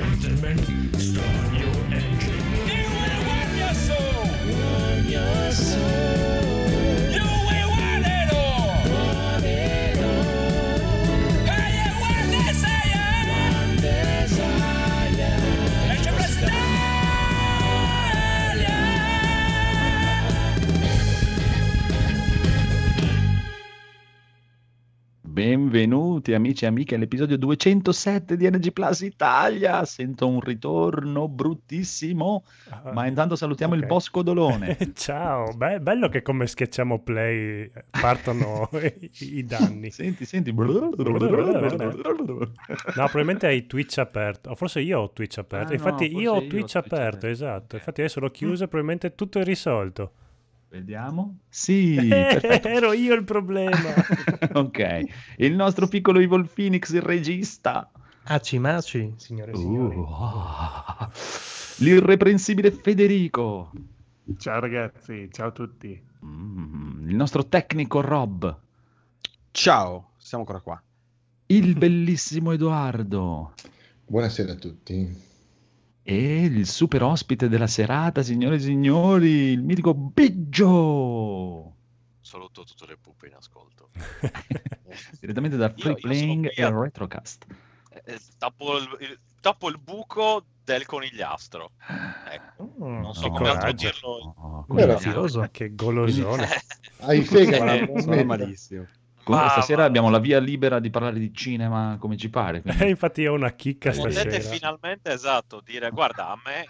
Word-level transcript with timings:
Gentlemen, 0.00 0.56
start 0.98 1.49
Benvenuti 26.20 26.34
amici 26.34 26.64
e 26.64 26.66
amiche 26.68 26.94
all'episodio 26.96 27.38
207 27.38 28.36
di 28.36 28.46
NG 28.46 28.72
Plus 28.72 29.00
Italia. 29.00 29.82
Sento 29.86 30.28
un 30.28 30.40
ritorno 30.40 31.28
bruttissimo, 31.28 32.44
Ah, 32.68 32.90
ma 32.92 33.06
intanto 33.06 33.36
salutiamo 33.36 33.74
il 33.74 33.80
ok. 33.80 33.86
Bosco 33.86 34.22
Dolone. 34.22 34.76
Ciao, 34.92 35.54
beh, 35.56 35.80
bello 35.80 36.10
che 36.10 36.20
come 36.20 36.46
schiacciamo 36.46 36.98
play 37.02 37.70
eh, 37.72 37.84
partono 37.90 38.68
i, 39.00 39.10
i 39.38 39.44
danni. 39.46 39.90
Senti, 39.90 40.26
senti. 40.26 40.52
No, 40.60 40.90
probabilmente 43.06 43.46
hai 43.46 43.66
Twitch 43.66 43.96
aperto, 43.98 44.50
o 44.50 44.54
forse 44.54 44.80
io 44.80 45.00
ho 45.00 45.10
Twitch 45.12 45.38
aperto. 45.38 45.70
Ah, 45.72 45.74
Infatti 45.74 46.10
no, 46.10 46.20
io 46.20 46.32
ho 46.32 46.34
forse 46.34 46.44
io 46.44 46.44
ho 46.46 46.48
Twitch 46.48 46.72
Twitch 46.72 46.76
aperto, 46.76 46.96
aperto. 46.96 47.26
esatto. 47.28 47.76
Infatti 47.76 48.00
adesso 48.00 48.20
l'ho 48.20 48.30
chiuso 48.30 48.64
e 48.64 48.68
probabilmente 48.68 49.14
tutto 49.14 49.38
è 49.38 49.44
risolto. 49.44 50.12
Vediamo. 50.70 51.38
Sì, 51.48 51.96
Eh, 52.08 52.60
ero 52.64 52.92
io 52.92 53.14
il 53.14 53.24
problema. 53.24 53.92
ok, 54.54 55.04
il 55.38 55.54
nostro 55.54 55.88
piccolo 55.88 56.20
Evil 56.20 56.48
Phoenix, 56.48 56.92
il 56.92 57.02
regista. 57.02 57.90
Aci 58.22 58.58
maci, 58.58 59.12
signore 59.16 59.50
e 59.50 59.56
signori. 59.56 59.96
Uh, 59.96 60.06
ah. 60.08 61.10
L'irreprensibile 61.78 62.70
Federico. 62.70 63.72
Ciao 64.38 64.60
ragazzi, 64.60 65.28
ciao 65.32 65.48
a 65.48 65.50
tutti. 65.50 66.00
Mm, 66.24 67.08
il 67.08 67.16
nostro 67.16 67.46
tecnico 67.46 68.00
Rob. 68.00 68.56
Ciao, 69.50 70.12
siamo 70.18 70.44
ancora 70.44 70.60
qua. 70.60 70.80
Il 71.46 71.76
bellissimo 71.76 72.52
Edoardo. 72.52 73.54
Buonasera 74.06 74.52
a 74.52 74.56
tutti. 74.56 75.28
E 76.10 76.42
il 76.42 76.66
super 76.66 77.04
ospite 77.04 77.48
della 77.48 77.68
serata, 77.68 78.24
signore 78.24 78.56
e 78.56 78.58
signori, 78.58 79.52
il 79.52 79.62
mitico 79.62 79.94
Biggio. 79.94 81.74
Saluto 82.20 82.64
tutte 82.64 82.84
le 82.86 82.96
pupe 82.96 83.28
in 83.28 83.34
ascolto. 83.34 83.90
Direttamente 85.20 85.56
da 85.56 85.68
Free 85.68 85.92
io 85.92 85.98
Playing 86.00 86.46
a- 86.46 86.50
e 86.52 86.70
Retrocast. 86.72 87.46
Eh, 88.04 88.18
tappo, 88.38 88.76
il, 88.78 88.88
il- 89.02 89.18
tappo 89.40 89.68
il 89.68 89.78
buco 89.78 90.44
del 90.64 90.84
conigliastro. 90.84 91.70
Ecco, 92.28 92.74
Mm, 92.82 93.00
non 93.02 93.14
so 93.14 93.28
come 93.30 93.48
altro 93.48 93.72
dirlo. 93.72 94.64
Meraviglioso. 94.68 95.46
che 95.52 95.74
golosone. 95.76 96.48
Hai 97.02 97.22
fega, 97.22 97.58
Guarda, 97.58 97.92
ma- 97.92 98.00
sono 98.00 98.24
malissimo. 98.24 98.86
Comunque 99.30 99.46
Ma- 99.46 99.50
stasera 99.52 99.80
ma- 99.82 99.86
abbiamo 99.86 100.10
la 100.10 100.18
via 100.18 100.38
libera 100.40 100.78
di 100.80 100.90
parlare 100.90 101.18
di 101.18 101.32
cinema 101.34 101.96
come 101.98 102.16
ci 102.16 102.28
pare. 102.30 102.60
quindi- 102.62 102.82
Eh, 102.84 102.88
Infatti 102.88 103.26
ho 103.26 103.34
una 103.34 103.52
chicca 103.52 103.90
Potete 103.90 104.12
stasera. 104.12 104.54
finalmente, 104.54 105.12
esatto, 105.12 105.60
dire, 105.64 105.90
guarda, 105.90 106.28
a 106.30 106.40
me, 106.44 106.68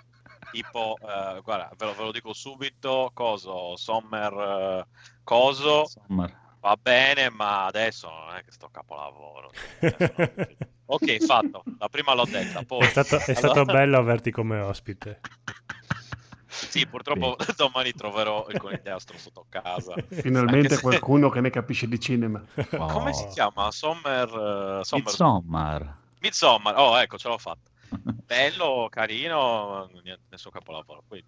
tipo, 0.52 0.97
eh, 1.00 1.41
guarda, 1.42 1.70
ve 1.77 1.84
lo, 1.86 1.94
ve 1.94 2.02
lo 2.05 2.12
dico 2.12 2.33
subito, 2.33 3.11
coso, 3.14 3.77
Sommer, 3.77 4.33
eh, 4.33 4.86
coso, 5.25 5.80
Insomma, 5.80 6.30
va 6.61 6.77
bene, 6.80 7.30
ma 7.30 7.67
adesso 7.67 8.08
non 8.08 8.36
è 8.36 8.44
che 8.44 8.50
sto 8.52 8.69
capolavoro. 8.70 9.50
Ok, 10.92 11.24
fatto, 11.24 11.62
la 11.78 11.89
prima 11.89 12.14
l'ho 12.14 12.24
detta, 12.24 12.64
poi... 12.64 12.80
È 12.80 12.86
stato, 12.86 13.14
è 13.19 13.34
stato 13.34 13.61
Allora- 13.61 13.72
bello 13.74 13.97
averti 13.97 14.33
come 14.33 14.58
ospite. 14.58 15.20
Sì, 16.50 16.86
purtroppo 16.86 17.36
domani 17.56 17.92
troverò 17.92 18.46
il 18.48 18.58
conigliastro 18.58 19.16
sotto 19.16 19.46
casa. 19.48 19.94
Finalmente 20.11 20.74
se- 20.74 20.80
qualcuno 20.80 21.30
che 21.30 21.40
ne 21.40 21.50
capisce 21.50 21.86
di 21.86 21.98
cinema. 22.00 22.42
oh, 22.72 22.86
Come 22.86 23.12
si 23.12 23.27
chiama? 23.28 23.70
Sommer... 23.70 24.28
eh, 24.80 24.84
Sommer... 24.84 25.06
Midsommar. 25.06 25.96
Midsommar. 26.20 26.74
Oh, 26.77 26.98
ecco, 26.98 27.16
ce 27.16 27.28
l'ho 27.28 27.39
fatta. 27.39 27.70
Bello, 28.27 28.89
carino, 28.90 29.89
nessun 30.28 30.50
capolavoro. 30.52 31.05
Quindi, 31.06 31.27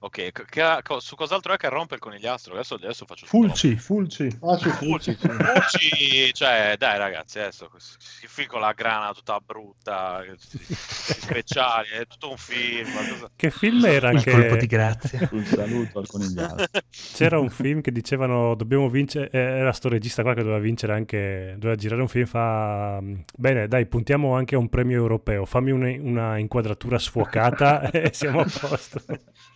ok, 0.00 0.30
c- 0.32 0.44
che- 0.48 0.78
co- 0.82 1.00
su 1.00 1.14
cos'altro 1.16 1.52
è 1.52 1.56
che 1.56 1.68
rompe 1.68 1.94
il 1.94 2.00
conigliastro? 2.00 2.54
Adesso, 2.54 2.74
adesso 2.74 3.04
faccio 3.06 3.26
Fulci, 3.26 3.76
Fulci. 3.76 4.26
Ah, 4.42 4.56
Fulci, 4.56 5.14
Fulci, 5.14 6.32
cioè, 6.34 6.74
dai 6.78 6.98
ragazzi, 6.98 7.38
adesso 7.40 7.70
si 7.78 8.26
fico 8.26 8.58
la 8.58 8.72
grana 8.72 9.12
tutta 9.12 9.38
brutta, 9.44 10.22
gli 10.24 10.34
speciali, 10.38 11.88
è 11.90 12.06
tutto 12.06 12.30
un 12.30 12.36
film. 12.36 12.90
cosa- 12.92 13.30
Che 13.34 13.50
film 13.50 13.84
era 13.84 14.10
Il 14.10 14.22
colpo 14.24 14.40
di 14.40 14.48
anche... 14.52 14.66
grazia. 14.66 15.28
Un 15.32 15.44
saluto 15.44 15.98
al 15.98 16.06
conigliastro. 16.06 16.66
C'era 17.14 17.38
un 17.38 17.50
film 17.50 17.80
che 17.80 17.90
dicevano 17.92 18.54
dobbiamo 18.54 18.88
vincere, 18.88 19.28
eh, 19.30 19.38
era 19.38 19.72
sto 19.72 19.88
regista 19.88 20.22
qua 20.22 20.34
che 20.34 20.42
doveva 20.42 20.58
vincere 20.60 20.92
anche, 20.92 21.54
doveva 21.58 21.74
girare 21.76 22.00
un 22.02 22.08
film, 22.08 22.26
fa 22.26 23.00
bene 23.36 23.66
dai 23.68 23.86
puntiamo 23.86 24.34
anche 24.34 24.54
a 24.54 24.58
un 24.58 24.68
premio 24.68 24.96
europeo, 24.96 25.44
fammi 25.44 25.70
una, 25.70 25.88
una 26.00 26.38
inquadratura 26.38 26.98
sfocata 26.98 27.82
e 27.90 28.10
siamo 28.12 28.40
a 28.40 28.44
posto. 28.44 29.02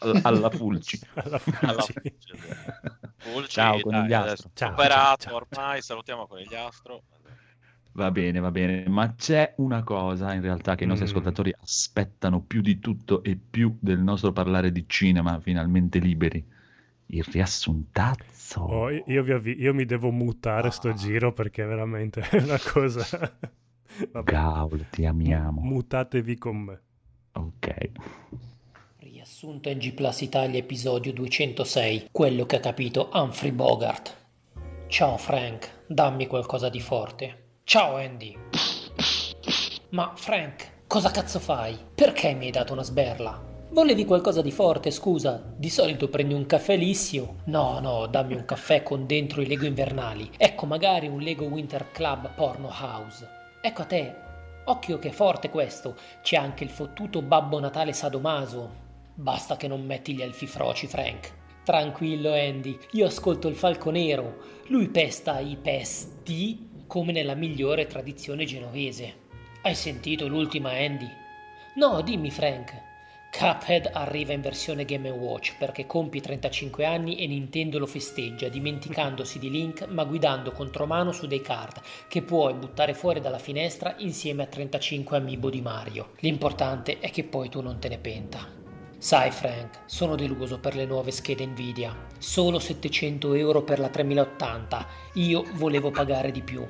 Alla- 0.00 0.20
alla 0.37 0.50
Fulci. 0.50 0.98
Alla 1.15 1.38
Alla 1.60 1.87
Fulci. 1.88 2.00
Fulci, 2.00 2.37
Fulci, 3.16 3.50
Ciao, 3.50 3.81
dai, 3.82 3.82
conigliastro. 3.82 4.16
adesso 4.16 4.50
Ciao, 4.54 4.76
superato 4.76 5.16
ciao, 5.16 5.37
ciao, 5.37 5.37
ormai, 5.37 5.82
salutiamo 5.82 6.26
conigliastro. 6.26 7.04
Va 7.94 8.10
bene, 8.10 8.41
va 8.41 8.50
bene, 8.50 8.88
ma 8.88 9.15
c'è 9.15 9.54
una 9.59 9.82
cosa 9.82 10.32
in 10.34 10.41
realtà 10.41 10.75
che 10.75 10.84
i 10.84 10.87
nostri 10.87 11.04
Mm. 11.04 11.06
ascoltatori 11.06 11.54
aspettano 11.60 12.43
più 12.43 12.60
di 12.62 12.78
tutto 12.78 13.22
e 13.22 13.37
più 13.37 13.76
del 13.81 13.98
nostro 14.00 14.32
parlare 14.32 14.72
di 14.72 14.84
cinema, 14.88 15.41
finalmente 15.41 15.98
liberi. 15.98 16.44
Il 17.06 17.25
riassuntazzo. 17.25 18.60
Oh, 18.66 18.91
io, 18.91 19.03
io 19.06 19.22
vi 19.22 19.32
avvi- 19.32 19.60
io 19.60 19.72
mi 19.75 19.84
devo 19.84 20.10
mutare 20.10 20.70
sto 20.72 20.93
giro 20.94 21.32
perché 21.32 21.64
veramente 21.64 22.20
è 22.22 22.37
una 22.43 22.59
cosa... 22.59 23.06
Gaul, 24.25 24.88
ti 24.91 25.04
amiamo. 25.06 25.69
Mutatevi 25.69 26.37
con 26.37 26.56
me. 26.59 26.82
Ok. 27.34 27.69
Riassunto 29.42 29.70
NG 29.70 29.92
Plus 29.94 30.20
Italia 30.20 30.60
episodio 30.60 31.12
206, 31.12 32.10
quello 32.12 32.47
che 32.47 32.56
ha 32.56 32.60
capito 32.60 33.10
Humphrey 33.12 33.50
Bogart. 33.50 34.16
Ciao 34.86 35.16
Frank, 35.16 35.82
dammi 35.88 36.28
qualcosa 36.28 36.69
di 36.69 36.78
forte. 36.78 37.56
Ciao 37.64 37.97
Andy. 37.97 38.38
Ma 39.88 40.12
Frank, 40.14 40.84
cosa 40.86 41.10
cazzo 41.10 41.41
fai? 41.41 41.76
Perché 41.92 42.34
mi 42.34 42.44
hai 42.44 42.50
dato 42.52 42.72
una 42.72 42.84
sberla? 42.84 43.42
Volevi 43.70 44.04
qualcosa 44.04 44.42
di 44.42 44.52
forte, 44.52 44.92
scusa? 44.92 45.42
Di 45.56 45.70
solito 45.70 46.08
prendi 46.08 46.34
un 46.34 46.47
caffè 46.47 46.76
lissio. 46.76 47.38
No, 47.47 47.81
no, 47.81 48.06
dammi 48.06 48.34
un 48.34 48.44
caffè 48.44 48.84
con 48.84 49.06
dentro 49.06 49.42
i 49.42 49.47
Lego 49.48 49.66
invernali. 49.66 50.31
Ecco 50.36 50.66
magari 50.66 51.08
un 51.08 51.19
Lego 51.19 51.47
Winter 51.47 51.91
Club 51.91 52.32
Porno 52.36 52.69
House. 52.69 53.28
Ecco 53.60 53.82
a 53.82 53.86
te. 53.86 54.14
Occhio 54.66 55.00
che 55.00 55.08
è 55.08 55.12
forte 55.12 55.50
questo. 55.50 55.97
C'è 56.22 56.36
anche 56.36 56.62
il 56.62 56.70
fottuto 56.70 57.22
Babbo 57.22 57.58
Natale 57.58 57.92
Sadomaso. 57.92 58.81
Basta 59.14 59.56
che 59.56 59.68
non 59.68 59.84
metti 59.84 60.14
gli 60.14 60.22
elfi 60.22 60.46
froci, 60.46 60.86
Frank. 60.86 61.32
Tranquillo, 61.64 62.32
Andy. 62.32 62.78
Io 62.92 63.06
ascolto 63.06 63.46
il 63.48 63.54
falco 63.54 63.90
nero. 63.90 64.38
Lui 64.68 64.88
pesta 64.88 65.38
i 65.38 65.56
pesti 65.56 66.84
come 66.86 67.12
nella 67.12 67.34
migliore 67.34 67.86
tradizione 67.86 68.44
genovese. 68.44 69.14
Hai 69.62 69.74
sentito 69.74 70.26
l'ultima, 70.26 70.70
Andy? 70.70 71.08
No, 71.76 72.00
dimmi, 72.00 72.30
Frank. 72.30 72.90
Cuphead 73.30 73.88
arriva 73.92 74.34
in 74.34 74.42
versione 74.42 74.84
Game 74.84 75.08
Watch 75.08 75.56
perché 75.56 75.86
compie 75.86 76.20
35 76.20 76.84
anni 76.84 77.16
e 77.16 77.26
Nintendo 77.26 77.78
lo 77.78 77.86
festeggia, 77.86 78.48
dimenticandosi 78.48 79.38
di 79.38 79.48
Link 79.48 79.86
ma 79.88 80.04
guidando 80.04 80.52
contromano 80.52 81.12
su 81.12 81.26
dei 81.26 81.40
card 81.40 81.81
che 82.08 82.20
puoi 82.20 82.52
buttare 82.52 82.92
fuori 82.92 83.20
dalla 83.20 83.38
finestra 83.38 83.94
insieme 83.98 84.42
a 84.42 84.46
35 84.46 85.16
amiibo 85.16 85.48
di 85.48 85.62
Mario. 85.62 86.10
L'importante 86.19 86.98
è 86.98 87.10
che 87.10 87.25
poi 87.25 87.48
tu 87.48 87.62
non 87.62 87.78
te 87.78 87.88
ne 87.88 87.98
penta. 87.98 88.62
Sai 89.02 89.32
Frank, 89.32 89.81
sono 89.87 90.14
deluso 90.14 90.60
per 90.60 90.76
le 90.76 90.84
nuove 90.84 91.10
schede 91.10 91.44
Nvidia. 91.44 91.93
Solo 92.19 92.60
700 92.60 93.34
euro 93.34 93.62
per 93.62 93.81
la 93.81 93.88
3080. 93.88 94.87
Io 95.14 95.44
volevo 95.54 95.90
pagare 95.90 96.31
di 96.31 96.40
più. 96.40 96.64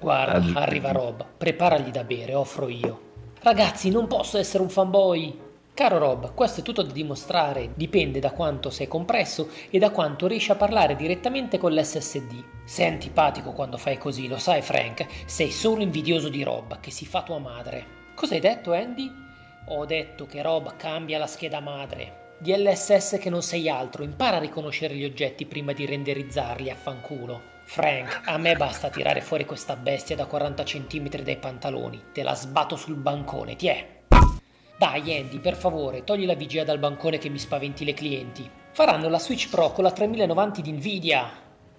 Guarda, 0.00 0.60
arriva 0.60 0.90
Rob, 0.90 1.24
preparagli 1.38 1.92
da 1.92 2.02
bere, 2.02 2.34
offro 2.34 2.68
io. 2.68 3.00
Ragazzi, 3.42 3.88
non 3.88 4.08
posso 4.08 4.36
essere 4.36 4.64
un 4.64 4.68
fanboy. 4.68 5.38
Caro 5.72 5.98
Rob, 5.98 6.34
questo 6.34 6.58
è 6.58 6.62
tutto 6.64 6.82
da 6.82 6.90
dimostrare, 6.90 7.70
dipende 7.76 8.18
da 8.18 8.32
quanto 8.32 8.70
sei 8.70 8.88
compresso 8.88 9.50
e 9.70 9.78
da 9.78 9.90
quanto 9.90 10.26
riesci 10.26 10.50
a 10.50 10.56
parlare 10.56 10.96
direttamente 10.96 11.56
con 11.56 11.72
l'SSD. 11.72 12.64
Sei 12.64 12.88
antipatico 12.88 13.52
quando 13.52 13.76
fai 13.76 13.96
così, 13.96 14.26
lo 14.26 14.38
sai 14.38 14.60
Frank, 14.60 15.06
sei 15.24 15.52
solo 15.52 15.82
invidioso 15.82 16.30
di 16.30 16.42
Rob, 16.42 16.80
che 16.80 16.90
si 16.90 17.06
fa 17.06 17.22
tua 17.22 17.38
madre. 17.38 17.98
Cosa 18.16 18.34
hai 18.34 18.40
detto 18.40 18.72
Andy? 18.72 19.28
Ho 19.72 19.86
detto 19.86 20.26
che 20.26 20.42
Rob 20.42 20.74
cambia 20.74 21.16
la 21.16 21.28
scheda 21.28 21.60
madre. 21.60 22.34
DLSS 22.38 23.18
che 23.20 23.30
non 23.30 23.40
sei 23.40 23.68
altro, 23.68 24.02
impara 24.02 24.38
a 24.38 24.40
riconoscere 24.40 24.96
gli 24.96 25.04
oggetti 25.04 25.46
prima 25.46 25.72
di 25.72 25.86
renderizzarli, 25.86 26.70
affanculo. 26.70 27.40
Frank, 27.66 28.22
a 28.24 28.36
me 28.36 28.56
basta 28.56 28.88
tirare 28.88 29.20
fuori 29.20 29.44
questa 29.44 29.76
bestia 29.76 30.16
da 30.16 30.26
40 30.26 30.64
cm 30.64 31.08
dai 31.22 31.36
pantaloni, 31.36 32.06
te 32.12 32.24
la 32.24 32.34
sbatto 32.34 32.74
sul 32.74 32.96
bancone, 32.96 33.54
tiè. 33.54 34.00
Dai 34.76 35.16
Andy, 35.16 35.38
per 35.38 35.54
favore, 35.54 36.02
togli 36.02 36.26
la 36.26 36.34
vigia 36.34 36.64
dal 36.64 36.80
bancone 36.80 37.18
che 37.18 37.28
mi 37.28 37.38
spaventi 37.38 37.84
le 37.84 37.94
clienti. 37.94 38.50
Faranno 38.72 39.08
la 39.08 39.20
Switch 39.20 39.48
Pro 39.50 39.70
con 39.70 39.84
la 39.84 39.92
3090 39.92 40.60
di 40.62 40.72
Nvidia. 40.72 41.30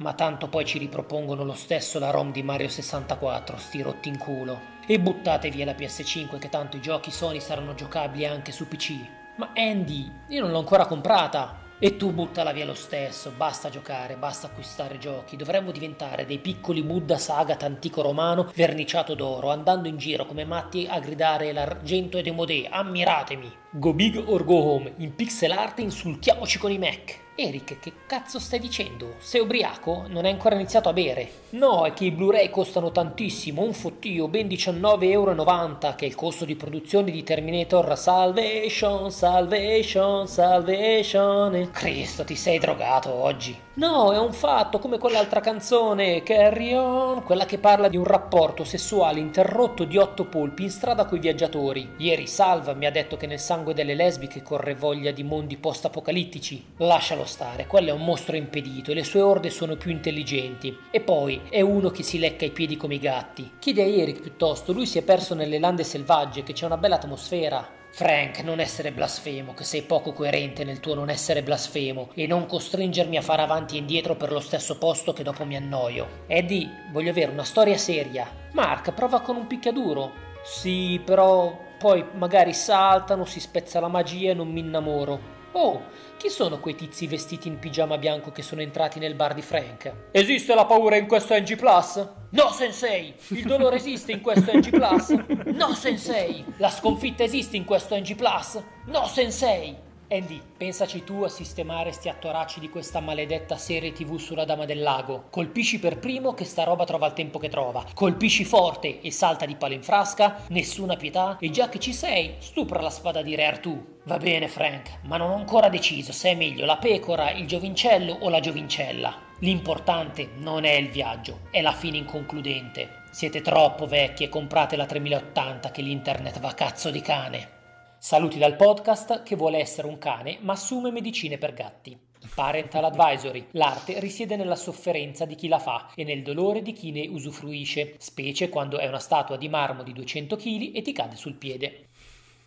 Ma 0.02 0.14
tanto 0.14 0.48
poi 0.48 0.66
ci 0.66 0.80
ripropongono 0.80 1.44
lo 1.44 1.54
stesso 1.54 2.00
la 2.00 2.10
ROM 2.10 2.32
di 2.32 2.42
Mario 2.42 2.70
64, 2.70 3.58
sti 3.58 3.82
rotti 3.84 4.10
in 4.10 4.18
culo. 4.18 4.60
E 4.88 5.00
buttate 5.00 5.52
via 5.52 5.64
la 5.64 5.74
PS5 5.74 6.40
che 6.40 6.50
tanto 6.50 6.76
i 6.76 6.82
giochi 6.82 7.12
Sony 7.12 7.40
saranno 7.40 7.76
giocabili 7.76 8.26
anche 8.26 8.52
su 8.52 8.68
PC. 8.68 8.96
Ma 9.36 9.52
Andy, 9.56 10.12
io 10.30 10.42
non 10.42 10.50
l'ho 10.50 10.58
ancora 10.58 10.88
comprata. 10.88 11.60
E 11.78 11.98
tu 11.98 12.12
buttala 12.12 12.52
via 12.52 12.66
lo 12.66 12.74
stesso, 12.74 13.32
basta 13.38 13.70
giocare, 13.70 14.16
basta 14.16 14.48
acquistare 14.48 14.98
giochi. 14.98 15.36
Dovremmo 15.36 15.70
diventare 15.70 16.26
dei 16.26 16.40
piccoli 16.40 16.82
Buddha 16.82 17.20
Sagat 17.20 17.62
antico 17.62 18.02
romano 18.02 18.52
verniciato 18.56 19.14
d'oro, 19.14 19.52
andando 19.52 19.88
in 19.88 19.98
giro 19.98 20.26
come 20.26 20.46
matti 20.46 20.88
a 20.90 21.00
gridare 21.00 21.52
l'argento 21.52 22.18
e 22.18 22.24
demodè, 22.24 22.68
ammiratemi. 22.72 23.61
Go 23.74 23.94
big 23.94 24.22
or 24.26 24.44
go 24.44 24.56
home, 24.56 24.96
in 24.98 25.16
pixel 25.16 25.52
art 25.52 25.80
insultiamoci 25.80 26.60
con 26.60 26.72
i 26.72 26.78
Mac. 26.78 27.20
Eric, 27.36 27.80
che 27.80 27.94
cazzo 28.06 28.38
stai 28.38 28.60
dicendo? 28.60 29.16
Sei 29.20 29.40
ubriaco? 29.40 30.08
Non 30.10 30.26
hai 30.26 30.32
ancora 30.32 30.56
iniziato 30.56 30.90
a 30.90 30.94
bere? 30.94 31.32
No, 31.52 31.86
è 31.86 31.94
che 31.94 32.04
i 32.04 32.12
Blu-ray 32.12 32.50
costano 32.50 32.92
tantissimo, 32.92 33.64
un 33.64 33.72
fottio, 33.72 34.28
ben 34.28 34.48
19,90€, 34.48 35.96
che 35.96 36.04
è 36.04 36.08
il 36.10 36.16
costo 36.16 36.44
di 36.44 36.58
produzione 36.58 37.12
di 37.12 37.24
Terminator 37.24 37.98
Salvation, 37.98 39.10
Salvation, 39.10 40.28
Salvation. 40.28 41.70
Cristo, 41.72 42.26
ti 42.26 42.36
sei 42.36 42.60
drogato 42.60 43.14
oggi. 43.14 43.58
No, 43.74 44.12
è 44.12 44.20
un 44.20 44.34
fatto, 44.34 44.80
come 44.80 44.98
quell'altra 44.98 45.40
canzone, 45.40 46.24
Carry 46.24 46.74
On, 46.74 47.24
quella 47.24 47.46
che 47.46 47.58
parla 47.58 47.88
di 47.88 47.96
un 47.96 48.04
rapporto 48.04 48.66
sessuale 48.66 49.22
interrotto 49.22 49.86
di 49.86 49.96
otto 49.96 50.26
polpi 50.26 50.64
in 50.64 50.70
strada 50.70 51.06
coi 51.06 51.20
viaggiatori. 51.20 51.94
Ieri 51.96 52.28
Salva 52.28 52.74
mi 52.74 52.86
ha 52.86 52.92
detto 52.92 53.16
che 53.16 53.28
nel 53.28 53.40
sangue 53.40 53.74
delle 53.74 53.96
lesbiche 53.96 54.44
corre 54.44 54.76
voglia 54.76 55.12
di 55.12 55.24
mondi 55.24 55.56
post-apocalittici. 55.56 56.74
Lascialo 56.80 57.24
stare, 57.24 57.66
quello 57.66 57.92
è 57.92 57.94
un 57.94 58.04
mostro 58.04 58.36
impedito 58.36 58.92
e 58.92 58.94
le 58.94 59.06
sue 59.06 59.22
orde 59.22 59.50
sono 59.50 59.78
più 59.78 59.90
intelligenti. 59.90 60.78
E 60.92 61.00
poi 61.00 61.44
è 61.50 61.62
uno 61.62 61.92
che 61.92 62.04
si 62.04 62.20
lecca 62.20 62.44
i 62.44 62.52
piedi 62.52 62.76
come 62.76 62.96
i 62.96 63.00
gatti. 63.00 63.54
Chiedi 63.58 63.80
a 63.80 63.86
Eric 63.86 64.20
piuttosto, 64.20 64.74
lui 64.74 64.86
si 64.86 64.98
è 64.98 65.02
perso 65.02 65.34
nelle 65.34 65.60
lande 65.60 65.86
selvagge, 65.86 66.44
che 66.44 66.52
c'è 66.52 66.66
una 66.66 66.76
bella 66.76 66.96
atmosfera. 66.96 67.80
Frank, 67.94 68.40
non 68.40 68.62
essere 68.62 68.94
blasfemo, 68.94 69.54
che 69.54 69.66
sei 69.66 69.82
poco 69.82 70.14
coerente 70.14 70.64
nel 70.64 70.80
tuo 70.80 70.94
non 70.94 71.10
essere 71.10 71.44
blasfemo 71.44 72.12
e 72.14 72.26
non 72.26 72.46
costringermi 72.46 73.18
a 73.18 73.22
fare 73.22 73.42
avanti 73.42 73.76
e 73.76 73.80
indietro 73.80 74.16
per 74.16 74.32
lo 74.32 74.40
stesso 74.40 74.78
posto 74.78 75.12
che 75.12 75.24
dopo 75.24 75.44
mi 75.44 75.58
annoio. 75.58 76.24
Eddie, 76.28 76.86
voglio 76.92 77.12
avere 77.12 77.32
una 77.32 77.44
storia 77.44 77.78
seria. 77.78 78.28
Mark, 78.54 78.94
prova 78.94 79.20
con 79.20 79.36
un 79.36 79.46
picchiaduro. 79.46 80.30
Sì, 80.42 81.02
però 81.04 81.56
poi 81.78 82.06
magari 82.14 82.54
saltano, 82.54 83.26
si 83.26 83.42
spezza 83.42 83.82
la 83.82 83.90
magia 83.90 84.32
e 84.32 84.36
non 84.36 84.50
mi 84.50 84.62
innamoro. 84.62 85.40
Oh, 85.52 85.82
chi 86.22 86.30
sono 86.30 86.60
quei 86.60 86.76
tizi 86.76 87.08
vestiti 87.08 87.48
in 87.48 87.58
pigiama 87.58 87.98
bianco 87.98 88.32
che 88.32 88.44
sono 88.44 88.62
entrati 88.62 89.00
nel 89.00 89.16
bar 89.16 89.34
di 89.34 89.42
Frank? 89.42 89.92
Esiste 90.12 90.54
la 90.54 90.68
paura 90.68 90.96
in 90.96 91.08
questo 91.08 91.36
NG 91.36 91.56
Plus? 91.56 92.08
No, 92.30 92.52
sensei! 92.52 93.16
Il 93.30 93.44
dolore 93.44 93.78
esiste 93.78 94.12
in 94.12 94.22
questo 94.22 94.56
NG 94.56 94.70
Plus? 94.70 95.10
No, 95.46 95.74
sensei! 95.74 96.46
La 96.58 96.70
sconfitta 96.70 97.24
esiste 97.24 97.58
in 97.58 97.66
questo 97.66 97.98
NG 97.98 98.14
Plus? 98.14 98.62
No, 98.86 99.08
sensei! 99.08 99.76
Andy, 100.12 100.42
pensaci 100.58 101.06
tu 101.06 101.22
a 101.24 101.30
sistemare 101.30 101.94
sti 101.94 102.10
attoracci 102.10 102.60
di 102.60 102.70
questa 102.70 103.00
maledetta 103.00 103.56
serie 103.56 103.94
tv 103.94 104.18
sulla 104.18 104.44
Dama 104.44 104.66
del 104.66 104.82
Lago. 104.82 105.28
Colpisci 105.30 105.80
per 105.80 106.00
primo 106.00 106.34
che 106.34 106.44
sta 106.44 106.66
roba 106.66 106.84
trova 106.84 107.08
il 107.08 107.14
tempo 107.14 107.40
che 107.40 107.48
trova. 107.48 107.86
Colpisci 107.94 108.44
forte 108.44 109.00
e 109.00 109.10
salta 109.10 109.46
di 109.46 109.56
palo 109.56 109.74
in 109.74 109.82
frasca, 109.82 110.44
nessuna 110.50 110.98
pietà 110.98 111.38
e 111.40 111.50
già 111.50 111.70
che 111.70 111.80
ci 111.80 111.94
sei, 111.94 112.36
stupra 112.40 112.82
la 112.82 112.90
spada 112.90 113.22
di 113.22 113.36
Re 113.36 113.46
Artù. 113.46 114.00
Va 114.04 114.18
bene 114.18 114.50
Frank, 114.50 115.00
ma 115.04 115.16
non 115.16 115.30
ho 115.30 115.36
ancora 115.36 115.70
deciso 115.70 116.12
se 116.12 116.32
è 116.32 116.36
meglio 116.36 116.66
la 116.66 116.76
pecora, 116.76 117.32
il 117.32 117.48
giovincello 117.48 118.12
o 118.12 118.28
la 118.28 118.42
giovincella. 118.42 119.18
L'importante 119.40 120.32
non 120.40 120.66
è 120.66 120.74
il 120.74 120.90
viaggio, 120.90 121.44
è 121.52 121.62
la 121.62 121.72
fine 121.72 121.96
inconcludente. 121.96 123.04
Siete 123.12 123.40
troppo 123.40 123.88
vecchi 123.88 124.26
e 124.26 124.30
comprate 124.30 124.76
la 124.76 124.86
3080 124.86 125.72
che 125.72 125.82
l'internet 125.82 126.42
va 126.42 126.54
cazzo 126.54 126.90
di 126.92 127.00
cane. 127.00 127.60
Saluti 128.04 128.40
dal 128.40 128.56
podcast 128.56 129.22
che 129.22 129.36
vuole 129.36 129.60
essere 129.60 129.86
un 129.86 130.00
cane 130.00 130.40
ma 130.42 130.54
assume 130.54 130.90
medicine 130.90 131.38
per 131.38 131.54
gatti. 131.54 131.96
Parental 132.34 132.86
Advisory. 132.86 133.46
L'arte 133.52 134.00
risiede 134.00 134.36
nella 134.36 134.56
sofferenza 134.56 135.26
di 135.26 135.36
chi 135.36 135.48
la 135.48 135.60
fa 135.60 135.92
e 135.94 136.04
nel 136.04 136.24
dolore 136.24 136.64
di 136.64 136.74
chi 136.74 136.90
ne 136.90 137.08
usufruisce, 137.08 137.94
specie 138.00 138.50
quando 138.50 138.80
è 138.80 138.88
una 138.88 138.98
statua 138.98 139.38
di 139.38 139.48
marmo 139.50 139.84
di 139.84 139.94
200 139.94 140.36
kg 140.36 140.72
e 140.74 140.82
ti 140.82 140.94
cade 140.94 141.16
sul 141.16 141.36
piede. 141.36 141.90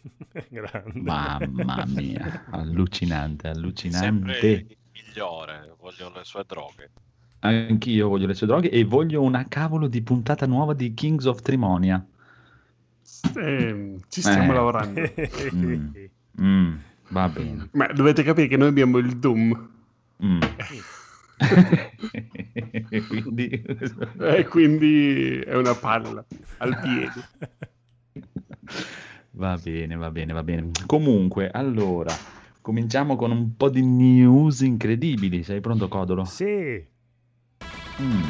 Grande. 0.50 1.00
Mamma 1.00 1.84
mia, 1.86 2.46
allucinante, 2.50 3.46
Sempre 3.46 3.60
allucinante. 3.60 4.46
il 4.48 4.76
migliore, 5.06 5.76
voglio 5.78 6.10
le 6.12 6.24
sue 6.24 6.42
droghe. 6.44 6.90
Anch'io 7.38 8.08
voglio 8.08 8.26
le 8.26 8.34
sue 8.34 8.48
droghe 8.48 8.70
e 8.70 8.82
voglio 8.82 9.22
una 9.22 9.46
cavolo 9.46 9.86
di 9.86 10.02
puntata 10.02 10.46
nuova 10.46 10.74
di 10.74 10.92
Kings 10.94 11.26
of 11.26 11.42
Trimonia. 11.42 12.04
Eh, 13.36 13.96
ci 14.08 14.20
stiamo 14.20 14.52
Eh. 14.52 14.54
lavorando. 14.54 15.00
Mm. 15.54 15.88
Mm, 16.40 16.74
va 17.10 17.28
bene. 17.28 17.68
Ma 17.72 17.86
dovete 17.86 18.22
capire 18.24 18.48
che 18.48 18.56
noi 18.56 18.68
abbiamo 18.68 18.98
il 18.98 19.16
Doom. 19.18 19.68
Mm. 20.24 20.40
Quindi... 23.08 23.62
E 24.18 24.44
quindi 24.48 25.38
è 25.40 25.54
una 25.56 25.74
palla 25.74 26.24
al 26.58 26.78
piede. 26.80 27.12
Va 29.32 29.56
bene, 29.62 29.96
va 29.96 30.10
bene, 30.10 30.32
va 30.32 30.42
bene. 30.42 30.70
Comunque, 30.86 31.50
allora, 31.50 32.12
cominciamo 32.60 33.16
con 33.16 33.30
un 33.30 33.56
po' 33.56 33.68
di 33.68 33.84
news 33.84 34.60
incredibili. 34.60 35.42
Sei 35.42 35.60
pronto, 35.60 35.88
Codolo? 35.88 36.24
Sì. 36.24 36.84
Mm. 38.02 38.22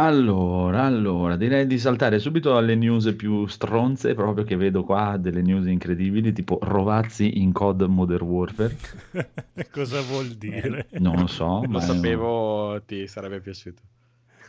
Allora, 0.00 0.84
allora, 0.84 1.34
direi 1.36 1.66
di 1.66 1.76
saltare 1.76 2.20
subito 2.20 2.56
alle 2.56 2.76
news 2.76 3.12
più 3.16 3.48
stronze, 3.48 4.14
proprio 4.14 4.44
che 4.44 4.54
vedo 4.54 4.84
qua 4.84 5.16
delle 5.16 5.42
news 5.42 5.66
incredibili, 5.66 6.32
tipo 6.32 6.56
Rovazzi 6.62 7.40
in 7.42 7.50
COD 7.50 7.82
Modern 7.82 8.24
Warfare. 8.24 8.76
Cosa 9.72 10.00
vuol 10.02 10.28
dire? 10.36 10.86
Non 11.00 11.18
lo 11.18 11.26
so, 11.26 11.62
Lo 11.62 11.66
ma 11.66 11.78
è- 11.80 11.82
sapevo, 11.82 12.80
ti 12.86 13.08
sarebbe 13.08 13.40
piaciuto. 13.40 13.82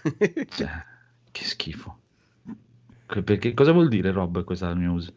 cioè, 0.55 0.69
che 1.31 1.43
schifo. 1.43 1.97
Perché, 3.07 3.55
cosa 3.55 3.71
vuol 3.71 3.87
dire, 3.87 4.11
Rob, 4.11 4.43
questa 4.43 4.71
news? 4.75 5.11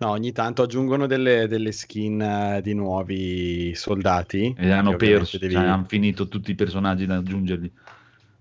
No, 0.00 0.10
ogni 0.10 0.32
tanto 0.32 0.60
aggiungono 0.64 1.06
delle, 1.06 1.48
delle 1.48 1.72
skin 1.72 2.20
eh, 2.20 2.60
di 2.62 2.74
nuovi 2.74 3.74
soldati. 3.74 4.54
E 4.58 4.70
hanno 4.70 4.96
perso, 4.96 5.38
devi- 5.38 5.54
cioè, 5.54 5.64
hanno 5.64 5.86
finito 5.88 6.28
tutti 6.28 6.50
i 6.50 6.54
personaggi 6.54 7.06
da 7.06 7.16
aggiungerli. 7.16 7.72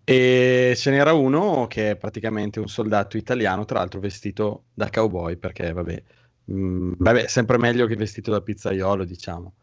E 0.09 0.73
ce 0.75 0.89
n'era 0.89 1.13
uno 1.13 1.67
che 1.67 1.91
è 1.91 1.95
praticamente 1.95 2.59
un 2.59 2.67
soldato 2.67 3.15
italiano, 3.15 3.63
tra 3.65 3.77
l'altro 3.77 3.99
vestito 3.99 4.63
da 4.73 4.89
cowboy, 4.89 5.37
perché 5.37 5.71
vabbè, 5.71 6.03
mm, 6.51 6.93
vabbè, 6.97 7.27
sempre 7.27 7.59
meglio 7.59 7.85
che 7.85 7.95
vestito 7.95 8.31
da 8.31 8.41
pizzaiolo, 8.41 9.03
diciamo. 9.03 9.53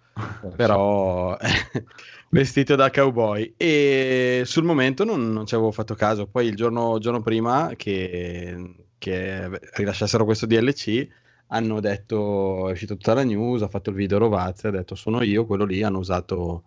Però 0.54 1.36
vestito 2.30 2.76
da 2.76 2.90
cowboy 2.90 3.54
e 3.56 4.42
sul 4.44 4.62
momento 4.62 5.02
non, 5.02 5.32
non 5.32 5.46
ci 5.46 5.56
avevo 5.56 5.72
fatto 5.72 5.96
caso. 5.96 6.28
Poi 6.28 6.46
il 6.46 6.54
giorno, 6.54 7.00
giorno 7.00 7.22
prima 7.22 7.72
che, 7.74 8.86
che 8.98 9.50
rilasciassero 9.74 10.24
questo 10.24 10.46
DLC 10.46 11.08
hanno 11.48 11.80
detto, 11.80 12.68
è 12.68 12.72
uscita 12.72 12.94
tutta 12.94 13.14
la 13.14 13.24
news, 13.24 13.62
ha 13.62 13.68
fatto 13.68 13.90
il 13.90 13.96
video 13.96 14.18
Rovazzi, 14.18 14.68
ha 14.68 14.70
detto 14.70 14.94
sono 14.94 15.22
io, 15.24 15.44
quello 15.44 15.64
lì, 15.64 15.82
hanno 15.82 15.98
usato 15.98 16.62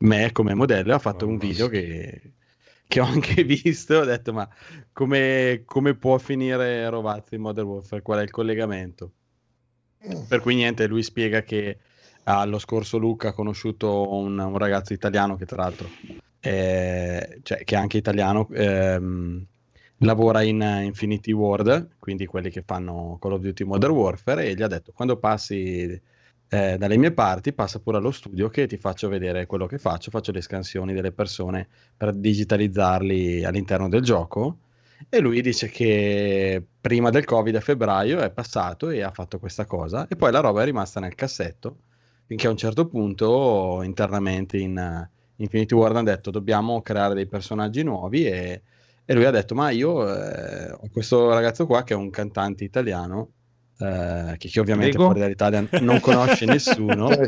me 0.00 0.32
come 0.32 0.52
modello 0.52 0.90
e 0.90 0.94
ha 0.94 0.98
fatto 0.98 1.26
un 1.26 1.36
Mamma 1.36 1.46
video 1.46 1.68
che, 1.68 2.32
che 2.86 3.00
ho 3.00 3.04
anche 3.04 3.42
visto, 3.44 3.96
ho 3.96 4.04
detto 4.04 4.32
ma 4.32 4.48
come, 4.92 5.62
come 5.64 5.94
può 5.94 6.18
finire 6.18 6.88
Rovazzi 6.88 7.34
in 7.36 7.42
Modern 7.42 7.66
Warfare, 7.66 8.02
qual 8.02 8.20
è 8.20 8.22
il 8.22 8.30
collegamento? 8.30 9.12
Per 10.28 10.40
cui 10.40 10.54
niente, 10.54 10.86
lui 10.86 11.02
spiega 11.02 11.42
che 11.42 11.78
ah, 12.24 12.44
lo 12.44 12.58
scorso 12.58 12.98
Luca 12.98 13.28
ha 13.28 13.32
conosciuto 13.32 14.12
un, 14.14 14.38
un 14.38 14.58
ragazzo 14.58 14.92
italiano 14.92 15.36
che 15.36 15.46
tra 15.46 15.62
l'altro, 15.62 15.88
è- 16.40 17.38
cioè, 17.42 17.64
che 17.64 17.74
è 17.74 17.78
anche 17.78 17.98
italiano, 17.98 18.48
ehm, 18.52 19.46
lavora 19.98 20.42
in 20.42 20.60
Infinity 20.84 21.30
Ward, 21.32 21.96
quindi 21.98 22.26
quelli 22.26 22.50
che 22.50 22.62
fanno 22.66 23.16
Call 23.20 23.32
of 23.32 23.40
Duty 23.42 23.64
Modern 23.64 23.92
Warfare, 23.92 24.46
e 24.46 24.54
gli 24.54 24.62
ha 24.62 24.66
detto 24.68 24.92
quando 24.92 25.16
passi 25.18 26.00
eh, 26.52 26.76
dalle 26.76 26.98
mie 26.98 27.12
parti, 27.12 27.54
passa 27.54 27.78
pure 27.80 27.96
allo 27.96 28.10
studio 28.10 28.50
che 28.50 28.66
ti 28.66 28.76
faccio 28.76 29.08
vedere 29.08 29.46
quello 29.46 29.64
che 29.66 29.78
faccio, 29.78 30.10
faccio 30.10 30.32
le 30.32 30.42
scansioni 30.42 30.92
delle 30.92 31.10
persone 31.10 31.66
per 31.96 32.12
digitalizzarli 32.12 33.42
all'interno 33.42 33.88
del 33.88 34.02
gioco. 34.02 34.58
E 35.08 35.18
lui 35.20 35.40
dice 35.40 35.68
che 35.68 36.62
prima 36.78 37.08
del 37.08 37.24
Covid 37.24 37.56
a 37.56 37.60
febbraio 37.60 38.20
è 38.20 38.30
passato 38.30 38.90
e 38.90 39.00
ha 39.00 39.10
fatto 39.12 39.38
questa 39.38 39.64
cosa, 39.64 40.06
e 40.06 40.14
poi 40.14 40.30
la 40.30 40.40
roba 40.40 40.60
è 40.60 40.66
rimasta 40.66 41.00
nel 41.00 41.14
cassetto, 41.14 41.78
finché 42.26 42.46
a 42.48 42.50
un 42.50 42.58
certo 42.58 42.86
punto 42.86 43.80
internamente 43.82 44.58
in 44.58 44.76
eh, 44.76 45.10
Infinity 45.36 45.74
Ward 45.74 45.96
hanno 45.96 46.10
detto 46.10 46.30
dobbiamo 46.30 46.82
creare 46.82 47.14
dei 47.14 47.26
personaggi 47.26 47.82
nuovi 47.82 48.26
e, 48.26 48.62
e 49.06 49.14
lui 49.14 49.24
ha 49.24 49.30
detto 49.30 49.54
ma 49.54 49.70
io 49.70 50.06
eh, 50.06 50.70
ho 50.70 50.88
questo 50.92 51.30
ragazzo 51.32 51.64
qua 51.66 51.82
che 51.82 51.94
è 51.94 51.96
un 51.96 52.10
cantante 52.10 52.62
italiano 52.62 53.30
eh, 53.82 54.36
che, 54.38 54.48
che 54.48 54.60
ovviamente 54.60 54.90
Prego? 54.92 55.04
fuori 55.06 55.20
dall'Italia 55.20 55.66
non 55.80 55.98
conosce 55.98 56.44
nessuno 56.44 57.10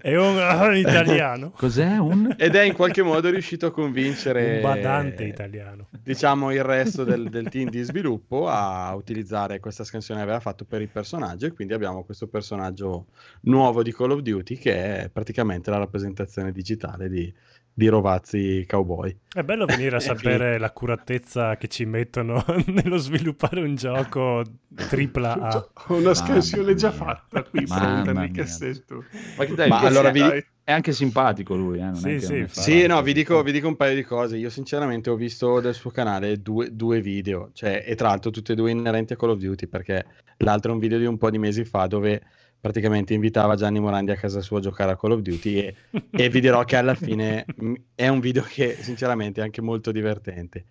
È 0.00 0.16
un 0.16 0.38
ah, 0.38 0.76
italiano. 0.76 1.50
Cos'è 1.56 1.96
un... 1.98 2.34
ed 2.38 2.54
è 2.54 2.62
in 2.62 2.74
qualche 2.74 3.02
modo 3.02 3.28
riuscito 3.28 3.66
a 3.66 3.72
convincere 3.72 4.56
Un 4.56 4.62
badante 4.62 5.24
italiano. 5.24 5.88
diciamo 6.02 6.52
il 6.52 6.62
resto 6.62 7.02
del, 7.02 7.28
del 7.30 7.48
team 7.48 7.70
di 7.70 7.82
sviluppo 7.82 8.48
a 8.48 8.94
utilizzare 8.94 9.58
questa 9.58 9.82
scansione 9.82 10.20
che 10.20 10.26
aveva 10.26 10.40
fatto 10.40 10.64
per 10.64 10.80
il 10.80 10.88
personaggio 10.88 11.46
e 11.46 11.52
quindi 11.52 11.74
abbiamo 11.74 12.04
questo 12.04 12.28
personaggio 12.28 13.06
nuovo 13.42 13.82
di 13.82 13.92
Call 13.92 14.12
of 14.12 14.20
Duty 14.20 14.56
che 14.56 15.02
è 15.02 15.10
praticamente 15.12 15.70
la 15.70 15.78
rappresentazione 15.78 16.52
digitale 16.52 17.08
di, 17.08 17.32
di 17.78 17.88
Rovazzi 17.88 18.64
Cowboy. 18.66 19.14
È 19.34 19.42
bello 19.42 19.66
venire 19.66 19.96
a 19.96 20.00
sapere 20.00 20.58
l'accuratezza 20.58 21.58
che 21.58 21.68
ci 21.68 21.84
mettono 21.84 22.42
nello 22.68 22.96
sviluppare 22.96 23.60
un 23.60 23.74
gioco 23.74 24.42
tripla 24.74 25.34
A. 25.34 25.68
Ho 25.88 25.96
una 25.96 26.14
scansione 26.14 26.74
già 26.74 26.90
fatta 26.90 27.42
qui 27.42 27.64
Mamma 27.66 27.82
pronta 28.02 28.12
nel 28.12 28.30
mia. 28.30 28.42
cassetto. 28.42 29.04
Ma, 29.36 29.44
che 29.44 29.54
dai, 29.54 29.68
Ma 29.68 29.80
allora 29.80 30.10
vi- 30.10 30.42
è 30.64 30.72
anche 30.72 30.92
simpatico 30.92 31.54
lui, 31.54 31.78
eh? 31.78 31.82
non 31.82 31.96
Sì, 31.96 32.18
sì. 32.18 32.46
Sì, 32.48 32.86
no, 32.86 33.02
vi 33.02 33.12
dico, 33.12 33.42
vi 33.42 33.52
dico 33.52 33.68
un 33.68 33.76
paio 33.76 33.94
di 33.94 34.02
cose. 34.04 34.38
Io 34.38 34.48
sinceramente 34.48 35.10
ho 35.10 35.14
visto 35.14 35.60
del 35.60 35.74
suo 35.74 35.90
canale 35.90 36.40
due, 36.40 36.74
due 36.74 37.02
video, 37.02 37.50
cioè, 37.52 37.84
e 37.86 37.94
tra 37.94 38.08
l'altro 38.08 38.30
tutti 38.30 38.52
e 38.52 38.54
due 38.54 38.70
inerenti 38.70 39.12
a 39.12 39.16
Call 39.16 39.30
of 39.30 39.38
Duty, 39.38 39.66
perché 39.66 40.06
l'altro 40.38 40.70
è 40.70 40.74
un 40.74 40.80
video 40.80 40.98
di 40.98 41.04
un 41.04 41.18
po' 41.18 41.28
di 41.28 41.38
mesi 41.38 41.64
fa 41.66 41.86
dove 41.86 42.22
praticamente 42.66 43.14
invitava 43.14 43.54
Gianni 43.54 43.78
Morandi 43.78 44.10
a 44.10 44.16
casa 44.16 44.40
sua 44.40 44.58
a 44.58 44.60
giocare 44.60 44.90
a 44.90 44.96
Call 44.96 45.12
of 45.12 45.20
Duty 45.20 45.58
e, 45.58 45.74
e 46.10 46.28
vi 46.28 46.40
dirò 46.40 46.64
che 46.64 46.74
alla 46.74 46.96
fine 46.96 47.46
è 47.94 48.08
un 48.08 48.18
video 48.18 48.42
che 48.42 48.76
sinceramente 48.80 49.40
è 49.40 49.44
anche 49.44 49.60
molto 49.60 49.92
divertente. 49.92 50.64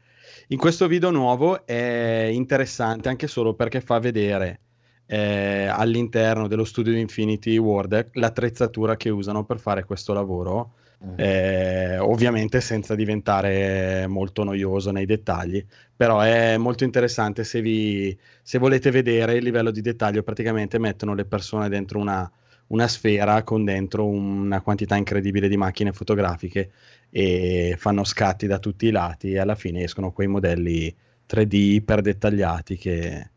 In 0.50 0.58
questo 0.58 0.88
video 0.88 1.10
nuovo 1.10 1.66
è 1.66 2.30
interessante 2.34 3.08
anche 3.08 3.28
solo 3.28 3.54
perché 3.54 3.80
fa 3.80 4.00
vedere 4.00 4.60
eh, 5.06 5.68
all'interno 5.68 6.48
dello 6.48 6.66
studio 6.66 6.92
di 6.92 7.00
Infinity 7.00 7.56
Ward 7.56 8.10
l'attrezzatura 8.14 8.98
che 8.98 9.10
usano 9.10 9.46
per 9.46 9.60
fare 9.60 9.86
questo 9.86 10.12
lavoro 10.12 10.74
eh, 11.16 11.98
ovviamente 11.98 12.62
senza 12.62 12.96
diventare 12.96 14.08
molto 14.08 14.44
noioso 14.44 14.92
nei 14.92 15.06
dettagli, 15.06 15.64
però 15.96 16.20
è 16.20 16.58
molto 16.58 16.84
interessante 16.84 17.44
se, 17.44 17.62
vi, 17.62 18.18
se 18.42 18.58
volete 18.58 18.92
vedere 18.92 19.36
il 19.36 19.44
livello 19.44 19.72
di 19.72 19.82
dettaglio, 19.82 20.24
praticamente 20.24 20.80
mettono 20.80 21.14
le 21.14 21.26
persone 21.26 21.70
dentro 21.70 22.00
una, 22.00 22.30
una 22.68 22.88
sfera 22.88 23.44
con 23.44 23.64
dentro 23.64 24.06
una 24.06 24.62
quantità 24.62 24.96
incredibile 24.96 25.48
di 25.48 25.58
macchine 25.58 25.94
fotografiche 25.94 26.72
e 27.10 27.76
fanno 27.78 28.04
scatti 28.04 28.48
da 28.48 28.60
tutti 28.60 28.88
i 28.88 28.92
lati 28.92 29.32
e 29.34 29.40
alla 29.40 29.56
fine 29.56 29.84
escono 29.84 30.12
quei 30.12 30.28
modelli 30.28 30.94
3D 31.28 31.54
iper 31.54 32.02
dettagliati 32.02 32.78
che, 32.78 33.30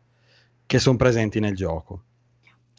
che 0.65 0.79
sono 0.79 0.97
presenti 0.97 1.39
nel 1.39 1.55
gioco. 1.55 2.03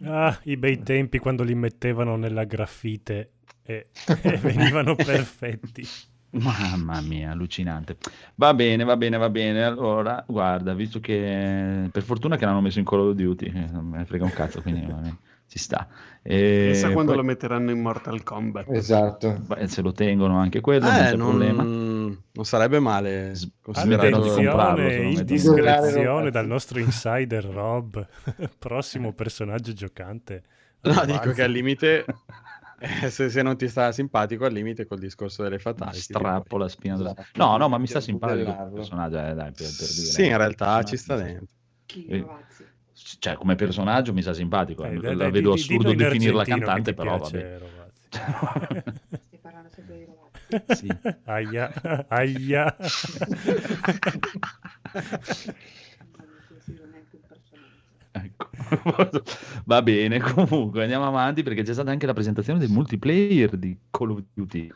Ah, 0.02 0.38
i 0.44 0.56
bei 0.56 0.82
tempi 0.82 1.18
quando 1.18 1.42
li 1.42 1.54
mettevano 1.54 2.16
nella 2.16 2.44
graffite 2.44 3.30
e, 3.70 3.86
e 4.22 4.36
venivano 4.38 4.94
perfetti. 4.94 5.86
Mamma 6.32 7.00
mia, 7.00 7.32
allucinante. 7.32 7.96
Va 8.36 8.54
bene, 8.54 8.84
va 8.84 8.96
bene, 8.96 9.16
va 9.16 9.28
bene. 9.30 9.64
Allora, 9.64 10.22
guarda, 10.28 10.74
visto 10.74 11.00
che 11.00 11.88
per 11.90 12.02
fortuna 12.02 12.36
che 12.36 12.44
l'hanno 12.44 12.60
messo 12.60 12.78
in 12.78 12.84
Call 12.84 13.00
of 13.08 13.14
Duty, 13.14 13.46
eh, 13.46 13.66
non 13.72 13.84
me 13.86 13.98
ne 13.98 14.04
frega 14.04 14.24
un 14.24 14.30
cazzo, 14.32 14.62
quindi 14.62 14.86
va 14.86 14.94
bene, 14.94 15.16
ci 15.48 15.58
sta. 15.58 15.88
E 16.22 16.68
Pensa 16.70 16.92
quando 16.92 17.12
poi- 17.14 17.20
lo 17.22 17.26
metteranno 17.26 17.72
in 17.72 17.80
Mortal 17.80 18.22
Kombat. 18.22 18.70
Esatto. 18.70 19.40
beh, 19.44 19.66
se 19.66 19.82
lo 19.82 19.90
tengono 19.90 20.38
anche 20.38 20.60
quello, 20.60 20.86
Eh, 20.86 20.92
senza 20.92 21.16
non, 21.16 21.28
problema. 21.30 21.62
non 21.64 22.44
sarebbe 22.44 22.78
male 22.78 23.32
considerato 23.60 24.20
di 24.22 24.28
comprarlo, 24.28 24.88
indiscrezione 24.88 26.30
dal 26.30 26.46
nostro 26.46 26.78
insider 26.78 27.44
Rob, 27.44 28.06
prossimo 28.56 29.12
personaggio 29.14 29.72
giocante. 29.72 30.44
No, 30.82 31.04
dico 31.04 31.32
che 31.32 31.42
al 31.42 31.50
limite, 31.50 32.04
eh, 32.80 33.10
se, 33.10 33.28
se 33.28 33.42
non 33.42 33.56
ti 33.56 33.68
sta 33.68 33.92
simpatico, 33.92 34.46
al 34.46 34.52
limite 34.52 34.86
col 34.86 34.98
discorso 34.98 35.42
delle 35.42 35.58
fatali. 35.58 35.98
strappo 35.98 36.56
la 36.56 36.68
spina 36.68 36.96
della... 36.96 37.12
Esatto. 37.12 37.28
No, 37.34 37.56
no, 37.58 37.68
ma 37.68 37.76
mi 37.78 37.86
sta 37.86 37.98
Devo 37.98 38.10
simpatico 38.10 38.50
il 38.50 38.72
personaggio, 38.74 39.16
eh, 39.18 39.34
dai, 39.34 39.52
per, 39.52 39.66
per 39.76 39.88
dire. 39.88 40.10
Sì, 40.10 40.26
in 40.26 40.36
realtà 40.36 40.82
ci 40.82 40.96
sta 40.96 41.16
dentro. 41.16 41.46
Eh, 42.08 42.26
Cioè, 43.18 43.34
come 43.34 43.54
personaggio 43.54 44.12
mi 44.12 44.22
sa 44.22 44.32
simpatico, 44.32 44.82
Dai, 44.82 44.96
eh, 44.96 45.00
dai, 45.00 45.10
la 45.14 45.24
dai, 45.24 45.30
vedo 45.30 45.52
di- 45.52 45.60
assurdo 45.60 45.90
dillo 45.90 46.02
in 46.02 46.08
definirla 46.10 46.44
cantante, 46.44 46.94
però 46.94 47.18
piace, 47.18 47.38
vabbè. 47.38 47.58
Rovazzi. 47.58 48.08
Stai 49.26 49.38
parlando 49.40 49.68
sempre 49.70 49.96
di 49.96 50.04
Rovazzi. 50.04 50.86
Sì. 50.86 50.96
Aia, 51.24 51.72
aia. 52.08 52.76
Non 56.16 56.28
considero 56.48 56.88
neanche 56.90 57.16
un 57.16 57.22
personaggio. 57.28 57.78
Ecco. 58.24 58.48
Va 59.64 59.82
bene, 59.82 60.20
comunque 60.20 60.82
andiamo 60.82 61.06
avanti 61.06 61.42
perché 61.42 61.62
c'è 61.62 61.72
stata 61.72 61.90
anche 61.90 62.06
la 62.06 62.12
presentazione 62.12 62.58
del 62.58 62.70
multiplayer 62.70 63.56
di 63.56 63.76
Call 63.90 64.10
of 64.10 64.22
Duty. 64.32 64.70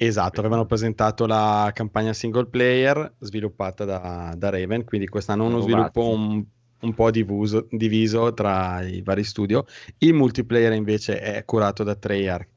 Esatto, 0.00 0.38
avevano 0.38 0.64
presentato 0.64 1.26
la 1.26 1.72
campagna 1.74 2.12
single 2.12 2.46
player 2.46 3.14
sviluppata 3.18 3.84
da, 3.84 4.32
da 4.36 4.48
Raven, 4.48 4.84
quindi 4.84 5.08
quest'anno 5.08 5.44
uno 5.44 5.58
Rovazzi. 5.58 5.72
sviluppo 5.72 6.08
un, 6.08 6.44
un 6.80 6.94
po' 6.94 7.10
divuso- 7.10 7.66
diviso 7.70 8.32
tra 8.32 8.80
i 8.82 9.02
vari 9.02 9.24
studio. 9.24 9.64
Il 9.98 10.14
multiplayer 10.14 10.72
invece 10.72 11.20
è 11.20 11.44
curato 11.44 11.82
da 11.82 11.96
Treyarch, 11.96 12.48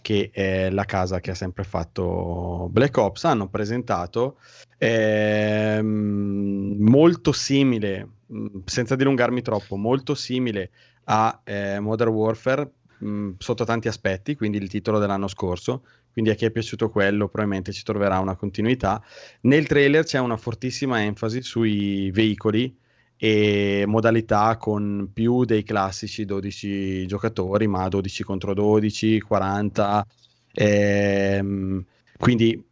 che 0.00 0.30
è 0.32 0.70
la 0.70 0.84
casa 0.84 1.18
che 1.18 1.32
ha 1.32 1.34
sempre 1.34 1.64
fatto 1.64 2.68
Black 2.70 2.96
Ops. 2.96 3.24
Hanno 3.24 3.48
presentato 3.48 4.38
ehm, 4.78 6.76
molto 6.78 7.32
simile, 7.32 8.08
mh, 8.26 8.60
senza 8.64 8.96
dilungarmi 8.96 9.42
troppo, 9.42 9.76
molto 9.76 10.14
simile 10.14 10.70
a 11.04 11.40
eh, 11.44 11.78
Modern 11.80 12.10
Warfare 12.10 12.70
mh, 12.98 13.30
sotto 13.38 13.64
tanti 13.64 13.88
aspetti, 13.88 14.34
quindi 14.36 14.58
il 14.58 14.68
titolo 14.68 14.98
dell'anno 14.98 15.28
scorso. 15.28 15.82
Quindi 16.12 16.30
a 16.30 16.34
chi 16.34 16.44
è 16.44 16.52
piaciuto 16.52 16.90
quello 16.90 17.26
probabilmente 17.26 17.72
ci 17.72 17.82
troverà 17.82 18.20
una 18.20 18.36
continuità. 18.36 19.02
Nel 19.42 19.66
trailer 19.66 20.04
c'è 20.04 20.20
una 20.20 20.36
fortissima 20.36 21.02
enfasi 21.02 21.42
sui 21.42 22.08
veicoli 22.12 22.72
e 23.16 23.84
modalità 23.86 24.56
con 24.56 25.10
più 25.12 25.44
dei 25.44 25.64
classici 25.64 26.24
12 26.24 27.06
giocatori, 27.06 27.66
ma 27.66 27.88
12 27.88 28.22
contro 28.22 28.54
12, 28.54 29.20
40. 29.20 30.06
ehm, 30.52 31.84
quindi 32.16 32.64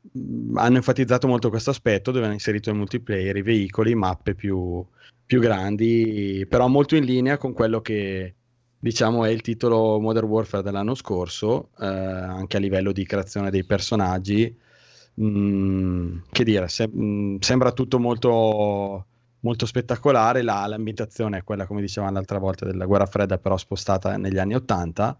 hanno 0.54 0.76
enfatizzato 0.76 1.26
molto 1.26 1.48
questo 1.48 1.70
aspetto 1.70 2.10
dove 2.10 2.24
hanno 2.24 2.34
inserito 2.34 2.70
il 2.70 2.76
multiplayer, 2.76 3.36
i 3.36 3.42
veicoli, 3.42 3.94
mappe 3.94 4.34
più, 4.34 4.84
più 5.24 5.40
grandi, 5.40 6.46
però 6.48 6.68
molto 6.68 6.96
in 6.96 7.04
linea 7.04 7.38
con 7.38 7.52
quello 7.52 7.80
che 7.80 8.34
diciamo 8.78 9.24
è 9.24 9.30
il 9.30 9.42
titolo 9.42 10.00
Modern 10.00 10.26
Warfare 10.26 10.62
dell'anno 10.62 10.94
scorso, 10.94 11.70
eh, 11.78 11.86
anche 11.86 12.56
a 12.56 12.60
livello 12.60 12.92
di 12.92 13.06
creazione 13.06 13.50
dei 13.50 13.64
personaggi. 13.64 14.54
Mm, 15.20 16.18
che 16.30 16.44
dire, 16.44 16.68
se- 16.68 16.88
mm, 16.88 17.36
sembra 17.40 17.72
tutto 17.72 17.98
molto, 17.98 19.06
molto 19.40 19.66
spettacolare. 19.66 20.42
La- 20.42 20.66
l'ambientazione 20.66 21.38
è 21.38 21.44
quella, 21.44 21.66
come 21.66 21.80
dicevamo 21.80 22.12
l'altra 22.12 22.38
volta, 22.38 22.64
della 22.64 22.86
guerra 22.86 23.06
fredda, 23.06 23.38
però 23.38 23.56
spostata 23.56 24.16
negli 24.16 24.38
anni 24.38 24.54
80. 24.54 25.16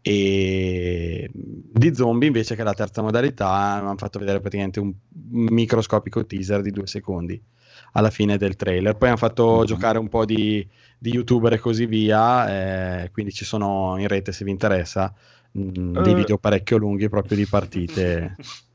E 0.00 1.30
di 1.32 1.94
zombie 1.94 2.28
invece 2.28 2.54
che 2.56 2.62
la 2.62 2.72
terza 2.74 3.02
modalità 3.02 3.48
hanno 3.48 3.96
fatto 3.96 4.18
vedere 4.18 4.40
praticamente 4.40 4.80
un 4.80 4.92
microscopico 5.30 6.24
teaser 6.24 6.62
di 6.62 6.70
due 6.70 6.86
secondi 6.86 7.40
alla 7.92 8.10
fine 8.10 8.36
del 8.36 8.56
trailer. 8.56 8.96
Poi 8.96 9.08
hanno 9.08 9.16
fatto 9.16 9.58
Mhm. 9.60 9.64
giocare 9.64 9.98
un 9.98 10.08
po' 10.08 10.24
di, 10.24 10.66
di 10.98 11.10
youtuber 11.10 11.52
e 11.54 11.58
così 11.58 11.86
via, 11.86 13.02
eh, 13.02 13.10
quindi 13.10 13.32
ci 13.32 13.44
sono 13.44 13.96
in 13.98 14.08
rete 14.08 14.32
se 14.32 14.44
vi 14.44 14.50
interessa 14.50 15.14
mh, 15.52 16.00
dei 16.02 16.12
Eh. 16.12 16.14
video 16.14 16.38
parecchio 16.38 16.76
lunghi 16.76 17.08
proprio 17.08 17.36
di 17.36 17.46
partite 17.46 18.36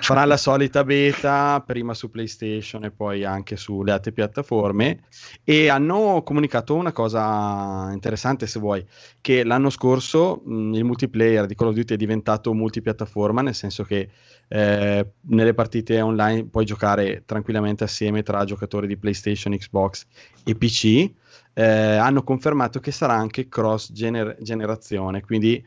farà 0.00 0.24
la 0.24 0.36
solita 0.36 0.84
beta 0.84 1.62
prima 1.66 1.94
su 1.94 2.10
PlayStation 2.10 2.84
e 2.84 2.90
poi 2.90 3.24
anche 3.24 3.56
sulle 3.56 3.92
altre 3.92 4.12
piattaforme. 4.12 5.00
E 5.44 5.68
hanno 5.68 6.22
comunicato 6.24 6.74
una 6.74 6.92
cosa 6.92 7.90
interessante 7.92 8.46
se 8.46 8.58
vuoi 8.58 8.84
che 9.20 9.44
l'anno 9.44 9.70
scorso 9.70 10.42
mh, 10.44 10.74
il 10.74 10.84
multiplayer 10.84 11.46
di 11.46 11.54
Call 11.54 11.68
of 11.68 11.74
Duty 11.74 11.94
è 11.94 11.96
diventato 11.96 12.54
multipiattaforma 12.54 13.42
nel 13.42 13.54
senso 13.54 13.84
che 13.84 14.08
eh, 14.48 15.12
nelle 15.20 15.54
partite 15.54 16.00
online 16.00 16.46
puoi 16.46 16.64
giocare 16.64 17.22
tranquillamente 17.24 17.84
assieme 17.84 18.22
tra 18.22 18.44
giocatori 18.44 18.86
di 18.86 18.96
PlayStation, 18.96 19.56
Xbox 19.56 20.06
e 20.44 20.54
PC 20.54 21.10
eh, 21.54 21.64
hanno 21.64 22.22
confermato 22.22 22.80
che 22.80 22.90
sarà 22.90 23.14
anche 23.14 23.48
cross 23.48 23.92
gener- 23.92 24.36
generazione 24.42 25.22
quindi 25.22 25.64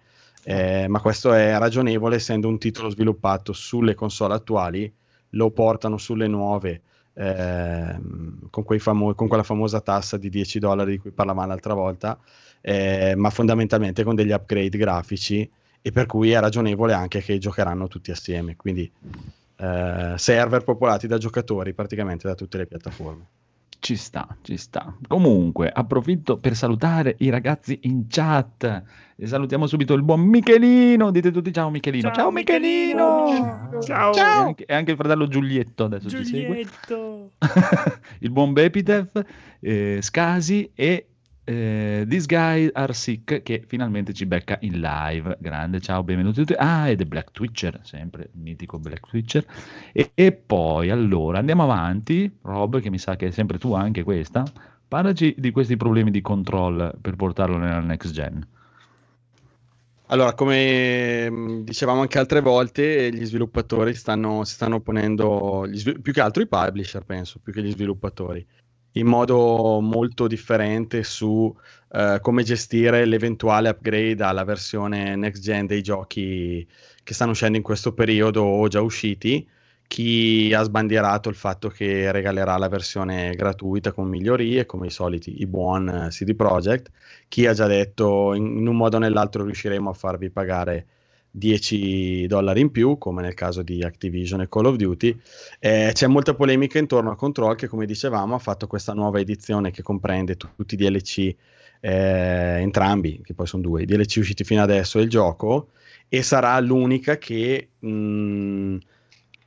eh, 0.48 0.86
ma 0.88 1.00
questo 1.00 1.34
è 1.34 1.58
ragionevole 1.58 2.18
essendo 2.18 2.48
un 2.48 2.60
titolo 2.60 2.90
sviluppato 2.90 3.52
sulle 3.52 3.96
console 3.96 4.36
attuali, 4.36 4.94
lo 5.30 5.50
portano 5.50 5.98
sulle 5.98 6.28
nuove 6.28 6.82
ehm, 7.14 8.50
con, 8.52 8.64
famo- 8.78 9.16
con 9.16 9.28
quella 9.28 9.42
famosa 9.42 9.82
tassa 9.82 10.18
di 10.18 10.30
10 10.30 10.60
dollari 10.60 10.92
di 10.92 10.98
cui 11.00 11.12
parlavamo 11.12 11.48
l'altra 11.48 11.74
volta, 11.74 12.20
eh, 12.62 13.16
ma 13.18 13.32
fondamentalmente 13.32 14.04
con 14.04 14.14
degli 14.14 14.32
upgrade 14.32 14.78
grafici 14.78 15.50
e 15.82 15.92
per 15.92 16.06
cui 16.06 16.30
è 16.30 16.40
ragionevole 16.40 16.94
anche 16.94 17.22
che 17.22 17.40
giocheranno 17.40 17.88
tutti 17.88 18.12
assieme, 18.12 18.56
quindi 18.56 18.90
eh, 19.58 20.14
server 20.16 20.64
popolati 20.64 21.08
da 21.08 21.18
giocatori 21.18 21.74
praticamente 21.74 22.28
da 22.28 22.36
tutte 22.36 22.58
le 22.58 22.68
piattaforme. 22.68 23.25
Ci 23.79 23.96
sta, 23.96 24.27
ci 24.41 24.58
sta. 24.58 24.96
Comunque, 25.08 25.70
approfitto 25.70 26.38
per 26.38 26.55
salutare 26.55 27.15
i 27.20 27.29
ragazzi 27.29 27.79
in 27.84 28.05
chat. 28.08 28.84
E 29.15 29.27
salutiamo 29.27 29.67
subito 29.67 29.94
il 29.94 30.03
buon 30.03 30.22
Michelino. 30.22 31.12
Dite 31.12 31.32
tutti 31.32 31.53
ciao 31.53 31.70
Michelino. 31.70 32.12
Ciao, 32.12 32.32
Michelino. 32.32 33.79
Ciao. 33.82 34.13
E 34.13 34.20
anche, 34.20 34.65
e 34.65 34.74
anche 34.74 34.91
il 34.91 34.98
fratello 34.98 35.27
Giulietto 35.27 35.86
adesso 35.86 36.10
ci 36.10 36.25
segue. 36.25 36.46
Giulietto. 36.48 37.32
il 38.20 38.32
buon 38.32 38.53
Bepitev, 38.53 39.25
eh, 39.60 40.00
Scasi 40.01 40.72
e 40.74 41.08
eh, 41.46 42.06
This 42.08 42.25
Guy 42.25 42.70
Are 42.74 42.94
Sick 42.94 43.42
che 43.44 43.64
finalmente 43.66 44.14
ci 44.14 44.25
becca 44.25 44.58
in 44.62 44.80
live. 44.80 45.38
Grande, 45.40 45.80
ciao, 45.80 46.04
benvenuti 46.04 46.42
tutti. 46.42 46.54
Ah, 46.58 46.90
ed 46.90 47.02
è 47.02 47.06
Black 47.06 47.32
Twitcher, 47.32 47.80
sempre 47.84 48.30
il 48.34 48.42
mitico 48.42 48.80
Black 48.80 49.08
Twitcher. 49.08 49.46
E, 49.94 50.12
e 50.14 50.32
poi, 50.34 50.90
allora, 50.90 51.40
andiamo 51.40 51.64
avanti. 51.64 52.30
Rob, 52.42 52.82
che 52.82 52.90
mi 52.90 52.98
sa 52.98 53.16
che 53.16 53.28
è 53.28 53.32
sempre 53.32 53.58
tu 53.58 53.74
anche 53.74 54.04
questa. 54.04 54.44
Parlaci 54.88 55.36
di 55.38 55.52
questi 55.52 55.78
problemi 55.78 56.12
di 56.12 56.22
control 56.22 56.96
per 57.00 57.16
portarlo 57.16 57.58
nella 57.58 57.80
next 57.80 58.12
gen. 58.12 58.48
Allora, 60.08 60.34
come 60.34 61.30
mh, 61.30 61.64
dicevamo 61.64 62.02
anche 62.02 62.20
altre 62.20 62.40
volte, 62.40 63.12
gli 63.12 63.25
sviluppatori 63.25 63.96
stanno, 63.96 64.44
si 64.44 64.54
stanno 64.54 64.80
ponendo, 64.80 65.68
svil- 65.72 66.00
più 66.02 66.14
che 66.14 66.22
altro 66.22 66.44
i 66.44 66.48
publisher, 66.48 67.04
penso, 67.04 67.40
più 67.42 67.52
che 67.52 67.64
gli 67.64 67.72
sviluppatori, 67.72 68.46
in 68.98 69.08
modo 69.08 69.80
molto 69.82 70.28
differente 70.28 71.04
su 71.04 71.54
eh, 71.92 72.20
come 72.22 72.44
gestire 72.44 73.06
l'eventuale 73.06 73.70
upgrade 73.70 74.24
alla 74.24 74.44
versione 74.44 75.16
next 75.16 75.42
gen 75.42 75.66
dei 75.66 75.82
giochi 75.82 76.66
che 77.04 77.14
stanno 77.14 77.32
uscendo 77.32 77.58
in 77.58 77.64
questo 77.64 77.94
periodo 77.94 78.44
o 78.44 78.68
già 78.68 78.82
usciti. 78.82 79.48
Chi 79.88 80.52
ha 80.54 80.64
sbandierato 80.64 81.30
il 81.30 81.36
fatto 81.36 81.70
che 81.70 82.12
regalerà 82.12 82.58
la 82.58 82.70
versione 82.70 83.36
gratuita 83.36 83.92
con 83.92 84.08
migliorie, 84.08 84.66
come 84.66 84.88
i 84.88 84.90
soliti, 84.90 85.42
i 85.42 85.46
buon 85.46 85.88
eh, 85.88 86.08
CD 86.10 86.34
Projekt. 86.36 86.92
Chi 87.28 87.46
ha 87.46 87.54
già 87.54 87.68
detto 87.68 88.34
in, 88.34 88.58
in 88.58 88.68
un 88.68 88.75
modo 88.75 88.98
o 88.98 89.00
nell'altro 89.00 89.44
riusciremo 89.44 89.90
a 89.90 89.94
farvi 89.94 90.30
pagare 90.32 90.88
10 91.38 92.27
dollari 92.27 92.62
in 92.62 92.72
più, 92.72 92.98
come 92.98 93.22
nel 93.22 93.34
caso 93.34 93.62
di 93.62 93.84
Activision 93.84 94.42
e 94.42 94.48
Call 94.48 94.65
of 94.65 94.75
Duty. 94.75 95.20
Eh, 95.60 95.92
c'è 95.94 96.08
molta 96.08 96.34
polemica 96.34 96.80
intorno 96.80 97.12
a 97.12 97.15
Control 97.15 97.56
che, 97.56 97.68
come 97.68 97.86
dicevamo, 97.86 98.36
ha 98.36 98.39
fatto 98.39 98.68
questa 98.68 98.94
nuova 98.94 99.20
edizione 99.20 99.72
che 99.72 99.82
comprende 99.82 100.38
tu- 100.38 100.48
tutti 100.56 100.75
i 100.75 100.77
DLC, 100.77 101.36
eh, 101.82 102.58
entrambi, 102.62 103.22
che 103.22 103.34
poi 103.34 103.48
sono 103.48 103.62
due, 103.63 103.82
i 103.82 103.86
DLC 103.86 104.18
usciti 104.18 104.44
fino 104.44 104.62
adesso 104.62 104.98
e 104.98 105.01
il 105.04 105.10
gioco, 105.10 105.70
e 106.08 106.22
sarà 106.24 106.58
l'unica 106.60 107.18
che 107.18 107.70
mh, 107.80 108.77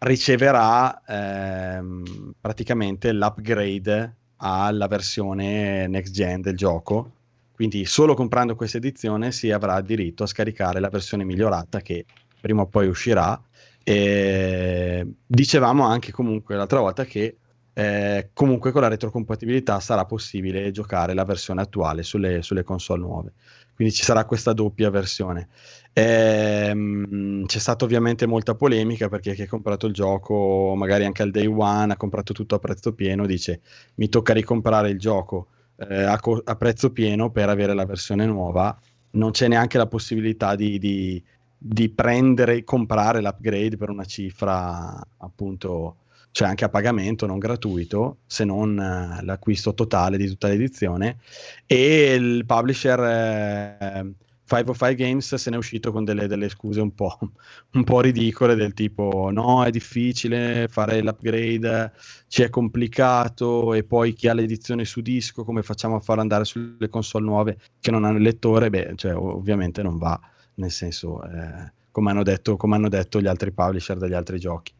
riceverà 0.01 1.03
ehm, 1.07 2.35
praticamente 2.41 3.13
l'upgrade 3.13 4.15
alla 4.37 4.87
versione 4.87 5.87
next 5.87 6.13
gen 6.13 6.43
del 6.43 6.57
gioco. 6.57 7.13
Quindi 7.59 7.87
solo 7.87 8.15
comprando 8.15 8.55
questa 8.55 8.77
edizione 8.77 9.33
si 9.33 9.51
avrà 9.51 9.81
diritto 9.81 10.23
a 10.23 10.29
scaricare 10.29 10.79
la 10.79 10.91
versione 10.91 11.25
migliorata 11.25 11.81
che 11.81 12.05
prima 12.41 12.63
o 12.63 12.67
poi 12.67 12.87
uscirà. 12.87 13.37
E 13.83 15.05
dicevamo 15.27 15.85
anche 15.85 16.13
comunque 16.13 16.55
l'altra 16.55 16.79
volta 16.79 17.05
che 17.05 17.37
eh, 17.73 18.31
comunque 18.33 18.71
con 18.71 18.83
la 18.83 18.87
retrocompatibilità 18.87 19.81
sarà 19.81 20.05
possibile 20.05 20.71
giocare 20.71 21.15
la 21.15 21.25
versione 21.25 21.61
attuale 21.61 22.05
sulle, 22.05 22.43
sulle 22.43 22.63
console 22.63 23.01
nuove. 23.01 23.33
Quindi 23.75 23.93
ci 23.93 24.05
sarà 24.05 24.25
questa 24.25 24.53
doppia 24.53 24.89
versione. 24.91 25.49
Ehm, 25.95 27.45
c'è 27.45 27.59
stata 27.59 27.85
ovviamente 27.85 28.25
molta 28.27 28.55
polemica 28.55 29.09
perché 29.09 29.35
chi 29.35 29.43
ha 29.43 29.49
comprato 29.49 29.89
il 29.89 29.95
gioco, 29.95 30.75
magari 30.77 31.05
anche 31.05 31.23
al 31.23 31.33
day 31.33 31.47
one, 31.47 31.93
ha 31.93 31.97
comprato 31.97 32.33
tutto 32.33 32.55
a 32.55 32.61
prezzo 32.61 32.95
pieno, 32.95 33.27
dice 33.27 33.63
mi 33.97 34.09
tocca 34.09 34.33
ricomprare 34.33 34.91
il 34.91 34.99
gioco 35.01 35.49
eh, 35.79 36.03
a, 36.03 36.19
co- 36.19 36.43
a 36.45 36.57
prezzo 36.57 36.91
pieno 36.91 37.31
per 37.31 37.49
avere 37.49 37.75
la 37.75 37.87
versione 37.87 38.27
nuova. 38.27 38.77
Non 39.11 39.31
c'è 39.31 39.49
neanche 39.49 39.79
la 39.79 39.87
possibilità 39.87 40.55
di, 40.55 40.79
di, 40.79 41.23
di 41.57 41.89
prendere, 41.89 42.65
comprare 42.65 43.21
l'upgrade 43.21 43.77
per 43.77 43.91
una 43.91 44.05
cifra 44.05 45.01
appunto, 45.19 45.97
cioè 46.31 46.49
anche 46.49 46.65
a 46.65 46.69
pagamento, 46.69 47.27
non 47.27 47.39
gratuito, 47.39 48.19
se 48.27 48.45
non 48.45 48.79
eh, 48.79 49.25
l'acquisto 49.25 49.75
totale 49.75 50.17
di 50.17 50.29
tutta 50.29 50.49
l'edizione. 50.49 51.19
E 51.67 52.15
il 52.15 52.45
publisher 52.45 53.01
eh, 53.01 54.13
505 54.49 54.95
Games 54.95 55.35
se 55.35 55.51
n'è 55.51 55.57
uscito 55.57 55.93
con 55.93 56.05
delle, 56.05 56.27
delle 56.27 56.49
scuse 56.49 56.81
un 56.81 56.95
po', 56.95 57.19
un 57.73 57.85
po' 57.85 58.01
ridicole 58.01 58.55
del 58.55 58.73
tipo 58.73 59.29
no 59.31 59.65
è 59.65 59.71
difficile 59.71 60.67
fare 60.69 61.03
l'upgrade 61.03 61.93
ci 62.27 62.43
è 62.43 62.49
complicato 62.49 63.75
e 63.75 63.85
poi 63.85 64.15
chi 64.15 64.29
ha 64.29 64.33
l'edizione 64.33 64.85
su 64.85 65.01
disco 65.01 65.45
come 65.45 65.63
facciamo 65.63 65.97
a 65.97 66.01
farlo 66.01 66.23
andare 66.23 66.45
sulle 66.45 66.89
console 66.89 67.25
nuove 67.25 67.59
che 67.79 67.91
non 67.91 68.05
hanno 68.05 68.17
il 68.17 68.23
lettore? 68.23 68.71
Beh 68.71 68.93
cioè, 68.97 69.15
ovviamente 69.15 69.83
non 69.83 69.99
va 69.99 70.19
nel 70.55 70.71
senso 70.71 71.23
eh, 71.23 71.73
come, 71.91 72.11
hanno 72.11 72.23
detto, 72.23 72.57
come 72.57 72.77
hanno 72.77 72.89
detto 72.89 73.21
gli 73.21 73.27
altri 73.27 73.53
publisher 73.53 73.97
degli 73.97 74.15
altri 74.15 74.39
giochi. 74.39 74.73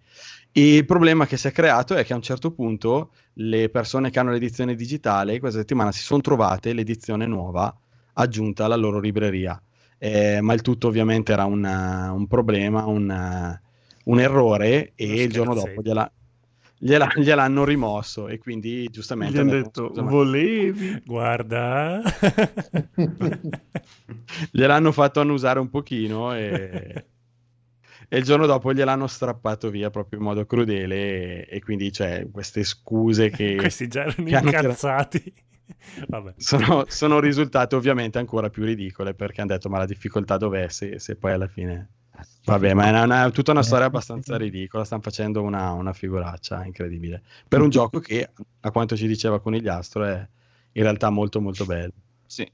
Il 0.53 0.85
problema 0.87 1.27
che 1.27 1.37
si 1.37 1.47
è 1.47 1.53
creato 1.53 1.95
è 1.95 2.05
che 2.05 2.13
a 2.13 2.17
un 2.17 2.23
certo 2.23 2.53
punto 2.53 3.13
le 3.35 3.69
persone 3.69 4.11
che 4.11 4.19
hanno 4.19 4.31
l'edizione 4.31 4.75
digitale 4.75 5.39
questa 5.39 5.59
settimana 5.59 5.93
si 5.93 6.03
sono 6.03 6.21
trovate 6.21 6.73
l'edizione 6.73 7.27
nuova 7.27 7.75
aggiunta 8.21 8.65
alla 8.65 8.77
loro 8.77 8.99
libreria. 9.01 9.61
Eh, 9.97 10.41
ma 10.41 10.53
il 10.55 10.63
tutto 10.63 10.87
ovviamente 10.89 11.33
era 11.33 11.45
una- 11.45 12.13
un 12.13 12.27
problema, 12.27 12.87
un, 12.87 13.59
un 14.05 14.21
errore 14.21 14.93
e 14.95 15.23
il 15.23 15.31
giorno 15.33 15.55
dopo 15.55 15.83
gliela- 15.83 16.11
gliela- 16.79 17.11
gliel'hanno 17.17 17.65
rimosso 17.65 18.29
e 18.29 18.39
quindi 18.39 18.89
giustamente 18.91 19.35
Gli 19.35 19.39
hanno 19.41 19.51
detto, 19.51 19.91
ma- 19.95 20.03
volevi? 20.03 21.03
Guarda. 21.05 22.01
gliel'hanno 24.53 24.93
fatto 24.93 25.21
annusare 25.21 25.59
un 25.59 25.69
pochino 25.69 26.35
e, 26.35 27.05
e 28.09 28.19
il 28.19 28.25
giorno 28.25 28.47
dopo 28.47 28.73
gliel'hanno 28.73 29.07
strappato 29.07 29.71
via 29.71 29.91
proprio 29.91 30.19
in 30.19 30.25
modo 30.25 30.47
crudele 30.47 31.47
e, 31.47 31.47
e 31.57 31.61
quindi 31.61 31.91
c'è 31.91 32.27
queste 32.31 32.65
scuse 32.65 33.31
che, 33.31 33.57
Questi 33.61 33.87
già 33.89 34.05
erano 34.07 34.29
incazzati. 34.29 35.35
Vabbè. 36.09 36.33
sono, 36.39 36.85
sono 36.89 37.21
risultate 37.21 37.75
ovviamente 37.77 38.19
ancora 38.19 38.49
più 38.49 38.65
ridicole 38.65 39.13
perché 39.13 39.43
hanno 39.43 39.51
detto 39.51 39.69
ma 39.69 39.77
la 39.79 39.85
difficoltà 39.85 40.39
dov'è 40.39 40.69
se, 40.69 40.99
se 40.99 41.17
poi 41.17 41.33
alla 41.33 41.47
fine 41.47 41.91
vabbè 42.47 42.73
ma 42.73 42.87
è, 42.87 42.89
una- 42.89 43.03
una- 43.05 43.31
tutta 43.31 43.51
una 43.53 43.63
storia 43.63 43.85
abbastanza 43.87 44.37
ridicola 44.39 44.85
stanno 44.85 45.03
facendo 45.03 45.43
una, 45.43 45.73
una 45.73 45.93
figuraccia 45.93 46.65
incredibile. 46.65 47.23
Per 47.47 47.61
un 47.61 47.69
gioco 47.69 48.01
che 48.01 48.31
a 48.61 48.71
quanto 48.71 48.97
ci 48.97 49.07
diceva 49.07 49.41
Conigliastro 49.41 50.05
è 50.05 50.27
in 50.73 50.83
realtà 50.83 51.11
molto 51.11 51.41
molto 51.41 51.67
bello. 51.67 51.93
Sì, 52.25 52.51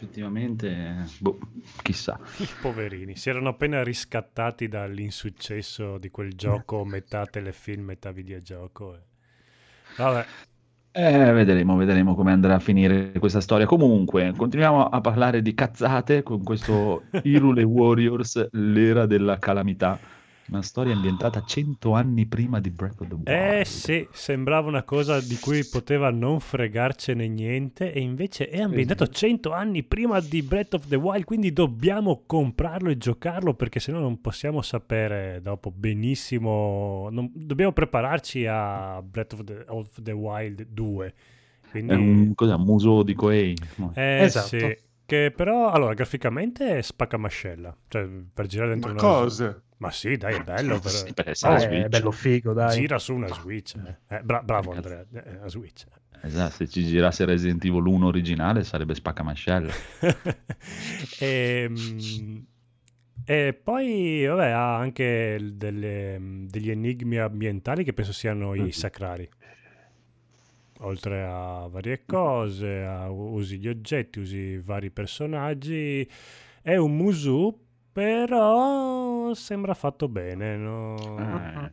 effettivamente, 0.00 1.14
boh, 1.18 1.38
chissà. 1.82 2.18
I 2.38 2.48
poverini 2.56 3.14
si 3.16 3.28
erano 3.28 3.50
appena 3.50 3.84
riscattati 3.84 4.66
dall'insuccesso 4.66 5.96
di 5.98 6.10
quel 6.10 6.34
gioco 6.34 6.84
metà 6.84 7.24
telefilm, 7.28 7.84
metà 7.84 8.10
videogioco. 8.10 8.98
Vabbè, 9.96 10.26
Eh, 10.92 11.32
vedremo, 11.32 11.76
vedremo 11.76 12.14
come 12.16 12.32
andrà 12.32 12.56
a 12.56 12.58
finire 12.58 13.12
questa 13.20 13.40
storia. 13.40 13.64
Comunque, 13.66 14.34
continuiamo 14.34 14.88
a 14.88 15.00
parlare 15.00 15.40
di 15.40 15.54
cazzate 15.54 16.22
con 16.24 16.42
questo 16.42 17.10
Hyrule 17.22 17.62
Warriors, 17.62 18.48
l'era 18.52 19.06
della 19.06 19.38
calamità, 19.38 20.00
Una 20.50 20.62
storia 20.62 20.94
ambientata 20.94 21.44
100 21.44 21.92
anni 21.92 22.26
prima 22.26 22.58
di 22.58 22.70
Breath 22.70 23.00
of 23.02 23.06
the 23.06 23.14
Wild. 23.14 23.28
Eh 23.28 23.64
sì, 23.64 24.08
sembrava 24.10 24.66
una 24.66 24.82
cosa 24.82 25.20
di 25.20 25.36
cui 25.38 25.64
poteva 25.64 26.10
non 26.10 26.40
fregarcene 26.40 27.28
niente 27.28 27.92
e 27.92 28.00
invece 28.00 28.48
è 28.48 28.60
ambientato 28.60 29.06
100 29.06 29.52
anni 29.52 29.84
prima 29.84 30.18
di 30.18 30.42
Breath 30.42 30.74
of 30.74 30.88
the 30.88 30.96
Wild, 30.96 31.24
quindi 31.24 31.52
dobbiamo 31.52 32.24
comprarlo 32.26 32.90
e 32.90 32.98
giocarlo 32.98 33.54
perché 33.54 33.78
sennò 33.78 34.00
non 34.00 34.20
possiamo 34.20 34.60
sapere 34.60 35.38
dopo 35.40 35.70
benissimo, 35.70 37.06
non- 37.12 37.30
dobbiamo 37.32 37.72
prepararci 37.72 38.44
a 38.46 39.00
Breath 39.02 39.34
of 39.34 39.44
the, 39.44 39.64
of 39.68 40.02
the 40.02 40.12
Wild 40.12 40.66
2. 40.68 41.14
Quindi... 41.70 41.92
È 41.92 41.96
un, 41.96 42.34
cos'è, 42.34 42.54
un 42.54 42.64
museo 42.64 43.04
di 43.04 43.14
Koei. 43.14 43.56
Eh 43.94 44.22
Esatto. 44.22 44.48
sì, 44.48 44.76
che 45.06 45.32
però 45.34 45.70
allora 45.70 45.94
graficamente 45.94 46.78
è 46.78 46.82
spaccamascella, 46.82 47.76
cioè 47.86 48.08
per 48.34 48.46
girare 48.46 48.70
dentro 48.70 48.92
Ma 48.92 49.00
una 49.00 49.08
cosa? 49.08 49.62
Ma 49.80 49.90
sì, 49.90 50.16
dai, 50.18 50.34
è 50.34 50.42
bello 50.42 50.78
per... 50.78 50.90
Sì, 50.90 51.12
per 51.14 51.28
essere 51.30 51.54
Ah, 51.54 51.58
Switch. 51.58 51.84
è 51.84 51.88
bello 51.88 52.10
figo, 52.10 52.52
dai. 52.52 52.78
Gira 52.78 52.98
su 52.98 53.14
una 53.14 53.28
Switch. 53.28 53.74
eh. 53.76 54.16
Eh, 54.16 54.20
bra- 54.22 54.42
bravo 54.42 54.72
Andrea, 54.72 55.04
eh, 55.12 55.36
una 55.38 55.48
Switch. 55.48 55.84
Esatto, 56.22 56.52
se 56.56 56.68
ci 56.68 56.84
girasse 56.84 57.24
Resident 57.24 57.64
Evil 57.64 57.86
1 57.86 58.06
originale 58.06 58.62
sarebbe 58.62 58.94
spaccamascella. 58.94 59.72
e, 61.18 61.70
e 63.24 63.52
poi, 63.54 64.26
vabbè, 64.26 64.50
ha 64.50 64.76
anche 64.76 65.38
delle- 65.54 66.18
degli 66.46 66.70
enigmi 66.70 67.16
ambientali 67.16 67.82
che 67.82 67.94
penso 67.94 68.12
siano 68.12 68.54
i 68.54 68.72
sacrali. 68.72 69.26
Oltre 70.80 71.22
a 71.24 71.66
varie 71.70 72.02
cose, 72.04 72.82
a- 72.82 73.08
usi 73.10 73.58
gli 73.58 73.68
oggetti, 73.68 74.18
usi 74.18 74.58
vari 74.58 74.90
personaggi. 74.90 76.06
È 76.62 76.76
un 76.76 76.96
Musu, 76.96 77.58
però 77.92 79.19
sembra 79.34 79.74
fatto 79.74 80.08
bene. 80.08 80.56
no? 80.56 80.96
Eh, 81.18 81.72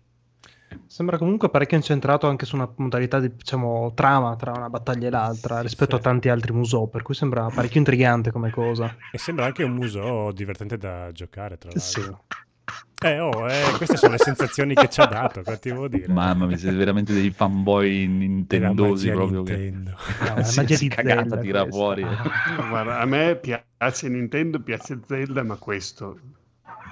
Sembra 0.85 1.17
comunque 1.17 1.49
parecchio 1.49 1.77
incentrato 1.77 2.27
anche 2.27 2.45
su 2.45 2.55
una 2.55 2.71
modalità 2.77 3.19
di 3.19 3.33
diciamo, 3.35 3.93
trama 3.93 4.35
tra 4.35 4.51
una 4.51 4.69
battaglia 4.69 5.07
e 5.07 5.09
l'altra 5.09 5.61
Sì, 5.63 5.63
rispetto 5.63 5.95
sì. 5.95 5.95
a 5.95 5.99
tanti 5.99 6.29
altri 6.29 6.53
musou, 6.53 6.89
per 6.89 7.01
cui 7.03 7.13
sembra 7.15 7.49
parecchio 7.49 7.79
intrigante 7.79 8.31
come 8.31 8.49
cosa. 8.51 8.95
E 9.11 9.17
sembra 9.17 9.45
anche 9.45 9.63
un 9.63 9.71
museo 9.73 10.31
divertente 10.31 10.77
da 10.77 11.11
giocare, 11.11 11.57
tra 11.57 11.71
Sì. 11.75 12.01
l'altro. 12.01 12.25
Eh, 12.99 13.19
oh, 13.19 13.47
eh, 13.49 13.75
queste 13.77 13.95
sono 13.95 14.13
le 14.13 14.17
sensazioni 14.17 14.73
che 14.73 14.89
ci 14.89 15.01
ha 15.01 15.05
dato, 15.05 15.43
cosa 15.43 15.57
ti 15.57 15.69
devo 15.69 15.87
dire? 15.87 16.11
Mamma 16.11 16.47
mia, 16.47 16.57
siete 16.57 16.75
veramente 16.75 17.13
dei 17.13 17.29
fanboy 17.31 18.07
nintendosi 18.07 19.09
È 19.09 19.13
la 19.13 19.17
magia 19.19 19.31
proprio 19.31 19.43
che 19.43 19.55
Nintendo. 19.57 19.91
No, 20.19 20.35
la 20.35 20.51
magia 20.55 20.77
di 20.77 20.87
cagata 20.87 21.19
Zelda 21.21 21.37
tira 21.37 21.65
questa. 21.65 21.77
fuori. 21.77 22.03
Guarda, 22.69 22.99
a 22.99 23.05
me 23.05 23.35
piace 23.37 24.09
Nintendo, 24.09 24.61
piace 24.61 24.99
Zelda, 25.05 25.43
ma 25.43 25.55
questo, 25.57 26.19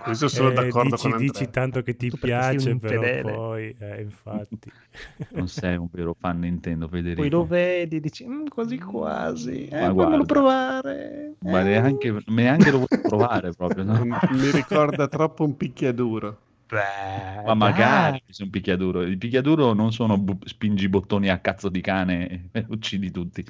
questo 0.05 0.27
sono 0.27 0.49
Eh, 0.49 0.53
d'accordo 0.53 0.91
dici, 0.91 1.01
con 1.03 1.13
Andrea. 1.13 1.31
dici 1.31 1.49
tanto 1.51 1.81
che 1.81 1.95
ti 1.95 2.09
Tu 2.09 2.17
piace, 2.17 2.69
un 2.69 2.79
però 2.79 3.01
infedele. 3.01 3.21
poi, 3.21 3.75
eh, 3.79 4.01
infatti. 4.01 4.71
Non 5.33 5.47
sei 5.47 5.75
un 5.75 5.87
vero 5.91 6.15
fan 6.17 6.39
Nintendo, 6.39 6.87
Federico. 6.87 7.21
Poi 7.21 7.29
lo 7.29 7.45
vedi 7.45 7.95
e 7.97 7.99
dici 7.99 8.25
"Mm, 8.27 8.45
quasi 8.47 8.77
quasi, 8.77 9.67
eh, 9.67 9.91
fammelo 9.93 10.25
provare. 10.25 11.35
Ma 11.39 11.59
eh." 11.59 11.63
neanche, 11.63 12.21
neanche 12.27 12.71
lo 12.71 12.77
vuoi 12.77 12.87
provare 13.01 13.53
proprio, 13.53 13.83
no? 13.83 13.93
Mi 14.29 14.51
ricorda 14.51 15.07
troppo 15.07 15.43
un 15.43 15.55
picchiaduro. 15.57 16.39
Beh, 16.67 17.43
Ma 17.45 17.53
magari 17.53 18.21
dai. 18.27 18.35
un 18.45 18.49
picchiaduro. 18.49 19.01
Il 19.03 19.17
picchiaduro 19.19 19.73
non 19.73 19.91
sono 19.93 20.17
bu- 20.17 20.39
spingi 20.45 20.85
i 20.85 20.89
bottoni 20.89 21.29
a 21.29 21.37
cazzo 21.39 21.69
di 21.69 21.79
cane 21.81 22.49
e 22.51 22.65
uccidi 22.69 23.11
tutti. 23.11 23.45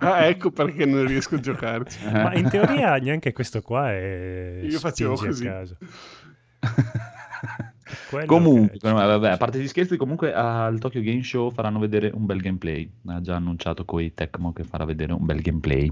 Ah, 0.00 0.26
ecco 0.26 0.50
perché 0.50 0.84
non 0.84 1.06
riesco 1.06 1.36
a 1.36 1.40
giocarci. 1.40 2.04
Ma 2.12 2.34
in 2.34 2.48
teoria 2.50 2.96
neanche 2.96 3.32
questo 3.32 3.62
qua 3.62 3.90
è 3.92 4.60
Io 4.62 4.78
facevo 4.78 5.14
così. 5.14 5.46
a 5.46 5.50
caso. 5.52 5.76
Comunque, 8.26 8.78
che- 8.78 8.90
vabbè, 8.90 9.30
a 9.30 9.36
parte 9.36 9.58
gli 9.58 9.66
scherzi, 9.68 9.96
comunque 9.96 10.32
al 10.32 10.78
Tokyo 10.78 11.02
Game 11.02 11.22
Show 11.22 11.50
faranno 11.50 11.78
vedere 11.78 12.10
un 12.14 12.24
bel 12.26 12.40
gameplay. 12.40 12.90
Ha 13.06 13.20
già 13.20 13.36
annunciato 13.36 13.84
Koei 13.84 14.14
Tecmo 14.14 14.52
che 14.52 14.64
farà 14.64 14.84
vedere 14.84 15.12
un 15.12 15.24
bel 15.24 15.40
gameplay. 15.40 15.90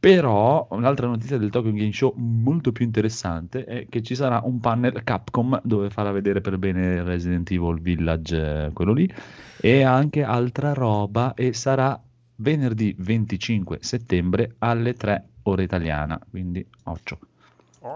Però 0.00 0.68
un'altra 0.70 1.08
notizia 1.08 1.38
del 1.38 1.50
Tokyo 1.50 1.72
Game 1.72 1.92
Show 1.92 2.14
molto 2.16 2.70
più 2.70 2.84
interessante 2.84 3.64
è 3.64 3.86
che 3.88 4.00
ci 4.02 4.14
sarà 4.14 4.40
un 4.44 4.60
panel 4.60 5.02
Capcom 5.02 5.60
dove 5.64 5.90
farà 5.90 6.12
vedere 6.12 6.40
per 6.40 6.56
bene 6.56 7.02
Resident 7.02 7.50
Evil 7.50 7.80
Village, 7.80 8.66
eh, 8.66 8.72
quello 8.72 8.92
lì, 8.92 9.12
e 9.60 9.82
anche 9.82 10.22
altra 10.22 10.72
roba 10.72 11.34
e 11.34 11.52
sarà 11.52 12.00
venerdì 12.36 12.94
25 12.96 13.78
settembre 13.80 14.54
alle 14.58 14.94
3 14.94 15.28
ore 15.42 15.64
italiana, 15.64 16.20
quindi 16.30 16.64
occhio. 16.84 17.18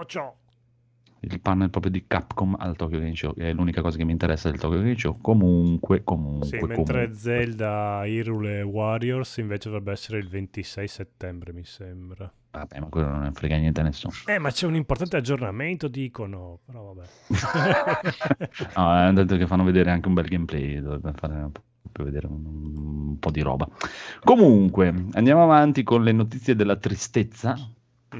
Ciao. 0.06 0.41
Il 1.24 1.40
panel 1.40 1.70
proprio 1.70 1.92
di 1.92 2.04
Capcom 2.08 2.56
al 2.58 2.74
Tokyo 2.74 2.98
Game 2.98 3.14
Show, 3.14 3.32
che 3.34 3.50
è 3.50 3.52
l'unica 3.52 3.80
cosa 3.80 3.96
che 3.96 4.04
mi 4.04 4.10
interessa 4.10 4.50
del 4.50 4.58
Tokyo 4.58 4.80
Game 4.80 4.98
Show. 4.98 5.18
Comunque, 5.20 6.02
comunque, 6.02 6.46
Sì, 6.48 6.58
comunque. 6.58 6.94
mentre 6.94 7.14
Zelda 7.14 8.02
Hyrule 8.04 8.62
Warriors 8.62 9.36
invece 9.36 9.68
dovrebbe 9.68 9.92
essere 9.92 10.18
il 10.18 10.28
26 10.28 10.88
settembre, 10.88 11.52
mi 11.52 11.64
sembra. 11.64 12.32
Vabbè, 12.50 12.80
ma 12.80 12.86
quello 12.86 13.06
non 13.08 13.32
frega 13.32 13.56
niente 13.56 13.80
a 13.80 13.84
nessuno. 13.84 14.12
Eh, 14.26 14.38
ma 14.38 14.50
c'è 14.50 14.66
un 14.66 14.74
importante 14.74 15.16
aggiornamento, 15.16 15.86
dicono. 15.88 16.58
Però 16.66 16.92
vabbè. 16.92 17.08
No, 18.76 18.88
hanno 18.88 19.12
detto 19.12 19.36
che 19.36 19.46
fanno 19.46 19.64
vedere 19.64 19.90
anche 19.90 20.08
un 20.08 20.14
bel 20.14 20.26
gameplay, 20.26 20.80
dovrebbe 20.80 21.12
fare 21.14 21.48
proprio 21.82 22.04
vedere 22.04 22.26
un, 22.26 22.44
un 22.44 23.18
po' 23.18 23.30
di 23.30 23.40
roba. 23.42 23.68
Comunque, 24.24 24.92
andiamo 25.12 25.42
avanti 25.44 25.82
con 25.82 26.02
le 26.02 26.12
notizie 26.12 26.54
della 26.56 26.76
tristezza. 26.76 27.56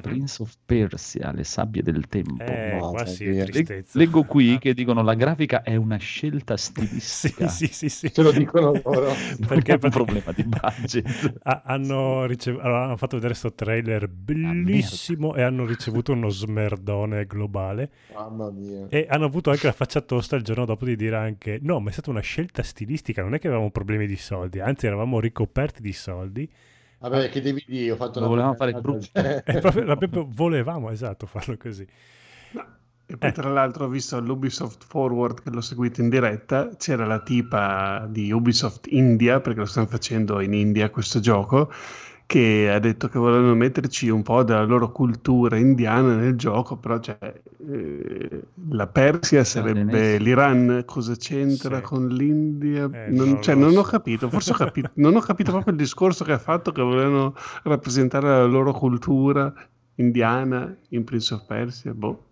Prince 0.00 0.42
of 0.42 0.54
Persia, 0.64 1.32
le 1.32 1.44
sabbie 1.44 1.82
del 1.82 2.06
tempo. 2.08 2.42
Eh, 2.44 2.78
No, 2.80 3.04
sì, 3.04 3.24
Le- 3.26 3.84
leggo 3.92 4.24
qui 4.24 4.58
che 4.58 4.72
dicono 4.74 5.02
la 5.02 5.14
grafica 5.14 5.62
è 5.62 5.76
una 5.76 5.96
scelta 5.96 6.56
Sì, 6.56 6.64
stilistica. 6.72 7.48
sì, 7.48 7.66
sì, 7.66 7.88
sì. 7.88 8.12
Ce 8.12 8.22
lo 8.22 8.32
dicono 8.32 8.72
loro. 8.84 9.12
Perché 9.46 9.74
è 9.74 9.78
un 9.82 9.90
problema 9.90 10.32
di 10.32 10.44
budget. 10.44 11.34
Ha- 11.44 11.62
hanno, 11.66 12.24
ricev- 12.26 12.60
allora, 12.60 12.84
hanno 12.84 12.96
fatto 12.96 13.16
vedere 13.16 13.32
questo 13.38 13.52
trailer 13.54 14.08
bellissimo 14.08 15.34
e 15.34 15.42
hanno 15.42 15.64
ricevuto 15.66 16.12
uno 16.12 16.28
smerdone 16.28 17.26
globale 17.26 17.90
Mamma 18.14 18.50
mia. 18.50 18.86
e 18.88 19.06
hanno 19.08 19.24
avuto 19.26 19.50
anche 19.50 19.66
la 19.66 19.72
faccia 19.72 20.00
tosta 20.00 20.36
il 20.36 20.42
giorno 20.42 20.64
dopo 20.64 20.84
di 20.84 20.96
dire 20.96 21.16
anche 21.16 21.58
no 21.62 21.80
ma 21.80 21.90
è 21.90 21.92
stata 21.92 22.10
una 22.10 22.20
scelta 22.20 22.62
stilistica 22.62 23.22
non 23.22 23.34
è 23.34 23.38
che 23.38 23.48
avevamo 23.48 23.70
problemi 23.70 24.06
di 24.06 24.16
soldi 24.16 24.60
anzi 24.60 24.86
eravamo 24.86 25.20
ricoperti 25.20 25.82
di 25.82 25.92
soldi 25.92 26.50
Vabbè, 27.02 27.28
che 27.30 27.40
devi 27.40 27.64
dire? 27.66 27.90
Ho 27.90 27.96
fatto 27.96 28.20
Lo 28.20 28.26
una 28.26 28.28
volevamo 28.28 28.54
fare 28.54 28.72
brutto. 28.74 29.08
proprio, 29.60 29.84
proprio 29.96 30.28
volevamo 30.30 30.90
esatto 30.90 31.26
farlo 31.26 31.56
così 31.56 31.86
E 33.06 33.16
poi, 33.18 33.28
Eh. 33.28 33.32
tra 33.32 33.50
l'altro, 33.50 33.84
ho 33.86 33.88
visto 33.88 34.18
l'Ubisoft 34.20 34.84
Forward 34.84 35.42
che 35.42 35.50
l'ho 35.50 35.60
seguito 35.60 36.00
in 36.00 36.08
diretta. 36.08 36.70
C'era 36.76 37.04
la 37.04 37.20
tipa 37.20 38.06
di 38.08 38.30
Ubisoft 38.32 38.86
India, 38.90 39.40
perché 39.40 39.58
lo 39.60 39.66
stanno 39.66 39.86
facendo 39.86 40.40
in 40.40 40.54
India 40.54 40.88
questo 40.90 41.20
gioco, 41.20 41.70
che 42.32 42.70
ha 42.72 42.78
detto 42.78 43.08
che 43.08 43.18
volevano 43.18 43.54
metterci 43.54 44.08
un 44.08 44.22
po' 44.22 44.42
della 44.42 44.62
loro 44.64 44.90
cultura 44.90 45.56
indiana 45.58 46.14
nel 46.16 46.34
gioco. 46.36 46.76
Però, 46.76 46.98
cioè, 46.98 47.18
eh, 47.68 48.42
la 48.70 48.86
Persia 48.86 49.44
sarebbe 49.44 50.14
Adesso. 50.14 50.22
l'Iran. 50.22 50.82
Cosa 50.86 51.14
c'entra 51.16 51.76
Sì. 51.76 51.82
con 51.82 52.08
l'India? 52.08 52.88
Eh, 52.90 53.10
non, 53.10 53.28
non 53.32 53.42
cioè, 53.42 53.54
non 53.54 53.76
ho 53.76 53.82
capito. 53.82 54.30
Forse 54.30 54.52
ho 54.52 54.54
capito, 54.56 54.90
non 54.94 55.14
ho 55.16 55.20
capito 55.20 55.50
proprio 55.52 55.72
il 55.74 55.78
discorso 55.78 56.24
che 56.24 56.32
ha 56.32 56.38
fatto, 56.38 56.72
che 56.72 56.80
volevano 56.82 57.34
rappresentare 57.64 58.26
la 58.28 58.44
loro 58.44 58.72
cultura 58.72 59.52
indiana 59.96 60.74
in 60.90 61.04
Prince 61.04 61.34
of 61.34 61.44
Persia. 61.44 61.92
Boh. 61.92 62.31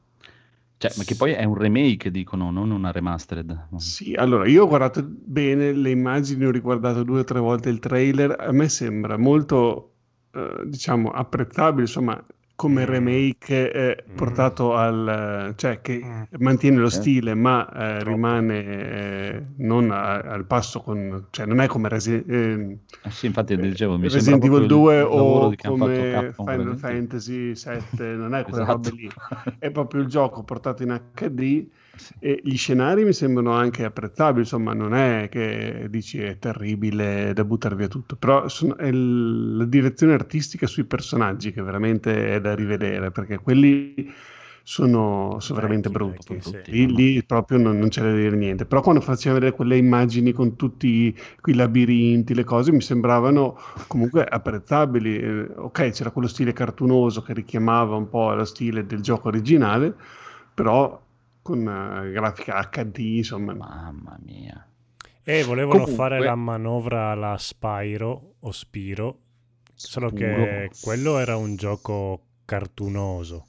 Cioè, 0.81 0.93
ma 0.97 1.05
che 1.05 1.15
poi 1.15 1.33
è 1.33 1.45
un 1.45 1.57
remake, 1.57 2.11
dicono, 2.11 2.51
non 2.51 2.71
una 2.71 2.91
remastered. 2.91 3.67
Sì, 3.77 4.15
allora 4.15 4.49
io 4.49 4.65
ho 4.65 4.67
guardato 4.67 5.07
bene 5.07 5.73
le 5.75 5.91
immagini, 5.91 6.47
ho 6.47 6.51
riguardato 6.51 7.03
due 7.03 7.21
o 7.21 7.25
tre 7.25 7.39
volte 7.39 7.69
il 7.69 7.81
trailer, 7.81 8.35
a 8.41 8.51
me 8.51 8.67
sembra 8.71 9.19
molto, 9.19 9.93
eh, 10.33 10.63
diciamo, 10.65 11.11
apprezzabile, 11.11 11.83
insomma, 11.83 12.25
come 12.61 12.83
Mm. 12.85 12.89
remake 12.91 13.73
eh, 13.73 14.05
Mm. 14.11 14.17
portato 14.17 14.75
al... 14.75 15.55
cioè 15.57 15.81
che 15.81 16.01
Mm. 16.05 16.23
mantiene 16.43 16.77
lo 16.77 16.89
Eh. 16.89 16.91
stile, 16.91 17.33
ma 17.35 17.67
eh, 17.73 18.05
rimane 18.05 18.65
eh, 18.65 19.43
non 19.59 19.91
a- 19.91 20.19
al 20.21 20.45
passo 20.45 20.81
con... 20.83 21.29
cioè 21.31 21.47
non 21.47 21.61
è 21.61 21.67
come 21.67 21.89
Resi- 21.89 22.23
eh, 22.27 22.77
Ah, 23.03 23.11
sì, 23.11 23.25
infatti 23.27 23.57
dicevo, 23.57 23.97
mi 23.97 24.09
Resident 24.09 24.45
Evil 24.45 24.67
proprio 24.67 24.67
2 24.77 24.95
il 24.97 25.01
lavoro 25.05 25.47
o 25.47 25.55
come 25.57 26.11
Capcom 26.11 26.47
Final. 26.47 26.77
Fantasy 26.77 27.55
7, 27.55 28.05
non 28.05 28.35
è 28.35 28.43
quelle 28.43 28.63
Esatto. 28.63 28.73
robe 28.73 28.91
lì, 28.91 29.09
è 29.59 29.71
proprio 29.71 30.03
il 30.03 30.07
gioco 30.09 30.43
portato 30.43 30.83
in 30.83 31.01
HD 31.15 31.67
e 32.19 32.41
gli 32.43 32.57
scenari 32.57 33.05
mi 33.05 33.13
sembrano 33.13 33.53
anche 33.53 33.85
apprezzabili, 33.85 34.41
insomma 34.41 34.73
non 34.75 34.95
è 34.95 35.29
che 35.31 35.87
dici 35.91 36.21
è 36.21 36.39
terribile 36.39 37.33
da 37.33 37.45
buttare 37.45 37.77
via 37.77 37.89
tutto, 37.89 38.17
però 38.17 38.49
sono- 38.49 38.77
è 38.77 38.91
la 38.91 39.65
direzione 39.65 40.13
artistica 40.15 40.67
sui 40.67 40.85
personaggi 40.85 41.53
che 41.53 41.63
veramente 41.63 42.35
è 42.35 42.41
da 42.41 42.55
rivedere, 42.55 43.11
perché 43.11 43.39
quelli 43.39 44.13
sono, 44.63 45.37
sono 45.41 45.59
veramente 45.59 45.91
brutti. 45.91 46.41
Lì, 46.67 46.95
lì 46.95 47.25
proprio 47.25 47.59
non, 47.59 47.79
non 47.79 47.89
c'è 47.89 48.03
da 48.03 48.13
dire 48.13 48.37
niente, 48.37 48.67
però 48.67 48.81
quando 48.83 49.01
faceva 49.01 49.35
vedere 49.35 49.53
quelle 49.53 49.77
immagini 49.77 50.33
con 50.33 50.57
tutti 50.57 51.17
quei 51.41 51.55
labirinti, 51.57 52.35
le 52.35 52.45
cose 52.45 52.71
mi 52.73 52.81
sembravano 52.81 53.59
comunque 53.89 54.25
apprezzabili. 54.25 55.19
Eh, 55.19 55.51
ok, 55.57 55.91
c'era 55.91 56.11
quello 56.11 56.29
stile 56.29 56.53
cartunoso 56.53 57.23
che 57.23 57.33
richiamava 57.33 57.97
un 57.97 58.09
po' 58.09 58.33
lo 58.35 58.45
stile 58.45 58.87
del 58.87 59.01
gioco 59.01 59.29
originale, 59.29 59.95
però 60.55 61.01
con 61.43 61.67
eh, 61.69 62.11
grafica 62.11 62.69
HD, 62.71 62.99
insomma. 62.99 63.55
Mamma 63.55 64.19
mia. 64.23 64.67
E 65.23 65.43
volevano 65.45 65.85
Comunque- 65.85 65.95
fare 65.95 66.19
la 66.21 66.35
manovra 66.35 67.11
alla 67.11 67.37
Spyro 67.39 68.35
o 68.41 68.51
Spiro, 68.53 69.19
solo 69.75 70.09
Spuro. 70.09 70.25
che 70.25 70.71
quello 70.83 71.19
era 71.19 71.37
un 71.37 71.57
gioco 71.57 72.23
cartunoso. 72.45 73.47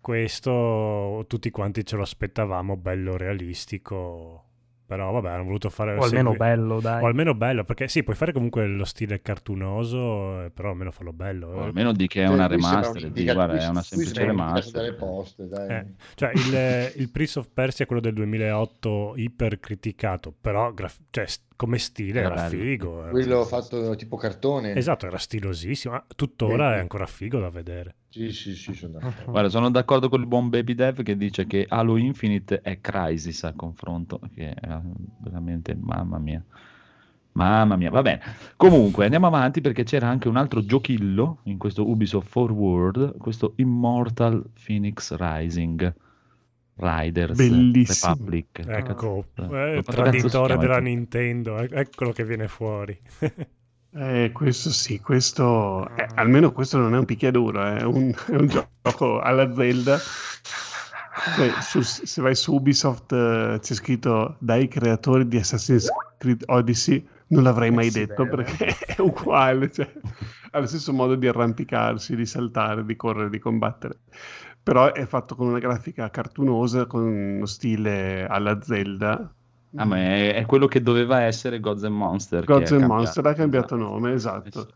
Questo 0.00 1.24
tutti 1.28 1.50
quanti 1.50 1.84
ce 1.84 1.96
lo 1.96 2.02
aspettavamo, 2.02 2.76
bello 2.76 3.16
realistico. 3.16 4.44
Però 4.90 5.12
vabbè, 5.12 5.28
hanno 5.30 5.44
voluto 5.44 5.70
fare... 5.70 5.92
O 5.96 6.02
almeno 6.02 6.32
segui- 6.32 6.36
bello, 6.36 6.80
dai. 6.80 7.00
O 7.00 7.06
almeno 7.06 7.32
bello, 7.32 7.62
perché 7.62 7.86
sì, 7.86 8.02
puoi 8.02 8.16
fare 8.16 8.32
comunque 8.32 8.66
lo 8.66 8.84
stile 8.84 9.22
cartunoso, 9.22 10.42
eh, 10.46 10.50
però 10.50 10.70
almeno 10.70 10.90
farlo 10.90 11.12
bello. 11.12 11.46
O 11.46 11.62
almeno 11.62 11.92
di 11.92 12.08
che 12.08 12.24
è 12.24 12.26
una 12.26 12.48
remaster, 12.48 13.08
di, 13.08 13.22
guarda, 13.22 13.56
è 13.56 13.68
una 13.68 13.82
semplice 13.82 14.24
remaster. 14.24 14.72
delle 14.82 14.94
poste, 14.94 15.46
dai. 15.46 15.68
Eh, 15.70 15.86
cioè 16.16 16.32
il, 16.34 17.00
il 17.02 17.08
Prince 17.08 17.38
of 17.38 17.48
Persia, 17.54 17.86
quello 17.86 18.00
del 18.02 18.14
2008, 18.14 19.12
iper 19.14 19.60
criticato, 19.60 20.34
però 20.40 20.72
graf- 20.72 20.98
cioè, 21.10 21.24
come 21.54 21.78
stile 21.78 22.22
Era 22.22 22.34
era, 22.34 22.48
figo. 22.48 23.02
era- 23.02 23.10
Quello 23.10 23.44
fatto 23.44 23.94
tipo 23.94 24.16
cartone. 24.16 24.74
Esatto, 24.74 25.06
era 25.06 25.18
stilosissimo. 25.18 26.02
Tuttora 26.16 26.72
Sì. 26.72 26.78
è 26.78 26.80
ancora 26.80 27.06
figo 27.06 27.38
da 27.38 27.48
vedere. 27.50 27.94
Sì, 28.10 28.32
sì, 28.32 28.56
sì, 28.56 28.74
sono 28.74 28.94
d'accordo. 28.94 29.30
Guarda, 29.30 29.48
sono 29.48 29.70
d'accordo 29.70 30.08
con 30.08 30.20
il 30.20 30.26
buon 30.26 30.48
Baby 30.48 30.74
Dev 30.74 31.02
che 31.02 31.16
dice 31.16 31.46
che 31.46 31.64
Halo 31.68 31.96
Infinite 31.96 32.60
è 32.60 32.80
Crisis 32.80 33.44
a 33.44 33.52
confronto, 33.54 34.18
che 34.34 34.50
è 34.50 34.78
veramente, 35.20 35.76
mamma 35.78 36.18
mia. 36.18 36.44
Mamma 37.32 37.76
mia, 37.76 37.90
va 37.90 38.02
bene. 38.02 38.20
Comunque, 38.56 39.04
andiamo 39.04 39.28
avanti 39.28 39.60
perché 39.60 39.84
c'era 39.84 40.08
anche 40.08 40.26
un 40.26 40.36
altro 40.36 40.64
giochillo 40.64 41.38
in 41.44 41.56
questo 41.56 41.88
Ubisoft 41.88 42.28
Forward, 42.28 43.16
questo 43.16 43.52
Immortal 43.56 44.44
Phoenix 44.64 45.14
Rising 45.16 45.94
Riders 46.74 47.36
Bellissimo. 47.36 48.14
Republic. 48.14 48.64
Ecco, 48.66 49.24
eh, 49.36 49.82
traditore 49.84 50.56
della 50.58 50.80
Nintendo, 50.80 51.58
ec- 51.58 51.74
eccolo 51.74 52.10
che 52.10 52.24
viene 52.24 52.48
fuori. 52.48 52.98
Eh, 53.92 54.30
questo 54.32 54.70
sì, 54.70 55.00
questo 55.00 55.88
eh, 55.96 56.06
almeno 56.14 56.52
questo 56.52 56.78
non 56.78 56.94
è 56.94 56.98
un 56.98 57.04
picchiaduro, 57.04 57.60
è 57.62 57.82
un, 57.82 58.14
è 58.26 58.36
un 58.36 58.46
gioco 58.46 59.20
alla 59.20 59.52
Zelda. 59.52 59.98
Su- 61.60 61.82
se 61.82 62.22
vai 62.22 62.34
su 62.34 62.54
Ubisoft 62.54 63.12
eh, 63.12 63.58
c'è 63.60 63.74
scritto 63.74 64.36
dai 64.38 64.68
creatori 64.68 65.26
di 65.26 65.38
Assassin's 65.38 65.88
Creed 66.18 66.44
Odyssey, 66.46 67.06
non 67.28 67.42
l'avrei 67.42 67.70
mai 67.70 67.88
Eh 67.88 67.90
detto 67.90 68.26
perché 68.28 68.76
è 68.86 69.00
uguale, 69.00 69.70
cioè, 69.72 69.92
ha 70.52 70.58
lo 70.60 70.66
stesso 70.66 70.92
modo 70.92 71.16
di 71.16 71.26
arrampicarsi, 71.26 72.14
di 72.14 72.26
saltare, 72.26 72.84
di 72.84 72.94
correre, 72.96 73.28
di 73.28 73.38
combattere. 73.38 74.00
Però 74.62 74.92
è 74.92 75.04
fatto 75.06 75.34
con 75.34 75.48
una 75.48 75.58
grafica 75.58 76.10
cartunosa, 76.10 76.86
con 76.86 77.02
uno 77.02 77.46
stile 77.46 78.26
alla 78.26 78.60
Zelda. 78.62 79.34
Ah, 79.76 79.84
ma 79.84 79.96
è, 79.98 80.34
è 80.34 80.46
quello 80.46 80.66
che 80.66 80.82
doveva 80.82 81.20
essere 81.22 81.60
Gods 81.60 81.84
and 81.84 81.94
Monster. 81.94 82.44
Gods 82.44 82.72
and 82.72 82.80
cambiato. 82.80 82.86
Monster 82.86 83.26
ha 83.26 83.34
cambiato 83.34 83.74
Esatto. 83.76 83.76
nome, 83.76 84.12
esatto. 84.12 84.68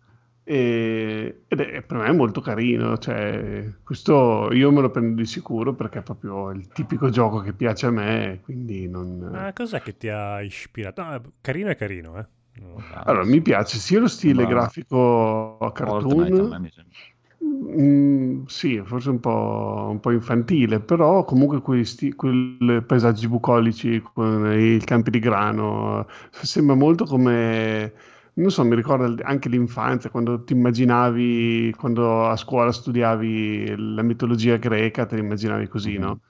E- 0.46 1.44
ed 1.48 1.60
è 1.60 1.82
per 1.82 1.96
me 1.98 2.06
è 2.06 2.12
molto 2.12 2.40
carino. 2.40 2.98
Cioè, 2.98 3.72
questo 3.82 4.52
io 4.52 4.70
me 4.70 4.80
lo 4.82 4.90
prendo 4.90 5.20
di 5.20 5.26
sicuro 5.26 5.74
perché 5.74 6.00
è 6.00 6.02
proprio 6.02 6.50
il 6.50 6.68
tipico 6.68 7.08
gioco 7.10 7.40
che 7.40 7.54
piace 7.54 7.86
a 7.86 7.90
me. 7.90 8.40
Quindi 8.42 8.88
non. 8.88 9.18
Ma 9.30 9.52
cos'è 9.52 9.80
che 9.82 9.96
ti 9.96 10.08
ha 10.08 10.40
ispirato? 10.42 11.02
No, 11.02 11.22
carino 11.40 11.70
è 11.70 11.76
carino, 11.76 12.18
eh. 12.18 12.26
No. 12.56 12.76
Allora, 13.04 13.24
mi 13.24 13.40
piace 13.42 13.78
sia 13.78 13.98
lo 14.00 14.06
stile 14.08 14.44
Ma- 14.44 14.48
grafico 14.48 15.58
a 15.58 15.72
Fortnite 15.74 16.40
a 16.40 16.44
me 16.44 16.68
cartoon, 16.68 16.68
sembra. 16.70 16.98
Mm, 17.46 18.44
sì, 18.46 18.80
forse 18.84 19.10
un 19.10 19.20
po', 19.20 19.88
un 19.90 20.00
po' 20.00 20.10
infantile, 20.10 20.80
però 20.80 21.24
comunque 21.24 21.60
quei, 21.60 21.84
sti- 21.84 22.14
quei 22.14 22.56
paesaggi 22.86 23.28
bucolici 23.28 24.00
con 24.12 24.52
i 24.58 24.78
campi 24.84 25.10
di 25.10 25.18
grano 25.18 26.06
sembra 26.30 26.74
molto 26.74 27.04
come, 27.04 27.92
non 28.34 28.50
so, 28.50 28.64
mi 28.64 28.74
ricorda 28.74 29.24
anche 29.26 29.48
l'infanzia, 29.48 30.10
quando 30.10 30.42
ti 30.44 30.52
immaginavi, 30.54 31.74
quando 31.78 32.26
a 32.28 32.36
scuola 32.36 32.72
studiavi 32.72 33.74
la 33.94 34.02
mitologia 34.02 34.56
greca, 34.56 35.06
te 35.06 35.16
la 35.16 35.22
immaginavi 35.22 35.68
così, 35.68 35.98
no? 35.98 36.20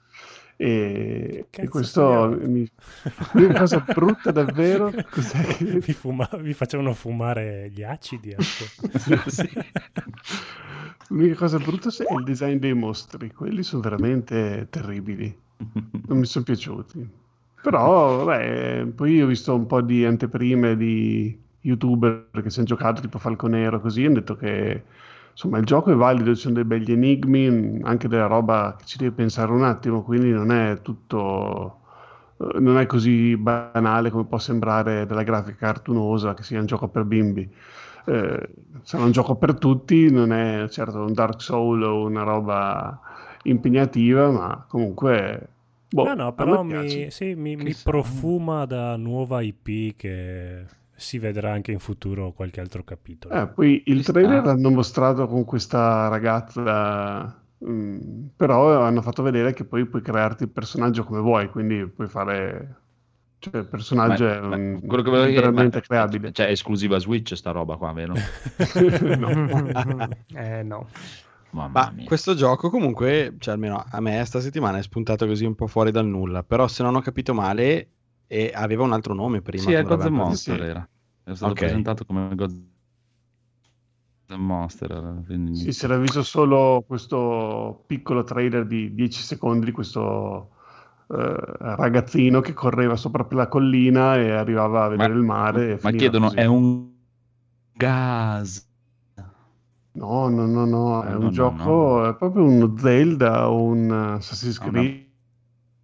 E, 0.57 1.47
Cazzo 1.49 1.65
e 1.65 1.67
questo 1.67 2.37
mi... 2.41 2.67
L'unica 3.31 3.59
cosa 3.59 3.79
brutta 3.81 4.31
davvero, 4.31 4.93
che... 5.09 5.79
vi, 5.79 5.93
fuma- 5.93 6.29
vi 6.39 6.53
facevano 6.53 6.93
fumare 6.93 7.69
gli 7.69 7.83
acidi. 7.83 8.31
ecco. 8.31 8.71
Sì. 9.29 9.49
L'unica 11.09 11.35
cosa 11.35 11.59
brutta 11.59 11.89
è 11.89 12.13
il 12.13 12.23
design 12.23 12.57
dei 12.57 12.73
mostri, 12.73 13.31
quelli 13.31 13.63
sono 13.63 13.81
veramente 13.81 14.67
terribili, 14.69 15.35
non 16.07 16.17
mi 16.17 16.25
sono 16.25 16.43
piaciuti. 16.43 17.09
Però, 17.61 18.23
vabbè, 18.23 18.85
poi 18.95 19.21
ho 19.21 19.27
visto 19.27 19.55
un 19.55 19.65
po' 19.67 19.81
di 19.81 20.05
anteprime 20.05 20.75
di 20.75 21.37
youtuber 21.61 22.29
che 22.31 22.49
si 22.49 22.59
hanno 22.59 22.67
giocato 22.67 23.01
tipo 23.01 23.19
Falconero 23.19 23.79
così, 23.81 24.05
hanno 24.05 24.15
detto 24.15 24.35
che 24.35 24.83
insomma 25.31 25.57
il 25.57 25.65
gioco 25.65 25.91
è 25.91 25.95
valido, 25.95 26.33
ci 26.33 26.41
sono 26.41 26.55
dei 26.55 26.63
begli 26.63 26.91
enigmi, 26.91 27.81
anche 27.83 28.07
della 28.07 28.27
roba 28.27 28.75
che 28.77 28.85
ci 28.85 28.97
devi 28.97 29.11
pensare 29.13 29.51
un 29.51 29.63
attimo, 29.63 30.03
quindi 30.03 30.31
non 30.31 30.51
è 30.51 30.81
tutto 30.81 31.81
eh, 32.39 32.59
non 32.59 32.77
è 32.77 32.85
così 32.85 33.37
banale 33.37 34.09
come 34.09 34.25
può 34.25 34.37
sembrare 34.37 35.05
della 35.05 35.23
grafica 35.23 35.57
cartunosa 35.57 36.33
che 36.33 36.43
sia 36.43 36.59
un 36.59 36.65
gioco 36.65 36.87
per 36.87 37.03
bimbi. 37.05 37.49
Eh, 38.05 38.49
sarà 38.83 39.03
un 39.03 39.11
gioco 39.11 39.35
per 39.35 39.57
tutti, 39.57 40.11
non 40.11 40.31
è 40.31 40.67
certo 40.69 40.99
un 40.99 41.13
Dark 41.13 41.41
Soul 41.41 41.83
o 41.83 42.05
una 42.05 42.23
roba 42.23 42.99
impegnativa, 43.43 44.29
ma 44.31 44.65
comunque 44.67 45.49
boh, 45.89 46.03
no, 46.03 46.13
no, 46.13 46.33
però 46.33 46.63
mi, 46.63 47.09
sì, 47.09 47.33
mi, 47.35 47.55
mi 47.55 47.73
profuma 47.73 48.65
da 48.65 48.95
nuova 48.95 49.41
IP 49.41 49.95
che 49.95 50.65
si 50.95 51.19
vedrà 51.19 51.51
anche 51.51 51.71
in 51.71 51.79
futuro 51.79 52.31
qualche 52.31 52.61
altro 52.61 52.83
capitolo. 52.83 53.33
Eh, 53.33 53.47
poi 53.47 53.83
il 53.87 53.97
Ci 53.97 54.03
sta. 54.03 54.11
trailer 54.13 54.45
l'hanno 54.45 54.69
mostrato 54.69 55.27
con 55.27 55.43
questa 55.43 56.07
ragazza, 56.07 57.41
mm, 57.67 58.27
però 58.35 58.81
hanno 58.81 59.01
fatto 59.01 59.21
vedere 59.21 59.53
che 59.53 59.65
poi 59.65 59.85
puoi 59.85 60.01
crearti 60.01 60.43
il 60.43 60.49
personaggio 60.49 61.03
come 61.03 61.19
vuoi, 61.19 61.49
quindi 61.49 61.85
puoi 61.87 62.07
fare... 62.07 62.83
Cioè, 63.39 63.57
il 63.57 63.67
personaggio 63.67 64.25
Beh, 64.25 64.55
è 64.55 64.57
mm, 64.57 64.77
quello 64.87 65.03
che 65.03 65.09
volevo 65.09 65.51
ma- 65.51 65.69
creabile. 65.69 66.31
Cioè, 66.31 66.47
è 66.47 66.51
esclusiva 66.51 66.97
Switch 66.97 67.35
sta 67.35 67.51
roba 67.51 67.75
qua, 67.77 67.91
vero? 67.93 68.13
No. 69.17 70.07
eh 70.33 70.63
no. 70.63 70.87
Mamma 71.51 71.69
Ma 71.85 71.91
mia. 71.95 72.05
questo 72.05 72.33
gioco 72.35 72.69
comunque, 72.69 73.35
cioè 73.39 73.53
almeno 73.53 73.83
a 73.87 73.99
me 74.01 74.23
sta 74.25 74.39
settimana 74.41 74.77
è 74.77 74.81
spuntato 74.81 75.25
così 75.25 75.45
un 75.45 75.55
po' 75.55 75.67
fuori 75.67 75.91
dal 75.91 76.05
nulla, 76.05 76.43
però 76.43 76.67
se 76.67 76.83
non 76.83 76.95
ho 76.95 77.01
capito 77.01 77.33
male 77.33 77.89
e 78.27 78.51
aveva 78.53 78.83
un 78.83 78.91
altro 78.93 79.13
nome 79.13 79.41
prima. 79.41 79.63
Sì, 79.63 79.73
è 79.73 79.83
Gods 79.83 80.05
Monster 80.07 80.59
Sì. 80.59 80.65
era. 80.65 80.89
È 81.23 81.33
stato 81.33 81.51
Ok. 81.53 81.59
presentato 81.59 82.03
come 82.05 82.33
Gods 82.35 82.59
Monster. 84.37 84.91
era, 84.91 85.21
quindi- 85.25 85.55
Sì, 85.55 85.71
si 85.71 85.85
era 85.85 85.97
visto 85.97 86.23
solo 86.23 86.83
questo 86.85 87.83
piccolo 87.85 88.23
trailer 88.23 88.65
di 88.65 88.93
10 88.93 89.21
secondi 89.21 89.65
di 89.67 89.71
questo 89.71 90.49
eh, 91.07 91.35
ragazzino 91.75 92.41
che 92.41 92.53
correva 92.53 92.95
sopra 92.95 93.23
per 93.25 93.37
la 93.37 93.47
collina 93.47 94.15
e 94.17 94.31
arrivava 94.31 94.85
a 94.85 94.87
vedere 94.89 95.13
il 95.13 95.21
mare. 95.23 95.71
e 95.73 95.79
Ma 95.81 95.91
chiedono, 95.91 96.25
così. 96.27 96.37
è 96.37 96.45
un 96.45 96.91
gas? 97.73 98.67
No, 99.93 100.27
no, 100.29 100.45
no, 100.45 100.65
no, 100.65 101.03
è 101.03 101.11
No, 101.11 101.17
un 101.17 101.23
no, 101.23 101.29
gioco, 101.31 102.01
no. 102.01 102.09
è 102.09 102.15
proprio 102.15 102.43
uno 102.43 102.75
Zelda 102.77 103.49
o 103.49 103.63
un 103.63 103.89
Assassin's 103.91 104.59
Ah, 104.59 104.65
una 104.67 104.81
Creed, 104.81 105.05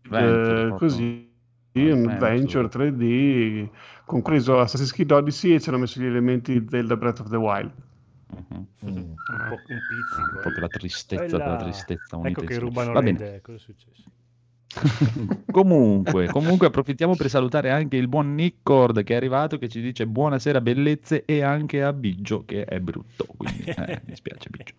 eh, 0.03 0.65
proprio. 0.67 0.77
così, 0.77 1.31
Un 1.73 1.81
un 1.83 2.09
adventure. 2.09 2.15
adventure 2.15 2.67
3D, 2.67 3.69
compreso 4.05 4.59
Assassin's 4.59 4.91
Creed 4.91 5.11
Odyssey 5.11 5.53
e 5.53 5.61
ci 5.61 5.69
hanno 5.69 5.77
messo 5.77 6.01
gli 6.01 6.05
elementi 6.05 6.59
di 6.59 6.67
Zelda 6.69 6.97
Breath 6.97 7.21
of 7.21 7.29
the 7.29 7.37
Wild. 7.37 7.71
Mhm. 8.33 8.67
Mm. 8.83 8.97
un, 8.97 9.45
po', 9.47 9.61
un 9.67 9.85
pizzico. 9.85 10.37
eh. 10.37 10.41
Proprio 10.41 10.61
la 10.63 10.69
tristezza 10.69 11.25
Quella- 11.25 11.43
della 11.45 11.55
tristezza 11.57 12.19
Ecco 12.21 12.41
che 12.43 12.59
rubano 12.59 12.93
Va 12.93 12.99
le 12.99 13.05
bene. 13.05 13.17
idee. 13.17 13.41
Cosa 13.41 13.57
è 13.57 13.59
successo? 13.59 14.10
comunque, 15.51 16.27
comunque 16.27 16.67
approfittiamo 16.67 17.15
per 17.15 17.29
salutare 17.29 17.71
anche 17.71 17.97
il 17.97 18.07
buon 18.07 18.33
Nickord 18.35 19.03
che 19.03 19.13
è 19.13 19.17
arrivato 19.17 19.57
che 19.57 19.67
ci 19.67 19.81
dice 19.81 20.07
buonasera 20.07 20.61
bellezze 20.61 21.25
e 21.25 21.41
anche 21.41 21.83
a 21.83 21.91
Biggio 21.93 22.43
che 22.45 22.63
è 22.65 22.79
brutto, 22.79 23.25
quindi 23.37 23.63
eh, 23.63 24.01
mi 24.05 24.15
spiace 24.15 24.49
Biggio. 24.49 24.73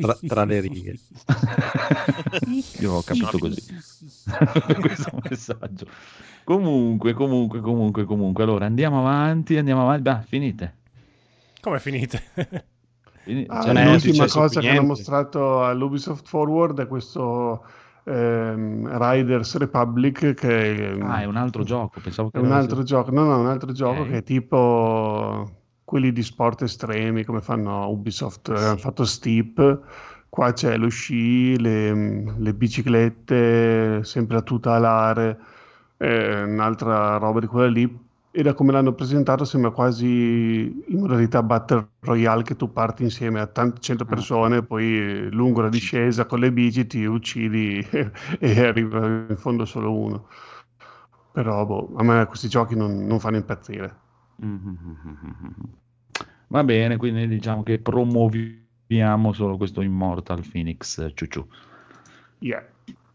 Tra, 0.00 0.18
tra 0.26 0.44
le 0.44 0.60
righe. 0.60 0.94
Io 2.80 2.92
ho 2.92 3.02
capito 3.02 3.38
così 3.38 3.62
questo 4.78 5.18
messaggio. 5.26 5.86
Comunque, 6.44 7.14
comunque, 7.14 7.60
comunque, 7.60 8.04
comunque. 8.04 8.42
Allora 8.44 8.66
andiamo 8.66 8.98
avanti, 8.98 9.56
andiamo 9.56 9.82
avanti. 9.82 10.02
Bah, 10.02 10.20
finite. 10.20 10.76
Come 11.62 11.80
finite? 11.80 12.22
Fini- 13.22 13.46
Ah, 13.48 13.62
cioè, 13.62 13.84
l'ultima 13.84 14.26
cosa 14.26 14.60
che 14.60 14.68
hanno 14.68 14.82
mostrato 14.82 15.64
all'Ubisoft 15.64 16.26
Forward 16.26 16.80
è 16.80 16.86
questo 16.86 17.64
ehm, 18.04 18.88
Riders 18.98 19.56
Republic 19.56 20.34
che 20.34 20.90
Ah, 21.00 21.20
è 21.20 21.24
un 21.24 21.36
altro 21.36 21.64
gioco. 21.64 22.00
Pensavo 22.00 22.30
che 22.30 22.38
è 22.38 22.40
un 22.40 22.52
altro 22.52 22.82
gioco, 22.82 23.10
no, 23.10 23.24
no, 23.24 23.38
un 23.40 23.46
altro 23.46 23.72
gioco 23.72 24.02
Ok. 24.02 24.08
che 24.10 24.16
è 24.18 24.22
tipo 24.22 25.50
quelli 25.84 26.12
di 26.12 26.22
sport 26.22 26.62
estremi 26.62 27.24
come 27.24 27.40
fanno 27.40 27.88
Ubisoft, 27.88 28.48
eh, 28.48 28.54
hanno 28.54 28.76
fatto 28.78 29.04
Steep, 29.04 29.80
Qua 30.28 30.52
c'è 30.54 30.78
lo 30.78 30.88
sci, 30.88 31.58
le, 31.60 31.92
le 32.38 32.54
biciclette, 32.54 34.02
sempre 34.02 34.36
la 34.36 34.42
tuta 34.42 34.72
alare, 34.74 35.38
eh, 35.98 36.42
un'altra 36.44 37.18
roba 37.18 37.38
di 37.40 37.46
quella 37.46 37.68
lì. 37.68 38.01
E 38.34 38.42
da 38.42 38.54
come 38.54 38.72
l'hanno 38.72 38.94
presentato 38.94 39.44
sembra 39.44 39.70
quasi 39.70 40.84
in 40.88 41.00
modalità 41.00 41.42
Battle 41.42 41.90
Royale 42.00 42.42
che 42.42 42.56
tu 42.56 42.72
parti 42.72 43.02
insieme 43.02 43.40
a 43.40 43.46
tante 43.46 43.80
cento 43.82 44.06
persone, 44.06 44.62
poi 44.62 45.28
lungo 45.30 45.60
la 45.60 45.68
discesa 45.68 46.24
con 46.24 46.38
le 46.40 46.50
bici 46.50 46.86
ti 46.86 47.04
uccidi 47.04 47.86
e 48.40 48.60
arriva 48.64 49.06
in 49.28 49.36
fondo 49.36 49.66
solo 49.66 49.94
uno. 49.94 50.28
Però 51.30 51.66
boh, 51.66 51.92
a 51.96 52.02
me 52.02 52.24
questi 52.26 52.48
giochi 52.48 52.74
non, 52.74 53.04
non 53.06 53.20
fanno 53.20 53.36
impazzire. 53.36 54.00
Va 56.48 56.64
bene, 56.64 56.96
quindi 56.96 57.28
diciamo 57.28 57.62
che 57.62 57.78
promuoviamo 57.80 59.32
solo 59.32 59.58
questo 59.58 59.82
Immortal 59.82 60.42
Phoenix 60.50 61.12
Ciuciu. 61.14 61.46
Yeah. 62.40 62.64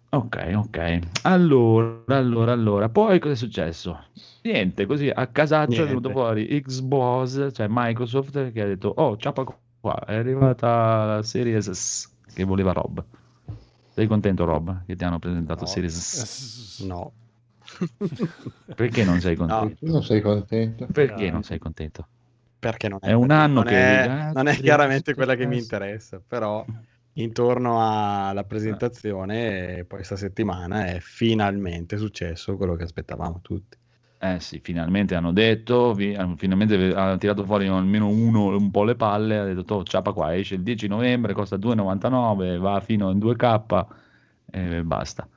Ok, 0.10 0.53
ok. 0.56 0.99
Allora, 1.23 2.17
allora, 2.17 2.51
allora. 2.51 2.89
Poi 2.89 3.19
cosa 3.19 3.34
è 3.34 3.38
successo? 3.38 4.06
Niente, 4.43 4.86
così 4.86 5.10
a 5.10 5.28
casaccio 5.28 5.71
è 5.71 5.76
Niente. 5.76 5.88
venuto 5.88 6.10
fuori 6.12 6.45
Xbox, 6.62 7.52
cioè 7.54 7.67
Microsoft, 7.69 8.52
che 8.52 8.62
ha 8.62 8.65
detto, 8.65 8.93
oh, 8.95 9.17
ciapa 9.17 9.43
qua, 9.80 10.00
è 10.06 10.15
arrivata 10.15 11.06
la 11.06 11.23
Series 11.23 11.69
S, 11.69 12.10
che 12.34 12.43
voleva 12.43 12.71
Rob. 12.71 13.04
Sei 13.93 14.08
contento, 14.08 14.45
Rob, 14.45 14.86
che 14.86 14.95
ti 14.95 15.04
hanno 15.04 15.19
presentato 15.19 15.62
No. 15.62 15.67
Series 15.67 15.97
S? 15.97 16.86
No. 16.86 17.12
Perché 18.76 19.04
non 19.04 19.19
sei 19.19 19.36
contento? 19.36 19.86
Tu 19.86 19.91
non 19.91 20.04
sei 20.04 20.21
contento? 20.21 20.86
Perché 20.91 21.32
non 21.32 21.43
sei 21.43 21.58
contento? 21.58 22.08
Perché 22.60 22.88
non 22.88 23.00
è, 23.02 23.08
È 23.08 23.13
un 23.13 23.32
anno 23.32 23.62
non 23.62 23.65
che 23.65 23.78
è, 23.78 24.02
dica, 24.02 24.28
"Ah, 24.28 24.32
non 24.34 24.47
è 24.47 24.56
chiaramente 24.56 25.13
quella 25.13 25.36
che 25.36 25.45
mi 25.45 25.56
sì". 25.56 25.62
interessa, 25.63 26.21
però 26.26 26.65
intorno 27.13 27.80
alla 27.82 28.43
presentazione 28.43 29.78
e 29.78 29.86
poi 29.86 30.04
sta 30.04 30.15
settimana 30.15 30.86
è 30.86 31.00
finalmente 31.00 31.97
successo 31.97 32.56
quello 32.56 32.76
che 32.76 32.84
aspettavamo 32.84 33.39
tutti. 33.41 33.78
Eh 34.19 34.39
sì, 34.39 34.60
finalmente 34.60 35.13
hanno 35.13 35.32
detto, 35.32 35.93
finalmente 35.93 36.75
hanno 36.95 37.17
tirato 37.17 37.45
fuori 37.45 37.67
almeno 37.67 38.08
uno 38.10 38.47
un 38.47 38.71
po' 38.71 38.84
le 38.84 38.95
palle, 38.95 39.38
ha 39.38 39.43
detto, 39.43 39.75
"Oh, 39.75 39.84
ciapa 39.84 40.12
qua, 40.12 40.36
esce 40.36 40.56
il 40.56 40.63
10 40.63 40.88
novembre, 40.88 41.34
costa 41.34 41.56
2,99, 41.56 42.58
va 42.58 42.80
fino 42.80 43.12
in 43.12 43.19
2K 43.19 43.88
e 44.49 44.84
basta. 44.84 45.27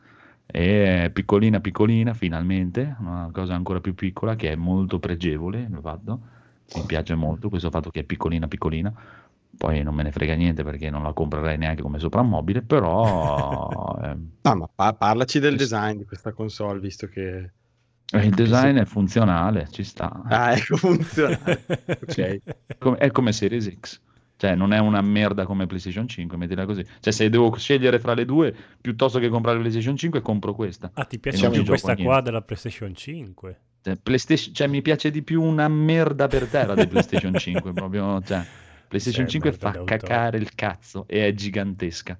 E 0.46 1.04
è 1.04 1.10
piccolina 1.10 1.60
piccolina, 1.60 2.14
finalmente, 2.14 2.96
una 3.00 3.28
cosa 3.32 3.54
ancora 3.54 3.80
più 3.80 3.94
piccola 3.94 4.34
che 4.34 4.52
è 4.52 4.56
molto 4.56 4.98
pregevole, 4.98 5.60
il 5.60 5.78
fatto. 5.82 6.20
Mi 6.72 6.84
piace 6.84 7.14
molto 7.14 7.50
questo 7.50 7.68
fatto 7.70 7.90
che 7.90 8.00
è 8.00 8.04
piccolina 8.04 8.48
piccolina. 8.48 8.92
Poi 9.58 9.82
non 9.82 9.94
me 9.94 10.04
ne 10.04 10.10
frega 10.12 10.34
niente 10.34 10.64
perché 10.64 10.88
non 10.88 11.02
la 11.02 11.12
comprerei 11.12 11.58
neanche 11.58 11.82
come 11.82 11.98
soprammobile, 11.98 12.62
però 12.62 13.98
eh, 14.02 14.16
No, 14.42 14.54
ma 14.56 14.68
pa- 14.74 14.94
parlaci 14.94 15.38
del 15.38 15.56
design 15.56 15.98
di 15.98 16.04
questa 16.04 16.32
console, 16.32 16.80
visto 16.80 17.06
che... 17.08 17.52
eh, 18.12 18.24
il 18.26 18.34
design 18.34 18.76
è 18.78 18.84
funzionale, 18.84 19.68
ci 19.70 19.84
sta. 19.84 20.22
Ah, 20.26 20.52
ecco, 20.52 20.76
funziona. 20.76 21.38
ok. 21.86 22.38
Com- 22.78 22.96
è 22.96 23.10
come 23.10 23.32
Series 23.32 23.70
X. 23.80 24.00
Cioè, 24.36 24.54
non 24.54 24.72
è 24.72 24.78
una 24.78 25.02
merda 25.02 25.44
come 25.44 25.66
PlayStation 25.66 26.08
5, 26.08 26.36
mettila 26.38 26.64
così. 26.64 26.82
Cioè, 27.00 27.12
se 27.12 27.28
devo 27.28 27.54
scegliere 27.56 27.98
fra 28.00 28.14
le 28.14 28.24
due, 28.24 28.54
piuttosto 28.80 29.18
che 29.18 29.28
comprare 29.28 29.58
PlayStation 29.58 29.96
5, 29.96 30.22
compro 30.22 30.54
questa. 30.54 30.90
Ah, 30.94 31.04
ti 31.04 31.18
piace 31.18 31.50
più 31.50 31.62
questa 31.64 31.94
qua 31.94 32.04
niente. 32.04 32.22
della 32.22 32.40
PlayStation 32.42 32.94
5? 32.94 33.60
Cioè, 33.82 33.96
PlayStation- 33.96 34.54
cioè, 34.54 34.66
mi 34.66 34.80
piace 34.80 35.10
di 35.10 35.22
più 35.22 35.42
una 35.42 35.68
merda 35.68 36.26
per 36.26 36.46
terra 36.46 36.74
di 36.74 36.86
PlayStation 36.86 37.34
5. 37.38 37.72
Proprio, 37.74 38.22
cioè, 38.22 38.42
PlayStation 38.88 39.26
Sì, 39.26 39.32
5 39.32 39.50
merda 39.50 39.66
fa 39.66 39.74
d'autore. 39.76 39.98
cacare 39.98 40.38
il 40.38 40.54
cazzo 40.54 41.04
e 41.06 41.26
è 41.26 41.34
gigantesca. 41.34 42.18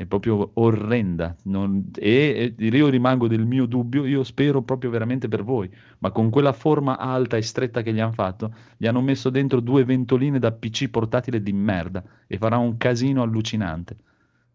È 0.00 0.06
proprio 0.06 0.52
orrenda. 0.54 1.36
Non- 1.42 1.90
e, 1.94 2.54
e 2.56 2.66
io 2.68 2.88
rimango 2.88 3.28
del 3.28 3.44
mio 3.44 3.66
dubbio. 3.66 4.06
Io 4.06 4.24
spero 4.24 4.62
proprio 4.62 4.88
veramente 4.88 5.28
per 5.28 5.44
voi. 5.44 5.70
Ma 5.98 6.10
con 6.10 6.30
quella 6.30 6.54
forma 6.54 6.96
alta 6.96 7.36
e 7.36 7.42
stretta 7.42 7.82
che 7.82 7.92
gli 7.92 8.00
hanno 8.00 8.12
fatto, 8.12 8.54
gli 8.78 8.86
hanno 8.86 9.02
messo 9.02 9.28
dentro 9.28 9.60
due 9.60 9.84
ventoline 9.84 10.38
da 10.38 10.52
PC 10.52 10.88
portatile 10.88 11.42
di 11.42 11.52
merda 11.52 12.02
e 12.26 12.38
farà 12.38 12.56
un 12.56 12.78
casino 12.78 13.20
allucinante. 13.20 13.98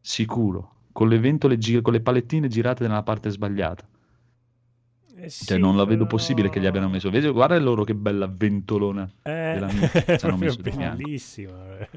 Sicuro. 0.02 0.72
Con 0.92 1.10
le 1.10 1.20
ventole, 1.20 1.58
gi- 1.60 1.82
con 1.82 1.94
le 1.94 2.02
palettine 2.02 2.48
girate 2.48 2.88
nella 2.88 3.04
parte 3.04 3.30
sbagliata. 3.30 3.88
Eh 5.18 5.30
Cioè, 5.30 5.30
sì, 5.30 5.58
non 5.58 5.78
la 5.78 5.84
vedo 5.86 6.04
però- 6.04 6.10
possibile 6.18 6.50
che 6.50 6.60
gli 6.60 6.66
abbiano 6.66 6.90
messo. 6.90 7.10
Vedi, 7.10 7.28
guarda 7.30 7.58
loro 7.60 7.84
che 7.84 7.96
bella 7.96 8.28
ventolona 8.28 9.10
Eh, 9.24 9.32
hanno 10.22 10.38
messo 10.38 10.60
bellissima. 10.62 11.78
eh. 11.80 11.90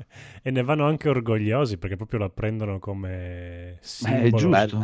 E 0.42 0.50
ne 0.50 0.62
vanno 0.62 0.86
anche 0.86 1.08
orgogliosi 1.08 1.78
perché 1.78 1.96
proprio 1.96 2.20
la 2.20 2.28
prendono 2.28 2.78
come 2.78 3.72
Ma 3.72 3.78
simbolo. 3.80 4.24
è 4.26 4.30
giusto. 4.30 4.76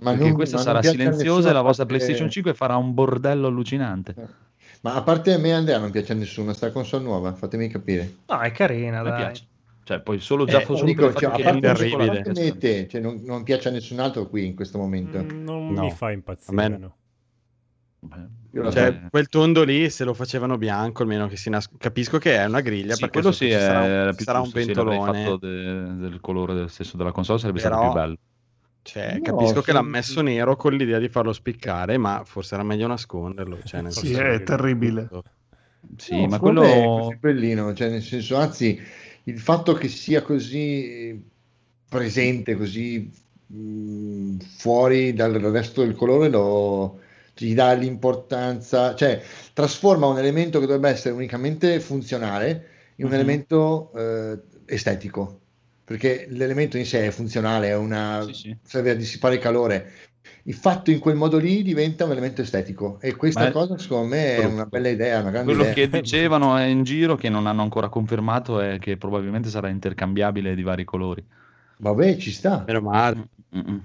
Ma 0.00 0.10
perché 0.10 0.24
non- 0.26 0.34
questa 0.34 0.56
ma 0.58 0.62
non 0.62 0.72
sarà 0.74 0.86
a 0.86 0.90
silenziosa 0.92 1.50
e 1.50 1.52
la 1.52 1.62
vostra 1.62 1.84
perché- 1.86 2.04
PlayStation 2.04 2.30
5 2.30 2.54
farà 2.54 2.76
un 2.76 2.92
bordello 2.94 3.46
allucinante. 3.46 4.14
Ma 4.82 4.94
a 4.94 5.02
parte 5.02 5.32
a 5.32 5.38
me 5.38 5.48
e 5.48 5.52
Andrea 5.52 5.78
non 5.78 5.90
piace 5.90 6.12
a 6.12 6.14
nessuno, 6.14 6.52
sta 6.52 6.70
console 6.70 7.02
nuova, 7.02 7.32
fatmi 7.34 7.68
capire. 7.68 8.16
No, 8.26 8.38
è 8.40 8.52
carina, 8.52 9.00
A 9.00 9.02
dai. 9.02 9.16
piace. 9.16 9.44
Cioè, 9.82 10.00
poi 10.00 10.20
solo 10.20 10.44
già 10.44 10.60
Eh, 10.60 10.64
solo 10.66 10.84
dico, 10.84 11.12
cioè, 11.14 11.30
a 11.30 11.32
che 11.32 11.42
a 11.44 11.58
terribile. 11.58 12.88
cioè, 12.88 13.00
non, 13.00 13.22
non 13.24 13.42
piace 13.42 13.68
a 13.68 13.70
nessun 13.72 13.98
altro 14.00 14.28
qui 14.28 14.44
in 14.44 14.54
questo 14.54 14.76
momento. 14.78 15.18
Mm, 15.18 15.42
Non 15.44 15.72
No. 15.72 15.80
mi 15.84 15.90
fa 15.90 16.08
A 16.08 16.12
impazzire. 16.12 16.54
me- 16.54 16.68
no. 16.76 16.94
Cioè, 18.70 19.02
quel 19.10 19.28
tondo 19.28 19.62
lì, 19.64 19.90
se 19.90 20.04
lo 20.04 20.14
facevano 20.14 20.56
bianco, 20.56 21.02
almeno 21.02 21.26
che 21.28 21.36
si 21.36 21.50
nas- 21.50 21.68
Capisco 21.76 22.18
che 22.18 22.36
è 22.36 22.44
una 22.46 22.60
griglia, 22.60 22.94
Sì, 22.94 23.00
perché 23.00 23.18
quello 23.20 23.32
sì, 23.34 23.46
ci 23.46 23.52
sarà 23.52 23.80
un, 24.08 24.14
più 24.14 24.24
sarà 24.24 24.40
un 24.40 24.50
pentolone. 24.50 25.24
fatto 25.24 25.36
de- 25.36 25.96
del 25.96 26.18
colore 26.20 26.54
del 26.54 26.70
stesso 26.70 26.96
della 26.96 27.12
console 27.12 27.38
sarebbe 27.38 27.60
Però- 27.60 27.74
stato 27.76 27.90
più 27.92 28.00
bello. 28.00 28.16
Cioè, 28.82 29.14
No, 29.16 29.20
capisco 29.20 29.60
che 29.60 29.70
sì. 29.70 29.72
l'ha 29.72 29.82
messo 29.82 30.22
nero 30.22 30.56
con 30.56 30.72
l'idea 30.72 30.98
di 30.98 31.08
farlo 31.08 31.32
spiccare, 31.34 31.98
ma 31.98 32.22
forse 32.24 32.54
era 32.54 32.62
meglio 32.64 32.86
nasconderlo. 32.86 33.58
Cioè, 33.62 33.82
nel 33.82 33.92
Sì, 33.92 34.12
è 34.14 34.38
che- 34.38 34.42
terribile. 34.44 35.08
Sì, 35.96 36.20
No, 36.22 36.26
ma 36.28 36.36
è 36.36 36.38
quello 36.38 36.62
così 36.62 37.16
bellino, 37.20 37.74
cioè 37.74 37.90
nel 37.90 38.02
senso, 38.02 38.36
anzi, 38.36 38.80
il 39.24 39.38
fatto 39.38 39.74
che 39.74 39.88
sia 39.88 40.22
così 40.22 41.22
presente, 41.88 42.56
così 42.56 43.10
mh, 43.46 44.36
fuori 44.56 45.12
dal 45.14 45.32
resto 45.34 45.82
del 45.84 45.94
colore, 45.94 46.28
lo, 46.30 46.98
gli 47.46 47.54
dà 47.54 47.72
l'importanza, 47.72 48.94
cioè 48.94 49.22
trasforma 49.52 50.06
un 50.06 50.18
elemento 50.18 50.58
che 50.60 50.66
dovrebbe 50.66 50.90
essere 50.90 51.14
unicamente 51.14 51.80
funzionale 51.80 52.66
in 52.96 53.04
un 53.06 53.10
Mhm. 53.10 53.16
elemento 53.18 53.92
eh, 53.94 54.40
estetico, 54.66 55.40
perché 55.84 56.26
l'elemento 56.30 56.76
in 56.76 56.86
sé 56.86 57.06
è 57.06 57.10
funzionale, 57.10 57.68
è 57.68 57.76
una, 57.76 58.22
Sì, 58.24 58.32
sì. 58.34 58.56
serve 58.62 58.90
a 58.90 58.94
dissipare 58.94 59.34
il 59.36 59.40
calore. 59.40 59.90
Il 60.44 60.54
fatto 60.54 60.90
in 60.90 60.98
quel 60.98 61.14
modo 61.16 61.38
lì 61.38 61.62
diventa 61.62 62.04
un 62.04 62.10
elemento 62.12 62.42
estetico 62.42 62.98
e 63.00 63.14
questa 63.16 63.48
è- 63.48 63.52
cosa 63.52 63.78
secondo 63.78 64.08
me 64.08 64.36
è 64.36 64.44
una 64.44 64.66
bella 64.66 64.88
idea, 64.88 65.20
una 65.20 65.30
grande 65.30 65.52
Quello 65.52 65.62
idea. 65.62 65.74
che 65.74 65.88
dicevano 65.88 66.56
è 66.56 66.64
in 66.64 66.82
giro, 66.84 67.16
che 67.16 67.28
non 67.28 67.46
hanno 67.46 67.62
ancora 67.62 67.88
confermato, 67.88 68.60
è 68.60 68.78
che 68.78 68.96
probabilmente 68.96 69.48
sarà 69.48 69.68
intercambiabile 69.68 70.54
di 70.54 70.62
vari 70.62 70.84
colori. 70.84 71.24
Vabbè, 71.78 72.16
ci 72.18 72.30
sta, 72.30 72.64
Meno 72.66 72.80
male. 72.82 73.28
Mm-mm. 73.54 73.82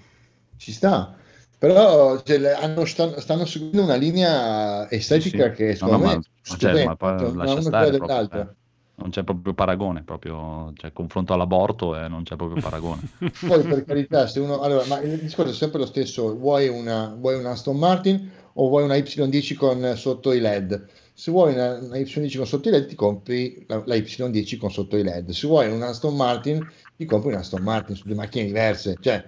ci 0.58 0.72
sta. 0.72 1.16
Però 1.64 2.22
cioè, 2.24 2.40
hanno- 2.52 2.86
stanno, 2.86 3.20
stanno 3.20 3.46
seguendo 3.46 3.84
una 3.84 3.96
linea 3.96 4.90
estetica 4.92 5.50
Sì, 5.50 5.56
sì. 5.56 5.56
che 5.56 5.76
No, 5.78 5.78
secondo 5.78 5.98
no, 5.98 6.00
me 6.00 6.20
ma- 6.46 6.58
cioè, 6.58 6.76
ma 6.78 6.96
lascia 7.32 7.62
stare 7.62 7.90
proprio, 7.96 8.00
dell'altra. 8.00 8.42
eh. 8.42 8.56
Non 8.96 9.10
c'è 9.10 9.24
proprio 9.24 9.54
paragone, 9.54 10.04
proprio, 10.04 10.72
cioè, 10.76 10.92
confronto 10.94 11.34
all'aborto 11.34 11.96
e 11.98 12.08
non 12.08 12.24
c'è 12.24 12.36
proprio 12.36 12.58
paragone. 12.60 13.04
Poi 13.46 13.66
per 13.66 13.84
carità, 13.84 14.28
se 14.28 14.40
uno... 14.40 14.60
Allora, 14.62 14.86
ma 14.86 15.02
il 15.02 15.20
discorso 15.20 15.52
è 15.52 15.56
sempre 15.56 15.80
lo 15.80 15.86
stesso, 15.86 16.36
vuoi 16.38 16.68
una, 16.70 17.14
vuoi 17.18 17.36
una 17.38 17.52
Aston 17.52 17.78
Martin 17.78 18.32
o 18.54 18.68
vuoi 18.70 18.84
una 18.84 18.96
Y10 18.96 19.56
con 19.56 19.94
sotto 19.98 20.32
i 20.32 20.40
LED? 20.40 20.88
Se 21.14 21.30
vuoi 21.32 21.54
una, 21.54 21.78
una 21.80 21.98
Y10 21.98 22.38
con 22.38 22.48
sotto 22.48 22.70
i 22.70 22.72
LED 22.72 22.88
ti 22.88 22.96
compri 22.96 23.66
la, 23.68 23.84
la 23.86 23.96
Y10 23.96 24.58
con 24.58 24.72
sotto 24.72 24.96
i 24.98 25.04
LED. 25.04 25.32
Se 25.32 25.48
vuoi 25.48 25.70
una 25.72 25.88
Aston 25.88 26.16
Martin 26.16 26.66
ti 26.96 27.06
compri 27.06 27.30
una 27.30 27.40
Aston 27.40 27.62
Martin 27.64 27.96
su 27.96 28.06
due 28.08 28.16
macchine 28.16 28.46
diverse. 28.46 28.98
Cioè, 29.02 29.24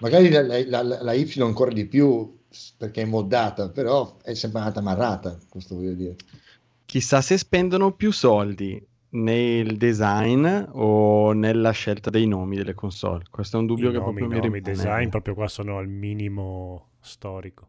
magari 0.00 0.30
la, 0.30 0.42
la- 0.42 0.82
la- 0.82 1.02
la 1.02 1.12
Y 1.12 1.40
ancora 1.40 1.72
di 1.72 1.86
più 1.86 2.38
perché 2.76 3.02
è 3.02 3.04
moddata, 3.04 3.68
però 3.68 4.16
è 4.22 4.34
sempre 4.34 4.60
andata 4.60 4.80
amarrata, 4.80 5.38
questo 5.48 5.76
voglio 5.76 5.92
dire. 5.92 6.16
Chissà 6.84 7.20
se 7.20 7.38
spendono 7.38 7.92
più 7.92 8.10
soldi 8.10 8.84
nel 9.12 9.76
design 9.76 10.46
o 10.72 11.32
nella 11.32 11.70
scelta 11.70 12.10
dei 12.10 12.26
nomi 12.26 12.56
delle 12.56 12.74
console. 12.74 13.24
Questo 13.30 13.56
è 13.56 13.60
un 13.60 13.66
dubbio 13.66 13.90
I 13.90 13.92
che 13.92 13.98
nomi, 13.98 14.18
proprio 14.18 14.28
mi 14.28 14.34
nomi, 14.46 14.58
rimane. 14.60 14.76
design 14.76 15.08
proprio 15.08 15.34
qua 15.34 15.48
sono 15.48 15.78
al 15.78 15.88
minimo 15.88 16.88
storico. 17.00 17.68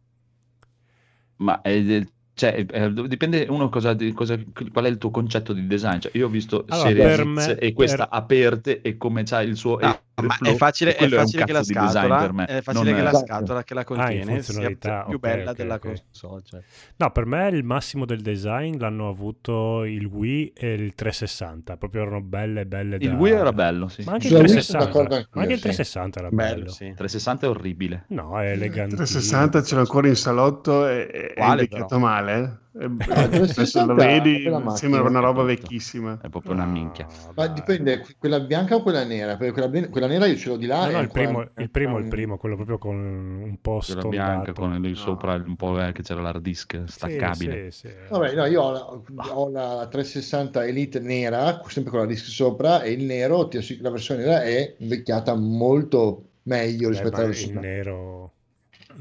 Ma 1.38 1.62
è- 1.62 2.06
cioè, 2.34 2.66
eh, 2.70 2.94
dipende 3.08 3.46
uno 3.50 3.70
cosa, 3.70 3.94
di- 3.94 4.14
cosa- 4.14 4.40
qual 4.72 4.86
è 4.86 4.90
il 4.90 4.98
tuo 4.98 5.12
concetto 5.12 5.54
di 5.54 5.68
design. 5.68 6.00
Cioè, 6.00 6.12
io 6.16 6.28
ho 6.28 6.30
visto 6.30 6.66
Allora, 6.70 7.16
X 7.16 7.24
me- 7.24 7.56
e 7.60 7.74
questa 7.74 8.08
per- 8.08 8.20
aperte 8.20 8.82
e 8.82 8.98
come 8.98 9.24
c'ha 9.24 9.42
il 9.42 9.56
suo 9.58 9.78
Ah, 9.78 10.00
Ma 10.14 10.38
è 10.42 10.56
facile, 10.56 10.96
è 10.96 11.08
facile 11.10 11.46
che 11.46 11.52
la 11.54 11.64
scatola, 11.64 12.18
per 12.20 12.34
me. 12.34 12.46
è 12.46 12.62
facile 12.62 12.92
Non 12.92 13.00
che 13.00 13.04
la 13.04 13.14
scatola 13.14 13.64
che 13.64 13.74
la 13.74 13.80
Ah, 13.82 13.84
contiene 13.86 14.24
sia 14.24 14.34
funzionalità, 14.34 15.04
più 15.04 15.16
ok, 15.16 15.20
bella 15.20 15.52
ok, 15.52 15.58
della 15.58 15.76
ok. 15.76 15.80
console. 16.12 16.42
Cioè. 16.46 16.62
No, 16.98 17.12
per 17.12 17.26
me 17.26 17.48
il 17.50 17.64
massimo 17.64 18.06
del 18.06 18.22
design 18.22 18.78
l'hanno 18.78 19.10
avuto 19.10 19.84
il 19.86 20.06
Wii 20.06 20.54
e 20.56 20.74
il 20.74 20.94
360, 20.94 21.78
proprio 21.78 22.02
erano 22.04 22.22
belle 22.22 22.66
belle 22.68 22.98
Il 22.98 23.10
da- 23.10 23.16
Wii 23.16 23.32
era 23.34 23.54
bello, 23.54 23.88
sì. 23.88 24.04
Ma 24.04 24.12
anche 24.14 24.28
il 24.28 24.34
Sulla 24.34 24.44
Wii 24.44 24.62
sono 24.62 24.62
360, 24.62 24.86
d'accordo 24.86 25.16
anch'io, 25.16 25.30
ma 25.34 25.42
anche 25.42 25.54
il 25.54 25.60
sì. 25.60 25.64
360 25.66 26.20
era 26.20 26.30
Bello, 26.30 26.54
bello. 26.56 26.70
sì. 26.72 26.84
360 26.94 27.46
è 27.46 27.50
orribile. 27.50 28.04
No, 28.10 28.40
è 28.40 28.52
elegante. 28.52 28.96
360 28.98 29.64
ce 29.64 29.76
l'ho 29.76 29.82
ancora 29.82 30.08
in 30.08 30.16
salotto 30.16 30.88
e 30.88 31.10
e 31.12 31.28
è 31.30 31.34
Quale, 31.36 31.64
invecchiato 31.64 31.98
male. 32.00 32.60
Eh. 32.74 32.84
E- 32.84 32.86
il 32.86 32.98
Adesso 33.00 33.30
360 33.30 33.94
lo 33.94 33.96
vedi, 33.96 34.44
sembra 34.76 35.02
una 35.02 35.20
è 35.20 35.22
roba 35.22 35.44
vecchissima. 35.44 36.20
È 36.22 36.30
proprio 36.30 36.54
una 36.54 36.66
minchia. 36.66 37.08
Ma 37.36 37.48
dipende, 37.48 38.06
quella 38.18 38.40
bianca 38.40 38.76
o 38.76 38.82
quella 38.82 39.04
nera? 39.04 39.36
Perché 39.36 39.52
quella, 39.52 39.90
quella 39.90 40.08
nera 40.08 40.26
io 40.26 40.38
ce 40.38 40.50
l'ho 40.50 40.58
di 40.58 40.66
là. 40.68 40.86
No, 40.86 40.92
no, 40.92 41.00
il 41.02 41.12
primo, 41.12 41.42
il 41.42 41.70
primo, 41.70 41.98
il 41.98 42.04
un- 42.04 42.10
primo, 42.10 42.38
quello 42.38 42.56
proprio 42.56 42.78
con 42.78 42.96
un 42.96 43.58
po' 43.62 43.82
Quella 43.86 44.04
bianca 44.08 44.54
con 44.54 44.80
lì 44.80 44.90
No. 44.90 44.96
sopra 44.96 45.34
un 45.34 45.56
po' 45.56 45.82
eh, 45.82 45.92
che 45.92 46.02
c'era 46.02 46.22
l'hard 46.22 46.42
disk 46.42 46.84
Sì, 46.86 46.92
staccabile. 46.92 47.72
sì, 47.72 47.88
sì. 47.88 47.94
Vabbè, 48.10 48.36
no, 48.36 48.46
io 48.46 48.62
ho 48.62 48.72
la, 48.72 49.34
ho 49.34 49.50
la 49.50 49.88
360 49.90 50.66
Elite 50.66 51.00
nera, 51.00 51.62
sempre 51.68 51.92
con 51.92 52.00
la 52.02 52.06
disc 52.06 52.26
sopra, 52.26 52.82
e 52.84 52.92
il 52.92 53.04
nero, 53.04 53.50
la 53.80 53.90
versione 53.90 54.24
nera 54.24 54.44
è 54.44 54.76
invecchiata 54.80 55.36
molto 55.36 56.26
meglio 56.44 56.90
rispetto 56.90 57.16
alla 57.16 57.28
il 57.28 57.32
versione. 57.32 57.60
nero 57.60 58.32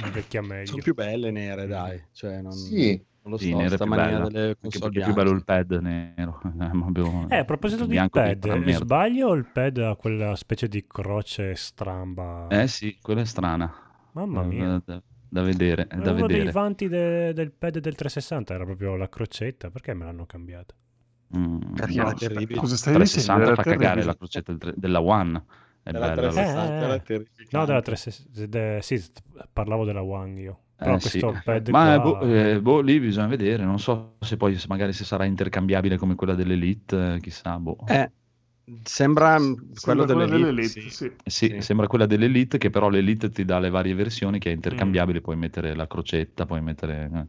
invecchia 0.02 0.42
meglio. 0.42 0.66
Sono 0.66 0.82
più 0.82 0.94
belle 0.94 1.30
nere, 1.30 1.66
dai. 1.66 2.00
Cioè, 2.12 2.40
non, 2.40 2.52
Sì, 2.52 3.02
non 3.22 3.32
lo 3.32 3.38
Sì, 3.38 3.50
so, 3.50 3.56
nero 3.56 3.74
è 3.74 3.76
sta 3.76 3.78
più 3.78 3.92
mania 3.92 4.18
bella. 4.18 4.28
delle 4.28 4.56
console 4.58 4.98
è 4.98 5.02
più 5.02 5.12
bello 5.12 5.30
il 5.30 5.44
pad 5.44 5.72
nero. 5.72 6.40
Eh, 7.28 7.36
a 7.36 7.44
proposito 7.44 7.86
di 7.86 7.88
bianco 7.88 8.10
pad, 8.10 8.44
merda. 8.44 8.72
sbaglio 8.72 9.28
o 9.28 9.34
il 9.34 9.46
pad 9.46 9.78
ha 9.78 9.96
quella 9.96 10.34
specie 10.36 10.68
di 10.68 10.84
croce 10.86 11.54
stramba? 11.54 12.46
Eh 12.48 12.66
sì, 12.68 12.98
quella 13.00 13.22
è 13.22 13.24
strana. 13.24 13.72
Mamma 14.12 14.42
mia. 14.42 14.82
Da, 14.84 15.02
da 15.28 15.42
vedere, 15.42 15.86
è 15.86 15.96
da 16.00 16.12
Uno 16.12 16.26
dei 16.26 16.26
vedere. 16.26 16.50
vanti 16.50 16.88
de- 16.88 17.32
del 17.32 17.52
pad 17.52 17.78
del 17.78 17.94
360 17.94 18.54
era 18.54 18.64
proprio 18.64 18.96
la 18.96 19.08
crocetta, 19.08 19.70
perché 19.70 19.94
me 19.94 20.04
l'hanno 20.04 20.26
cambiata? 20.26 20.74
Mm, 21.36 21.74
Perché 21.74 21.94
no, 21.96 22.02
era 22.02 22.14
terribile. 22.14 22.58
Cosa 22.58 22.76
stai 22.76 22.92
360 22.94 23.32
dicendo? 23.32 23.54
fa 23.54 23.62
Era 23.62 23.62
cagare 23.62 23.78
terribile. 23.78 24.04
la 24.04 24.16
crocetta 24.16 24.52
del 24.52 24.74
della 24.76 25.00
One. 25.00 25.44
È 25.82 25.92
Della 25.92 26.10
bella. 26.10 26.30
360 26.32 26.84
Eh, 26.84 26.84
era 26.84 26.94
eh. 26.94 27.46
No, 27.50 27.64
della 27.64 27.82
360, 27.82 28.46
de- 28.46 28.78
sì, 28.82 29.02
parlavo 29.52 29.84
della 29.84 30.02
One 30.02 30.40
io. 30.40 30.60
Però 30.80 30.96
Eh, 30.96 31.00
questo 31.00 31.32
sì. 31.34 31.40
pad 31.44 31.68
Ma 31.68 31.94
eh, 31.94 32.00
qua... 32.00 32.18
boh, 32.18 32.20
eh, 32.22 32.60
boh, 32.60 32.80
lì 32.80 32.98
bisogna 33.00 33.26
vedere. 33.26 33.64
Non 33.64 33.78
so 33.78 34.16
se 34.20 34.36
poi 34.36 34.56
se 34.56 34.66
magari 34.68 34.92
se 34.92 35.04
sarà 35.04 35.24
intercambiabile 35.24 35.96
come 35.98 36.14
quella 36.14 36.34
dell'Elite, 36.34 37.14
eh, 37.14 37.20
chissà. 37.20 37.58
Boh. 37.58 37.76
Eh, 37.86 38.10
sembra 38.82 39.38
mm, 39.38 39.54
quello 39.80 40.04
Sembra 40.04 40.06
quella 40.06 40.26
dell'Elite. 40.26 40.46
dell'Elite, 40.46 40.80
sì. 40.80 40.90
sì. 40.90 41.04
Eh 41.06 41.30
Sì, 41.30 41.48
Sì. 41.48 41.60
sembra 41.60 41.86
quella 41.86 42.06
dell'Elite, 42.06 42.58
che 42.58 42.70
però 42.70 42.88
l'Elite 42.88 43.30
ti 43.30 43.44
dà 43.44 43.58
le 43.58 43.70
varie 43.70 43.94
versioni, 43.94 44.38
che 44.38 44.50
è 44.50 44.52
Mm. 44.52 44.54
intercambiabile, 44.54 45.20
puoi 45.20 45.36
mettere 45.36 45.74
la 45.74 45.86
crocetta, 45.86 46.46
puoi 46.46 46.60
mettere... 46.62 47.28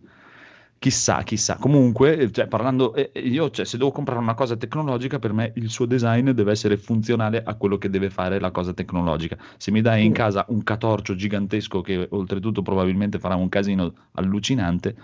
Chissà, 0.82 1.22
chissà. 1.22 1.58
Comunque, 1.58 2.18
eh, 2.18 2.32
cioè, 2.32 2.48
parlando, 2.48 2.96
eh, 2.96 3.12
eh, 3.14 3.20
io, 3.20 3.52
cioè, 3.52 3.66
se 3.66 3.78
devo 3.78 3.92
comprare 3.92 4.20
una 4.20 4.34
cosa 4.34 4.56
tecnologica, 4.58 5.20
per 5.20 5.32
me 5.32 5.52
il 5.58 5.70
suo 5.70 5.86
design 5.86 6.32
deve 6.32 6.52
essere 6.54 6.76
funzionale 6.76 7.44
a 7.44 7.54
quello 7.56 7.78
che 7.78 7.88
deve 7.92 8.10
fare 8.10 8.40
la 8.40 8.50
cosa 8.50 8.74
tecnologica. 8.74 9.38
Se 9.58 9.70
mi 9.70 9.82
dai 9.82 10.06
in 10.06 10.12
Mm. 10.12 10.14
casa 10.14 10.44
un 10.50 10.64
catorcio 10.64 11.14
gigantesco 11.14 11.82
che 11.82 12.08
oltretutto 12.10 12.64
probabilmente 12.64 13.20
farà 13.20 13.36
un 13.36 13.48
casino 13.48 13.94
allucinante, 14.14 14.96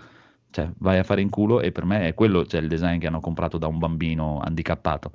cioè, 0.50 0.72
vai 0.80 0.98
a 0.98 1.04
fare 1.04 1.22
in 1.22 1.30
culo 1.30 1.62
e 1.62 1.72
per 1.72 1.86
me 1.86 2.08
è 2.08 2.14
quello, 2.16 2.44
cioè, 2.48 2.60
il 2.62 2.68
design 2.68 2.98
che 2.98 3.06
hanno 3.06 3.20
comprato 3.20 3.60
da 3.60 3.68
un 3.68 3.78
bambino 3.78 4.40
handicappato, 4.44 5.12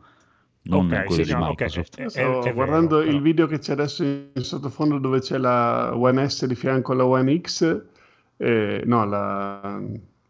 non 0.65 0.87
Ok, 0.91 1.05
quello 1.05 1.25
sì, 1.25 1.25
di 1.25 1.35
no, 1.35 1.49
ok, 1.49 1.63
Microsoft. 1.65 1.99
eh, 1.99 2.09
Sto 2.09 2.41
è 2.41 2.53
vero, 2.55 2.55
guardando 2.55 2.99
però. 2.99 3.11
il 3.11 3.21
video 3.21 3.47
che 3.49 3.59
c'è 3.59 3.73
adesso 3.73 4.05
in 4.05 4.31
sottofondo 4.45 4.99
dove 4.99 5.21
c'è 5.21 5.39
la 5.39 5.93
One 5.97 6.29
S 6.29 6.47
di 6.47 6.55
fianco 6.55 6.93
alla 6.93 7.05
One 7.07 7.41
X, 7.41 7.83
eh, 8.37 8.83
no, 8.87 9.05
la 9.05 9.81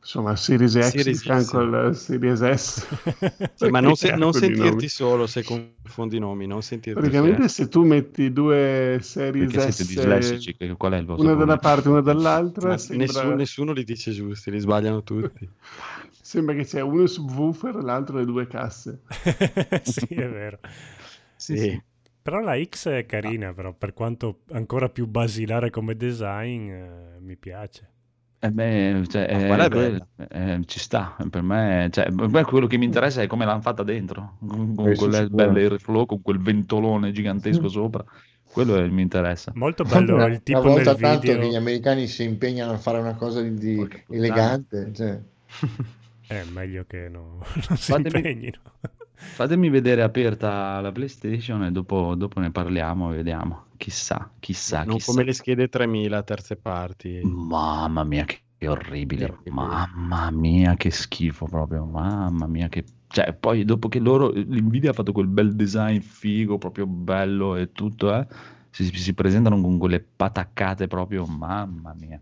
insomma 0.03 0.35
Series 0.35 0.73
X 0.79 0.89
Series 0.91 1.07
di 1.07 1.17
fianco 1.17 1.93
Series 1.93 2.41
S. 2.41 2.87
Sì, 3.55 3.69
ma 3.71 3.81
non, 3.81 3.95
se- 3.95 4.15
non 4.17 4.33
sentirti 4.33 4.69
nomi? 4.69 4.89
solo 4.89 5.27
se 5.27 5.45
confondi 5.45 6.17
i 6.17 6.21
nomi, 6.21 6.47
non 6.47 6.61
sentirti 6.63 6.99
Praticamente 6.99 7.49
solo. 7.49 7.49
se 7.49 7.69
tu 7.69 7.85
metti 7.85 8.33
due 8.33 8.99
Series 9.01 9.53
Perché 9.53 9.73
siete 9.73 9.85
S, 9.85 9.87
dislessici? 9.87 10.57
Qual 10.77 10.93
è 10.93 10.97
il 10.97 11.07
vostro 11.07 11.29
una 11.29 11.37
da 11.37 11.45
una 11.45 11.57
parte 11.59 11.89
e 11.89 11.91
una 11.93 12.01
dall'altra, 12.01 12.77
sembra, 12.77 13.07
nessuno, 13.07 13.35
nessuno 13.35 13.73
li 13.73 13.85
dice 13.85 14.11
giusti, 14.11 14.51
li 14.51 14.59
sbagliano 14.59 15.03
tutti. 15.03 15.49
sembra 16.21 16.55
che 16.55 16.65
c'è 16.65 16.81
uno 16.81 17.07
subwoofer 17.07 17.77
e 17.77 17.83
l'altro 17.83 18.19
le 18.19 18.25
due 18.25 18.47
casse. 18.47 19.03
sì, 19.83 20.07
è 20.15 20.29
vero. 20.29 20.59
Sì. 21.37 21.81
Però 22.23 22.41
la 22.41 22.61
X 22.63 22.89
è 22.89 23.07
carina, 23.07 23.53
però 23.53 23.73
per 23.73 23.93
quanto 23.95 24.43
ancora 24.53 24.89
più 24.89 25.07
basilare 25.07 25.71
come 25.71 25.97
design, 25.97 26.71
eh, 26.71 27.17
mi 27.21 27.37
piace. 27.37 27.92
Eh 28.45 28.51
beh, 28.51 29.05
cioè, 29.09 29.27
eh, 29.31 29.69
quel- 29.69 30.05
eh, 30.29 30.61
ci 30.67 30.81
sta, 30.81 31.17
per 31.31 31.43
me, 31.43 31.89
cioè, 31.93 32.11
per 32.11 32.29
me 32.29 32.43
quello 32.43 32.67
che 32.67 32.77
mi 32.77 32.87
interessa 32.87 33.23
è 33.23 33.29
come 33.29 33.45
l'hanno 33.45 33.61
fatta 33.61 33.85
dentro, 33.85 34.39
con, 34.45 34.75
con 34.75 34.97
sicuro. 34.97 35.29
belle 35.29 35.61
airflow, 35.61 36.07
con 36.07 36.23
quel 36.23 36.41
ventolone 36.41 37.13
gigantesco 37.13 37.69
sopra, 37.69 38.05
quello 38.53 38.75
è- 38.79 38.89
mi 38.89 39.03
interessa. 39.03 39.53
Molto 39.55 39.85
bello 39.85 40.17
una, 40.17 40.27
il 40.27 40.43
tipo 40.43 40.59
una 40.59 40.71
volta 40.71 40.91
nel 40.91 41.01
tanto 41.01 41.21
video. 41.21 41.39
che 41.39 41.49
gli 41.51 41.55
americani 41.55 42.09
si 42.09 42.25
impegnano 42.25 42.73
a 42.73 42.79
fare 42.79 42.99
una 42.99 43.15
cosa 43.15 43.41
di, 43.43 43.55
di 43.55 43.89
elegante. 44.11 44.91
Cioè. 44.93 45.21
È 46.27 46.43
meglio 46.53 46.85
che 46.89 47.09
no- 47.09 47.45
non 47.69 47.77
si 47.77 47.93
Fatemi- 47.93 48.17
impegnino. 48.17 48.59
Fatemi 49.15 49.69
vedere 49.71 50.03
aperta 50.03 50.81
la 50.81 50.93
PlayStation 50.93 51.65
e 51.65 51.71
dopo, 51.71 52.15
dopo 52.15 52.41
ne 52.41 52.51
parliamo 52.51 53.13
e 53.13 53.17
vediamo. 53.17 53.67
Chissà, 53.77 54.31
chissà, 54.39 54.85
non 54.85 54.97
chissà. 54.97 55.11
come 55.11 55.25
le 55.25 55.33
schede 55.33 55.69
3000 55.69 56.23
terze 56.23 56.57
parti. 56.57 57.21
Mamma 57.25 58.05
mia, 58.05 58.25
che, 58.25 58.41
orribile. 58.67 59.27
Terribile. 59.27 59.55
Mamma 59.55 60.31
mia, 60.31 60.77
che 60.77 60.91
schifo 60.91 61.47
proprio. 61.47 61.85
Mamma 61.85 62.47
mia, 62.47 62.69
che... 62.69 62.85
Cioè, 63.09 63.33
poi 63.33 63.65
dopo 63.65 63.89
che 63.89 63.99
loro... 63.99 64.31
L'Nvidia 64.31 64.91
ha 64.91 64.95
fatto 64.95 65.13
quel 65.13 65.27
bel 65.27 65.55
design 65.55 65.99
figo, 65.99 66.59
proprio 66.59 66.87
bello 66.87 67.57
e 67.57 67.73
tutto, 67.73 68.15
eh, 68.15 68.27
si, 68.71 68.85
si 68.85 69.15
presentano 69.15 69.61
con 69.61 69.79
quelle 69.79 70.01
pataccate 70.01 70.87
proprio, 70.87 71.27
mamma 71.27 71.95
mia. 71.99 72.21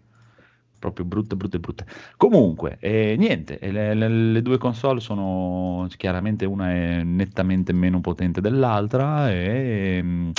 Proprio 0.80 1.04
brutte, 1.04 1.36
brutte, 1.36 1.58
brutte. 1.60 1.86
Comunque, 2.16 2.78
eh, 2.80 3.14
niente, 3.18 3.58
eh, 3.58 3.70
le, 3.70 3.92
le- 3.94 4.08
le 4.08 4.42
due 4.42 4.56
console 4.56 5.00
sono 5.00 5.86
chiaramente 5.98 6.46
una 6.46 6.70
è 6.70 7.02
nettamente 7.02 7.74
meno 7.74 8.00
potente 8.00 8.40
dell'altra, 8.40 9.30
e, 9.30 10.00
mm, 10.02 10.30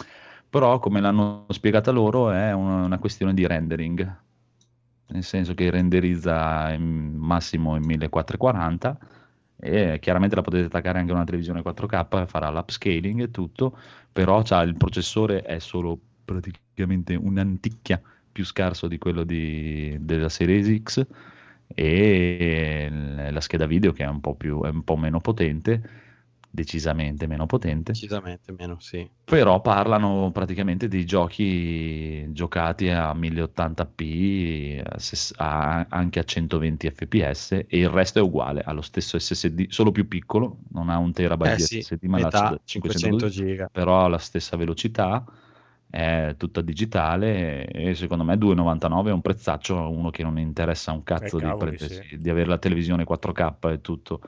però 0.49 0.79
come 0.79 0.99
l'hanno 0.99 1.45
spiegata 1.49 1.91
loro 1.91 2.31
è 2.31 2.51
una, 2.53 2.83
una 2.85 2.97
questione 2.97 3.35
di 3.35 3.45
rendering, 3.45 4.17
nel 5.09 5.23
senso 5.23 5.53
che 5.53 5.69
renderizza 5.69 6.71
in 6.73 7.13
massimo 7.17 7.75
in 7.75 7.83
1440 7.85 8.97
e 9.57 9.99
chiaramente 10.01 10.35
la 10.35 10.41
potete 10.41 10.65
attaccare 10.65 10.97
anche 10.99 11.11
a 11.11 11.15
una 11.15 11.23
televisione 11.23 11.61
4K, 11.61 12.25
farà 12.25 12.49
l'upscaling 12.49 13.21
e 13.21 13.31
tutto, 13.31 13.77
però 14.11 14.41
il 14.63 14.75
processore 14.75 15.43
è 15.43 15.59
solo 15.59 15.99
praticamente 16.25 17.13
un'anticchia 17.15 18.01
più 18.32 18.45
scarso 18.45 18.88
di 18.88 18.97
quello 18.97 19.23
di- 19.23 19.97
della 19.99 20.29
Series 20.29 20.82
X 20.84 21.05
e 21.73 22.89
la 23.32 23.41
scheda 23.41 23.65
video 23.65 23.91
che 23.93 24.03
è 24.03 24.07
un 24.07 24.19
po' 24.19 24.36
più 24.36 24.61
è 24.63 24.69
un 24.69 24.84
po' 24.84 24.97
meno 24.97 25.21
potente, 25.21 25.82
decisamente 26.49 27.27
meno 27.27 27.45
potente. 27.45 27.93
Decisamente 27.93 28.51
meno, 28.51 28.77
sì. 28.79 29.09
Però 29.23 29.61
parlano 29.61 30.29
praticamente 30.34 30.89
di 30.89 31.05
giochi 31.05 32.32
giocati 32.34 32.89
a 32.89 33.13
1080p, 33.13 34.82
a 35.38 35.86
anche 35.89 36.19
a 36.19 36.23
120 36.23 36.89
fps 36.91 37.51
e 37.53 37.65
il 37.69 37.88
resto 37.89 38.19
è 38.19 38.21
uguale, 38.21 38.61
ha 38.61 38.73
lo 38.73 38.82
stesso 38.82 39.17
SSD, 39.17 39.69
solo 39.69 39.91
più 39.91 40.07
piccolo, 40.07 40.59
non 40.71 40.89
ha 40.89 40.97
un 40.97 41.13
terabyte 41.13 41.53
Eh 41.53 41.55
di 41.55 41.61
sì, 41.61 41.82
SSD, 41.82 42.03
ma 42.05 42.19
512, 42.65 42.65
500 42.65 43.29
giga. 43.29 43.69
però 43.71 44.03
ha 44.03 44.07
la 44.09 44.17
stessa 44.17 44.57
velocità, 44.57 45.23
è 45.91 46.35
tutta 46.37 46.61
digitale 46.61 47.67
e 47.67 47.93
secondo 47.95 48.23
me 48.23 48.35
2,99 48.35 49.07
è 49.07 49.11
un 49.11 49.21
prezzaccio 49.21 49.77
a 49.77 49.87
uno 49.87 50.09
che 50.09 50.23
non 50.23 50.39
interessa 50.39 50.91
un 50.93 51.03
cazzo 51.03 51.37
Eh, 51.37 51.41
di, 51.45 51.55
prendersi- 51.57 52.03
sì. 52.07 52.17
di 52.17 52.29
avere 52.29 52.47
la 52.47 52.57
televisione 52.57 53.03
4K 53.03 53.71
e 53.73 53.81
tutto 53.81 54.21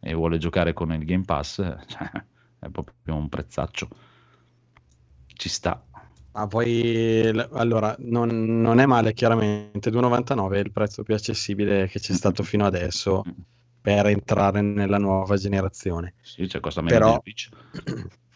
e 0.00 0.14
vuole 0.14 0.38
giocare 0.38 0.72
con 0.72 0.92
il 0.92 1.04
Game 1.04 1.24
Pass, 1.24 1.56
cioè, 1.86 2.10
è 2.60 2.68
proprio 2.70 3.16
un 3.16 3.28
prezzaccio. 3.28 3.88
Ci 5.26 5.48
sta. 5.48 5.82
Ma 6.32 6.46
poi, 6.46 7.26
allora, 7.52 7.96
non, 7.98 8.60
non 8.60 8.78
è 8.78 8.86
male 8.86 9.12
chiaramente, 9.12 9.90
2,99 9.90 10.52
è 10.52 10.58
il 10.58 10.70
prezzo 10.70 11.02
più 11.02 11.14
accessibile 11.14 11.88
che 11.88 11.98
c'è 11.98 12.12
stato 12.12 12.44
fino 12.44 12.64
adesso 12.64 13.24
per 13.80 14.06
entrare 14.06 14.60
nella 14.60 14.98
nuova 14.98 15.36
generazione. 15.36 16.14
Sì, 16.20 16.48
cioè 16.48 16.60
costa 16.60 16.80
meno 16.80 16.96
Però- 16.96 17.10
del 17.10 17.20
Switch. 17.22 17.48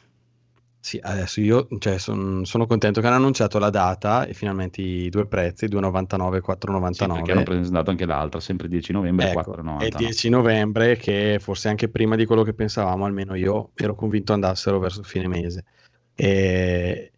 Sì, 0.85 0.99
adesso 1.01 1.41
io 1.41 1.68
cioè, 1.78 1.97
son- 1.99 2.45
sono 2.45 2.66
contento 2.66 3.01
che 3.01 3.07
hanno 3.07 3.14
annunciato 3.14 3.61
la 3.61 3.70
data 3.70 4.24
e 4.26 4.35
finalmente 4.35 4.83
i 4.83 5.09
due 5.11 5.26
prezzi, 5.28 5.68
2,99 5.68 6.39
e 6.39 6.41
Sì, 6.41 6.47
perché 6.47 6.51
4,99. 6.59 7.30
hanno 7.30 7.43
presentato 7.45 7.91
anche 7.91 8.05
l'altra, 8.05 8.41
sempre 8.41 8.66
10 8.66 8.91
novembre, 8.91 9.26
Ecco, 9.30 9.43
4,99. 9.43 9.85
è 9.85 9.85
il 9.87 9.95
10 9.95 10.28
novembre 10.28 10.97
che 10.97 11.39
forse 11.41 11.68
anche 11.68 11.89
prima 11.89 12.16
di 12.16 12.24
quello 12.26 12.43
che 12.43 12.53
pensavamo, 12.53 13.05
almeno 13.05 13.37
io 13.37 13.70
ero 13.76 13.95
convinto 13.95 14.33
andassero 14.33 14.80
verso 14.80 15.05
fine 15.05 15.28
mese. 15.28 15.64
E, 16.16 17.12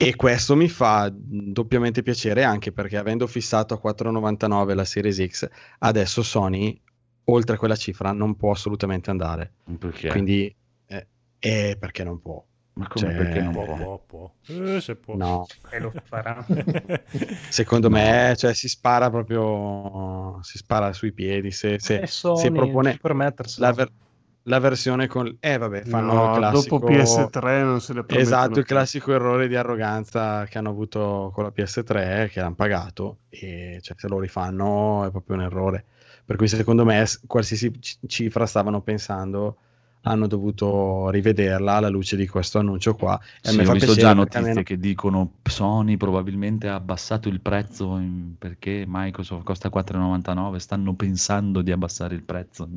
E 0.00 0.16
questo 0.16 0.56
mi 0.56 0.68
fa 0.68 1.08
doppiamente 1.14 2.02
piacere 2.02 2.42
anche 2.42 2.72
perché 2.72 2.96
avendo 2.96 3.28
fissato 3.28 3.74
a 3.74 3.78
4,99 3.78 4.74
la 4.74 4.84
Series 4.84 5.24
X, 5.24 5.48
adesso 5.78 6.22
Sony 6.24 6.80
oltre 7.26 7.56
quella 7.56 7.76
cifra 7.76 8.10
non 8.10 8.34
può 8.34 8.50
assolutamente 8.50 9.10
andare. 9.10 9.52
Perché? 9.78 10.08
Quindi, 10.08 10.52
eh, 10.86 11.06
eh, 11.38 11.76
perché 11.78 12.02
non 12.02 12.20
può. 12.20 12.44
Ma 12.78 12.88
come 12.88 13.10
Cioè, 13.10 13.12
perché 13.12 13.42
non 13.42 13.52
Può, 13.52 13.64
può? 13.64 13.76
può, 13.76 13.98
può. 14.06 14.34
Eh, 14.46 14.80
se 14.80 14.96
può. 14.96 15.18
No, 15.18 15.50
E 15.70 15.78
lo 15.80 15.92
farà. 16.04 16.44
secondo 17.46 17.90
me 17.90 18.34
cioè, 18.36 18.54
si 18.54 18.68
spara 18.68 19.10
proprio, 19.10 20.40
si 20.42 20.58
spara 20.58 20.92
sui 20.92 21.12
piedi. 21.12 21.50
Se, 21.50 21.78
se, 21.78 22.02
E 22.02 22.06
Sony 22.06 22.28
se 22.32 22.52
propone 22.52 23.00
la, 23.56 23.72
ver- 23.72 23.92
la 24.42 24.58
versione 24.58 25.06
con... 25.06 25.36
Eh 25.40 25.58
vabbè, 25.58 25.84
fanno 25.84 26.14
No, 26.14 26.38
il 26.38 26.46
classico... 26.48 26.78
dopo 26.78 26.80
PS3 26.80 27.62
non 27.62 27.80
se 27.80 27.92
le 27.94 28.04
permettono 28.04 28.56
Esatto, 28.56 28.58
il 28.60 28.64
classico 28.64 29.12
errore 29.12 29.48
di 29.48 29.54
arroganza 29.56 30.46
che 30.46 30.56
hanno 30.58 30.70
avuto 30.70 31.30
con 31.34 31.44
la 31.44 31.50
PS3 31.52 32.28
che 32.30 32.40
hanno 32.40 32.54
pagato 32.54 33.18
e 33.28 33.78
cioè, 33.82 33.96
se 33.98 34.08
lo 34.08 34.18
rifanno 34.18 35.04
è 35.06 35.10
proprio 35.10 35.36
un 35.36 35.42
errore. 35.42 35.84
Per 36.24 36.36
cui 36.36 36.48
secondo 36.48 36.84
me 36.86 37.04
qualsiasi 37.26 37.70
c- 37.78 37.98
cifra 38.06 38.46
stavano 38.46 38.80
pensando 38.82 39.58
hanno 40.02 40.26
dovuto 40.26 41.10
rivederla 41.10 41.74
alla 41.74 41.88
luce 41.88 42.16
di 42.16 42.26
questo 42.26 42.58
annuncio 42.58 42.94
qua. 42.94 43.18
E 43.42 43.50
Sì, 43.50 43.60
ho 43.60 43.72
visto 43.72 43.94
già 43.94 44.12
notizie 44.14 44.38
almeno- 44.38 44.62
che 44.62 44.78
dicono 44.78 45.32
Sony 45.42 45.96
probabilmente 45.96 46.68
ha 46.68 46.74
abbassato 46.76 47.28
il 47.28 47.40
prezzo 47.40 47.96
in- 47.98 48.34
perché 48.38 48.84
Microsoft 48.86 49.44
costa 49.44 49.68
4,99, 49.70 50.58
stanno 50.58 50.94
pensando 50.94 51.60
di 51.62 51.72
abbassare 51.72 52.14
il 52.14 52.22
prezzo. 52.22 52.68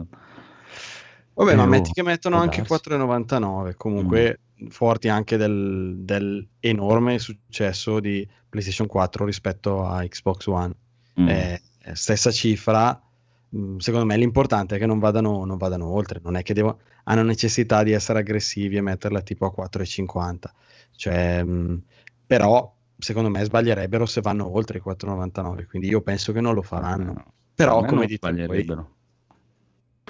Vabbè, 1.34 1.55
ma 1.55 1.63
Eh, 1.63 1.67
metti 1.67 1.91
che 1.91 2.03
mettono 2.03 2.38
anche 2.38 2.57
darsi. 2.57 2.67
4,99, 2.72 3.76
comunque 3.76 4.39
forti 4.69 5.07
anche 5.07 5.38
del, 5.38 5.95
del 5.99 6.45
enorme 6.59 7.17
successo 7.19 7.99
di 7.99 8.28
PlayStation 8.49 8.86
4 8.88 9.26
rispetto 9.26 9.86
a 9.86 10.03
Xbox 10.05 10.45
One. 10.47 10.74
Mm. 11.19 11.28
Eh, 11.30 11.61
stessa 11.93 12.32
cifra, 12.32 13.01
mh, 13.49 13.78
secondo 13.78 14.05
me 14.05 14.17
l'importante 14.17 14.76
è 14.76 14.80
che 14.80 14.86
non 14.86 14.99
vadano, 14.99 15.45
non 15.45 15.57
vadano 15.57 15.88
oltre, 15.88 16.19
non 16.24 16.36
è 16.36 16.43
che 16.43 16.53
devo, 16.53 16.80
hanno 17.12 17.24
necessità 17.24 17.84
di 17.84 17.91
essere 17.91 18.20
aggressivi 18.20 18.78
e 18.78 18.82
metterla 18.82 19.22
tipo 19.22 19.45
a 19.45 19.51
4,50. 19.53 20.53
Cioè, 20.95 21.43
mh, 21.43 21.84
però 22.26 22.74
secondo 22.97 23.30
me 23.30 23.43
sbaglierebbero 23.43 24.05
se 24.05 24.22
vanno 24.22 24.53
oltre 24.55 24.78
i 24.78 24.82
4,99, 24.82 25.66
quindi 25.66 25.88
io 25.89 26.01
penso 26.01 26.32
che 26.32 26.41
non 26.41 26.53
lo 26.53 26.62
faranno. 26.62 27.14
No, 27.14 27.34
Però, 27.55 27.84
per 27.84 27.91
me 27.91 27.91
come 27.91 28.05
dite 28.05 28.18
sbaglierebbero. 28.18 28.89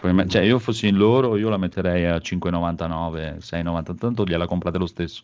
Me- 0.04 0.28
cioè, 0.28 0.42
io 0.42 0.60
fossi 0.60 0.88
in 0.90 0.98
loro, 0.98 1.38
io 1.38 1.48
la 1.48 1.56
metterei 1.58 2.06
a 2.06 2.20
5,99, 2.20 3.40
6,90, 3.40 3.94
tanto 3.96 4.26
gliela 4.26 4.46
comprate 4.46 4.78
lo 4.78 4.86
stesso. 4.86 5.24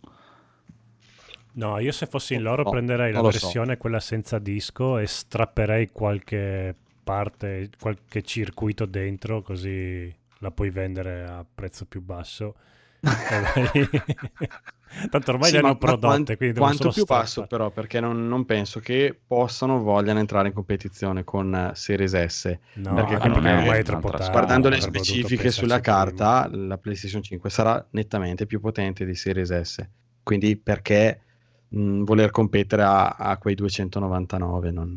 No, 1.53 1.79
io 1.79 1.91
se 1.91 2.05
fossi 2.05 2.35
in 2.35 2.43
loro 2.43 2.65
No, 2.65 2.67
prenderei 2.67 3.11
la 3.11 3.21
lo 3.21 3.31
so. 3.31 3.47
versione 3.49 3.77
quella 3.77 3.99
senza 3.99 4.37
disco 4.37 4.99
e 4.99 5.07
strapperei 5.07 5.89
qualche 5.91 6.75
parte, 7.03 7.69
qualche 7.79 8.21
circuito 8.21 8.85
dentro, 8.85 9.41
così 9.41 10.13
la 10.39 10.51
puoi 10.51 10.69
vendere 10.69 11.23
a 11.25 11.45
prezzo 11.45 11.85
più 11.85 12.01
basso. 12.01 12.55
Tanto 15.09 15.31
ormai 15.31 15.51
Sì, 15.51 15.57
le 15.59 15.59
hanno 15.59 15.77
prodotte, 15.77 16.35
quant- 16.35 16.37
quindi 16.37 16.53
quanto 16.55 16.91
più 16.91 17.05
basso 17.05 17.43
strappare. 17.43 17.47
però 17.47 17.71
perché 17.71 17.99
non, 17.99 18.27
non 18.27 18.45
penso 18.45 18.79
che 18.79 19.19
possano 19.25 19.81
vogliano 19.81 20.19
entrare 20.19 20.47
in 20.47 20.53
competizione 20.53 21.23
con 21.23 21.53
eh, 21.53 21.71
Series 21.75 22.15
S 22.25 22.59
No, 22.75 22.93
perché 22.93 23.15
ormai 23.17 23.69
è 23.69 23.79
è 23.79 23.83
troppo 23.83 24.13
tardi. 24.13 24.31
guardando 24.31 24.69
le 24.69 24.81
specifiche 24.81 25.51
sulla 25.51 25.79
pensarci 25.79 25.81
prima. 25.81 26.27
carta 26.27 26.49
la 26.51 26.77
PlayStation 26.77 27.21
5 27.21 27.49
sarà 27.49 27.85
nettamente 27.91 28.45
più 28.45 28.59
potente 28.59 29.05
di 29.05 29.15
Series 29.15 29.59
S 29.61 29.87
quindi 30.23 30.57
perché 30.57 31.21
mh, 31.69 32.03
voler 32.03 32.31
competere 32.31 32.83
a, 32.83 33.07
a 33.09 33.37
quei 33.37 33.55
299 33.55 34.71
non 34.71 34.95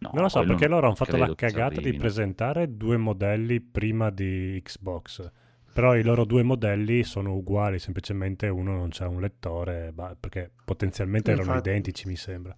No, 0.00 0.10
Non 0.12 0.22
lo 0.22 0.28
so, 0.28 0.44
perché 0.44 0.68
loro 0.68 0.86
hanno 0.86 0.94
fatto 0.94 1.16
la 1.16 1.30
cagata 1.34 1.80
di 1.80 1.92
presentare 1.94 2.76
due 2.76 2.96
modelli 2.96 3.60
prima 3.60 4.10
di 4.10 4.60
Xbox. 4.62 5.30
Però 5.72 5.94
i 5.96 6.02
loro 6.02 6.24
due 6.24 6.42
modelli 6.42 7.02
sono 7.04 7.34
uguali, 7.34 7.78
semplicemente 7.78 8.48
uno 8.48 8.74
non 8.76 8.88
c'ha 8.90 9.08
un 9.08 9.20
lettore, 9.20 9.92
perché 10.18 10.50
potenzialmente 10.64 11.30
Sì, 11.30 11.32
erano 11.32 11.54
infatti. 11.54 11.68
identici, 11.68 12.06
mi 12.08 12.16
sembra. 12.16 12.56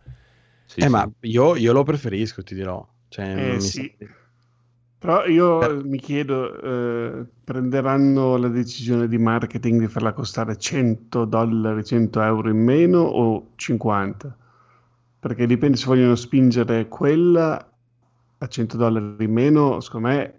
Sì, 0.64 0.84
eh, 0.84 0.88
sì. 0.88 0.88
ma 0.88 1.10
io, 1.20 1.56
io 1.56 1.72
lo 1.72 1.82
preferisco 1.82 2.42
ti 2.42 2.54
dirò 2.54 2.86
cioè, 3.08 3.34
Eh, 3.34 3.58
mi 3.58 3.60
sì. 3.60 3.70
sa- 3.70 3.90
Però 4.98 5.24
io 5.26 5.82
mi 5.84 5.98
chiedo, 5.98 6.60
eh, 7.20 7.26
prenderanno 7.42 8.36
la 8.36 8.48
decisione 8.48 9.08
di 9.08 9.16
marketing 9.18 9.80
di 9.80 9.88
farla 9.88 10.12
costare 10.12 10.56
100 10.58 11.24
dollari, 11.24 11.82
100 11.84 12.20
euro 12.20 12.50
in 12.50 12.58
meno 12.62 13.00
o 13.00 13.52
50? 13.56 14.36
Perché 15.20 15.46
dipende 15.46 15.76
se 15.76 15.84
vogliono 15.86 16.14
spingere 16.16 16.88
quella 16.88 17.70
a 18.38 18.46
100 18.48 18.76
dollari 18.76 19.24
in 19.24 19.32
meno, 19.32 19.80
secondo 19.80 20.08
me 20.08 20.34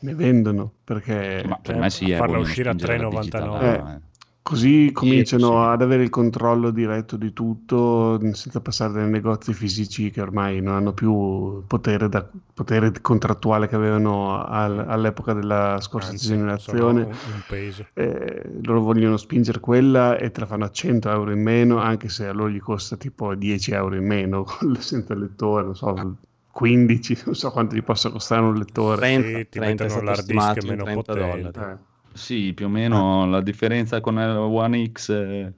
ne 0.00 0.14
vendono, 0.14 0.72
perché 0.82 1.42
Ma 1.46 1.56
per 1.58 1.74
Cioè, 1.74 1.76
me 1.76 1.90
sì, 1.90 2.10
eh, 2.10 2.16
farla 2.16 2.38
uscire 2.38 2.70
a 2.70 2.72
spingere 2.72 2.96
la 2.96 3.08
3,99. 3.08 3.20
digitale, 3.20 3.76
eh. 3.76 4.00
Così 4.44 4.90
cominciano 4.92 5.46
sì. 5.64 5.68
ad 5.72 5.80
avere 5.82 6.02
il 6.02 6.10
controllo 6.10 6.70
diretto 6.70 7.16
di 7.16 7.32
tutto 7.32 8.20
senza 8.34 8.60
passare 8.60 8.92
dai 8.92 9.08
negozi 9.08 9.54
fisici 9.54 10.10
che 10.10 10.20
ormai 10.20 10.60
non 10.60 10.74
hanno 10.74 10.92
più 10.92 11.56
il 11.60 11.64
potere, 11.66 12.08
da- 12.10 12.28
potere 12.52 12.92
contrattuale 13.00 13.68
che 13.68 13.74
avevano 13.74 14.44
al- 14.44 14.84
all'epoca 14.86 15.32
della 15.32 15.78
scorsa 15.80 16.10
Anzi, 16.10 16.26
generazione. 16.28 17.02
un, 17.02 17.08
un 17.08 17.42
peso. 17.46 17.86
Eh, 17.94 18.42
loro 18.62 18.80
vogliono 18.82 19.16
spingere 19.16 19.60
quella 19.60 20.18
e 20.18 20.30
te 20.30 20.40
la 20.40 20.46
fanno 20.46 20.64
a 20.66 20.70
100 20.70 21.10
euro 21.10 21.30
in 21.32 21.40
meno, 21.42 21.78
anche 21.78 22.08
se 22.10 22.26
a 22.26 22.32
loro 22.32 22.50
gli 22.50 22.60
costa 22.60 22.96
tipo 22.96 23.34
10 23.34 23.72
euro 23.72 23.94
in 23.96 24.04
meno 24.06 24.44
con- 24.46 24.76
senza 24.76 25.14
lettore, 25.14 25.64
non 25.64 25.74
so, 25.76 26.16
15, 26.50 27.22
non 27.24 27.34
so 27.34 27.50
quanto 27.50 27.74
gli 27.76 27.82
possa 27.82 28.10
costare 28.10 28.42
un 28.42 28.54
lettore. 28.56 28.96
30, 28.98 29.38
Sì, 29.38 29.48
ti 29.48 29.58
30 29.58 29.84
è 29.84 29.86
mettono 29.86 30.02
l'hard 30.02 30.26
disk 30.26 30.62
meno 30.64 30.82
30 30.84 31.14
potente. 31.14 31.50
dollari. 31.50 31.72
Eh, 31.72 31.78
Sì, 32.14 32.52
più 32.54 32.66
o 32.66 32.68
meno 32.68 33.26
la 33.26 33.40
differenza 33.42 34.00
con 34.00 34.14
la 34.14 34.40
One 34.40 34.90
X, 34.90 35.08
eh, 35.10 35.52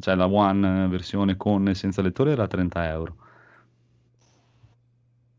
cioè 0.00 0.14
la 0.14 0.26
One 0.26 0.88
versione 0.88 1.36
con 1.36 1.68
e 1.68 1.74
senza 1.74 2.02
lettore 2.02 2.32
era 2.32 2.46
30 2.48 2.88
euro. 2.88 3.16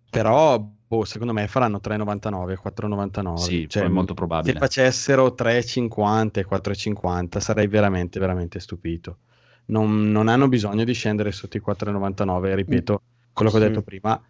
Però, 0.09 0.59
boh, 0.59 1.05
secondo 1.05 1.31
me 1.33 1.47
faranno 1.47 1.79
3,99, 1.79 2.57
4,99. 2.57 3.37
Sì, 3.37 3.67
Cioè, 3.69 3.83
è 3.85 3.87
molto 3.87 4.13
Se 4.13 4.19
probabile. 4.19 4.59
facessero 4.59 5.33
3,50 5.33 6.41
e 6.41 6.45
4,50 6.45 7.39
sarei 7.39 7.67
veramente, 7.67 8.19
veramente 8.19 8.59
stupito. 8.59 9.19
Non, 9.65 10.11
non 10.11 10.27
hanno 10.27 10.49
bisogno 10.49 10.83
di 10.83 10.93
scendere 10.93 11.31
sotto 11.31 11.55
i 11.57 11.61
4,99, 11.61 12.55
ripeto 12.55 13.01
quello 13.31 13.51
che 13.51 13.57
ho 13.57 13.59
Sì. 13.61 13.67
detto 13.67 13.81
prima, 13.83 14.21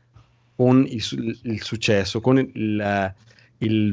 con 0.55 0.85
il, 0.87 1.39
il 1.43 1.61
successo, 1.63 2.21
con 2.21 2.37
il, 2.37 2.51
il 2.53 3.13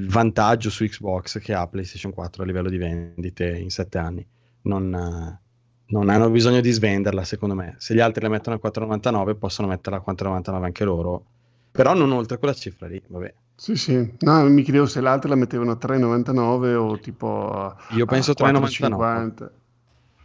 vantaggio 0.09 0.71
su 0.71 0.85
Xbox 0.85 1.39
che 1.41 1.55
ha 1.55 1.66
PlayStation 1.66 2.12
4 2.12 2.43
a 2.43 2.47
livello 2.47 2.69
di 2.69 2.79
vendite 2.79 3.57
in 3.57 3.71
7 3.71 3.99
anni. 3.99 4.27
Non, 4.62 4.95
eh, 4.95 5.41
non 5.87 6.09
hanno 6.09 6.31
bisogno 6.31 6.61
di 6.61 6.71
svenderla, 6.71 7.25
secondo 7.25 7.55
me. 7.55 7.75
Se 7.79 7.95
gli 7.95 8.01
altri 8.01 8.23
la 8.23 8.29
mettono 8.29 8.57
a 8.57 8.66
4,99 8.66 9.37
possono 9.37 9.69
metterla 9.69 10.03
a 10.05 10.12
4,99 10.14 10.62
anche 10.64 10.85
loro, 10.85 11.25
però 11.71 11.95
non 11.95 12.12
oltre 12.12 12.39
quella 12.39 12.55
cifra 12.55 12.87
lì, 12.87 13.03
vabbè. 13.07 13.35
Sì, 13.55 13.77
sì. 13.77 14.14
No, 14.21 14.45
mi 14.45 14.62
chiedevo 14.62 14.87
se 14.87 15.01
l'altra 15.01 15.31
la 15.31 15.35
mettevano 15.35 15.73
a 15.73 15.79
3,99 15.81 16.75
o 16.75 16.99
tipo 17.01 17.51
a 17.51 17.77
Io 17.91 18.07
penso 18.07 18.31
a 18.31 18.35
3,99. 18.35 18.97
4,50. 18.97 19.51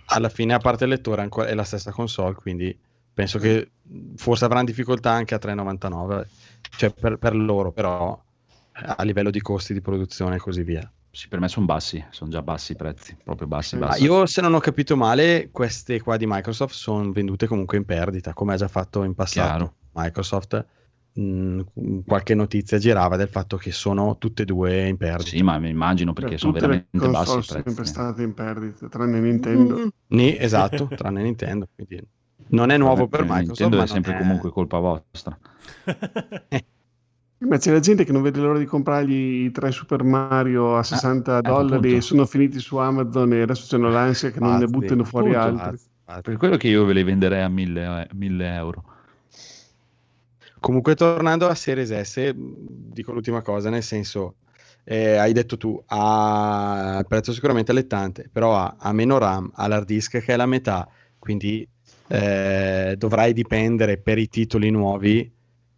alla 0.05 0.29
fine 0.29 0.53
a 0.53 0.59
parte 0.59 0.83
il 0.83 0.91
lettore 0.91 1.27
è 1.27 1.53
la 1.55 1.63
stessa 1.63 1.91
console 1.91 2.35
quindi 2.35 2.77
penso 3.11 3.39
che 3.39 3.71
forse 4.17 4.45
avranno 4.45 4.65
difficoltà 4.65 5.11
anche 5.11 5.33
a 5.33 5.39
3,99 5.41 6.25
cioè 6.77 6.91
per, 6.91 7.17
per 7.17 7.35
loro 7.35 7.71
però 7.71 8.22
a 8.73 9.03
livello 9.03 9.29
di 9.29 9.39
costi 9.41 9.73
di 9.73 9.81
produzione 9.81 10.35
e 10.35 10.39
così 10.39 10.63
via 10.63 10.91
Sì, 11.11 11.27
per 11.27 11.39
me 11.39 11.47
sono 11.47 11.65
bassi, 11.65 12.03
sono 12.09 12.31
già 12.31 12.41
bassi 12.41 12.71
i 12.71 12.75
prezzi, 12.75 13.15
proprio 13.23 13.47
bassi, 13.47 13.77
bassi. 13.77 14.03
io 14.03 14.25
se 14.25 14.41
non 14.41 14.53
ho 14.53 14.59
capito 14.59 14.95
male 14.95 15.49
queste 15.51 16.01
qua 16.01 16.17
di 16.17 16.25
Microsoft 16.27 16.73
sono 16.73 17.11
vendute 17.11 17.45
comunque 17.47 17.77
in 17.77 17.85
perdita 17.85 18.33
come 18.33 18.53
ha 18.53 18.57
già 18.57 18.67
fatto 18.67 19.03
in 19.03 19.13
passato 19.13 19.49
Chiaro. 19.57 19.73
Microsoft 19.93 20.65
mh, 21.13 21.59
qualche 22.07 22.33
notizia 22.33 22.79
girava 22.79 23.15
del 23.15 23.27
fatto 23.27 23.57
che 23.57 23.71
sono 23.71 24.17
tutte 24.17 24.41
e 24.41 24.45
due 24.45 24.87
in 24.87 24.97
perdita 24.97 25.29
Sì, 25.29 25.43
ma 25.43 25.59
mi 25.59 25.69
immagino 25.69 26.13
perché 26.13 26.31
Per 26.31 26.39
sono 26.39 26.53
tutte 26.53 26.65
le 26.67 26.87
veramente 26.89 27.09
bassi 27.09 27.25
sono 27.29 27.41
prezzi. 27.45 27.63
sempre 27.63 27.85
state 27.85 28.23
in 28.23 28.33
perdita, 28.33 28.87
tranne 28.89 29.19
Nintendo. 29.19 29.89
Ni- 30.07 30.35
esatto 30.37 30.87
tranne 30.95 31.21
Nintendo 31.21 31.67
quindi 31.75 32.01
non 32.49 32.71
è 32.71 32.77
nuovo 32.77 33.07
per 33.07 33.21
Microsoft 33.21 33.47
Nintendo 33.47 33.77
ma 33.77 33.83
è 33.83 33.87
sempre 33.87 34.13
è- 34.13 34.17
comunque 34.17 34.49
colpa 34.49 34.79
vostra. 34.79 35.37
Ma 37.47 37.57
c'è 37.57 37.71
la 37.71 37.79
gente 37.79 38.05
che 38.05 38.11
non 38.11 38.21
vede 38.21 38.39
l'ora 38.39 38.57
di 38.57 38.65
comprargli 38.65 39.45
i 39.45 39.51
tre 39.51 39.71
Super 39.71 40.03
Mario 40.03 40.77
a 40.77 40.83
60 40.83 41.37
eh, 41.37 41.41
dollari 41.41 41.95
e 41.95 42.01
sono 42.01 42.25
finiti 42.25 42.59
su 42.59 42.77
Amazon 42.77 43.33
e 43.33 43.41
adesso 43.41 43.65
c'hanno 43.67 43.89
l'ansia 43.89 44.31
che 44.31 44.39
non 44.39 44.53
ne 44.53 44.59
Pazzi. 44.59 44.71
buttino 44.71 45.03
fuori 45.03 45.33
Appunto. 45.35 45.63
altri. 45.63 45.85
Pazzi. 46.05 46.21
Per 46.21 46.37
quello 46.37 46.57
che 46.57 46.67
io 46.67 46.85
ve 46.85 46.93
le 46.93 47.03
venderei 47.03 47.41
a 47.41 47.49
1000, 47.49 48.09
1000 48.13 48.53
euro. 48.53 48.83
Comunque, 50.59 50.95
tornando 50.95 51.47
a 51.47 51.55
Series 51.55 51.91
S, 51.91 52.33
dico 52.33 53.11
l'ultima 53.11 53.41
cosa, 53.41 53.69
nel 53.69 53.83
senso, 53.83 54.35
eh, 54.85 55.17
hai 55.17 55.33
detto 55.33 55.57
tu, 55.57 55.81
ha 55.87 56.97
il 56.99 57.07
prezzo 57.07 57.33
sicuramente 57.33 57.71
allettante, 57.71 58.29
però 58.31 58.55
ha, 58.55 58.75
ha 58.79 58.93
meno 58.93 59.17
RAM, 59.17 59.51
ha 59.55 59.67
l'hard 59.67 59.85
disk 59.85 60.19
che 60.19 60.33
è 60.33 60.37
la 60.37 60.45
metà, 60.45 60.87
quindi 61.19 61.67
eh, 62.07 62.95
dovrai 62.97 63.33
dipendere 63.33 63.97
per 63.97 64.17
i 64.17 64.29
titoli 64.29 64.69
nuovi 64.69 65.29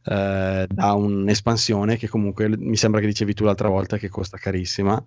eh, 0.06 0.68
da 0.70 0.94
un'espansione 0.94 1.98
che 1.98 2.08
comunque 2.08 2.48
mi 2.58 2.76
sembra 2.78 3.00
che 3.00 3.08
dicevi 3.08 3.34
tu 3.34 3.44
l'altra 3.44 3.70
volta 3.70 3.98
che 3.98 4.10
costa 4.10 4.38
carissima. 4.38 5.04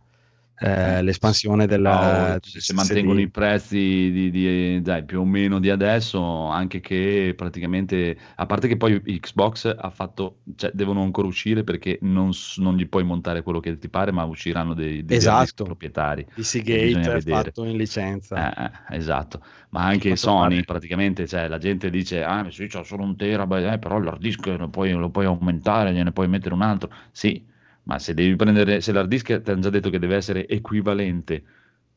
Eh, 0.58 1.02
l'espansione 1.02 1.66
della 1.66 1.90
No, 1.90 2.38
se, 2.42 2.60
se 2.60 2.74
mantengono 2.74 3.18
i 3.20 3.30
prezzi 3.30 3.76
di, 4.10 4.30
di- 4.30 4.80
dai, 4.82 5.04
più 5.06 5.20
o 5.20 5.24
meno 5.24 5.58
di 5.58 5.70
adesso, 5.70 6.46
anche 6.48 6.80
che 6.80 7.32
praticamente, 7.34 8.18
a 8.36 8.44
parte 8.44 8.68
che 8.68 8.76
poi 8.76 9.00
Xbox 9.00 9.74
ha 9.74 9.88
fatto, 9.88 10.40
cioè 10.56 10.70
devono 10.74 11.02
ancora 11.02 11.26
uscire 11.28 11.64
perché 11.64 11.98
non, 12.02 12.30
non 12.56 12.76
gli 12.76 12.86
puoi 12.88 13.04
montare 13.04 13.42
quello 13.42 13.60
che 13.60 13.78
ti 13.78 13.88
pare, 13.88 14.12
ma 14.12 14.24
usciranno 14.24 14.74
dei, 14.74 15.02
dei 15.04 15.16
Esatto. 15.16 15.64
proprietari. 15.64 16.26
di 16.34 16.42
che 16.42 16.42
Seagate 16.42 17.10
vedere. 17.10 17.52
fatto 17.52 17.64
in 17.64 17.76
licenza. 17.78 18.36
Eh, 18.36 18.52
eh, 18.90 18.96
esatto, 18.96 19.42
ma 19.70 19.84
anche 19.86 20.14
Sony 20.16 20.56
vale? 20.56 20.64
praticamente, 20.64 21.26
cioè, 21.26 21.48
la 21.48 21.58
gente 21.58 21.88
dice, 21.90 22.22
ah 22.22 22.48
sì, 22.50 22.66
c'ho 22.68 22.82
solo 22.82 23.02
un 23.02 23.16
terabyte, 23.16 23.72
eh, 23.72 23.78
però 23.78 23.98
l'hard 23.98 24.20
disk 24.20 24.46
lo 24.46 24.68
puoi, 24.68 24.92
lo 24.92 25.10
puoi 25.10 25.24
aumentare, 25.24 25.92
gliene 25.92 26.12
puoi 26.12 26.28
mettere 26.28 26.54
un 26.54 26.62
altro. 26.62 26.90
Sì, 27.10 27.44
ma 27.88 27.98
se 27.98 28.14
devi 28.14 28.36
prendere, 28.36 28.80
se 28.82 28.92
l'hard 28.92 29.08
disk 29.08 29.42
ti 29.42 29.50
hanno 29.50 29.60
già 29.60 29.70
detto 29.70 29.88
che 29.88 29.98
deve 29.98 30.16
essere 30.16 30.46
equivalente 30.46 31.42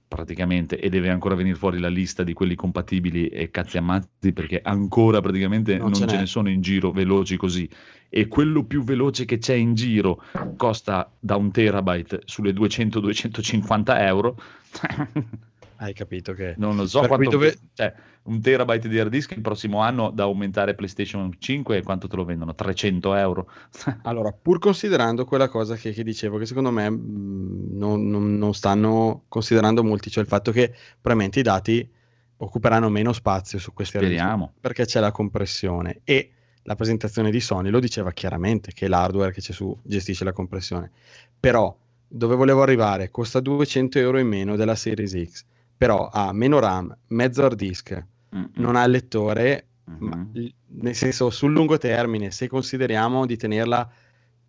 praticamente 0.08 0.80
e 0.80 0.90
deve 0.90 1.10
ancora 1.10 1.36
venire 1.36 1.56
fuori 1.56 1.80
la 1.80 1.90
lista 1.90 2.24
di 2.24 2.34
quelli 2.34 2.56
compatibili 2.56 3.28
e 3.28 3.50
cazzi 3.50 3.78
ammazzi 3.78 4.34
perché 4.34 4.62
ancora 4.62 5.22
praticamente 5.22 5.78
Non 5.78 5.92
non, 5.92 5.94
ce 5.94 6.08
ce 6.08 6.18
ne 6.18 6.26
sono 6.26 6.50
in 6.50 6.62
giro 6.62 6.92
veloci 6.92 7.38
così. 7.38 7.70
E 8.10 8.28
quello 8.28 8.64
più 8.64 8.84
veloce 8.84 9.26
che 9.26 9.38
c'è 9.38 9.54
in 9.54 9.74
giro 9.74 10.24
costa 10.58 11.10
da 11.20 11.36
un 11.36 11.52
terabyte 11.52 12.22
sulle 12.26 12.52
200-250 12.52 13.84
euro 14.02 14.38
Hai 15.82 15.94
capito 15.94 16.34
che... 16.34 16.54
non 16.58 16.76
lo 16.76 16.86
so 16.86 17.00
Per 17.00 17.10
quanto 17.10 17.30
dove- 17.32 17.58
cioè, 17.74 17.92
un 18.24 18.40
terabyte 18.40 18.88
di 18.88 19.00
hard 19.00 19.10
disk 19.10 19.32
il 19.32 19.42
prossimo 19.42 19.80
anno 19.80 20.12
da 20.12 20.24
aumentare 20.24 20.76
PlayStation 20.76 21.34
5 21.40 21.78
e 21.78 21.82
quanto 21.82 22.08
te 22.08 22.16
lo 22.16 22.24
vendono? 22.24 22.54
300 22.54 23.16
euro 23.16 23.50
Allora, 24.04 24.32
pur 24.32 24.60
considerando 24.60 25.26
quella 25.26 25.50
cosa 25.50 25.76
che, 25.76 25.92
che 25.92 26.04
dicevo, 26.04 26.38
che 26.38 26.46
secondo 26.46 26.70
me 26.70 26.88
mh, 26.88 27.70
non, 27.72 28.08
non- 28.08 28.38
non 28.38 28.54
stanno 28.54 29.24
considerando 29.28 29.84
molti, 29.84 30.12
cioè 30.12 30.22
il 30.22 30.30
fatto 30.30 30.52
che 30.52 30.70
probabilmente 31.02 31.40
i 31.40 31.44
dati 31.44 31.90
occuperanno 32.38 32.90
meno 32.90 33.12
spazio 33.12 33.58
su 33.58 33.74
questi 33.74 33.98
hard 33.98 34.06
disk, 34.06 34.20
speriamo 34.20 34.54
perché 34.60 34.86
c'è 34.86 35.00
la 35.00 35.12
compressione 35.12 36.02
e 36.04 36.32
la 36.64 36.76
presentazione 36.76 37.32
di 37.32 37.40
Sony 37.40 37.72
lo 37.72 37.80
diceva 37.80 38.12
chiaramente 38.12 38.72
che 38.72 38.88
l'hardware 38.88 39.32
che 39.32 39.42
c'è 39.42 39.52
su 39.52 39.76
gestisce 39.82 40.24
la 40.24 40.32
compressione. 40.32 40.92
Però 41.40 41.76
dove 42.08 42.36
volevo 42.36 42.62
arrivare 42.62 43.10
costa 43.10 43.40
200 43.40 43.98
euro 43.98 44.20
in 44.20 44.28
meno 44.28 44.56
della 44.56 44.76
Series 44.76 45.20
X, 45.24 45.46
però 45.82 46.10
ha 46.14 46.32
meno 46.32 46.60
RAM, 46.60 46.96
mezzo 47.08 47.44
hard 47.44 47.58
disk, 47.58 48.06
Mm, 48.34 48.44
non 48.54 48.76
ha 48.78 48.84
il 48.86 48.92
lettore, 48.92 49.66
mhm. 49.86 50.08
ma 50.08 50.26
nel 50.34 50.96
senso 50.96 51.32
sul 51.32 51.52
lungo 51.52 51.78
termine, 51.80 52.30
se 52.32 52.48
consideriamo 52.48 53.26
di 53.26 53.36
tenerla 53.36 53.90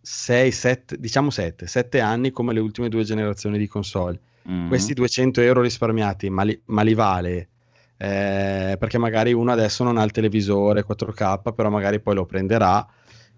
6, 0.01 0.53
7, 0.53 0.97
diciamo 0.99 1.31
7, 1.31 1.67
7 1.67 2.01
anni 2.01 2.31
come 2.31 2.53
le 2.53 2.61
ultime 2.61 2.89
due 2.89 3.03
generazioni 3.03 3.57
di 3.59 3.67
console, 3.67 4.21
Mhm. 4.45 4.69
questi 4.69 4.93
200 4.93 5.41
euro 5.41 5.63
risparmiati, 5.63 6.29
ma 6.31 6.43
li, 6.43 6.61
ma 6.67 6.83
li 6.83 6.95
vale? 6.95 7.49
Eh, 7.97 8.77
perché 8.79 8.99
magari 8.99 9.33
uno 9.33 9.51
adesso 9.53 9.83
non 9.83 9.97
ha 9.97 10.03
il 10.05 10.13
televisore 10.13 10.85
4K, 10.85 11.53
però 11.53 11.71
magari 11.71 11.99
poi 11.99 12.15
lo 12.15 12.27
prenderà. 12.27 12.87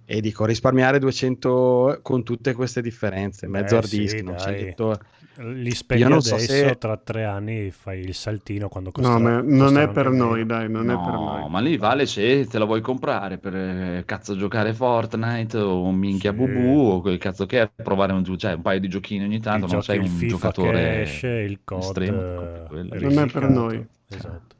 E 0.06 0.20
dico, 0.20 0.44
risparmiare 0.44 0.98
200 0.98 2.00
con 2.02 2.22
tutte 2.24 2.52
queste 2.52 2.82
differenze, 2.82 3.46
mezzo 3.46 3.74
Eh, 3.74 3.78
hard 3.78 3.88
disk, 3.88 4.16
sì, 4.18 4.22
non 4.22 4.34
c'è 4.34 4.50
dai. 4.52 4.64
detto- 4.64 4.98
Li 5.38 5.70
spendi 5.72 6.02
Io 6.04 6.08
non 6.10 6.18
adesso, 6.18 6.36
so 6.38 6.44
se- 6.46 6.76
tra 6.78 6.96
tre 6.96 7.24
anni 7.24 7.70
fai 7.72 8.00
il 8.00 8.14
saltino 8.14 8.68
quando 8.68 8.92
No, 8.94 9.08
costerà, 9.08 9.18
ma 9.18 9.40
non 9.42 9.78
è 9.78 9.88
per 9.88 10.10
meno. 10.10 10.26
noi, 10.26 10.46
dai, 10.46 10.70
non 10.70 10.90
è 10.90 10.94
per 10.94 11.12
No, 11.14 11.38
noi. 11.40 11.50
ma 11.50 11.58
lì 11.58 11.76
vale 11.76 12.06
se 12.06 12.46
te 12.46 12.56
la 12.58 12.64
vuoi 12.66 12.80
comprare 12.82 13.38
per 13.38 13.54
eh, 13.56 14.02
cazzo 14.06 14.36
giocare 14.36 14.74
Fortnite 14.74 15.58
o 15.58 15.82
un 15.82 15.96
minchia 15.96 16.30
Sì. 16.30 16.36
bubu 16.36 16.90
o 16.90 17.00
quel 17.00 17.18
cazzo 17.18 17.46
che 17.46 17.62
è, 17.62 17.70
provare 17.82 18.12
un, 18.12 18.24
cioè, 18.38 18.52
un 18.52 18.62
paio 18.62 18.78
di 18.78 18.88
giochini 18.88 19.24
ogni 19.24 19.40
tanto, 19.40 19.66
Il 19.66 19.72
non 19.72 19.80
giochi- 19.80 19.84
sei 19.86 19.98
un 19.98 20.06
FIFA 20.06 20.26
giocatore 20.36 20.78
che 20.80 21.00
esce, 21.00 21.28
il 21.28 21.60
COD 21.64 21.80
estremo. 21.80 22.20
Non 23.00 23.18
è 23.18 23.26
per 23.26 23.48
noi. 23.48 23.86
Esatto. 24.10 24.54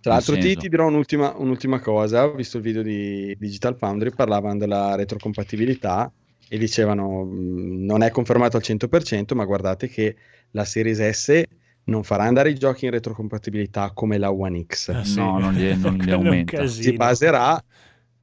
Tra 0.00 0.12
l'altro 0.14 0.36
ti, 0.36 0.56
ti 0.56 0.68
dirò 0.68 0.86
un'ultima, 0.86 1.34
un'ultima 1.36 1.80
cosa, 1.80 2.24
ho 2.24 2.34
visto 2.34 2.56
il 2.58 2.62
video 2.62 2.82
di 2.82 3.34
Digital 3.38 3.76
Foundry, 3.76 4.12
parlavano 4.14 4.56
della 4.58 4.94
retrocompatibilità 4.94 6.12
e 6.46 6.56
dicevano 6.56 7.24
mh, 7.24 7.84
non 7.84 8.02
è 8.02 8.10
confermato 8.10 8.56
al 8.56 8.62
100%, 8.62 9.34
ma 9.34 9.44
guardate 9.44 9.88
che 9.88 10.16
la 10.50 10.64
Series 10.64 11.06
S 11.10 11.42
non 11.84 12.04
farà 12.04 12.24
andare 12.24 12.50
i 12.50 12.54
giochi 12.54 12.84
in 12.84 12.92
retrocompatibilità 12.92 13.92
come 13.92 14.18
la 14.18 14.30
One 14.30 14.64
X, 14.66 14.90
Ah, 14.92 15.02
sì. 15.04 15.20
No, 15.20 15.38
non 15.38 15.54
li- 15.54 15.76
non 15.76 15.96
li 15.98 16.10
aumenta. 16.12 16.66
Si 16.66 16.92
baserà 16.92 17.62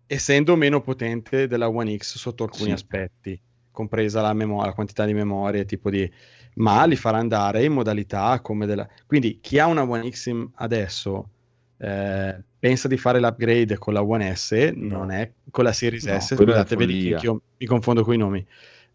essendo 0.08 0.56
meno 0.56 0.82
potente 0.82 1.48
della 1.48 1.70
One 1.70 1.96
X 1.98 2.18
sotto 2.18 2.44
alcuni 2.44 2.70
Sì. 2.70 2.74
aspetti, 2.74 3.40
compresa 3.72 4.22
la, 4.22 4.34
memo- 4.34 4.64
la 4.64 4.74
quantità 4.74 5.06
di 5.06 5.14
memoria, 5.14 5.62
e 5.62 5.66
tipo 5.66 5.90
di... 5.90 6.10
ma 6.56 6.86
li 6.86 6.96
farà 6.96 7.18
andare 7.18 7.64
in 7.64 7.74
modalità 7.74 8.40
come 8.42 8.66
della... 8.66 8.88
Quindi 9.06 9.40
chi 9.42 9.60
ha 9.60 9.66
una 9.68 9.84
One 9.84 10.10
X 10.10 10.32
adesso 10.56 11.30
eh, 11.78 12.44
pensa 12.60 12.88
di 12.88 12.98
fare 12.98 13.20
l'upgrade 13.20 13.78
con 13.78 13.94
la 13.94 14.04
One 14.04 14.34
S, 14.36 14.52
No. 14.76 14.98
non 14.98 15.12
è 15.12 15.32
con 15.52 15.64
la 15.64 15.72
Series 15.74 16.06
No, 16.06 16.20
S, 16.20 16.36
scusate, 16.36 16.76
vedi 16.76 17.14
che 17.16 17.26
io 17.26 17.42
mi 17.58 17.66
confondo 17.66 18.04
con 18.04 18.14
i 18.14 18.18
nomi. 18.18 18.46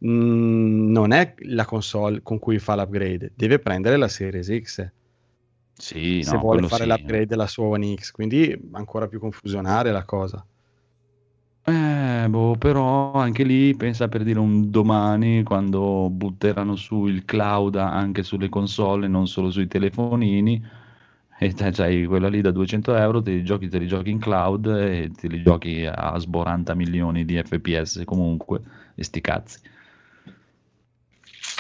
Mm, 0.07 0.91
non 0.91 1.13
è 1.13 1.35
la 1.41 1.65
console 1.67 2.23
con 2.23 2.39
cui 2.39 2.59
fa 2.59 2.75
l'upgrade, 2.75 3.33
deve 3.35 3.59
prendere 3.59 3.97
la 3.97 4.09
Series 4.09 4.49
X 4.63 4.91
Sì, 5.75 6.23
se 6.23 6.33
no, 6.33 6.41
vuole 6.41 6.67
fare 6.69 6.85
sì. 6.85 6.89
l'upgrade 6.89 7.27
della 7.27 7.47
sua 7.47 7.67
One 7.67 7.95
X, 7.97 8.11
quindi 8.13 8.59
ancora 8.73 9.09
più 9.09 9.21
confusionaria 9.21 9.93
la 9.93 10.05
cosa. 10.05 10.45
Eh, 11.63 12.27
boh, 12.29 12.57
però 12.57 13.13
anche 13.13 13.45
lì 13.45 13.75
pensa 13.77 14.09
per 14.09 14.23
dire 14.25 14.39
un 14.39 14.71
domani 14.71 15.43
quando 15.43 16.09
butteranno 16.11 16.75
su 16.75 17.07
il 17.07 17.25
cloud 17.25 17.77
anche 17.77 18.23
sulle 18.23 18.49
console, 18.49 19.07
non 19.09 19.27
solo 19.27 19.51
sui 19.51 19.67
telefonini, 19.69 20.63
e 21.43 21.55
te 21.55 21.71
c'hai 21.71 22.05
quella 22.05 22.29
lì 22.29 22.43
da 22.43 22.51
200 22.51 22.95
euro, 22.95 23.23
te 23.23 23.31
li 23.31 23.43
giochi, 23.43 23.69
te 23.69 23.79
li 23.79 23.87
giochi 23.87 24.11
in 24.11 24.19
cloud 24.19 24.67
e 24.67 25.11
te 25.17 25.27
li 25.27 25.43
giochi 25.43 25.87
a 25.87 26.19
sboranta 26.19 26.75
milioni 26.75 27.25
di 27.25 27.43
FPS 27.43 28.03
comunque, 28.05 28.61
e 28.95 29.03
sti 29.03 29.21
cazzi. 29.23 29.59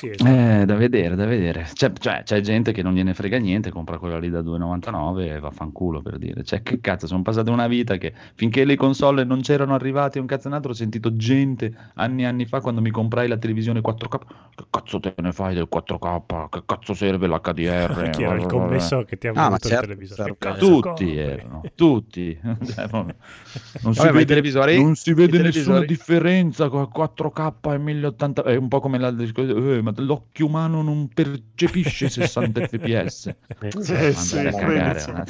Sì, 0.01 0.09
esatto. 0.09 0.31
Eh, 0.31 0.65
da 0.65 0.75
vedere, 0.77 1.15
da 1.15 1.27
vedere. 1.27 1.69
C'è, 1.75 1.93
cioè, 1.93 2.23
c'è 2.25 2.41
gente 2.41 2.73
che 2.73 2.83
non 2.83 2.95
gliene 2.95 3.13
frega 3.13 3.37
niente, 3.37 3.71
compra 3.71 3.99
quella 3.99 4.19
lì 4.19 4.31
da 4.31 4.41
2,99 4.41 5.21
e 5.21 5.39
vaffanculo 5.39 6.01
per 6.01 6.17
dire. 6.17 6.43
Cioè, 6.43 6.63
che 6.63 6.81
cazzo, 6.81 7.07
sono 7.07 7.21
passate 7.21 7.51
una 7.51 7.67
vita 7.67 7.99
che 7.99 8.15
finché 8.35 8.65
le 8.65 8.77
console 8.77 9.25
non 9.25 9.43
c'erano 9.43 9.75
arrivate 9.75 10.19
un 10.19 10.25
cazzo 10.25 10.45
e 10.47 10.49
un 10.49 10.55
altro, 10.55 10.71
ho 10.71 10.75
sentito 10.75 11.15
gente 11.17 11.71
anni 11.97 12.23
e 12.23 12.25
anni 12.25 12.47
fa 12.47 12.63
quando 12.63 12.81
mi 12.81 12.91
comprai 12.91 13.29
la 13.29 13.37
televisione 13.37 13.83
4K. 13.83 14.19
Che 14.55 14.65
cazzo 14.71 15.01
te 15.01 15.13
ne 15.19 15.33
fai 15.33 15.55
del 15.55 15.69
4K? 15.71 16.49
Che 16.49 16.63
cazzo 16.65 16.95
serve 16.95 17.27
l'HDR? 17.27 18.09
Chi 18.17 18.23
era 18.23 18.37
il 18.37 18.47
commesso 18.47 19.05
che 19.05 19.19
ti 19.19 19.27
ha 19.27 19.33
Ah, 19.33 19.35
ma 19.35 19.43
voluto 19.49 19.67
il 19.67 19.73
certo, 19.73 19.87
televisore? 19.87 20.37
cazzo 20.39 20.59
Tutti 20.67 20.81
compri? 20.81 21.19
erano, 21.19 21.63
tutti. 21.75 22.39
Cioè, 22.71 22.87
non, 22.91 23.05
non 23.83 23.93
si 23.95 23.99
Vabbè, 24.01 24.13
vede, 24.13 24.25
televisori- 24.25 24.81
non 24.83 24.95
si 24.95 25.13
vede 25.13 25.37
televisori- 25.37 25.59
nessuna 25.59 25.85
differenza 25.85 26.69
con 26.71 26.89
4K 26.95 27.73
e 27.75 27.79
1080. 27.79 28.43
È 28.45 28.57
un 28.57 28.69
po' 28.69 28.81
come 28.81 28.99
la 28.99 29.09
eh, 29.11 29.81
ma 29.95 30.03
l'occhio 30.05 30.47
umano 30.47 30.83
non 30.83 31.09
percepisce 31.09 32.09
60 32.09 32.67
fps. 32.67 33.35
Eh, 33.61 34.13
sì, 34.13 34.43
cagare. 34.43 35.27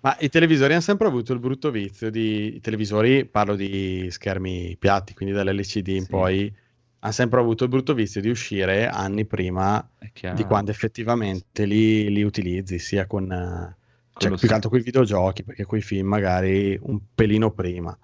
Ma 0.00 0.16
i 0.20 0.28
televisori 0.28 0.72
hanno 0.72 0.82
sempre 0.82 1.06
avuto 1.06 1.32
il 1.32 1.38
brutto 1.38 1.70
vizio 1.70 2.10
di... 2.10 2.56
I 2.56 2.60
televisori, 2.60 3.24
parlo 3.24 3.56
di 3.56 4.08
schermi 4.10 4.76
piatti, 4.78 5.14
quindi 5.14 5.34
dall'LCD 5.34 5.88
in 5.88 6.02
Sì. 6.02 6.10
poi, 6.10 6.54
hanno 6.98 7.12
sempre 7.12 7.40
avuto 7.40 7.64
il 7.64 7.70
brutto 7.70 7.94
vizio 7.94 8.20
di 8.20 8.28
uscire 8.28 8.86
anni 8.86 9.24
prima 9.24 9.86
di 10.34 10.44
quando 10.44 10.70
effettivamente 10.70 11.64
li, 11.64 12.10
li 12.10 12.22
utilizzi, 12.22 12.78
sia 12.78 13.06
con... 13.06 13.74
Cioè, 14.16 14.30
più 14.36 14.46
che 14.46 14.54
altro 14.54 14.70
con 14.70 14.78
i 14.78 14.82
videogiochi, 14.82 15.42
perché 15.42 15.64
con 15.64 15.78
i 15.78 15.82
film 15.82 16.06
magari 16.06 16.78
un 16.82 17.00
pelino 17.14 17.50
prima. 17.50 17.96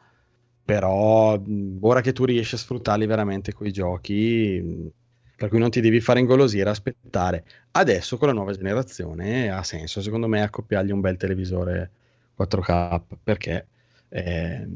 Però 0.72 1.40
ora 1.80 2.00
che 2.00 2.12
tu 2.12 2.24
riesci 2.24 2.54
a 2.54 2.58
sfruttarli 2.58 3.04
veramente 3.06 3.52
con 3.52 3.66
i 3.66 3.72
giochi, 3.72 4.90
per 5.34 5.48
cui 5.48 5.58
non 5.58 5.70
ti 5.70 5.80
devi 5.80 6.00
fare 6.00 6.20
ingolosire, 6.20 6.70
aspettare. 6.70 7.44
Adesso 7.72 8.16
con 8.18 8.28
la 8.28 8.34
nuova 8.34 8.52
generazione 8.52 9.50
ha 9.50 9.64
senso, 9.64 10.00
secondo 10.00 10.28
me, 10.28 10.42
accoppiargli 10.42 10.92
un 10.92 11.00
bel 11.00 11.16
televisore 11.16 11.90
4K, 12.38 13.00
perché 13.22 13.66
ehm, 14.10 14.68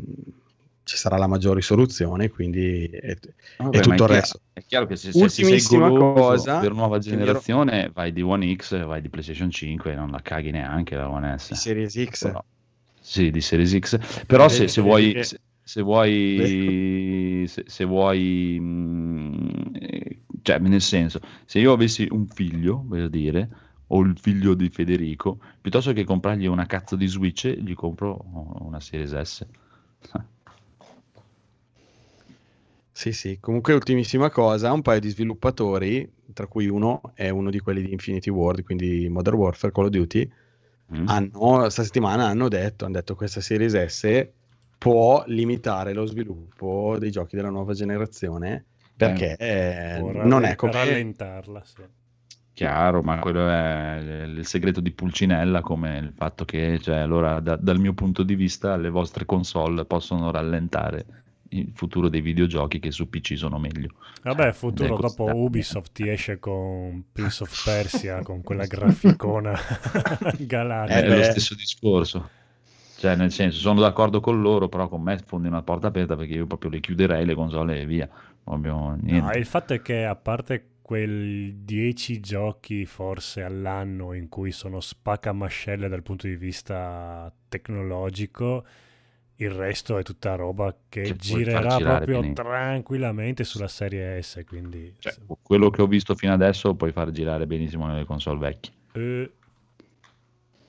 ci 0.82 0.96
sarà 0.96 1.16
la 1.16 1.28
maggior 1.28 1.54
risoluzione, 1.54 2.28
quindi 2.28 2.86
è, 2.86 3.16
Vabbè, 3.58 3.76
ma 3.76 3.82
tutto 3.82 3.88
è 3.90 3.92
il 3.92 3.94
chiaro- 3.94 4.06
resto. 4.06 4.40
È 4.52 4.62
chiaro 4.66 4.86
che 4.86 4.96
se, 4.96 5.12
se- 5.12 5.28
se 5.28 5.58
sei 5.58 5.78
cosa, 5.78 6.58
per 6.58 6.72
nuova 6.72 6.98
mi 6.98 7.06
ero- 7.06 7.16
generazione 7.16 7.90
vai 7.94 8.12
di 8.12 8.22
One 8.22 8.52
X, 8.56 8.84
vai 8.84 9.00
di 9.00 9.08
PlayStation 9.08 9.48
5 9.48 9.94
non 9.94 10.10
la 10.10 10.20
caghi 10.22 10.50
neanche 10.50 10.96
la 10.96 11.08
One 11.08 11.38
S. 11.38 11.50
Di 11.50 11.54
Series 11.56 12.04
X. 12.04 12.22
Però- 12.24 12.44
sì, 13.00 13.30
di 13.30 13.40
Series 13.42 13.78
X. 13.78 14.24
Però 14.26 14.48
se, 14.48 14.66
se 14.66 14.80
vuoi, 14.80 15.22
se, 15.22 15.38
se 15.64 15.80
vuoi, 15.82 17.44
se, 17.48 17.64
se 17.66 17.84
vuoi, 17.84 18.58
mh, 18.60 19.70
eh, 19.80 20.18
cioè 20.42 20.58
nel 20.58 20.82
senso, 20.82 21.20
se 21.46 21.58
io 21.58 21.72
avessi 21.72 22.06
un 22.10 22.26
figlio, 22.26 22.84
voglio 22.86 23.08
dire, 23.08 23.48
o 23.88 24.00
il 24.02 24.18
figlio 24.18 24.54
di 24.54 24.68
Federico, 24.68 25.38
piuttosto 25.60 25.92
che 25.92 26.04
comprargli 26.04 26.46
una 26.46 26.66
cazzo 26.66 26.96
di 26.96 27.06
Switch, 27.06 27.46
gli 27.48 27.74
compro 27.74 28.24
una 28.60 28.78
Series 28.80 29.18
S. 29.20 29.46
Sì, 32.92 33.12
sì, 33.12 33.38
comunque 33.40 33.72
ultimissima 33.72 34.30
cosa, 34.30 34.72
un 34.72 34.82
paio 34.82 35.00
di 35.00 35.08
sviluppatori, 35.08 36.08
tra 36.32 36.46
cui 36.46 36.68
uno 36.68 37.00
è 37.14 37.28
uno 37.28 37.50
di 37.50 37.58
quelli 37.58 37.82
di 37.82 37.90
Infinity 37.92 38.30
Ward, 38.30 38.62
quindi 38.62 39.08
Modern 39.08 39.36
Warfare, 39.36 39.72
Call 39.72 39.86
of 39.86 39.90
Duty, 39.90 40.30
Mm. 40.94 41.08
hanno, 41.08 41.30
questa 41.60 41.82
settimana 41.82 42.26
hanno 42.26 42.48
detto, 42.48 42.84
hanno 42.84 42.94
detto 42.94 43.14
questa 43.14 43.40
Series 43.40 43.72
S 43.86 44.28
può 44.84 45.24
limitare 45.28 45.94
lo 45.94 46.04
sviluppo 46.04 46.96
dei 46.98 47.10
giochi 47.10 47.36
della 47.36 47.48
nuova 47.48 47.72
generazione 47.72 48.66
perché 48.94 49.34
eh, 49.36 49.96
Può 49.98 50.12
non 50.26 50.44
è 50.44 50.56
come... 50.56 50.72
rallentarla, 50.72 51.62
sì. 51.64 51.82
Chiaro, 52.52 53.00
ma 53.00 53.18
quello 53.18 53.48
è 53.48 54.24
il 54.26 54.44
segreto 54.44 54.82
di 54.82 54.90
Pulcinella, 54.90 55.62
come 55.62 55.96
il 55.96 56.12
fatto 56.14 56.44
che, 56.44 56.78
cioè, 56.82 56.98
allora, 56.98 57.40
da- 57.40 57.56
dal 57.56 57.80
mio 57.80 57.94
punto 57.94 58.22
di 58.22 58.34
vista, 58.34 58.76
le 58.76 58.90
vostre 58.90 59.24
console 59.24 59.86
possono 59.86 60.30
rallentare 60.30 61.06
il 61.48 61.70
futuro 61.72 62.10
dei 62.10 62.20
videogiochi 62.20 62.78
che 62.78 62.90
su 62.90 63.08
PC 63.08 63.38
sono 63.38 63.58
meglio. 63.58 63.88
Vabbè, 64.22 64.52
futuro 64.52 64.98
Ecco, 64.98 65.00
dopo 65.00 65.24
Ubisoft 65.34 65.92
ti 65.92 66.10
esce 66.10 66.38
con 66.38 67.06
Prince 67.10 67.42
of 67.42 67.64
Persia, 67.64 68.22
con 68.22 68.42
quella 68.42 68.66
graficona 68.66 69.58
galattica. 70.38 71.00
È 71.00 71.08
lo 71.08 71.22
stesso 71.22 71.54
discorso. 71.54 72.42
Cioè, 73.04 73.16
nel 73.16 73.30
senso, 73.32 73.58
sono 73.58 73.80
d'accordo 73.82 74.20
con 74.20 74.40
loro, 74.40 74.68
però 74.70 74.88
con 74.88 75.02
me 75.02 75.18
fondi 75.18 75.46
una 75.46 75.62
porta 75.62 75.88
aperta 75.88 76.16
perché 76.16 76.32
io 76.32 76.46
proprio 76.46 76.70
le 76.70 76.80
chiuderei 76.80 77.26
le 77.26 77.34
console 77.34 77.82
e 77.82 77.84
via. 77.84 78.08
Proprio 78.42 78.96
niente. 78.98 79.26
No, 79.26 79.32
il 79.32 79.44
fatto 79.44 79.74
è 79.74 79.82
che 79.82 80.04
a 80.04 80.16
parte 80.16 80.70
quei 80.80 81.64
10 81.64 82.20
giochi 82.20 82.86
forse 82.86 83.42
all'anno 83.42 84.12
in 84.14 84.28
cui 84.28 84.50
sono 84.50 84.80
spaccamascelle 84.80 85.88
dal 85.88 86.02
punto 86.02 86.26
di 86.26 86.36
vista 86.36 87.32
tecnologico, 87.48 88.64
il 89.36 89.50
resto 89.50 89.98
è 89.98 90.02
tutta 90.02 90.34
roba 90.36 90.74
che, 90.88 91.02
Che 91.02 91.16
girerà 91.16 91.80
proprio 91.80 92.20
benissimo. 92.20 92.42
tranquillamente 92.44 93.44
sulla 93.44 93.68
serie 93.68 94.20
S, 94.22 94.42
quindi 94.46 94.92
Cioè, 94.98 95.14
quello 95.42 95.70
che 95.70 95.82
ho 95.82 95.86
visto 95.86 96.16
fino 96.16 96.32
adesso 96.32 96.74
puoi 96.74 96.90
far 96.90 97.12
girare 97.12 97.46
benissimo 97.46 97.86
nelle 97.86 98.04
console 98.04 98.38
vecchie. 98.40 98.72
eh, 98.94 99.28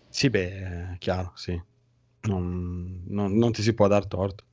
Sì, 0.10 0.30
beh, 0.30 0.96
chiaro, 1.00 1.32
sì. 1.36 1.62
Non, 2.30 3.04
non- 3.08 3.38
non 3.38 3.52
ti 3.52 3.62
si 3.62 3.74
può 3.74 3.88
dar 3.88 4.06
torto. 4.08 4.44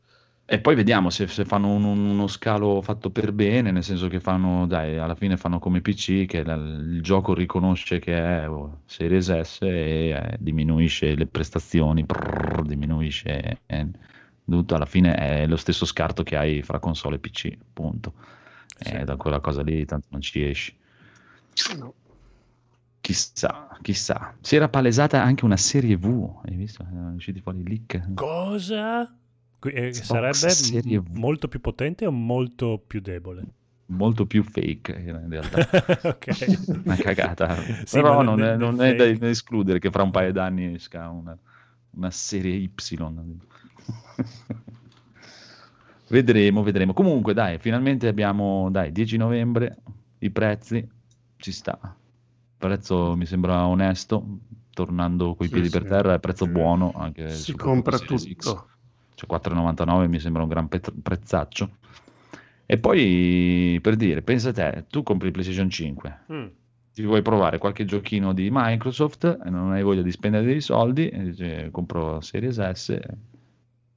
E 0.44 0.60
poi 0.60 0.74
vediamo 0.74 1.08
se, 1.08 1.28
se 1.28 1.44
fanno 1.44 1.68
un- 1.72 1.84
un- 1.84 2.10
uno 2.10 2.26
scalo 2.26 2.82
fatto 2.82 3.10
per 3.10 3.32
bene, 3.32 3.70
nel 3.70 3.82
senso 3.84 4.08
che 4.08 4.20
fanno, 4.20 4.66
dai, 4.66 4.98
alla 4.98 5.14
fine 5.14 5.36
fanno 5.36 5.58
come 5.58 5.80
PC, 5.80 6.26
che 6.26 6.42
la- 6.44 6.54
il 6.54 7.00
gioco 7.02 7.32
riconosce 7.32 7.98
che 7.98 8.14
è 8.16 8.48
oh, 8.48 8.80
Series 8.84 9.40
S 9.40 9.58
e 9.62 10.08
eh, 10.10 10.36
diminuisce 10.38 11.14
le 11.14 11.26
prestazioni, 11.26 12.02
brrr, 12.02 12.62
diminuisce 12.64 13.60
eh, 13.66 13.86
tutto, 14.44 14.74
alla 14.74 14.84
fine 14.86 15.14
è 15.14 15.46
lo 15.46 15.56
stesso 15.56 15.86
scarto 15.86 16.22
che 16.22 16.36
hai 16.36 16.62
fra 16.62 16.78
console 16.80 17.16
e 17.16 17.18
PC, 17.20 17.56
punto. 17.72 18.12
E 18.78 19.04
da 19.04 19.16
quella 19.16 19.40
cosa 19.40 19.62
lì 19.62 19.84
tanto 19.86 20.08
non 20.10 20.20
ci 20.20 20.44
esci. 20.44 20.74
Chissà, 23.02 23.76
chissà. 23.82 24.32
Si 24.40 24.54
era 24.54 24.68
palesata 24.68 25.20
anche 25.20 25.44
una 25.44 25.56
serie 25.56 25.96
V, 25.96 26.38
hai 26.44 26.54
visto? 26.54 26.86
Erano 26.88 27.16
usciti 27.16 27.40
fuori 27.40 27.58
i 27.58 27.64
leak. 27.64 28.14
cosa? 28.14 29.12
Eh, 29.64 29.92
sarebbe 29.92 31.02
molto 31.10 31.48
più 31.48 31.60
potente 31.60 32.06
o 32.06 32.12
molto 32.12 32.80
più 32.84 33.00
debole? 33.00 33.44
molto 33.86 34.26
più 34.26 34.42
fake 34.42 34.92
in 34.92 35.28
realtà. 35.28 35.68
ok. 36.08 36.82
Una 36.84 36.96
cagata. 36.96 37.54
Sì, 37.84 37.96
Però 37.96 38.22
non, 38.22 38.42
è, 38.42 38.56
non 38.56 38.80
è 38.80 38.94
da 38.94 39.28
escludere 39.28 39.78
che 39.78 39.90
fra 39.90 40.02
un 40.02 40.10
paio 40.10 40.32
d'anni 40.32 40.74
esca 40.74 41.08
una, 41.08 41.36
una 41.90 42.10
serie 42.10 42.54
Y. 42.54 42.70
vedremo, 46.08 46.62
vedremo. 46.62 46.92
Comunque, 46.92 47.34
dai, 47.34 47.58
finalmente 47.58 48.08
abbiamo, 48.08 48.70
dai, 48.70 48.92
10 48.92 49.16
novembre, 49.16 49.76
i 50.18 50.30
prezzi, 50.30 50.86
ci 51.36 51.52
sta. 51.52 51.96
Prezzo 52.62 53.16
mi 53.16 53.26
sembra 53.26 53.66
onesto, 53.66 54.24
tornando 54.72 55.34
coi 55.34 55.48
Sì, 55.48 55.54
piedi 55.54 55.68
sì. 55.68 55.78
per 55.78 55.88
terra, 55.88 56.14
è 56.14 56.20
prezzo 56.20 56.46
buono. 56.46 56.92
Anche 56.94 57.28
Si 57.30 57.56
compra 57.56 57.98
tutto. 57.98 58.68
Cioè 59.14 59.26
4,99 59.26 60.06
mi 60.06 60.20
sembra 60.20 60.42
un 60.42 60.48
gran 60.48 60.68
pet- 60.68 60.92
prezzaccio. 61.02 61.78
E 62.64 62.78
poi, 62.78 63.80
per 63.82 63.96
dire, 63.96 64.22
pensa 64.22 64.52
te, 64.52 64.84
tu 64.88 65.02
compri 65.02 65.26
il 65.26 65.32
PlayStation 65.32 65.68
5, 65.68 66.20
Mm. 66.32 66.46
ti 66.94 67.02
vuoi 67.02 67.20
provare 67.20 67.58
qualche 67.58 67.84
giochino 67.84 68.32
di 68.32 68.48
Microsoft 68.52 69.40
e 69.44 69.50
non 69.50 69.72
hai 69.72 69.82
voglia 69.82 70.02
di 70.02 70.12
spendere 70.12 70.44
dei 70.44 70.60
soldi, 70.60 71.08
e 71.08 71.22
dici, 71.32 71.68
compro 71.72 72.20
Series 72.20 72.60
S 72.70 72.90
e 72.90 73.00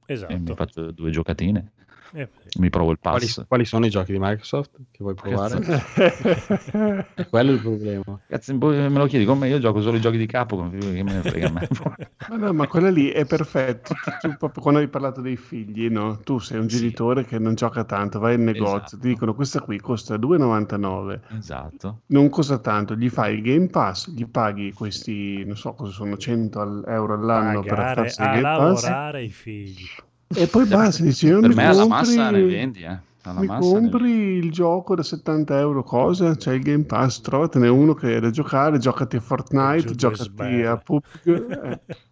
mi 0.06 0.12
Esatto. 0.12 0.54
faccio 0.56 0.90
due 0.90 1.10
giocatine, 1.10 1.72
Eh, 2.12 2.28
sì. 2.48 2.60
mi 2.60 2.70
provo 2.70 2.92
il 2.92 2.98
Quali, 3.00 3.26
pass. 3.26 3.44
quali 3.46 3.64
sono 3.64 3.84
i 3.86 3.90
giochi 3.90 4.12
di 4.12 4.18
Microsoft 4.20 4.70
che 4.90 4.98
vuoi 5.00 5.14
provare? 5.14 5.58
È 7.14 7.26
quello 7.28 7.52
il 7.52 7.60
problema. 7.60 8.02
Cazzo, 8.26 8.56
poi 8.58 8.76
me 8.76 8.98
lo 8.98 9.06
chiedi 9.06 9.24
come 9.24 9.48
io 9.48 9.58
gioco 9.58 9.80
solo 9.82 9.96
i 9.96 10.00
giochi 10.00 10.16
di 10.18 10.26
capo, 10.26 10.68
che 10.70 10.76
me 10.76 11.02
ne 11.02 11.22
frega 11.22 11.50
me. 11.50 11.68
Ma 12.28 12.36
no, 12.36 12.52
ma 12.52 12.66
quella 12.66 12.90
lì 12.90 13.08
è 13.10 13.24
perfetta. 13.24 13.94
Tu, 13.94 14.10
tu 14.20 14.36
proprio 14.36 14.62
quando 14.62 14.80
hai 14.80 14.88
parlato 14.88 15.20
dei 15.20 15.36
figli, 15.36 15.88
no? 15.88 16.18
Tu 16.20 16.38
sei 16.38 16.58
un 16.58 16.68
Sì. 16.68 16.78
genitore 16.78 17.24
che 17.24 17.38
non 17.38 17.54
gioca 17.54 17.84
tanto, 17.84 18.18
vai 18.18 18.34
in 18.34 18.44
negozio, 18.44 18.76
Esatto. 18.78 18.98
ti 18.98 19.08
dicono 19.08 19.34
questa 19.34 19.60
qui 19.60 19.78
costa 19.80 20.16
2,99, 20.16 21.20
esatto. 21.36 22.00
non 22.06 22.28
costa 22.28 22.58
tanto, 22.58 22.94
gli 22.96 23.08
fai 23.08 23.34
il 23.36 23.42
Game 23.42 23.68
Pass, 23.68 24.10
gli 24.10 24.26
paghi 24.26 24.72
questi, 24.72 25.44
non 25.44 25.56
so 25.56 25.74
cosa 25.74 25.92
sono, 25.92 26.16
100 26.16 26.60
al- 26.60 26.84
euro 26.86 27.14
all'anno 27.14 27.60
per 27.64 27.78
Pagare 27.78 27.94
farsi 27.94 28.22
il 28.22 28.28
a 28.28 28.30
Game 28.30 28.42
Pass 28.54 28.82
lavorare 28.82 29.22
i 29.24 29.30
figli. 29.30 29.84
E 30.28 30.46
poi 30.46 30.66
basta, 30.66 31.02
dici, 31.02 31.28
non 31.28 31.40
Per 31.40 31.50
mi 31.50 31.54
me 31.56 31.64
alla 31.66 31.82
compri, 31.82 32.16
massa 32.16 32.30
ne 32.30 32.42
vendi, 32.42 32.82
eh. 32.82 32.98
Alla 33.22 33.40
mi 33.40 33.46
massa 33.46 33.74
ne 33.74 33.80
compri 33.90 34.10
il 34.10 34.50
gioco 34.52 34.94
da 34.94 35.02
70 35.02 35.58
euro, 35.58 35.82
cosa? 35.82 36.34
C'è 36.36 36.52
il 36.54 36.62
Game 36.62 36.84
Pass, 36.84 37.20
trovatene 37.20 37.68
uno 37.68 37.94
che 37.94 38.16
è 38.16 38.20
da 38.20 38.30
giocare, 38.30 38.78
giocati 38.78 39.16
a 39.16 39.20
Fortnite, 39.20 39.94
giocati 39.94 40.62
a 40.62 40.76
PUBG, 40.76 41.50
eh. 41.50 41.80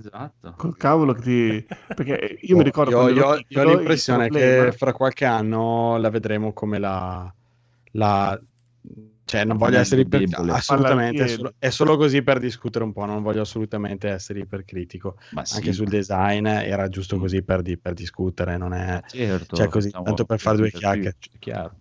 Esatto. 0.00 0.54
Col 0.56 0.78
cavolo 0.78 1.12
che 1.12 1.20
ti... 1.20 1.66
Perché 1.94 2.38
io 2.40 2.56
mi 2.56 2.62
ricordo 2.62 2.90
Io, 2.90 3.08
io- 3.08 3.44
io 3.46 3.60
ho 3.60 3.64
l'impressione 3.64 4.28
problema- 4.28 4.70
che 4.70 4.72
fra 4.72 4.92
qualche 4.94 5.26
anno 5.26 5.98
la 5.98 6.08
vedremo 6.08 6.54
come 6.54 6.78
la... 6.78 7.30
la- 7.92 8.40
cioè, 9.30 9.44
non 9.44 9.58
voglio 9.58 9.78
essere 9.78 10.00
iper... 10.00 10.26
debole. 10.26 10.50
assolutamente, 10.50 11.22
è 11.22 11.28
solo, 11.28 11.54
è 11.56 11.70
solo 11.70 11.96
così 11.96 12.20
per 12.22 12.40
discutere 12.40 12.84
un 12.84 12.92
po', 12.92 13.04
non 13.04 13.22
voglio 13.22 13.42
assolutamente 13.42 14.08
essere 14.08 14.40
ipercritico. 14.40 15.18
Ma 15.30 15.44
sì, 15.44 15.58
Anche 15.58 15.72
sul 15.72 15.86
design 15.86 16.46
era 16.46 16.88
giusto 16.88 17.16
così 17.16 17.40
per, 17.42 17.62
di- 17.62 17.78
per 17.78 17.92
discutere, 17.94 18.56
non 18.56 18.72
è... 18.72 19.00
certo. 19.06 19.54
cioè, 19.54 19.68
così, 19.68 19.86
facciamo- 19.90 20.04
tanto 20.06 20.24
per 20.24 20.40
fare 20.40 20.56
due 20.56 20.72
chiacchiere. 20.72 21.16
È 21.32 21.38
chiaro. 21.38 21.74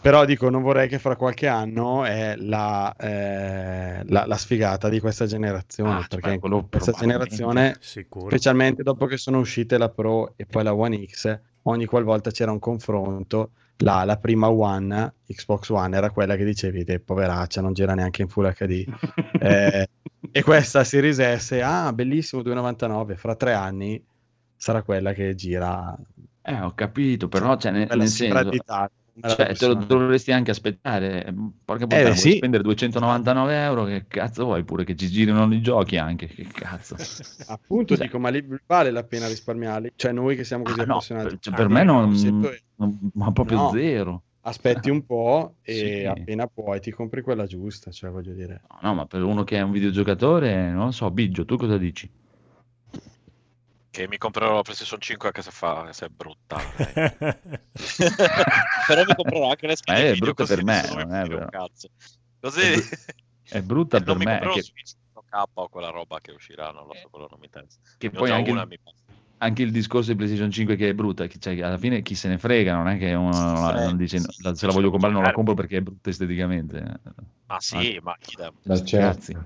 Però 0.00 0.24
dico, 0.24 0.48
non 0.48 0.62
vorrei 0.62 0.86
che 0.86 1.00
fra 1.00 1.16
qualche 1.16 1.48
anno 1.48 2.04
è 2.04 2.36
la, 2.36 2.94
eh, 2.96 4.04
la, 4.06 4.24
la 4.26 4.36
sfigata 4.36 4.88
di 4.88 5.00
questa 5.00 5.26
generazione, 5.26 6.02
Ah, 6.02 6.06
perché 6.08 6.38
questa 6.38 6.92
generazione 6.92 7.76
Sicuro. 7.80 8.28
specialmente 8.28 8.84
dopo 8.84 9.06
che 9.06 9.16
sono 9.16 9.40
uscite 9.40 9.76
la 9.76 9.88
Pro 9.88 10.34
e 10.36 10.46
poi 10.46 10.62
la 10.62 10.72
One 10.72 11.04
X, 11.04 11.36
ogni 11.62 11.86
qualvolta 11.86 12.30
c'era 12.30 12.52
un 12.52 12.60
confronto, 12.60 13.50
la, 13.78 14.04
la 14.04 14.16
prima 14.16 14.48
One, 14.48 15.14
Xbox 15.26 15.68
One, 15.68 15.96
era 15.96 16.10
quella 16.10 16.36
che 16.36 16.44
dicevi, 16.44 16.84
te 16.84 17.00
poveraccia, 17.00 17.60
non 17.60 17.72
gira 17.72 17.94
neanche 17.94 18.22
in 18.22 18.28
Full 18.28 18.52
HD. 18.52 18.84
Eh, 19.38 19.88
e 20.32 20.42
questa 20.42 20.82
Series 20.82 21.18
S, 21.36 21.60
ah, 21.62 21.92
bellissimo, 21.92 22.42
2,99, 22.42 23.16
fra 23.16 23.36
tre 23.36 23.52
anni 23.52 24.02
sarà 24.56 24.82
quella 24.82 25.12
che 25.12 25.34
gira. 25.34 25.94
Eh, 26.42 26.60
ho 26.60 26.72
capito, 26.74 27.28
però 27.28 27.56
cioè, 27.56 27.70
nel, 27.70 27.88
nel 27.94 28.08
senso, 28.08 28.50
cioè, 29.20 29.54
te 29.54 29.66
lo 29.66 29.74
dovresti 29.74 30.32
anche 30.32 30.50
aspettare. 30.50 31.32
Porca 31.64 31.84
puttana, 31.86 32.00
Eh, 32.02 32.04
vuoi 32.04 32.16
sì. 32.16 32.32
spendere 32.36 32.62
299 32.62 33.62
euro? 33.62 33.84
Che 33.84 34.04
cazzo 34.06 34.44
vuoi? 34.44 34.64
Pure 34.64 34.84
che 34.84 34.94
ci 34.96 35.08
girino 35.08 35.44
i 35.52 35.60
giochi 35.60 35.96
anche. 35.96 36.26
Che 36.26 36.44
cazzo. 36.46 36.96
Appunto, 37.46 37.96
Cioè- 37.96 38.06
dico, 38.06 38.18
ma 38.18 38.28
lì 38.28 38.44
vale 38.66 38.90
la 38.90 39.04
pena 39.04 39.26
risparmiarli? 39.28 39.92
Cioè, 39.96 40.12
noi 40.12 40.36
che 40.36 40.44
siamo 40.44 40.64
così 40.64 40.80
Ah, 40.80 40.84
no, 40.84 40.92
appassionati. 40.94 41.28
per, 41.28 41.38
cioè, 41.40 41.52
Ah, 41.54 41.56
per 41.56 41.68
me 41.68 41.82
non, 41.84 42.16
100 42.16 42.46
euro. 42.46 42.58
non- 42.76 43.10
ma 43.14 43.32
proprio 43.32 43.56
No. 43.58 43.70
zero. 43.70 44.22
aspetti 44.46 44.90
un 44.90 45.04
po' 45.04 45.56
e 45.62 45.74
Sì. 45.74 46.04
appena 46.04 46.46
puoi 46.46 46.78
ti 46.78 46.92
compri 46.92 47.20
quella 47.20 47.46
giusta, 47.46 47.90
cioè 47.90 48.10
voglio 48.10 48.32
dire. 48.32 48.60
No, 48.70 48.78
no, 48.90 48.94
ma 48.94 49.06
per 49.06 49.24
uno 49.24 49.42
che 49.42 49.56
è 49.56 49.60
un 49.60 49.72
videogiocatore, 49.72 50.70
non 50.70 50.84
lo 50.84 50.90
so, 50.92 51.10
Biggio, 51.10 51.44
tu 51.44 51.56
cosa 51.56 51.76
dici? 51.78 52.08
Che 53.96 54.06
mi 54.08 54.18
comprerò 54.18 54.56
la 54.56 54.60
PlayStation 54.60 55.00
5 55.00 55.28
anche 55.28 55.40
se 55.40 55.50
fa 55.50 55.90
se 55.94 56.04
è 56.04 56.08
brutta. 56.10 56.58
Però 58.86 59.04
mi 59.06 59.14
comprerò 59.14 59.48
anche 59.48 59.66
le 59.66 59.74
schede 59.74 60.00
Eh, 60.00 60.02
è 60.08 60.12
video, 60.12 60.34
brutta 60.34 60.44
così 60.44 60.54
per 60.54 60.64
me, 60.64 60.82
non 61.02 61.14
è 61.14 61.26
vero. 61.26 61.48
cazzo. 61.48 61.88
Così 62.38 62.60
È 62.60 62.72
bru- 62.72 62.88
È 63.48 63.62
brutta 63.62 63.96
non 64.04 64.04
per 64.04 64.16
mi 64.18 64.24
me, 64.26 64.38
comprerò 64.38 64.52
che, 64.52 64.64
4K 65.14 65.48
o 65.54 65.68
quella 65.70 65.88
roba 65.88 66.20
che 66.20 66.32
uscirà, 66.32 66.72
non 66.72 66.86
lo 66.88 66.92
so, 66.92 67.08
quello 67.08 67.26
non 67.30 67.38
mi 67.40 67.46
interessa. 67.46 67.78
che 67.96 68.10
Ne 68.10 68.18
poi 68.18 68.30
anche 68.32 68.50
una, 68.50 68.62
il, 68.64 68.68
mi 68.68 68.78
anche 69.38 69.62
il 69.62 69.72
discorso 69.72 70.10
di 70.10 70.16
PlayStation 70.16 70.50
5 70.50 70.76
che 70.76 70.90
è 70.90 70.94
brutta, 70.94 71.26
che- 71.26 71.38
cioè, 71.38 71.58
alla 71.62 71.78
fine 71.78 72.02
chi 72.02 72.14
se 72.14 72.28
ne 72.28 72.36
frega, 72.36 72.74
non 72.74 72.88
è 72.88 72.98
che 72.98 73.14
uno 73.14 73.30
non, 73.30 73.66
la- 73.66 73.82
non 73.82 73.96
dice 73.96 74.20
la- 74.42 74.54
se 74.54 74.66
la 74.66 74.72
voglio 74.72 74.90
comprare 74.90 75.14
non 75.14 75.22
la 75.22 75.32
compro 75.32 75.54
perché 75.54 75.78
è 75.78 75.80
brutta 75.80 76.10
esteticamente. 76.10 77.00
Ma 77.46 77.58
sì, 77.60 77.98
ma. 78.02 78.14
Ma 78.64 78.84
certo. 78.84 78.98
Cazzi. 78.98 79.36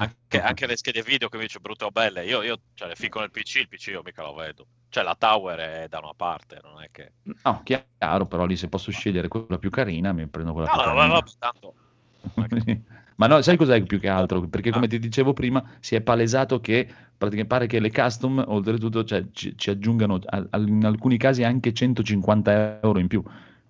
Anche, 0.00 0.40
anche 0.40 0.66
le 0.66 0.76
schede 0.76 1.02
video 1.02 1.28
che 1.28 1.36
mi 1.36 1.42
dice 1.44 1.58
brutte 1.60 1.84
o 1.84 1.90
belle, 1.90 2.24
io, 2.24 2.42
io 2.42 2.60
cioè, 2.74 2.88
le 2.88 2.94
fico 2.94 3.18
nel 3.20 3.30
PC, 3.30 3.56
il 3.56 3.68
PC 3.68 3.86
io 3.88 4.02
mica 4.04 4.22
lo 4.22 4.34
vedo. 4.34 4.66
Cioè 4.88 5.02
la 5.02 5.16
tower 5.16 5.58
è 5.58 5.88
da 5.88 5.98
una 5.98 6.14
parte, 6.14 6.60
non 6.62 6.80
è 6.82 6.88
che... 6.90 7.12
No, 7.44 7.62
chiaro, 7.64 8.26
però 8.26 8.46
lì 8.46 8.56
se 8.56 8.68
posso 8.68 8.90
scegliere 8.90 9.28
quella 9.28 9.58
più 9.58 9.70
carina, 9.70 10.12
mi 10.12 10.26
prendo 10.28 10.52
quella 10.52 10.68
No, 10.68 10.74
più 10.74 10.80
no, 10.80 10.94
carina. 10.94 11.06
no, 11.06 11.14
no, 11.14 11.22
tanto... 11.38 11.74
Ma 13.16 13.26
no, 13.26 13.42
sai 13.42 13.56
cos'è 13.56 13.82
più 13.82 13.98
che 13.98 14.08
altro? 14.08 14.46
Perché 14.48 14.70
come 14.70 14.86
ti 14.86 14.98
dicevo 15.00 15.32
prima, 15.32 15.62
si 15.80 15.96
è 15.96 16.00
palesato 16.00 16.60
che 16.60 16.86
praticamente 17.16 17.46
pare 17.46 17.66
che 17.66 17.80
le 17.80 17.90
custom, 17.90 18.44
oltretutto, 18.46 19.02
cioè, 19.04 19.24
ci, 19.32 19.56
ci 19.58 19.70
aggiungano 19.70 20.20
a- 20.24 20.46
a- 20.50 20.58
in 20.58 20.84
alcuni 20.84 21.16
casi 21.18 21.42
anche 21.42 21.72
150 21.72 22.78
euro 22.80 23.00
in 23.00 23.08
più. 23.08 23.20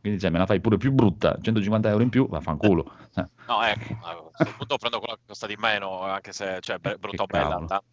Quindi 0.01 0.21
cioè, 0.21 0.31
me 0.31 0.39
la 0.39 0.47
fai 0.47 0.61
pure 0.61 0.77
più 0.77 0.93
brutta, 0.93 1.39
150 1.41 1.89
euro 1.89 2.03
in 2.03 2.09
più, 2.09 2.29
vaffanculo. 2.29 2.93
Eh, 3.17 3.27
No, 3.47 3.63
ecco, 3.63 3.99
a 4.03 4.15
questo 4.33 4.55
punto 4.57 4.77
prendo 4.77 4.99
quella 5.01 5.15
che 5.17 5.23
costa 5.27 5.47
di 5.47 5.57
meno, 5.57 6.03
anche 6.03 6.33
se 6.33 6.59
cioè, 6.61 6.79
be- 6.79 6.97
brutta 6.99 7.23
o 7.23 7.27
bella, 7.27 7.57
tanto 7.57 7.85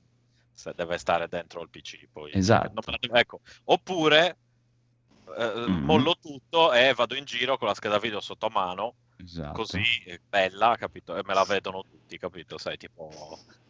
se 0.54 0.74
deve 0.76 0.98
stare 0.98 1.28
dentro 1.28 1.62
il 1.62 1.70
PC. 1.70 2.08
Poi. 2.12 2.32
Esatto. 2.34 2.72
Non 2.74 2.84
me 2.86 2.98
la- 3.10 3.20
ecco. 3.20 3.42
Oppure 3.66 4.38
eh, 5.38 5.66
Mhm. 5.68 5.84
mollo 5.84 6.16
tutto 6.22 6.72
e 6.72 6.94
vado 6.94 7.16
in 7.16 7.26
giro 7.26 7.58
con 7.58 7.68
la 7.68 7.74
scheda 7.74 7.98
video 7.98 8.20
sotto 8.22 8.48
mano, 8.50 8.94
Esatto. 9.18 9.54
così 9.54 9.82
bella, 10.30 10.76
capito? 10.78 11.16
E 11.18 11.24
me 11.26 11.34
la 11.34 11.44
vedono 11.44 11.82
tutti, 11.82 12.18
capito? 12.20 12.58
Sai, 12.60 12.78
tipo 12.78 13.10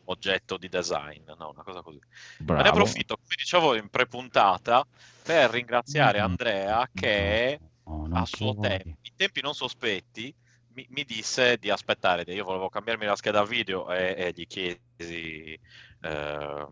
oggetto 0.05 0.57
di 0.57 0.67
design, 0.69 1.23
no? 1.37 1.49
Una 1.51 1.63
cosa 1.63 1.81
così. 1.81 1.97
Me 1.97 2.07
ne 2.39 2.45
Bravo. 2.45 2.69
approfitto, 2.69 3.15
come 3.15 3.35
dicevo 3.37 3.73
in 3.75 3.87
prepuntata, 3.89 4.85
per 5.23 5.49
ringraziare 5.51 6.19
Mm. 6.19 6.23
Andrea 6.23 6.87
che 6.93 7.59
Oh, 7.87 8.07
a 8.11 8.25
suo 8.25 8.55
tempo, 8.59 8.87
in 9.01 9.11
tempi 9.15 9.41
non 9.41 9.53
sospetti, 9.53 10.35
mi, 10.73 10.85
mi 10.89 11.03
disse 11.03 11.57
di 11.57 11.69
aspettare. 11.69 12.23
Io 12.33 12.43
volevo 12.43 12.69
cambiarmi 12.69 13.05
la 13.05 13.15
scheda 13.15 13.43
video 13.45 13.91
e, 13.91 14.15
e 14.17 14.31
gli 14.33 14.45
chiesi 14.47 15.57
eh, 16.01 16.67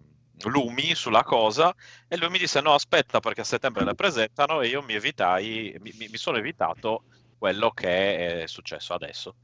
lumi 0.45 0.95
sulla 0.95 1.24
cosa 1.24 1.74
e 2.07 2.18
lui 2.18 2.30
mi 2.30 2.39
disse 2.39 2.61
no 2.61 2.74
aspetta 2.74 3.20
perché 3.20 3.41
a 3.41 3.43
settembre 3.43 3.84
le 3.86 3.93
presentano 3.93 4.61
e 4.61 4.68
io 4.70 4.82
mi 4.82 4.93
evitai, 4.95 5.76
mi, 5.80 5.93
mi- 5.93 6.18
sono 6.18 6.38
evitato 6.38 7.05
quello 7.38 7.70
che 7.72 8.41
è 8.43 8.47
successo 8.47 8.93
adesso. 8.93 9.36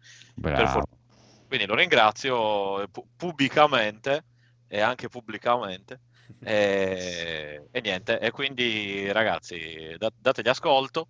Quindi 1.47 1.65
lo 1.65 1.75
ringrazio 1.75 2.87
pu- 2.89 3.07
pubblicamente 3.15 4.25
e 4.67 4.81
anche 4.81 5.07
pubblicamente. 5.09 6.01
E, 6.41 7.67
e 7.69 7.81
niente, 7.81 8.17
e 8.19 8.31
quindi 8.31 9.11
ragazzi, 9.11 9.93
da- 9.97 10.09
dategli 10.15 10.47
ascolto, 10.47 11.09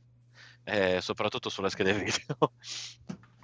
eh, 0.63 0.99
soprattutto 1.01 1.49
sulle 1.49 1.69
schede 1.69 1.93
video. 1.93 2.53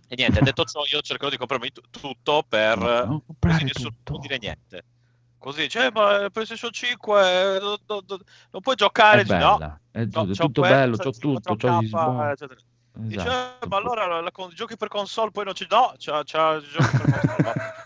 E 0.08 0.16
niente, 0.16 0.42
detto 0.42 0.64
ciò, 0.66 0.82
io 0.92 1.02
cercherò 1.02 1.30
di 1.32 1.38
comprarmi 1.38 1.72
tu- 1.72 1.82
tutto 1.90 2.44
per 2.48 2.78
No, 2.78 3.24
così 3.40 3.64
nessuno 3.64 3.90
tutto. 3.90 4.14
può 4.14 4.20
dire 4.20 4.38
niente. 4.40 4.84
Così 5.38 5.62
dice, 5.62 5.86
"Eh, 5.86 5.92
ma 5.92 6.16
il 6.22 6.32
PlayStation 6.32 6.72
5 6.72 7.58
do- 7.60 7.80
do- 7.86 8.02
do- 8.02 8.20
non 8.52 8.62
puoi 8.62 8.76
giocare. 8.76 9.22
È 9.22 9.24
Dici, 9.24 9.38
no, 9.38 9.80
è, 9.92 10.00
c'ho- 10.06 10.06
tutto, 10.06 10.22
è 10.22 10.26
c'ho 10.26 10.46
tutto 10.46 10.62
questo, 10.62 10.76
bello, 10.78 10.98
c'ho 10.98 11.10
il 11.10 11.18
tutto, 11.18 11.56
c'ho 11.56 11.56
4K, 11.56 12.44
gli. 12.44 13.08
Dice, 13.08 13.20
Esatto. 13.28 13.66
"Eh, 13.66 13.68
ma 13.68 13.78
allora 13.78 14.06
la- 14.08 14.22
la- 14.22 14.32
giochi 14.54 14.78
per 14.78 14.88
console 14.88 15.32
poi 15.32 15.44
non 15.44 15.54
ci... 15.54 15.68
No, 15.70 15.94
c'ha, 15.98 16.22
c'ha 16.24 16.60
giochi 16.62 16.98
per 16.98 17.10
console. 17.10 17.54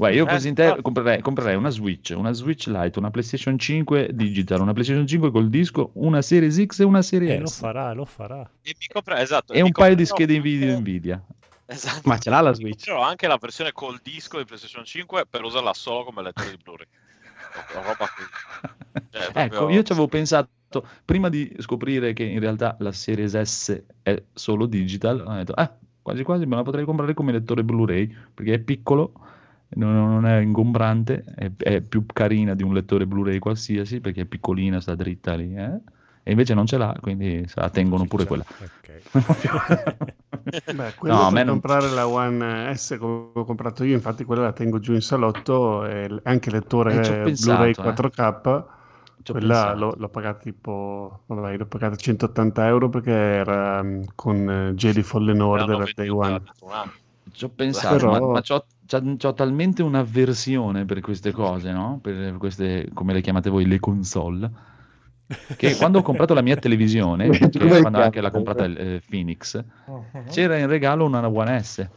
va." 0.00 0.08
Guarda, 0.08 0.16
io 0.16 0.26
Eh, 0.26 0.28
così 0.32 0.48
in 0.48 0.54
te 0.54 0.66
no. 0.66 0.82
comprerei, 0.82 1.20
comprerei 1.20 1.56
una 1.56 1.70
Switch, 1.70 2.12
una 2.16 2.32
Switch 2.32 2.66
Lite, 2.66 2.98
una 2.98 3.10
PlayStation 3.10 3.58
5 3.58 4.10
digital, 4.12 4.60
una 4.60 4.72
PlayStation 4.72 5.06
5 5.06 5.30
col 5.30 5.48
disco, 5.48 5.90
una 5.94 6.22
Series 6.22 6.62
X 6.64 6.80
e 6.80 6.84
una 6.84 7.02
Series 7.02 7.32
E 7.32 7.38
lo 7.40 7.46
S. 7.46 7.58
farà, 7.58 7.92
lo 7.92 8.04
farà. 8.04 8.40
E 8.62 8.74
mi 8.78 8.86
compre- 8.92 9.20
esatto, 9.20 9.52
E 9.52 9.58
mi 9.58 9.66
un 9.66 9.72
paio 9.72 9.94
di 9.94 10.06
schede 10.06 10.40
video 10.40 10.68
anche- 10.76 10.80
Nvidia. 10.80 11.24
Esatto. 11.66 12.00
Ma 12.08 12.18
ce 12.18 12.30
l'ha 12.30 12.40
la 12.40 12.52
Switch? 12.52 12.84
comprerò 12.86 13.02
anche 13.08 13.26
la 13.28 13.38
versione 13.40 13.70
col 13.72 14.00
disco 14.02 14.38
di 14.38 14.44
PlayStation 14.44 14.84
5 14.84 15.24
per 15.30 15.44
usarla 15.44 15.72
solo 15.74 16.02
come 16.04 16.22
lettore 16.22 16.50
di 16.50 16.58
Blu-ray. 16.62 16.86
Cioè, 19.10 19.30
Ecco, 19.34 19.68
io 19.68 19.82
ci 19.82 19.92
avevo 19.92 20.08
pensato, 20.08 20.48
prima 21.04 21.28
di 21.28 21.52
scoprire 21.58 22.12
che 22.12 22.22
in 22.24 22.40
realtà 22.40 22.76
la 22.80 22.92
Series 22.92 23.38
S 23.40 23.82
è 24.02 24.22
solo 24.32 24.66
digital, 24.66 25.22
ho 25.26 25.34
detto, 25.34 25.52
ah, 25.52 25.76
quasi 26.02 26.22
quasi 26.22 26.46
me 26.46 26.56
la 26.56 26.62
potrei 26.62 26.84
comprare 26.84 27.14
come 27.14 27.32
lettore 27.32 27.64
Blu-ray, 27.64 28.12
perché 28.34 28.54
è 28.54 28.58
piccolo, 28.60 29.12
non, 29.70 29.94
non 29.94 30.26
è 30.26 30.38
ingombrante, 30.40 31.24
è, 31.34 31.50
è 31.56 31.80
più 31.80 32.04
carina 32.06 32.54
di 32.54 32.62
un 32.62 32.74
lettore 32.74 33.06
Blu-ray 33.06 33.38
qualsiasi, 33.38 34.00
perché 34.00 34.22
è 34.22 34.24
piccolina, 34.24 34.80
sta 34.80 34.94
dritta 34.94 35.34
lì, 35.34 35.54
eh? 35.54 35.78
E 36.22 36.30
invece 36.32 36.54
non 36.54 36.66
ce 36.66 36.76
l'ha, 36.76 36.96
quindi 37.00 37.44
se 37.48 37.60
la 37.60 37.70
tengono 37.70 38.04
pure 38.06 38.26
quella. 38.26 38.44
Beh, 40.74 40.94
quello 40.98 41.14
No, 41.14 41.20
a 41.22 41.24
per 41.26 41.32
me 41.32 41.44
non- 41.44 41.60
comprare 41.60 41.88
la 41.90 42.06
One 42.06 42.74
S 42.76 42.96
come 42.98 43.30
ho 43.32 43.44
comprato 43.44 43.84
io, 43.84 43.94
infatti 43.94 44.24
quella 44.24 44.42
la 44.42 44.52
tengo 44.52 44.78
giù 44.78 44.92
in 44.92 45.00
salotto, 45.00 45.84
e 45.86 46.08
anche 46.24 46.50
lettore 46.50 46.94
Eh, 46.94 46.98
ho 46.98 47.02
Blu-ray 47.02 47.24
pensato, 47.24 47.82
eh. 47.82 47.82
4K, 47.84 48.64
Ci 49.22 49.30
ho 49.30 49.34
quella 49.34 49.74
l'ho, 49.74 49.94
l'ho 49.96 50.08
pagata 50.08 50.38
tipo, 50.40 51.22
vabbè, 51.26 51.56
l'ho 51.56 51.66
pagata 51.66 51.96
180 51.96 52.66
euro 52.66 52.88
perché 52.88 53.12
era 53.12 53.82
mm, 53.82 54.02
con 54.14 54.50
eh, 54.50 54.74
Jedi 54.74 55.02
Fallen 55.02 55.40
Order 55.40 55.80
a 55.80 55.88
Day 55.94 56.08
One. 56.08 56.42
Ci 57.32 57.44
ho 57.44 57.48
pensato, 57.48 57.96
Però- 57.96 58.26
ma, 58.26 58.32
ma 58.34 58.40
c'ho, 58.42 58.64
c'ho- 58.90 59.16
c'ho 59.16 59.32
talmente 59.32 59.82
un'avversione 59.82 60.84
per 60.84 61.00
queste 61.00 61.30
cose, 61.30 61.70
no? 61.70 62.00
Per 62.02 62.36
queste, 62.38 62.88
come 62.92 63.12
le 63.12 63.20
chiamate 63.20 63.48
voi, 63.48 63.66
le 63.66 63.78
console, 63.78 64.50
che 65.56 65.76
quando 65.76 66.00
ho 66.00 66.02
comprato 66.02 66.34
la 66.34 66.42
mia 66.42 66.56
televisione, 66.56 67.30
che 67.30 67.50
Come 67.50 67.80
quando 67.80 68.00
anche 68.00 68.20
l'ha 68.20 68.30
comprata 68.30 68.64
il 68.64 68.76
eh, 68.76 69.02
Phoenix, 69.08 69.62
c'era 70.28 70.58
in 70.58 70.66
regalo 70.66 71.04
una 71.04 71.28
One 71.28 71.62
S. 71.62 71.88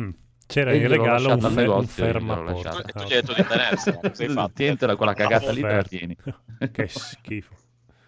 Mm. 0.00 0.10
C'era 0.46 0.70
E 0.70 0.76
in 0.76 0.88
regalo 0.88 1.28
un, 1.28 1.38
lasciata 1.38 1.46
al 1.48 1.52
fe- 1.52 1.66
un 1.66 1.86
fermaporta. 1.86 2.82
E 2.84 2.92
tu 2.92 2.98
gli 3.00 3.12
hai 3.12 3.20
detto 3.20 3.34
di 3.34 3.44
tenersela, 3.46 3.98
cosa 4.08 4.22
hai 4.22 4.28
fatto? 4.30 4.52
Tientela 4.54 4.96
quella 4.96 5.12
cagata 5.12 5.52
lì, 5.52 5.60
te 5.60 5.66
la 5.66 5.82
tieni. 5.82 6.16
che 6.72 6.88
schifo. 6.88 7.57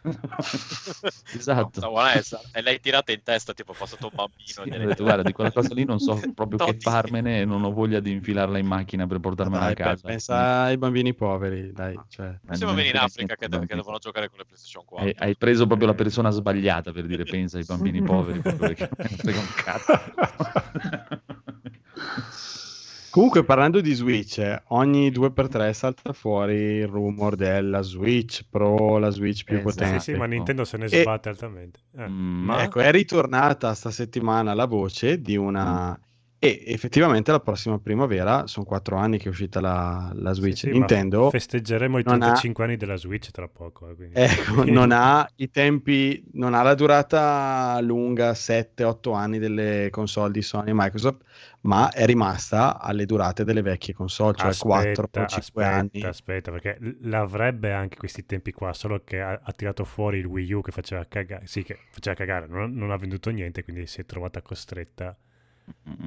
esatto. 1.37 1.89
One 1.89 2.23
S, 2.23 2.39
e 2.53 2.63
l'hai 2.63 2.81
tirata 2.81 3.13
in 3.13 3.23
testa, 3.23 3.53
tipo 3.53 3.73
è 3.73 3.77
passato 3.77 4.07
un 4.07 4.13
bambino. 4.15 4.61
Ho 4.61 4.65
gliel'hai 4.65 4.87
detto, 4.87 5.03
guarda, 5.03 5.23
di 5.23 5.33
quella 5.33 5.53
cosa 5.53 5.75
lì 5.75 5.85
non 5.85 5.99
so 5.99 6.21
proprio 6.35 6.59
che 6.67 6.79
farmene 6.79 7.41
e 7.41 7.45
non 7.45 7.63
ho 7.65 7.73
voglia 7.73 8.01
di 8.01 8.13
infilarla 8.13 8.59
in 8.59 8.67
macchina 8.67 9.07
per 9.07 9.19
portarmela 9.19 9.65
Dai, 9.65 9.73
a 9.73 9.75
casa. 9.75 10.07
pensa 10.09 10.63
ai 10.63 10.79
bambini 10.79 11.15
poveri, 11.15 11.73
dai. 11.73 11.99
Cioè. 12.09 12.39
Siamo 12.51 12.73
Non 12.73 12.83
bene 12.83 12.89
in 12.89 12.95
frega 12.95 13.05
Africa 13.05 13.37
che, 13.37 13.49
che 13.67 13.75
devono 13.75 13.99
giocare 13.99 14.29
con 14.29 14.39
le 14.39 14.45
PlayStation 14.45 14.85
4. 14.85 15.07
Hai, 15.07 15.15
hai 15.19 15.37
preso 15.37 15.67
proprio 15.67 15.89
la 15.89 15.95
persona 15.95 16.31
sbagliata 16.31 16.93
per 16.93 17.07
dire 17.07 17.25
pensa 17.25 17.59
ai 17.59 17.65
bambini 17.65 18.03
poveri 18.03 18.41
perché 18.41 18.89
non 18.97 19.09
frega 19.09 19.39
un 19.39 19.47
cazzo. 19.55 20.01
Comunque, 23.11 23.45
parlando 23.45 23.81
di 23.81 23.93
Switch, 23.93 24.39
eh, 24.39 24.63
ogni 24.69 25.11
2x3 25.11 25.73
salta 25.73 26.13
fuori 26.13 26.55
il 26.55 26.87
rumor 26.87 27.35
della 27.35 27.83
Switch 27.83 28.43
Pro, 28.49 28.99
la 28.99 29.11
Switch 29.11 29.43
più 29.45 29.57
Esatto. 29.57 29.71
Sì, 29.73 29.77
potente. 29.79 30.01
sì, 30.01 30.13
ma 30.15 30.27
Nintendo 30.27 30.65
se 30.65 30.77
ne 30.77 30.85
E- 30.87 31.01
sbatte 31.01 31.29
altamente. 31.29 31.81
Eh, 31.97 32.09
Mm, 32.09 32.45
ma 32.45 32.63
Ecco, 32.63 32.81
è 32.81 32.91
ritornata 32.93 33.75
sta 33.75 33.91
settimana 33.91 34.55
la 34.55 34.67
voce 34.67 35.21
di 35.21 35.37
una... 35.37 35.99
E 36.43 36.63
effettivamente 36.69 37.31
la 37.33 37.41
prossima 37.41 37.79
primavera, 37.79 38.47
sono 38.47 38.65
quattro 38.65 38.97
anni 38.97 39.19
che 39.19 39.27
è 39.27 39.29
uscita 39.29 39.61
la, 39.61 40.11
la 40.15 40.33
sì, 40.41 40.41
Switch. 40.41 40.59
sì, 40.61 40.73
ma 40.73 40.87
Nintendo 40.87 41.29
festeggeremo 41.29 41.99
i 41.99 42.03
non 42.03 42.23
ha- 42.23 42.33
35 42.33 42.65
anni 42.65 42.77
della 42.79 42.97
Switch 42.97 43.31
tra 43.31 43.47
poco. 43.47 43.91
eh, 43.91 43.95
quindi- 43.95 44.15
ecco, 44.15 44.65
non 44.65 44.91
ha 44.91 45.29
i 45.37 45.51
tempi, 45.51 46.25
non 46.33 46.55
ha 46.55 46.63
la 46.63 46.75
durata 46.75 47.79
lunga 47.83 48.35
7-8 48.35 49.15
anni 49.15 49.39
delle 49.39 49.89
console 49.91 50.33
di 50.33 50.41
Sony 50.41 50.71
e 50.71 50.75
Microsoft, 50.75 51.23
ma 51.63 51.91
è 51.91 52.07
rimasta 52.07 52.81
alle 52.81 53.05
durate 53.05 53.45
delle 53.45 53.61
vecchie 53.61 53.93
console, 53.93 54.35
cioè 54.35 54.55
4-5 54.55 55.61
aspetta, 55.61 55.69
anni. 55.69 56.03
aspetta, 56.03 56.51
perché 56.51 56.79
l'avrebbe 57.03 57.73
anche 57.73 57.97
questi 57.99 58.25
tempi 58.25 58.53
qua, 58.53 58.73
solo 58.73 59.03
che 59.05 59.21
ha, 59.21 59.39
ha 59.43 59.53
tirato 59.53 59.85
fuori 59.85 60.19
il 60.19 60.25
Wii 60.27 60.53
U 60.55 60.63
che 60.63 60.73
faceva 60.73 61.05
cagare, 61.07 61.47
sì, 61.47 61.63
che 61.63 61.77
faceva 61.91 62.17
cagare, 62.17 62.47
non, 62.47 62.73
non 62.73 62.91
ha 62.91 62.97
venduto 62.97 63.29
niente, 63.31 63.63
quindi 63.63 63.87
si 63.87 64.01
è 64.01 64.07
trovata 64.07 64.41
costretta. 64.41 65.15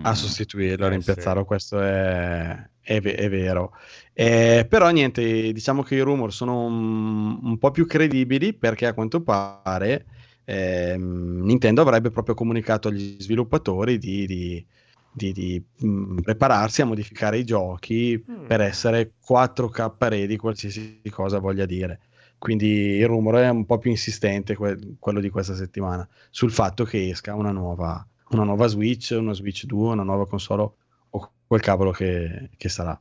A 0.02 0.14
sostituirlo, 0.16 0.86
a 0.86 0.90
Eh, 0.90 1.00
rimpiazzarlo, 1.00 1.46
sì. 1.46 1.46
questo 1.46 1.80
è, 1.82 2.70
è 2.82 3.02
è 3.02 3.30
vero. 3.30 3.72
Eh, 4.14 4.66
però 4.70 4.90
niente, 4.90 5.52
diciamo 5.54 5.82
che 5.84 5.96
i 5.96 6.00
rumor 6.02 6.34
sono 6.34 6.66
un, 6.66 7.40
un 7.42 7.58
po' 7.58 7.72
più 7.72 7.86
credibili 7.88 8.54
perché 8.54 8.86
a 8.88 8.94
quanto 8.94 9.22
pare 9.24 10.06
ehm, 10.46 11.42
Nintendo 11.44 11.82
avrebbe 11.82 12.10
proprio 12.12 12.36
comunicato 12.36 12.90
agli 12.90 13.16
sviluppatori 13.20 13.98
di, 13.98 14.26
di- 14.26 14.66
di- 15.10 15.32
di, 15.32 15.64
mh, 15.88 16.22
prepararsi 16.22 16.82
a 16.82 16.86
modificare 16.86 17.38
i 17.38 17.46
giochi 17.46 18.24
Mm. 18.28 18.46
per 18.46 18.62
essere 18.62 19.14
4K 19.20 20.10
ready, 20.10 20.36
qualsiasi 20.36 21.02
cosa 21.12 21.40
voglia 21.40 21.66
dire. 21.66 22.00
Quindi 22.38 22.66
il 22.98 23.08
rumore 23.08 23.44
è 23.46 23.50
un 23.50 23.66
po' 23.66 23.78
più 23.78 23.90
insistente, 23.90 24.56
que- 24.56 24.96
quello 25.00 25.20
di 25.22 25.30
questa 25.30 25.56
settimana, 25.56 26.08
sul 26.30 26.52
fatto 26.52 26.84
che 26.84 27.10
esca 27.10 27.36
una 27.36 27.52
nuova, 27.52 28.06
una 28.36 28.44
nuova 28.46 28.68
Switch, 28.68 29.16
una 29.18 29.34
Switch 29.34 29.66
2, 29.66 29.92
una 29.94 30.04
nuova 30.04 30.28
console 30.28 30.72
o 31.10 31.32
quel 31.48 31.62
cavolo 31.62 31.92
che, 31.92 32.50
che 32.58 32.70
sarà, 32.70 32.98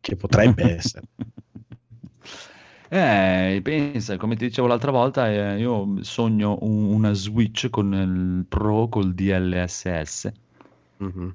che 0.00 0.16
potrebbe 0.16 0.64
essere. 0.76 1.08
Eh, 2.90 3.60
pensa, 3.62 4.16
come 4.16 4.34
ti 4.36 4.46
dicevo 4.46 4.66
l'altra 4.66 4.90
volta, 4.90 5.30
eh, 5.30 5.58
io 5.58 6.02
sogno 6.02 6.56
un- 6.62 6.84
una 6.94 7.12
Switch 7.12 7.68
con 7.68 7.92
il 7.94 8.46
Pro 8.48 8.88
col 8.88 9.14
DLSS. 9.14 10.32
Mhm. 11.00 11.34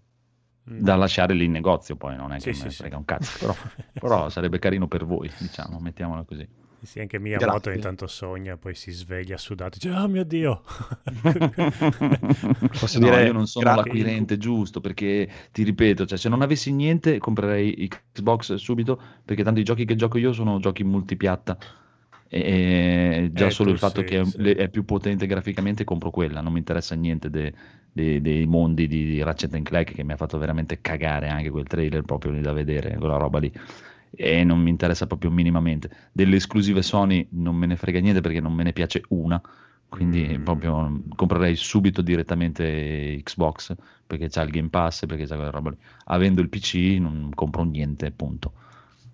da 0.66 0.96
lasciare 0.96 1.34
lì 1.34 1.46
in 1.46 1.52
negozio 1.52 1.96
poi 1.96 2.16
non 2.16 2.32
è 2.32 2.42
che 2.42 2.52
Sì, 2.52 2.54
me 2.54 2.70
sì, 2.70 2.72
frega 2.72 2.96
sì. 2.96 2.98
un 2.98 3.06
cazzo 3.06 3.34
però, 3.38 3.56
però 3.98 4.30
sarebbe 4.30 4.60
carino 4.60 4.88
per 4.88 5.06
voi 5.06 5.34
diciamo 5.38 5.80
mettiamola 5.80 6.24
così 6.24 6.48
Sì, 6.84 7.00
anche 7.00 7.18
Miyamoto 7.18 7.70
Grazie. 7.70 7.72
ogni 7.72 7.80
tanto 7.80 8.08
sogna, 8.08 8.58
poi 8.58 8.76
si 8.76 8.92
sveglia 8.92 9.38
sudato, 9.38 9.78
dice, 9.80 9.90
oh 9.92 10.08
mio 10.08 10.24
Dio! 10.26 10.64
Posso 12.78 13.00
No, 13.00 13.00
dire 13.00 13.22
io 13.22 13.32
non 13.34 13.48
sono 13.48 13.72
gra- 13.72 13.74
l'acquirente 13.74 14.38
giusto 14.38 14.82
perché 14.82 15.30
ti 15.52 15.64
ripeto, 15.64 16.06
cioè, 16.06 16.18
se 16.18 16.30
non 16.30 16.42
avessi 16.42 16.72
niente 16.72 17.18
comprerei 17.18 17.88
Xbox 18.14 18.56
subito 18.56 19.00
perché 19.24 19.44
tanto 19.44 19.60
i 19.60 19.64
giochi 19.64 19.86
che 19.86 19.96
gioco 19.96 20.18
io 20.18 20.34
sono 20.34 20.60
giochi 20.60 20.84
multipiatta 20.84 21.58
e 22.28 23.30
già 23.34 23.50
Eh, 23.50 23.52
solo 23.52 23.70
il 23.72 23.78
fatto 23.78 24.04
sì, 24.04 24.04
che 24.04 24.20
è, 24.22 24.26
sì. 24.26 24.38
le- 24.38 24.56
è 24.56 24.70
più 24.70 24.86
potente 24.86 25.28
graficamente 25.28 25.84
compro 25.84 26.10
quella, 26.10 26.42
non 26.42 26.52
mi 26.54 26.60
interessa 26.60 26.96
niente 26.96 27.30
de- 27.30 27.54
de- 27.92 28.22
dei 28.22 28.48
mondi 28.48 28.88
di, 28.88 29.06
di 29.06 29.22
Ratchet 29.24 29.62
Clank 29.62 29.94
che 29.94 30.04
mi 30.04 30.14
ha 30.14 30.18
fatto 30.18 30.38
veramente 30.40 30.82
cagare 30.82 31.30
anche 31.30 31.50
quel 31.52 31.66
trailer 31.68 32.02
proprio 32.04 32.32
lì 32.32 32.42
da 32.42 32.54
vedere, 32.54 32.98
quella 32.98 33.18
roba 33.18 33.38
lì 33.40 33.52
e 34.16 34.44
non 34.44 34.60
mi 34.60 34.70
interessa 34.70 35.08
proprio 35.08 35.32
minimamente. 35.32 35.90
Delle 36.12 36.36
esclusive 36.36 36.82
Sony 36.82 37.28
non 37.32 37.56
me 37.56 37.66
ne 37.66 37.76
frega 37.76 38.00
niente 38.00 38.22
perché 38.22 38.40
non 38.40 38.54
me 38.54 38.64
ne 38.64 38.74
piace 38.74 39.04
una, 39.10 39.42
quindi 39.90 40.38
Mm. 40.38 40.44
proprio 40.44 41.02
comprerei 41.16 41.56
subito 41.56 42.02
direttamente 42.02 43.20
Xbox 43.24 43.76
perché 44.06 44.28
c'ha 44.30 44.42
il 44.42 44.52
Game 44.52 44.70
Pass, 44.70 45.06
perché 45.06 45.26
c'ha 45.26 45.36
quella 45.36 45.50
roba 45.52 45.70
lì. 45.72 45.78
Avendo 46.06 46.42
il 46.42 46.50
PC 46.50 46.98
non 47.00 47.30
compro 47.34 47.64
niente, 47.64 48.12
punto. 48.12 48.54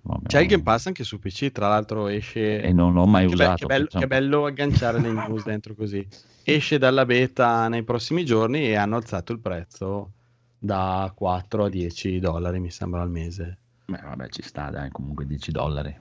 Vabbè, 0.02 0.28
C'è 0.28 0.39
il 0.41 0.47
Game 0.47 0.64
Pass 0.64 0.88
anche 0.88 1.04
su 1.04 1.20
PC, 1.20 1.52
tra 1.52 1.68
l'altro 1.68 2.08
esce... 2.08 2.62
E 2.62 2.72
non 2.74 2.93
l'ho 2.93 3.06
mai 3.06 3.28
che, 3.28 3.36
be- 3.36 3.43
usato. 3.43 3.56
che 3.58 3.66
bello, 3.66 3.84
insomma. 3.84 4.04
che 4.04 4.10
bello 4.10 4.45
agganciare 4.45 5.00
le 5.02 5.12
news 5.12 5.43
dentro 5.43 5.76
così. 5.76 6.06
Esce 6.43 6.78
dalla 6.80 7.06
beta 7.06 7.68
nei 7.68 7.84
prossimi 7.84 8.26
giorni 8.26 8.62
e 8.62 8.76
hanno 8.76 8.95
alzato 8.95 9.34
il 9.34 9.39
prezzo 9.39 10.12
da 10.58 11.12
4 11.14 11.66
a 11.66 11.70
10 11.70 12.20
dollari, 12.20 12.60
mi 12.60 12.72
sembra, 12.72 13.02
al 13.02 13.10
mese. 13.12 13.58
Beh, 13.90 14.02
vabbè, 14.04 14.30
ci 14.30 14.42
sta, 14.44 14.70
dai, 14.70 14.90
comunque 14.92 15.26
10 15.26 15.52
dollari. 15.52 15.98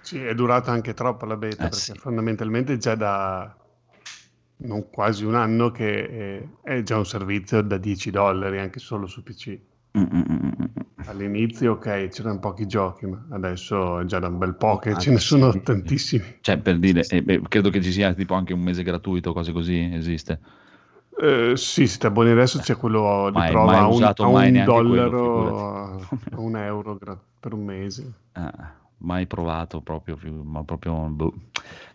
Sì, 0.00 0.22
è 0.22 0.34
durata 0.34 0.70
anche 0.70 0.94
troppo 0.94 1.26
la 1.26 1.36
beta 1.36 1.66
Eh, 1.66 1.70
perché 1.70 1.92
sì. 1.92 1.98
fondamentalmente 1.98 2.76
già 2.78 2.94
da 2.94 3.56
non 4.60 4.90
quasi 4.90 5.24
un 5.24 5.34
anno 5.34 5.70
che 5.70 6.08
è, 6.08 6.48
è 6.62 6.82
già 6.82 6.96
un 6.96 7.06
servizio 7.06 7.62
da 7.62 7.78
10 7.78 8.10
dollari 8.10 8.58
anche 8.58 8.78
solo 8.78 9.06
su 9.06 9.22
PC. 9.22 9.58
Mm, 9.96 10.02
mm, 10.02 10.22
mm. 10.28 11.06
All'inizio, 11.06 11.72
ok, 11.72 12.08
c'erano 12.08 12.38
pochi 12.38 12.66
giochi, 12.66 13.06
ma 13.06 13.26
adesso 13.30 14.00
è 14.00 14.04
già 14.04 14.18
da 14.18 14.28
un 14.28 14.38
bel 14.38 14.54
po' 14.56 14.78
che 14.78 14.90
Ah, 14.90 14.98
ce 14.98 15.10
ne 15.10 15.18
sono 15.18 15.50
sì. 15.52 15.62
tantissimi. 15.62 16.36
Cioè, 16.40 16.58
per 16.58 16.78
dire, 16.78 17.06
eh, 17.06 17.22
beh, 17.22 17.42
credo 17.48 17.70
che 17.70 17.80
ci 17.82 17.92
sia 17.92 18.12
tipo 18.14 18.34
anche 18.34 18.52
un 18.52 18.60
mese 18.60 18.82
gratuito, 18.82 19.32
cose 19.32 19.52
così, 19.52 19.90
esiste. 19.92 20.40
Eh, 21.20 21.56
sì, 21.56 21.86
se 21.88 21.98
ti 21.98 22.06
abboni 22.06 22.30
adesso 22.30 22.58
c'è 22.60 22.76
quello 22.76 23.28
di 23.30 23.36
Mai- 23.38 23.50
prova 23.50 23.72
mai 23.72 23.80
a 23.80 23.86
un, 23.86 23.92
usato, 23.94 24.22
a 24.22 24.30
mai 24.30 24.48
un 24.50 24.64
quello, 24.64 24.82
dollaro, 25.10 25.98
a 26.30 26.40
un 26.40 26.56
euro 26.56 26.96
gra- 26.96 27.20
per 27.40 27.52
un 27.54 27.64
mese. 27.64 28.12
Ah, 28.32 28.74
mai 28.98 29.26
provato 29.26 29.80
proprio, 29.80 30.16
ma 30.44 30.62
proprio 30.64 30.92
boh. 31.08 31.34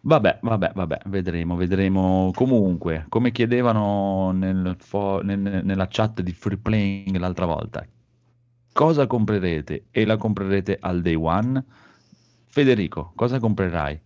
Vabbè, 0.01 0.39
vabbè, 0.41 0.71
vabbè, 0.75 0.99
vedremo, 1.05 1.55
vedremo. 1.55 2.31
Comunque, 2.35 3.05
come 3.09 3.31
chiedevano 3.31 4.31
nel 4.31 4.75
fo- 4.79 5.21
nel- 5.23 5.61
nella 5.63 5.87
chat 5.89 6.21
di 6.21 6.33
Free 6.33 6.57
Playing 6.57 7.15
l'altra 7.17 7.45
volta, 7.45 7.85
cosa 8.73 9.07
comprerete 9.07 9.85
e 9.91 10.05
la 10.05 10.17
comprerete 10.17 10.77
al 10.81 11.01
day 11.01 11.15
one? 11.15 11.63
Federico, 12.47 13.13
cosa 13.15 13.39
comprerai? 13.39 13.99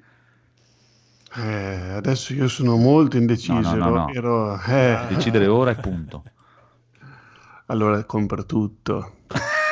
Eh, 1.35 1.91
adesso 1.95 2.33
io 2.33 2.47
sono 2.47 2.77
molto 2.77 3.17
indeciso. 3.17 3.75
No, 3.75 3.75
no, 3.75 3.89
no, 3.89 4.09
ero- 4.13 4.59
eh, 4.61 5.05
Decidere 5.09 5.47
ora 5.47 5.71
e 5.71 5.75
punto. 5.75 6.23
allora 7.67 8.03
compro 8.03 8.45
tutto. 8.45 9.13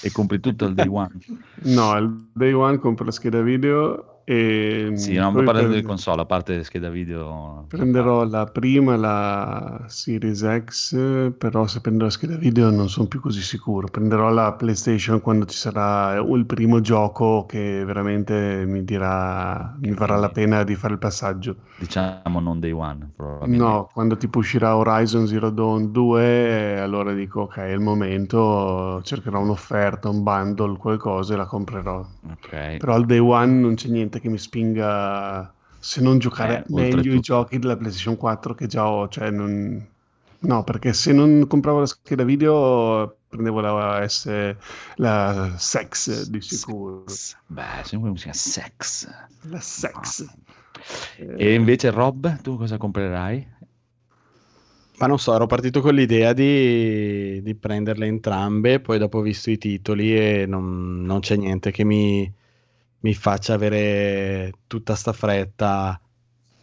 E 0.00 0.12
compri 0.12 0.38
tutto 0.38 0.64
al 0.66 0.74
day 0.74 0.86
one. 0.86 1.18
No, 1.62 1.90
al 1.90 2.28
day 2.32 2.52
one 2.52 2.78
compro 2.78 3.04
la 3.04 3.10
scheda 3.10 3.40
video 3.40 4.17
e 4.30 4.92
Sì, 4.94 5.14
no, 5.14 5.30
poi 5.32 5.44
ma 5.44 5.52
prende- 5.52 5.76
di 5.76 5.82
console, 5.82 6.22
a 6.22 6.26
parte 6.26 6.62
scheda 6.64 6.90
video. 6.90 7.64
prenderò 7.68 8.24
la 8.24 8.46
prima, 8.46 8.96
la 8.96 9.84
Series 9.88 10.44
X, 10.64 11.32
però 11.36 11.66
se 11.66 11.80
prendo 11.80 12.04
la 12.04 12.10
scheda 12.10 12.36
video 12.36 12.70
non 12.70 12.88
sono 12.88 13.06
più 13.08 13.20
così 13.20 13.40
sicuro. 13.42 13.88
Prenderò 13.88 14.30
la 14.30 14.52
PlayStation 14.54 15.20
quando 15.20 15.44
ci 15.46 15.56
sarà 15.56 16.14
il 16.16 16.46
primo 16.46 16.80
gioco 16.80 17.44
che 17.46 17.84
veramente 17.84 18.64
mi 18.66 18.84
dirà, 18.84 19.76
mi 19.80 19.92
varrà 19.94 20.16
la 20.16 20.30
pena 20.30 20.62
di 20.64 20.74
fare 20.76 20.94
il 20.94 20.98
passaggio. 20.98 21.56
Diciamo 21.76 22.40
non 22.40 22.58
day 22.58 22.72
one, 22.72 23.12
probabilmente. 23.14 23.56
No, 23.64 23.88
quando 23.92 24.16
tipo 24.16 24.38
uscirà 24.38 24.76
Horizon 24.76 25.26
Zero 25.26 25.50
Dawn 25.50 25.92
2, 25.92 26.74
eh, 26.74 26.78
allora 26.80 27.12
dico 27.12 27.42
ok, 27.42 27.56
è 27.58 27.70
il 27.70 27.80
momento, 27.80 29.00
cercherò 29.02 29.40
un'offerta, 29.40 30.08
un 30.08 30.22
bundle, 30.22 30.76
qualcosa 30.76 31.34
e 31.34 31.36
la 31.36 31.46
comprerò. 31.46 32.04
Ok. 32.30 32.76
Però 32.78 32.94
al 32.94 33.06
day 33.06 33.18
one 33.18 33.52
non 33.60 33.74
c'è 33.74 33.88
niente 33.88 34.17
che 34.20 34.28
mi 34.28 34.38
spinga 34.38 35.52
se 35.78 36.00
non 36.00 36.18
giocare 36.18 36.58
Eh, 36.58 36.64
meglio 36.68 37.14
i 37.14 37.20
giochi 37.20 37.58
della 37.58 37.76
PlayStation 37.76 38.16
4 38.16 38.54
che 38.54 38.66
già 38.66 38.88
ho, 38.88 39.08
cioè 39.08 39.30
non... 39.30 39.86
No, 40.40 40.62
perché 40.62 40.92
se 40.92 41.12
non 41.12 41.46
compravo 41.48 41.80
la 41.80 41.86
scheda 41.86 42.22
video 42.22 43.16
prendevo 43.28 43.60
la 43.60 44.06
S, 44.08 44.54
la 44.96 45.54
Sex 45.56 46.26
di 46.28 46.40
sicuro. 46.40 47.04
Sex. 47.06 47.36
Beh, 47.46 47.82
sembra 47.82 48.10
musica 48.10 48.32
sex. 48.32 49.08
La 49.42 49.60
Sex. 49.60 50.26
E 51.16 51.54
invece 51.54 51.90
Rob, 51.90 52.40
tu 52.40 52.56
cosa 52.56 52.76
comprerai? 52.76 53.56
Ma 54.98 55.06
non 55.06 55.18
so, 55.18 55.34
ero 55.34 55.46
partito 55.46 55.80
con 55.80 55.94
l'idea 55.94 56.32
di, 56.32 57.40
di 57.42 57.54
prenderle 57.54 58.06
entrambe, 58.06 58.80
poi 58.80 58.98
dopo 58.98 59.18
ho 59.18 59.22
visto 59.22 59.50
i 59.50 59.58
titoli 59.58 60.16
e 60.16 60.44
non, 60.46 61.02
non 61.02 61.20
c'è 61.20 61.36
niente 61.36 61.70
che 61.70 61.84
mi, 61.84 62.32
mi 63.00 63.14
faccia 63.14 63.54
avere 63.54 64.52
tutta 64.66 64.94
sta 64.94 65.12
fretta. 65.12 66.00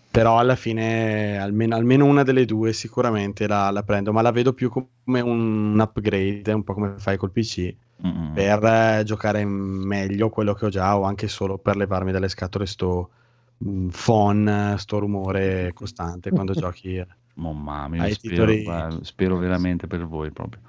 Però 0.09 0.37
alla 0.39 0.55
fine 0.55 1.37
almeno, 1.37 1.75
almeno 1.75 2.05
una 2.05 2.23
delle 2.23 2.45
due 2.45 2.71
sicuramente 2.71 3.47
la, 3.47 3.69
la 3.71 3.83
prendo, 3.83 4.13
ma 4.13 4.21
la 4.21 4.31
vedo 4.31 4.53
più 4.53 4.69
come 4.69 5.19
un, 5.19 5.77
upgrade, 5.77 6.53
un 6.53 6.63
po' 6.63 6.73
come 6.73 6.95
fai 6.97 7.17
col 7.17 7.31
PC, 7.31 7.75
Mm. 8.05 8.33
per 8.33 8.63
eh, 8.63 9.03
giocare 9.05 9.45
meglio 9.45 10.29
quello 10.29 10.53
che 10.53 10.65
ho 10.65 10.69
già 10.69 10.97
o 10.97 11.03
anche 11.03 11.29
solo 11.29 11.57
per 11.57 11.77
levarmi 11.77 12.11
dalle 12.11 12.27
scatole 12.27 12.65
sto 12.65 13.09
mm, 13.65 13.87
phon, 13.89 14.75
sto 14.77 14.99
rumore 14.99 15.71
costante 15.73 16.29
quando 16.31 16.53
giochi. 16.53 17.01
Mamma 17.35 17.87
mia, 17.87 18.09
spero, 18.09 18.45
titoli- 18.45 19.05
spero 19.05 19.37
veramente 19.37 19.87
per 19.87 20.05
voi 20.07 20.31
proprio. 20.31 20.61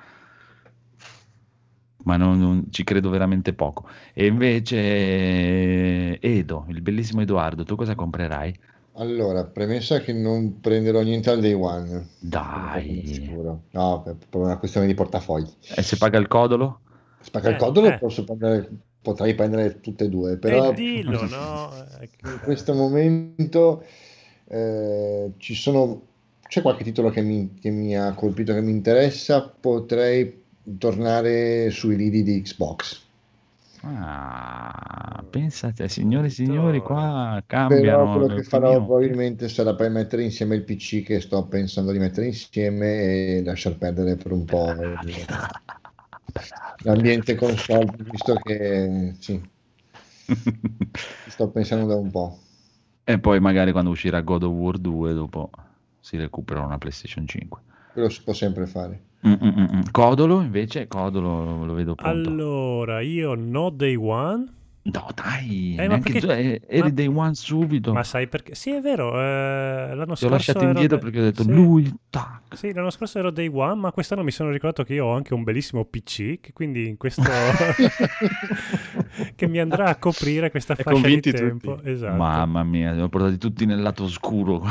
Ma 2.06 2.16
non, 2.16 2.38
non- 2.38 2.66
ci 2.70 2.84
credo 2.84 3.10
veramente 3.10 3.52
poco. 3.52 3.88
E 4.14 4.26
invece, 4.26 6.18
Edo, 6.20 6.66
il 6.68 6.80
bellissimo 6.82 7.20
Edoardo, 7.22 7.64
tu 7.64 7.74
cosa 7.76 7.94
comprerai? 7.94 8.56
Allora, 8.94 9.44
premessa 9.44 10.00
che 10.00 10.12
non 10.12 10.58
prenderò 10.58 11.00
niente 11.02 11.30
al 11.30 11.38
day 11.40 11.52
one. 11.52 12.08
Dai, 12.20 13.06
sicuro. 13.06 13.64
No, 13.72 14.02
per, 14.02 14.16
per 14.28 14.40
una 14.40 14.58
questione 14.58 14.86
di 14.86 14.94
portafogli. 14.94 15.50
e 15.78 15.82
se 15.82 15.96
paga 15.96 16.18
il 16.18 16.28
codolo? 16.28 16.80
Spacca 17.18 17.48
il 17.48 17.56
Eh, 17.56 17.56
codolo 17.56 17.94
eh. 17.94 17.98
posso 17.98 18.24
prendere, 18.24 18.70
potrei 19.00 19.34
prendere 19.34 19.80
tutte 19.80 20.04
e 20.04 20.08
due, 20.08 20.36
però 20.38 20.62
E 20.62 20.72
dillo, 20.72 21.26
no? 21.26 21.74
Eh, 22.00 22.08
in 22.28 22.40
questo 22.40 22.72
momento 22.74 23.84
eh, 24.46 25.32
ci 25.38 25.54
sono 25.54 26.02
c'è 26.46 26.62
qualche 26.62 26.84
titolo 26.84 27.10
che 27.10 27.22
mi, 27.22 27.54
che 27.54 27.70
mi 27.70 27.96
ha 27.96 28.14
colpito, 28.14 28.52
che 28.52 28.60
mi 28.60 28.70
interessa, 28.70 29.48
potrei 29.48 30.44
tornare 30.78 31.70
sui 31.70 31.96
lidi 31.96 32.22
di 32.22 32.42
Xbox. 32.42 33.04
Ah, 33.82 35.22
pensate, 35.30 35.88
signori 35.88 36.26
e 36.26 36.30
signori, 36.30 36.80
qua 36.80 37.42
cambiano. 37.46 38.04
Però 38.04 38.18
quello 38.18 38.34
che 38.34 38.42
farò 38.42 38.70
opinioni. 38.70 38.86
probabilmente 38.86 39.48
sarà 39.48 39.74
poi 39.74 39.90
mettere 39.90 40.24
insieme 40.24 40.56
il 40.56 40.64
PC 40.64 41.04
che 41.04 41.20
sto 41.20 41.46
pensando 41.46 41.92
di 41.92 41.98
mettere 41.98 42.26
insieme 42.26 43.36
e 43.36 43.42
lasciar 43.44 43.76
perdere 43.76 44.16
per 44.16 44.32
un 44.32 44.44
po' 44.44 44.74
l'ambiente 46.78 47.36
console, 47.36 47.94
visto 48.10 48.34
che 48.34 49.14
sì, 49.20 49.40
sto 51.28 51.48
pensando 51.50 51.86
da 51.86 51.94
un 51.94 52.10
po'. 52.10 52.38
E 53.04 53.20
poi 53.20 53.38
magari 53.38 53.70
quando 53.70 53.90
uscirà 53.90 54.20
God 54.20 54.42
of 54.42 54.52
War 54.52 54.78
2, 54.78 55.14
dopo 55.14 55.50
si 56.00 56.16
recupera 56.16 56.60
una 56.60 56.78
PlayStation 56.78 57.24
5. 57.24 57.60
Quello 57.96 58.10
si 58.10 58.22
può 58.22 58.34
sempre 58.34 58.66
fare. 58.66 59.00
Mm, 59.26 59.32
mm, 59.42 59.48
mm, 59.58 59.76
mm. 59.76 59.80
Codolo 59.90 60.42
invece, 60.42 60.86
Codolo 60.86 61.64
lo 61.64 61.72
vedo 61.72 61.94
pronto. 61.94 62.28
Allora, 62.28 63.00
io 63.00 63.32
no 63.34 63.70
day 63.70 63.94
one, 63.94 64.52
No, 64.82 65.08
dai, 65.14 65.74
Eh, 65.78 65.88
ma 65.88 65.98
perché- 65.98 66.20
tu, 66.20 66.26
eh, 66.30 66.60
eri 66.68 66.80
ma- 66.82 66.90
day 66.90 67.06
one 67.06 67.34
subito. 67.34 67.92
ma 67.94 68.04
sai 68.04 68.28
perché? 68.28 68.54
Sì, 68.54 68.70
è 68.72 68.80
vero, 68.80 69.18
eh, 69.18 69.94
l'anno 69.94 70.04
Ti 70.04 70.10
ho 70.10 70.14
scorso 70.14 70.28
lasciato 70.28 70.58
ero 70.60 70.68
indietro 70.68 70.98
perché 70.98 71.18
ho 71.18 71.22
detto 71.22 71.42
sì. 71.42 71.50
lui, 71.52 71.92
tac. 72.08 72.54
Sì, 72.54 72.72
l'anno 72.72 72.90
scorso 72.90 73.18
ero 73.18 73.30
day 73.30 73.48
one, 73.52 73.80
ma 73.80 73.90
quest'anno 73.92 74.22
mi 74.22 74.30
sono 74.30 74.50
ricordato 74.50 74.84
che 74.84 74.92
io 74.94 75.06
ho 75.06 75.14
anche 75.14 75.32
un 75.34 75.42
bellissimo 75.42 75.84
PC, 75.86 76.38
che 76.38 76.52
quindi 76.52 76.86
in 76.86 76.96
questo... 76.98 77.22
che 79.34 79.46
mi 79.46 79.58
andrà 79.58 79.86
a 79.86 79.96
coprire 79.96 80.50
questa 80.50 80.74
E 80.74 80.82
fascia 80.82 81.06
di 81.06 81.20
tempo. 81.20 81.82
Esatto. 81.82 82.16
Mamma 82.16 82.62
mia, 82.64 82.92
li 82.92 83.00
ho 83.00 83.08
portati 83.08 83.38
tutti 83.38 83.66
nel 83.66 83.80
lato 83.80 84.04
oscuro. 84.04 84.62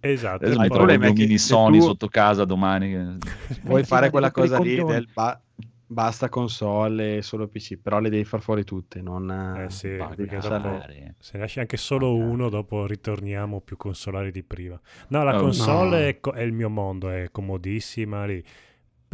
Esatto. 0.00 0.44
Trovo 0.44 0.62
il 0.62 0.70
problema 0.70 1.06
è 1.06 1.12
che 1.12 1.22
mini 1.22 1.38
Sony 1.38 1.78
tu- 1.78 1.84
sotto 1.84 2.08
casa 2.08 2.44
domani. 2.44 3.18
Vuoi 3.62 3.84
fare 3.84 4.06
ma 4.06 4.10
quella 4.10 4.30
cosa 4.30 4.58
lì 4.58 4.76
coglioni. 4.76 4.92
del 4.92 5.08
ba- 5.12 5.40
basta 5.86 6.28
console 6.28 7.18
e 7.18 7.22
solo 7.22 7.46
PC, 7.48 7.76
però 7.78 8.00
le 8.00 8.10
devi 8.10 8.24
far 8.24 8.40
fuori 8.40 8.64
tutte, 8.64 9.00
non... 9.00 9.30
Eh 9.30 9.70
sì, 9.70 9.96
dopo 9.96 10.80
se 11.18 11.32
ne 11.34 11.38
lasci 11.40 11.60
anche 11.60 11.76
solo 11.76 12.14
uno, 12.14 12.48
dopo 12.48 12.86
ritorniamo 12.86 13.60
più 13.60 13.76
consolari 13.76 14.30
di 14.30 14.42
prima. 14.42 14.78
No, 15.08 15.22
la 15.22 15.36
Oh, 15.36 15.40
console 15.40 16.00
no. 16.00 16.06
È, 16.08 16.20
co- 16.20 16.32
è 16.32 16.42
il 16.42 16.52
mio 16.52 16.68
mondo, 16.68 17.10
è 17.10 17.28
comodissima 17.30 18.24
lì. 18.24 18.42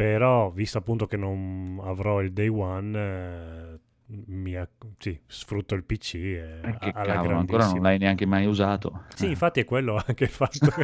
Però, 0.01 0.49
visto 0.49 0.79
appunto 0.79 1.05
che 1.05 1.15
non 1.15 1.79
avrò 1.83 2.21
il 2.21 2.33
day 2.33 2.47
one, 2.47 2.97
eh, 2.97 3.79
mi 4.27 4.55
acc- 4.55 4.85
sì, 4.97 5.19
sfrutto 5.27 5.75
il 5.75 5.83
PC 5.83 6.15
e 6.15 6.59
Eh, 6.63 6.77
che 6.79 6.91
alla 6.93 7.13
cavolo, 7.13 7.37
ancora 7.37 7.67
non 7.67 7.81
l'hai 7.83 7.97
neanche 7.99 8.25
mai 8.25 8.45
usato. 8.47 9.03
Sì, 9.15 9.25
Eh. 9.25 9.29
infatti 9.29 9.59
è 9.59 9.65
quello 9.65 10.01
anche 10.03 10.23
il 10.23 10.29
fatto 10.29 10.71
che... 10.71 10.83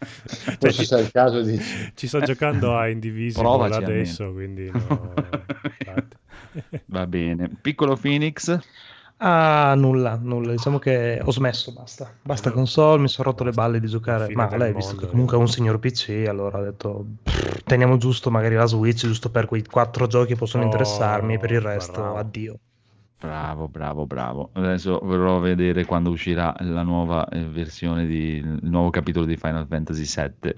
Cioè, 0.00 0.56
Forse 0.58 0.86
ci, 0.86 0.94
il 0.94 1.10
caso 1.10 1.42
di... 1.42 1.60
ci 1.94 2.08
sto 2.08 2.22
giocando 2.22 2.74
a 2.76 2.88
Indivisible 2.88 3.74
adesso, 3.74 4.32
quindi 4.32 4.70
no. 4.70 5.14
Va 6.86 7.06
bene. 7.06 7.50
Piccolo 7.60 7.96
Phoenix. 7.96 8.58
Ah, 9.22 9.74
nulla, 9.76 10.18
nulla. 10.20 10.52
Diciamo 10.52 10.78
che 10.78 11.20
ho 11.22 11.30
smesso, 11.30 11.72
basta. 11.72 12.10
Basta 12.22 12.50
console, 12.52 13.02
mi 13.02 13.08
sono 13.08 13.30
rotto 13.30 13.44
le 13.44 13.52
balle 13.52 13.78
di 13.78 13.86
giocare. 13.86 14.32
Ma 14.34 14.54
lei, 14.56 14.72
visto 14.72 14.92
mondo, 14.92 15.06
che 15.06 15.10
comunque 15.10 15.36
è 15.36 15.38
eh. 15.38 15.42
un 15.42 15.48
signor 15.48 15.78
PC, 15.78 16.24
allora 16.26 16.58
ho 16.58 16.62
detto 16.62 17.06
teniamo 17.64 17.98
giusto 17.98 18.30
magari 18.30 18.54
la 18.54 18.64
Switch, 18.64 19.00
giusto 19.06 19.30
per 19.30 19.44
quei 19.46 19.62
quattro 19.64 20.06
giochi 20.06 20.28
che 20.28 20.36
possono 20.36 20.62
Oh, 20.62 20.66
interessarmi, 20.66 21.38
per 21.38 21.50
il 21.50 21.60
resto 21.60 22.00
bravo. 22.00 22.16
addio. 22.16 22.58
Bravo, 23.18 23.68
bravo, 23.68 24.06
bravo. 24.06 24.50
Adesso 24.54 24.98
vorrò 25.02 25.38
vedere 25.38 25.84
quando 25.84 26.08
uscirà 26.08 26.54
la 26.60 26.82
nuova 26.82 27.28
eh, 27.28 27.44
versione 27.44 28.06
di 28.06 28.36
il 28.36 28.58
nuovo 28.62 28.88
capitolo 28.88 29.26
di 29.26 29.36
Final 29.36 29.66
Fantasy 29.68 30.04
VII. 30.06 30.54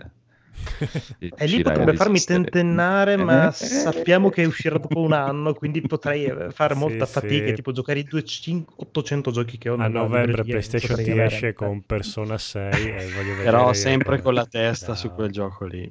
E 1.37 1.47
lì 1.47 1.63
potrebbe 1.63 1.95
farmi 1.95 2.21
tentennare, 2.21 3.17
ma 3.17 3.49
Eh, 3.49 3.53
sappiamo 3.53 4.31
che 4.31 4.45
uscirà 4.45 4.79
dopo 4.79 5.01
un 5.01 5.13
anno, 5.13 5.55
quindi 5.55 5.81
potrei 5.81 6.25
eh, 6.25 6.51
fare 6.51 6.75
Sì, 6.75 6.81
molta 6.81 7.07
sì. 7.07 7.13
fatica, 7.13 7.53
tipo 7.53 7.73
giocare 7.73 8.01
i 8.01 8.05
200 8.05 8.73
800 8.77 9.31
giochi 9.31 9.59
che 9.59 9.69
ho 9.69 9.77
A 9.77 9.89
novembre 9.89 10.43
PlayStation 10.43 10.97
ti 11.03 11.11
esce 11.19 11.53
con 11.55 11.83
Persona 11.83 12.39
6 12.39 12.71
e 12.73 12.93
voglio 13.15 13.31
vedere 13.31 13.43
Però 13.45 13.73
sempre 13.73 14.21
con 14.21 14.35
la 14.35 14.47
testa 14.47 14.89
No. 14.93 14.95
su 14.95 15.11
quel 15.13 15.31
gioco 15.31 15.65
lì. 15.65 15.91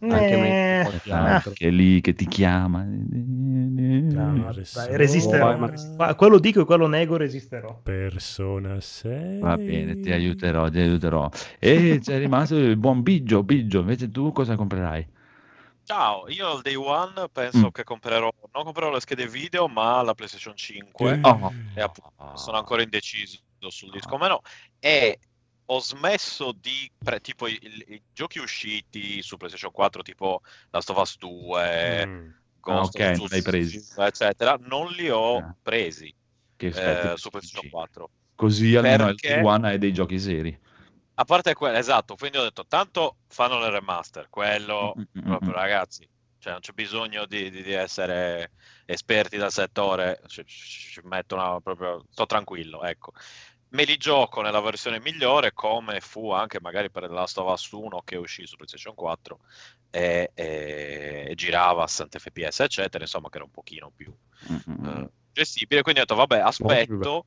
Eh, 0.00 0.08
Anche 0.08 0.34
ah, 1.10 1.34
altro. 1.34 1.52
che 1.52 1.66
è 1.68 1.70
lì 1.70 2.00
che 2.00 2.14
ti 2.14 2.26
chiama. 2.26 2.84
Dai, 2.86 4.44
resisterò. 4.96 5.56
Poi, 5.56 5.74
Ma 5.96 6.14
quello 6.14 6.38
dico 6.38 6.60
e 6.60 6.64
quello 6.64 6.86
nego, 6.86 7.16
resisterò. 7.16 7.80
Persona 7.82 8.80
6 8.80 9.40
Va 9.40 9.56
bene, 9.56 9.98
ti 10.00 10.12
aiuterò, 10.12 10.68
ti 10.68 10.78
aiuterò. 10.78 11.28
E 11.58 11.98
c'è 12.02 12.18
rimasto 12.18 12.56
il 12.56 12.76
buon 12.76 13.02
Biggio. 13.02 13.42
Biggio, 13.42 13.80
invece 13.80 13.97
tu 14.06 14.30
cosa 14.32 14.54
comprerai? 14.54 15.06
Ciao, 15.84 16.28
io 16.28 16.50
al 16.50 16.60
day 16.60 16.74
one 16.74 17.28
penso 17.32 17.66
Mm. 17.66 17.70
che 17.70 17.82
comprerò, 17.82 18.30
non 18.52 18.64
comprerò 18.64 18.90
le 18.92 19.00
schede 19.00 19.26
video, 19.26 19.68
ma 19.68 20.02
la 20.02 20.14
PlayStation 20.14 20.54
5. 20.54 21.18
Oh. 21.22 21.52
E 21.74 21.80
appunto, 21.80 22.36
sono 22.36 22.58
ancora 22.58 22.82
indeciso 22.82 23.38
sul 23.68 23.90
disco 23.90 24.14
o 24.14 24.18
meno. 24.18 24.40
E 24.78 25.18
ho 25.70 25.80
smesso 25.80 26.52
di, 26.52 26.90
pre- 26.96 27.20
tipo 27.20 27.46
i, 27.46 27.58
i- 27.62 27.94
i 27.94 28.02
giochi 28.12 28.38
usciti 28.38 29.22
su 29.22 29.36
PlayStation 29.38 29.72
4, 29.72 30.02
tipo 30.02 30.40
Last 30.70 30.90
of 30.90 30.98
Us 30.98 31.16
2, 31.18 32.06
Mm. 32.06 32.30
Ghost 32.60 33.00
Ah, 33.00 33.06
ok, 33.06 33.10
of 33.12 33.16
non 33.18 33.26
li 33.30 33.34
hai 33.36 33.42
presi. 33.42 33.78
Tsushima, 33.78 34.06
eccetera, 34.06 34.56
non 34.60 34.88
li 34.90 35.08
ho 35.08 35.38
Ah. 35.38 35.56
presi 35.62 36.14
Che 36.56 36.66
eh, 36.66 37.12
su 37.16 37.30
PlayStation 37.30 37.70
4. 37.70 38.10
Così 38.34 38.76
almeno 38.76 39.06
Perché? 39.06 39.34
il 39.36 39.44
One 39.44 39.68
hai 39.68 39.78
dei 39.78 39.92
giochi 39.92 40.18
seri. 40.18 40.58
A 41.20 41.24
parte 41.24 41.52
quello, 41.54 41.76
esatto, 41.78 42.14
quindi 42.14 42.36
ho 42.38 42.42
detto, 42.44 42.64
tanto 42.66 43.16
fanno 43.26 43.58
le 43.58 43.70
remaster, 43.70 44.28
quello 44.30 44.94
Mm, 44.98 45.02
mm, 45.18 45.24
proprio 45.24 45.50
mm. 45.50 45.54
ragazzi, 45.56 46.08
cioè 46.38 46.52
non 46.52 46.60
c'è 46.60 46.72
bisogno 46.72 47.26
di, 47.26 47.50
di- 47.50 47.62
di 47.64 47.72
essere 47.72 48.52
esperti 48.86 49.36
del 49.36 49.50
settore, 49.50 50.20
ci, 50.28 50.44
ci- 50.44 51.00
mettono 51.02 51.60
proprio, 51.60 52.04
sto 52.08 52.24
tranquillo, 52.24 52.84
ecco. 52.84 53.10
Me 53.70 53.84
li 53.84 53.96
gioco 53.96 54.40
nella 54.42 54.60
versione 54.60 55.00
migliore, 55.00 55.52
come 55.52 56.00
fu 56.00 56.30
anche 56.30 56.60
magari 56.60 56.88
per 56.88 57.06
The 57.08 57.12
Last 57.12 57.36
of 57.38 57.50
Us 57.52 57.70
1 57.72 58.00
che 58.02 58.14
uscì 58.16 58.46
su 58.46 58.54
PlayStation 58.54 58.94
4 58.94 59.40
e, 59.90 60.30
e- 60.34 61.26
e 61.30 61.34
girava 61.34 61.82
a 61.82 61.86
60 61.88 62.18
fps, 62.20 62.60
eccetera, 62.60 63.02
insomma 63.02 63.28
che 63.28 63.36
era 63.38 63.44
un 63.44 63.50
pochino 63.50 63.90
più 63.94 64.14
Mm, 64.52 64.56
mm, 64.70 64.86
mm. 64.88 65.02
eh, 65.02 65.08
gestibile, 65.32 65.82
quindi 65.82 66.00
ho 66.00 66.04
detto, 66.04 66.14
vabbè, 66.14 66.38
aspetto. 66.38 67.26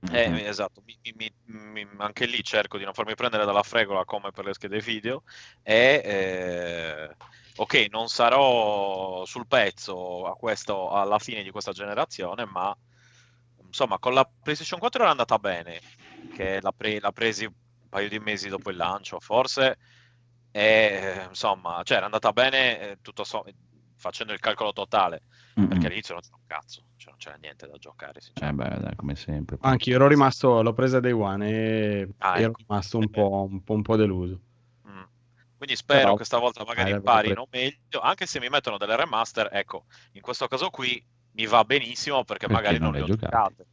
Eh, 0.00 0.28
Mhm. 0.30 0.36
esatto, 0.46 0.82
mi- 0.84 0.96
mi- 1.14 1.32
mi- 1.84 1.88
anche 1.98 2.24
lì 2.26 2.42
cerco 2.42 2.78
di 2.78 2.84
non 2.84 2.94
farmi 2.94 3.14
prendere 3.14 3.44
dalla 3.44 3.62
fregola 3.62 4.04
come 4.04 4.30
per 4.30 4.44
le 4.44 4.54
schede 4.54 4.78
video 4.80 5.22
e 5.62 6.00
eh, 6.04 7.16
ok, 7.56 7.86
non 7.90 8.08
sarò 8.08 9.24
sul 9.26 9.46
pezzo 9.46 10.24
a 10.26 10.34
questo, 10.34 10.90
alla 10.90 11.18
fine 11.18 11.42
di 11.42 11.50
questa 11.50 11.72
generazione, 11.72 12.44
ma 12.46 12.74
insomma 13.64 13.98
con 13.98 14.14
la 14.14 14.28
PlayStation 14.42 14.78
4 14.78 15.02
era 15.02 15.10
andata 15.10 15.38
bene, 15.38 15.82
che 16.30 16.60
l'ha, 16.60 16.72
pre- 16.72 17.00
l'ha 17.00 17.12
presi 17.12 17.44
un 17.44 17.52
paio 17.88 18.08
di 18.08 18.18
mesi 18.18 18.48
dopo 18.48 18.70
il 18.70 18.76
lancio, 18.76 19.18
forse 19.20 19.78
e, 20.50 21.26
insomma, 21.28 21.82
cioè 21.82 21.96
era 21.98 22.06
andata 22.06 22.32
bene 22.32 22.80
eh, 22.92 22.96
tutto 23.02 23.24
so- 23.24 23.44
facendo 23.98 24.32
il 24.32 24.38
calcolo 24.38 24.72
totale, 24.72 25.22
Mm, 25.60 25.66
perché 25.66 25.86
all'inizio 25.86 26.14
non 26.14 26.22
c'era 26.22 26.36
un 26.36 26.46
cazzo, 26.46 26.84
cioè 26.96 27.10
non 27.10 27.18
c'era 27.18 27.36
niente 27.36 27.66
da 27.66 27.76
giocare, 27.78 28.20
Eh 28.40 28.52
beh, 28.52 28.78
dai, 28.80 28.96
come 28.96 29.14
sempre. 29.16 29.58
Anche 29.60 29.90
io 29.90 29.96
ero 29.96 30.06
rimasto, 30.08 30.62
l'ho 30.62 30.72
presa 30.72 31.00
day 31.00 31.12
one 31.12 31.48
e 31.50 32.08
Ah, 32.18 32.38
ero 32.38 32.48
ecco. 32.50 32.58
rimasto 32.66 32.98
un 32.98 33.10
po', 33.10 33.46
un 33.50 33.62
po', 33.62 33.72
un 33.74 33.82
po' 33.82 33.96
deluso. 33.96 34.40
Mm. 34.88 35.02
Quindi 35.56 35.74
spero 35.76 36.00
Però- 36.02 36.16
che 36.16 36.24
stavolta 36.24 36.64
magari 36.64 36.90
Eh, 36.90 36.94
imparino 36.94 37.46
meglio, 37.50 38.00
anche 38.00 38.26
se 38.26 38.38
mi 38.38 38.48
mettono 38.48 38.78
delle 38.78 38.94
remaster, 38.96 39.48
ecco, 39.52 39.86
in 40.12 40.20
questo 40.20 40.46
caso 40.46 40.70
qui 40.70 41.04
mi 41.32 41.46
va 41.46 41.64
benissimo 41.64 42.24
perché, 42.24 42.46
Perché 42.46 42.52
magari 42.52 42.78
non 42.78 42.92
non 42.92 43.00
le 43.00 43.02
ho 43.02 43.06
giocate. 43.16 43.36
giocate. 43.36 43.66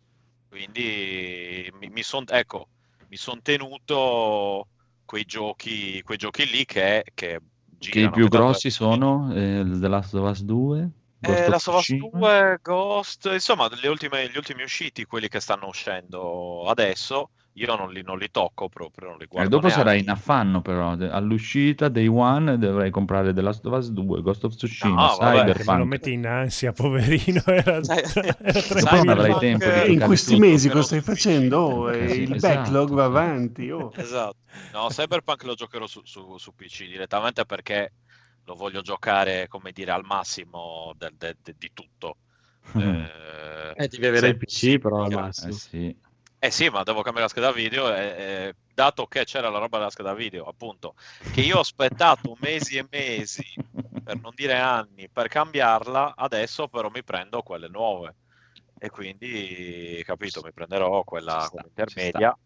Quindi 0.48 1.70
mi, 1.80 1.90
mi 1.90 2.02
son, 2.04 2.24
ecco, 2.30 2.70
mi 3.08 3.18
sono 3.18 3.42
tenuto 3.42 4.68
quei 5.06 5.26
giochi, 5.26 6.02
quei 6.02 6.18
giochi 6.18 6.46
lì 6.50 6.66
che, 6.66 7.04
che 7.14 7.40
Che 7.78 8.00
i 8.00 8.10
più 8.10 8.28
grossi 8.28 8.70
sono 8.70 9.32
eh, 9.34 9.64
The 9.66 9.88
Last 9.88 10.14
of 10.16 10.30
Us 10.30 10.44
2, 10.44 10.90
Ghost 11.20 11.40
Eh, 11.40 11.44
of 11.44 11.50
la 11.50 11.60
Sovas 11.60 11.84
Tsushima? 11.84 12.10
2, 12.12 12.60
Ghost, 12.62 13.30
insomma, 13.32 13.70
ultime- 13.88 14.30
gli 14.30 14.38
ultimi 14.38 14.64
usciti, 14.64 15.06
quelli 15.06 15.28
che 15.28 15.40
stanno 15.40 15.68
uscendo 15.68 16.64
adesso, 16.68 17.30
io 17.58 17.76
non 17.76 17.92
li, 17.92 18.02
non 18.04 18.18
li 18.18 18.30
tocco 18.32 18.70
proprio, 18.70 19.10
non 19.10 19.18
li 19.18 19.26
E 19.38 19.48
guardo 19.48 19.48
dopo 19.48 19.70
neanche. 19.70 19.70
sarai 19.70 20.00
in 20.00 20.10
affanno 20.10 20.62
però, 20.62 20.90
all'uscita 20.94 21.90
Day 21.90 22.08
One 22.08 22.58
dovrai 22.58 22.90
comprare 22.90 23.34
The 23.34 23.42
Last 23.42 23.66
of 23.68 23.78
Us 23.78 23.90
2, 23.92 24.22
Ghost 24.22 24.44
of 24.46 24.56
Tsushima, 24.56 25.08
No, 25.08 25.44
Che 25.56 25.68
me 25.70 25.78
lo 25.78 25.86
Cyberpunk. 25.86 25.86
metti 25.86 26.12
in 26.14 26.26
ansia, 26.28 26.72
poverino. 26.74 27.42
Era, 27.46 27.82
era 27.82 28.96
non 28.96 29.10
avrai 29.10 29.38
Cyberpunk, 29.38 29.38
tempo 29.38 29.72
di 29.72 29.84
eh, 29.86 29.92
in 29.92 30.02
questi 30.02 30.36
tutto. 30.36 30.38
mesi 30.38 30.70
cosa 30.70 30.84
stai 30.84 31.02
facendo? 31.02 31.58
Oh, 31.60 31.92
Eh, 31.98 32.08
e 32.08 32.10
sì, 32.10 32.22
il 32.24 32.36
esatto. 32.36 32.38
backlog 32.38 32.94
va 32.94 33.06
avanti. 33.06 33.70
oh. 33.72 33.92
Esatto. 33.94 34.38
No, 34.72 34.88
Cyberpunk 34.90 35.44
lo 35.44 35.54
giocherò 35.56 35.88
su, 35.88 36.02
su- 36.04 36.38
su 36.38 36.54
PC 36.54 36.86
direttamente 36.88 37.46
perché 37.46 37.94
lo 38.44 38.56
voglio 38.56 38.82
giocare, 38.82 39.48
come 39.48 39.72
dire, 39.72 39.92
al 39.92 40.04
massimo 40.04 40.94
del- 40.98 41.16
de- 41.16 41.38
de- 41.42 41.56
di 41.58 41.72
tutto. 41.74 42.18
Eh, 43.74 43.78
Eh, 43.78 43.88
devi 43.88 44.06
avere 44.08 44.30
il 44.30 44.38
sì, 44.38 44.38
PC 44.38 44.80
però 44.80 45.04
al 45.04 45.12
massimo. 45.12 45.52
Eh 45.52 45.52
sì. 45.52 45.96
Eh 46.46 46.52
sì, 46.52 46.70
ma 46.70 46.84
devo 46.84 47.02
cambiare 47.02 47.22
la 47.22 47.28
scheda 47.28 47.52
video, 47.52 47.92
e, 47.92 48.04
e 48.04 48.56
dato 48.72 49.08
che 49.08 49.26
c'era 49.26 49.50
la 49.50 49.58
roba 49.58 49.80
della 49.80 49.90
scheda 49.90 50.14
video, 50.14 50.46
appunto, 50.46 50.94
che 51.34 51.42
io 51.42 51.58
ho 51.58 51.62
aspettato 51.62 52.38
mesi 52.40 52.78
e 52.78 52.86
mesi, 52.88 53.44
per 54.04 54.22
non 54.22 54.32
dire 54.36 54.54
anni, 54.54 55.10
per 55.10 55.28
cambiarla, 55.28 56.14
adesso 56.16 56.68
però 56.68 56.92
mi 56.92 57.04
prendo 57.04 57.42
quelle 57.42 57.68
nuove. 57.68 58.14
E 58.78 58.92
quindi, 58.92 60.00
capito, 60.06 60.42
mi 60.44 60.52
prenderò 60.52 61.04
quella, 61.04 61.40
sta, 61.40 61.64
intermedia 61.66 62.38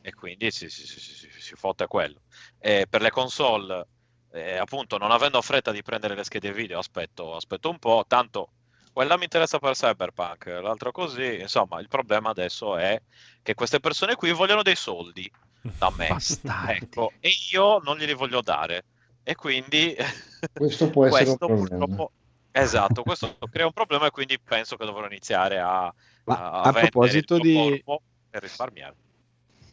e 0.00 0.12
quindi 0.14 0.50
si, 0.50 0.68
si, 0.68 0.84
si, 0.84 0.98
si, 0.98 1.30
si 1.30 1.54
fotte 1.54 1.86
quello. 1.86 2.22
E 2.58 2.88
per 2.90 3.02
le 3.02 3.10
console, 3.10 3.86
eh, 4.32 4.56
appunto, 4.56 4.98
non 4.98 5.12
avendo 5.12 5.40
fretta 5.40 5.70
di 5.70 5.82
prendere 5.82 6.16
le 6.16 6.24
schede 6.24 6.52
video, 6.52 6.80
aspetto, 6.80 7.36
aspetto 7.36 7.70
un 7.70 7.78
po', 7.78 8.04
tanto 8.08 8.48
quella 8.94 9.16
mi 9.18 9.24
interessa 9.24 9.58
per 9.58 9.74
Cyberpunk, 9.74 10.46
l'altro 10.46 10.92
così, 10.92 11.40
insomma, 11.40 11.80
il 11.80 11.88
problema 11.88 12.30
adesso 12.30 12.76
è 12.76 13.02
che 13.42 13.54
queste 13.54 13.80
persone 13.80 14.14
qui 14.16 14.32
vogliono 14.32 14.62
dei 14.62 14.76
soldi 14.76 15.30
da 15.76 15.90
me, 15.90 16.08
Bastardi. 16.08 16.72
ecco, 16.84 17.12
e 17.20 17.30
io 17.52 17.78
non 17.80 17.96
glieli 17.98 18.14
voglio 18.14 18.40
dare. 18.40 18.84
E 19.22 19.34
quindi 19.34 19.94
Questo 20.52 20.90
può 20.90 21.06
essere 21.06 21.30
un 21.30 21.38
questo 21.38 21.46
problema. 21.46 21.86
purtroppo 21.86 22.12
esatto, 22.52 23.02
questo 23.02 23.36
crea 23.50 23.66
un 23.66 23.72
problema 23.72 24.06
e 24.06 24.10
quindi 24.10 24.38
penso 24.40 24.76
che 24.76 24.84
dovrò 24.84 25.06
iniziare 25.06 25.58
a, 25.58 25.92
Ma 26.24 26.34
a, 26.36 26.60
a 26.62 26.72
vendere 26.72 26.90
proposito 26.90 27.38
di- 27.38 27.82
per 28.30 28.42
risparmiare. 28.42 28.96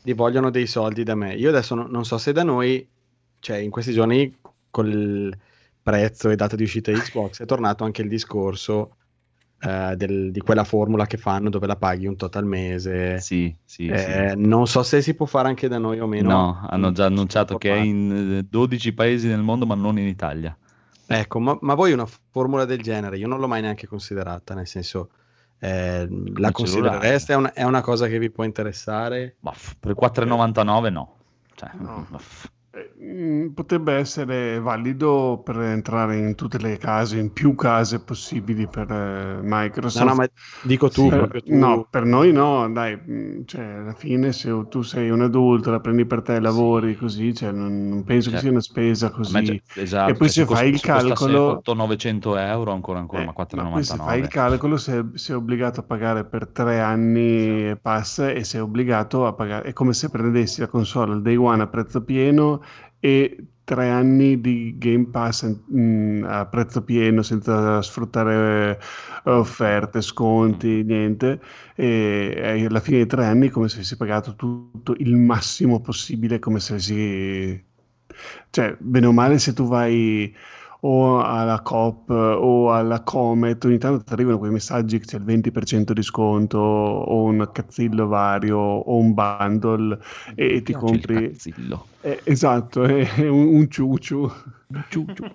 Ti 0.04 0.14
vogliono 0.14 0.50
dei 0.50 0.66
soldi 0.68 1.04
da 1.04 1.16
me. 1.16 1.36
Io 1.36 1.50
adesso 1.50 1.76
no- 1.76 1.88
non 1.88 2.06
so 2.06 2.18
se 2.18 2.32
da 2.32 2.44
noi, 2.44 2.90
cioè 3.40 3.58
in 3.58 3.70
questi 3.70 3.94
giorni 3.94 4.36
col 4.72 5.32
prezzo 5.82 6.30
e 6.30 6.36
data 6.36 6.56
di 6.56 6.64
uscita 6.64 6.92
di 6.92 7.00
Xbox 7.00 7.42
è 7.42 7.46
tornato 7.46 7.84
anche 7.84 8.02
il 8.02 8.08
discorso 8.10 8.98
eh, 9.62 9.96
del- 9.96 10.32
di 10.32 10.40
quella 10.40 10.64
formula 10.64 11.06
che 11.06 11.18
fanno 11.18 11.50
dove 11.50 11.68
la 11.68 11.76
paghi 11.76 12.08
un 12.08 12.16
tot 12.16 12.36
al 12.36 12.46
mese. 12.46 13.20
Sì, 13.20 13.56
sì, 13.64 13.88
Eh, 13.88 14.32
sì. 14.36 14.42
Non 14.42 14.68
so 14.68 14.84
se 14.84 15.02
si 15.02 15.14
può 15.14 15.26
fare 15.26 15.48
anche 15.48 15.68
da 15.68 15.78
noi 15.78 16.00
o 16.00 16.08
meno. 16.08 16.30
No, 16.30 16.68
hanno 16.70 16.92
già 16.92 17.06
annunciato 17.06 17.58
che 17.58 17.72
è 17.72 17.78
in 17.78 18.38
eh, 18.40 18.44
12 18.50 18.94
paesi 18.94 19.28
nel 19.28 19.42
mondo, 19.42 19.66
ma 19.66 19.76
non 19.76 19.98
in 19.98 20.08
Italia. 20.08 20.56
Ecco, 21.06 21.40
ma, 21.40 21.58
ma 21.62 21.74
voi 21.74 21.92
una 21.92 22.08
formula 22.30 22.64
del 22.66 22.82
genere, 22.82 23.18
io 23.18 23.28
non 23.28 23.40
l'ho 23.40 23.48
mai 23.48 23.62
neanche 23.62 23.86
considerata, 23.86 24.54
nel 24.54 24.66
senso, 24.68 25.10
eh, 25.60 26.08
la 26.36 26.52
considerereste? 26.52 27.34
È 27.34 27.36
una, 27.36 27.52
è 27.54 27.64
una 27.64 27.82
cosa 27.82 28.08
che 28.08 28.18
vi 28.18 28.30
può 28.32 28.46
interessare? 28.46 29.36
Ma 29.42 29.52
f- 29.52 29.76
per 29.80 29.94
4,99 29.94 30.90
no. 30.90 31.16
Cioè, 31.54 31.70
No. 31.80 32.08
f- 32.18 32.46
Eh, 32.46 32.50
Potrebbe 33.54 33.94
essere 33.96 34.58
valido 34.62 35.42
per 35.44 35.60
entrare 35.60 36.18
in 36.18 36.36
tutte 36.36 36.58
le 36.58 36.78
case, 36.78 37.18
in 37.20 37.34
più 37.34 37.54
case 37.54 38.00
possibili 38.02 38.66
per 38.66 38.90
eh, 38.90 39.40
Microsoft. 39.44 40.06
No, 40.06 40.12
no, 40.12 40.16
ma 40.16 40.28
dico 40.64 40.90
tu, 40.90 41.02
Sì. 41.04 41.10
proprio 41.10 41.42
tu. 41.42 41.54
No, 41.54 41.86
per 41.90 42.06
noi 42.06 42.32
no, 42.32 42.70
dai, 42.72 42.98
mm, 42.98 43.42
cioè, 43.44 43.62
alla 43.62 43.94
fine 43.94 44.32
se 44.32 44.50
tu 44.70 44.84
sei 44.84 45.10
un 45.10 45.22
adulto, 45.22 45.70
la 45.70 45.82
prendi 45.82 46.06
per 46.06 46.22
te, 46.22 46.40
lavori 46.40 46.96
così, 46.96 47.34
cioè, 47.34 47.52
non, 47.52 47.90
non 47.90 48.04
penso 48.06 48.30
che 48.30 48.38
Certo. 48.38 48.40
sia 48.40 48.52
una 48.52 48.62
spesa 48.62 49.10
così. 49.10 49.62
esatto, 49.76 50.12
e 50.12 50.16
poi 50.16 50.30
cioè, 50.30 50.46
se 50.46 50.54
fai 50.56 50.70
il 50.70 50.80
se 50.80 50.86
calcolo- 50.88 51.48
800-900 51.50 52.38
euro 52.38 52.72
ancora 52.72 53.00
ancora, 53.00 53.22
Eh, 53.22 53.26
ma 53.26 53.34
ma 53.54 53.68
poi 53.68 53.84
se 53.84 53.98
4,99. 53.98 53.98
fai 53.98 54.20
il 54.22 54.28
calcolo 54.30 54.78
sei, 54.78 55.04
sei 55.16 55.36
obbligato 55.36 55.80
a 55.82 55.84
pagare 55.84 56.26
per 56.26 56.48
tre 56.48 56.80
anni 56.80 57.70
e 57.70 57.78
passa 57.82 58.30
e 58.32 58.44
sei 58.46 58.62
obbligato 58.62 59.26
a 59.28 59.34
pagare, 59.34 59.68
è 59.68 59.74
come 59.74 59.94
se 59.94 60.10
prendessi 60.10 60.62
la 60.62 60.68
console 60.68 61.12
al 61.14 61.22
day 61.22 61.36
one 61.36 61.62
a 61.64 61.68
prezzo 61.68 62.04
pieno 62.04 62.62
e 63.02 63.46
tre 63.66 63.90
anni 63.90 64.40
di 64.40 64.76
Game 64.78 65.08
Pass 65.08 65.46
mm, 65.74 66.24
a 66.24 66.46
prezzo 66.46 66.84
pieno 66.84 67.22
senza 67.22 67.82
sfruttare 67.82 68.80
eh, 69.26 69.30
offerte, 69.32 70.02
sconti, 70.02 70.84
niente. 70.84 71.40
E, 71.76 72.66
alla 72.70 72.80
fine 72.80 72.98
dei 72.98 73.08
tre 73.08 73.26
anni 73.26 73.50
come 73.50 73.68
se 73.68 73.78
avessi 73.78 73.98
pagato 73.98 74.36
tutto 74.36 74.96
il 74.98 75.16
massimo 75.16 75.82
possibile, 75.82 76.40
come 76.40 76.60
se 76.60 76.74
avessi 76.74 77.70
cioè, 78.50 78.76
bene 78.80 79.06
o 79.06 79.12
male, 79.12 79.40
se 79.40 79.54
tu 79.54 79.68
vai 79.68 80.34
o 80.84 81.22
alla 81.22 81.62
Coop 81.62 82.10
o 82.10 82.72
alla 82.74 83.04
Comet, 83.04 83.64
ogni 83.66 83.78
tanto 83.78 84.04
ti 84.04 84.14
arrivano 84.14 84.38
quei 84.40 84.52
messaggi 84.52 85.00
che 85.00 85.06
c'è 85.06 85.18
il 85.18 85.24
20% 85.24 85.92
di 85.94 86.02
sconto 86.04 86.58
o 86.60 87.24
un 87.24 87.50
cazzillo 87.52 88.08
vario 88.08 88.58
o 88.58 88.98
un 88.98 89.14
bundle 89.14 90.00
e 90.36 90.62
ti 90.64 90.74
Piace 90.74 90.96
il 90.96 91.06
compri... 91.06 91.10
cazzillo. 91.10 91.88
Eh, 92.00 92.22
esatto, 92.26 92.84
è 92.86 93.28
un, 93.28 93.48
un 93.56 93.70
ciuciu. 93.70 94.30
Ciu, 94.88 95.12
ciu. 95.14 95.26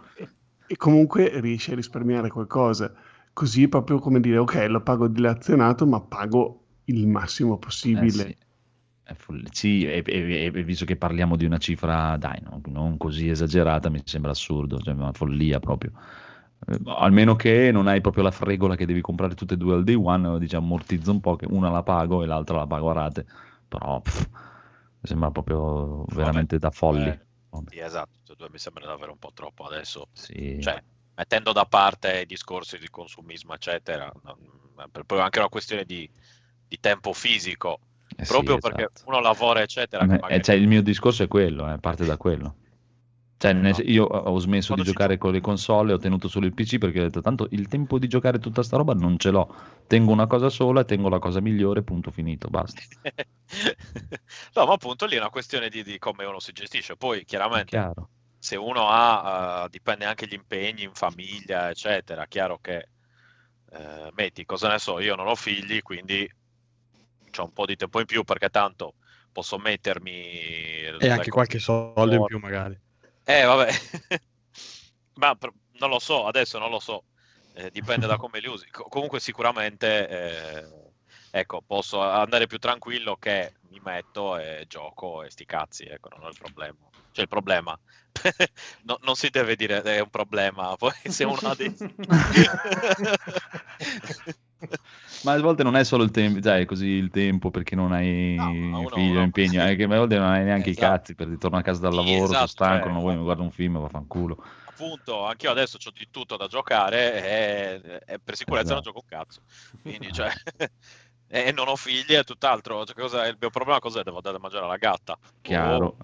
E 0.66 0.76
comunque 0.76 1.40
riesci 1.40 1.72
a 1.72 1.74
risparmiare 1.76 2.28
qualcosa. 2.28 2.92
Così 3.32 3.68
proprio 3.68 3.98
come 3.98 4.20
dire, 4.20 4.38
ok, 4.38 4.66
lo 4.68 4.82
pago 4.82 5.08
dilazionato, 5.08 5.86
ma 5.86 6.00
pago 6.00 6.64
il 6.84 7.06
massimo 7.06 7.58
Eh, 7.92 8.08
possibile. 8.08 8.10
sì. 8.10 8.36
Sì, 9.52 9.84
e, 9.86 10.02
e- 10.04 10.50
e 10.52 10.62
visto 10.64 10.84
che 10.84 10.96
parliamo 10.96 11.36
di 11.36 11.44
una 11.44 11.58
cifra, 11.58 12.16
dai, 12.16 12.40
no, 12.42 12.60
non 12.66 12.96
così 12.96 13.28
esagerata, 13.28 13.88
mi 13.88 14.00
sembra 14.04 14.32
assurdo, 14.32 14.78
cioè 14.78 14.94
una 14.94 15.12
follia 15.12 15.60
proprio. 15.60 15.92
Eh, 16.66 16.80
almeno 16.86 17.36
che 17.36 17.70
non 17.70 17.86
hai 17.86 18.00
proprio 18.00 18.24
la 18.24 18.32
fregola 18.32 18.74
che 18.74 18.84
devi 18.86 19.00
comprare 19.00 19.34
tutte 19.34 19.54
e 19.54 19.56
due 19.56 19.74
al 19.74 19.84
day 19.84 19.94
one, 19.94 20.38
diciamo, 20.40 20.66
ammortizzo 20.66 21.12
un 21.12 21.20
po', 21.20 21.36
che 21.36 21.46
una 21.48 21.70
la 21.70 21.82
pago 21.84 22.22
e 22.24 22.26
l'altra 22.26 22.56
la 22.58 22.66
pago 22.66 22.90
a 22.90 22.92
rate, 22.94 23.26
però 23.68 24.00
pff, 24.00 24.26
mi 25.00 25.08
sembra 25.08 25.30
proprio 25.30 26.04
veramente 26.08 26.58
da 26.58 26.70
folli. 26.70 27.10
Eh, 27.10 27.26
Vabbè, 27.50 27.70
Sì, 27.70 27.78
esatto, 27.78 28.32
e 28.32 28.36
due 28.36 28.50
mi 28.50 28.58
sembra 28.58 28.86
davvero 28.86 29.12
un 29.12 29.18
po' 29.18 29.32
troppo 29.32 29.64
adesso. 29.64 30.08
sì. 30.14 30.58
Cioè, 30.58 30.82
mettendo 31.14 31.52
da 31.52 31.64
parte 31.66 32.20
i 32.22 32.26
discorsi 32.26 32.78
di 32.78 32.88
consumismo, 32.88 33.54
eccetera, 33.54 34.12
non- 34.22 34.64
per 34.90 35.04
poi 35.04 35.20
anche 35.20 35.38
una 35.38 35.48
questione 35.48 35.84
di, 35.84 36.10
di 36.66 36.78
tempo 36.80 37.12
fisico, 37.12 37.80
Eh 38.18 38.24
sì, 38.24 38.32
proprio 38.32 38.58
perché 38.58 38.88
esatto. 38.92 39.10
uno 39.10 39.20
lavora, 39.20 39.60
eccetera. 39.60 40.06
che 40.06 40.14
Eh, 40.14 40.18
magari- 40.18 40.42
cioè, 40.42 40.54
il 40.54 40.66
mio 40.66 40.82
discorso 40.82 41.22
è 41.22 41.28
quello, 41.28 41.70
eh, 41.72 41.78
parte 41.78 42.04
da 42.04 42.16
quello. 42.16 42.56
Cioè, 43.38 43.52
nel 43.52 43.74
No. 43.76 43.84
io 43.84 44.04
ho 44.04 44.38
smesso 44.38 44.68
Quando 44.68 44.84
di 44.84 44.90
giocare 44.90 45.12
gioco. 45.14 45.26
con 45.26 45.34
le 45.34 45.40
console, 45.42 45.92
ho 45.92 45.98
tenuto 45.98 46.26
solo 46.26 46.46
il 46.46 46.54
PC 46.54 46.78
perché 46.78 47.00
ho 47.00 47.02
detto 47.02 47.20
tanto 47.20 47.46
il 47.50 47.68
tempo 47.68 47.98
di 47.98 48.08
giocare 48.08 48.38
tutta 48.38 48.62
sta 48.62 48.78
roba 48.78 48.94
non 48.94 49.18
ce 49.18 49.30
l'ho. 49.30 49.54
Tengo 49.86 50.10
una 50.12 50.26
cosa 50.26 50.48
sola 50.48 50.80
e 50.80 50.84
tengo 50.86 51.10
la 51.10 51.18
cosa 51.18 51.40
migliore, 51.40 51.82
punto 51.82 52.10
finito, 52.10 52.48
basta. 52.48 52.80
no, 54.54 54.64
ma 54.64 54.72
appunto 54.72 55.04
lì 55.04 55.16
è 55.16 55.18
una 55.18 55.28
questione 55.28 55.68
di, 55.68 55.82
di 55.82 55.98
come 55.98 56.24
uno 56.24 56.40
si 56.40 56.52
gestisce. 56.52 56.96
Poi, 56.96 57.26
chiaramente, 57.26 57.92
se 58.38 58.56
uno 58.56 58.86
ha, 58.88 59.64
eh, 59.64 59.68
dipende 59.68 60.06
anche 60.06 60.26
gli 60.26 60.32
impegni 60.32 60.84
in 60.84 60.94
famiglia, 60.94 61.68
eccetera. 61.68 62.24
Chiaro 62.26 62.58
che, 62.62 62.88
eh, 63.72 64.10
metti, 64.14 64.46
cosa 64.46 64.68
ne 64.70 64.78
so, 64.78 64.98
io 64.98 65.14
non 65.14 65.26
ho 65.26 65.34
figli, 65.34 65.82
quindi 65.82 66.26
ho 67.40 67.44
un 67.44 67.52
po' 67.52 67.66
di 67.66 67.76
tempo 67.76 68.00
in 68.00 68.06
più 68.06 68.24
perché 68.24 68.48
tanto 68.48 68.94
posso 69.32 69.58
mettermi... 69.58 70.12
E 70.98 71.08
anche 71.08 71.30
qualche 71.30 71.58
cose- 71.58 71.92
soldo 71.92 72.14
in 72.14 72.24
più 72.24 72.38
magari. 72.38 72.78
Eh, 73.24 73.44
vabbè. 73.44 73.70
Ma 75.14 75.36
non 75.78 75.90
lo 75.90 75.98
so, 75.98 76.26
adesso 76.26 76.58
non 76.58 76.70
lo 76.70 76.78
so. 76.78 77.04
Eh, 77.54 77.70
dipende 77.70 78.06
da 78.06 78.16
come 78.18 78.40
li 78.40 78.48
usi. 78.48 78.68
Co- 78.70 78.84
comunque 78.88 79.20
sicuramente, 79.20 80.08
eh, 80.08 80.68
ecco, 81.30 81.62
posso 81.66 82.00
andare 82.00 82.46
più 82.46 82.58
tranquillo 82.58 83.16
che 83.16 83.54
mi 83.70 83.80
metto 83.80 84.36
e 84.36 84.64
gioco 84.68 85.22
e 85.22 85.30
sti 85.30 85.44
cazzi, 85.44 85.84
ecco, 85.84 86.08
non 86.10 86.24
ho 86.24 86.28
il 86.28 86.36
problema. 86.36 86.76
Cioè 87.16 87.22
il 87.24 87.28
problema. 87.30 87.78
No- 88.82 88.98
non 89.02 89.14
si 89.16 89.30
deve 89.30 89.56
dire 89.56 89.80
è 89.82 90.00
un 90.00 90.10
problema, 90.10 90.74
poi 90.76 90.92
se 91.04 91.24
uno 91.24 91.40
ha 91.42 91.54
dei... 91.54 91.72
Ma 95.22 95.32
a 95.32 95.40
volte 95.40 95.62
non 95.64 95.74
è 95.76 95.84
solo 95.84 96.04
il 96.04 96.10
tempo, 96.10 96.38
dai, 96.40 96.64
così 96.66 96.86
il 96.86 97.10
tempo 97.10 97.50
perché 97.50 97.74
non 97.74 97.92
hai 97.92 98.82
No, 98.82 98.88
figlio, 98.90 99.20
uno- 99.20 99.22
impegno, 99.22 99.62
è 99.64 99.74
che 99.76 99.84
a 99.84 99.86
volte 99.88 100.16
non 100.18 100.28
hai 100.28 100.44
neanche 100.44 100.70
i 100.70 100.74
Esatto. 100.74 100.76
cazzi 100.76 101.14
per 101.14 101.28
ritornare 101.28 101.62
a 101.62 101.66
casa 101.66 101.80
dal 101.80 101.94
Sì, 101.94 101.94
lavoro, 101.94 102.34
sono 102.34 102.46
esatto, 102.46 102.46
stanco, 102.46 102.88
cioè, 102.88 102.92
non 102.92 103.00
vuoi, 103.00 103.16
mi 103.16 103.22
guardo 103.22 103.42
un 103.42 103.50
film, 103.50 103.78
vaffanculo. 103.78 104.42
appunto, 104.64 105.24
anch'io 105.24 105.50
adesso 105.50 105.78
ho 105.84 105.90
di 105.90 106.08
tutto 106.10 106.36
da 106.36 106.46
giocare 106.46 107.80
e, 107.82 108.00
e 108.06 108.18
per 108.20 108.36
sicurezza 108.36 108.74
non 108.74 108.82
Esatto. 108.82 108.82
gioco 108.82 108.98
un 109.02 109.06
cazzo. 109.08 109.42
Quindi, 109.82 110.12
cioè, 110.12 110.30
e 111.28 111.52
non 111.52 111.68
ho 111.68 111.76
figli 111.76 112.14
e 112.14 112.24
tutt'altro. 112.24 112.84
Cioè, 112.84 112.94
cosa- 112.94 113.26
il 113.26 113.36
mio 113.40 113.50
problema 113.50 113.78
cos'è? 113.78 114.02
Devo 114.02 114.20
dare 114.20 114.36
da 114.36 114.42
mangiare 114.42 114.64
alla 114.64 114.76
gatta. 114.76 115.18
Chiaro. 115.40 115.88
Oh, 115.88 115.96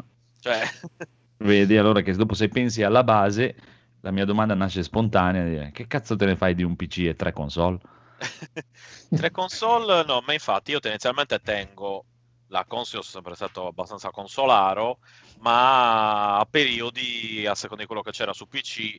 cioè, 0.42 0.62
Vedi, 1.44 1.76
allora 1.76 2.00
che 2.00 2.12
dopo 2.14 2.32
se 2.34 2.48
pensi 2.48 2.82
alla 2.82 3.04
base, 3.04 3.54
la 4.00 4.10
mia 4.12 4.24
domanda 4.24 4.54
nasce 4.54 4.82
spontanea, 4.82 5.44
dire, 5.44 5.70
che 5.72 5.86
cazzo 5.86 6.16
te 6.16 6.24
ne 6.24 6.36
fai 6.36 6.54
di 6.54 6.62
un 6.62 6.74
PC 6.76 6.98
e 7.00 7.14
tre 7.16 7.32
console? 7.34 7.78
tre 9.12 9.30
console, 9.30 10.04
no, 10.04 10.20
ma 10.22 10.32
infatti 10.32 10.70
io 10.70 10.78
tendenzialmente 10.80 11.38
tengo 11.40 12.06
la 12.46 12.64
console, 12.66 13.02
sono 13.02 13.22
sempre 13.24 13.34
stato 13.34 13.66
abbastanza 13.66 14.10
consolaro, 14.10 14.98
ma 15.36 16.38
a 16.38 16.44
periodi, 16.46 17.46
a 17.46 17.54
seconda 17.54 17.82
di 17.82 17.86
quello 17.88 18.02
che 18.02 18.10
c'era 18.12 18.32
su 18.32 18.46
PC, 18.46 18.96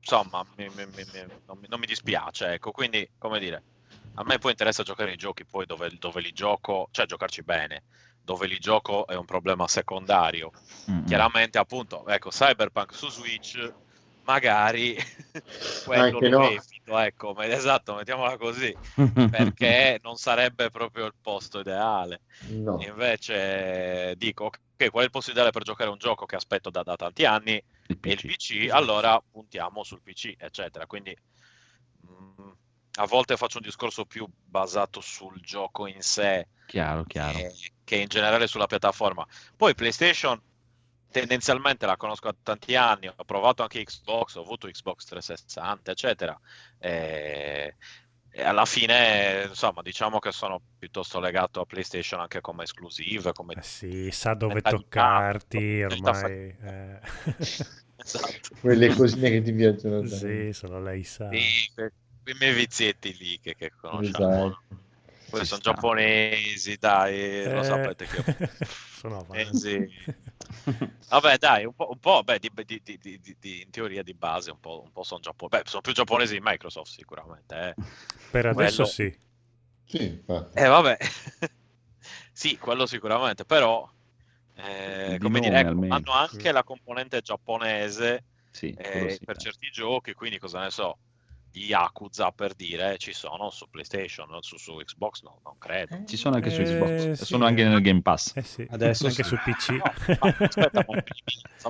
insomma, 0.00 0.44
mi- 0.56 0.70
mi- 0.70 0.86
mi- 0.86 1.04
non, 1.44 1.58
mi, 1.58 1.66
non 1.68 1.80
mi 1.80 1.86
dispiace, 1.86 2.52
ecco, 2.54 2.70
quindi, 2.70 3.08
come 3.18 3.38
dire, 3.40 3.64
a 4.14 4.24
me 4.24 4.38
poi 4.38 4.52
interessa 4.52 4.82
giocare 4.82 5.12
i 5.12 5.16
giochi 5.16 5.44
poi 5.46 5.66
dove, 5.66 5.90
dove 5.98 6.20
li 6.20 6.32
gioco, 6.32 6.88
cioè 6.92 7.06
giocarci 7.06 7.42
bene, 7.42 7.84
dove 8.30 8.46
li 8.46 8.58
gioco 8.58 9.06
è 9.06 9.14
un 9.16 9.24
problema 9.24 9.66
secondario. 9.66 10.50
Mm-mm. 10.90 11.04
Chiaramente, 11.04 11.58
appunto, 11.58 12.06
ecco, 12.06 12.30
Cyberpunk 12.30 12.94
su 12.94 13.08
Switch, 13.10 13.58
magari 14.22 14.96
quello 15.82 16.20
Anche 16.20 16.28
lo 16.28 16.38
no. 16.38 16.38
evito, 16.38 16.98
ecco, 16.98 17.32
ma- 17.34 17.46
esatto, 17.46 17.94
mettiamola 17.94 18.36
così, 18.36 18.76
perché 19.28 19.98
non 20.02 20.16
sarebbe 20.16 20.70
proprio 20.70 21.06
il 21.06 21.14
posto 21.20 21.60
ideale. 21.60 22.22
No. 22.48 22.78
Invece 22.78 24.14
dico, 24.16 24.44
ok, 24.46 24.90
qual 24.90 25.02
è 25.02 25.06
il 25.06 25.10
posto 25.10 25.30
ideale 25.32 25.50
per 25.50 25.62
giocare 25.62 25.90
un 25.90 25.98
gioco 25.98 26.24
che 26.26 26.36
aspetto 26.36 26.70
da, 26.70 26.82
da 26.82 26.96
tanti 26.96 27.24
anni? 27.24 27.60
il 27.88 27.98
E 28.02 28.12
il 28.12 28.22
PC. 28.22 28.24
PC, 28.24 28.68
allora 28.70 29.20
puntiamo 29.28 29.82
sul 29.84 30.02
PC, 30.02 30.34
eccetera. 30.38 30.86
Quindi 30.86 31.14
mh, 32.02 32.50
a 33.00 33.06
volte 33.06 33.36
faccio 33.36 33.58
un 33.58 33.64
discorso 33.64 34.04
più 34.04 34.26
basato 34.28 35.00
sul 35.00 35.40
gioco 35.40 35.86
in 35.86 36.00
sé 36.02 36.48
Chiaro, 36.66 37.04
chiaro. 37.04 37.38
che, 37.38 37.52
che 37.90 37.96
in 37.96 38.06
generale 38.06 38.46
sulla 38.46 38.66
piattaforma. 38.66 39.26
Poi 39.56 39.74
PlayStation 39.74 40.40
tendenzialmente 41.10 41.86
la 41.86 41.96
conosco 41.96 42.30
da 42.30 42.36
tanti 42.40 42.76
anni, 42.76 43.08
ho 43.08 43.24
provato 43.24 43.62
anche 43.62 43.82
Xbox, 43.82 44.36
ho 44.36 44.42
avuto 44.42 44.68
Xbox 44.68 45.04
360, 45.06 45.90
eccetera. 45.90 46.40
E, 46.78 47.74
e 48.30 48.42
alla 48.44 48.64
fine, 48.64 49.46
insomma, 49.48 49.82
diciamo 49.82 50.20
che 50.20 50.30
sono 50.30 50.60
piuttosto 50.78 51.18
legato 51.18 51.62
a 51.62 51.64
PlayStation 51.64 52.20
anche 52.20 52.40
come 52.40 52.62
esclusive, 52.62 53.32
come 53.32 53.54
Eh 53.54 53.62
sì, 53.62 54.08
sa 54.12 54.34
dove 54.34 54.60
toccarti 54.60 55.82
ormai. 55.82 56.56
eh. 56.62 57.00
esatto. 57.96 58.54
Quelle 58.60 58.94
cosine 58.94 59.30
che 59.30 59.42
ti 59.42 59.52
piacciono. 59.52 60.06
sì, 60.06 60.52
solo 60.52 60.80
lei 60.80 61.02
sa. 61.02 61.28
Sì, 61.32 61.72
quei 61.74 62.36
miei 62.38 62.54
vizietti 62.54 63.16
lì 63.18 63.40
che, 63.40 63.56
che 63.56 63.72
conosciamo. 63.80 64.46
Esatto. 64.46 64.88
Poi 65.30 65.44
sono 65.44 65.60
sta. 65.60 65.72
giapponesi, 65.72 66.76
dai, 66.76 67.44
lo 67.44 67.60
Eh, 67.60 67.64
sapete 67.64 68.06
che 68.06 68.16
io 68.26 68.48
Sono 69.00 69.18
avanti. 69.20 69.68
Eh. 69.74 69.90
Vabbè, 71.08 71.38
dai, 71.38 71.64
un 71.64 71.74
po', 71.74 71.88
un 71.90 71.98
po' 71.98 72.22
beh, 72.22 72.38
di, 72.38 72.50
di- 72.52 72.80
di- 72.84 72.98
di- 72.98 73.18
di- 73.20 73.36
di- 73.40 73.62
in 73.62 73.70
teoria 73.70 74.02
di 74.02 74.14
base 74.14 74.50
un 74.50 74.60
po', 74.60 74.82
un 74.84 74.92
po' 74.92 75.02
sono 75.02 75.20
giapponesi. 75.20 75.62
Beh, 75.62 75.68
sono 75.68 75.82
più 75.82 75.92
giapponesi 75.92 76.34
di 76.34 76.40
Microsoft 76.42 76.92
sicuramente. 76.92 77.54
Eh, 77.56 77.74
Per 78.30 78.46
adesso 78.46 78.84
Quello- 78.84 78.88
sì. 78.88 79.18
Sì. 79.84 80.22
Eh, 80.54 80.66
vabbè. 80.68 80.96
sì, 82.32 82.56
quello 82.58 82.86
sicuramente, 82.86 83.44
però... 83.44 83.88
eh, 84.54 85.08
Di 85.12 85.18
come 85.18 85.40
dire, 85.40 85.58
ecco, 85.60 85.84
hanno 85.88 86.12
anche 86.12 86.52
la 86.52 86.62
componente 86.62 87.20
giapponese 87.22 88.24
Sì, 88.52 88.72
eh, 88.74 89.10
sì, 89.10 89.24
per 89.24 89.36
certi 89.36 89.68
giochi, 89.70 90.12
quindi 90.14 90.38
cosa 90.38 90.60
ne 90.60 90.70
so, 90.70 90.98
gli 91.52 91.64
Yakuza 91.66 92.30
per 92.30 92.54
dire 92.54 92.96
ci 92.98 93.12
sono 93.12 93.50
su 93.50 93.68
PlayStation, 93.68 94.28
su, 94.40 94.56
su 94.56 94.76
Xbox 94.76 95.22
no, 95.22 95.40
non 95.44 95.58
credo. 95.58 96.02
Ci 96.06 96.16
sono 96.16 96.36
anche 96.36 96.50
su 96.50 96.60
Eh, 96.60 96.64
Xbox, 96.64 97.10
sì. 97.12 97.24
sono 97.24 97.44
anche 97.46 97.64
nel 97.64 97.80
Game 97.82 98.02
Pass. 98.02 98.36
Eh 98.36 98.42
sì, 98.42 98.66
Adesso 98.70 99.06
anche 99.06 99.22
sì. 99.24 99.28
su 99.28 99.36
PC. 99.44 99.70
No, 99.72 99.80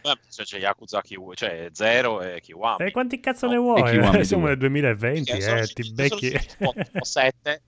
ma 0.02 0.12
aspetta, 0.12 0.18
se 0.28 0.42
c'è 0.44 0.58
Yakuza 0.58 1.00
Kiwi, 1.00 1.34
cioè 1.34 1.68
Zero 1.72 2.20
e 2.22 2.40
Kiwami. 2.40 2.84
E 2.86 2.90
quanti 2.90 3.20
cazzo 3.20 3.46
ne 3.48 3.54
No, 3.56 3.62
vuoi? 3.62 3.80
e 3.80 3.90
Kiwami 3.92 4.24
Siamo 4.24 4.46
nel 4.46 4.56
2020, 4.58 5.24
Perché 5.30 5.40
sono 5.42 5.58
eh, 5.60 5.66
ti 5.66 5.82
sono 5.82 5.94
becchi... 5.96 6.30
Xbox 6.30 6.98
7, 7.00 7.62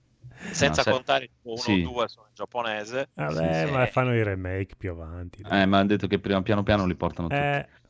senza 0.51 0.67
No, 0.67 0.83
se- 0.83 0.91
contare 0.91 1.29
uno 1.43 1.57
sì. 1.57 1.83
o 1.85 1.91
due 1.91 2.07
sono 2.07 2.27
in 2.27 2.33
giapponese. 2.35 3.09
Vabbè, 3.13 3.65
Sì, 3.65 3.71
ma 3.71 3.85
sì. 3.85 3.91
fanno 3.91 4.13
i 4.15 4.23
remake 4.23 4.75
più 4.77 4.91
avanti. 4.91 5.41
dai. 5.41 5.61
Eh, 5.61 5.65
ma 5.65 5.79
hanno 5.79 5.87
detto 5.87 6.07
che 6.07 6.19
prima 6.19 6.41
piano 6.41 6.63
piano 6.63 6.85
li 6.85 6.95
portano 6.95 7.27
tutti. 7.27 7.81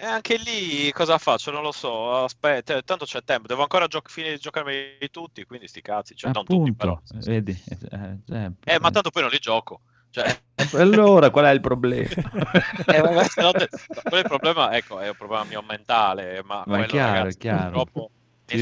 Eh, 0.00 0.04
E 0.04 0.06
anche 0.06 0.36
lì 0.38 0.90
cosa 0.92 1.18
faccio? 1.18 1.50
Non 1.50 1.62
lo 1.62 1.72
so. 1.72 2.24
Aspetta, 2.24 2.80
tanto 2.82 3.04
c'è 3.04 3.22
tempo. 3.22 3.46
Devo 3.46 3.62
ancora 3.62 3.86
gio- 3.86 4.02
finire 4.04 4.34
di 4.34 4.40
giocarmi 4.40 4.96
tutti, 5.10 5.44
quindi 5.44 5.68
sti 5.68 5.80
cazzi. 5.82 6.14
Cioè, 6.16 6.30
non 6.32 6.44
tutti. 6.44 6.70
Appunto, 6.70 7.02
vedi? 7.26 7.56
Eh, 7.90 8.18
eh, 8.34 8.50
Eh, 8.64 8.80
ma 8.80 8.90
tanto 8.90 9.10
poi 9.10 9.22
non 9.22 9.30
li 9.30 9.38
gioco. 9.38 9.82
Cioè, 10.10 10.24
Allora, 10.74 11.30
qual 11.30 11.44
è 11.44 11.50
il 11.50 11.60
problema? 11.60 12.08
eh, 12.86 13.00
vabbè, 13.00 13.26
no 13.36 13.50
è 13.52 14.16
il 14.16 14.24
problema, 14.26 14.76
ecco, 14.76 14.98
è 14.98 15.08
un 15.08 15.14
problema 15.16 15.44
mio 15.44 15.62
mentale, 15.62 16.42
ma, 16.42 16.56
Ma 16.56 16.62
è 16.62 16.66
quello, 16.66 16.86
chiaro, 16.86 17.12
ragazzi, 17.14 17.36
è 17.36 17.40
chiaro. 17.40 17.70
purtroppo 17.70 18.10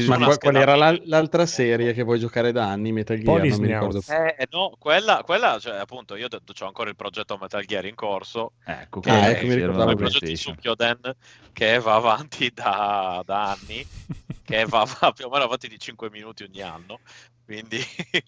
Ma 0.07 0.17
qual, 0.17 0.37
qual 0.37 0.55
era 0.55 0.75
la- 0.75 0.99
l'altra 1.05 1.45
serie 1.45 1.93
che 1.93 2.03
vuoi 2.03 2.19
giocare 2.19 2.51
da 2.51 2.69
anni? 2.69 2.91
Metal 2.91 3.17
Gear, 3.17 3.45
non 3.47 3.59
mi 3.59 3.67
ricordo. 3.67 4.01
Eh, 4.07 4.35
eh, 4.37 4.47
no, 4.51 4.75
quella, 4.77 5.23
quella, 5.23 5.57
cioè, 5.59 5.77
appunto, 5.77 6.15
io 6.15 6.27
ho 6.29 6.65
ancora 6.65 6.89
il 6.89 6.95
progetto 6.95 7.37
Metal 7.37 7.65
Gear 7.65 7.85
in 7.85 7.95
corso, 7.95 8.53
Ecco, 8.65 8.99
che 8.99 9.09
Ah, 9.09 9.29
ecco, 9.29 9.47
mi 9.47 9.55
ricordavo 9.55 9.91
il 9.91 9.97
progetto 9.97 10.25
di. 10.25 10.35
Sukyoden 10.35 11.15
che 11.53 11.79
va 11.79 11.95
avanti 11.95 12.51
da, 12.53 13.23
da 13.25 13.51
anni, 13.51 13.83
che 14.43 14.65
va, 14.65 14.85
va 14.99 15.11
più 15.11 15.25
o 15.25 15.29
meno 15.29 15.45
avanti 15.45 15.67
di 15.67 15.79
5 15.79 16.09
minuti 16.09 16.43
ogni 16.43 16.61
anno, 16.61 16.99
quindi 17.43 17.79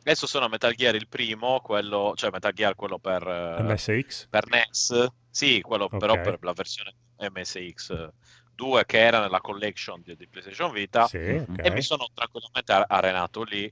adesso 0.00 0.26
sono 0.26 0.46
a 0.46 0.48
Metal 0.48 0.74
Gear 0.74 0.94
il 0.96 1.08
primo, 1.08 1.60
quello, 1.60 2.12
cioè 2.16 2.30
Metal 2.30 2.52
Gear 2.52 2.74
quello 2.74 2.98
per, 2.98 3.22
eh, 3.26 3.62
MSX? 3.62 4.26
per 4.28 4.48
NES, 4.48 5.06
sì, 5.30 5.60
quello 5.60 5.88
però 5.88 6.14
Ok. 6.14 6.20
per 6.20 6.38
la 6.42 6.52
versione 6.52 6.94
MSX 7.18 8.08
2 8.54 8.84
che 8.86 8.98
era 8.98 9.20
nella 9.20 9.40
collection 9.40 10.00
di, 10.04 10.16
di 10.16 10.26
PlayStation 10.28 10.72
Vita 10.72 11.06
Sì, 11.06 11.18
Mm. 11.18 11.42
ok. 11.54 11.64
e 11.66 11.70
mi 11.70 11.82
sono 11.82 12.06
tranquillamente 12.14 12.72
arenato 12.88 13.42
lì. 13.42 13.70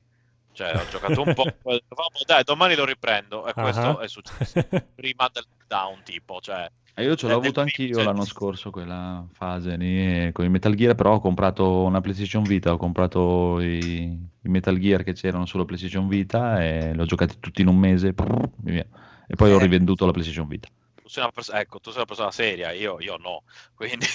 Cioè, 0.55 0.75
ho 0.77 0.87
giocato 0.91 1.23
un 1.23 1.33
po', 1.33 1.45
poi 1.63 1.75
ho 1.77 1.79
detto, 1.79 1.95
"Vabbè, 1.95 2.25
dai, 2.27 2.43
domani 2.45 2.75
lo 2.75 2.85
riprendo. 2.85 3.47
E 3.47 3.53
questo 3.55 3.99
Ah. 3.99 4.03
è 4.03 4.09
successo 4.09 4.61
prima 4.95 5.31
del 5.33 5.45
lockdown, 5.49 6.03
tipo, 6.05 6.41
cioè, 6.41 6.71
E 6.95 7.05
io 7.05 7.17
ce 7.17 7.25
Eh, 7.25 7.31
l'ho 7.31 7.37
avuto 7.37 7.61
anch'io 7.63 7.95
cioè- 7.95 8.05
l'anno 8.05 8.27
scorso, 8.27 8.71
quella 8.71 9.27
fase 9.33 9.77
lì, 9.79 10.31
con 10.33 10.45
i 10.45 10.51
Metal 10.51 10.75
Gear, 10.75 10.95
però 10.95 11.15
ho 11.15 11.21
comprato 11.21 11.85
una 11.85 12.03
PlayStation 12.03 12.43
Vita, 12.43 12.71
ho 12.71 12.77
comprato 12.77 13.61
i, 13.61 14.03
i 14.43 14.49
Metal 14.49 14.77
Gear 14.79 15.03
che 15.03 15.15
c'erano 15.15 15.47
sulla 15.47 15.65
PlayStation 15.65 16.07
Vita 16.07 16.63
e 16.63 16.93
li 16.93 17.01
ho 17.01 17.07
giocati 17.07 17.37
tutti 17.41 17.63
in 17.63 17.69
un 17.69 17.79
mese, 17.79 18.13
prrr, 18.13 18.47
via. 18.59 18.85
e 19.27 19.35
poi 19.37 19.53
ho 19.53 19.57
Eh. 19.57 19.63
rivenduto 19.63 20.05
la 20.05 20.13
PlayStation 20.13 20.47
Vita. 20.47 20.69
Tu 21.13 21.21
sei 21.21 21.23
una 21.25 21.33
persona, 21.33 21.61
ecco, 21.61 21.79
tu 21.79 21.91
sei 21.91 21.99
una 21.99 22.07
persona 22.07 22.31
seria, 22.31 22.73
io, 22.73 22.99
io 23.01 23.17
no. 23.19 23.43
Quindi 23.75 24.07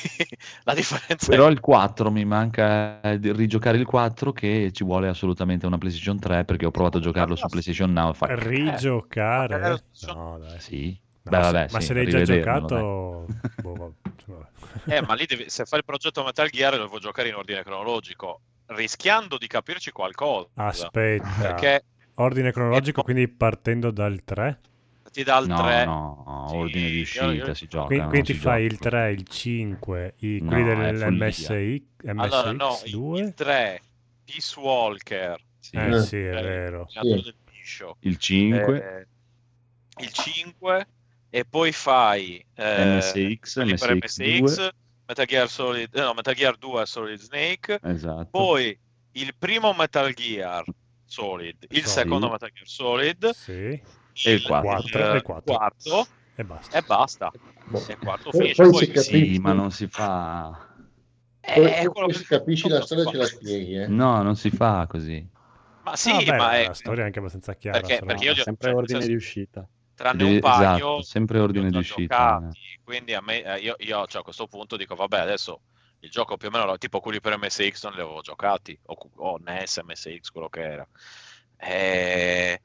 la 0.63 0.73
differenza 0.73 1.29
Però 1.29 1.47
è 1.47 1.51
il 1.51 1.59
4 1.59 2.09
mi 2.09 2.25
manca 2.25 2.99
eh, 3.01 3.19
di 3.19 3.31
rigiocare 3.31 3.77
il 3.77 3.85
4 3.85 4.31
che 4.31 4.71
ci 4.73 4.83
vuole 4.83 5.07
assolutamente 5.07 5.67
una 5.67 5.77
PlayStation 5.77 6.19
3 6.19 6.43
perché 6.45 6.65
ho 6.65 6.71
provato 6.71 6.97
a 6.97 7.01
giocarlo 7.01 7.35
su 7.35 7.47
PlayStation 7.47 7.93
Now. 7.93 8.13
Fa... 8.13 8.33
Rigiocare? 8.33 9.73
Eh, 9.73 10.07
No, 10.13 10.39
dai. 10.39 10.59
Sì. 10.59 10.99
No, 11.23 11.31
Beh, 11.31 11.43
se- 11.43 11.51
vabbè, 11.51 11.67
ma 11.71 11.79
sì, 11.79 11.85
se 11.85 11.93
l'hai 11.93 12.09
già 12.09 12.21
giocato... 12.21 13.25
boh, 13.61 13.73
vabbè. 13.75 13.95
Eh, 14.87 15.01
ma 15.01 15.13
lì 15.15 15.25
devi, 15.25 15.49
se 15.49 15.65
fai 15.65 15.79
il 15.79 15.85
progetto 15.85 16.23
Metal 16.23 16.49
Gear 16.49 16.77
lo 16.77 16.83
devo 16.83 16.99
giocare 16.99 17.27
in 17.27 17.35
ordine 17.35 17.63
cronologico, 17.63 18.41
rischiando 18.67 19.37
di 19.37 19.47
capirci 19.47 19.91
qualcosa. 19.91 20.47
Aspetta. 20.55 21.25
Perché 21.41 21.83
Ordine 22.15 22.51
cronologico, 22.51 23.03
quindi 23.03 23.27
partendo 23.27 23.91
dal 23.91 24.23
3? 24.23 24.59
Ti 25.17 25.23
dà 25.23 25.37
il 25.39 25.47
No, 25.47 25.55
3. 25.57 25.85
no, 25.85 26.45
Sì, 26.47 26.55
ordine 26.57 26.89
di 26.89 26.95
io- 26.97 27.01
uscita 27.01 27.25
io- 27.31 27.53
si 27.55 27.67
gioca. 27.67 27.85
Quindi, 27.87 28.07
quindi 28.07 28.27
ti 28.27 28.33
si 28.33 28.39
fai 28.39 28.61
gioca. 28.63 28.73
il 28.73 28.79
3, 28.79 29.11
il 29.13 29.27
5, 29.27 30.13
i, 30.19 30.39
No, 30.41 30.47
quelli 30.47 30.63
dell'MSX 30.63 31.85
Allora, 32.05 32.51
no, 32.51 32.81
il, 32.85 32.91
2? 32.91 33.19
il 33.21 33.33
3, 33.33 33.81
Peace 34.25 34.59
Walker, 34.59 35.41
Sì. 35.59 35.75
Eh 35.75 35.89
Eh, 35.95 35.99
sì, 36.01 36.15
è 36.17 36.35
eh, 36.37 36.41
vero. 36.41 36.87
il 36.91 37.23
Sì. 37.23 37.33
Il 38.01 38.17
5, 38.17 39.07
eh, 39.97 40.03
il 40.03 40.11
5 40.11 40.87
e 41.31 41.45
poi 41.45 41.71
fai 41.71 42.45
eh, 42.53 42.85
MSX, 42.85 43.57
MSX 43.63 44.19
MSX, 44.19 44.55
2. 44.55 44.71
Metal 45.07 45.25
Gear 45.25 45.49
Solid, 45.49 45.95
no, 45.95 46.13
Metal 46.13 46.33
Gear 46.35 46.57
2 46.57 46.85
Solid 46.85 47.17
Snake, 47.19 47.79
Esatto. 47.81 48.27
poi 48.29 48.77
il 49.13 49.33
primo 49.37 49.73
Metal 49.73 50.13
Gear 50.13 50.63
Solid, 51.05 51.55
il 51.69 51.85
Solid. 51.85 51.85
secondo 51.87 52.29
Metal 52.29 52.51
Gear 52.53 52.67
Solid, 52.67 53.29
Sì, 53.31 53.81
E 54.25 54.31
il 54.33 54.41
quattro. 54.43 54.69
Quattro, 54.69 54.99
e 55.13 55.17
eh, 55.17 55.21
quattro. 55.21 55.55
quarto 55.55 56.07
e 56.35 56.43
basta. 56.43 56.77
e 56.77 56.81
basta. 56.81 57.31
Boh. 57.65 57.85
E 57.87 57.91
il 57.91 57.97
quarto 57.99 58.31
finisce 58.31 58.61
poi 58.61 58.71
poi, 58.71 58.79
si 58.85 58.91
capisce- 58.91 59.25
Sì, 59.33 59.39
ma 59.39 59.53
non 59.53 59.71
si 59.71 59.87
fa. 59.87 60.67
Eh, 61.39 61.89
Poi, 61.93 62.11
che- 62.11 62.23
capisci 62.25 62.67
la 62.67 62.81
storia 62.81 63.05
ce 63.05 63.17
la 63.17 63.25
spieghi, 63.25 63.75
eh. 63.75 63.87
No, 63.87 64.21
non 64.21 64.35
si 64.35 64.49
fa 64.49 64.85
così. 64.87 65.25
Ma 65.83 65.95
sì, 65.95 66.11
Ah, 66.11 66.17
beh, 66.21 66.35
ma 66.35 66.51
è 66.57 66.65
la 66.67 66.73
storia 66.73 67.03
è 67.03 67.05
anche 67.05 67.19
abbastanza 67.19 67.53
chiara. 67.55 67.79
Perché- 67.79 68.03
perché 68.05 68.25
io 68.25 68.33
gli 68.33 68.39
ho- 68.39 68.43
sempre 68.43 68.67
cioè, 68.69 68.77
ordine 68.77 68.99
nel 68.99 69.07
di 69.07 69.13
senso- 69.13 69.27
uscita. 69.27 69.67
tranne 69.95 70.23
un 70.23 70.39
paio 70.39 70.59
esatto, 70.61 71.01
sempre 71.03 71.39
ordine 71.39 71.69
di 71.71 71.77
uscita. 71.77 72.37
giocati, 72.39 72.59
quindi 72.83 73.13
a 73.15 73.21
me 73.21 73.41
eh, 73.43 73.59
io, 73.59 73.75
io, 73.79 74.05
cioè, 74.07 74.21
a 74.21 74.23
questo 74.23 74.45
punto 74.47 74.75
dico 74.77 74.93
vabbè 74.93 75.17
adesso 75.19 75.61
il 76.01 76.09
gioco 76.11 76.37
più 76.37 76.49
o 76.49 76.51
meno 76.51 76.77
tipo 76.77 76.99
quelli 76.99 77.19
per 77.19 77.35
MSX 77.37 77.83
non 77.85 77.93
li 77.93 78.01
avevo 78.01 78.21
giocati 78.21 78.77
o, 78.87 79.09
o 79.15 79.37
NES, 79.39 79.77
MSX 79.83 80.29
quello 80.29 80.49
che 80.49 80.61
era 80.61 80.87
e, 81.57 82.61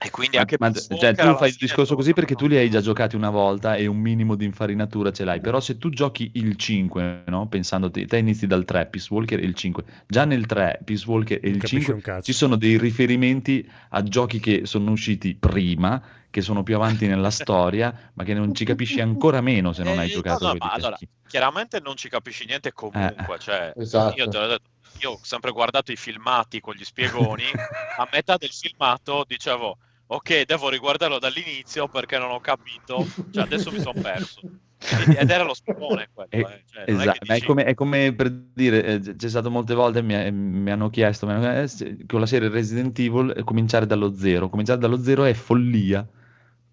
e 0.00 0.10
quindi 0.10 0.36
anche 0.36 0.56
ma- 0.60 0.72
cioè, 0.72 1.12
tu 1.14 1.34
fai 1.36 1.48
il 1.48 1.56
discorso 1.58 1.96
così 1.96 2.12
perché 2.12 2.34
tu 2.36 2.46
li 2.46 2.56
hai 2.56 2.70
già 2.70 2.80
giocati 2.80 3.16
una 3.16 3.30
volta 3.30 3.74
e 3.74 3.86
un 3.86 3.96
minimo 3.98 4.36
di 4.36 4.44
infarinatura 4.44 5.10
ce 5.10 5.24
l'hai. 5.24 5.40
Però 5.40 5.58
se 5.58 5.76
tu 5.76 5.90
giochi 5.90 6.30
il 6.34 6.54
5, 6.56 7.24
no? 7.26 7.48
Pensando 7.48 7.90
te, 7.90 8.06
te 8.06 8.18
inizi 8.18 8.46
dal 8.46 8.64
3, 8.64 8.86
Peace 8.86 9.12
Walker 9.12 9.40
e 9.40 9.44
il 9.44 9.54
5. 9.54 9.84
Già 10.06 10.24
nel 10.24 10.46
3, 10.46 10.80
Peace 10.84 11.04
Walker 11.08 11.40
e 11.42 11.48
il 11.48 11.54
capisci 11.56 11.76
5 11.76 11.94
un 11.94 12.00
cazzo. 12.00 12.22
ci 12.22 12.32
sono 12.32 12.54
dei 12.56 12.78
riferimenti 12.78 13.68
a 13.90 14.02
giochi 14.04 14.38
che 14.38 14.66
sono 14.66 14.92
usciti 14.92 15.34
prima, 15.34 16.00
che 16.30 16.42
sono 16.42 16.62
più 16.62 16.76
avanti 16.76 17.08
nella 17.08 17.30
storia, 17.30 18.12
ma 18.14 18.22
che 18.22 18.34
non 18.34 18.54
ci 18.54 18.64
capisci 18.64 19.00
ancora 19.00 19.40
meno 19.40 19.72
se 19.72 19.82
non 19.82 19.98
hai 19.98 20.08
Eh, 20.08 20.12
giocato 20.12 20.44
no, 20.46 20.52
no, 20.52 20.58
ma 20.60 20.70
allora, 20.72 20.96
chiaramente 21.26 21.80
non 21.80 21.96
ci 21.96 22.08
capisci 22.08 22.44
niente 22.46 22.72
comunque 22.72 23.34
Eh. 23.34 23.38
cioè, 23.40 23.72
Esatto. 23.76 24.14
io 24.16 24.28
te 24.28 24.38
l'ho 24.38 24.46
detto 24.46 24.68
io 25.00 25.10
ho 25.12 25.18
sempre 25.22 25.52
guardato 25.52 25.92
i 25.92 25.96
filmati 25.96 26.60
con 26.60 26.74
gli 26.74 26.82
spiegoni 26.84 27.44
a 27.98 28.08
metà 28.12 28.36
del 28.36 28.50
filmato 28.50 29.24
dicevo 29.26 29.78
ok 30.08 30.42
devo 30.44 30.68
riguardarlo 30.68 31.18
dall'inizio 31.18 31.88
perché 31.88 32.18
non 32.18 32.30
ho 32.30 32.40
capito. 32.40 33.06
Cioè 33.30 33.44
adesso 33.44 33.70
mi 33.70 33.80
sono 33.80 34.00
perso. 34.00 34.40
Ed 35.18 35.28
era 35.28 35.42
lo 35.42 35.54
spiegone 35.54 36.08
quello 36.12 36.28
Eh, 36.30 36.38
eh. 36.38 36.62
Cioè, 36.70 36.84
è 36.84 36.90
Esatto, 36.92 37.24
è 37.26 37.34
dici- 37.34 37.46
come, 37.46 37.64
è 37.64 37.74
come 37.74 38.14
per 38.14 38.30
dire, 38.30 38.84
eh, 38.84 39.00
c'è 39.16 39.28
stato 39.28 39.50
molte 39.50 39.74
volte, 39.74 40.02
mi, 40.02 40.14
eh, 40.14 40.30
mi 40.30 40.70
hanno 40.70 40.88
chiesto 40.88 41.26
mi 41.26 41.32
hanno- 41.32 41.50
eh, 41.52 41.68
con 42.06 42.20
la 42.20 42.26
serie 42.26 42.48
Resident 42.48 42.96
Evil 42.98 43.42
cominciare 43.44 43.86
dallo 43.86 44.14
zero, 44.14 44.48
cominciare 44.48 44.78
dallo 44.78 45.02
zero 45.02 45.24
è 45.24 45.32
follia, 45.34 46.06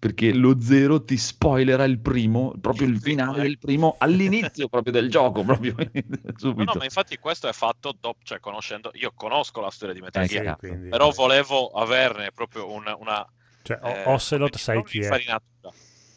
perché 0.06 0.32
lo 0.32 0.60
zero 0.60 1.02
ti 1.02 1.16
spoilerà 1.16 1.82
il 1.82 1.98
primo, 1.98 2.54
proprio 2.60 2.86
il 2.86 3.00
finale 3.00 3.42
del 3.42 3.58
primo, 3.58 3.96
all'inizio 3.98 4.68
proprio 4.70 4.92
del 4.92 5.10
gioco, 5.10 5.42
proprio 5.42 5.74
No, 5.76 6.32
subito. 6.36 6.64
no, 6.64 6.74
ma 6.78 6.84
infatti 6.84 7.18
questo 7.18 7.48
è 7.48 7.52
fatto 7.52 7.92
dopo, 7.98 8.20
cioè 8.22 8.38
conoscendo, 8.38 8.90
io 8.94 9.12
conosco 9.16 9.60
la 9.60 9.70
storia 9.70 9.94
di 9.94 10.00
Metal 10.00 10.22
Eh, 10.22 10.28
Gear, 10.28 10.54
sì, 10.60 10.68
quindi- 10.68 10.88
però 10.90 11.10
volevo 11.10 11.70
averne 11.70 12.30
proprio 12.30 12.70
una, 12.70 12.94
una 12.96 13.26
Cioè, 13.62 13.80
eh, 13.82 14.04
Ocelot 14.06 14.56
sai 14.56 14.84
chi 14.84 15.00
è. 15.02 15.20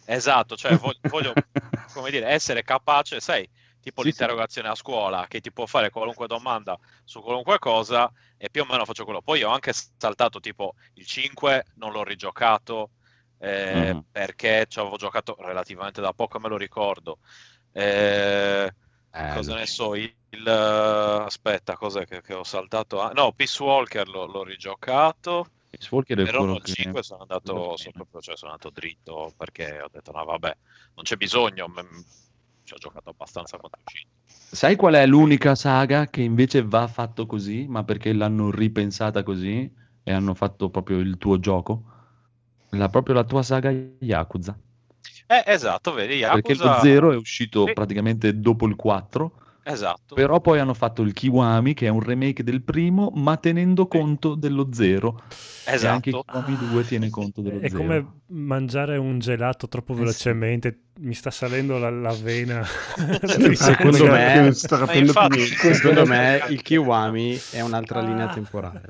Esatto, 0.06 0.56
cioè 0.56 0.76
voglio, 0.78 1.00
voglio, 1.10 1.34
come 1.94 2.12
dire, 2.12 2.28
essere 2.28 2.64
capace, 2.64 3.20
sai, 3.20 3.48
tipo 3.80 4.02
Sì, 4.02 4.10
sì. 4.12 4.18
l'interrogazione 4.18 4.68
a 4.68 4.76
scuola 4.76 5.26
che 5.28 5.40
ti 5.40 5.52
può 5.52 5.66
fare 5.66 5.90
qualunque 5.90 6.28
domanda 6.28 6.78
su 7.04 7.22
qualunque 7.22 7.58
cosa 7.60 8.12
e 8.38 8.50
più 8.50 8.62
o 8.62 8.66
meno 8.66 8.86
faccio 8.86 9.04
quello. 9.04 9.22
Poi 9.22 9.44
ho 9.44 9.50
anche 9.50 9.72
saltato 9.74 10.40
tipo 10.40 10.74
il 10.94 11.06
5, 11.06 11.66
non 11.76 11.92
l'ho 11.92 12.04
rigiocato 12.04 12.92
eh, 13.40 13.96
Mhm. 13.96 14.06
perché 14.12 14.66
ci 14.68 14.80
avevo 14.80 14.98
giocato 14.98 15.36
relativamente 15.40 16.02
da 16.02 16.14
poco, 16.14 16.40
me 16.40 16.50
lo 16.50 16.58
ricordo. 16.58 17.20
Eh, 17.72 18.72
Eh, 19.14 19.34
cosa 19.34 19.56
ne 19.56 19.66
so, 19.66 19.96
il, 19.96 20.14
il- 20.30 20.48
aspetta, 20.48 21.76
cos'è 21.76 22.06
che, 22.06 22.22
che 22.22 22.34
ho 22.34 22.44
saltato? 22.44 23.02
Ah, 23.02 23.12
no, 23.14 23.32
Peace 23.34 23.62
Walker 23.64 24.08
l'ho, 24.08 24.26
l'ho 24.26 24.44
rigiocato. 24.44 25.52
Walker 25.92 26.20
è 26.20 26.26
Per 26.26 26.36
quello 26.36 26.54
Halo 26.54 26.60
che... 26.60 26.74
5 26.74 27.04
sono 27.04 27.22
andato, 27.22 27.78
sono 27.78 27.92
proprio- 27.94 28.22
cioè, 28.22 28.36
sono 28.38 28.52
andato 28.52 28.70
dritto 28.72 29.34
perché 29.38 29.82
ho 29.82 29.88
detto 29.92 30.12
no 30.12 30.24
vabbè, 30.26 30.58
non 30.96 31.04
c'è 31.06 31.16
bisogno, 31.16 31.72
ci 32.64 32.74
ho 32.74 32.78
giocato 32.78 33.10
abbastanza 33.10 33.58
quando 33.58 33.78
è 33.78 33.82
uscito. 33.84 34.10
Sai 34.52 34.76
qual 34.76 34.96
è 34.96 35.06
l'unica 35.06 35.56
saga 35.56 36.08
che 36.10 36.22
invece 36.22 36.64
va 36.64 36.88
fatto 36.88 37.26
così, 37.26 37.68
ma 37.68 37.84
perché 37.84 38.14
l'hanno 38.14 38.52
ripensata 38.52 39.24
così 39.24 39.72
e 40.04 40.12
hanno 40.12 40.34
fatto 40.34 40.70
proprio 40.70 41.00
il 41.00 41.18
tuo 41.18 41.40
gioco? 41.40 41.84
La, 42.72 42.90
proprio 42.90 43.16
la 43.16 43.24
tua 43.24 43.44
saga 43.44 43.72
Yakuza. 44.00 44.58
Eh, 45.28 45.44
esatto, 45.46 45.94
vedi, 45.94 46.20
Perché 46.20 46.54
Yakuza... 46.54 46.76
lo 46.76 46.80
0 46.82 47.12
è 47.12 47.16
uscito 47.16 47.66
Sì, 47.68 47.74
praticamente 47.74 48.40
dopo 48.40 48.66
il 48.68 48.76
4, 48.76 49.32
Esatto. 49.64 50.16
però 50.16 50.42
poi 50.42 50.60
hanno 50.60 50.74
fatto 50.74 51.04
il 51.04 51.14
Kiwami, 51.14 51.74
che 51.74 51.86
è 51.86 51.90
un 51.90 52.02
remake 52.02 52.44
del 52.44 52.64
primo, 52.64 53.12
ma 53.14 53.38
tenendo 53.38 53.88
conto 53.88 54.34
dello 54.36 54.70
0. 54.72 55.22
E 55.70 55.88
anche 55.88 56.10
Esatto. 56.10 56.26
Kiwami 56.44 56.58
2 56.72 56.84
tiene 56.86 57.10
conto 57.10 57.42
dello 57.42 57.60
È 57.60 57.70
0. 57.70 57.78
come 57.78 58.06
mangiare 58.28 58.98
un 58.98 59.20
gelato 59.20 59.68
troppo 59.68 59.92
Eh 59.94 59.96
sì. 59.96 60.02
velocemente, 60.02 60.80
mi 61.00 61.14
sta 61.14 61.32
salendo 61.32 61.78
la, 61.78 61.90
la 61.90 62.14
vena. 62.14 62.64
Secondo 63.54 64.06
me, 64.08 64.54
infatti- 64.98 65.46
secondo 65.46 66.06
me 66.06 66.44
il 66.50 66.62
Kiwami 66.62 67.40
è 67.52 67.62
un'altra 67.62 68.02
linea 68.02 68.28
temporale. 68.28 68.82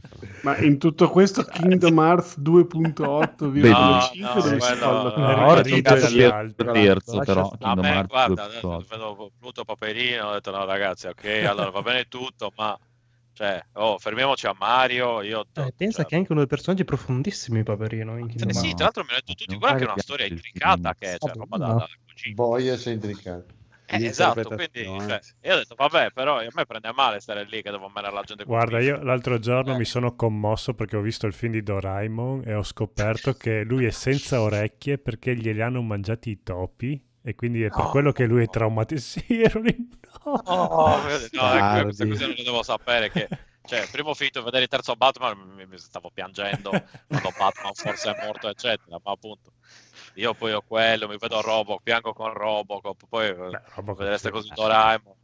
Ma 0.42 0.58
in 0.58 0.78
tutto 0.78 1.10
questo 1.10 1.44
Kingdom 1.44 1.98
Hearts 2.00 2.38
2.8,5 2.40 3.50
Beh, 3.60 3.70
no, 3.70 4.34
dove 4.34 4.56
no, 4.56 4.62
si 4.62 4.70
fa 4.78 4.88
quello- 4.90 5.16
la- 5.16 5.36
no, 5.36 5.50
altri. 5.50 5.74
il 5.76 5.82
terzo, 5.82 7.20
però 7.20 7.50
Kingdom 7.50 7.86
Hearts 7.86 8.08
guarda, 8.10 8.44
2.8. 8.44 8.50
adesso 8.50 8.86
vedo 8.90 9.32
Pluto 9.40 9.64
Paperino, 9.64 10.28
ho 10.28 10.34
detto 10.34 10.52
no 10.52 10.66
ragazzi, 10.66 11.08
ok, 11.08 11.44
allora 11.48 11.70
va 11.70 11.82
bene 11.82 12.06
tutto, 12.08 12.52
ma 12.58 12.78
cioè, 13.40 13.64
oh, 13.76 13.98
fermiamoci 13.98 14.48
a 14.48 14.56
Mario, 14.60 15.22
io... 15.22 15.46
Eh, 15.54 15.72
pensa 15.74 16.02
cioè, 16.02 16.06
che 16.08 16.16
anche 16.18 16.32
uno 16.34 16.42
dei 16.42 16.50
personaggi 16.50 16.84
profondissimi, 16.84 17.64
Paperino. 17.64 18.18
In 18.18 18.28
Kingdom 18.28 18.50
sì, 18.50 18.74
tra 18.74 18.84
l'altro 18.84 19.04
mi 19.04 19.12
hanno 19.12 19.20
detto 19.26 19.34
tutti, 19.34 19.56
guarda 19.56 19.78
che 19.78 19.84
è 19.86 19.88
una 19.88 20.02
storia 20.02 20.26
intricata 20.26 20.94
che 20.94 21.14
è, 21.14 21.18
cioè, 21.18 21.32
roba 21.36 21.58
da, 21.58 21.68
da. 21.68 21.88
Boia 22.34 22.76
sei 22.76 22.96
intricato. 22.96 23.46
Eh, 23.86 24.06
esatto, 24.06 24.44
quindi 24.50 24.84
cioè, 24.84 25.20
io 25.44 25.54
ho 25.54 25.58
detto 25.58 25.76
vabbè, 25.76 26.12
però 26.12 26.40
a 26.40 26.48
me 26.54 26.66
prende 26.66 26.92
male 26.94 27.22
stare 27.22 27.46
lì 27.46 27.62
che 27.62 27.72
devo 27.72 27.88
mandare 27.88 28.14
la 28.14 28.24
gente 28.24 28.44
con 28.44 28.54
Guarda, 28.56 28.80
io 28.82 29.02
l'altro 29.02 29.40
giorno 29.40 29.74
Eh. 29.76 29.78
mi 29.78 29.86
sono 29.86 30.16
commosso 30.16 30.74
perché 30.74 30.98
ho 30.98 31.02
visto 31.02 31.26
il 31.26 31.34
film 31.34 31.54
di 31.54 31.64
Doraemon 31.64 32.44
e 32.46 32.54
ho 32.56 32.64
scoperto 32.64 33.34
che 33.36 33.64
lui 33.64 33.86
è 33.86 33.90
senza 33.92 34.42
orecchie 34.44 34.98
perché 34.98 35.34
glieli 35.34 35.62
hanno 35.62 35.82
mangiati 35.82 36.30
i 36.30 36.44
topi 36.44 37.02
e 37.22 37.36
quindi 37.36 37.64
è 37.64 37.70
per 37.70 37.86
No. 37.86 37.90
quello 37.90 38.12
che 38.12 38.26
lui 38.26 38.44
è 38.44 38.48
traumatizzato. 38.48 39.26
Sì, 39.26 39.42
ero 39.42 39.62
lì. 39.62 39.90
No. 40.26 40.32
Oh, 40.46 40.98
no, 41.32 41.54
ecco, 41.54 41.84
questa 41.84 42.08
cosa 42.08 42.26
non 42.26 42.36
le 42.36 42.44
devo 42.44 42.64
sapere 42.64 43.10
che 43.12 43.28
cioè, 43.70 43.88
prima 43.92 44.10
ho 44.10 44.14
finito 44.16 44.42
vedere 44.42 44.64
il 44.64 44.70
terzo 44.70 44.96
Batman 44.96 45.38
mi, 45.38 45.66
mi 45.68 45.78
stavo 45.78 46.10
piangendo 46.12 46.72
quando 47.08 47.30
Batman 47.38 47.74
forse 47.74 48.12
è 48.16 48.26
morto 48.26 48.48
eccetera 48.50 49.00
ma 49.04 49.12
appunto 49.12 49.54
io 50.16 50.34
poi 50.34 50.54
ho 50.54 50.62
quello 50.62 51.08
mi 51.08 51.18
vedo 51.18 51.40
Robocop 51.42 51.84
piango 51.84 52.14
con 52.14 52.34
Robocop 52.34 53.04
poi 53.08 53.28
eh, 53.28 53.34
Beh, 53.34 53.62
Robocop, 53.76 53.98
vedere 53.98 54.10
queste 54.10 54.32
cose 54.32 54.50
Doraemon 54.54 55.16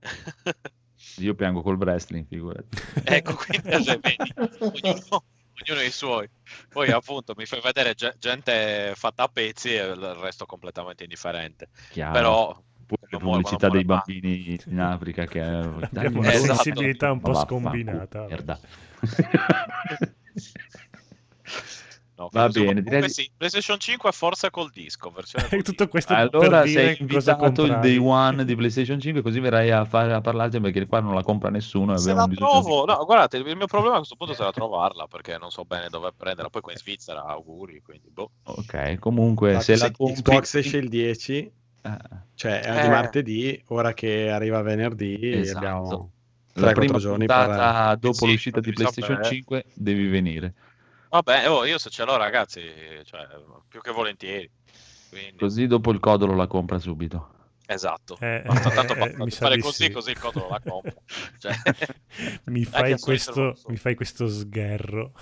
Io 1.18 1.34
piango 1.34 1.62
col 1.62 1.76
wrestling, 1.76 2.26
figurati. 2.26 2.68
ecco 3.04 3.34
quindi 3.34 3.84
cioè, 3.84 3.98
vedi, 3.98 4.32
ognuno, 4.36 5.24
ognuno 5.64 5.82
i 5.84 5.90
suoi 5.90 6.28
poi 6.68 6.90
appunto 6.90 7.34
mi 7.36 7.44
fai 7.46 7.60
vedere 7.60 7.94
ge- 7.94 8.14
gente 8.18 8.92
fatta 8.94 9.24
a 9.24 9.28
pezzi 9.28 9.74
e 9.74 9.84
il 9.84 10.14
resto 10.14 10.46
completamente 10.46 11.02
indifferente 11.02 11.70
Chiaro. 11.90 12.12
però 12.12 12.62
Pure 12.88 13.02
le 13.02 13.08
come 13.18 13.22
muore, 13.24 13.42
pubblicità 13.42 13.68
dei 13.68 13.84
bambini 13.84 14.58
in 14.66 14.80
Africa 14.80 15.26
che 15.26 15.40
Abbiamo 15.42 16.20
una 16.20 16.32
Esatto. 16.32 16.54
sensibilità 16.62 17.12
un 17.12 17.20
po' 17.20 17.32
Ma 17.32 17.40
scombinata. 17.40 18.26
merda. 18.26 18.58
No, 22.18 22.28
Va 22.32 22.48
bene, 22.48 22.66
comunque 22.66 22.82
direi 22.82 23.02
di- 23.02 23.08
sì, 23.12 23.30
PlayStation 23.36 23.78
5 23.78 24.10
forza 24.10 24.50
col 24.50 24.70
disco, 24.72 25.12
Tutto 25.62 25.86
questo 25.86 26.14
Allora 26.14 26.66
sei 26.66 26.96
invitato 26.98 27.62
il 27.64 27.78
day 27.78 27.96
one 27.96 28.44
di 28.44 28.56
PlayStation 28.56 28.98
5 28.98 29.22
così 29.22 29.38
verrai 29.38 29.70
a, 29.70 29.84
fare, 29.84 30.12
a 30.12 30.20
parlarci 30.20 30.58
perché 30.58 30.84
qua 30.88 30.98
non 30.98 31.14
la 31.14 31.22
compra 31.22 31.48
nessuno. 31.48 31.96
Se 31.96 32.12
la 32.12 32.26
trovo, 32.26 32.84
di- 32.84 32.92
no, 32.92 33.04
guardate, 33.04 33.36
il 33.36 33.44
mio 33.56 33.66
problema 33.68 33.94
a 33.94 33.98
questo 33.98 34.16
punto 34.16 34.34
sarà 34.34 34.50
trovarla 34.50 35.06
perché 35.06 35.38
non 35.38 35.50
so 35.52 35.64
bene 35.64 35.88
dove 35.90 36.10
prenderla. 36.16 36.50
Poi 36.50 36.60
qua 36.60 36.72
in 36.72 36.78
Svizzera, 36.78 37.22
auguri, 37.24 37.80
quindi 37.82 38.10
boh. 38.10 38.32
Ok, 38.46 38.98
comunque 38.98 39.52
Infatti, 39.52 39.76
se 39.76 39.84
la 39.84 39.90
compri... 39.92 40.14
Xbox 40.20 40.54
esce 40.56 40.76
il 40.78 40.88
10, 40.88 41.36
Eh, 41.38 41.52
cioè 42.34 42.60
è 42.60 42.78
Eh. 42.78 42.82
di 42.82 42.88
martedì, 42.88 43.62
ora 43.68 43.92
che 43.94 44.30
arriva 44.30 44.62
venerdì 44.62 45.32
Esatto. 45.32 45.58
abbiamo 45.58 46.10
la 46.54 46.70
3-4 46.70 46.74
prima 46.74 46.98
giorni 46.98 47.26
per... 47.26 47.96
dopo 47.98 48.24
Sì, 48.24 48.30
l'uscita 48.32 48.60
di 48.60 48.72
PlayStation 48.72 49.16
sapere. 49.16 49.34
5 49.34 49.64
devi 49.74 50.08
venire. 50.08 50.54
Vabbè, 51.10 51.48
oh, 51.48 51.64
io 51.64 51.78
se 51.78 51.88
ce 51.90 52.04
l'ho, 52.04 52.16
ragazzi, 52.16 52.60
cioè, 53.04 53.26
più 53.68 53.80
che 53.80 53.92
volentieri. 53.92 54.50
Quindi, 55.08 55.38
Così 55.38 55.66
dopo 55.66 55.90
il 55.90 56.00
codolo 56.00 56.34
la 56.34 56.46
compra 56.46 56.78
subito. 56.78 57.30
Esatto. 57.68 58.16
Eh, 58.20 58.42
Basta 58.44 58.70
tanto 58.70 58.94
eh, 58.94 59.10
basta 59.10 59.46
fare 59.46 59.60
così, 59.60 59.84
sì. 59.84 59.90
così 59.90 60.10
il 60.10 60.18
codolo 60.18 60.48
la 60.48 60.60
compra. 60.60 60.94
Cioè, 61.38 61.54
mi, 62.46 62.64
fai 62.64 62.98
questo, 62.98 63.54
mi 63.66 63.76
fai 63.76 63.94
questo 63.94 64.26
sgherro. 64.26 65.12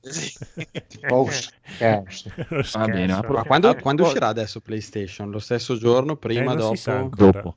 sì. 0.00 0.32
Oh, 1.08 1.28
scherzo. 1.30 2.30
Va 2.72 2.84
bene, 2.86 3.06
ma 3.06 3.42
quando, 3.44 3.74
quando 3.76 4.04
uscirà 4.04 4.28
adesso 4.28 4.60
PlayStation? 4.60 5.30
Lo 5.30 5.38
stesso 5.38 5.76
giorno, 5.76 6.16
prima, 6.16 6.54
Eh, 6.54 6.76
si 6.76 6.82
sa 6.82 6.98
dopo? 6.98 7.16
Dopo. 7.16 7.56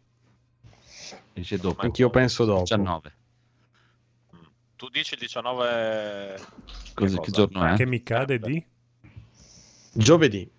Esce 1.34 1.58
dopo. 1.58 1.82
Anch'io 1.82 2.10
penso 2.10 2.46
dopo. 2.46 2.62
19. 2.62 3.16
Mm. 4.36 4.40
Tu 4.76 4.90
dici 4.90 5.14
il 5.14 5.20
19... 5.20 6.40
Così, 6.94 7.16
che 7.16 7.22
che 7.22 7.32
giorno 7.32 7.66
è? 7.66 7.76
Che 7.76 7.86
mi 7.86 8.02
cade 8.02 8.40
di? 8.40 8.66
Giovedì, 9.94 10.50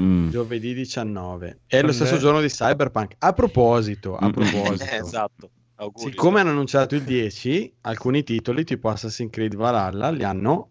Mm. 0.00 0.30
giovedì 0.30 0.72
19. 0.74 1.58
È 1.66 1.82
lo 1.82 1.92
stesso 1.92 2.16
giorno 2.18 2.40
di 2.40 2.48
Cyberpunk. 2.48 3.16
A 3.18 3.32
proposito, 3.32 4.16
a 4.16 4.26
Mm. 4.28 4.30
proposito. 4.30 4.84
Eh, 4.90 4.96
esatto. 4.96 5.50
Auguri. 5.76 6.10
Siccome 6.10 6.40
hanno 6.40 6.50
annunciato 6.50 6.94
il 6.94 7.02
10, 7.02 7.72
alcuni 7.82 8.22
titoli 8.22 8.64
tipo 8.64 8.88
Assassin's 8.88 9.30
Creed 9.30 9.54
Valhalla 9.56 10.10
li 10.10 10.22
hanno, 10.22 10.68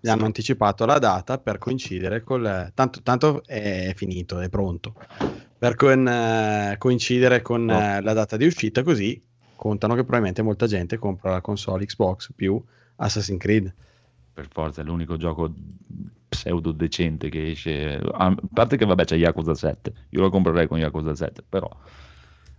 gli 0.00 0.08
hanno 0.08 0.24
anticipato 0.24 0.84
la 0.84 0.98
data 0.98 1.38
per 1.38 1.58
coincidere 1.58 2.22
col... 2.22 2.70
Tanto, 2.74 3.00
tanto 3.02 3.42
è 3.46 3.92
finito, 3.94 4.40
è 4.40 4.48
pronto. 4.48 4.94
Per 5.58 5.74
con- 5.76 6.06
eh, 6.08 6.74
coincidere 6.78 7.40
con 7.42 7.68
Oh. 7.70 7.80
eh, 7.80 8.00
la 8.00 8.12
data 8.12 8.36
di 8.36 8.46
uscita, 8.46 8.82
così 8.82 9.20
contano 9.56 9.94
che 9.94 10.00
probabilmente 10.02 10.42
molta 10.42 10.66
gente 10.66 10.98
compra 10.98 11.30
la 11.32 11.40
console 11.40 11.84
Xbox 11.84 12.30
più 12.34 12.60
Assassin's 12.96 13.40
Creed. 13.40 13.72
Per 14.32 14.48
forza, 14.52 14.82
è 14.82 14.84
l'unico 14.84 15.16
gioco 15.16 15.52
pseudo 16.28 16.72
decente 16.72 17.28
che 17.28 17.50
esce. 17.50 18.00
A 18.12 18.34
parte 18.52 18.76
che 18.76 18.84
vabbè 18.84 19.04
c'è 19.04 19.16
Yakuza 19.16 19.54
7. 19.54 19.92
Io 20.10 20.20
lo 20.20 20.30
comprerei 20.30 20.66
con 20.66 20.78
Yakuza 20.78 21.14
7, 21.14 21.42
però 21.48 21.68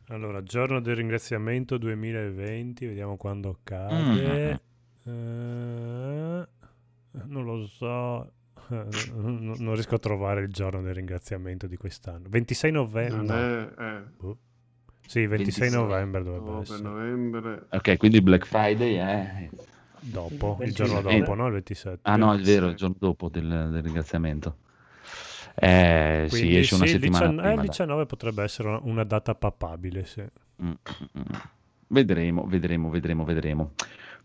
Allora, 0.08 0.42
giorno 0.44 0.80
del 0.82 0.96
ringraziamento 0.96 1.78
2020, 1.78 2.86
vediamo 2.88 3.16
quando 3.18 3.60
cade. 3.64 4.62
Mm. 5.08 5.12
Eh, 5.12 6.48
non 7.26 7.44
lo 7.46 7.66
so. 7.68 8.32
Eh, 8.72 8.86
non 9.16 9.56
non 9.58 9.74
riesco 9.74 9.96
a 9.96 10.00
trovare 10.00 10.42
il 10.42 10.52
giorno 10.52 10.82
del 10.84 10.94
ringraziamento 10.94 11.66
di 11.66 11.76
quest'anno. 11.76 12.28
26 12.30 12.72
novembre. 12.72 13.74
È, 13.76 13.82
eh, 13.82 14.04
Boh. 14.16 14.38
Sì, 15.08 15.26
26 15.26 15.70
26 15.70 15.72
novembre 15.72 16.24
dovrebbe 16.24 16.50
ottobre, 16.50 16.64
essere. 16.76 16.82
novembre. 16.84 17.66
Ok, 17.72 17.98
quindi 17.98 18.22
Black 18.22 18.46
Friday 18.46 18.94
è... 18.94 19.50
Dopo, 20.02 20.58
il 20.62 20.72
27. 20.72 20.74
giorno 20.74 21.02
dopo, 21.20 21.34
no? 21.34 21.46
Il 21.48 21.54
27. 21.54 22.00
Ah 22.04 22.16
no, 22.16 22.34
è 22.34 22.38
vero, 22.40 22.68
il 22.68 22.76
giorno 22.76 22.96
dopo 22.98 23.30
del, 23.30 23.70
del 23.72 23.84
ringraziamento. 23.84 24.56
Eh, 25.56 26.26
sì, 26.30 26.38
Quindi 26.38 26.58
esce 26.58 26.76
una 26.76 26.86
sì, 26.86 26.96
il 26.96 27.00
settimana 27.00 27.28
19 27.28 27.30
eh, 27.30 27.42
prima. 27.42 27.50
il 27.50 27.56
dai. 27.58 27.68
19 27.68 28.06
potrebbe 28.06 28.44
essere 28.44 28.68
una, 28.70 28.80
una 28.84 29.04
data 29.04 29.36
papabile, 29.36 30.06
sì. 30.06 30.22
Mm, 30.22 30.68
mm, 30.68 30.72
mm. 31.20 31.24
Vedremo, 31.88 32.46
vedremo, 32.46 32.90
vedremo, 32.90 33.24
vedremo. 33.26 33.72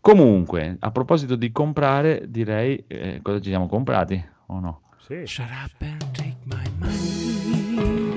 Comunque, 0.00 0.76
a 0.78 0.90
proposito 0.90 1.34
di 1.34 1.50
comprare, 1.50 2.24
direi 2.28 2.84
eh, 2.86 3.20
cosa 3.22 3.40
ci 3.40 3.48
siamo 3.48 3.66
comprati 3.66 4.22
o 4.46 4.60
no? 4.60 4.82
Sì. 4.98 5.22
Shut 5.26 5.48
up 5.50 5.72
and 5.80 6.10
take 6.12 6.36
my 6.44 6.62
money. 6.78 8.12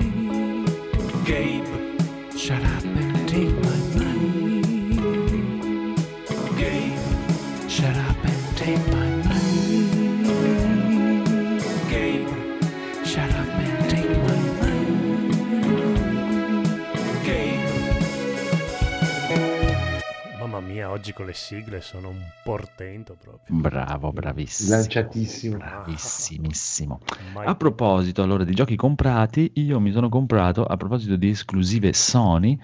Gabe, 1.24 1.96
shut 2.36 2.62
up 2.62 2.84
and 2.84 3.26
take 3.26 3.52
my 3.66 3.77
mia, 20.68 20.90
oggi 20.90 21.12
con 21.12 21.26
le 21.26 21.32
sigle 21.32 21.80
sono 21.80 22.08
un 22.10 22.20
portento 22.44 23.16
proprio. 23.20 23.56
Bravo, 23.58 24.12
bravissimo. 24.12 24.76
Lanciatissimo. 24.76 25.56
Bravissimissimo. 25.56 27.00
Mai- 27.32 27.46
A 27.46 27.54
proposito 27.56 28.22
allora 28.22 28.44
di 28.44 28.54
giochi 28.54 28.76
comprati, 28.76 29.52
io 29.54 29.80
mi 29.80 29.90
sono 29.90 30.08
comprato, 30.08 30.64
a 30.64 30.76
proposito 30.76 31.16
di 31.16 31.30
esclusive 31.30 31.92
Sony, 31.92 32.58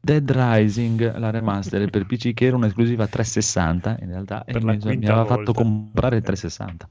Dead 0.00 0.30
Rising, 0.30 1.16
la 1.18 1.30
remaster 1.30 1.88
per 1.90 2.06
PC 2.06 2.32
che 2.32 2.46
era 2.46 2.56
un'esclusiva 2.56 3.06
360 3.06 3.98
in 4.00 4.08
realtà 4.08 4.44
e 4.44 4.52
Per 4.52 4.64
la 4.64 4.72
mi, 4.72 4.78
mi 4.96 5.06
aveva 5.06 5.26
fatto 5.26 5.52
volta. 5.52 5.62
comprare 5.62 6.16
il 6.16 6.22
360. 6.22 6.88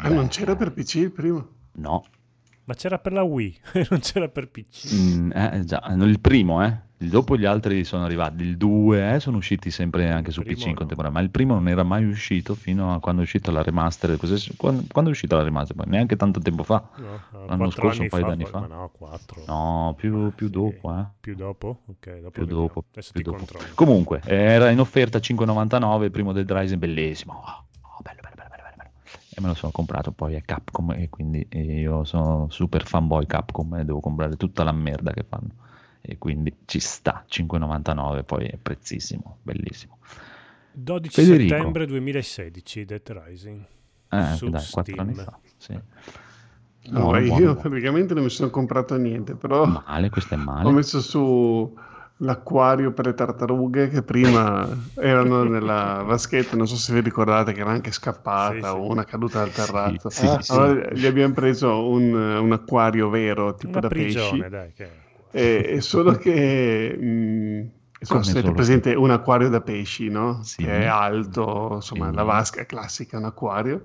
Ah, 0.00 0.08
non 0.10 0.28
c'era 0.28 0.54
per 0.54 0.72
PC 0.72 0.94
il 0.96 1.10
primo? 1.12 1.48
No, 1.72 2.04
Ma 2.68 2.74
c'era 2.74 2.98
per 2.98 3.14
la 3.14 3.22
Wii, 3.22 3.58
non 3.88 4.00
c'era 4.00 4.28
per 4.28 4.50
PC. 4.50 4.92
Mm, 4.92 5.32
eh, 5.32 5.64
già, 5.64 5.82
il 5.88 6.20
primo, 6.20 6.62
eh. 6.62 6.76
Dopo 6.98 7.38
gli 7.38 7.46
altri 7.46 7.82
sono 7.84 8.04
arrivati, 8.04 8.42
il 8.42 8.58
2 8.58 9.14
eh, 9.14 9.20
sono 9.20 9.38
usciti 9.38 9.70
sempre 9.70 10.10
anche 10.10 10.32
su 10.32 10.42
PC 10.42 10.64
in 10.64 10.68
no. 10.70 10.74
contemporanea, 10.74 11.18
ma 11.18 11.24
il 11.24 11.30
primo 11.30 11.54
non 11.54 11.66
era 11.68 11.82
mai 11.82 12.04
uscito 12.04 12.54
fino 12.54 12.92
a 12.92 13.00
quando 13.00 13.22
è 13.22 13.24
uscita 13.24 13.50
la 13.52 13.62
remaster. 13.62 14.18
Quando, 14.56 14.84
quando 14.92 15.08
è 15.08 15.12
uscita 15.14 15.36
la 15.36 15.44
remaster? 15.44 15.86
Neanche 15.86 16.16
tanto 16.16 16.40
tempo 16.40 16.62
fa. 16.62 16.86
No, 16.96 17.20
no, 17.30 17.46
L'anno 17.46 17.70
scorso, 17.70 18.02
un 18.02 18.08
anni 18.08 18.08
paio 18.10 18.26
d'anni 18.26 18.42
poi- 18.42 18.50
fa. 18.50 18.66
No, 18.66 18.90
quattro. 18.92 19.42
No, 19.46 19.94
più, 19.96 20.34
più 20.34 20.46
Sì. 20.48 20.52
dopo, 20.52 20.98
eh. 20.98 21.04
Più 21.20 21.34
dopo? 21.36 21.82
Ok, 21.86 22.20
dopo 22.20 22.30
Più 22.32 22.44
dopo, 22.44 22.84
più 23.12 23.22
dopo. 23.22 23.46
Comunque, 23.74 24.20
era 24.24 24.68
in 24.68 24.80
offerta 24.80 25.20
5,99 25.20 26.02
il 26.02 26.10
primo 26.10 26.32
del 26.32 26.46
Ryzen, 26.46 26.78
bellissimo. 26.78 27.32
Oh, 27.32 27.64
oh, 27.80 27.98
bello, 28.02 28.20
bello, 28.20 28.34
bello, 28.34 28.48
bello, 28.50 28.62
bello, 28.62 28.76
bello. 28.76 28.90
E 29.38 29.40
me 29.40 29.46
lo 29.46 29.54
sono 29.54 29.70
comprato 29.70 30.10
poi 30.10 30.34
è 30.34 30.42
Capcom 30.42 30.90
e 30.92 31.08
quindi 31.08 31.46
io 31.50 32.02
sono 32.02 32.48
super 32.50 32.84
fanboy 32.84 33.24
Capcom 33.24 33.72
e 33.76 33.84
devo 33.84 34.00
comprare 34.00 34.36
tutta 34.36 34.64
la 34.64 34.72
merda 34.72 35.12
che 35.12 35.22
fanno. 35.22 35.50
E 36.00 36.18
quindi 36.18 36.52
ci 36.64 36.80
sta, 36.80 37.24
5,99 37.28 38.24
poi 38.24 38.46
è 38.46 38.56
prezzissimo, 38.56 39.38
bellissimo. 39.42 39.98
12 40.72 41.22
Federico. 41.22 41.54
settembre 41.54 41.86
2016, 41.86 42.84
Dead 42.84 43.08
Rising. 43.10 43.66
Eh, 44.10 44.34
Su 44.34 44.48
dai, 44.48 44.66
4 44.68 45.00
anni 45.02 45.14
Steam. 45.14 45.14
fa. 45.14 45.38
Sì. 45.56 45.80
No, 46.90 47.12
Buono, 47.12 47.18
io 47.18 47.54
buono, 47.54 47.54
praticamente 47.56 48.14
non 48.14 48.24
mi 48.24 48.30
sono 48.30 48.50
comprato 48.50 48.96
niente, 48.96 49.34
però 49.36 49.64
Male, 49.64 50.08
questo 50.10 50.34
è 50.34 50.38
ho 50.38 50.40
male. 50.40 50.70
messo 50.72 51.00
su 51.00 51.74
l'acquario 52.20 52.92
per 52.92 53.06
le 53.06 53.14
tartarughe 53.14 53.88
che 53.88 54.02
prima 54.02 54.90
erano 54.94 55.44
nella 55.44 56.02
vaschetta, 56.04 56.56
non 56.56 56.66
so 56.66 56.76
se 56.76 56.92
vi 56.92 57.00
ricordate 57.00 57.52
che 57.52 57.60
era 57.60 57.70
anche 57.70 57.92
scappata 57.92 58.54
Sì, 58.54 58.62
sì. 58.74 58.80
o 58.80 58.86
una 58.88 59.04
caduta 59.04 59.38
dal 59.40 59.52
terrazzo. 59.52 60.10
Sì, 60.10 60.26
Ah, 60.26 60.40
sì. 60.40 60.52
Allora 60.52 60.90
gli 60.92 61.06
abbiamo 61.06 61.34
preso 61.34 61.88
un, 61.88 62.12
un 62.12 62.52
acquario 62.52 63.08
vero, 63.08 63.56
tipo 63.56 63.78
Una 63.78 63.80
da 63.80 63.88
prigione, 63.88 64.48
pesci, 64.48 64.48
dai. 64.48 64.72
Che... 64.72 65.06
e, 65.30 65.64
e 65.76 65.80
solo 65.80 66.12
che... 66.16 66.96
mh, 66.96 67.70
so 68.00 68.22
se 68.22 68.30
avete 68.32 68.52
presente 68.52 68.94
un 68.94 69.10
acquario 69.10 69.48
da 69.48 69.60
pesci, 69.60 70.08
no? 70.08 70.42
Sì. 70.42 70.62
Che 70.62 70.80
è 70.82 70.84
alto, 70.86 71.72
insomma, 71.76 72.08
Sì. 72.08 72.14
la 72.14 72.22
vasca 72.24 72.60
è 72.60 72.66
classica, 72.66 73.16
è 73.16 73.20
un 73.20 73.26
acquario. 73.26 73.84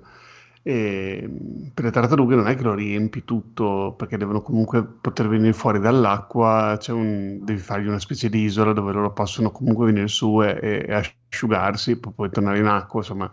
E 0.66 1.30
per 1.74 1.84
le 1.84 1.92
tartarughe 1.92 2.36
non 2.36 2.48
è 2.48 2.56
che 2.56 2.64
lo 2.64 2.74
riempi 2.74 3.26
tutto 3.26 3.96
perché 3.98 4.16
devono 4.18 4.42
comunque 4.42 4.82
poter 4.84 5.28
venire 5.28 5.52
fuori 5.52 5.80
dall'acqua, 5.80 6.78
un- 6.88 7.40
devi 7.44 7.60
fargli 7.60 7.88
una 7.88 8.00
specie 8.00 8.30
di 8.30 8.44
isola 8.44 8.72
dove 8.72 8.94
loro 8.94 9.12
possono 9.12 9.52
comunque 9.52 9.88
venire 9.88 10.08
su 10.08 10.42
e, 10.42 10.86
e 10.88 10.94
asciugarsi, 11.30 11.98
poi 12.00 12.30
tornare 12.30 12.60
in 12.60 12.66
acqua, 12.68 13.02
insomma, 13.02 13.30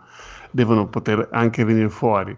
devono 0.51 0.89
poter 0.89 1.29
anche 1.31 1.63
venire 1.63 1.89
fuori. 1.89 2.37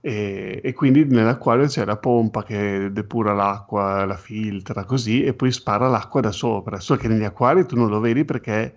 E, 0.00 0.60
e 0.62 0.72
quindi 0.74 1.04
nell'acquario 1.06 1.66
c'è 1.66 1.84
la 1.86 1.96
pompa 1.96 2.42
che 2.42 2.90
depura 2.92 3.32
l'acqua, 3.32 4.04
la 4.04 4.16
filtra 4.16 4.84
così 4.84 5.24
e 5.24 5.32
poi 5.32 5.50
spara 5.50 5.88
l'acqua 5.88 6.20
da 6.20 6.30
sopra. 6.30 6.78
Solo 6.78 7.00
che 7.00 7.08
negli 7.08 7.24
acquari 7.24 7.64
tu 7.66 7.76
non 7.76 7.88
lo 7.88 8.00
vedi 8.00 8.24
perché 8.26 8.74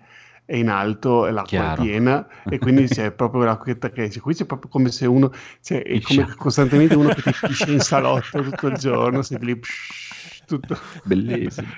è 0.48 0.56
in 0.56 0.70
alto 0.70 1.26
e 1.26 1.30
l'acqua 1.30 1.48
Chiaro. 1.58 1.82
è 1.82 1.84
piena 1.84 2.26
e 2.48 2.56
quindi 2.58 2.86
c'è 2.88 3.12
proprio 3.12 3.44
l'acquetta 3.44 3.90
che 3.90 4.04
esce. 4.04 4.20
Qui 4.20 4.32
c'è 4.34 4.46
proprio 4.46 4.70
come 4.70 4.90
se 4.90 5.04
uno, 5.04 5.30
cioè, 5.60 5.82
è 5.82 6.00
come 6.00 6.34
costantemente 6.36 6.96
uno 6.96 7.10
che 7.10 7.20
ti 7.20 7.34
piscia 7.38 7.70
in 7.70 7.80
salotto 7.80 8.42
tutto 8.42 8.66
il 8.68 8.76
giorno, 8.76 9.20
sei 9.22 9.38
lì, 9.40 9.58
psh, 9.58 10.44
tutto. 10.46 10.78
Bellissimo. 11.04 11.68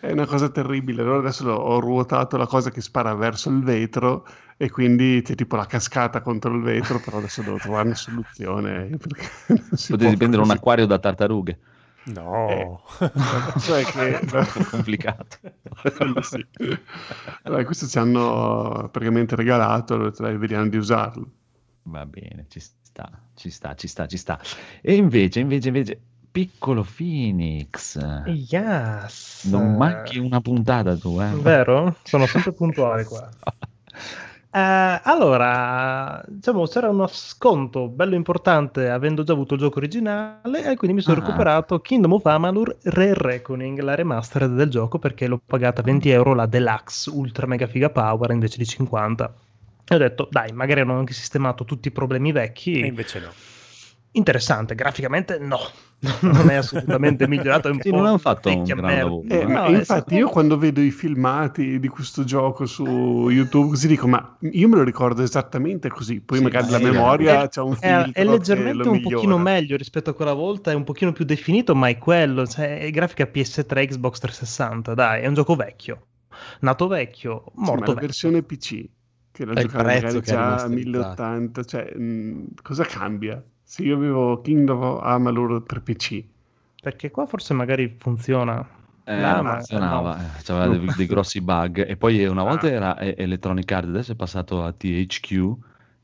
È 0.00 0.10
una 0.10 0.26
cosa 0.26 0.48
terribile. 0.48 1.02
Allora 1.02 1.18
adesso 1.18 1.48
ho 1.48 1.78
ruotato 1.80 2.36
la 2.36 2.46
cosa 2.46 2.70
che 2.70 2.80
spara 2.80 3.14
verso 3.14 3.50
il 3.50 3.62
vetro 3.62 4.26
e 4.56 4.68
quindi 4.70 5.22
c'è 5.22 5.34
tipo 5.36 5.54
la 5.56 5.66
cascata 5.66 6.20
contro 6.22 6.54
il 6.54 6.62
vetro, 6.62 7.00
però 7.00 7.18
adesso 7.18 7.42
devo 7.42 7.58
trovare 7.58 7.86
una 7.86 7.94
soluzione. 7.96 8.90
Potevi 9.86 10.16
può 10.16 10.16
prendere 10.16 10.42
un 10.42 10.48
così. 10.48 10.56
acquario 10.56 10.86
da 10.86 10.98
tartarughe. 10.98 11.58
No. 12.04 12.82
Cioè 13.60 13.84
che... 13.84 14.26
Troppo 14.26 14.64
complicato. 14.64 15.38
Sì. 16.22 16.46
Allora, 17.42 17.64
questo 17.64 17.86
ci 17.86 17.98
hanno 17.98 18.88
praticamente 18.92 19.34
regalato, 19.34 19.94
allora 19.94 20.36
vediamo 20.36 20.68
di 20.68 20.76
usarlo. 20.76 21.28
Va 21.84 22.06
bene, 22.06 22.46
ci 22.48 22.60
sta, 22.60 23.10
ci 23.34 23.50
sta, 23.50 23.74
ci 23.74 23.88
sta, 23.88 24.06
ci 24.06 24.16
sta. 24.16 24.40
E 24.80 24.94
invece, 24.94 25.40
invece, 25.40 25.68
invece, 25.68 26.00
piccolo 26.30 26.84
Phoenix. 26.84 27.98
Yes. 28.26 29.48
Non 29.50 29.76
manchi 29.76 30.18
una 30.18 30.40
puntata 30.40 30.96
tu, 30.96 31.20
eh? 31.20 31.30
Vero? 31.40 31.96
Sono 32.04 32.26
sempre 32.28 32.52
puntuale 32.52 33.04
qua. 33.04 33.28
Eh, 34.54 35.00
allora, 35.04 36.22
diciamo, 36.28 36.66
c'era 36.66 36.90
uno 36.90 37.06
sconto 37.06 37.88
bello 37.88 38.14
importante 38.14 38.90
avendo 38.90 39.22
già 39.22 39.32
avuto 39.32 39.54
il 39.54 39.60
gioco 39.60 39.78
originale 39.78 40.70
e 40.70 40.76
quindi 40.76 40.96
mi 40.96 41.00
sono 41.00 41.16
Ah. 41.16 41.20
recuperato 41.24 41.80
Kingdom 41.80 42.12
of 42.12 42.26
Amalur 42.26 42.76
Re 42.82 43.14
Reckoning, 43.14 43.78
la 43.80 43.94
remastered 43.94 44.52
del 44.54 44.68
gioco 44.68 44.98
perché 44.98 45.26
l'ho 45.26 45.40
pagata 45.44 45.80
20 45.80 46.10
euro 46.10 46.34
la 46.34 46.44
deluxe 46.44 47.08
ultra 47.08 47.46
mega 47.46 47.66
figa 47.66 47.88
power 47.88 48.30
invece 48.30 48.58
di 48.58 48.66
50. 48.66 49.32
E 49.88 49.94
ho 49.94 49.98
detto, 49.98 50.28
dai, 50.30 50.52
magari 50.52 50.80
hanno 50.80 50.98
anche 50.98 51.14
sistemato 51.14 51.64
tutti 51.64 51.88
i 51.88 51.90
problemi 51.90 52.30
vecchi. 52.30 52.80
E 52.82 52.86
invece 52.86 53.20
no. 53.20 53.28
Interessante, 54.12 54.74
graficamente 54.74 55.38
no, 55.38 55.58
non 56.22 56.50
è 56.50 56.54
assolutamente 56.54 57.26
migliorato. 57.26 57.68
È 57.68 57.70
un 57.72 57.82
Sì, 57.82 57.90
po' 57.90 57.96
non 57.96 58.06
hanno 58.06 58.18
fatto 58.18 58.50
un 58.52 58.74
gran 58.74 58.98
lavoro. 58.98 59.26
Eh, 59.28 59.46
ma 59.46 59.60
No, 59.60 59.70
è 59.74 59.84
infatti 59.84 59.84
stato- 59.84 60.16
io 60.16 60.28
quando 60.28 60.56
vedo 60.58 60.80
i 60.80 60.90
filmati 60.90 61.78
di 61.80 61.88
questo 61.88 62.22
gioco 62.24 62.66
su 62.66 63.28
YouTube 63.30 63.70
così 63.70 63.88
dico 63.88 64.06
ma 64.08 64.36
io 64.40 64.68
me 64.68 64.76
lo 64.76 64.84
ricordo 64.84 65.22
esattamente 65.22 65.88
così 65.88 66.20
poi 66.20 66.38
Sì, 66.38 66.40
magari 66.40 66.68
ma 66.68 66.68
la 66.68 66.78
sì, 66.78 66.80
memoria 66.80 67.46
è, 67.46 67.48
c'ha 67.48 67.62
un 67.62 67.74
è- 67.78 68.10
filtro 68.14 68.14
è 68.14 68.24
leggermente 68.24 68.88
un 68.88 69.00
pochino 69.00 69.36
migliora. 69.36 69.38
meglio 69.38 69.76
rispetto 69.76 70.10
a 70.10 70.14
quella 70.14 70.32
volta, 70.32 70.70
è 70.70 70.74
un 70.74 70.84
pochino 70.84 71.12
più 71.12 71.24
definito, 71.24 71.74
ma 71.74 71.88
è 71.88 71.98
quello, 71.98 72.46
cioè, 72.46 72.78
è 72.80 72.90
grafica 72.90 73.26
PS3, 73.26 73.86
Xbox 73.86 74.18
360, 74.18 74.94
dai, 74.94 75.22
è 75.22 75.26
un 75.26 75.34
gioco 75.34 75.54
vecchio, 75.56 76.06
nato 76.60 76.86
vecchio, 76.88 77.44
Sì, 77.60 77.76
ma 77.76 77.86
morto 77.86 77.86
la 77.86 77.94
vecchio. 77.94 77.96
versione 77.96 78.42
PC 78.42 78.88
che 79.30 79.44
la 79.46 79.54
È 79.54 79.66
prezzo 79.70 80.18
magari 80.18 80.18
è 80.18 80.22
già 80.22 80.62
a 80.62 80.68
rimasterizzato. 80.68 80.68
1080 80.68 81.64
cioè 81.64 81.94
mh, 81.94 82.54
cosa 82.62 82.84
cambia? 82.84 83.42
Se 83.72 83.82
io 83.82 83.94
avevo 83.96 84.40
Kingdom 84.42 84.82
of 84.82 85.02
Amalur 85.02 85.62
per 85.62 85.82
PC 85.82 86.22
Perché 86.82 87.10
qua 87.10 87.26
forse 87.26 87.54
magari 87.54 87.94
funziona. 87.98 88.60
Eh, 89.04 89.14
non 89.16 89.42
ma- 89.42 89.54
funzionava, 89.54 90.16
no. 90.16 90.22
eh, 90.22 90.42
c'aveva 90.42 90.66
No. 90.66 90.78
dei, 90.78 90.92
dei 90.96 91.06
grossi 91.06 91.40
bug. 91.40 91.84
E 91.88 91.96
poi 91.96 92.24
una 92.26 92.42
volta 92.42 92.66
Ah. 92.66 92.70
era 92.70 92.98
eh, 92.98 93.14
Electronic 93.18 93.70
Arts, 93.72 93.88
adesso 93.88 94.12
è 94.12 94.14
passato 94.16 94.62
a 94.64 94.72
THQ 94.72 95.56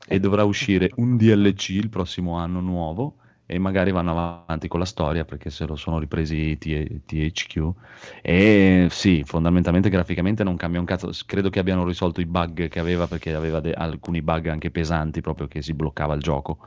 e 0.07 0.19
dovrà 0.19 0.43
uscire 0.43 0.91
un 0.95 1.15
DLC 1.17 1.69
il 1.69 1.89
prossimo 1.89 2.37
anno 2.37 2.59
nuovo 2.61 3.17
e 3.45 3.57
magari 3.59 3.91
vanno 3.91 4.11
avanti 4.11 4.67
con 4.67 4.79
la 4.79 4.85
storia 4.85 5.25
perché 5.25 5.49
se 5.49 5.65
lo 5.65 5.75
sono 5.75 5.99
ripresi 5.99 6.57
T- 6.57 7.01
THQ. 7.05 7.73
E 8.21 8.87
sì, 8.89 9.23
fondamentalmente 9.25 9.89
graficamente 9.89 10.43
non 10.43 10.55
cambia 10.55 10.79
un 10.79 10.85
cazzo. 10.85 11.11
Credo 11.25 11.49
che 11.49 11.59
abbiano 11.59 11.85
risolto 11.85 12.21
i 12.21 12.25
bug 12.25 12.67
che 12.69 12.79
aveva 12.79 13.07
perché 13.07 13.33
aveva 13.33 13.59
de- 13.59 13.73
alcuni 13.73 14.21
bug 14.21 14.47
anche 14.47 14.71
pesanti 14.71 15.21
proprio 15.21 15.47
che 15.47 15.61
si 15.61 15.73
bloccava 15.73 16.13
il 16.15 16.21
gioco. 16.21 16.57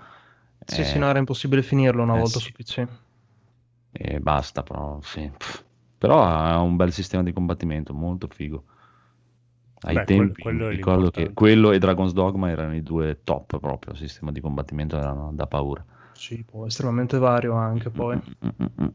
Sì, 0.72 0.80
Eh, 0.80 0.84
sì, 0.84 0.98
no, 0.98 1.08
era 1.08 1.18
impossibile 1.18 1.62
finirlo 1.62 2.02
una 2.02 2.14
eh, 2.14 2.18
volta 2.18 2.38
sì. 2.38 2.40
su 2.40 2.52
PC. 2.52 2.86
e 3.92 4.20
basta, 4.20 4.62
però, 4.62 5.00
sì. 5.02 5.30
Però 5.98 6.22
ha 6.22 6.60
un 6.60 6.76
bel 6.76 6.92
sistema 6.92 7.22
di 7.22 7.32
combattimento, 7.32 7.94
molto 7.94 8.26
figo. 8.28 8.64
Ai 9.84 9.98
Beh, 9.98 10.04
tempi 10.04 10.42
quello 10.42 10.68
ricordo 10.68 11.10
che 11.10 11.32
quello 11.34 11.72
e 11.72 11.78
Dragon's 11.78 12.12
Dogma 12.12 12.48
erano 12.50 12.74
i 12.74 12.82
due 12.82 13.20
top 13.24 13.58
proprio, 13.58 13.92
il 13.92 13.98
sistema 13.98 14.30
di 14.32 14.40
combattimento 14.40 14.96
erano 14.96 15.32
da 15.34 15.46
paura. 15.46 15.84
Sì, 16.12 16.42
poi 16.44 16.68
estremamente 16.68 17.18
vario 17.18 17.54
anche 17.54 17.90
poi. 17.90 18.16
Mm, 18.16 18.48
mm, 18.62 18.66
mm. 18.82 18.88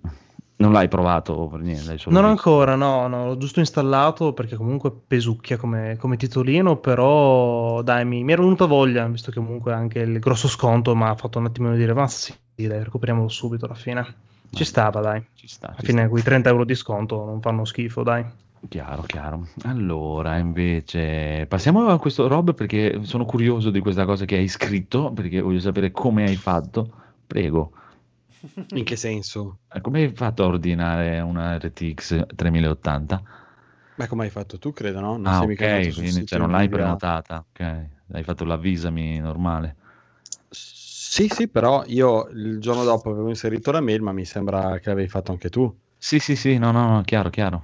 Non 0.58 0.72
l'hai 0.72 0.88
provato 0.88 1.48
per 1.48 1.62
niente? 1.62 1.98
Non 2.08 2.24
visto? 2.24 2.30
ancora, 2.30 2.76
no, 2.76 3.08
no, 3.08 3.26
l'ho 3.28 3.38
giusto 3.38 3.60
installato 3.60 4.34
perché 4.34 4.56
comunque 4.56 4.92
pesucchia 4.92 5.58
come, 5.58 5.98
come 5.98 6.16
titolino, 6.18 6.78
però 6.78 7.82
dai, 7.82 8.06
mi, 8.06 8.24
mi 8.24 8.32
era 8.32 8.42
venuta 8.42 8.66
voglia, 8.66 9.06
visto 9.08 9.30
che 9.32 9.40
comunque 9.40 9.74
anche 9.74 10.00
il 10.00 10.20
grosso 10.20 10.48
sconto 10.48 10.96
mi 10.96 11.04
ha 11.04 11.16
fatto 11.16 11.38
un 11.40 11.46
attimino 11.46 11.76
dire, 11.76 11.94
ma 11.94 12.08
sì, 12.08 12.34
dai, 12.56 12.84
recuperiamolo 12.84 13.28
subito 13.30 13.66
alla 13.66 13.76
fine. 13.76 14.04
Ci 14.50 14.64
Ma- 14.64 14.64
stava, 14.64 15.02
dai. 15.02 15.24
Ci 15.34 15.48
sta, 15.48 15.74
Alla 15.74 15.78
ci 15.78 15.86
fine 15.86 16.02
sta. 16.02 16.10
quei 16.10 16.24
30 16.24 16.50
euro 16.50 16.64
di 16.66 16.76
sconto 16.76 17.24
non 17.26 17.42
fanno 17.42 17.66
schifo, 17.66 18.04
dai. 18.04 18.26
Chiaro, 18.70 19.04
chiaro. 19.04 19.48
Allora, 19.64 20.38
invece, 20.38 21.46
passiamo 21.48 21.88
a 21.88 22.00
questo 22.00 22.28
Rob 22.28 22.54
perché 22.54 23.04
sono 23.04 23.24
curioso 23.26 23.70
di 23.70 23.80
questa 23.80 24.04
cosa 24.06 24.26
che 24.26 24.36
hai 24.36 24.48
scritto, 24.48 25.14
perché 25.14 25.40
voglio 25.42 25.60
sapere 25.60 25.92
come 25.92 26.26
hai 26.26 26.36
fatto. 26.36 26.92
Prego. 27.26 27.72
In 28.74 28.84
che 28.84 28.96
senso? 28.96 29.60
Come 29.82 30.02
hai 30.04 30.14
fatto 30.14 30.44
a 30.44 30.48
ordinare 30.48 31.20
una 31.20 31.58
RTX 31.58 32.26
3080? 32.36 33.22
Ma 33.96 34.08
come 34.08 34.24
hai 34.26 34.30
fatto 34.30 34.60
tu, 34.60 34.72
credo, 34.72 35.00
no? 35.00 35.18
Non 35.18 35.26
Ah, 35.26 35.38
sei 35.40 35.48
mica 35.48 35.66
andato 35.66 35.90
ok, 35.90 35.94
sul 35.94 36.04
quindi 36.04 36.26
cioè, 36.26 36.40
non 36.40 36.52
l'hai 36.52 36.70
prenotata, 36.70 37.46
ok. 37.50 37.90
Hai 38.14 38.24
fatto 38.24 38.46
l'avvisami 38.46 39.20
normale. 39.20 39.76
Sì, 40.50 41.28
sì, 41.30 41.48
però 41.48 41.84
io 41.88 42.28
il 42.30 42.60
giorno 42.60 42.84
dopo 42.84 43.10
avevo 43.10 43.30
inserito 43.30 43.72
la 43.72 43.82
mail, 43.82 44.02
ma 44.02 44.12
mi 44.12 44.26
sembra 44.26 44.78
che 44.80 44.90
l'avevi 44.90 45.08
fatto 45.10 45.32
anche 45.32 45.50
tu. 45.50 45.76
Sì, 46.00 46.18
sì, 46.20 46.36
sì, 46.36 46.58
no, 46.58 46.72
no, 46.72 46.88
no, 46.88 47.02
chiaro, 47.04 47.30
chiaro. 47.30 47.64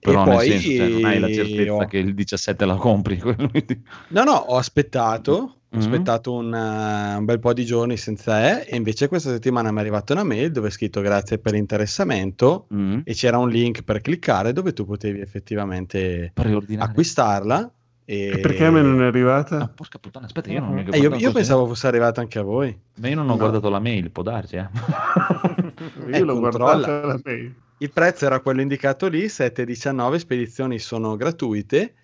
Però 0.00 0.22
E 0.22 0.26
nel 0.26 0.34
poi- 0.36 0.46
senso, 0.48 0.70
cioè, 0.76 0.88
non 0.88 1.04
hai 1.04 1.18
la 1.18 1.28
certezza 1.32 1.72
ho- 1.74 1.86
che 1.86 1.98
il 1.98 2.14
17 2.14 2.64
la 2.64 2.74
compri. 2.76 3.20
No, 4.08 4.22
no, 4.24 4.32
ho 4.32 4.56
aspettato, 4.56 5.32
ho 5.32 5.56
Mhm. 5.70 5.78
aspettato 5.80 6.32
un, 6.32 6.54
eh, 6.54 7.16
un 7.16 7.24
bel 7.24 7.38
po' 7.40 7.52
di 7.52 7.64
giorni 7.64 7.96
senza 7.96 8.60
E 8.60 8.66
e 8.70 8.76
invece 8.76 9.08
questa 9.08 9.30
settimana 9.30 9.70
mi 9.70 9.78
è 9.78 9.80
arrivata 9.80 10.12
una 10.14 10.22
mail 10.24 10.50
dove 10.52 10.68
è 10.68 10.70
scritto 10.70 11.00
grazie 11.00 11.38
per 11.38 11.52
l'interessamento 11.52 12.66
Mm. 12.72 13.00
e 13.04 13.12
c'era 13.14 13.38
un 13.38 13.48
link 13.50 13.82
per 13.82 14.00
cliccare 14.00 14.52
dove 14.52 14.72
tu 14.72 14.86
potevi 14.86 15.20
effettivamente 15.20 16.30
Preordinare. 16.32 16.88
acquistarla. 16.90 17.72
E, 18.04 18.30
E 18.34 18.38
perché 18.38 18.64
a 18.64 18.70
me 18.70 18.80
non 18.80 19.02
è 19.02 19.04
Ah, 19.04 19.08
arrivata? 19.08 19.70
porca 19.74 19.98
puttana, 19.98 20.24
aspetta, 20.24 20.50
io 20.50 20.60
non 20.60 20.72
mi 20.72 20.80
ho 20.88 20.92
Eh, 20.94 20.98
io, 20.98 21.14
io 21.16 21.30
pensavo 21.32 21.66
fosse 21.66 21.86
arrivata 21.88 22.22
anche 22.22 22.38
a 22.38 22.42
voi. 22.42 22.74
Ma 23.00 23.08
io 23.08 23.16
non 23.16 23.26
ho 23.26 23.32
No. 23.32 23.36
guardato 23.36 23.68
la 23.68 23.80
mail, 23.80 24.10
può 24.10 24.22
darsi, 24.22 24.56
eh. 24.56 24.66
Io 26.08 26.14
Eh, 26.14 26.20
l'ho 26.20 26.40
controlla. 26.40 26.74
guardata 26.86 27.06
la 27.06 27.20
mail. 27.22 27.54
Il 27.78 27.92
prezzo 27.92 28.26
era 28.26 28.40
quello 28.40 28.60
indicato 28.60 29.06
lì, 29.08 29.28
7,19, 29.28 30.18
spedizioni 30.18 30.78
sono 30.78 31.16
gratuite, 31.16 31.94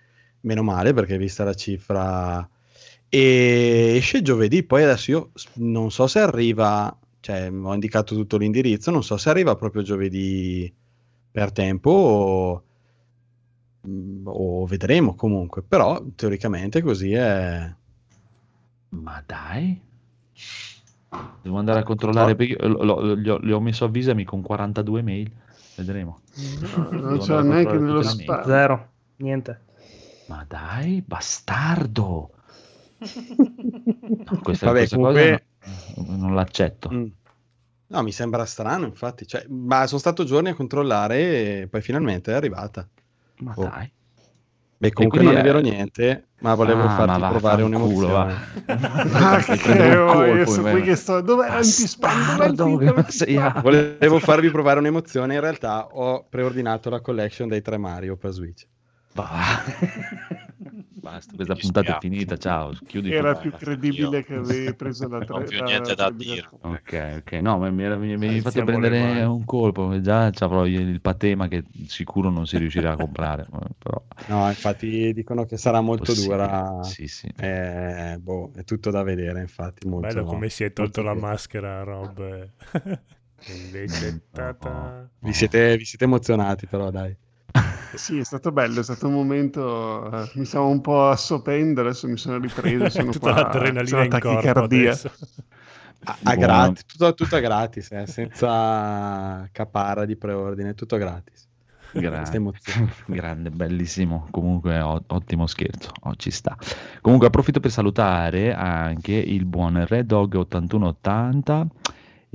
meno 0.41 0.63
male 0.63 0.93
perché 0.93 1.19
vista 1.19 1.43
la 1.45 1.55
cifra, 1.55 2.49
e 3.09 3.95
esce 3.97 4.23
giovedì, 4.23 4.63
poi 4.65 4.83
adesso 4.85 5.11
io 5.11 5.31
non 5.55 5.91
so 5.91 6.07
se 6.07 6.21
arriva, 6.21 6.97
cioè 7.21 7.51
ho 7.51 7.75
indicato 7.75 8.15
tutto 8.15 8.37
l'indirizzo, 8.37 8.91
non 8.91 9.03
so 9.03 9.17
se 9.17 9.31
arriva 9.31 9.57
proprio 9.57 9.83
giovedì 9.83 10.73
per 11.31 11.53
tempo 11.53 11.91
o, 11.91 12.63
mm, 13.87 14.27
o 14.27 14.67
vedremo 14.67 15.15
comunque, 15.15 15.63
però 15.63 16.03
teoricamente 16.15 16.83
così 16.83 17.13
è... 17.13 17.75
Ma 18.91 19.23
dai. 19.27 19.81
Devo 21.43 21.59
andare 21.59 21.81
a 21.81 21.83
controllare 21.83 22.35
perché 22.35 22.53
io 22.55 22.69
lo- 22.69 22.83
lo- 22.83 23.17
gli 23.17 23.29
ho, 23.29 23.39
gli 23.41 23.51
ho 23.53 23.61
messo 23.61 23.85
avvisami 23.85 24.25
con 24.25 24.43
42 24.43 25.03
mail. 25.03 25.31
Vedremo. 25.77 26.21
No, 26.61 26.89
non 26.91 27.01
Devo 27.13 27.19
c'è 27.19 27.35
andare 27.35 27.39
a 27.39 27.43
neanche 27.63 27.79
nello 27.79 28.03
spam. 28.03 28.45
Zero. 28.45 28.89
Niente. 29.17 29.61
Ma 30.29 30.45
dai, 30.49 31.03
bastardo. 31.07 32.31
No, 34.25 34.41
questa, 34.43 34.67
Vabbè, 34.67 34.79
questa 34.79 34.97
comunque- 34.97 35.45
cosa 35.59 36.03
non, 36.07 36.19
non 36.19 36.35
l'accetto. 36.35 36.91
Mm. 36.93 37.07
No, 37.89 38.03
mi 38.03 38.13
sembra 38.13 38.45
strano 38.47 38.87
infatti, 38.87 39.27
cioè, 39.27 39.45
ma 39.49 39.87
sono 39.87 40.01
stato 40.01 40.25
giorni 40.25 40.49
a 40.51 40.55
controllare 40.55 41.61
e 41.63 41.67
poi 41.69 41.81
finalmente 41.83 42.33
è 42.33 42.35
arrivata. 42.35 42.89
Ma 43.39 43.53
Oh. 43.57 43.63
dai. 43.65 43.91
Beh, 44.77 44.93
comunque 44.93 45.23
non 45.23 45.37
è 45.37 45.39
è- 45.39 45.43
vero 45.43 45.61
niente, 45.61 46.29
ma 46.41 46.55
volevo 46.55 46.83
Ah, 46.83 46.89
farti 46.91 47.21
ma 47.21 47.29
provare 47.29 47.63
vaffanculo, 47.63 48.09
va. 48.09 48.25
un'emozione. 48.67 49.09
Ma 49.11 49.37
che 49.39 49.97
un 49.97 50.09
oh, 50.09 50.13
colpo, 50.13 50.35
io 50.35 50.47
sono 50.47 50.71
qui 50.71 50.83
che 50.83 50.97
sto... 50.97 51.21
Dov'è 51.21 51.49
l'antispam? 51.49 52.25
Dov'è 52.27 52.47
il 52.49 52.55
Bastardo, 52.55 52.79
finto? 52.79 52.93
che 52.95 53.13
sei 53.13 53.37
a- 53.39 53.61
Volevo 53.63 54.19
farvi 54.19 54.51
provare 54.51 54.79
un'emozione, 54.81 55.35
in 55.35 55.41
realtà 55.41 55.87
ho 55.87 56.27
preordinato 56.29 56.91
la 56.91 57.01
collection 57.01 57.49
dei 57.49 57.63
tre 57.63 57.79
Mario 57.79 58.17
per 58.17 58.33
Switch. 58.33 58.67
Va. 59.15 59.63
Basta, 61.05 61.35
questa 61.35 61.55
puntata 61.57 61.93
è 61.93 61.97
finita. 61.99 62.37
Ciao, 62.39 62.73
chiudi. 62.87 63.11
Era 63.11 63.35
più 63.37 63.53
credibile 63.53 64.25
che 64.25 64.35
avevi 64.35 64.75
preso 64.75 65.07
la 65.09 65.21
Non 65.29 65.41
ho 65.41 65.43
tre- 65.43 65.47
più 65.47 65.63
niente 65.63 65.95
da 65.95 66.11
dire. 66.11 66.49
Ok, 66.63 67.17
ok, 67.19 67.33
no, 67.43 67.59
ma 67.59 67.71
mi, 67.71 67.83
era- 67.83 67.97
mi, 67.97 68.17
mi 68.17 68.27
hai 68.29 68.41
fatto 68.41 68.63
Alziamo 68.63 68.79
le 68.79 68.89
prendere 68.91 69.23
un 69.25 69.45
colpo. 69.45 70.01
Già 70.01 70.27
avrò 70.39 70.65
il 70.67 71.01
patema 71.03 71.47
che 71.49 71.63
sicuro 71.87 72.31
non 72.31 72.47
si 72.47 72.57
riuscirà 72.57 72.93
a 72.93 72.97
comprare. 72.97 73.47
Però, 73.79 74.03
No, 74.27 74.49
infatti 74.49 75.13
dicono 75.13 75.45
che 75.45 75.57
sarà 75.59 75.81
molto 75.83 76.05
possibile. 76.05 76.23
dura. 76.23 76.81
Sì, 76.81 77.07
sì. 77.09 77.29
Eh, 77.37 78.17
boh, 78.21 78.53
è 78.55 78.65
tutto 78.65 78.91
da 78.91 79.03
vedere, 79.03 79.41
infatti. 79.41 79.87
Molto, 79.87 80.07
Bello 80.07 80.25
come 80.25 80.49
si 80.49 80.65
è 80.65 80.73
tolto 80.73 81.03
la 81.03 81.15
maschera, 81.15 81.83
Rob. 81.83 82.51
Invece, 83.47 84.23
ta-ta. 84.33 85.11
Vi 85.19 85.33
siete, 85.35 85.77
vi 85.77 85.85
siete 85.85 86.05
emozionati, 86.05 86.67
però, 86.67 86.91
dai. 86.91 87.15
Sì, 87.95 88.19
è 88.19 88.25
stato 88.25 88.51
bello, 88.51 88.81
è 88.81 88.83
stato 88.83 89.07
un 89.07 89.15
momento... 89.15 90.11
eh, 90.11 90.31
mi 90.35 90.45
stavo 90.45 90.69
un 90.69 90.81
po' 90.81 91.09
assopendo, 91.09 91.81
adesso 91.81 92.09
mi 92.09 92.17
sono 92.17 92.39
ripreso, 92.39 92.89
sono 92.89 93.11
Tutta 93.13 93.33
qua... 93.33 93.43
l'adrenalina 93.43 94.03
in 94.05 94.19
corpo 94.19 94.69
tachicardia. 94.69 94.91
adesso. 94.91 95.11
A, 96.07 96.19
a 96.25 96.35
gratis, 96.35 96.85
tutto, 96.85 97.15
tutto 97.15 97.37
a 97.37 97.41
gratis, 97.41 97.91
eh, 97.93 98.07
senza 98.07 99.49
capara 99.53 100.05
di 100.05 100.17
preordine, 100.17 100.75
tutto 100.75 100.97
gratis. 100.99 101.49
Grande, 103.07 103.51
bellissimo. 103.51 104.27
Comunque, 104.31 104.81
o- 104.81 105.03
ottimo 105.07 105.47
scherzo. 105.47 105.93
Oh, 106.03 106.15
ci 106.17 106.31
sta. 106.33 106.57
Comunque, 107.01 107.29
approfitto 107.29 107.61
per 107.61 107.71
salutare 107.71 108.53
anche 108.53 109.13
il 109.13 109.45
buon 109.45 109.87
Red 109.87 110.07
Dog 110.07 110.35
8180, 110.35 111.67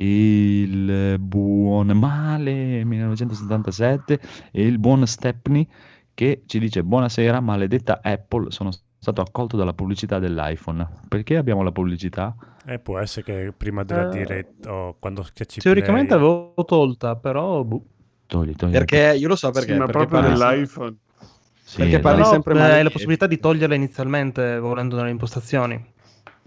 il 0.01 1.17
buon 1.19 1.87
Male 1.87 2.83
1977 2.85 4.19
e 4.51 4.65
il 4.65 4.79
buon 4.79 5.05
Stepney 5.05 5.67
che 6.13 6.43
ci 6.45 6.59
dice: 6.59 6.83
Buonasera, 6.83 7.39
maledetta 7.39 7.99
Apple. 8.01 8.51
Sono 8.51 8.71
stato 8.71 9.21
accolto 9.21 9.57
dalla 9.57 9.73
pubblicità 9.73 10.19
dell'iPhone. 10.19 10.87
Perché 11.07 11.37
abbiamo 11.37 11.63
la 11.63 11.71
pubblicità? 11.71 12.35
Eh, 12.65 12.79
può 12.79 12.97
essere 12.99 13.23
che 13.23 13.53
prima 13.55 13.83
della 13.83 14.09
Eh, 14.09 14.09
diretta 14.09 14.73
o 14.73 14.95
quando 14.99 15.23
schiacci 15.23 15.59
Teoricamente 15.61 16.15
play- 16.15 16.19
avevo 16.19 16.53
tolta, 16.65 17.15
però... 17.15 17.63
boh. 17.63 17.83
Togli, 18.27 18.53
togli. 18.55 18.71
Perché 18.71 19.15
io 19.17 19.27
lo 19.27 19.35
so 19.35 19.51
perché. 19.51 19.73
Sì, 19.73 19.77
ma 19.77 19.85
perché 19.85 20.05
proprio 20.05 20.29
nell'iPhone. 20.29 20.95
Sì, 21.63 21.77
perché 21.77 21.99
parli 21.99 22.21
Però, 22.21 22.31
sempre 22.31 22.53
male 22.53 22.73
hai 22.73 22.83
la 22.83 22.89
possibilità 22.89 23.27
di 23.27 23.39
toglierla 23.39 23.75
inizialmente 23.75 24.59
volendo 24.59 24.95
nelle 24.97 25.09
impostazioni. 25.11 25.88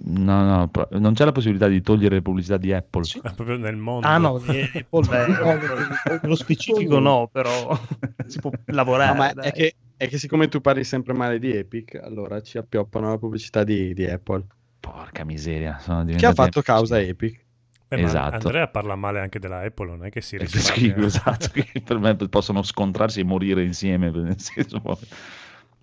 No, 0.05 0.45
no, 0.45 0.71
non 0.99 1.15
c'è 1.15 1.25
la 1.25 1.33
possibilità 1.33 1.69
di 1.69 1.81
togliere 1.81 2.17
le 2.17 2.23
pubblicità 2.23 2.57
di 2.57 2.73
Apple. 2.73 3.03
Ah, 3.23 3.33
proprio 3.33 3.57
nel 3.57 3.77
mondo. 3.77 4.07
Ah 4.07 4.19
no, 4.19 4.39
di 4.39 4.59
Apple, 4.61 5.07
beh, 5.09 6.19
nello 6.23 6.35
specifico 6.35 6.99
no, 6.99 7.29
però 7.31 7.79
si 8.27 8.41
può 8.41 8.51
lavorare. 8.67 9.13
No, 9.13 9.19
ma 9.19 9.43
è 9.43 9.53
che, 9.53 9.75
è 9.97 10.09
che 10.09 10.19
siccome 10.19 10.49
tu 10.49 10.61
parli 10.61 10.83
sempre 10.83 11.13
male 11.13 11.39
di 11.39 11.55
Epic, 11.55 12.01
allora 12.03 12.41
ci 12.41 12.59
appioppano 12.59 13.11
la 13.11 13.19
pubblicità 13.19 13.63
di, 13.63 13.95
di 13.95 14.05
Apple. 14.05 14.45
Porca 14.81 15.25
miseria, 15.25 15.79
sono 15.79 16.05
Che 16.05 16.27
ha 16.27 16.33
fatto 16.33 16.63
causa 16.63 17.01
Epic? 17.01 17.41
Eh, 17.89 18.03
esatto. 18.03 18.35
Andrea 18.37 18.69
parla 18.69 18.97
male 18.97 19.21
anche 19.21 19.39
della 19.39 19.61
Apple, 19.61 19.87
non 19.87 20.05
è 20.05 20.11
che 20.11 20.23
si 20.23 20.37
Eh, 20.37 20.47
sì, 20.47 20.57
risparmia. 20.57 20.97
esatto, 21.07 21.51
per 21.85 21.99
me 21.99 22.17
possono 22.17 22.63
scontrarsi 22.63 23.21
e 23.21 23.25
morire 23.25 23.63
insieme, 23.63 24.11
nel 24.17 24.41
senso, 24.41 24.83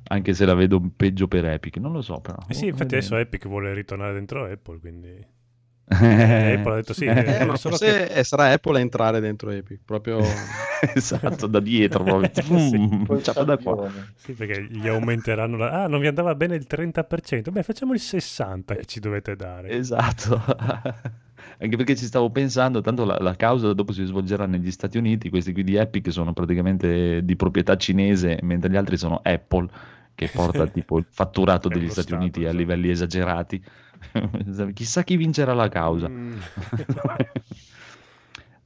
anche 0.09 0.33
se 0.33 0.45
la 0.45 0.53
vedo 0.55 0.81
peggio 0.95 1.27
per 1.27 1.45
Epic, 1.45 1.77
non 1.77 1.91
lo 1.93 2.01
so 2.01 2.19
però. 2.19 2.37
Eh 2.47 2.53
sì, 2.53 2.65
Oh, 2.65 2.69
infatti 2.69 2.95
adesso 2.95 3.15
vedremo. 3.15 3.21
Epic 3.21 3.47
vuole 3.47 3.73
ritornare 3.73 4.13
dentro 4.13 4.45
Apple, 4.45 4.79
quindi... 4.79 5.37
Eh, 6.01 6.53
Apple 6.53 6.71
ha 6.71 6.75
detto 6.75 6.93
sì, 6.93 7.05
eh, 7.05 7.41
eh, 7.41 7.45
ma 7.45 7.55
solo 7.55 7.75
forse 7.75 8.11
eh, 8.13 8.23
sarà 8.23 8.51
Apple 8.51 8.77
a 8.77 8.81
entrare 8.81 9.19
dentro 9.19 9.49
Epic, 9.49 9.81
proprio... 9.83 10.19
esatto, 10.93 11.47
da 11.47 11.59
dietro 11.59 12.03
proprio. 12.03 12.29
Sì, 12.43 12.77
Mm, 12.77 13.17
ciao 13.21 13.43
da 13.43 13.57
qua. 13.57 13.89
Sì, 14.15 14.33
perché 14.33 14.67
gli 14.69 14.87
aumenteranno 14.87 15.57
la... 15.57 15.83
Ah, 15.83 15.87
non 15.87 15.99
vi 15.99 16.07
andava 16.07 16.35
bene 16.35 16.55
il 16.55 16.67
30%. 16.69 17.51
Beh, 17.51 17.63
facciamo 17.63 17.93
il 17.93 18.01
60% 18.03 18.63
che 18.65 18.85
ci 18.85 18.99
dovete 18.99 19.35
dare. 19.35 19.69
Esatto. 19.69 20.41
Anche 21.61 21.75
perché 21.75 21.95
ci 21.95 22.05
stavo 22.05 22.29
pensando, 22.29 22.81
tanto 22.81 23.03
la, 23.05 23.17
la 23.19 23.35
causa 23.35 23.73
dopo 23.73 23.91
si 23.91 24.05
svolgerà 24.05 24.45
negli 24.45 24.71
Stati 24.71 24.97
Uniti, 24.97 25.29
questi 25.29 25.51
qui 25.53 25.63
di 25.63 25.75
Epic 25.75 26.11
sono 26.11 26.31
praticamente 26.33 27.23
di 27.23 27.35
proprietà 27.35 27.75
cinese, 27.75 28.39
mentre 28.43 28.69
gli 28.69 28.75
altri 28.77 28.97
sono 28.97 29.19
Apple, 29.23 29.67
che 30.19 30.29
porta 30.33 30.67
tipo 30.67 30.97
il 30.97 31.05
fatturato 31.09 31.69
degli 31.69 31.87
Stati 31.89 32.07
Stato, 32.07 32.21
Uniti 32.21 32.45
a 32.45 32.51
livelli 32.51 32.89
esagerati. 32.89 33.63
Chissà 34.73 35.03
chi 35.03 35.15
vincerà 35.15 35.53
la 35.53 35.69
causa. 35.69 36.09
Mm. 36.09 36.33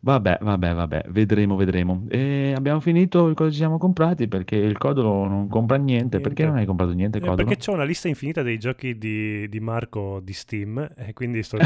Vabbè, 0.06 0.40
vabbè, 0.42 0.74
vabbè, 0.74 1.06
vedremo, 1.12 1.56
vedremo. 1.56 2.04
E 2.10 2.52
abbiamo 2.54 2.82
finito 2.82 3.32
cosa 3.34 3.50
ci 3.52 3.56
siamo 3.56 3.78
comprati 3.78 4.28
perché 4.28 4.58
il 4.58 4.78
Codolo 4.78 5.26
non 5.30 5.48
compra 5.48 5.78
niente. 5.78 6.20
Perché 6.20 6.42
Niente. 6.42 6.46
non 6.48 6.58
hai 6.58 6.66
comprato 6.66 6.92
niente, 6.92 7.20
Eh, 7.20 7.22
Codolo? 7.22 7.48
perché 7.48 7.56
c'ho 7.64 7.72
una 7.72 7.86
lista 7.86 8.10
infinita 8.10 8.42
dei 8.42 8.60
giochi 8.60 8.98
di, 8.98 9.48
di 9.48 9.60
Marco 9.62 10.20
di 10.22 10.34
Steam 10.34 10.90
e 10.98 11.14
quindi 11.14 11.42
sto... 11.42 11.58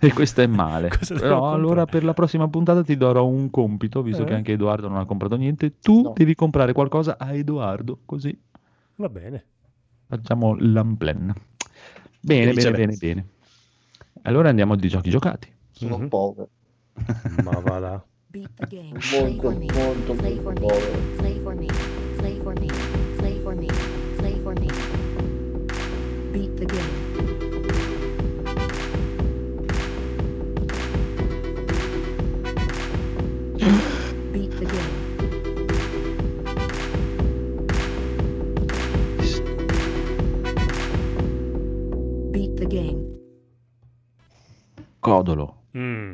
e 0.00 0.12
questo 0.14 0.40
è 0.40 0.46
male. 0.46 0.88
Cosa 0.96 1.14
Però 1.16 1.52
allora 1.52 1.84
per 1.84 2.04
la 2.04 2.14
prossima 2.14 2.48
puntata 2.48 2.82
ti 2.82 2.96
darò 2.96 3.26
un 3.26 3.50
compito, 3.50 4.00
visto 4.00 4.22
Eh? 4.22 4.26
che 4.28 4.32
anche 4.34 4.52
Edoardo 4.52 4.88
non 4.88 4.96
ha 4.96 5.04
comprato 5.04 5.36
niente. 5.36 5.74
Tu 5.78 6.00
No. 6.00 6.12
devi 6.16 6.34
comprare 6.34 6.72
qualcosa 6.72 7.18
a 7.18 7.34
Edoardo, 7.34 7.98
così 8.06 8.34
Va 8.96 9.08
bene. 9.08 9.44
facciamo 10.06 10.54
l'amplen. 10.58 11.32
Bene, 12.20 12.52
bene, 12.52 12.70
bene, 12.70 12.96
bene. 12.96 13.26
Allora 14.22 14.50
andiamo 14.50 14.76
di 14.76 14.88
giochi 14.88 15.10
giocati. 15.10 15.50
Sono 15.70 15.98
Mhm. 15.98 16.08
povero. 16.08 16.48
Ma 17.42 17.58
va 17.60 17.78
là. 17.78 18.04
Beat 18.26 18.50
the 18.54 18.66
game. 18.68 18.98
Play 18.98 19.34
Molto, 19.36 19.40
for 19.42 19.56
me. 19.58 19.66
molto, 19.72 20.14
Play 20.14 20.34
for 20.36 20.44
molto 20.44 20.60
povero. 20.66 20.98
Play 21.16 21.40
for 21.40 21.54
me. 21.54 21.66
Play 22.16 22.40
for 22.40 22.54
me. 22.58 22.66
Play 23.16 23.40
for 23.40 23.54
me. 23.56 23.66
Play 24.16 24.40
for 24.40 24.58
me. 24.60 24.68
Beat 26.32 26.54
the 26.58 26.64
game. 26.66 27.11
Codolo, 45.02 45.62
Mm. 45.76 46.12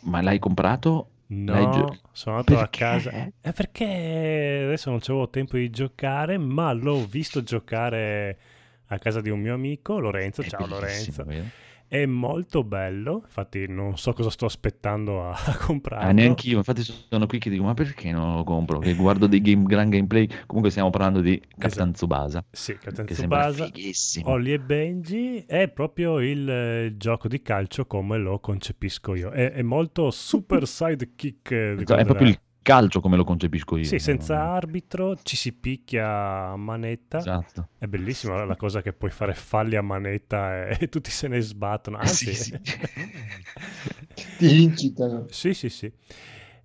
ma 0.00 0.20
l'hai 0.20 0.38
comprato 0.38 1.08
L'hai 1.30 1.64
No, 1.64 1.70
gio- 1.70 1.98
sono 2.12 2.36
andato 2.36 2.58
Perché? 2.58 2.84
a 2.84 2.88
casa. 2.88 3.10
È 3.40 3.52
perché 3.52 4.62
adesso 4.64 4.88
non 4.90 4.98
c'avevo 4.98 5.28
tempo 5.28 5.56
di 5.58 5.68
giocare, 5.70 6.36
ma 6.38 6.72
l'ho 6.72 7.04
visto 7.06 7.42
giocare 7.42 8.38
a 8.86 8.98
casa 8.98 9.20
di 9.20 9.28
un 9.30 9.38
mio 9.40 9.52
amico, 9.54 9.98
Lorenzo. 9.98 10.40
È 10.40 10.46
Ciao 10.46 10.66
Lorenzo. 10.66 11.24
vero? 11.24 11.44
È 11.88 12.04
molto 12.04 12.64
bello, 12.64 13.22
infatti 13.24 13.66
non 13.66 13.96
so 13.96 14.12
cosa 14.12 14.28
sto 14.28 14.44
aspettando 14.44 15.22
a, 15.24 15.30
a 15.32 15.56
comprarlo. 15.56 16.06
Ah, 16.06 16.12
neanch'io, 16.12 16.58
infatti 16.58 16.82
sono 16.82 17.26
qui 17.26 17.38
che 17.38 17.48
dico, 17.48 17.62
ma 17.64 17.72
perché 17.72 18.12
non 18.12 18.36
lo 18.36 18.44
compro? 18.44 18.78
Che 18.78 18.94
guardo 18.94 19.26
dei 19.26 19.40
game, 19.40 19.62
gran 19.64 19.88
gameplay, 19.88 20.28
comunque 20.44 20.70
stiamo 20.70 20.90
parlando 20.90 21.22
di 21.22 21.40
Captain 21.56 21.92
Tsubasa, 21.92 22.44
Sì, 22.50 22.74
Captain 22.76 23.06
che 23.06 23.14
Tsubasa, 23.14 23.64
fighissimo. 23.64 24.28
Ollie 24.28 24.54
e 24.54 24.60
Benji 24.60 25.44
è 25.46 25.68
proprio 25.68 26.20
il 26.20 26.48
eh, 26.50 26.94
gioco 26.98 27.26
di 27.26 27.40
calcio 27.40 27.86
come 27.86 28.18
lo 28.18 28.38
concepisco 28.38 29.14
io. 29.14 29.30
È, 29.30 29.52
è 29.52 29.62
molto 29.62 30.10
super 30.10 30.66
sidekick. 30.68 31.50
eh, 31.52 31.74
È 31.78 32.04
proprio 32.04 32.28
il 32.28 32.38
calcio 32.68 33.00
come 33.00 33.16
lo 33.16 33.24
concepisco 33.24 33.78
io. 33.78 33.84
Sì, 33.84 33.98
senza 33.98 34.36
no? 34.36 34.52
arbitro, 34.52 35.16
ci 35.22 35.36
si 35.36 35.54
picchia 35.54 36.50
a 36.50 36.56
manetta. 36.56 37.16
Esatto. 37.16 37.68
È 37.78 37.86
bellissima 37.86 38.44
la 38.44 38.56
cosa 38.56 38.82
che 38.82 38.92
puoi 38.92 39.10
fare 39.10 39.32
falli 39.32 39.76
a 39.76 39.80
manetta 39.80 40.68
e, 40.68 40.76
e 40.84 40.88
tutti 40.90 41.10
se 41.10 41.28
ne 41.28 41.40
sbattono. 41.40 41.96
Anzi, 41.96 42.34
Sì, 42.34 42.34
sì. 42.34 42.60
Ti 44.36 44.62
incitano. 44.62 45.24
sì, 45.30 45.54
sì, 45.54 45.70
sì. 45.70 45.90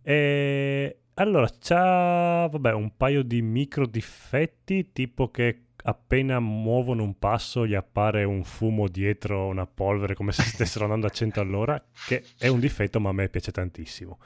E 0.02 0.98
allora, 1.14 1.48
c'ha 1.58 2.48
vabbè, 2.48 2.74
un 2.74 2.98
paio 2.98 3.24
di 3.24 3.42
micro 3.42 3.86
difetti, 3.86 4.92
tipo 4.92 5.32
che 5.32 5.68
appena 5.86 6.40
muovono 6.40 7.04
un 7.04 7.18
passo 7.18 7.66
gli 7.66 7.76
appare 7.76 8.26
un 8.26 8.44
fumo 8.44 8.90
dietro, 8.90 9.48
una 9.48 9.66
polvere, 9.66 10.16
come 10.16 10.34
se 10.34 10.44
stessero 10.44 10.84
andando 10.84 11.08
a 11.08 11.10
100 11.12 11.40
all'ora, 11.40 11.82
che 12.08 12.26
è 12.38 12.48
un 12.48 12.60
difetto, 12.60 13.00
ma 13.00 13.10
a 13.10 13.14
me 13.14 13.30
piace 13.30 13.52
tantissimo. 13.52 14.18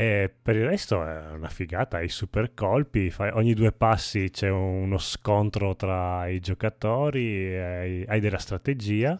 E 0.00 0.32
per 0.42 0.56
il 0.56 0.64
resto 0.66 1.04
è 1.04 1.32
una 1.32 1.50
figata, 1.50 1.98
hai 1.98 2.08
super 2.08 2.54
colpi, 2.54 3.10
fai- 3.10 3.32
ogni 3.34 3.52
due 3.52 3.70
passi 3.70 4.30
c'è 4.30 4.48
uno 4.48 4.96
scontro 4.96 5.76
tra 5.76 6.26
i 6.26 6.40
giocatori, 6.40 7.54
hai, 7.54 8.04
hai 8.06 8.18
della 8.20 8.38
strategia, 8.38 9.18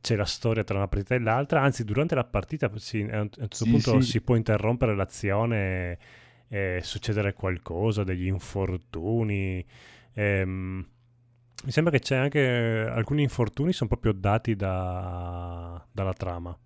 c'è 0.00 0.14
la 0.14 0.24
storia 0.24 0.62
tra 0.62 0.76
una 0.76 0.86
partita 0.86 1.16
e 1.16 1.18
l'altra, 1.18 1.62
anzi 1.62 1.82
durante 1.84 2.14
la 2.14 2.22
partita 2.24 2.70
sì, 2.76 3.00
a 3.10 3.20
un 3.22 3.30
certo 3.30 3.66
Sì, 3.66 3.66
punto 3.66 4.00
sì. 4.00 4.00
si 4.00 4.20
può 4.20 4.36
interrompere 4.36 4.94
l'azione 4.94 5.98
e 6.48 6.80
succedere 6.84 7.32
qualcosa, 7.32 8.04
degli 8.04 8.26
infortuni. 8.26 9.64
ehm, 10.14 10.86
mi 11.64 11.70
sembra 11.72 11.92
che 11.92 12.00
c'è 12.00 12.16
anche 12.16 12.40
alcuni 12.88 13.22
infortuni 13.22 13.72
sono 13.72 13.88
proprio 13.90 14.12
dati 14.12 14.54
da- 14.56 15.84
dalla 15.92 16.12
trama. 16.14 16.56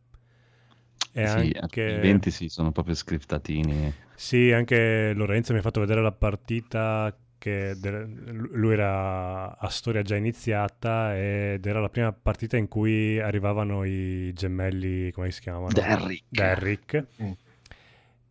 E 1.18 1.26
Sì, 1.26 1.51
anche... 1.59 1.80
i 1.82 1.94
eventi 1.94 2.30
sì, 2.30 2.48
sono 2.48 2.72
proprio 2.72 2.94
scriptatini. 2.94 3.93
Sì, 4.14 4.52
anche 4.52 5.12
Lorenzo 5.14 5.52
mi 5.52 5.59
ha 5.59 5.62
fatto 5.62 5.80
vedere 5.80 6.02
la 6.02 6.12
partita 6.12 7.14
che 7.38 7.74
de- 7.78 8.05
lui 8.05 8.72
era 8.72 9.56
a 9.56 9.68
storia 9.68 10.02
già 10.02 10.16
iniziata 10.16 11.16
ed 11.16 11.64
era 11.64 11.80
la 11.80 11.88
prima 11.88 12.12
partita 12.12 12.56
in 12.56 12.68
cui 12.68 13.18
arrivavano 13.20 13.84
i 13.84 14.32
gemelli, 14.34 15.10
come 15.12 15.30
si 15.30 15.40
chiamano? 15.40 15.68
Derrick. 15.72 16.24
Derrick. 16.28 17.06
Mm. 17.22 17.32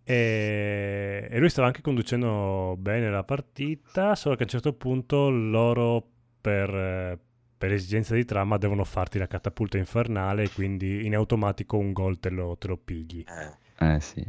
E, 0.04 1.28
e 1.32 1.40
lui 1.40 1.50
stava 1.50 1.68
anche 1.68 1.82
conducendo 1.82 2.76
bene 2.78 3.10
la 3.10 3.24
partita, 3.24 4.16
solo 4.16 4.36
che 4.36 4.42
a 4.42 4.46
un 4.46 4.52
certo 4.52 4.74
punto 4.74 5.30
loro 5.30 6.08
per, 6.42 7.20
per 7.58 7.72
esigenza 7.72 8.16
di 8.16 8.26
trama 8.26 8.58
devono 8.58 8.84
farti 8.84 9.18
la 9.18 9.28
catapulta 9.28 9.78
infernale 9.78 10.44
e 10.44 10.52
quindi 10.52 11.06
in 11.06 11.16
automatico 11.16 11.78
un 11.78 11.92
gol 11.94 12.20
te 12.20 12.30
lo, 12.30 12.58
te 12.58 12.68
lo 12.68 12.78
pigli. 12.78 13.24
Eh, 13.28 13.96
Eh 13.96 14.00
sì. 14.02 14.24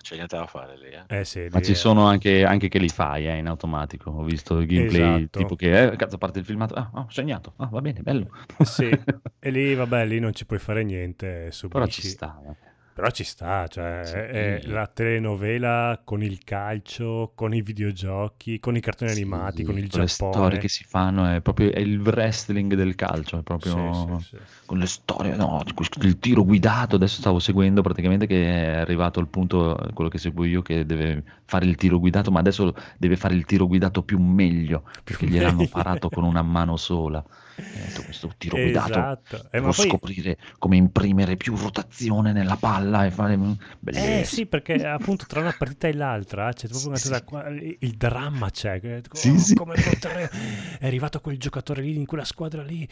c'è 0.00 0.14
niente 0.16 0.36
da 0.36 0.46
fare 0.46 0.76
lì. 0.78 0.88
Eh. 0.88 1.20
Eh 1.20 1.24
sì, 1.24 1.46
Ma 1.50 1.58
lì 1.58 1.64
ci 1.64 1.72
è- 1.72 1.74
sono 1.74 2.06
anche, 2.06 2.44
anche 2.44 2.68
che 2.68 2.78
li 2.78 2.88
fai 2.88 3.26
eh, 3.28 3.36
in 3.36 3.46
automatico. 3.48 4.10
Ho 4.10 4.22
visto 4.24 4.58
il 4.58 4.66
gameplay 4.66 5.16
Esatto. 5.22 5.38
tipo 5.38 5.56
che, 5.56 5.82
eh, 5.92 5.96
cazzo, 5.96 6.18
parte 6.18 6.38
il 6.38 6.44
filmato. 6.44 6.74
Ah, 6.74 6.90
ho 6.94 7.06
segnato. 7.10 7.52
Ah, 7.56 7.66
va 7.66 7.80
bene, 7.80 8.00
bello. 8.02 8.30
Sì, 8.62 8.88
e 9.38 9.50
lì 9.50 9.74
vabbè, 9.74 10.06
lì 10.06 10.18
non 10.18 10.32
ci 10.34 10.46
puoi 10.46 10.58
fare 10.58 10.82
niente, 10.84 11.50
subisci. 11.52 11.68
Però 11.68 11.86
ci 11.86 12.02
sta. 12.02 12.40
eh. 12.46 12.68
Però 13.00 13.10
ci 13.12 13.24
sta, 13.24 13.66
cioè 13.66 14.02
Sì. 14.02 14.18
è 14.30 14.60
la 14.66 14.86
telenovela 14.86 16.02
con 16.04 16.22
il 16.22 16.44
calcio, 16.44 17.32
con 17.34 17.54
i 17.54 17.62
videogiochi, 17.62 18.60
con 18.60 18.76
i 18.76 18.80
cartoni 18.80 19.10
Sì, 19.10 19.12
animati, 19.12 19.64
con 19.64 19.78
il 19.78 19.88
con 19.88 20.00
le 20.00 20.06
Giappone. 20.06 20.08
storie 20.08 20.58
che 20.58 20.68
si 20.68 20.84
fanno 20.84 21.26
è 21.26 21.40
proprio 21.40 21.72
è 21.72 21.78
il 21.80 22.00
wrestling 22.00 22.74
del 22.74 22.94
calcio, 22.94 23.38
è 23.38 23.42
proprio 23.42 23.74
Sì, 23.74 23.92
sì, 23.92 24.16
sì. 24.18 24.38
con 24.66 24.78
le 24.78 24.86
storie, 24.86 25.34
no, 25.36 25.62
il 26.02 26.18
tiro 26.18 26.44
guidato, 26.44 26.96
adesso 26.96 27.16
stavo 27.20 27.38
seguendo 27.40 27.80
praticamente 27.82 28.26
che 28.26 28.44
è 28.44 28.76
arrivato 28.76 29.18
al 29.18 29.28
punto, 29.28 29.74
quello 29.94 30.10
che 30.10 30.18
seguo 30.18 30.44
io, 30.44 30.62
che 30.62 30.84
deve 30.86 31.24
fare 31.46 31.64
il 31.66 31.74
tiro 31.76 31.98
guidato, 31.98 32.30
ma 32.30 32.38
adesso 32.40 32.72
deve 32.98 33.16
fare 33.16 33.34
il 33.34 33.44
tiro 33.46 33.66
guidato 33.66 34.02
più 34.04 34.18
meglio, 34.20 34.84
perché 35.02 35.26
gliel'hanno 35.26 35.64
meglio. 35.64 35.68
parato 35.68 36.10
con 36.10 36.22
una 36.24 36.42
mano 36.42 36.76
sola. 36.76 37.24
E 37.60 37.86
detto, 37.86 38.02
questo 38.02 38.30
tiro 38.36 38.56
guidato 38.56 38.90
Esatto. 38.90 39.36
Eh, 39.36 39.48
devo 39.52 39.66
ma 39.68 39.72
poi- 39.72 39.88
scoprire 39.88 40.38
come 40.58 40.76
imprimere 40.76 41.36
più 41.36 41.56
rotazione 41.56 42.32
nella 42.32 42.56
palla 42.56 43.04
e 43.06 43.10
fare... 43.10 43.34
Eh 43.34 43.56
Bellissimo. 43.78 44.24
sì, 44.24 44.46
perché 44.46 44.86
appunto 44.86 45.26
tra 45.26 45.40
una 45.40 45.54
partita 45.56 45.88
e 45.88 45.94
l'altra 45.94 46.52
c'è 46.52 46.68
proprio 46.68 46.88
una 46.88 46.96
Sì, 46.96 47.08
cosa 47.08 47.18
sì. 47.18 47.24
qua- 47.24 47.48
il 47.48 47.94
dramma 47.96 48.50
c'è. 48.50 48.80
Sì, 49.12 49.28
oh, 49.30 49.38
sì. 49.38 49.54
Come 49.54 49.74
poter... 49.74 50.30
È 50.78 50.86
arrivato 50.86 51.20
quel 51.20 51.38
giocatore 51.38 51.82
lì 51.82 51.96
in 51.96 52.06
quella 52.06 52.24
squadra 52.24 52.62
lì. 52.62 52.86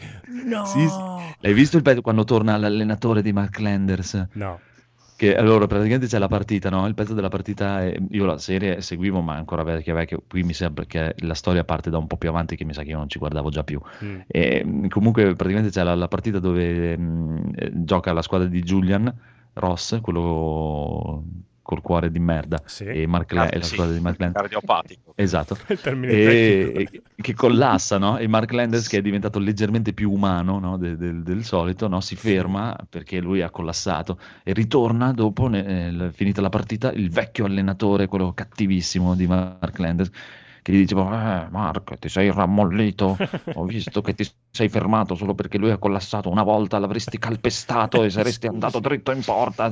No! 0.45 0.65
Sì, 0.65 0.87
sì. 0.87 1.35
L'hai 1.39 1.53
visto 1.53 1.77
il 1.77 1.83
pezzo 1.83 2.01
quando 2.01 2.23
torna 2.23 2.57
l'allenatore 2.57 3.21
di 3.21 3.31
Mark 3.33 3.59
Landers? 3.59 4.27
No. 4.33 4.59
Che 5.19 5.35
allora 5.35 5.67
praticamente 5.67 6.07
c'è 6.07 6.17
la 6.17 6.29
partita, 6.29 6.69
no? 6.69 6.87
Il 6.87 6.93
pezzo 6.93 7.13
della 7.13 7.27
partita, 7.27 7.83
è- 7.83 7.93
io 8.11 8.23
la 8.23 8.37
serie 8.37 8.79
seguivo, 8.79 9.19
ma 9.19 9.35
ancora 9.35 9.63
vecchia 9.63 9.93
vecchia, 9.93 10.17
qui 10.25 10.43
mi 10.43 10.53
sembra 10.53 10.85
che 10.85 11.13
la 11.17 11.33
storia 11.33 11.65
parte 11.65 11.89
da 11.89 11.97
un 11.97 12.07
po' 12.07 12.15
più 12.15 12.29
avanti 12.29 12.55
che 12.55 12.63
mi 12.63 12.73
sa 12.73 12.83
che 12.83 12.91
io 12.91 12.97
non 12.97 13.09
ci 13.09 13.19
guardavo 13.19 13.49
già 13.49 13.65
più. 13.65 13.81
Mm. 14.01 14.19
E 14.27 14.63
mh, 14.63 14.87
comunque 14.87 15.35
praticamente 15.35 15.71
c'è 15.71 15.83
la, 15.83 15.93
la 15.95 16.07
partita 16.07 16.39
dove 16.39 16.97
mh, 16.97 17.51
eh, 17.53 17.71
gioca 17.83 18.13
la 18.13 18.21
squadra 18.21 18.47
di 18.47 18.61
Julian 18.61 19.13
Ross, 19.55 19.99
quello 19.99 21.21
col 21.69 21.81
cuore 21.83 22.09
di 22.09 22.17
merda, 22.17 22.59
Sì. 22.65 22.83
e 22.85 23.05
Mark 23.05 23.31
La- 23.31 23.43
Ah, 23.43 23.49
e 23.51 23.57
la 23.59 23.63
sì, 23.63 23.73
squadra 23.75 23.93
di 23.93 23.99
Mark 23.99 24.19
Landers. 24.19 24.41
Cardiopatico. 24.41 25.13
Esatto. 25.15 25.55
Il 25.69 25.79
termine 25.79 26.11
E, 26.11 26.71
tecnico. 26.75 27.03
che 27.15 27.33
collassa, 27.35 27.99
no? 27.99 28.17
E 28.17 28.27
Mark 28.27 28.51
Landers, 28.51 28.87
che 28.87 28.97
è 28.97 29.01
diventato 29.03 29.37
leggermente 29.37 29.93
più 29.93 30.11
umano 30.11 30.57
no? 30.57 30.77
de- 30.77 30.97
del- 30.97 31.21
del 31.21 31.43
solito, 31.43 31.87
no? 31.87 32.01
si 32.01 32.15
ferma 32.15 32.75
perché 32.89 33.19
lui 33.19 33.41
ha 33.43 33.51
collassato 33.51 34.19
e 34.43 34.51
ritorna 34.53 35.11
dopo, 35.13 35.47
ne- 35.47 36.07
eh, 36.07 36.11
finita 36.11 36.41
la 36.41 36.49
partita, 36.49 36.91
il 36.91 37.11
vecchio 37.11 37.45
allenatore, 37.45 38.07
quello 38.07 38.33
cattivissimo 38.33 39.13
di 39.13 39.27
Mark 39.27 39.77
Landers, 39.77 40.09
che 40.61 40.71
gli 40.71 40.77
diceva: 40.79 41.45
eh, 41.45 41.49
Mark, 41.49 41.97
ti 41.99 42.09
sei 42.09 42.31
rammollito. 42.31 43.17
Ho 43.53 43.65
visto 43.65 44.01
che 44.01 44.13
ti 44.13 44.27
sei 44.51 44.69
fermato 44.69 45.15
solo 45.15 45.33
perché 45.35 45.57
lui 45.57 45.71
ha 45.71 45.77
collassato. 45.77 46.29
Una 46.29 46.43
volta 46.43 46.79
l'avresti 46.79 47.17
calpestato 47.17 48.03
e 48.03 48.09
saresti 48.11 48.47
andato 48.47 48.79
dritto 48.79 49.11
in 49.11 49.23
porta. 49.23 49.67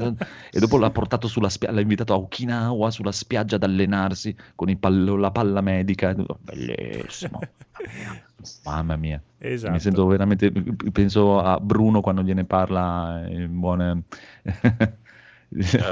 E 0.51 0.59
dopo 0.59 0.77
l'ha 0.77 0.89
portato 0.89 1.27
sulla 1.27 1.49
spiaggia, 1.49 1.75
l'ha 1.75 1.81
invitato 1.81 2.13
a 2.13 2.17
Okinawa 2.17 2.91
sulla 2.91 3.11
spiaggia 3.11 3.55
ad 3.55 3.63
allenarsi 3.63 4.35
con 4.55 4.69
i 4.69 4.75
pallo- 4.75 5.17
la 5.17 5.31
palla 5.31 5.61
medica. 5.61 6.15
Bellissimo. 6.39 7.39
Mamma 8.63 8.95
mia. 8.95 9.21
Esatto. 9.39 9.73
Mi 9.73 9.79
sento 9.79 10.05
veramente. 10.05 10.51
Penso 10.91 11.39
a 11.39 11.59
Bruno 11.59 12.01
quando 12.01 12.21
gliene 12.21 12.45
parla 12.45 13.25
il 13.29 13.47
buon. 13.47 14.03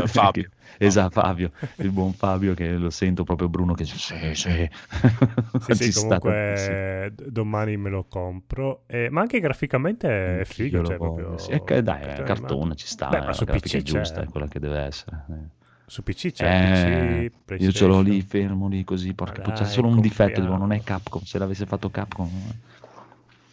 Fabio. 0.05 0.49
Esatto, 0.77 1.21
Fabio, 1.21 1.51
il 1.77 1.91
buon 1.91 2.13
Fabio 2.13 2.53
che 2.53 2.71
lo 2.71 2.89
sento 2.89 3.23
proprio 3.23 3.49
Bruno 3.49 3.73
che 3.73 3.85
sì, 3.85 3.97
sì, 3.97 4.33
Sì, 4.33 4.69
sì, 5.73 5.91
tantissimo. 5.91 5.91
comunque 5.93 7.11
d- 7.15 7.27
domani 7.29 7.77
me 7.77 7.89
lo 7.89 8.03
compro. 8.05 8.83
Eh, 8.87 9.09
ma 9.09 9.21
anche 9.21 9.39
graficamente 9.39 10.41
è 10.41 10.45
figo. 10.45 10.83
Cioè, 10.83 10.97
proprio... 10.97 11.37
sì. 11.37 11.51
È 11.51 11.81
dai, 11.81 12.01
è 12.01 12.23
cartone 12.23 12.71
animato. 12.71 12.75
ci 12.75 12.87
sta, 12.87 13.09
Beh, 13.09 13.17
eh, 13.17 13.21
ma 13.21 13.25
la 13.27 13.33
su 13.33 13.45
grafica 13.45 13.77
PC 13.77 13.79
è 13.79 13.81
giusta, 13.83 14.21
è 14.21 14.25
quella 14.27 14.47
che 14.47 14.59
deve 14.59 14.79
essere. 14.79 15.25
eh. 15.29 15.63
Su 15.87 16.01
PC 16.03 16.31
c'è 16.31 16.45
Eh, 16.47 17.29
PC, 17.29 17.61
io 17.63 17.71
ce 17.71 17.85
l'ho 17.85 18.01
lì 18.01 18.21
fermo 18.21 18.67
lì 18.67 18.83
così, 18.83 19.13
porca 19.13 19.33
Ma 19.33 19.41
puttana, 19.43 19.53
c'è 19.53 19.63
dai, 19.63 19.73
solo 19.73 19.87
un 19.87 19.99
difetto, 20.01 20.41
compriamo. 20.41 20.57
non 20.57 20.71
è 20.71 20.83
Capcom, 20.83 21.21
se 21.23 21.37
l'avesse 21.37 21.65
fatto 21.65 21.89
Capcom. 21.91 22.29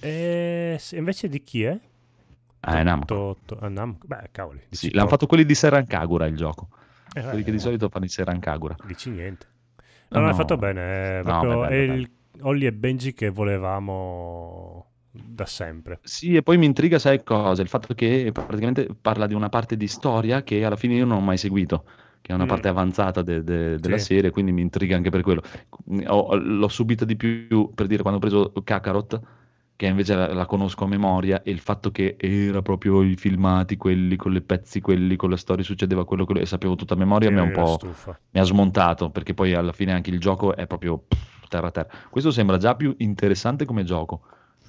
Eh, 0.00 0.76
se- 0.78 0.96
invece 0.96 1.28
di 1.28 1.42
chi 1.42 1.62
è? 1.64 1.78
Ah, 2.60 2.78
è 2.78 2.82
Namco. 2.82 3.06
To- 3.06 3.36
to- 3.46 3.58
ah, 3.60 3.68
Namco. 3.68 4.06
Beh, 4.06 4.28
cavoli. 4.32 4.60
Sì, 4.70 4.90
l'hanno 4.92 5.08
fatto 5.08 5.26
quelli 5.26 5.44
di 5.44 5.54
Serran 5.54 5.86
Kagura 5.86 6.26
il 6.26 6.36
gioco. 6.36 6.68
Eh, 7.14 7.22
Quelli 7.22 7.42
che 7.42 7.50
eh, 7.50 7.52
di 7.52 7.58
solito 7.58 7.88
fanno 7.88 8.04
i 8.04 8.08
Serran 8.08 8.38
Kagura. 8.40 8.74
Dici 8.86 9.10
niente. 9.10 9.46
No, 10.08 10.20
No, 10.20 10.26
no, 10.26 10.30
è 10.32 10.34
fatto 10.34 10.56
bene. 10.56 10.80
È, 11.20 11.22
No, 11.24 11.40
proprio- 11.40 11.60
beh, 11.60 11.68
è 11.68 11.74
il 11.74 12.10
Ollie 12.40 12.68
e 12.68 12.72
Benji 12.72 13.12
che 13.14 13.28
volevamo 13.30 14.86
da 15.10 15.44
sempre. 15.46 16.00
Sì, 16.02 16.34
e 16.36 16.42
poi 16.42 16.56
mi 16.58 16.66
intriga, 16.66 16.98
sai 16.98 17.22
cosa? 17.22 17.60
Il 17.62 17.68
fatto 17.68 17.94
che 17.94 18.30
praticamente 18.32 18.88
parla 19.00 19.26
di 19.26 19.34
una 19.34 19.48
parte 19.48 19.76
di 19.76 19.86
storia 19.86 20.42
che 20.42 20.64
alla 20.64 20.76
fine 20.76 20.94
io 20.94 21.04
non 21.04 21.18
ho 21.18 21.20
mai 21.20 21.36
seguito, 21.36 21.84
che 22.22 22.32
è 22.32 22.34
una 22.34 22.44
Mm. 22.44 22.48
parte 22.48 22.68
avanzata 22.68 23.22
de- 23.22 23.42
de- 23.44 23.78
della 23.78 23.98
Sì. 23.98 24.14
serie, 24.14 24.30
quindi 24.30 24.52
mi 24.52 24.62
intriga 24.62 24.96
anche 24.96 25.10
per 25.10 25.20
quello. 25.22 25.42
Ho- 26.06 26.34
l'ho 26.36 26.68
subito 26.68 27.04
di 27.04 27.16
più 27.16 27.70
per 27.74 27.86
dire 27.86 28.00
quando 28.02 28.18
ho 28.18 28.22
preso 28.22 28.52
Kakarot, 28.64 29.20
che 29.76 29.86
invece 29.86 30.14
la, 30.14 30.32
la 30.32 30.46
conosco 30.46 30.84
a 30.84 30.86
memoria, 30.86 31.42
e 31.42 31.50
il 31.50 31.60
fatto 31.60 31.90
che 31.90 32.16
era 32.18 32.62
proprio 32.62 33.02
i 33.02 33.16
filmati, 33.16 33.76
quelli 33.76 34.16
con 34.16 34.32
le 34.32 34.40
pezzi, 34.40 34.80
quelli 34.80 35.16
con 35.16 35.30
le 35.30 35.36
storie, 35.36 35.64
succedeva 35.64 36.04
quello, 36.04 36.24
quello 36.24 36.40
e 36.40 36.46
sapevo 36.46 36.76
tutta 36.76 36.94
a 36.94 36.96
memoria, 36.96 37.30
mi 37.30 37.38
ha 37.38 37.42
un 37.42 37.52
po' 37.52 37.78
mi 38.30 38.40
ha 38.40 38.44
smontato, 38.44 39.10
perché 39.10 39.34
poi 39.34 39.54
alla 39.54 39.72
fine 39.72 39.92
anche 39.92 40.10
il 40.10 40.20
gioco 40.20 40.54
è 40.54 40.66
proprio 40.66 40.98
pff, 41.08 41.48
terra 41.48 41.68
a 41.68 41.70
terra. 41.70 41.88
Questo 42.10 42.30
sembra 42.30 42.58
già 42.58 42.74
più 42.74 42.94
interessante 42.98 43.64
come 43.64 43.84
gioco, 43.84 44.22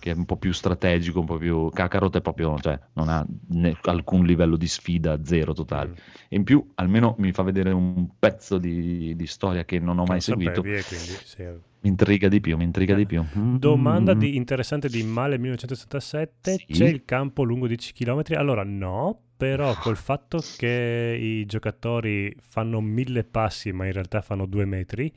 che 0.03 0.11
è 0.11 0.15
un 0.15 0.25
po' 0.25 0.35
più 0.35 0.51
strategico, 0.51 1.21
un 1.21 1.25
po' 1.25 1.37
più... 1.37 1.69
Kakarot 1.69 2.17
è 2.17 2.21
proprio, 2.21 2.59
cioè, 2.59 2.77
non 2.95 3.07
ha 3.07 3.25
né- 3.51 3.77
alcun 3.83 4.25
livello 4.25 4.57
di 4.57 4.67
sfida, 4.67 5.23
zero 5.23 5.53
totale. 5.53 5.91
Mm. 5.91 5.93
E 6.27 6.35
in 6.35 6.43
più, 6.43 6.71
almeno 6.75 7.15
mi 7.19 7.31
fa 7.31 7.41
vedere 7.43 7.71
un 7.71 8.09
pezzo 8.19 8.57
di, 8.57 9.15
di 9.15 9.25
storia 9.27 9.63
che 9.63 9.79
non 9.79 9.99
ho 9.99 10.03
mai 10.03 10.09
Non 10.09 10.19
seguito. 10.19 10.55
sapevi, 10.55 10.75
e 10.77 10.83
quindi, 10.83 11.05
sì. 11.23 11.43
Mi 11.83 11.89
intriga 11.89 12.27
di 12.27 12.41
più, 12.41 12.57
mi 12.57 12.65
intriga 12.65 12.95
di 12.95 13.05
più. 13.05 13.23
Domanda 13.57 14.13
Mm. 14.13 14.19
di- 14.19 14.35
interessante 14.35 14.89
di 14.89 15.03
Male 15.03 15.37
1967, 15.37 16.55
Sì. 16.57 16.65
c'è 16.73 16.85
il 16.87 17.05
campo 17.05 17.43
lungo 17.43 17.67
10 17.67 17.93
km? 17.93 18.23
Allora 18.35 18.63
no, 18.63 19.17
però 19.37 19.73
col 19.77 19.95
fatto 19.95 20.39
che 20.57 21.17
i 21.17 21.45
giocatori 21.45 22.35
fanno 22.41 22.81
mille 22.81 23.23
passi 23.23 23.71
ma 23.71 23.85
in 23.85 23.93
realtà 23.93 24.21
fanno 24.21 24.45
due 24.45 24.65
metri, 24.65 25.09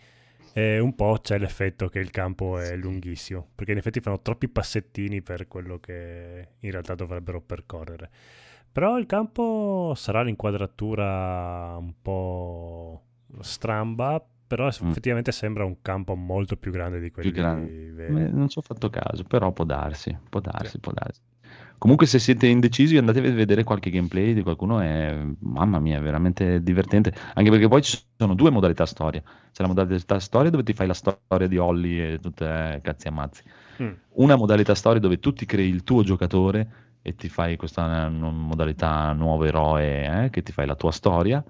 eh, 0.56 0.78
un 0.78 0.94
po' 0.94 1.18
c'è 1.20 1.38
l'effetto 1.38 1.88
che 1.88 1.98
il 1.98 2.10
campo 2.10 2.58
è 2.58 2.74
lunghissimo, 2.76 3.46
perché 3.54 3.72
in 3.72 3.78
effetti 3.78 4.00
fanno 4.00 4.20
troppi 4.22 4.48
passettini 4.48 5.20
per 5.20 5.46
quello 5.48 5.78
che 5.78 6.48
in 6.60 6.70
realtà 6.70 6.94
dovrebbero 6.94 7.42
percorrere. 7.42 8.10
Però 8.72 8.98
il 8.98 9.04
campo 9.06 9.92
sarà 9.94 10.22
l'inquadratura 10.22 11.76
un 11.78 11.92
po' 12.00 13.02
stramba, 13.40 14.24
però 14.46 14.64
Mm. 14.66 14.90
effettivamente 14.90 15.32
sembra 15.32 15.64
un 15.64 15.80
campo 15.82 16.14
molto 16.14 16.56
più 16.56 16.70
grande 16.70 17.00
di 17.00 17.10
quelli 17.10 17.32
più 17.32 17.40
grande. 17.40 17.90
veri. 17.90 18.32
Non 18.32 18.48
ci 18.48 18.58
ho 18.58 18.62
fatto 18.62 18.88
caso, 18.90 19.24
però 19.24 19.52
può 19.52 19.64
darsi, 19.64 20.16
può 20.28 20.40
darsi, 20.40 20.78
può 20.78 20.92
darsi. 20.92 21.20
Comunque 21.78 22.06
se 22.06 22.18
siete 22.18 22.46
indecisi 22.46 22.96
andate 22.96 23.18
a 23.18 23.22
vedere 23.22 23.62
qualche 23.62 23.90
gameplay 23.90 24.32
di 24.32 24.42
qualcuno, 24.42 24.80
è, 24.80 25.14
mamma 25.40 25.78
mia, 25.78 25.98
è 25.98 26.00
veramente 26.00 26.62
divertente, 26.62 27.12
anche 27.34 27.50
perché 27.50 27.68
poi 27.68 27.82
ci 27.82 27.98
sono 28.16 28.34
due 28.34 28.50
modalità 28.50 28.86
storia. 28.86 29.22
C'è 29.52 29.62
la 29.62 29.68
modalità 29.68 30.18
storia 30.18 30.50
dove 30.50 30.62
ti 30.62 30.72
fai 30.72 30.86
la 30.86 30.94
storia 30.94 31.46
di 31.46 31.58
Holly 31.58 32.00
e 32.00 32.18
tutte 32.20 32.44
eh, 32.46 32.80
cazzi 32.80 33.08
ammazzi. 33.08 33.42
Mm. 33.82 33.92
Una 34.14 34.36
modalità 34.36 34.74
storia 34.74 35.00
dove 35.00 35.18
tu 35.18 35.32
ti 35.32 35.44
crei 35.44 35.68
il 35.68 35.84
tuo 35.84 36.02
giocatore 36.02 36.84
e 37.02 37.14
ti 37.14 37.28
fai 37.28 37.56
questa 37.56 38.06
eh, 38.06 38.08
modalità 38.08 39.12
nuovo 39.12 39.44
eroe, 39.44 40.24
eh, 40.24 40.30
che 40.30 40.42
ti 40.42 40.52
fai 40.52 40.66
la 40.66 40.76
tua 40.76 40.92
storia. 40.92 41.44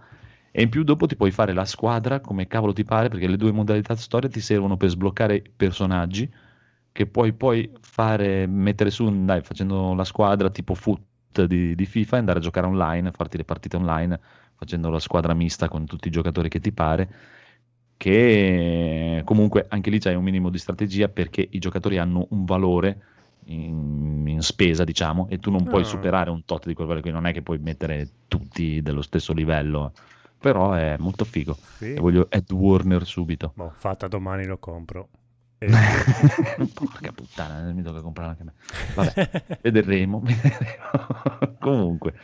E 0.51 0.63
in 0.63 0.71
più 0.71 0.83
dopo 0.83 1.07
ti 1.07 1.17
puoi 1.17 1.31
fare 1.31 1.53
la 1.53 1.65
squadra 1.65 2.21
come 2.21 2.49
cavolo 2.49 2.73
ti 2.73 2.83
pare, 2.83 3.09
perché 3.09 3.29
le 3.29 3.37
due 3.37 3.53
modalità 3.53 3.95
storia 3.95 4.29
ti 4.29 4.41
servono 4.41 4.77
per 4.77 4.89
sbloccare 4.89 5.43
personaggi 5.55 6.29
che 6.97 7.07
puoi 7.07 7.35
poi 7.35 7.71
fare, 7.79 8.47
mettere 8.47 8.89
su, 8.91 9.25
dai, 9.27 9.43
facendo 9.43 9.93
la 9.93 10.05
squadra 10.05 10.49
tipo 10.49 10.75
foot 10.75 11.45
di, 11.45 11.75
di 11.75 11.85
FIFA, 11.85 12.17
andare 12.17 12.39
a 12.39 12.43
giocare 12.43 12.67
online, 12.67 13.13
farti 13.13 13.37
le 13.37 13.45
partite 13.45 13.77
online, 13.77 14.19
facendo 14.55 14.89
la 14.89 14.99
squadra 14.99 15.35
mista 15.35 15.69
con 15.69 15.85
tutti 15.85 16.09
i 16.09 16.11
giocatori 16.11 16.49
che 16.49 16.59
ti 16.59 16.73
pare, 16.73 17.09
che 17.99 19.21
comunque 19.27 19.67
anche 19.69 19.91
lì 19.91 19.99
c'hai 19.99 20.15
un 20.15 20.25
minimo 20.25 20.49
di 20.49 20.57
strategia 20.57 21.09
perché 21.09 21.47
i 21.51 21.59
giocatori 21.59 21.99
hanno 21.99 22.27
un 22.31 22.47
valore 22.47 23.03
in, 23.49 24.25
in 24.27 24.41
spesa, 24.41 24.83
diciamo, 24.83 25.29
e 25.29 25.39
tu 25.39 25.51
non 25.51 25.67
puoi 25.67 25.83
Ah. 25.83 25.85
superare 25.85 26.31
un 26.31 26.47
tot 26.47 26.67
di 26.67 26.73
quel 26.73 26.87
valore, 26.87 27.03
quindi 27.03 27.21
non 27.21 27.29
è 27.29 27.35
che 27.35 27.43
puoi 27.43 27.59
mettere 27.59 28.09
tutti 28.27 28.81
dello 28.81 29.03
stesso 29.03 29.35
livello, 29.35 29.93
però 30.41 30.73
è 30.73 30.97
molto 30.99 31.27
figo. 31.27 31.59
Sì. 31.77 31.93
E 31.93 32.01
voglio 32.01 32.31
Ed 32.31 32.51
Warner 32.51 33.05
subito. 33.05 33.53
Boh, 33.55 33.75
fatta 33.77 34.09
domani 34.09 34.47
lo 34.47 34.57
compro. 34.57 35.09
E- 35.59 35.69
Porca 36.75 37.13
puttana, 37.13 37.73
mi 37.73 37.83
tocca 37.83 38.03
comprare 38.03 38.31
anche 38.31 38.45
me. 38.45 38.53
Vabbè, 38.95 39.59
vedremo. 39.63 40.21
vedremo. 40.21 41.57
Comunque, 41.59 42.15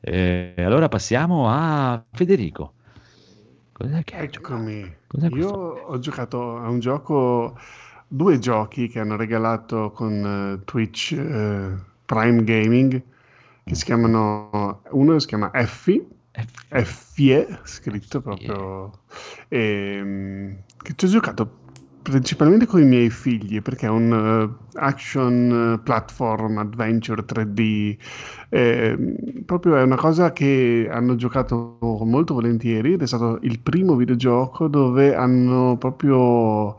eh, 0.00 0.54
allora 0.58 0.88
passiamo 0.88 1.48
a 1.48 2.04
Federico. 2.12 2.74
Cos'è 3.72 4.04
che? 4.04 4.16
Eccomi. 4.18 4.96
Cos'è 5.06 5.28
Io 5.30 5.48
ho 5.48 5.98
giocato 5.98 6.58
a 6.58 6.68
un 6.68 6.78
gioco, 6.80 7.58
due 8.06 8.38
giochi 8.38 8.88
che 8.88 9.00
hanno 9.00 9.16
regalato 9.16 9.90
con 9.90 10.58
eh, 10.60 10.64
Twitch 10.64 11.12
eh, 11.12 11.74
Prime 12.04 12.44
Gaming, 12.44 13.02
che 13.64 13.74
si 13.74 13.84
chiamano, 13.84 14.82
uno 14.90 15.18
si 15.18 15.26
chiama 15.26 15.50
Effie, 15.54 16.06
Effie, 16.68 17.60
scritto 17.64 18.20
proprio, 18.20 19.00
ehm, 19.48 20.62
che 20.82 20.92
ci 20.94 21.04
ho 21.06 21.08
giocato 21.08 21.60
principalmente 22.02 22.66
con 22.66 22.80
i 22.80 22.84
miei 22.84 23.08
figli, 23.10 23.62
perché 23.62 23.86
è 23.86 23.90
un 23.90 24.12
eh, 24.12 24.78
action 24.78 25.74
eh, 25.74 25.82
platform 25.82 26.58
adventure 26.58 27.24
3D, 27.24 27.96
eh, 28.48 29.42
proprio 29.46 29.76
è 29.76 29.82
una 29.82 29.96
cosa 29.96 30.32
che 30.32 30.88
hanno 30.90 31.14
giocato 31.14 31.78
molto 31.80 32.34
volentieri 32.34 32.94
ed 32.94 33.02
è 33.02 33.06
stato 33.06 33.38
il 33.42 33.60
primo 33.60 33.94
videogioco 33.96 34.68
dove 34.68 35.14
hanno 35.14 35.76
proprio 35.78 36.76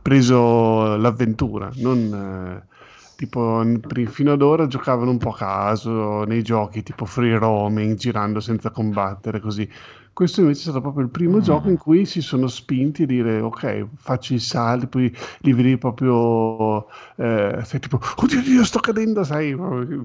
preso 0.00 0.96
l'avventura, 0.96 1.70
non 1.76 2.62
eh, 2.64 2.72
tipo 3.16 3.62
fino 4.08 4.32
ad 4.32 4.42
ora 4.42 4.66
giocavano 4.66 5.10
un 5.10 5.18
po' 5.18 5.30
a 5.30 5.36
caso 5.36 6.24
nei 6.24 6.42
giochi 6.42 6.82
tipo 6.82 7.04
free 7.04 7.38
roaming, 7.38 7.96
girando 7.96 8.40
senza 8.40 8.70
combattere 8.70 9.40
così. 9.40 9.68
Questo 10.14 10.42
invece 10.42 10.60
è 10.60 10.62
stato 10.62 10.80
proprio 10.80 11.02
il 11.02 11.10
primo 11.10 11.40
gioco 11.40 11.68
in 11.68 11.76
cui 11.76 12.06
si 12.06 12.20
sono 12.20 12.46
spinti 12.46 13.02
a 13.02 13.06
dire 13.06 13.40
ok, 13.40 13.86
faccio 13.96 14.32
i 14.32 14.38
salti, 14.38 14.86
poi 14.86 15.12
li 15.40 15.52
vedi 15.52 15.76
proprio, 15.76 16.86
eh, 17.16 17.58
sei 17.64 17.80
tipo, 17.80 17.98
oddio, 18.16 18.38
oddio, 18.38 18.64
sto 18.64 18.78
cadendo, 18.78 19.24
sai, 19.24 19.56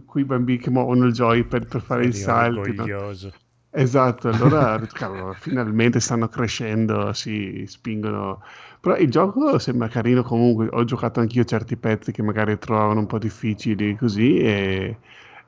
quei 0.06 0.26
bambini 0.26 0.58
che 0.58 0.72
muovono 0.72 1.06
il 1.06 1.14
joypad 1.14 1.68
per 1.68 1.82
fare 1.82 2.08
i 2.08 2.12
salti. 2.14 2.74
no? 2.74 2.82
orgoglioso. 2.82 3.32
Esatto, 3.72 4.30
allora 4.30 4.80
cavolo, 4.92 5.34
finalmente 5.34 6.00
stanno 6.00 6.28
crescendo, 6.28 7.14
si 7.14 7.66
spingono. 7.68 8.42
Però 8.80 8.98
il 8.98 9.12
gioco 9.12 9.60
sembra 9.60 9.90
carino 9.90 10.24
comunque, 10.24 10.70
ho 10.72 10.84
giocato 10.86 11.20
anch'io 11.20 11.44
certi 11.44 11.78
pezzi 11.78 12.12
che 12.12 12.24
magari 12.24 12.58
trovavano 12.58 13.02
un 13.02 13.06
po' 13.06 13.20
difficili 13.20 13.96
così 13.96 14.40
e, 14.40 14.98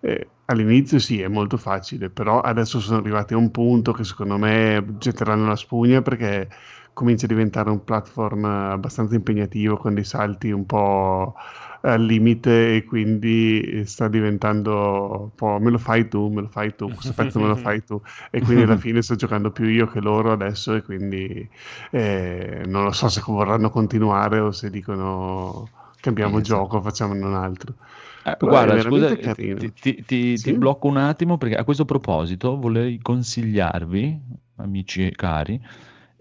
e 0.02 0.30
all'inizio 0.45 0.99
sì, 0.99 1.22
è 1.22 1.28
molto 1.28 1.57
facile, 1.57 2.10
però 2.10 2.41
adesso 2.41 2.80
sono 2.80 2.98
arrivati 2.99 3.34
a 3.34 3.38
un 3.38 3.52
punto 3.52 3.94
che 3.94 4.03
secondo 4.03 4.38
me 4.38 4.84
getteranno 4.98 5.48
la 5.48 5.56
spugna 5.56 6.02
perché 6.02 6.49
comincia 6.94 7.26
a 7.26 7.30
diventare 7.30 7.69
un 7.69 7.84
platform 7.84 8.44
abbastanza 8.45 9.15
impegnativo 9.15 9.78
con 9.78 9.94
dei 9.94 10.03
salti 10.03 10.52
un 10.52 10.65
po' 10.65 11.36
al 11.84 12.03
limite 12.03 12.76
e 12.76 12.84
quindi 12.84 13.84
sta 13.86 14.07
diventando 14.07 15.22
un 15.23 15.36
po' 15.36 15.57
me 15.60 15.72
lo 15.72 15.78
fai 15.78 16.07
tu, 16.07 16.28
me 16.30 16.41
lo 16.41 16.48
fai 16.49 16.76
tu, 16.76 16.91
questo 16.94 17.14
pezzo 17.14 17.40
me 17.40 17.48
lo 17.48 17.56
fai 17.56 17.84
tu 17.84 17.99
e 18.30 18.41
quindi 18.41 18.64
alla 18.64 18.76
fine 18.78 19.02
sto 19.02 19.15
giocando 19.15 19.52
più 19.52 19.65
io 19.68 19.88
che 19.88 19.99
loro 20.02 20.32
adesso 20.32 20.73
e 20.76 20.82
quindi 20.84 21.49
eh, 21.91 22.64
non 22.65 22.84
lo 22.84 22.91
so 22.91 23.07
se 23.10 23.22
vorranno 23.26 23.69
continuare 23.69 24.40
o 24.40 24.52
se 24.52 24.69
dicono 24.69 25.72
cambiamo 25.99 26.41
Esatto. 26.41 26.41
gioco, 26.41 26.82
facciamone 26.82 27.23
un 27.26 27.36
altro. 27.36 27.76
Eh, 28.23 28.38
guarda, 28.39 28.80
scusa, 28.80 29.15
ti, 29.15 29.73
ti- 29.73 30.03
ti- 30.06 30.38
Sì? 30.38 30.52
ti 30.52 30.53
blocco 30.57 30.88
un 30.88 30.98
attimo 30.98 31.38
perché 31.38 31.56
a 31.56 31.64
questo 31.64 31.85
proposito 31.85 32.57
vorrei 32.60 32.99
consigliarvi, 32.99 34.19
amici 34.57 35.11
cari, 35.11 35.60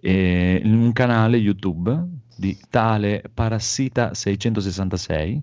eh, 0.01 0.62
un 0.64 0.93
canale 0.93 1.36
YouTube 1.36 2.02
di 2.36 2.59
tale 2.70 3.22
Parassita 3.35 4.14
666, 4.14 5.43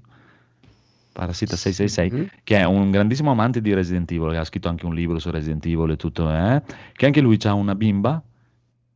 Parassita 1.13 1.55
666, 1.55 2.11
Mhm. 2.11 2.27
che 2.43 2.57
è 2.57 2.63
un 2.63 2.91
grandissimo 2.91 3.31
amante 3.31 3.61
di 3.61 3.73
Resident 3.73 4.11
Evil, 4.11 4.31
che 4.31 4.37
ha 4.37 4.43
scritto 4.43 4.67
anche 4.69 4.85
un 4.85 4.93
libro 4.93 5.17
su 5.19 5.29
Resident 5.31 5.65
Evil 5.65 5.91
e 5.91 5.95
tutto, 5.95 6.31
eh, 6.31 6.61
che 6.93 7.05
anche 7.05 7.21
lui 7.21 7.37
ha 7.43 7.53
una 7.53 7.75
bimba, 7.75 8.21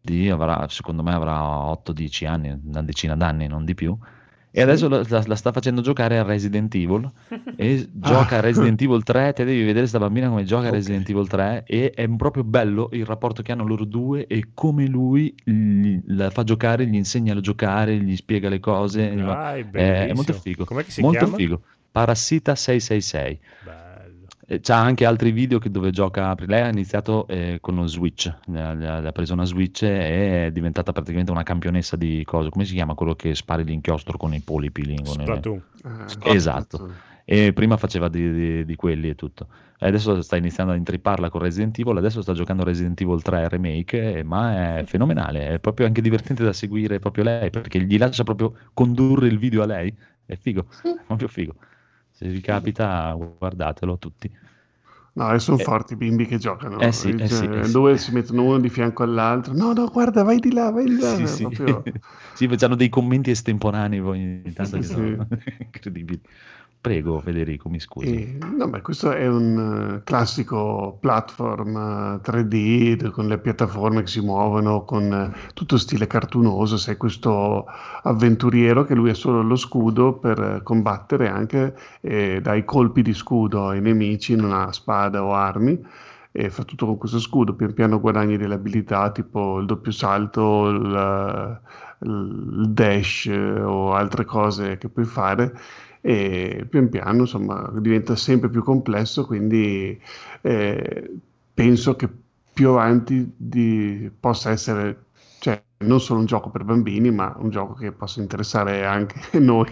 di, 0.03 0.29
avrà, 0.29 0.67
secondo 0.67 1.03
me 1.03 1.13
avrà 1.13 1.43
8-10 1.43 2.25
anni, 2.25 2.59
una 2.65 2.81
decina 2.81 3.15
d'anni, 3.15 3.47
non 3.47 3.65
di 3.65 3.75
più, 3.75 3.95
e 4.53 4.61
adesso 4.61 4.89
la, 4.89 5.01
la- 5.07 5.23
la 5.25 5.35
sta 5.35 5.51
facendo 5.51 5.81
giocare 5.81 6.17
a 6.17 6.23
Resident 6.23 6.73
Evil 6.75 7.09
e 7.55 7.87
gioca 7.93 8.35
a 8.35 8.37
Ah. 8.39 8.41
Resident 8.41 8.81
Evil 8.81 9.01
3, 9.03 9.33
te 9.33 9.45
devi 9.45 9.63
vedere 9.63 9.87
sta 9.87 9.97
bambina 9.99 10.27
come 10.27 10.43
gioca 10.43 10.65
a 10.65 10.67
Ok. 10.69 10.73
Resident 10.73 11.09
Evil 11.09 11.27
3 11.27 11.63
e 11.65 11.91
è 11.91 12.07
proprio 12.09 12.43
bello 12.43 12.89
il 12.91 13.05
rapporto 13.05 13.41
che 13.41 13.51
hanno 13.53 13.65
loro 13.65 13.85
due 13.85 14.27
e 14.27 14.49
come 14.53 14.85
lui 14.87 15.33
gli- 15.43 15.99
la 16.07 16.29
fa 16.29 16.43
giocare, 16.43 16.85
gli 16.85 16.95
insegna 16.95 17.33
a 17.33 17.39
giocare, 17.39 17.95
gli 17.97 18.15
spiega 18.15 18.49
le 18.49 18.59
cose, 18.59 19.09
fa- 19.15 19.23
Dai, 19.23 19.65
è, 19.71 20.07
è 20.07 20.13
molto 20.13 20.33
figo, 20.33 20.65
Com'è 20.65 20.83
che 20.83 20.91
si 20.91 21.01
molto 21.01 21.19
chiama? 21.19 21.35
figo. 21.37 21.61
Parassita 21.91 22.55
666. 22.55 23.39
Bello. 23.65 23.90
Eh, 24.51 24.59
C'ha 24.61 24.77
anche 24.77 25.05
altri 25.05 25.31
video 25.31 25.59
che- 25.59 25.71
dove 25.71 25.91
gioca. 25.91 26.35
Lei 26.45 26.61
ha 26.61 26.67
iniziato 26.67 27.25
eh, 27.27 27.59
con 27.61 27.77
uno 27.77 27.87
Switch, 27.87 28.29
ha, 28.53 29.11
preso 29.13 29.31
una 29.33 29.45
Switch 29.45 29.83
e 29.83 30.47
è 30.47 30.51
diventata 30.51 30.91
praticamente 30.91 31.31
una 31.31 31.43
campionessa 31.43 31.95
di 31.95 32.21
cose. 32.25 32.49
Come 32.49 32.65
si 32.65 32.73
chiama 32.73 32.93
quello 32.93 33.15
che 33.15 33.33
spari 33.33 33.63
l'inchiostro 33.63 34.17
con 34.17 34.33
i 34.33 34.41
polipi? 34.41 34.83
Splatoon. 35.05 35.61
Eh, 36.25 36.35
Esatto. 36.35 36.89
E 37.23 37.53
prima 37.53 37.77
faceva 37.77 38.09
di, 38.09 38.33
di- 38.33 38.65
di 38.65 38.75
quelli 38.75 39.07
e 39.07 39.15
tutto. 39.15 39.47
E 39.79 39.87
adesso 39.87 40.21
sta 40.21 40.35
iniziando 40.35 40.73
a 40.73 40.75
intripparla 40.75 41.29
con 41.29 41.39
Resident 41.41 41.79
Evil. 41.79 41.95
Adesso 41.97 42.21
sta 42.21 42.33
giocando 42.33 42.63
Resident 42.65 42.99
Evil 42.99 43.21
3 43.21 43.47
Remake. 43.47 44.17
eh, 44.17 44.23
ma 44.23 44.79
è 44.79 44.83
fenomenale. 44.85 45.47
È 45.47 45.59
proprio 45.59 45.85
anche 45.87 46.01
divertente 46.01 46.43
da 46.43 46.51
seguire 46.51 46.99
proprio 46.99 47.23
lei 47.23 47.49
perché 47.51 47.79
gli 47.79 47.97
lascia 47.97 48.23
proprio 48.23 48.53
condurre 48.73 49.27
il 49.27 49.37
video 49.39 49.63
a 49.63 49.65
lei. 49.65 49.95
È 50.25 50.35
figo, 50.35 50.65
è 50.83 51.03
proprio 51.05 51.27
figo. 51.29 51.55
Se 52.21 52.27
vi 52.27 52.39
capita, 52.41 53.11
guardatelo 53.13 53.97
tutti. 53.97 54.31
No, 55.13 55.33
e 55.33 55.39
sono 55.39 55.57
Eh. 55.57 55.63
forti 55.63 55.93
i 55.93 55.95
bimbi 55.97 56.25
che 56.25 56.37
giocano. 56.37 56.79
Eh 56.79 56.91
sì, 56.91 57.09
eh 57.09 57.27
Cioè, 57.27 57.27
sì, 57.27 57.45
eh 57.45 57.63
sì. 57.63 57.71
Due 57.71 57.97
si 57.97 58.11
mettono 58.13 58.43
uno 58.43 58.59
di 58.59 58.69
fianco 58.69 59.03
all'altro. 59.03 59.53
No, 59.53 59.73
no, 59.73 59.87
guarda, 59.89 60.23
vai 60.23 60.39
di 60.39 60.53
là, 60.53 60.69
vai 60.71 60.85
di 60.85 60.97
là. 60.97 61.15
Sì, 61.15 61.27
sì. 61.27 61.43
Proprio- 61.43 61.83
sì, 62.33 62.45
hanno 62.63 62.75
dei 62.75 62.89
commenti 62.89 63.29
estemporanei 63.31 63.99
poi 64.01 64.19
ogni 64.19 64.53
tanto 64.53 64.77
che 64.77 64.83
Sì. 64.83 64.91
sono 64.93 65.27
incredibili. 65.59 66.21
Prego 66.81 67.19
Federico, 67.19 67.69
mi 67.69 67.79
scusi. 67.79 68.07
E, 68.07 68.37
no, 68.57 68.67
beh, 68.67 68.81
questo 68.81 69.11
è 69.11 69.27
un 69.27 69.97
eh, 69.97 70.03
classico 70.03 70.97
platform 70.99 71.75
eh, 71.75 72.27
3D 72.27 72.95
d- 72.95 73.11
con 73.11 73.27
le 73.27 73.37
piattaforme 73.37 74.01
che 74.01 74.07
si 74.07 74.19
muovono, 74.19 74.83
con 74.83 75.13
eh, 75.13 75.31
tutto 75.53 75.77
stile 75.77 76.07
cartunoso. 76.07 76.77
Sei 76.77 76.97
questo 76.97 77.67
avventuriero 78.01 78.83
che 78.83 78.95
lui 78.95 79.11
ha 79.11 79.13
solo 79.13 79.43
lo 79.43 79.55
scudo 79.57 80.13
per 80.13 80.39
eh, 80.41 80.63
combattere 80.63 81.27
anche 81.29 81.75
e 82.01 82.41
dai 82.41 82.65
colpi 82.65 83.03
di 83.03 83.13
scudo 83.13 83.67
ai 83.67 83.79
nemici, 83.79 84.35
non 84.35 84.51
ha 84.51 84.71
spada 84.71 85.23
o 85.23 85.35
armi. 85.35 85.79
E 86.31 86.49
fa 86.49 86.63
tutto 86.63 86.87
con 86.87 86.97
questo 86.97 87.19
scudo, 87.19 87.53
pian 87.53 87.73
piano 87.73 87.99
guadagni 87.99 88.37
delle 88.37 88.55
abilità 88.55 89.11
tipo 89.11 89.59
il 89.59 89.67
doppio 89.67 89.91
salto, 89.91 90.69
il, 90.69 91.61
il 91.99 92.69
dash 92.69 93.27
eh, 93.27 93.61
o 93.61 93.93
altre 93.93 94.25
cose 94.25 94.77
che 94.79 94.89
puoi 94.89 95.05
fare 95.05 95.53
e 96.01 96.65
pian 96.69 96.89
piano 96.89 97.21
insomma 97.21 97.71
diventa 97.79 98.15
sempre 98.15 98.49
più 98.49 98.63
complesso 98.63 99.25
quindi 99.25 99.99
eh, 100.41 101.11
penso 101.53 101.95
che 101.95 102.09
più 102.53 102.69
avanti 102.69 103.31
di- 103.37 104.11
possa 104.19 104.49
essere 104.51 105.05
cioè 105.39 105.63
non 105.79 105.99
solo 105.99 106.19
un 106.19 106.25
gioco 106.25 106.49
per 106.51 106.63
bambini 106.63 107.11
ma 107.11 107.35
un 107.39 107.49
gioco 107.49 107.73
che 107.73 107.91
possa 107.91 108.19
interessare 108.21 108.85
anche 108.85 109.19
noi 109.39 109.71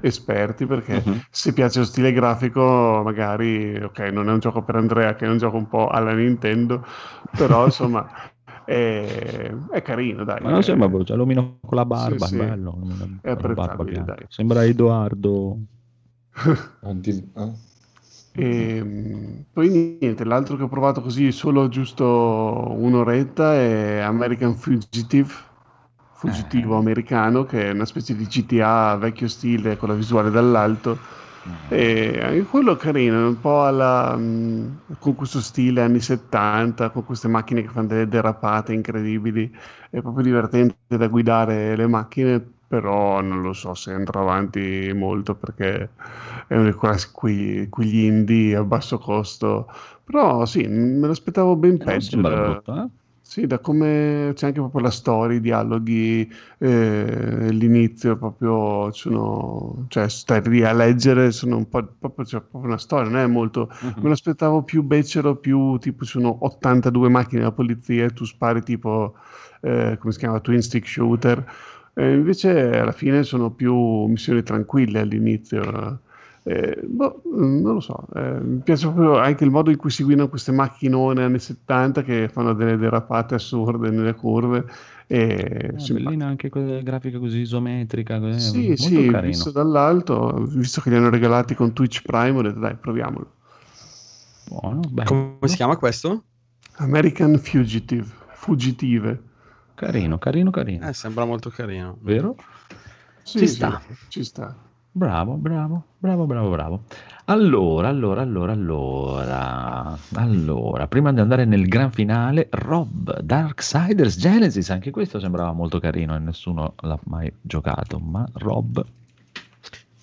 esperti 0.00 0.66
perché 0.66 1.04
Mhm. 1.06 1.20
se 1.30 1.52
piace 1.52 1.80
lo 1.80 1.84
stile 1.84 2.12
grafico 2.12 3.02
magari 3.04 3.76
ok 3.82 3.98
non 4.12 4.28
è 4.28 4.32
un 4.32 4.38
gioco 4.40 4.62
per 4.62 4.76
Andrea 4.76 5.14
che 5.14 5.26
è 5.26 5.28
un 5.28 5.38
gioco 5.38 5.56
un 5.56 5.68
po' 5.68 5.88
alla 5.88 6.12
Nintendo 6.14 6.84
però 7.36 7.64
insomma 7.64 8.06
è, 8.64 9.52
è 9.70 9.82
carino 9.82 10.24
dai 10.24 10.42
Ma 10.42 10.50
non 10.50 10.58
è- 10.58 10.62
sembra 10.62 10.88
brutto, 10.88 11.04
c'è 11.04 11.16
l'omino 11.16 11.58
con 11.64 11.76
la 11.76 11.84
barba, 11.84 12.26
Sì, 12.26 12.36
sì. 12.36 12.36
bello. 12.36 12.78
È 13.20 13.30
apprezzabile, 13.30 14.02
dai. 14.04 14.24
Sembra 14.28 14.64
Edoardo. 14.64 15.58
Ah. 17.36 17.52
E 18.36 18.82
mm, 18.82 19.40
poi 19.52 19.68
niente, 20.00 20.24
l'altro 20.24 20.56
che 20.56 20.64
ho 20.64 20.68
provato 20.68 21.00
così 21.00 21.30
solo 21.32 21.68
giusto 21.68 22.04
un'oretta 22.76 23.54
è 23.54 23.98
American 24.00 24.54
Fugitive, 24.56 25.32
fuggitivo 26.10 26.74
Eh. 26.74 26.78
americano, 26.78 27.44
che 27.44 27.68
è 27.68 27.72
una 27.72 27.84
specie 27.84 28.14
di 28.16 28.26
GTA 28.26 28.96
vecchio 28.96 29.28
stile 29.28 29.76
con 29.76 29.88
la 29.88 29.94
visuale 29.94 30.30
dall'alto. 30.30 31.02
E 31.66 32.20
anche 32.22 32.44
quello 32.44 32.72
è 32.74 32.76
carino, 32.76 33.26
un 33.26 33.40
po' 33.40 33.64
alla, 33.64 34.16
mm, 34.16 34.76
con 34.98 35.14
questo 35.14 35.40
stile 35.40 35.82
anni 35.82 36.00
70, 36.00 36.90
con 36.90 37.04
queste 37.04 37.28
macchine 37.28 37.62
che 37.62 37.68
fanno 37.68 37.88
delle 37.88 38.08
derapate 38.08 38.72
incredibili. 38.72 39.50
È 39.90 40.00
proprio 40.00 40.22
divertente 40.24 40.76
da 40.96 41.08
guidare 41.08 41.74
le 41.76 41.86
macchine, 41.86 42.40
però 42.66 43.20
non 43.20 43.40
lo 43.42 43.52
so 43.52 43.74
se 43.74 43.92
andrò 43.92 44.22
avanti 44.22 44.92
molto 44.94 45.34
perché 45.36 45.94
è 46.46 46.54
uno 46.56 46.64
di 46.64 46.72
quegli 47.70 47.96
indie 48.04 48.56
a 48.56 48.64
basso 48.64 48.98
costo. 48.98 49.68
Però 50.04 50.44
sì, 50.46 50.66
me 50.66 51.06
l'aspettavo 51.06 51.56
ben 51.56 51.82
Non 51.84 52.00
peggio. 52.00 52.10
sembra 52.10 52.34
da- 52.34 52.36
brutto, 52.36 52.74
eh? 52.74 52.88
Sì, 53.26 53.46
da 53.46 53.58
come 53.58 54.32
c'è 54.34 54.46
anche 54.46 54.60
proprio 54.60 54.82
la 54.82 54.90
storia, 54.90 55.36
i 55.38 55.40
dialoghi, 55.40 56.30
eh, 56.58 57.48
l'inizio 57.50 58.16
proprio 58.18 58.90
sono, 58.92 59.86
cioè 59.88 60.08
stai 60.10 60.42
lì 60.48 60.62
a 60.62 60.72
leggere, 60.74 61.32
sono 61.32 61.56
un 61.56 61.66
po' 61.68 61.82
proprio, 61.98 62.24
c'è 62.26 62.40
proprio 62.40 62.70
una 62.70 62.78
storia, 62.78 63.10
non 63.10 63.20
è 63.20 63.26
molto, 63.26 63.70
Mhm. 63.80 63.94
me 64.02 64.08
l'aspettavo 64.10 64.62
più 64.62 64.82
becero, 64.82 65.36
più 65.36 65.78
tipo 65.78 66.04
ci 66.04 66.10
sono 66.12 66.36
82 66.44 67.08
macchine 67.08 67.40
della 67.40 67.52
polizia 67.52 68.04
e 68.04 68.12
tu 68.12 68.24
spari 68.24 68.62
tipo, 68.62 69.14
eh, 69.62 69.96
come 69.98 70.12
si 70.12 70.18
chiama, 70.18 70.40
twin 70.40 70.60
stick 70.62 70.86
shooter, 70.86 71.44
Eh, 71.96 72.12
invece 72.14 72.50
alla 72.76 72.90
fine 72.90 73.22
sono 73.22 73.52
più 73.52 73.72
missioni 74.06 74.42
tranquille 74.42 74.98
all'inizio. 74.98 76.00
Eh, 76.46 76.78
boh, 76.84 77.22
mm, 77.26 77.62
non 77.62 77.74
lo 77.74 77.80
so, 77.80 78.06
eh, 78.14 78.38
mi 78.40 78.60
piace 78.60 78.86
proprio 78.86 79.18
anche 79.18 79.44
il 79.44 79.50
modo 79.50 79.70
in 79.70 79.78
cui 79.78 79.90
si 79.90 80.02
guidano 80.02 80.28
queste 80.28 80.52
macchinone 80.52 81.24
anni 81.24 81.38
70 81.38 82.02
che 82.02 82.28
fanno 82.28 82.52
delle 82.52 82.76
derapate 82.76 83.34
assurde 83.34 83.90
nelle 83.90 84.14
curve. 84.14 84.66
E, 85.06 85.72
Eh, 85.72 85.88
bellina 85.88 86.26
anche 86.26 86.48
quella 86.48 86.80
grafica 86.80 87.18
così 87.18 87.38
isometrica, 87.40 88.18
così, 88.20 88.38
Sì, 88.38 88.76
molto 88.76 89.00
sì, 89.00 89.04
carino. 89.04 89.28
visto 89.28 89.50
dall'alto, 89.50 90.44
visto 90.48 90.80
che 90.82 90.90
li 90.90 90.96
hanno 90.96 91.08
regalati 91.08 91.54
con 91.54 91.72
Twitch 91.72 92.02
Prime, 92.02 92.38
ho 92.38 92.42
detto 92.42 92.58
dai, 92.58 92.74
proviamolo. 92.76 93.30
Buono, 94.46 94.80
bello. 94.88 95.10
Come 95.10 95.48
si 95.48 95.56
chiama 95.56 95.76
questo? 95.76 96.24
American 96.78 97.36
Fugitive, 97.38 98.06
Fuggitive. 98.34 99.18
Carino, 99.74 100.18
carino, 100.18 100.50
carino. 100.50 100.88
Eh, 100.88 100.92
sembra 100.92 101.24
molto 101.24 101.50
carino. 101.50 101.98
Vero? 102.02 102.36
Sì, 103.22 103.38
Ci 103.38 103.46
sì, 103.46 103.56
sta. 103.56 103.80
ci 104.08 104.24
sta. 104.24 104.54
Bravo, 104.96 105.34
bravo, 105.34 105.82
bravo, 105.98 106.24
bravo, 106.24 106.50
bravo. 106.50 106.82
Allora, 107.24 107.88
allora, 107.88 108.20
allora, 108.20 108.52
allora, 108.52 109.98
allora, 110.14 110.86
prima 110.86 111.12
di 111.12 111.18
andare 111.18 111.44
nel 111.44 111.66
gran 111.66 111.90
finale, 111.90 112.46
Rob, 112.50 113.18
Darksiders 113.20 114.16
Genesis, 114.16 114.70
anche 114.70 114.92
questo 114.92 115.18
sembrava 115.18 115.52
molto 115.52 115.80
carino 115.80 116.14
e 116.14 116.20
nessuno 116.20 116.74
l'ha 116.82 116.98
mai 117.06 117.32
giocato, 117.40 117.98
ma 117.98 118.24
Rob, 118.34 118.84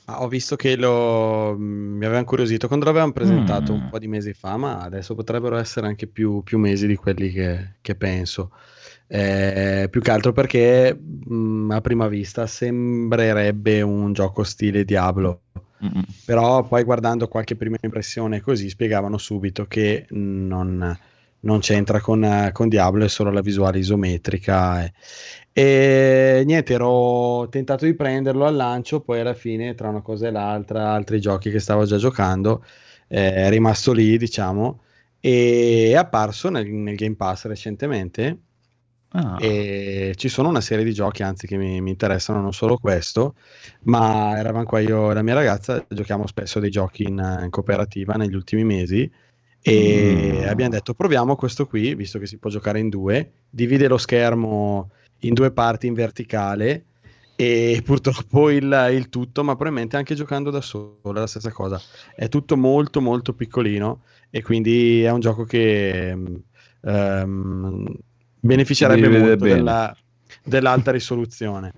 Ah, 0.05 0.23
ho 0.23 0.27
visto 0.27 0.57
che 0.57 0.75
lo, 0.75 1.55
mm, 1.57 1.97
mi 1.97 2.03
aveva 2.05 2.19
incuriosito 2.19 2.67
quando 2.67 2.83
l'avevamo 2.85 3.13
presentato 3.13 3.71
Mm. 3.71 3.75
un 3.83 3.89
po' 3.89 3.99
di 3.99 4.07
mesi 4.09 4.33
fa, 4.33 4.57
ma 4.57 4.79
adesso 4.79 5.15
potrebbero 5.15 5.55
essere 5.55 5.87
anche 5.87 6.07
più, 6.07 6.41
più 6.43 6.57
mesi 6.57 6.85
di 6.85 6.95
quelli 6.97 7.29
che, 7.29 7.75
che 7.79 7.95
penso. 7.95 8.51
Eh, 9.13 9.89
più 9.89 9.99
che 9.99 10.09
altro 10.09 10.31
perché 10.31 10.97
mm, 10.97 11.69
a 11.71 11.81
prima 11.81 12.07
vista 12.07 12.47
sembrerebbe 12.47 13.81
un 13.81 14.13
gioco 14.13 14.43
stile 14.43 14.85
Diablo, 14.85 15.41
Mm-mm. 15.83 16.03
però 16.23 16.63
poi 16.63 16.83
guardando 16.85 17.27
qualche 17.27 17.57
prima 17.57 17.75
impressione 17.81 18.39
così 18.39 18.69
spiegavano 18.69 19.17
subito 19.17 19.65
che 19.65 20.05
non, 20.11 20.97
non 21.41 21.59
c'entra 21.59 21.99
con, 21.99 22.49
con 22.53 22.69
Diablo, 22.69 23.03
è 23.03 23.09
solo 23.09 23.31
la 23.31 23.41
visuale 23.41 23.79
isometrica. 23.79 24.85
eh. 24.85 24.93
E 25.51 26.43
niente, 26.45 26.73
ero 26.73 27.49
tentato 27.49 27.83
di 27.83 27.93
prenderlo 27.93 28.45
al 28.45 28.55
lancio, 28.55 29.01
poi 29.01 29.19
alla 29.19 29.33
fine, 29.33 29.75
tra 29.75 29.89
una 29.89 30.01
cosa 30.01 30.27
e 30.27 30.31
l'altra, 30.31 30.91
altri 30.93 31.19
giochi 31.19 31.51
che 31.51 31.59
stavo 31.59 31.83
già 31.83 31.97
giocando, 31.97 32.63
eh, 33.09 33.33
è 33.33 33.49
rimasto 33.49 33.91
lì, 33.91 34.17
diciamo, 34.17 34.83
e 35.19 35.89
è 35.89 35.95
apparso 35.95 36.49
nel, 36.49 36.65
nel 36.67 36.95
Game 36.95 37.15
Pass 37.15 37.45
recentemente. 37.47 38.37
Ah, 39.13 39.43
E 39.43 40.13
ci 40.17 40.29
sono 40.29 40.49
una 40.49 40.61
serie 40.61 40.83
di 40.83 40.93
giochi, 40.93 41.23
anzi, 41.23 41.47
che 41.47 41.57
mi, 41.57 41.81
mi 41.81 41.89
interessano, 41.89 42.41
non 42.41 42.53
solo 42.53 42.77
questo, 42.77 43.35
ma 43.83 44.37
eravamo 44.37 44.65
qua 44.65 44.79
io 44.79 45.09
e 45.11 45.13
la 45.15 45.23
mia 45.23 45.33
ragazza, 45.33 45.83
giochiamo 45.89 46.27
spesso 46.27 46.59
dei 46.59 46.69
giochi 46.69 47.03
in, 47.03 47.39
in 47.43 47.49
cooperativa 47.49 48.13
negli 48.15 48.35
ultimi 48.35 48.63
mesi 48.63 49.09
e 49.63 50.43
Mm. 50.43 50.47
abbiamo 50.47 50.71
detto 50.71 50.93
proviamo 50.95 51.35
questo 51.35 51.67
qui, 51.67 51.95
visto 51.95 52.19
che 52.19 52.25
si 52.27 52.37
può 52.39 52.49
giocare 52.49 52.79
in 52.79 52.89
due, 52.89 53.31
divide 53.49 53.87
lo 53.87 53.97
schermo 53.97 54.91
in 55.19 55.33
due 55.33 55.51
parti 55.51 55.87
in 55.87 55.93
verticale 55.93 56.85
e 57.35 57.81
purtroppo 57.85 58.49
il, 58.51 58.89
il 58.93 59.09
tutto, 59.09 59.43
ma 59.43 59.53
probabilmente 59.55 59.97
anche 59.97 60.15
giocando 60.15 60.49
da 60.51 60.61
solo 60.61 60.99
è 61.03 61.11
la 61.13 61.27
stessa 61.27 61.51
cosa, 61.51 61.83
è 62.15 62.27
tutto 62.27 62.57
molto 62.57 63.01
molto 63.01 63.33
piccolino 63.33 64.03
e 64.29 64.41
quindi 64.43 65.03
è 65.03 65.09
un 65.11 65.19
gioco 65.19 65.43
che 65.45 66.15
ehm, 66.81 67.85
beneficerebbe 68.41 69.07
molto 69.07 69.45
della- 69.45 69.95
dell'alta 70.43 70.91
risoluzione. 70.91 71.73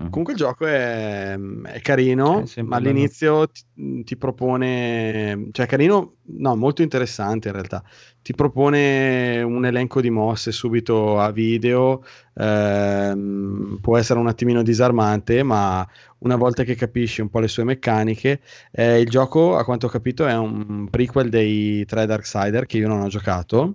mm. 0.00 0.08
Comunque 0.08 0.32
il 0.32 0.38
gioco 0.38 0.66
è, 0.66 1.38
è 1.64 1.80
carino, 1.80 2.44
sempre 2.46 2.64
ma 2.64 2.76
all'inizio 2.76 3.48
ti, 3.48 4.02
ti 4.04 4.16
propone, 4.16 5.48
cioè 5.52 5.66
carino, 5.66 6.16
no, 6.38 6.56
molto 6.56 6.82
interessante 6.82 7.48
in 7.48 7.54
realtà. 7.54 7.82
Ti 8.22 8.34
propone 8.34 9.42
un 9.42 9.64
elenco 9.66 10.00
di 10.00 10.10
mosse 10.10 10.50
subito 10.50 11.20
a 11.20 11.30
video, 11.30 12.02
ehm, 12.34 13.78
può 13.80 13.96
essere 13.96 14.18
un 14.18 14.26
attimino 14.26 14.62
disarmante, 14.62 15.42
ma 15.44 15.86
una 16.18 16.36
volta 16.36 16.64
che 16.64 16.74
capisci 16.74 17.20
un 17.20 17.28
po' 17.28 17.38
le 17.40 17.48
sue 17.48 17.62
meccaniche, 17.64 18.40
eh, 18.72 19.00
il 19.00 19.08
gioco, 19.08 19.56
a 19.56 19.64
quanto 19.64 19.86
ho 19.86 19.88
capito, 19.90 20.26
è 20.26 20.36
un 20.36 20.88
prequel 20.90 21.28
dei 21.28 21.84
tre 21.84 22.06
Darksider 22.06 22.66
che 22.66 22.78
io 22.78 22.88
non 22.88 23.00
ho 23.02 23.08
giocato. 23.08 23.74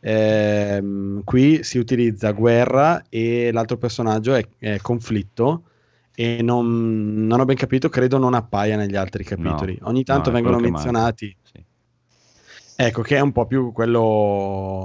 Ehm, 0.00 1.22
qui 1.24 1.62
si 1.62 1.78
utilizza 1.78 2.32
guerra 2.32 3.04
e 3.08 3.50
l'altro 3.52 3.76
personaggio 3.76 4.34
è, 4.34 4.46
è 4.58 4.78
conflitto 4.80 5.64
e 6.14 6.42
non, 6.42 7.26
non 7.26 7.40
ho 7.40 7.44
ben 7.44 7.56
capito, 7.56 7.88
credo 7.88 8.18
non 8.18 8.34
appaia 8.34 8.76
negli 8.76 8.96
altri 8.96 9.24
capitoli. 9.24 9.78
No, 9.80 9.88
Ogni 9.88 10.04
tanto 10.04 10.30
no, 10.30 10.36
vengono 10.36 10.58
menzionati. 10.58 11.34
Sì. 11.42 11.64
Ecco, 12.82 13.02
che 13.02 13.16
è 13.16 13.20
un 13.20 13.30
po' 13.32 13.44
più 13.44 13.72
quello, 13.72 14.00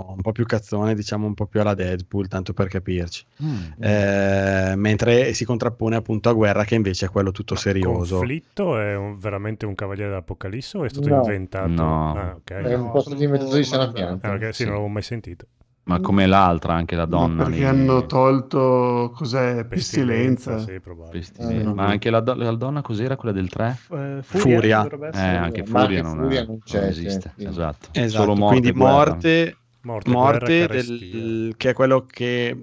un 0.09 0.21
po' 0.21 0.33
più 0.33 0.45
cazzone, 0.45 0.95
diciamo 0.95 1.25
un 1.27 1.33
po' 1.33 1.45
più 1.45 1.61
alla 1.61 1.73
Deadpool, 1.73 2.27
tanto 2.27 2.51
per 2.51 2.67
capirci. 2.67 3.25
Mm. 3.41 3.81
Eh, 3.81 4.73
mentre 4.75 5.33
si 5.33 5.45
contrappone 5.45 5.95
appunto 5.95 6.27
a 6.27 6.33
Guerra, 6.33 6.65
che 6.65 6.75
invece 6.75 7.05
è 7.05 7.09
quello 7.09 7.31
tutto 7.31 7.55
serioso. 7.55 8.17
Conflitto 8.17 8.77
è 8.77 8.97
un- 8.97 9.17
veramente 9.17 9.65
un 9.65 9.75
cavaliere 9.75 10.09
dell'Apocalisse 10.09 10.77
o 10.77 10.83
è 10.83 10.89
stato 10.89 11.07
No. 11.07 11.21
inventato? 11.21 11.67
No. 11.69 12.13
Ah, 12.17 12.35
ok. 12.35 12.51
È 12.51 12.73
un 12.73 12.81
No, 12.83 12.91
po' 12.91 12.99
stato 12.99 13.23
inventato 13.23 13.55
di 13.55 13.63
sana 13.63 13.89
pianta. 13.91 14.29
Ah, 14.29 14.33
ok, 14.35 14.45
sì, 14.47 14.51
Sì. 14.53 14.63
non 14.63 14.73
l'avevo 14.73 14.91
mai 14.91 15.01
sentito. 15.03 15.45
Ma 15.85 15.99
come 15.99 16.25
l'altra, 16.25 16.73
anche 16.73 16.95
la 16.95 17.03
Ma 17.03 17.07
donna. 17.09 17.43
perché 17.43 17.59
lì- 17.59 17.63
hanno 17.65 18.05
tolto 18.07 19.11
cos'è? 19.15 19.65
Pestilenza. 19.65 20.57
Sì, 20.59 20.79
probabile. 20.79 21.19
Pestilenza. 21.19 21.63
No. 21.63 21.73
Ma 21.75 21.85
anche 21.85 22.09
la, 22.09 22.21
do- 22.21 22.33
la 22.33 22.51
donna 22.55 22.81
cos'era 22.81 23.15
quella 23.15 23.33
del 23.33 23.49
3? 23.49 23.77
Eh, 23.91 24.17
Furia. 24.23 24.81
dovrebbe 24.81 25.11
Eh, 25.13 25.19
anche 25.19 25.63
Ma 25.67 25.81
Furia, 25.81 25.99
anche 25.99 26.01
non, 26.01 26.23
Furia 26.23 26.41
è- 26.41 26.45
non 26.45 26.59
c'è, 26.63 26.81
non 26.81 26.91
sì, 26.93 27.05
esiste. 27.05 27.33
sì. 27.37 27.45
Esatto. 27.45 27.89
Esatto, 27.91 28.21
Solo 28.23 28.35
morte 28.35 28.59
quindi 28.59 28.77
morte, 28.79 29.57
Morte, 29.81 30.09
morte 30.09 30.67
del- 30.67 31.53
che 31.55 31.69
è 31.69 31.73
quello 31.73 32.05
che 32.07 32.57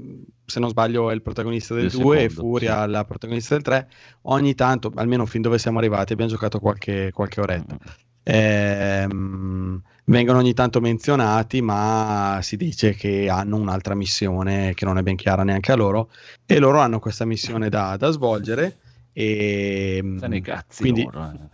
se 0.45 0.59
non 0.59 0.69
sbaglio 0.69 1.09
è 1.09 1.15
il 1.15 1.23
protagonista 1.23 1.75
del 1.75 1.89
Del 1.89 2.01
2 2.01 2.23
e 2.25 2.29
Furia 2.29 2.85
la 2.87 3.05
protagonista 3.05 3.55
del 3.55 3.63
3 3.63 3.89
ogni 4.23 4.55
tanto 4.57 4.91
almeno 4.97 5.25
fin 5.25 5.41
dove 5.41 5.59
siamo 5.59 5.79
arrivati 5.79 6.13
abbiamo 6.13 6.31
giocato 6.33 6.59
qualche, 6.59 7.11
qualche 7.13 7.41
oretta 7.41 7.79
ehm, 8.23 9.83
vengono 10.05 10.39
ogni 10.39 10.55
tanto 10.55 10.81
menzionati 10.81 11.61
ma 11.63 12.39
si 12.43 12.57
dice 12.57 12.95
che 12.95 13.29
hanno 13.29 13.57
un'altra 13.57 13.95
missione 13.95 14.75
che 14.75 14.85
non 14.85 14.99
è 14.99 15.03
ben 15.03 15.17
chiara 15.17 15.43
neanche 15.45 15.73
a 15.73 15.77
loro 15.77 16.11
e 16.45 16.59
loro 16.59 16.81
hanno 16.81 16.99
questa 16.99 17.25
missione 17.25 17.69
da, 17.69 17.97
da 17.97 18.11
svolgere 18.11 18.79
e 19.13 20.15
Sta 20.17 20.27
nei 20.27 20.41
cazzi 20.41 20.81
quindi 20.81 21.03
eh. 21.03 21.51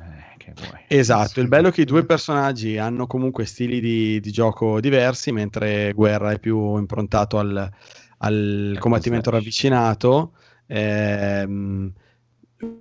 Esatto, 0.89 1.41
il 1.41 1.49
bello 1.49 1.69
è 1.69 1.73
che 1.73 1.83
i 1.83 1.85
due 1.85 2.05
personaggi 2.05 2.79
hanno 2.79 3.07
comunque 3.07 3.45
stili 3.45 3.81
di, 3.81 4.21
di 4.21 4.33
gioco 4.33 4.81
diversi, 4.81 5.33
mentre 5.33 5.93
Guerra 5.93 6.33
è 6.33 6.39
più 6.39 6.77
improntato 6.77 7.39
al, 7.39 7.71
al 8.19 8.77
combattimento 8.79 9.31
ravvicinato. 9.31 10.33
ehm, 10.67 11.93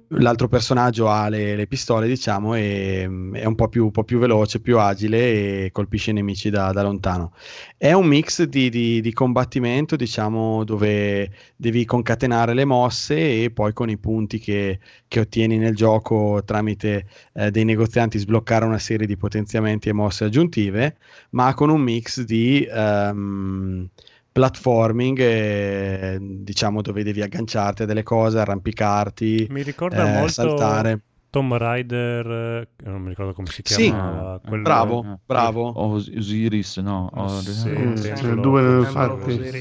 l'altro 0.10 0.48
personaggio 0.48 1.10
ha 1.10 1.28
le, 1.30 1.56
le 1.56 1.68
pistole, 1.68 2.08
diciamo, 2.08 2.56
e 2.56 3.04
è 3.34 3.46
un 3.46 3.56
po' 3.56 3.68
più, 3.68 3.92
po' 3.92 4.04
più 4.04 4.20
veloce, 4.20 4.60
più 4.60 4.80
agile 4.80 5.66
e 5.66 5.70
colpisce 5.72 6.12
i 6.12 6.14
nemici 6.14 6.50
da, 6.50 6.72
da 6.72 6.82
lontano. 6.82 7.34
È 7.78 7.92
un 7.92 8.08
mix 8.08 8.44
di, 8.44 8.70
di- 8.70 9.02
di 9.02 9.14
combattimento, 9.14 9.96
diciamo, 9.96 10.64
dove 10.64 11.32
devi 11.56 11.86
concatenare 11.86 12.54
le 12.54 12.66
mosse 12.66 13.44
e 13.44 13.52
poi 13.52 13.74
con 13.74 13.90
i 13.90 13.98
punti 13.98 14.40
che, 14.40 14.80
che 15.08 15.20
ottieni 15.20 15.58
nel 15.58 15.76
gioco 15.76 16.42
tramite 16.46 17.06
eh, 17.34 17.52
dei 17.52 17.66
negozianti 17.66 18.18
sbloccare 18.18 18.66
una 18.66 18.80
serie 18.80 19.08
di 19.08 19.18
potenziamenti 19.18 19.90
e 19.90 19.94
mosse 19.94 20.26
aggiuntive, 20.26 20.98
ma 21.32 21.54
con 21.54 21.70
un 21.70 21.82
mix 21.82 22.22
di 22.22 22.68
ehm, 22.70 23.90
platforming, 24.38 25.20
eh, 25.20 26.18
diciamo 26.22 26.82
dove 26.82 27.04
devi 27.04 27.22
agganciarti 27.22 27.84
a 27.84 27.86
delle 27.86 28.04
cose, 28.04 28.40
arrampicarti, 28.40 29.48
Mi 29.50 29.64
ricorda 29.64 30.04
eh, 30.04 30.14
molto 30.14 30.32
saltare. 30.32 31.02
Tom 31.30 31.58
Rider, 31.58 32.28
eh, 32.28 32.68
non 32.90 33.02
mi 33.02 33.10
ricordo 33.10 33.34
come 33.34 33.48
si 33.48 33.62
Sì, 33.64 33.90
chiamava. 33.90 34.40
quello- 34.40 34.64
bravo, 34.64 35.04
Eh, 35.04 35.18
bravo. 35.26 35.72
Os- 35.76 36.10
Osiris, 36.16 36.78
no. 36.78 37.10
Sì, 37.38 37.50
il 37.50 37.54
sì. 37.54 37.70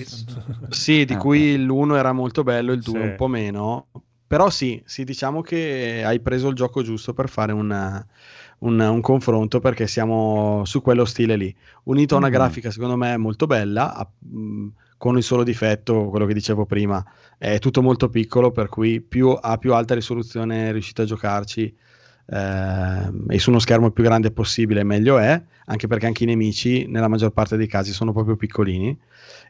Sì, 0.70 1.04
di 1.04 1.14
Eh, 1.14 1.18
cui 1.18 1.62
l'uno 1.62 1.96
era 1.96 2.12
molto 2.12 2.42
bello, 2.42 2.72
il 2.72 2.82
due 2.82 2.98
Sì. 2.98 3.04
un 3.04 3.14
po' 3.16 3.28
meno. 3.28 3.88
Però 4.26 4.50
sì, 4.50 4.82
sì, 4.84 5.04
diciamo 5.04 5.40
che 5.40 6.02
hai 6.04 6.20
preso 6.20 6.48
il 6.48 6.54
gioco 6.54 6.82
giusto 6.82 7.14
per 7.14 7.28
fare 7.28 7.52
un, 7.52 8.04
un- 8.58 8.80
un 8.80 9.00
confronto 9.00 9.60
perché 9.60 9.86
siamo 9.86 10.62
su 10.64 10.82
quello 10.82 11.04
stile 11.04 11.36
lì. 11.36 11.54
Unito 11.84 12.14
a 12.14 12.18
una 12.18 12.28
Mm. 12.28 12.32
grafica 12.32 12.70
secondo 12.70 12.96
me 12.96 13.16
molto 13.16 13.46
bella, 13.46 13.94
a- 13.94 14.08
mh, 14.18 14.66
con 14.98 15.16
il 15.16 15.22
solo 15.22 15.42
difetto, 15.44 16.08
quello 16.08 16.24
che 16.26 16.32
dicevo 16.34 16.64
prima, 16.64 17.04
è 17.38 17.58
tutto 17.58 17.82
molto 17.82 18.08
piccolo, 18.08 18.50
per 18.50 18.68
cui 18.68 19.00
più 19.02 19.28
a 19.38 19.58
più 19.58 19.74
alta 19.74 19.94
risoluzione 19.94 20.72
riuscite 20.72 21.02
a 21.02 21.04
giocarci 21.04 21.74
ehm, 22.28 23.26
e 23.28 23.38
su 23.38 23.50
uno 23.50 23.58
schermo 23.60 23.86
il 23.86 23.92
più 23.92 24.02
grande 24.02 24.30
possibile 24.32 24.82
meglio 24.84 25.18
è, 25.18 25.40
anche 25.66 25.86
perché 25.86 26.06
anche 26.06 26.24
i 26.24 26.26
nemici 26.26 26.86
nella 26.88 27.06
maggior 27.08 27.30
parte 27.30 27.56
dei 27.56 27.66
casi 27.68 27.92
sono 27.92 28.12
proprio 28.12 28.36
piccolini. 28.36 28.96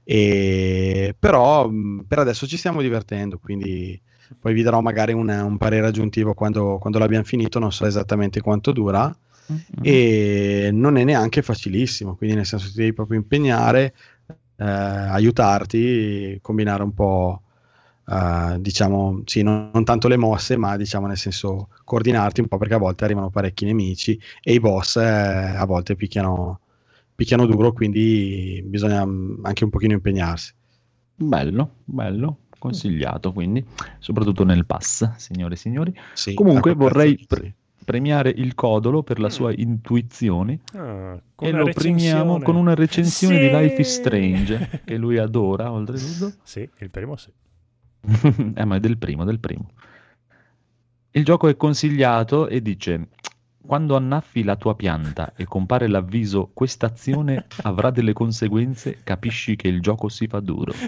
E, 0.04 1.14
però 1.18 1.68
mh, 1.68 2.04
per 2.06 2.18
adesso 2.20 2.46
ci 2.46 2.56
stiamo 2.56 2.80
divertendo, 2.82 3.38
quindi 3.38 3.98
poi 4.38 4.52
vi 4.54 4.62
darò 4.62 4.80
magari 4.80 5.12
un, 5.12 5.28
un 5.28 5.56
parere 5.56 5.86
aggiuntivo 5.86 6.34
quando, 6.34 6.78
quando 6.78 6.98
l'abbiamo 6.98 7.24
finito, 7.24 7.58
non 7.58 7.72
so 7.72 7.86
esattamente 7.86 8.40
quanto 8.40 8.72
dura 8.72 9.14
Mm. 9.52 9.56
e 9.82 10.70
non 10.72 10.96
è 10.96 11.04
neanche 11.04 11.42
facilissimo, 11.42 12.16
quindi 12.16 12.36
nel 12.36 12.46
senso 12.46 12.68
ti 12.68 12.76
devi 12.78 12.92
proprio 12.92 13.18
impegnare, 13.18 13.94
eh, 14.56 14.64
aiutarti, 14.64 16.38
combinare 16.42 16.82
un 16.82 16.92
po', 16.94 17.42
eh, 18.08 18.56
diciamo, 18.60 19.22
sì, 19.24 19.42
non, 19.42 19.70
non 19.72 19.84
tanto 19.84 20.08
le 20.08 20.16
mosse, 20.16 20.56
ma 20.56 20.76
diciamo 20.76 21.06
nel 21.06 21.16
senso 21.16 21.68
coordinarti 21.84 22.40
un 22.40 22.48
po' 22.48 22.58
perché 22.58 22.74
a 22.74 22.78
volte 22.78 23.04
arrivano 23.04 23.30
parecchi 23.30 23.64
nemici 23.64 24.18
e 24.42 24.54
i 24.54 24.60
boss 24.60 24.96
eh, 24.96 25.02
a 25.04 25.64
volte 25.64 25.94
picchiano, 25.94 26.60
picchiano 27.14 27.46
duro, 27.46 27.72
quindi 27.72 28.62
bisogna 28.66 29.04
mm, 29.06 29.44
anche 29.44 29.64
un 29.64 29.70
pochino 29.70 29.92
impegnarsi. 29.92 30.52
Bello, 31.18 31.76
bello, 31.84 32.38
consigliato 32.58 33.32
quindi, 33.32 33.64
soprattutto 33.98 34.44
nel 34.44 34.66
pass, 34.66 35.14
signore 35.16 35.54
e 35.54 35.56
signori. 35.56 35.94
Sì, 36.14 36.34
Comunque 36.34 36.74
quel 36.74 36.76
vorrei 36.76 37.24
pre- 37.26 37.54
premiare 37.84 38.30
il 38.30 38.54
Codolo 38.54 39.02
per 39.02 39.20
la 39.20 39.30
sua 39.30 39.52
intuizione 39.54 40.60
Ah, 40.72 41.20
e 41.38 41.50
lo 41.52 41.70
premiamo 41.72 42.40
con 42.40 42.56
una 42.56 42.74
recensione 42.74 43.36
Sì! 43.36 43.40
di 43.40 43.48
Life 43.50 43.80
is 43.80 43.94
Strange 43.94 44.82
che 44.84 44.96
lui 44.96 45.18
adora 45.18 45.70
oltretutto. 45.70 46.32
Sì, 46.42 46.68
il 46.78 46.90
primo 46.90 47.16
sì. 47.16 47.30
eh, 48.54 48.64
ma 48.64 48.76
è 48.76 48.80
del 48.80 48.98
primo, 48.98 49.24
del 49.24 49.38
primo. 49.40 49.70
Il 51.12 51.24
gioco 51.24 51.48
è 51.48 51.56
consigliato 51.56 52.48
e 52.48 52.60
dice: 52.60 53.08
Quando 53.66 53.97
annaffi 53.97 54.44
la 54.44 54.56
tua 54.56 54.74
pianta 54.74 55.32
e 55.34 55.44
compare 55.44 55.88
l'avviso 55.88 56.51
questa 56.55 56.86
azione 56.86 57.47
avrà 57.62 57.90
delle 57.90 58.12
conseguenze, 58.12 58.98
capisci 59.02 59.56
che 59.56 59.68
il 59.68 59.80
gioco 59.80 60.09
si 60.09 60.26
fa 60.26 60.40
duro. 60.40 60.72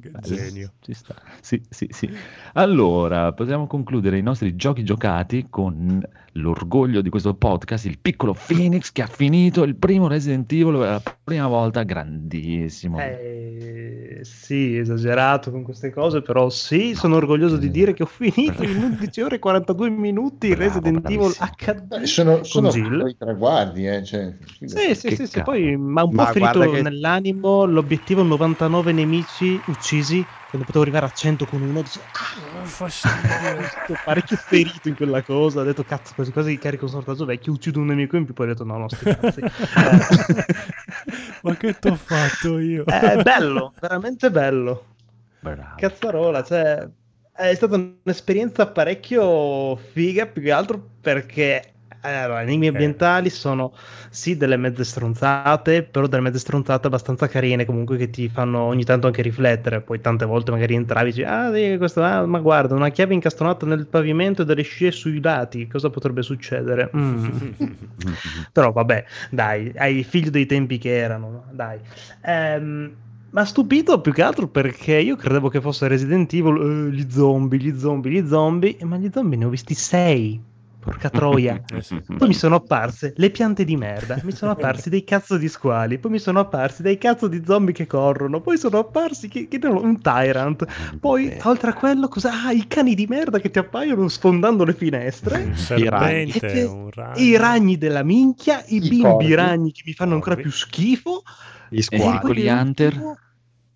Che 0.00 0.10
Genio. 0.22 0.72
Ci 0.80 0.92
sta. 0.92 1.14
Sì, 1.40 1.62
sì, 1.68 1.86
sì. 1.90 2.10
Allora, 2.54 3.32
possiamo 3.32 3.66
concludere 3.66 4.18
i 4.18 4.22
nostri 4.22 4.56
giochi 4.56 4.82
giocati 4.82 5.46
con 5.48 6.04
l'orgoglio 6.36 7.00
di 7.00 7.08
questo 7.08 7.34
podcast, 7.34 7.86
il 7.86 7.98
piccolo 8.00 8.34
Phoenix 8.46 8.92
che 8.92 9.02
ha 9.02 9.06
finito 9.06 9.62
il 9.64 9.74
primo 9.76 10.06
Resident 10.08 10.50
Evil 10.52 10.72
per 10.78 10.88
la 10.88 11.02
prima 11.24 11.46
volta, 11.48 11.82
grandissimo. 11.82 12.98
Eh, 12.98 14.20
sì, 14.22 14.76
esagerato 14.76 15.50
con 15.50 15.62
queste 15.62 15.90
cose, 15.90 16.22
però 16.22 16.48
sì, 16.50 16.94
sono 16.94 17.16
orgoglioso 17.16 17.56
di 17.56 17.70
dire 17.70 17.92
che 17.92 18.02
ho 18.02 18.06
finito 18.06 18.62
in 18.62 18.76
11 18.82 19.20
ore 19.22 19.36
e 19.36 19.38
42 19.38 19.90
minuti 19.90 20.48
Bravo, 20.48 20.62
Resident 20.62 21.04
Evil 21.10 21.18
bravissimo. 21.34 21.50
HD. 21.56 21.82
Beh, 21.86 22.06
sono 22.06 22.42
sono 22.44 22.68
i 23.06 23.16
traguardi, 23.16 23.86
eh, 23.86 24.04
cioè, 24.04 24.34
Sì, 24.64 24.94
sì, 24.94 25.14
sì, 25.14 25.26
sì, 25.26 25.42
poi 25.42 25.76
ma 25.76 26.02
un 26.04 26.10
po' 26.10 26.16
Ma 26.22 26.26
ferito 26.26 26.70
che- 26.70 26.82
nell'animo 26.82 27.64
l'obiettivo 27.64 28.22
99 28.22 28.92
nemici 28.92 29.60
uccisi 29.66 30.24
quando 30.48 30.66
potevo 30.66 30.82
arrivare 30.82 31.06
a 31.06 31.10
100 31.10 31.46
con 31.46 31.60
uno 31.60 31.82
dice, 31.82 32.00
ah, 32.12 32.88
sto 32.88 33.94
parecchio 34.04 34.36
ferito 34.36 34.88
in 34.88 34.94
quella 34.94 35.22
cosa. 35.22 35.60
Ho 35.60 35.64
detto 35.64 35.84
cazzo 35.84 36.14
quasi 36.14 36.32
quasi 36.32 36.56
carico 36.58 36.84
un 36.84 36.90
sortaggio 36.90 37.24
vecchio 37.24 37.52
uccido 37.52 37.80
un 37.80 37.86
nemico 37.86 38.16
in 38.16 38.24
più. 38.24 38.34
Poi 38.34 38.46
ho 38.46 38.48
detto 38.50 38.64
no 38.64 38.78
no 38.78 38.88
sti 38.88 39.04
cazzi. 39.04 39.40
Ma 41.42 41.56
che 41.56 41.78
t'ho 41.78 41.96
fatto 41.96 42.58
io? 42.58 42.84
Eh, 42.86 43.00
è 43.00 43.22
bello 43.22 43.72
veramente 43.80 44.30
bello. 44.30 44.94
Bravo. 45.40 45.74
Cazzarola, 45.76 46.42
cioè, 46.42 46.88
è 47.32 47.54
stata 47.54 47.76
un'esperienza 47.76 48.66
parecchio 48.66 49.76
figa, 49.76 50.26
più 50.26 50.42
che 50.42 50.50
altro 50.50 50.82
perché 51.00 51.75
allora, 52.00 52.40
i 52.40 52.44
enigmi 52.44 52.68
ambientali 52.68 53.30
sono 53.30 53.72
sì 54.10 54.36
delle 54.36 54.56
mezze 54.56 54.84
stronzate, 54.84 55.82
però 55.82 56.06
delle 56.06 56.22
mezze 56.22 56.38
stronzate 56.38 56.86
abbastanza 56.86 57.28
carine 57.28 57.64
comunque 57.64 57.96
che 57.96 58.10
ti 58.10 58.28
fanno 58.28 58.60
ogni 58.60 58.84
tanto 58.84 59.06
anche 59.06 59.22
riflettere. 59.22 59.80
Poi 59.80 60.00
tante 60.00 60.24
volte 60.24 60.50
magari 60.50 60.74
entravi 60.74 61.08
e 61.08 61.12
dici, 61.12 61.22
ah, 61.24 61.52
sì, 61.52 61.76
questo, 61.78 62.02
ah, 62.02 62.24
ma 62.26 62.38
guarda, 62.38 62.74
una 62.74 62.90
chiave 62.90 63.14
incastronata 63.14 63.66
nel 63.66 63.86
pavimento 63.86 64.42
e 64.42 64.44
delle 64.44 64.62
scie 64.62 64.90
sui 64.90 65.20
lati, 65.20 65.66
cosa 65.66 65.90
potrebbe 65.90 66.22
succedere? 66.22 66.90
Mm. 66.96 67.24
Però 68.52 68.72
vabbè, 68.72 69.04
dai, 69.30 69.72
hai 69.76 70.02
figlio 70.04 70.30
dei 70.30 70.46
tempi 70.46 70.78
che 70.78 70.96
erano, 70.96 71.30
no? 71.30 71.44
dai. 71.50 71.78
Ehm, 72.22 72.94
ma 73.30 73.44
stupito 73.44 74.00
più 74.00 74.12
che 74.12 74.22
altro 74.22 74.46
perché 74.48 74.96
io 74.96 75.16
credevo 75.16 75.48
che 75.48 75.60
fosse 75.60 75.88
Resident 75.88 76.32
Evil, 76.32 76.88
eh, 76.90 76.94
gli 76.94 77.10
zombie, 77.10 77.58
gli 77.58 77.78
zombie, 77.78 78.12
gli 78.12 78.26
zombie, 78.26 78.76
ma 78.82 78.96
gli 78.96 79.10
zombie 79.12 79.36
ne 79.36 79.44
ho 79.44 79.48
visti 79.50 79.74
sei. 79.74 80.54
Porca 80.86 81.10
troia. 81.10 81.60
Eh. 81.76 82.16
Poi 82.16 82.28
mi 82.28 82.34
sono 82.34 82.56
apparse 82.56 83.12
le 83.16 83.30
piante 83.30 83.64
di 83.64 83.76
merda, 83.76 84.18
mi 84.22 84.32
sono 84.32 84.52
apparsi 84.52 84.88
dei 84.88 85.02
cazzo 85.04 85.36
di 85.36 85.48
squali, 85.48 85.98
poi 85.98 86.12
mi 86.12 86.18
sono 86.18 86.38
apparsi 86.40 86.82
dei 86.82 86.96
cazzo 86.96 87.26
di 87.26 87.42
zombie 87.44 87.74
che 87.74 87.86
corrono, 87.86 88.40
poi 88.40 88.56
sono 88.56 88.78
apparsi 88.78 89.28
che, 89.28 89.48
che 89.48 89.58
un 89.66 90.00
tyrant, 90.00 90.64
poi 91.00 91.28
Beh. 91.28 91.40
oltre 91.44 91.70
a 91.70 91.74
quello 91.74 92.08
cosa? 92.08 92.30
Ah, 92.46 92.52
i 92.52 92.66
cani 92.68 92.94
di 92.94 93.06
merda 93.08 93.40
che 93.40 93.50
ti 93.50 93.58
appaiono 93.58 94.06
sfondando 94.08 94.64
le 94.64 94.74
finestre. 94.74 95.38
Un 95.42 95.44
ragni. 95.88 96.30
serpente, 96.30 96.52
E- 96.52 96.64
un 96.64 96.90
ragno. 96.92 97.18
I 97.20 97.36
ragni 97.36 97.78
della 97.78 98.02
minchia, 98.02 98.62
i, 98.66 98.76
I 98.76 98.80
bimbi 98.80 99.00
corvi. 99.00 99.34
ragni 99.34 99.72
che 99.72 99.82
mi 99.84 99.92
fanno 99.92 100.14
ancora 100.14 100.36
più 100.36 100.50
schifo, 100.50 101.22
Gli 101.68 101.82
squali. 101.82 102.42
gli 102.42 102.48
hunter? 102.48 103.24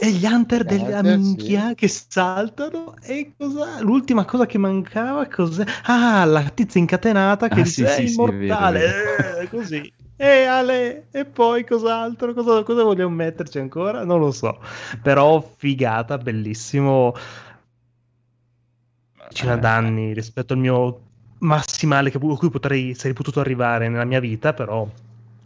E 0.00 0.10
gli 0.12 0.24
hunter 0.26 0.64
della 0.64 1.00
Hunter, 1.00 1.20
sì. 1.22 1.40
minchia 1.40 1.74
che 1.74 1.88
saltano. 1.88 2.94
E 3.02 3.34
cosa? 3.36 3.80
L'ultima 3.82 4.24
cosa 4.24 4.46
che 4.46 4.58
mancava, 4.58 5.26
cos'è? 5.28 5.64
Ah, 5.84 6.24
la 6.24 6.42
tizia 6.50 6.80
incatenata 6.80 7.48
che 7.48 7.60
Ah, 7.60 7.64
dice: 7.64 7.84
sì, 7.84 7.84
è 7.84 8.00
sì, 8.00 8.08
sì, 8.08 8.24
è 8.24 8.32
vero, 8.32 8.66
immortale. 8.66 8.80
vero. 8.80 9.40
eh, 9.40 9.48
così. 9.48 9.92
E 10.16 10.44
Ale, 10.44 11.08
e 11.10 11.24
poi 11.24 11.64
cos'altro? 11.64 12.34
Cosa, 12.34 12.62
cosa 12.62 12.82
vogliamo 12.82 13.14
metterci 13.14 13.58
ancora? 13.58 14.04
Non 14.04 14.20
lo 14.20 14.30
so. 14.32 14.60
Però 15.02 15.40
figata, 15.56 16.18
bellissimo. 16.18 17.14
Decina 19.28 19.56
Eh, 19.56 19.56
d'anni 19.56 20.12
rispetto 20.12 20.52
al 20.52 20.58
mio 20.58 21.00
massimale 21.38 22.10
che, 22.10 22.16
a 22.18 22.20
cui 22.20 22.50
potrei, 22.50 22.94
sarei 22.94 23.14
potuto 23.14 23.40
arrivare 23.40 23.88
nella 23.88 24.04
mia 24.04 24.20
vita, 24.20 24.52
però 24.52 24.86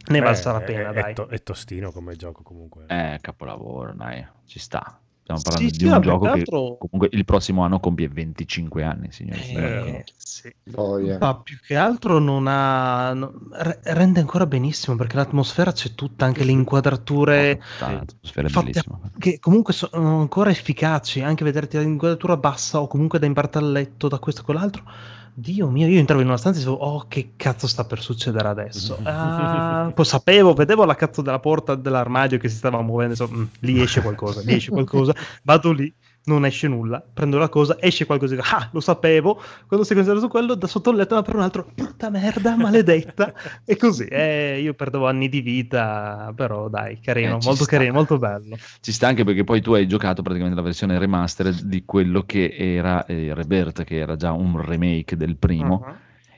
ne 0.07 0.17
è 0.17 0.21
valsa 0.21 0.51
la 0.51 0.59
è- 0.59 0.63
pena, 0.63 0.89
è, 0.89 0.93
dai. 0.93 1.13
to- 1.13 1.27
è 1.27 1.41
tostino 1.43 1.91
come 1.91 2.15
gioco 2.15 2.43
comunque. 2.43 2.85
Eh, 2.87 3.17
capolavoro, 3.21 3.93
dai, 3.93 4.25
ci 4.45 4.59
sta. 4.59 4.99
Stiamo 5.21 5.39
Sì, 5.39 5.43
parlando 5.43 5.73
sì, 5.73 5.79
di 5.79 5.85
un 5.85 5.91
no, 5.91 5.99
gioco 6.01 6.29
che 6.29 6.43
comunque 6.45 7.09
il 7.11 7.25
prossimo 7.25 7.63
anno 7.63 7.79
compie 7.79 8.07
25 8.07 8.83
anni, 8.83 9.11
signori. 9.11 9.41
signori. 9.41 9.89
Eh, 9.97 10.03
sì. 10.15 10.53
Poi. 10.69 11.17
Ma 11.17 11.39
più 11.41 11.57
che 11.65 11.75
altro 11.75 12.19
non 12.19 12.45
ha. 12.47 13.11
no- 13.13 13.33
re- 13.53 13.79
rende 13.83 14.19
ancora 14.19 14.45
benissimo 14.45 14.95
perché 14.95 15.15
l'atmosfera 15.15 15.71
c'è 15.71 15.95
tutta, 15.95 16.25
anche 16.25 16.43
le 16.43 16.51
inquadrature. 16.51 17.59
Tanta 17.75 18.13
atmosfera 18.13 18.49
fatte 18.49 18.83
bellissima. 18.83 18.99
che 19.17 19.39
comunque 19.39 19.73
sono 19.73 20.19
ancora 20.19 20.51
efficaci, 20.51 21.21
anche 21.21 21.43
vederti 21.43 21.77
l'inquadratura 21.79 22.37
bassa 22.37 22.79
o 22.81 22.87
comunque 22.87 23.17
da 23.17 23.25
impartalletto 23.25 24.07
da 24.07 24.19
questo 24.19 24.41
o 24.41 24.43
quell'altro. 24.43 24.83
Dio 25.37 25.69
mio, 25.69 25.85
io 25.87 25.99
entravo 25.99 26.21
in 26.21 26.27
una 26.27 26.37
stanza 26.37 26.59
e 26.59 26.63
dicevo, 26.63 26.81
oh, 26.81 27.07
che 27.09 27.33
cazzo 27.35 27.67
sta 27.67 27.83
per 27.83 27.99
succedere 28.01 28.47
adesso? 28.47 28.97
Ah, 29.03 29.91
poi 29.93 30.05
sapevo, 30.05 30.53
vedevo 30.53 30.85
la 30.85 30.95
cazzo 30.95 31.21
della 31.21 31.39
porta 31.39 31.75
dell'armadio 31.75 32.37
che 32.37 32.47
si 32.47 32.55
stava 32.55 32.81
muovendo, 32.81 33.13
dicevo, 33.13 33.37
"Mm, 33.37 33.43
lì 33.59 33.81
esce 33.81 34.01
qualcosa, 34.01 34.39
lì 34.41 34.53
esce 34.55 34.71
qualcosa, 34.71 35.13
vado 35.43 35.71
lì, 35.73 35.93
non 36.25 36.45
esce 36.45 36.67
nulla, 36.67 37.03
prendo 37.13 37.37
la 37.37 37.49
cosa, 37.49 37.77
esce 37.79 38.05
qualcosa, 38.05 38.35
dico, 38.35 38.47
ah, 38.51 38.69
lo 38.71 38.79
sapevo, 38.79 39.41
quando 39.67 39.85
si 39.85 39.93
concentra 39.93 40.19
su 40.19 40.27
quello, 40.27 40.55
da 40.55 40.67
sotto 40.67 40.89
il 40.89 40.97
letto 40.97 41.15
apre 41.15 41.35
un 41.35 41.43
altro, 41.43 41.65
puta 41.73 42.09
merda, 42.09 42.55
maledetta, 42.57 43.33
e 43.63 43.77
così, 43.77 44.05
eh, 44.05 44.59
io 44.61 44.73
perdevo 44.73 45.07
anni 45.07 45.29
di 45.29 45.41
vita, 45.41 46.33
però 46.35 46.67
dai, 46.67 46.99
carino, 46.99 47.37
Eh, 47.37 47.43
molto 47.43 47.63
sta. 47.63 47.65
carino, 47.77 47.93
molto 47.93 48.17
bello. 48.17 48.57
Ci 48.79 48.91
sta 48.91 49.07
anche 49.07 49.23
perché 49.23 49.43
poi 49.43 49.61
tu 49.61 49.73
hai 49.73 49.87
giocato 49.87 50.21
praticamente 50.21 50.57
la 50.57 50.65
versione 50.65 50.97
remastered 50.97 51.61
di 51.61 51.83
quello 51.85 52.23
che 52.23 52.53
era 52.57 53.05
eh, 53.05 53.33
Rebirth, 53.33 53.83
che 53.83 53.97
era 53.97 54.15
già 54.15 54.31
un 54.31 54.61
remake 54.61 55.15
del 55.15 55.35
primo. 55.37 55.83
Uh-huh. 55.85 55.93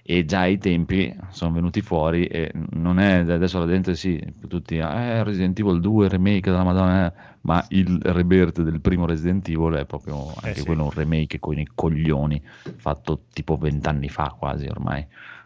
E 0.09 0.23
già 0.23 0.39
ai 0.39 0.57
tempi 0.57 1.13
sono 1.31 1.51
venuti 1.51 1.81
fuori 1.81 2.27
e 2.27 2.49
non 2.71 2.97
è 2.97 3.29
adesso 3.29 3.59
la 3.59 3.67
gente 3.67 3.93
sì, 3.93 4.17
tutti 4.47 4.77
eh, 4.77 5.21
Resident 5.21 5.59
Evil 5.59 5.81
2 5.81 6.07
remake 6.07 6.49
della 6.49 6.63
Madonna, 6.63 7.07
eh", 7.07 7.13
ma 7.41 7.65
il 7.71 7.99
Rebirth 8.01 8.61
del 8.61 8.79
primo 8.79 9.05
Resident 9.05 9.45
Evil 9.49 9.73
è 9.73 9.85
proprio 9.85 10.27
anche 10.35 10.51
Eh 10.51 10.55
sì. 10.55 10.65
quello 10.65 10.85
un 10.85 10.91
remake 10.91 11.39
con 11.39 11.59
i 11.59 11.67
coglioni 11.75 12.41
fatto 12.77 13.23
tipo 13.33 13.57
vent'anni 13.57 14.07
fa 14.07 14.33
quasi 14.39 14.67
ormai. 14.67 15.05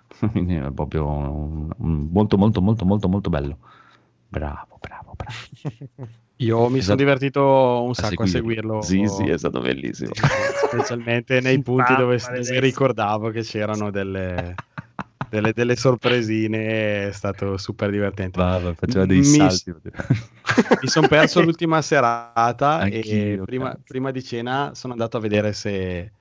Quindi 0.32 0.54
è 0.54 0.72
proprio 0.72 1.08
molto 1.78 2.38
molto 2.38 2.62
molto 2.62 2.86
molto 2.86 3.10
molto 3.10 3.30
bello. 3.32 3.58
Bravo, 4.28 4.78
bravo, 4.80 5.14
bravo. 5.16 5.90
Io 6.42 6.58
mi 6.70 6.80
Esatto. 6.80 6.84
sono 6.84 6.96
divertito 6.96 7.84
un 7.84 7.92
A 7.92 7.94
sacco 7.94 8.24
a 8.24 8.28
seguirlo. 8.28 8.82
Sì, 8.82 9.06
sì, 9.08 9.28
è 9.30 9.38
stato 9.38 9.62
bellissimo. 9.62 10.12
specialmente 10.68 11.40
nei 11.40 11.62
punti 11.62 11.96
dove, 11.96 12.18
dove 12.18 12.60
ricordavo 12.60 13.30
che 13.30 13.42
c'erano 13.42 13.92
delle, 13.92 14.56
delle, 15.30 15.54
delle 15.54 15.76
sorpresine, 15.76 17.10
è 17.10 17.12
stato 17.12 17.58
super 17.58 17.92
divertente. 17.92 18.40
Vabbè, 18.40 18.74
faceva 18.74 19.06
dei 19.06 19.18
Mi- 19.18 19.24
salti. 19.24 19.72
Mi 20.82 20.88
sono 20.88 21.08
perso 21.08 21.42
l'ultima 21.46 21.82
serata 21.82 22.80
e 22.86 22.96
Anch'io, 22.96 23.46
prima, 23.46 23.78
prima 23.86 24.10
di 24.12 24.24
cena 24.24 24.72
sono 24.74 24.94
andato 24.94 25.18
a 25.18 25.20
vedere 25.20 25.54
se, 25.54 26.12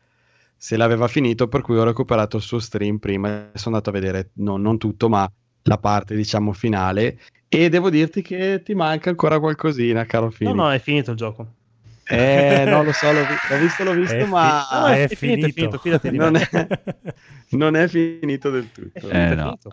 se 0.54 0.76
l'aveva 0.76 1.08
finito, 1.08 1.48
per 1.48 1.62
cui 1.62 1.78
ho 1.78 1.84
recuperato 1.84 2.36
il 2.36 2.42
suo 2.42 2.58
stream 2.58 2.98
prima 2.98 3.50
e 3.52 3.58
sono 3.58 3.76
andato 3.76 3.88
a 3.88 3.98
vedere 3.98 4.30
no- 4.34 4.58
non 4.58 4.76
tutto, 4.76 5.08
ma 5.08 5.30
la 5.62 5.78
parte 5.78 6.14
diciamo 6.14 6.52
finale. 6.52 7.18
E 7.52 7.68
devo 7.68 7.90
dirti 7.90 8.22
che 8.22 8.62
ti 8.64 8.74
manca 8.74 9.10
ancora 9.10 9.40
qualcosina, 9.40 10.04
caro 10.04 10.26
No, 10.26 10.30
Fili. 10.30 10.52
no, 10.54 10.70
è 10.70 10.78
finito 10.78 11.10
il 11.10 11.16
gioco. 11.16 11.54
Eh, 12.04 12.64
no, 12.66 12.82
lo 12.84 12.92
so, 12.92 13.10
l'ho, 13.12 13.20
vi- 13.24 13.36
l'ho 13.48 13.58
visto, 13.58 13.84
l'ho 13.84 13.92
visto, 13.92 14.14
È 14.14 14.24
ma 14.24 14.64
fi- 14.68 14.74
No, 14.76 14.86
è, 14.86 15.02
è 15.08 15.14
finito, 15.14 15.46
è 15.46 15.50
finito, 15.52 15.78
fidati 15.78 16.10
di 16.10 16.18
me. 16.18 16.24
non, 16.30 16.36
è, 16.36 16.48
non 17.50 17.76
è 17.76 17.88
finito 17.88 18.50
del 18.50 18.70
tutto. 18.72 18.90
È 18.98 19.00
finito, 19.00 19.16
Eh, 19.16 19.30
è 19.30 19.34
no. 19.34 19.42
finito. 19.60 19.68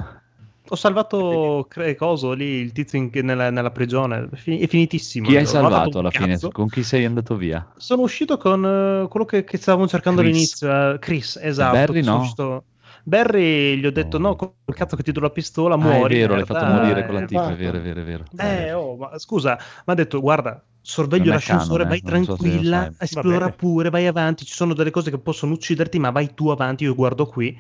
Ho 0.70 0.76
salvato 0.76 1.66
cre- 1.70 1.95
coso 1.95 2.34
lì, 2.34 2.45
il 2.45 2.72
tizio 2.74 2.98
in- 2.99 3.10
nella, 3.24 3.49
nella 3.52 3.72
prigione. 3.72 4.28
È, 4.32 4.36
fi- 4.36 4.60
è 4.60 4.68
finitissimo. 4.68 5.28
Chi 5.28 5.38
hai 5.38 5.45
salvato 5.45 5.99
alla 5.99 6.12
fine? 6.12 6.34
cazzo. 6.34 6.49
Con 6.49 6.68
chi 6.68 6.84
sei 6.84 7.06
andato 7.06 7.36
via? 7.38 7.66
Sono 7.78 8.02
uscito 8.02 8.38
con 8.38 8.66
eh, 8.66 9.08
quello 9.08 9.26
che, 9.26 9.44
che 9.44 9.58
stavamo 9.58 9.88
cercando 9.88 10.22
Chris. 10.22 10.32
all'inizio, 10.34 10.94
eh, 10.95 10.99
Chris, 10.99 11.40
esatto. 11.41 11.76
Barry 11.76 12.04
sono 12.04 12.16
no? 12.18 12.22
uscito- 12.22 12.64
Barry 13.08 13.78
gli 13.78 13.86
ho 13.86 13.92
detto: 13.92 14.18
No. 14.18 14.28
No, 14.30 14.36
col 14.36 14.54
cazzo 14.76 14.98
che 14.98 15.04
ti 15.04 15.14
do 15.14 15.22
la 15.22 15.30
pistola, 15.30 15.76
Ah, 15.76 15.78
muori. 15.78 16.16
è 16.16 16.20
vero, 16.20 16.36
l'hai 16.36 16.44
merda." 16.46 16.60
fatto 16.60 16.74
morire 16.74 17.06
con 17.06 17.14
la 17.16 17.22
Eh, 17.22 17.26
tipa, 17.26 17.52
è 17.52 17.56
vero, 17.56 17.78
è 17.78 17.82
vero, 17.82 18.02
è 18.02 18.04
vero. 18.04 18.24
Eh, 18.38 18.74
oh, 18.74 18.98
ma 18.98 19.18
scusa, 19.18 19.56
mi 19.58 19.94
ha 19.94 19.94
detto: 19.94 20.20
Guarda, 20.20 20.62
sorveglio 20.82 21.32
l'ascensore, 21.32 21.86
vai 21.86 22.00
eh, 22.00 22.02
so 22.02 22.08
tranquilla, 22.08 22.82
sai. 22.84 22.96
esplora 23.00 23.50
pure, 23.50 23.90
vai 23.90 24.08
avanti. 24.08 24.44
Ci 24.44 24.54
sono 24.54 24.74
delle 24.74 24.92
cose 24.92 25.10
che 25.10 25.20
possono 25.20 25.54
ucciderti, 25.54 26.00
ma 26.00 26.10
vai 26.12 26.34
tu 26.34 26.50
avanti. 26.50 26.84
Io 26.84 26.96
guardo 26.96 27.26
qui. 27.28 27.58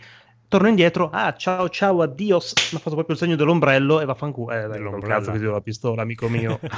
Torno 0.49 0.67
indietro, 0.69 1.09
ah 1.11 1.33
ciao 1.35 1.69
ciao, 1.69 2.01
addios. 2.01 2.53
Mi 2.71 2.77
ha 2.77 2.81
fatto 2.81 2.95
proprio 2.95 3.15
il 3.15 3.21
segno 3.21 3.35
dell'ombrello 3.37 4.01
e 4.01 4.05
vaffanculo. 4.05 4.53
Eh, 4.53 4.67
dai, 4.67 4.81
col 4.81 5.01
cazzo 5.03 5.31
che 5.31 5.37
ti 5.39 5.43
do 5.45 5.51
la 5.51 5.61
pistola, 5.61 6.01
amico 6.01 6.27
mio. 6.29 6.59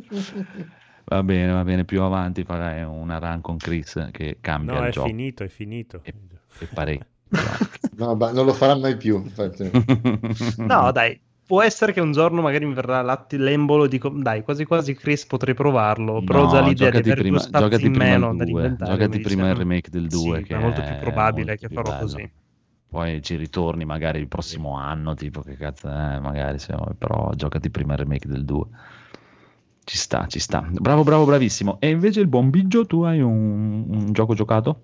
va 1.10 1.22
bene, 1.22 1.52
va 1.52 1.64
bene, 1.64 1.84
più 1.84 2.02
avanti 2.02 2.44
farai 2.44 2.82
una 2.84 3.18
run 3.18 3.40
con 3.40 3.60
Chris 3.60 4.08
che 4.12 4.38
cambia 4.40 4.78
No, 4.78 4.84
il 4.84 4.88
è 4.88 4.90
gioco 4.90 5.08
finito, 5.08 5.44
è 5.44 5.48
finito. 5.48 6.02
e, 6.02 6.14
e 6.58 6.66
parecchio. 6.68 7.08
No, 7.96 8.14
ma 8.16 8.30
non 8.32 8.46
lo 8.46 8.52
farà 8.54 8.74
mai 8.76 8.96
più. 8.96 9.16
infatti. 9.22 9.70
No, 10.66 10.90
dai, 10.92 11.20
può 11.44 11.62
essere 11.62 11.92
che 11.92 12.00
un 12.00 12.12
giorno 12.12 12.40
magari 12.42 12.64
mi 12.66 12.74
verrà 12.74 13.02
l'atti- 13.02 13.36
l'embolo 13.36 13.84
e 13.84 13.88
dico, 13.88 14.08
dai, 14.10 14.42
quasi 14.42 14.64
quasi 14.64 14.94
Chris 14.94 15.26
potrei 15.26 15.54
provarlo, 15.54 16.22
però 16.22 16.44
No, 16.44 16.46
già 16.46 16.60
l'idea 16.60 16.90
di 16.90 16.98
giocati 16.98 17.00
avere 17.00 17.22
prima, 17.22 17.46
due 17.48 17.68
in 17.78 17.94
meno 17.94 18.34
da 18.34 18.44
2, 18.44 18.50
inventare 18.52 18.80
giocati 18.80 19.18
prima 19.20 19.48
il 19.48 19.54
remake 19.56 19.90
del 19.90 20.08
2 20.08 20.40
sì, 20.40 20.42
che 20.42 20.54
è 20.54 20.58
molto 20.58 20.82
più 20.82 20.94
è 20.94 20.96
probabile 20.96 21.44
molto 21.44 21.58
che 21.58 21.68
più 21.68 21.76
farò 21.76 21.82
bello. 21.82 22.00
così. 22.00 22.30
Poi 22.88 23.22
ci 23.22 23.36
ritorni 23.36 23.84
magari 23.84 24.18
il 24.20 24.28
prossimo 24.28 24.76
anno, 24.76 25.14
tipo 25.14 25.42
che 25.42 25.56
cazzo, 25.56 25.88
eh, 25.88 26.20
magari 26.20 26.58
se 26.58 26.74
però 26.98 27.32
giocati 27.34 27.70
prima 27.70 27.92
il 27.94 27.98
remake 28.00 28.28
del 28.28 28.44
2. 28.44 28.66
Ci 29.84 29.96
sta, 29.96 30.26
ci 30.28 30.38
sta. 30.38 30.60
Bravo, 30.70 31.02
bravo, 31.02 31.24
bravissimo. 31.24 31.78
E 31.80 31.88
invece 31.90 32.20
il 32.20 32.28
buon 32.28 32.50
Biggio, 32.50 32.86
tu 32.86 33.02
hai 33.02 33.20
un, 33.20 33.84
un 33.88 34.12
gioco 34.12 34.34
giocato? 34.34 34.82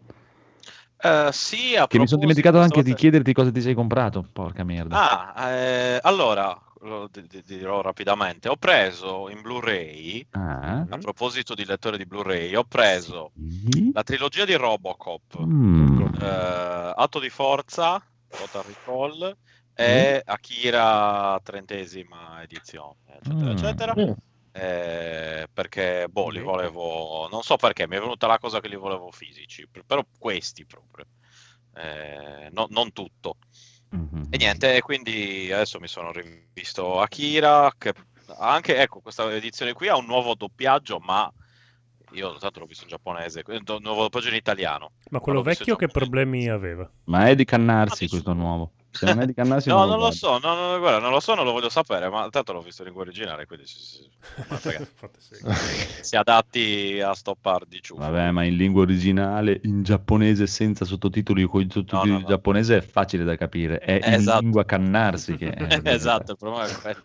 Eh, 0.98 1.28
sì, 1.32 1.76
a 1.76 1.86
Che 1.86 1.98
mi 1.98 2.08
sono 2.08 2.20
dimenticato 2.20 2.58
anche 2.58 2.82
di 2.82 2.94
chiederti 2.94 3.32
cosa 3.32 3.52
ti 3.52 3.60
sei 3.60 3.74
comprato. 3.74 4.26
Porca 4.32 4.64
merda. 4.64 5.34
Ah, 5.34 5.50
eh, 5.50 5.98
allora, 6.02 6.58
lo 6.80 7.08
di- 7.10 7.42
dirò 7.44 7.82
rapidamente. 7.82 8.48
Ho 8.48 8.56
preso 8.56 9.28
in 9.28 9.42
Blu-ray, 9.42 10.26
Ah, 10.30 10.84
a 10.88 10.98
proposito 10.98 11.54
di 11.54 11.64
lettore 11.64 11.96
di 11.98 12.06
Blu-ray, 12.06 12.54
ho 12.56 12.64
preso 12.64 13.30
sì. 13.64 13.90
la 13.92 14.02
trilogia 14.02 14.44
di 14.44 14.54
Robocop, 14.54 15.38
Mm. 15.44 16.00
eh, 16.20 16.92
Atto 16.96 17.20
di 17.20 17.28
Forza, 17.28 18.02
Total 18.28 18.62
Recall 18.64 19.36
e 19.74 20.22
Akira 20.24 21.38
trentesima 21.42 22.42
edizione, 22.42 22.96
eccetera, 23.20 23.46
Mm. 23.46 23.50
eccetera. 23.52 23.94
Eh, 24.58 25.48
perché 25.52 26.06
boh, 26.08 26.30
li 26.30 26.40
volevo, 26.40 27.28
non 27.30 27.42
so 27.42 27.56
perché, 27.56 27.86
mi 27.86 27.96
è 27.96 28.00
venuta 28.00 28.26
la 28.26 28.38
cosa 28.38 28.58
che 28.58 28.68
li 28.68 28.76
volevo 28.76 29.10
fisici, 29.10 29.68
però 29.84 30.02
questi 30.18 30.64
proprio, 30.64 31.04
Eh, 31.74 32.48
no- 32.52 32.66
non 32.70 32.90
tutto. 32.92 33.36
Mhm. 33.90 34.28
E 34.30 34.36
niente, 34.38 34.76
e 34.76 34.80
quindi 34.80 35.52
adesso 35.52 35.78
mi 35.78 35.88
sono 35.88 36.10
rivisto 36.10 37.00
Akira, 37.00 37.70
che 37.76 37.92
anche, 38.38 38.78
ecco, 38.78 39.00
questa 39.00 39.30
edizione 39.34 39.74
qui 39.74 39.88
ha 39.88 39.96
un 39.96 40.06
nuovo 40.06 40.34
doppiaggio, 40.34 41.00
ma 41.00 41.30
io 42.12 42.38
tanto 42.38 42.60
l'ho 42.60 42.66
visto 42.66 42.84
in 42.84 42.88
giapponese, 42.88 43.42
un 43.46 43.62
nuovo 43.82 44.02
doppiaggio 44.02 44.28
in 44.28 44.36
italiano. 44.36 44.92
Ma 45.10 45.20
quello 45.20 45.42
vecchio 45.42 45.76
che 45.76 45.86
problemi 45.86 46.48
aveva? 46.48 46.90
Ma 47.04 47.28
è 47.28 47.34
di 47.34 47.44
cannarsi 47.44 48.08
questo 48.08 48.32
nuovo. 48.32 48.72
Se 48.96 49.06
non 49.06 49.20
è 49.20 49.26
di 49.26 49.34
Cannassi 49.34 49.68
No, 49.70 49.80
non 49.80 49.88
non 49.88 49.96
lo 49.96 49.96
guardo. 49.98 50.16
so, 50.16 50.38
no, 50.38 50.54
no, 50.54 50.78
guarda, 50.78 50.98
non 50.98 51.10
lo 51.10 51.20
so, 51.20 51.34
non 51.34 51.44
lo 51.44 51.52
voglio 51.52 51.68
sapere, 51.68 52.08
ma 52.08 52.28
tanto 52.28 52.52
l'ho 52.52 52.62
visto 52.62 52.82
in 52.82 52.88
lingua 52.88 53.04
originale, 53.04 53.46
quindi 53.46 53.66
si, 53.66 53.78
si- 53.78 54.10
si 56.00 56.16
adatti 56.16 57.00
a 57.00 57.12
stoppare 57.14 57.66
di 57.68 57.80
giù. 57.80 57.96
Vabbè, 57.96 58.30
ma 58.30 58.44
in 58.44 58.56
lingua 58.56 58.82
originale, 58.82 59.60
in 59.64 59.82
giapponese 59.82 60.46
senza 60.46 60.84
sottotitoli 60.84 61.44
con 61.44 61.60
i 61.60 61.68
sottotitoli 61.70 62.10
no, 62.10 62.16
in 62.16 62.22
no. 62.22 62.28
giapponese 62.28 62.76
è 62.78 62.80
facile 62.80 63.24
da 63.24 63.36
capire. 63.36 63.78
È 63.78 63.92
in 63.92 64.14
Esatto. 64.14 64.40
lingua 64.40 64.64
cannarsi 64.64 65.36
che 65.36 65.50
è... 65.50 65.80
esatto, 65.84 66.32
il 66.32 66.38
problema 66.38 66.66
è 66.66 66.72
quello. 66.72 67.04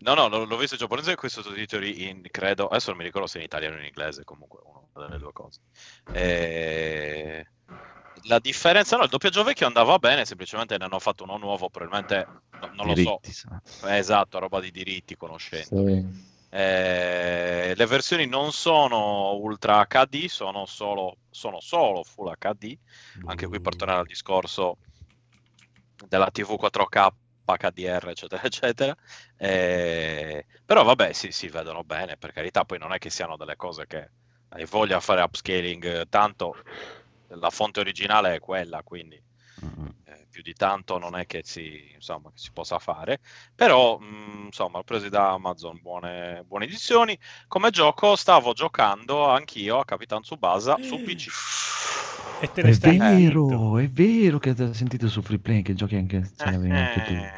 No, 0.00 0.14
no, 0.14 0.28
l'ho, 0.28 0.44
l'ho 0.44 0.56
visto 0.56 0.74
in 0.74 0.80
giapponese 0.80 1.16
con 1.16 1.28
i 1.28 1.32
sottotitoli 1.32 2.08
in, 2.08 2.22
credo, 2.30 2.68
adesso 2.68 2.90
non 2.90 2.98
mi 2.98 3.04
ricordo 3.04 3.26
se 3.26 3.38
in 3.38 3.44
italiano 3.44 3.74
o 3.74 3.78
in 3.78 3.86
inglese, 3.86 4.22
comunque 4.22 4.60
una 4.62 5.06
delle 5.06 5.18
due 5.18 5.32
cose. 5.32 5.60
Eh, 6.12 7.44
La 8.24 8.38
differenza, 8.38 8.96
no, 8.96 9.04
il 9.04 9.08
doppiaggio 9.08 9.42
vecchio 9.42 9.66
andava 9.66 9.98
bene, 9.98 10.24
semplicemente 10.24 10.76
ne 10.76 10.84
hanno 10.84 10.98
fatto 10.98 11.24
uno 11.24 11.36
nuovo, 11.36 11.68
probabilmente, 11.68 12.26
no- 12.60 12.70
non 12.72 12.86
lo 12.86 12.96
so, 12.96 13.20
Diritti. 13.22 13.86
Eh, 13.86 13.98
esatto, 13.98 14.38
roba 14.38 14.60
di 14.60 14.70
diritti, 14.70 15.16
conoscenti. 15.16 15.66
Sì. 15.66 16.36
Eh, 16.50 17.74
le 17.76 17.86
versioni 17.86 18.26
non 18.26 18.52
sono 18.52 19.34
Ultra 19.34 19.86
HD, 19.86 20.26
sono 20.26 20.64
solo, 20.64 21.18
sono 21.30 21.60
solo 21.60 22.02
Full 22.02 22.32
HD. 22.38 22.76
Anche 23.26 23.46
qui 23.46 23.60
per 23.60 23.76
tornare 23.76 24.00
al 24.00 24.06
discorso 24.06 24.78
della 26.06 26.30
TV 26.30 26.56
4K, 26.58 27.08
HDR, 27.44 28.08
eccetera, 28.08 28.42
eccetera. 28.42 28.96
Eh, 29.36 30.46
però 30.64 30.84
vabbè, 30.84 31.12
sì, 31.12 31.32
si 31.32 31.48
vedono 31.48 31.84
bene, 31.84 32.16
per 32.16 32.32
carità, 32.32 32.64
poi 32.64 32.78
non 32.78 32.92
è 32.92 32.98
che 32.98 33.10
siano 33.10 33.36
delle 33.36 33.56
cose 33.56 33.86
che 33.86 34.10
hai 34.50 34.64
voglia 34.64 34.96
di 34.96 35.02
fare 35.02 35.22
upscaling, 35.22 35.84
eh, 35.84 36.08
tanto 36.08 36.56
la 37.28 37.50
fonte 37.50 37.80
originale 37.80 38.34
è 38.34 38.40
quella, 38.40 38.82
quindi 38.82 39.20
Mm, 39.62 39.92
eh, 40.04 40.26
più 40.30 40.42
di 40.42 40.54
tanto 40.54 40.98
non 40.98 41.16
è 41.16 41.26
che 41.26 41.42
si, 41.44 41.92
insomma, 41.94 42.30
che 42.30 42.38
si 42.38 42.50
possa 42.52 42.78
fare, 42.78 43.20
però 43.54 43.98
mh, 43.98 44.44
insomma, 44.46 44.78
ho 44.78 44.82
preso 44.84 45.08
da 45.08 45.30
Amazon 45.32 45.80
buone, 45.80 46.42
buone 46.46 46.64
edizioni. 46.64 47.18
Come 47.46 47.70
gioco 47.70 48.16
stavo 48.16 48.52
giocando 48.52 49.26
anch'io 49.28 49.78
a 49.80 49.84
Capitan 49.84 50.22
Tsubasa 50.22 50.78
su 50.80 51.00
PC. 51.00 51.30
E 52.40 52.46
te 52.52 52.62
ne 52.62 52.72
È 52.72 52.72
stai 52.72 52.98
vero, 52.98 53.78
è 53.78 53.88
vero 53.90 54.38
che 54.38 54.50
hai 54.50 54.74
sentito 54.74 55.08
su 55.08 55.22
Free 55.22 55.38
Play 55.38 55.62
che 55.62 55.74
giochi 55.74 55.96
anche, 55.96 56.34
l'avevi 56.42 56.76
anche 56.76 57.02
tu. 57.02 57.28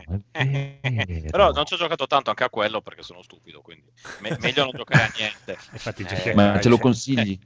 È 0.93 1.05
vero. 1.05 1.25
Però 1.29 1.51
non 1.53 1.65
ci 1.65 1.75
ho 1.75 1.77
giocato 1.77 2.07
tanto 2.07 2.31
anche 2.31 2.45
a 2.45 2.51
quello 2.51 2.81
perché 2.83 3.03
sono 3.03 3.23
stupido, 3.23 3.61
quindi 3.62 3.91
me- 4.17 4.35
meglio 4.37 4.65
non 4.65 4.75
giocare 4.75 5.05
a 5.05 5.09
niente. 5.12 5.59
Infatti, 5.73 6.05
Eh, 6.05 6.33
Ma 6.33 6.59
ce 6.59 6.69
lo 6.69 6.79
consigli? 6.79 7.39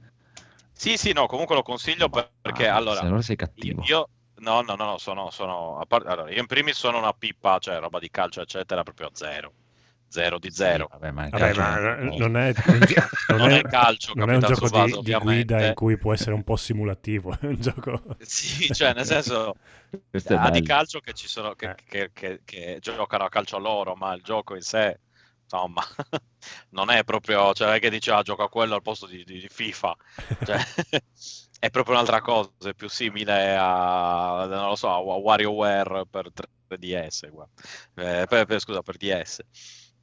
Sì, 0.77 0.97
sì, 0.97 1.13
no, 1.13 1.25
comunque 1.27 1.55
lo 1.55 1.61
consiglio 1.63 2.09
per- 2.09 2.31
perché 2.41 2.67
Ah, 2.67 2.75
allora, 2.75 2.99
se 2.99 3.05
allora 3.05 3.21
sei 3.21 3.35
cattivo. 3.35 3.81
io 3.87 4.09
no, 4.35 4.61
no, 4.61 4.75
no, 4.75 4.85
no, 4.85 4.97
sono, 4.97 5.29
sono 5.31 5.79
a 5.79 5.85
par- 5.85 6.05
allora, 6.05 6.29
io 6.31 6.39
in 6.41 6.45
primis 6.47 6.77
sono 6.77 6.97
una 6.97 7.13
pippa, 7.13 7.57
cioè 7.59 7.79
roba 7.79 7.99
di 7.99 8.09
calcio, 8.09 8.41
eccetera, 8.41 8.83
proprio 8.83 9.09
zero. 9.13 9.53
Zero 10.07 10.37
di 10.39 10.51
zero. 10.51 10.89
Vabbè, 10.91 11.11
ma, 11.11 11.27
Vabbè, 11.29 11.53
ma 11.53 11.75
è- 11.77 12.17
non 12.17 12.37
è, 12.37 12.53
Non 13.37 13.51
è 13.51 13.65
calcio, 13.65 14.13
non 14.15 14.29
è 14.29 14.35
un 14.35 14.43
gioco 14.43 14.69
di, 14.69 14.99
di 15.01 15.15
guida 15.15 15.65
in 15.65 15.73
cui 15.73 15.97
può 15.97 16.13
essere 16.13 16.33
un 16.33 16.43
po' 16.43 16.55
simulativo. 16.55 17.37
È 17.39 17.45
un 17.47 17.59
gioco... 17.59 18.01
Sì, 18.17 18.71
cioè 18.71 18.93
nel 18.93 19.05
senso 19.05 19.55
è 20.23 20.33
ah, 20.33 20.49
di 20.49 20.61
calcio 20.61 20.99
che 20.99 21.13
ci 21.13 21.27
sono 21.27 21.53
che, 21.55 21.67
Eh. 21.67 21.75
che- 21.85 22.11
che- 22.13 22.41
che 22.45 22.77
giocano 22.79 23.25
a 23.25 23.29
calcio 23.29 23.57
loro, 23.59 23.95
ma 23.95 24.13
il 24.13 24.21
gioco 24.23 24.55
in 24.55 24.61
sé 24.61 24.99
insomma. 25.55 25.83
Non 26.69 26.89
è 26.91 27.03
proprio 27.03 27.53
cioè 27.53 27.67
non 27.67 27.75
è 27.77 27.79
che 27.79 27.89
dice 27.89 28.11
ah 28.11 28.21
gioco 28.21 28.43
a 28.43 28.49
quello 28.49 28.75
al 28.75 28.81
posto 28.81 29.07
di, 29.07 29.23
di- 29.23 29.47
FIFA. 29.49 29.95
Cioè, 30.43 30.57
è 31.59 31.69
proprio 31.69 31.95
un'altra 31.95 32.21
cosa 32.21 32.51
è 32.63 32.73
più 32.73 32.87
simile 32.89 33.55
a 33.57 34.45
non 34.47 34.67
lo 34.69 34.75
so 34.75 34.89
a 34.91 34.99
WarioWare 34.99 36.05
per 36.07 36.31
3DS 36.31 37.29
guarda. 37.29 37.53
Eh, 38.21 38.25
per- 38.27 38.45
per- 38.45 38.59
scusa 38.59 38.81
per 38.81 38.97
DS 38.97 39.39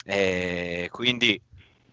e 0.04 0.88
quindi 0.90 1.40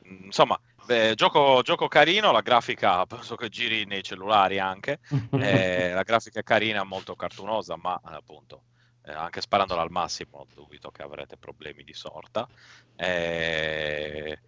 mh, 0.04 0.26
insomma 0.26 0.60
beh, 0.86 1.14
gioco, 1.16 1.62
gioco 1.62 1.88
carino 1.88 2.32
la 2.32 2.42
grafica 2.42 3.06
penso 3.06 3.36
che 3.36 3.50
giri 3.50 3.86
nei 3.86 4.02
cellulari 4.04 4.60
anche. 4.60 5.00
Eh, 5.32 5.92
la 5.94 6.04
grafica 6.04 6.40
è 6.40 6.44
carina, 6.44 6.84
molto 6.84 7.16
cartunosa, 7.16 7.76
ma 7.78 8.00
appunto 8.04 8.64
eh, 9.10 9.14
anche 9.14 9.42
sparandola 9.42 9.82
al 9.82 9.92
massimo 9.92 10.46
dubito 10.54 10.92
che 10.92 11.02
avrete 11.02 11.38
problemi 11.38 11.84
di 11.84 11.94
sorta. 11.94 12.48
Eh, 12.96 14.40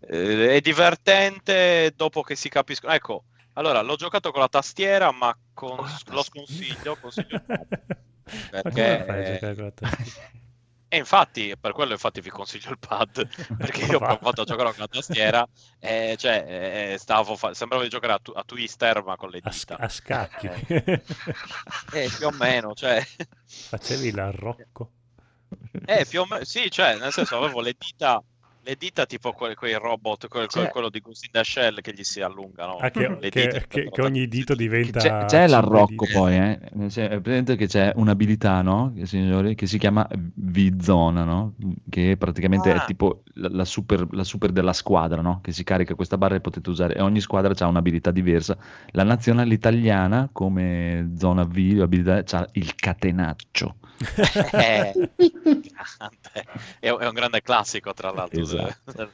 eh, 0.00 0.54
è 0.56 0.60
divertente 0.60 1.92
dopo 1.94 2.22
che 2.22 2.34
si 2.34 2.48
capiscono. 2.48 2.92
Ecco, 2.92 3.24
allora 3.54 3.80
l'ho 3.82 3.96
giocato 3.96 4.30
con 4.30 4.40
la 4.40 4.48
tastiera, 4.48 5.10
ma 5.12 5.36
con- 5.52 5.86
lo 6.06 6.22
sconsiglio, 6.22 6.96
consiglio 6.96 7.36
il 7.36 7.42
pad. 7.42 7.66
Ma 8.52 8.62
Perché- 8.62 9.38
E 10.96 10.98
infatti, 10.98 11.54
per 11.60 11.72
quello 11.72 11.92
infatti 11.92 12.22
vi 12.22 12.30
consiglio 12.30 12.70
il 12.70 12.78
pad, 12.78 13.28
perché 13.54 13.84
io 13.84 13.98
ho 13.98 14.00
provato 14.00 14.40
a 14.40 14.44
giocare 14.44 14.70
con 14.70 14.78
la 14.80 14.88
tastiera 14.88 15.46
e 15.78 16.14
cioè, 16.18 16.92
eh, 16.94 16.98
stavo 16.98 17.36
fa- 17.36 17.52
sembrava 17.52 17.82
di 17.84 17.90
giocare 17.90 18.14
a, 18.14 18.18
tu- 18.18 18.32
a 18.34 18.42
Twister 18.44 19.02
ma 19.04 19.14
con 19.16 19.28
le 19.28 19.40
A, 19.42 19.50
sc- 19.52 19.74
dita. 19.74 19.76
a 19.78 19.88
scacchi. 19.90 20.46
Eh, 21.90 22.10
più 22.16 22.26
o 22.26 22.30
meno, 22.30 22.72
cioè... 22.74 23.04
Facevi 23.68 24.10
l'arrocco. 24.12 24.92
Eh, 25.84 26.06
più 26.06 26.22
o 26.22 26.26
meno, 26.26 26.44
sì, 26.44 26.70
cioè, 26.70 26.96
nel 26.96 27.12
senso 27.12 27.36
avevo 27.36 27.60
le 27.60 27.74
dita, 27.78 28.22
le 28.66 28.74
dita 28.76 29.06
tipo 29.06 29.32
que- 29.32 29.54
quei 29.54 29.74
robot, 29.74 30.26
quel- 30.26 30.48
quel- 30.48 30.64
Cioè- 30.64 30.72
quello 30.72 30.90
di 30.90 30.98
Ghost 30.98 31.24
in 31.24 31.30
the 31.30 31.44
Shell 31.44 31.80
che 31.80 31.92
gli 31.94 32.02
si 32.02 32.20
allungano. 32.20 32.78
Ah, 32.78 32.90
che, 32.90 33.06
le 33.08 33.30
che- 33.30 33.42
dita 33.46 33.60
che- 33.68 33.88
che 33.88 34.02
ogni 34.02 34.26
dito 34.26 34.56
diventa... 34.56 34.98
C'è, 34.98 35.24
c'è 35.26 35.46
l'arrocco 35.46 36.04
dita. 36.04 36.18
poi, 36.18 36.34
eh? 36.36 36.58
C'è, 36.88 37.08
è 37.08 37.20
presente 37.20 37.54
che 37.54 37.68
c'è 37.68 37.92
un'abilità, 37.94 38.62
no? 38.62 38.92
Che, 38.96 39.06
signori, 39.06 39.54
che 39.54 39.66
si 39.66 39.78
chiama 39.78 40.04
V-Zona, 40.10 41.22
no? 41.22 41.54
Che 41.88 42.16
praticamente 42.18 42.72
Ah. 42.72 42.82
è 42.82 42.86
tipo 42.86 43.22
la, 43.34 43.48
la 43.52 43.64
super, 43.64 44.04
la 44.10 44.24
super 44.24 44.50
della 44.50 44.72
squadra, 44.72 45.20
no? 45.22 45.38
Che 45.42 45.52
si 45.52 45.62
carica 45.62 45.94
questa 45.94 46.18
barra 46.18 46.34
e 46.34 46.40
potete 46.40 46.68
usare, 46.68 46.96
e 46.96 47.00
ogni 47.02 47.20
squadra 47.20 47.54
ha 47.56 47.66
un'abilità 47.68 48.10
diversa. 48.10 48.56
La 48.90 49.04
nazionale 49.04 49.54
italiana, 49.54 50.28
come 50.32 51.12
zona 51.16 51.44
V, 51.44 51.78
abilità, 51.80 52.24
ha 52.36 52.48
il 52.54 52.74
catenaccio. 52.74 53.76
Eh. 54.52 55.10
È, 56.78 56.86
è 56.88 57.06
un 57.06 57.14
grande 57.14 57.40
classico, 57.42 57.92
tra 57.92 58.10
l'altro. 58.10 58.40
Esatto. 58.40 59.10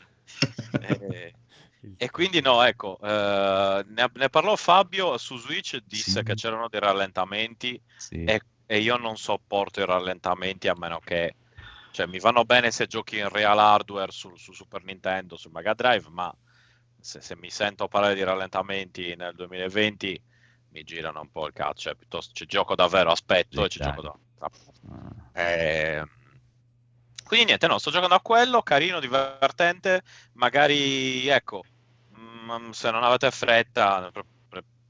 Eh, 0.80 1.34
e 1.96 2.10
quindi 2.10 2.40
no, 2.40 2.62
ecco, 2.62 2.98
eh, 3.02 3.84
ne, 3.88 4.10
ne 4.12 4.28
parlò 4.28 4.54
Fabio 4.56 5.18
su 5.18 5.36
Switch, 5.36 5.78
disse 5.84 6.18
Sì. 6.18 6.22
che 6.22 6.34
c'erano 6.34 6.68
dei 6.68 6.80
rallentamenti 6.80 7.80
Sì. 7.96 8.24
e, 8.24 8.40
e 8.66 8.78
io 8.80 8.96
non 8.96 9.16
sopporto 9.16 9.80
i 9.80 9.84
rallentamenti 9.86 10.68
a 10.68 10.74
meno 10.76 11.00
che, 11.00 11.34
cioè 11.90 12.06
mi 12.06 12.18
vanno 12.20 12.44
bene 12.44 12.70
se 12.70 12.86
giochi 12.86 13.18
in 13.18 13.28
real 13.28 13.59
hardware 13.59 14.12
su, 14.12 14.34
su 14.36 14.52
Super 14.52 14.84
Nintendo, 14.84 15.36
su 15.36 15.50
Mega 15.52 15.74
Drive, 15.74 16.06
ma 16.09 16.32
se, 17.00 17.20
se 17.20 17.36
mi 17.36 17.50
sento 17.50 17.88
parlare 17.88 18.14
di 18.14 18.22
rallentamenti 18.22 19.14
nel 19.16 19.34
2020 19.34 20.22
mi 20.73 20.82
girano 20.85 21.20
un 21.20 21.31
po' 21.31 21.47
il 21.47 21.53
cazzo, 21.53 21.81
cioè 21.82 21.94
piuttosto 21.94 22.32
ci 22.35 22.47
gioco 22.47 22.74
davvero, 22.74 23.11
aspetto 23.11 23.62
Sì, 23.62 23.65
e 23.65 23.69
ci 23.69 23.78
dai. 23.78 23.89
gioco 23.93 24.03
da 24.03 24.15
Ah. 24.90 25.31
eh, 25.40 26.05
quindi 27.24 27.47
niente, 27.47 27.66
no, 27.66 27.78
sto 27.78 27.90
giocando 27.90 28.15
a 28.15 28.20
quello, 28.20 28.62
carino, 28.62 29.01
divertente, 29.01 30.03
magari, 30.32 31.27
ecco, 31.28 31.62
mm, 32.19 32.70
se 32.70 32.90
non 32.90 33.05
avete 33.05 33.31
fretta, 33.31 34.11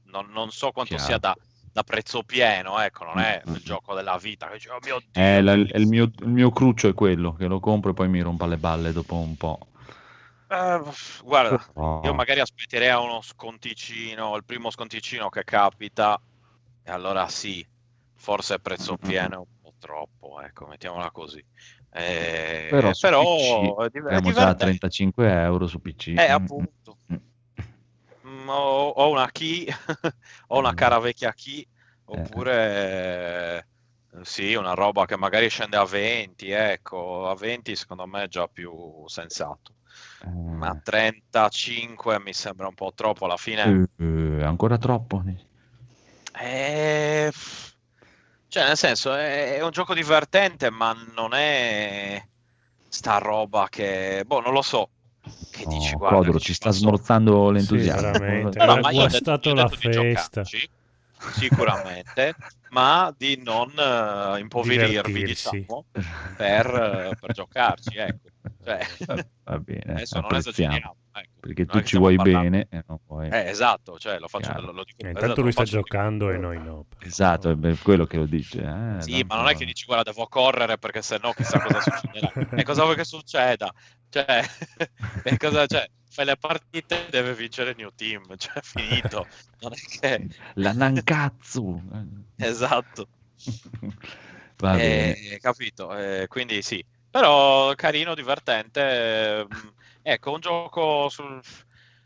non, 0.05 0.29
non 0.31 0.51
so 0.51 0.71
quanto 0.71 0.97
Chiaro. 0.97 1.03
sia 1.05 1.17
da, 1.19 1.37
da 1.71 1.83
prezzo 1.83 2.23
pieno, 2.23 2.79
ecco, 2.79 3.05
non 3.05 3.19
è 3.19 3.41
Mm, 3.47 3.53
il 3.53 3.61
mm. 3.61 3.63
gioco 3.63 3.93
della 3.93 4.17
vita, 4.17 4.49
che 4.49 4.69
oh 4.69 4.79
mio 4.81 4.99
Dio, 5.11 5.11
Eh, 5.23 5.41
la- 5.41 5.53
il, 5.53 5.69
bellissimo." 5.69 5.87
mio, 5.87 6.03
il 6.19 6.27
mio 6.27 6.51
cruccio 6.51 6.87
è 6.89 6.93
quello, 6.93 7.33
che 7.33 7.47
lo 7.47 7.59
compro 7.59 7.91
e 7.91 7.93
poi 7.93 8.09
mi 8.09 8.21
rompa 8.21 8.45
le 8.47 8.57
balle 8.57 8.91
dopo 8.91 9.15
un 9.15 9.37
po'. 9.37 9.59
Eh, 10.53 10.81
guarda, 11.23 11.65
Oh. 11.75 12.01
io 12.03 12.13
magari 12.13 12.39
aspetterei 12.39 12.89
a 12.89 12.99
uno 12.99 13.21
sconticino, 13.21 14.35
il 14.35 14.45
primo 14.45 14.69
sconticino 14.69 15.29
che 15.29 15.43
capita, 15.43 16.21
e 16.83 16.91
allora 16.91 17.27
sì, 17.27 17.65
forse 18.15 18.59
prezzo 18.59 18.95
pieno 18.97 19.33
è 19.33 19.37
un 19.37 19.45
po' 19.61 19.73
troppo, 19.79 20.41
ecco, 20.41 20.67
mettiamola 20.67 21.09
così. 21.09 21.43
Eh, 21.89 22.67
Però 22.69 22.91
però 22.99 23.21
PC 23.23 23.83
è 23.83 23.89
div- 23.89 24.07
è 24.07 24.15
Abbiamo 24.15 24.31
già 24.31 24.53
divertente. 24.53 24.55
35 24.55 25.41
euro 25.41 25.67
su 25.67 25.79
PC. 25.79 26.07
Eh, 26.09 26.29
appunto. 26.29 26.97
mm, 28.27 28.47
ho, 28.49 28.89
ho 28.89 29.09
una 29.09 29.29
key, 29.31 29.65
ho 30.47 30.59
una 30.59 30.73
cara 30.73 30.99
vecchia 30.99 31.33
key, 31.33 31.65
oppure 32.05 33.65
eh, 34.11 34.23
sì, 34.23 34.53
una 34.53 34.73
roba 34.73 35.05
che 35.05 35.17
magari 35.17 35.49
scende 35.49 35.77
a 35.77 35.85
20, 35.85 36.49
ecco, 36.51 37.27
a 37.27 37.35
20 37.35 37.75
secondo 37.75 38.05
me 38.05 38.23
è 38.23 38.27
già 38.27 38.47
più 38.47 39.03
sensato. 39.07 39.73
Ma 40.25 40.79
35 40.81 42.19
mi 42.19 42.33
sembra 42.33 42.67
un 42.67 42.73
po' 42.73 42.91
troppo 42.95 43.25
alla 43.25 43.37
fine. 43.37 43.85
eh, 43.97 44.43
ancora 44.43 44.77
troppo. 44.77 45.21
Eh, 46.35 47.31
cioè, 48.47 48.65
nel 48.67 48.77
senso, 48.77 49.13
è, 49.13 49.55
è 49.55 49.63
un 49.63 49.71
gioco 49.71 49.93
divertente, 49.93 50.69
ma 50.69 50.93
non 51.15 51.33
è 51.33 52.23
sta 52.87 53.17
roba 53.17 53.67
che, 53.69 54.23
boh, 54.25 54.39
non 54.41 54.53
lo 54.53 54.61
so. 54.61 54.89
Che 55.49 55.65
dici, 55.65 55.93
No, 55.93 55.97
guarda, 55.97 56.19
Codro 56.19 56.33
che 56.33 56.39
ci 56.39 56.45
ci 56.45 56.53
sta 56.53 56.71
smorzando 56.71 57.49
Sì, 57.49 57.51
l'entusiasmo. 57.51 58.01
veramente. 58.01 58.59
No, 58.59 58.77
ma 58.77 58.91
io 58.91 59.03
ho 59.05 59.07
detto, 59.07 59.29
guastato 59.29 59.49
io 59.49 59.51
ho 59.53 59.55
la 59.55 59.67
detto 59.67 59.89
festa. 59.89 60.41
giocarci. 60.41 60.69
sicuramente, 61.31 62.33
ma 62.69 63.13
di 63.17 63.41
non 63.41 63.71
eh, 63.77 64.39
impoverirvi, 64.39 65.23
Divertirsi. 65.23 65.57
diciamo, 65.57 65.85
per, 66.35 66.67
eh, 66.67 67.15
per 67.19 67.31
giocarci, 67.31 67.97
ecco. 67.97 68.29
Cioè, 68.63 68.87
Va 69.43 69.59
bene, 69.59 69.93
adesso 69.93 70.19
non 70.19 70.35
esageriamo, 70.35 70.95
ecco. 71.13 71.31
Perché 71.39 71.65
tu 71.65 71.81
ci 71.81 71.97
vuoi 71.97 72.15
parlando- 72.15 72.41
bene 72.49 72.67
e 72.69 72.83
non 72.87 72.99
vuoi... 73.05 73.29
Eh, 73.29 73.49
esatto, 73.49 73.97
cioè 73.97 74.19
lo 74.19 74.27
faccio, 74.27 74.51
lo, 74.59 74.71
lo 74.71 74.83
dico, 74.83 74.97
Eh, 75.01 75.07
esatto, 75.09 75.19
intanto 75.19 75.35
lo 75.35 75.41
lui 75.43 75.51
sta 75.51 75.63
giocando 75.63 76.29
e 76.29 76.37
noi 76.37 76.57
no. 76.57 76.85
però. 76.89 77.05
Esatto, 77.07 77.49
è 77.51 77.77
quello 77.77 78.05
che 78.05 78.17
lo 78.17 78.25
dice. 78.25 78.59
eh, 78.59 79.01
Sì, 79.01 79.11
ma 79.23 79.35
non 79.35 79.45
tanto- 79.45 79.49
è 79.51 79.55
che 79.55 79.65
dici 79.65 79.85
guarda 79.85 80.11
devo 80.11 80.27
correre 80.27 80.77
perché 80.77 81.01
sennò 81.01 81.31
chissà 81.33 81.59
cosa 81.61 81.79
succederà. 81.81 82.31
e 82.59 82.63
cosa 82.63 82.83
vuoi 82.83 82.95
che 82.95 83.03
succeda? 83.05 83.73
Cioè, 84.09 84.43
e 85.23 85.37
cosa, 85.37 85.65
cioè, 85.65 85.85
fai 86.09 86.25
le 86.25 86.37
partite 86.37 87.07
deve 87.09 87.33
vincere 87.33 87.73
New 87.77 87.89
Team, 87.95 88.35
cioè 88.37 88.53
è 88.55 88.61
finito. 88.61 89.27
Non 89.61 89.71
è 89.73 89.99
che... 89.99 90.27
La 90.55 90.73
Nankatsu! 90.73 91.81
Esatto. 92.37 93.07
Va 94.57 94.75
Eh, 94.77 95.13
bene. 95.17 95.37
capito, 95.39 95.95
eh, 95.97 96.25
quindi 96.27 96.61
sì. 96.61 96.83
Però 97.13 97.73
carino, 97.75 98.15
divertente. 98.15 99.39
ehm, 99.41 99.47
ecco, 100.01 100.31
un 100.31 100.39
gioco 100.39 101.09
sul... 101.09 101.39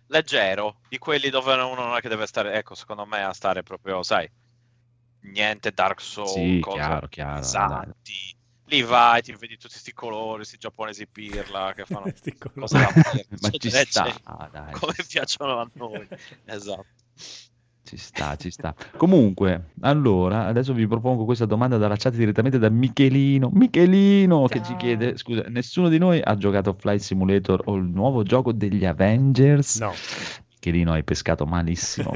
leggero, 0.07 0.81
di 0.89 0.97
quelli 0.97 1.29
dove 1.29 1.53
uno 1.53 1.75
non 1.75 1.95
è 1.95 2.01
che 2.01 2.09
deve 2.09 2.25
stare, 2.27 2.53
ecco, 2.55 2.75
secondo 2.75 3.05
me 3.05 3.23
a 3.23 3.33
stare 3.33 3.63
proprio, 3.63 4.03
sai, 4.03 4.29
niente 5.21 5.71
Dark 5.71 6.01
Souls, 6.01 6.31
Sì, 6.31 6.59
cose 6.59 6.77
chiaro, 6.77 7.07
chiaro, 7.07 7.33
pesanti. 7.35 8.35
Lì 8.69 8.81
vai, 8.81 9.21
ti 9.21 9.31
vedi 9.31 9.55
tutti 9.55 9.69
questi 9.69 9.93
colori, 9.93 10.37
questi 10.37 10.57
giapponesi 10.57 11.07
pirla 11.07 11.73
che 11.73 11.85
fanno 11.87 12.11
cose 12.59 12.77
da 12.77 12.89
Ma 13.41 13.49
cioè, 13.49 13.59
ci 13.59 13.69
sta, 13.71 14.49
dai. 14.51 14.73
come 14.73 14.93
piacciono 15.07 15.59
a 15.59 15.69
noi. 15.75 16.07
Esatto. 16.45 16.85
Ci 17.87 17.95
sta, 17.95 18.35
ci 18.35 18.51
sta. 18.51 18.75
Comunque, 18.97 19.69
allora, 19.79 20.45
adesso 20.45 20.73
vi 20.73 20.85
propongo 20.87 21.23
questa 21.23 21.45
domanda 21.45 21.77
dalla 21.77 21.95
chat 21.95 22.13
direttamente 22.15 22.59
da 22.59 22.67
Michelino. 22.67 23.49
Michelino 23.53 24.45
che 24.47 24.61
ci 24.61 24.75
chiede, 24.75 25.15
scusa, 25.15 25.43
nessuno 25.47 25.87
di 25.87 25.97
noi 25.97 26.19
ha 26.21 26.35
giocato 26.35 26.75
Flight 26.77 26.99
Simulator 26.99 27.61
o 27.63 27.75
il 27.75 27.85
nuovo 27.85 28.23
gioco 28.23 28.51
degli 28.51 28.83
Avengers? 28.83 29.79
No. 29.79 29.93
Michelino, 30.55 30.91
hai 30.91 31.05
pescato 31.05 31.45
malissimo. 31.45 32.11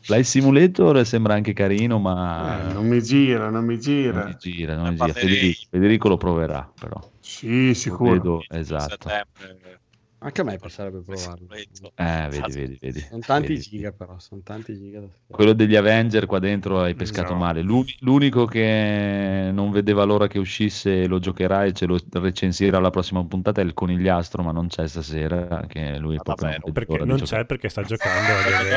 Flight 0.00 0.24
Simulator 0.24 1.04
sembra 1.04 1.34
anche 1.34 1.52
carino, 1.52 1.98
ma 1.98 2.70
Eh, 2.70 2.72
non 2.72 2.86
mi 2.86 3.02
gira, 3.02 3.50
non 3.50 3.64
mi 3.66 3.74
non 3.74 3.80
gira. 3.82 4.24
mi 4.24 4.36
gira, 4.38 4.74
non 4.76 4.88
mi 4.88 4.96
gira. 4.96 5.12
Federico, 5.12 5.60
Federico 5.70 6.08
lo 6.08 6.16
proverà, 6.16 6.72
però. 6.78 6.98
Sì, 7.20 7.68
Lo 7.68 7.74
sicuro. 7.74 8.10
vedo, 8.12 8.44
esatto. 8.48 9.10
Settembre, 9.10 9.80
Anche 10.20 10.40
a 10.40 10.44
me 10.44 10.58
piacerebbe 10.58 11.00
provarlo. 11.02 11.46
Eh, 11.54 12.26
vedi, 12.28 12.28
Esatto. 12.28 12.52
vedi, 12.52 12.78
vedi. 12.80 13.00
Sono 13.00 13.20
tanti 13.20 13.48
Vedi, 13.54 13.60
giga 13.60 13.92
però, 13.92 14.18
sono 14.18 14.40
tanti 14.42 14.74
giga 14.76 15.00
Quello 15.28 15.52
degli 15.52 15.76
Avenger 15.76 16.26
qua 16.26 16.40
dentro 16.40 16.80
hai 16.80 16.96
pescato 16.96 17.34
No. 17.34 17.38
male. 17.38 17.62
L'uni- 17.62 17.94
L'unico 18.00 18.44
che 18.44 19.50
non 19.52 19.70
vedeva 19.70 20.02
l'ora 20.02 20.26
che 20.26 20.40
uscisse 20.40 21.02
e 21.02 21.06
lo 21.06 21.20
giocherà 21.20 21.66
e 21.66 21.72
ce 21.72 21.86
lo 21.86 21.96
recensirà 22.14 22.78
alla 22.78 22.90
prossima 22.90 23.24
puntata 23.24 23.60
è 23.60 23.64
il 23.64 23.74
conigliastro, 23.74 24.42
ma 24.42 24.50
non 24.50 24.66
c'è 24.66 24.88
stasera, 24.88 25.64
che 25.68 25.98
lui 25.98 26.16
è 26.16 26.18
Ah, 26.18 26.22
proprio 26.22 26.48
davvero? 26.48 26.62
non 26.64 26.72
Perché 26.72 27.04
non 27.04 27.20
c'è 27.20 27.44
perché 27.46 27.68
sta 27.68 27.82
giocando 27.84 28.32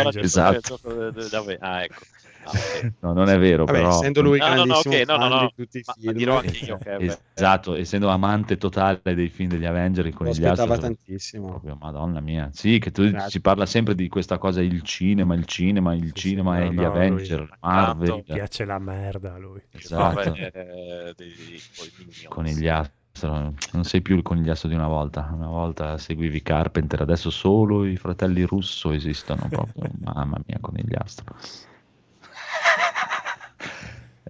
agli 0.07 0.17
Esatto. 0.23 0.79
de- 0.83 1.11
de- 1.11 1.57
Ah, 1.59 1.83
ecco. 1.83 2.01
Ah. 2.43 2.53
No, 3.01 3.13
non 3.13 3.29
è 3.29 3.37
vero, 3.39 3.65
Vabbè, 3.65 3.77
però... 3.77 3.87
essendo 3.87 4.21
lui 4.21 4.39
No, 4.39 4.53
no, 4.53 4.65
no, 4.65 4.75
grandissimo 4.75 4.95
ok, 4.95 5.07
no, 5.07 5.17
no, 5.17 5.27
no. 5.27 5.39
di 5.41 5.53
tutti 5.55 5.77
i 5.79 5.83
Ma- 5.85 5.93
ma 5.99 6.11
film, 6.11 6.17
dirò 6.17 6.37
anche 6.37 6.57
io 6.57 6.77
che 6.77 6.95
è 6.95 7.17
Esatto, 7.33 7.75
essendo 7.75 8.09
amante 8.09 8.57
totale 8.57 9.01
dei 9.15 9.29
film 9.29 9.49
degli 9.49 9.65
Avenger, 9.65 10.05
il 10.05 10.13
lo 10.13 10.17
conigliastro... 10.17 10.67
aspettava 10.67 10.77
tantissimo. 10.77 11.49
Proprio, 11.49 11.77
madonna 11.79 12.19
mia. 12.19 12.49
Sì, 12.53 12.77
che 12.79 12.91
tu 12.91 13.03
Grazie. 13.09 13.29
ci 13.31 13.41
parla 13.41 13.65
sempre 13.65 13.95
di 13.95 14.07
questa 14.07 14.37
cosa, 14.37 14.61
il 14.61 14.81
cinema, 14.83 15.33
il 15.35 15.45
cinema, 15.45 15.93
il 15.95 16.13
Sì, 16.13 16.19
cinema 16.21 16.57
sì, 16.57 16.63
e 16.63 16.69
no, 16.69 16.71
gli 16.71 16.83
no, 16.83 16.85
Avenger, 16.85 17.39
lui- 17.39 17.57
Marvel, 17.61 18.19
Gli 18.19 18.23
piace 18.23 18.65
la 18.65 18.79
merda 18.79 19.33
a 19.33 19.37
lui. 19.37 19.61
esatto, 19.71 20.33
Vabbè, 20.33 20.51
eh, 20.53 21.13
dei- 21.15 21.35
dei- 21.35 21.63
poi 21.73 21.91
Minions. 21.97 22.29
conigliastro, 22.29 23.53
non 23.73 23.83
sei 23.83 24.01
più 24.01 24.15
il 24.15 24.21
conigliastro 24.23 24.69
di 24.69 24.75
una 24.75 24.87
volta, 24.87 25.29
una 25.33 25.47
volta 25.47 25.97
seguivi 25.97 26.41
Carpenter, 26.41 27.01
adesso 27.01 27.29
solo 27.29 27.85
i 27.85 27.97
fratelli 27.97 28.43
Russo 28.43 28.91
esistono 28.91 29.49
proprio, 29.49 29.89
mamma 29.99 30.39
mia, 30.45 30.57
conigliastro. 30.59 31.35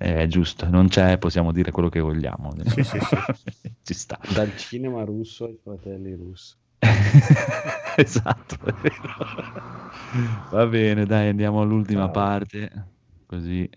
È 0.01 0.25
giusto, 0.25 0.67
non 0.67 0.87
c'è, 0.87 1.19
possiamo 1.19 1.51
dire 1.51 1.69
quello 1.69 1.87
che 1.87 1.99
vogliamo. 1.99 2.51
Sì, 2.65 2.83
sì, 2.83 2.99
sì. 2.99 3.71
Ci 3.85 3.93
sta. 3.93 4.17
Dal 4.33 4.57
cinema 4.57 5.03
russo 5.03 5.45
ai 5.45 5.59
fratelli 5.61 6.15
russi. 6.15 6.55
esatto. 7.97 8.57
Va 10.49 10.65
bene, 10.65 11.05
dai, 11.05 11.29
andiamo 11.29 11.61
all'ultima 11.61 12.05
Ciao. 12.05 12.11
parte. 12.11 12.87
Così 13.27 13.69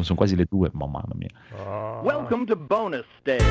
sono 0.00 0.14
quasi 0.14 0.36
le 0.36 0.46
due, 0.48 0.70
ma 0.72 0.86
mamma 0.86 1.12
mia. 1.12 1.28
Oh. 1.54 2.00
Welcome 2.00 2.46
to 2.46 2.56
bonus 2.56 3.04
stage. 3.20 3.44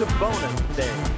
To 0.00 0.06
bonus 0.18 0.54
stage. 0.72 1.10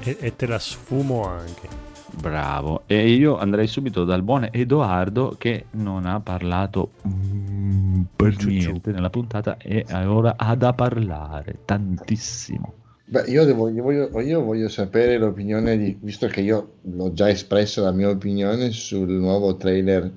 E, 0.00 0.16
e 0.18 0.34
te 0.34 0.46
la 0.46 0.58
sfumo 0.58 1.24
anche. 1.24 1.68
Bravo. 2.10 2.82
E 2.86 3.08
io 3.10 3.38
andrei 3.38 3.68
subito 3.68 4.02
dal 4.02 4.24
buon 4.24 4.48
Edoardo 4.50 5.36
che 5.38 5.66
non 5.74 6.06
ha 6.06 6.18
parlato 6.18 6.90
mm, 7.06 8.02
per 8.16 8.34
niente 8.44 8.90
nella 8.90 9.10
puntata 9.10 9.58
e 9.58 9.86
ora 9.92 10.34
ha 10.36 10.56
da 10.56 10.72
parlare 10.72 11.58
tantissimo. 11.64 12.74
Beh, 13.04 13.26
io, 13.28 13.44
devo- 13.44 13.68
io 13.68 13.84
voglio, 13.84 14.20
io 14.22 14.42
voglio 14.42 14.68
sapere 14.68 15.16
l'opinione 15.18 15.78
di, 15.78 15.96
visto 16.00 16.26
che 16.26 16.40
io 16.40 16.78
l'ho 16.82 17.12
già 17.12 17.28
espressa 17.28 17.80
la 17.80 17.92
mia 17.92 18.08
opinione 18.08 18.72
sul 18.72 19.08
nuovo 19.08 19.56
trailer 19.56 20.10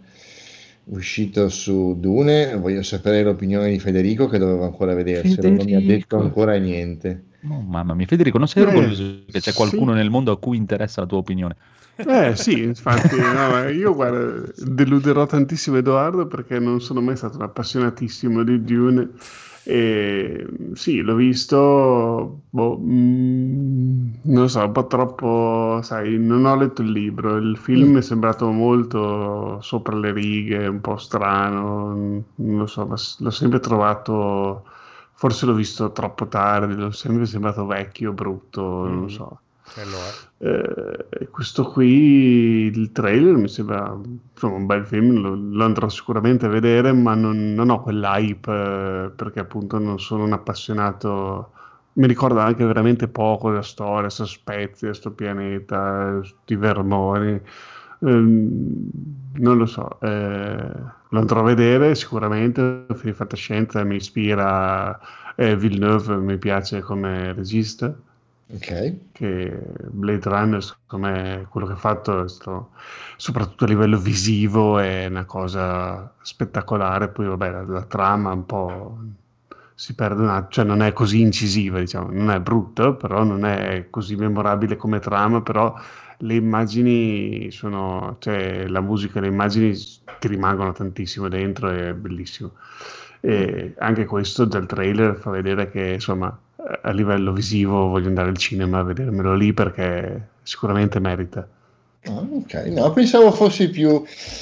uscito 0.91 1.49
su 1.49 1.95
Dune, 1.99 2.55
voglio 2.57 2.81
sapere 2.83 3.23
l'opinione 3.23 3.69
di 3.71 3.79
Federico 3.79 4.27
che 4.27 4.37
doveva 4.37 4.65
ancora 4.65 4.93
vederselo, 4.93 5.51
non 5.51 5.65
mi 5.65 5.75
ha 5.75 5.81
detto 5.81 6.17
Federico. 6.17 6.19
ancora 6.19 6.55
niente. 6.57 7.25
Oh, 7.47 7.61
mamma 7.61 7.93
mia, 7.93 8.05
Federico, 8.07 8.37
non 8.37 8.47
sei 8.47 8.63
Eh, 8.63 8.63
orgoglioso 8.63 9.25
che 9.31 9.39
c'è 9.39 9.51
sì. 9.51 9.53
qualcuno 9.53 9.93
nel 9.93 10.09
mondo 10.09 10.31
a 10.31 10.39
cui 10.39 10.57
interessa 10.57 11.01
la 11.01 11.07
tua 11.07 11.17
opinione? 11.19 11.55
Eh 12.01 12.35
sì, 12.37 12.63
infatti, 12.63 13.29
no, 13.29 13.67
io 13.67 13.93
guarda, 13.93 14.49
deluderò 14.55 15.25
tantissimo 15.25 15.77
Edoardo 15.77 16.27
perché 16.27 16.57
non 16.57 16.79
sono 16.79 17.01
mai 17.01 17.17
stato 17.17 17.35
un 17.37 17.43
appassionatissimo 17.43 18.43
di 18.43 18.63
Dune. 18.63 19.11
E 19.71 20.47
sì, 20.73 21.01
l'ho 21.01 21.13
visto, 21.15 22.41
boh, 22.49 22.77
mm, 22.79 24.13
non 24.23 24.49
so, 24.49 24.63
un 24.65 24.71
po' 24.71 24.87
troppo, 24.87 25.79
sai, 25.83 26.17
non 26.17 26.45
ho 26.45 26.55
letto 26.55 26.81
il 26.81 26.91
libro, 26.91 27.35
il 27.37 27.55
film 27.57 27.97
è 27.97 28.01
sembrato 28.01 28.49
molto 28.51 29.61
sopra 29.61 29.95
le 29.95 30.11
righe, 30.11 30.65
un 30.67 30.81
po' 30.81 30.97
strano, 30.97 31.93
non 32.35 32.57
lo 32.57 32.65
so, 32.67 32.83
l'ho 32.85 32.95
l'ho 33.19 33.29
sempre 33.31 33.59
trovato, 33.59 34.65
forse 35.13 35.45
l'ho 35.45 35.53
visto 35.53 35.91
troppo 35.91 36.27
tardi, 36.27 36.73
l'ho 36.75 36.91
sempre 36.91 37.25
sembrato 37.27 37.65
vecchio, 37.67 38.11
brutto, 38.13 38.61
non 38.87 38.99
lo 39.01 39.05
Mm. 39.05 39.07
so. 39.07 39.39
E 39.75 39.85
lo 39.85 39.97
è. 39.97 40.47
Eh, 41.19 41.27
questo 41.29 41.63
qui, 41.65 42.71
il 42.73 42.91
trailer 42.91 43.35
mi 43.35 43.47
sembra 43.47 43.97
insomma, 44.31 44.55
un 44.55 44.65
bel 44.65 44.85
film, 44.85 45.19
lo, 45.19 45.35
lo 45.35 45.63
andrò 45.63 45.87
sicuramente 45.89 46.47
a 46.47 46.49
vedere, 46.49 46.91
ma 46.91 47.13
non, 47.13 47.53
non 47.53 47.69
ho 47.69 47.81
quell'hype 47.81 48.51
eh, 48.51 49.09
perché 49.15 49.39
appunto 49.39 49.77
non 49.77 49.99
sono 49.99 50.23
un 50.23 50.33
appassionato. 50.33 51.51
Mi 51.93 52.07
ricorda 52.07 52.43
anche 52.43 52.65
veramente 52.65 53.07
poco 53.07 53.49
la 53.49 53.61
storia, 53.61 54.03
questa 54.03 54.25
spezia, 54.25 54.87
questo 54.87 55.11
pianeta, 55.11 56.15
questi 56.17 56.55
vermoni. 56.55 57.39
Ehm, 58.01 58.89
non 59.33 59.57
lo 59.57 59.65
so, 59.65 59.99
eh, 60.01 60.71
lo 61.09 61.19
andrò 61.19 61.41
a 61.41 61.43
vedere 61.43 61.95
sicuramente. 61.95 62.85
Il 62.89 62.95
film 62.95 63.13
fantascienza 63.13 63.83
mi 63.83 63.95
ispira, 63.95 64.99
eh, 65.35 65.55
Villeneuve 65.55 66.17
mi 66.17 66.37
piace 66.37 66.81
come 66.81 67.33
regista 67.33 67.93
Ok? 68.51 69.11
che 69.11 69.61
Blade 69.91 70.27
Runner, 70.27 70.63
secondo 70.63 71.07
me, 71.07 71.45
quello 71.49 71.67
che 71.67 71.73
ha 71.73 71.75
fatto, 71.75 72.27
stato, 72.27 72.71
soprattutto 73.15 73.65
a 73.65 73.67
livello 73.67 73.99
visivo, 73.99 74.79
è 74.79 75.05
una 75.05 75.25
cosa 75.25 76.11
spettacolare. 76.21 77.09
Poi, 77.09 77.27
vabbè, 77.27 77.51
la, 77.51 77.61
la 77.63 77.83
trama 77.83 78.31
un 78.31 78.45
po' 78.45 78.97
si 79.75 79.93
perde 79.93 80.21
un 80.23 80.29
attimo, 80.29 80.49
cioè 80.49 80.65
non 80.65 80.81
è 80.81 80.91
così 80.93 81.21
incisiva, 81.21 81.79
diciamo, 81.79 82.09
non 82.11 82.31
è 82.31 82.39
brutta, 82.39 82.93
però 82.93 83.23
non 83.23 83.45
è 83.45 83.87
così 83.89 84.15
memorabile 84.15 84.75
come 84.77 84.99
trama, 84.99 85.41
però 85.41 85.73
le 86.17 86.33
immagini 86.35 87.51
sono, 87.51 88.17
cioè 88.19 88.67
la 88.67 88.81
musica 88.81 89.19
e 89.19 89.21
le 89.21 89.27
immagini 89.27 89.73
ti 90.19 90.27
rimangono 90.27 90.71
tantissimo 90.73 91.27
dentro, 91.29 91.69
è 91.69 91.93
bellissimo. 91.93 92.53
E 93.21 93.75
anche 93.77 94.05
questo 94.05 94.45
dal 94.45 94.65
trailer 94.65 95.15
fa 95.17 95.29
vedere 95.31 95.69
che, 95.69 95.93
insomma, 95.93 96.37
a 96.81 96.91
livello 96.91 97.31
visivo 97.33 97.87
voglio 97.87 98.07
andare 98.07 98.29
al 98.29 98.37
cinema 98.37 98.79
a 98.79 98.83
vedermelo 98.83 99.33
lì 99.35 99.53
perché 99.53 100.29
sicuramente 100.43 100.99
merita. 100.99 101.47
Ah, 102.05 102.21
ok, 102.31 102.53
no, 102.73 102.91
pensavo 102.93 103.31
fossi 103.31 103.69
più, 103.69 104.01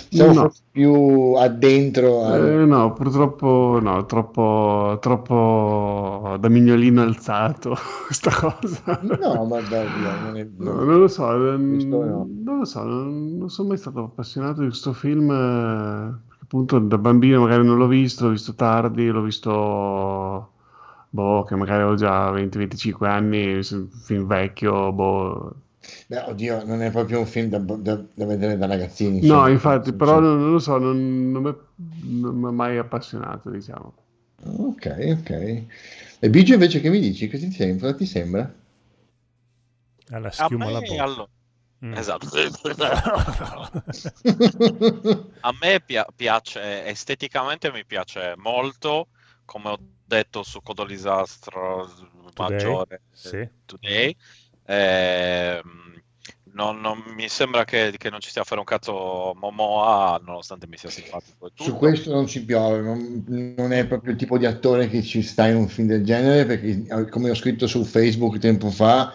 pensavo 0.10 0.34
No. 0.34 0.42
fossi 0.50 0.62
più 0.72 1.34
addentro. 1.34 2.24
al- 2.26 2.60
Eh, 2.62 2.66
no, 2.66 2.94
purtroppo 2.94 3.80
no, 3.82 4.06
troppo, 4.06 4.98
troppo 5.02 6.36
da 6.40 6.50
mignolino 6.50 7.02
alzato 7.02 7.76
questa 8.06 8.32
cosa. 8.32 9.00
No, 9.22 9.46
ma 9.46 9.62
dai, 9.62 9.92
non 9.94 10.38
è- 10.38 10.44
No, 10.58 10.74
non 10.84 11.00
lo 11.00 11.08
so, 11.08 11.30
ehm, 11.54 11.88
no. 11.90 12.28
non 12.44 12.58
lo 12.60 12.66
so, 12.66 12.84
non, 12.84 13.38
non 13.38 13.50
sono 13.50 13.70
mai 13.70 13.78
stato 13.78 14.04
appassionato 14.04 14.62
di 14.62 14.68
questo 14.68 14.94
film, 14.94 15.28
perché 15.28 16.44
appunto 16.44 16.80
da 16.80 16.98
bambino 16.98 17.42
magari 17.42 17.66
non 17.66 17.78
l'ho 17.78 17.88
visto, 17.88 18.26
l'ho 18.26 18.32
visto 18.32 18.54
tardi, 18.56 19.08
l'ho 19.08 19.22
visto, 19.22 20.52
boh, 21.18 21.44
che 21.44 21.56
magari 21.56 21.82
avevo 21.82 21.96
già 21.96 22.30
20-25 22.30 23.08
anni, 23.08 23.64
film 23.64 24.28
vecchio, 24.28 24.92
boh. 24.92 25.56
Beh, 26.08 26.24
oddio, 26.28 26.66
non 26.66 26.82
è 26.82 26.92
proprio 26.92 27.20
un 27.20 27.26
film 27.26 27.50
da, 27.50 27.58
da- 27.60 28.04
da 28.14 28.26
vedere 28.26 28.58
da 28.58 28.66
ragazzini. 28.68 29.26
No, 29.26 29.48
infatti, 29.48 29.94
però 29.94 30.18
Sì. 30.18 30.22
non, 30.22 30.40
non 30.40 30.52
lo 30.52 30.60
so, 30.60 30.78
non, 30.78 31.32
non 31.32 31.42
mi 31.44 31.56
non 32.20 32.36
mi 32.36 32.48
ha 32.48 32.52
mai 32.52 32.78
appassionato, 32.78 33.50
diciamo. 33.50 33.94
Ok, 34.44 35.18
ok. 35.20 35.30
E 36.20 36.30
Biggio 36.30 36.54
invece 36.54 36.82
che 36.82 36.90
mi 36.90 37.00
dici? 37.00 37.28
Che 37.28 37.38
ti 37.38 37.52
sembra? 37.52 37.94
Ti 37.94 38.06
sembra? 38.06 38.52
Alla 40.12 40.32
schiuma 40.32 40.68
alla 40.68 40.80
bocca. 40.82 41.04
allo- 41.04 41.30
Mm. 41.86 41.94
Esatto. 41.94 42.28
A 45.42 45.52
me 45.62 45.80
pia- 45.80 46.06
piace 46.16 46.86
esteticamente, 46.86 47.72
mi 47.72 47.86
piace 47.86 48.34
molto, 48.38 49.08
come 49.46 49.70
ho 49.70 49.78
detto 50.08 50.44
su 50.44 50.62
Codo 50.62 50.86
Disastro 50.86 51.90
maggiore 52.38 53.02
Sì. 53.12 53.48
Today. 53.66 54.16
Ehm, 54.66 56.02
non, 56.54 56.80
non- 56.80 57.04
mi 57.16 57.28
sembra 57.30 57.66
che, 57.66 57.94
che 57.98 58.10
non 58.10 58.20
ci 58.20 58.30
stia 58.30 58.42
a 58.42 58.46
fare 58.46 58.60
un 58.60 58.66
cazzo 58.66 59.34
Momoa, 59.36 60.20
nonostante 60.26 60.68
mi 60.68 60.78
sia 60.78 60.90
simpatico 60.90 61.50
tutto. 61.50 61.64
Su 61.64 61.76
questo 61.76 62.12
non 62.12 62.26
ci 62.26 62.44
piove, 62.44 62.82
non, 62.82 63.24
non 63.56 63.72
è 63.74 63.86
proprio 63.86 64.12
il 64.14 64.18
tipo 64.18 64.38
di 64.38 64.46
attore 64.46 64.88
che 64.88 65.04
ci 65.04 65.22
sta 65.22 65.48
in 65.48 65.56
un 65.58 65.68
film 65.68 65.88
del 65.88 66.04
genere, 66.04 66.46
perché 66.46 66.84
eh, 66.88 67.10
come 67.10 67.30
ho 67.30 67.36
scritto 67.36 67.68
su 67.68 67.84
Facebook 67.84 68.40
tempo 68.40 68.70
fa, 68.70 69.14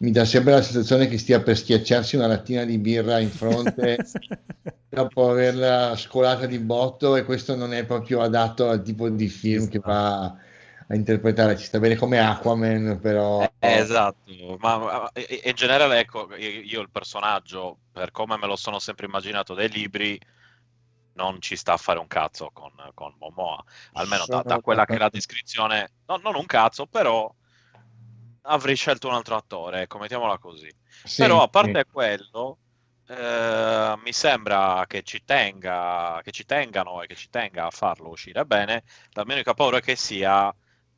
mi 0.00 0.12
dà 0.12 0.24
sempre 0.24 0.52
la 0.52 0.62
sensazione 0.62 1.08
che 1.08 1.18
stia 1.18 1.42
per 1.42 1.56
schiacciarsi 1.56 2.16
una 2.16 2.26
lattina 2.26 2.64
di 2.64 2.78
birra 2.78 3.18
in 3.18 3.30
fronte 3.30 3.98
dopo 4.88 5.30
averla 5.30 5.94
scolata 5.96 6.46
di 6.46 6.58
botto 6.58 7.16
e 7.16 7.24
questo 7.24 7.54
non 7.54 7.74
è 7.74 7.84
proprio 7.84 8.22
adatto 8.22 8.68
al 8.68 8.82
tipo 8.82 9.10
di 9.10 9.28
film 9.28 9.68
che 9.68 9.78
va 9.78 10.24
a 10.24 10.94
interpretare. 10.94 11.56
Ci 11.56 11.66
sta 11.66 11.78
bene 11.78 11.96
come 11.96 12.18
Aquaman, 12.18 12.98
però... 13.00 13.42
Eh, 13.42 13.72
esatto, 13.76 14.56
ma, 14.58 14.78
ma- 14.78 15.10
in 15.44 15.54
generale, 15.54 16.00
ecco, 16.00 16.34
io, 16.34 16.60
io 16.62 16.80
il 16.80 16.90
personaggio, 16.90 17.76
per 17.92 18.10
come 18.10 18.38
me 18.38 18.46
lo 18.46 18.56
sono 18.56 18.78
sempre 18.78 19.04
immaginato 19.04 19.52
dai 19.52 19.68
libri, 19.68 20.18
non 21.12 21.42
ci 21.42 21.56
sta 21.56 21.74
a 21.74 21.76
fare 21.76 21.98
un 21.98 22.06
cazzo 22.06 22.50
con, 22.54 22.72
con 22.94 23.14
Momoa, 23.18 23.62
almeno 23.92 24.24
da, 24.26 24.40
da 24.42 24.60
quella 24.60 24.86
che 24.86 24.94
è 24.94 24.98
la 24.98 25.10
descrizione, 25.10 25.90
no, 26.06 26.16
non 26.22 26.36
un 26.36 26.46
cazzo, 26.46 26.86
però 26.86 27.30
avrei 28.42 28.76
scelto 28.76 29.08
un 29.08 29.14
altro 29.14 29.36
attore, 29.36 29.82
ecco, 29.82 29.98
mettiamola 29.98 30.38
così. 30.38 30.70
Sì, 31.02 31.14
Però 31.14 31.42
a 31.42 31.48
parte 31.48 31.84
sì. 31.84 31.90
quello, 31.90 32.58
eh, 33.06 33.94
mi 34.02 34.12
sembra 34.12 34.84
che 34.86 35.02
ci 35.02 35.22
tenga, 35.24 36.20
che 36.22 36.30
ci 36.30 36.44
tengano 36.44 37.02
e 37.02 37.06
che 37.06 37.14
ci 37.14 37.28
tenga 37.28 37.66
a 37.66 37.70
farlo 37.70 38.08
uscire 38.10 38.44
bene. 38.44 38.84
La 39.12 39.24
mia 39.24 39.34
unica 39.34 39.54
paura 39.54 39.78
è 39.78 39.80
che 39.80 39.96
sia 39.96 40.54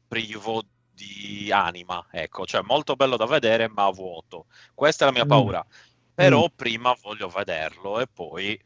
privo 0.06 0.62
di 0.90 1.50
anima, 1.52 2.06
ecco, 2.10 2.44
cioè 2.46 2.62
molto 2.62 2.94
bello 2.96 3.16
da 3.16 3.26
vedere 3.26 3.68
ma 3.68 3.88
vuoto. 3.90 4.46
Questa 4.74 5.04
è 5.04 5.06
la 5.08 5.12
mia 5.14 5.24
Mm. 5.24 5.26
paura. 5.26 5.64
Però 6.14 6.44
Mm. 6.44 6.54
prima 6.54 6.94
voglio 7.02 7.28
vederlo 7.28 8.00
e 8.00 8.06
poi 8.06 8.58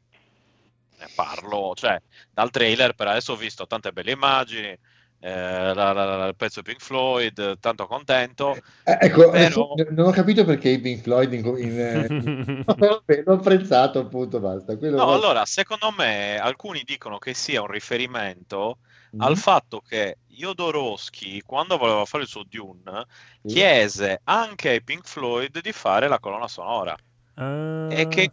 ne 0.98 1.08
parlo, 1.12 1.74
cioè 1.74 2.00
dal 2.30 2.50
trailer 2.50 2.94
per 2.94 3.08
adesso 3.08 3.32
ho 3.32 3.36
visto 3.36 3.66
tante 3.66 3.92
belle 3.92 4.12
immagini, 4.12 4.76
eh, 5.20 5.74
la- 5.74 5.92
la- 5.92 6.16
la- 6.16 6.26
il 6.26 6.36
pezzo 6.36 6.60
di 6.60 6.70
Pink 6.70 6.82
Floyd, 6.82 7.58
tanto 7.58 7.86
contento. 7.86 8.54
Eh, 8.84 8.98
ecco, 9.00 9.30
Però- 9.30 9.74
non 9.90 10.06
ho 10.06 10.10
capito 10.10 10.44
perché 10.44 10.68
i 10.70 10.80
Pink 10.80 11.02
Floyd 11.02 11.32
in, 11.32 11.44
in, 11.58 11.80
eh, 11.80 12.06
l'ho 13.24 13.32
apprezzato 13.32 13.98
appunto, 14.00 14.38
basta. 14.40 14.76
Quello 14.76 14.96
No, 14.96 15.06
va- 15.06 15.14
allora, 15.14 15.44
secondo 15.46 15.92
me 15.96 16.38
alcuni 16.38 16.82
dicono 16.84 17.18
che 17.18 17.34
sia 17.34 17.60
un 17.62 17.68
riferimento 17.68 18.78
Mm. 19.14 19.20
al 19.20 19.36
fatto 19.36 19.80
che 19.80 20.18
Jodorowsky, 20.26 21.40
quando 21.42 21.76
voleva 21.78 22.04
fare 22.04 22.24
il 22.24 22.28
suo 22.28 22.42
Dune, 22.46 23.06
Sì. 23.44 23.54
chiese 23.54 24.20
anche 24.24 24.68
ai 24.70 24.82
Pink 24.82 25.06
Floyd 25.06 25.60
di 25.60 25.72
fare 25.72 26.08
la 26.08 26.18
colonna 26.18 26.48
sonora. 26.48 26.94
Ah, 27.34 27.86
E 27.90 28.08
che 28.08 28.32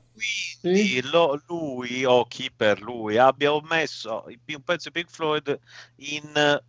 quindi 0.61 1.01
lo- 1.11 1.39
lui 1.47 2.03
o 2.05 2.26
chi 2.26 2.49
per 2.55 2.81
lui 2.81 3.18
abbia 3.18 3.51
messo 3.61 4.23
un 4.26 4.61
pezzo 4.64 4.89
di 4.89 4.99
Pink 4.99 5.11
Floyd 5.11 5.60
in 5.97 6.61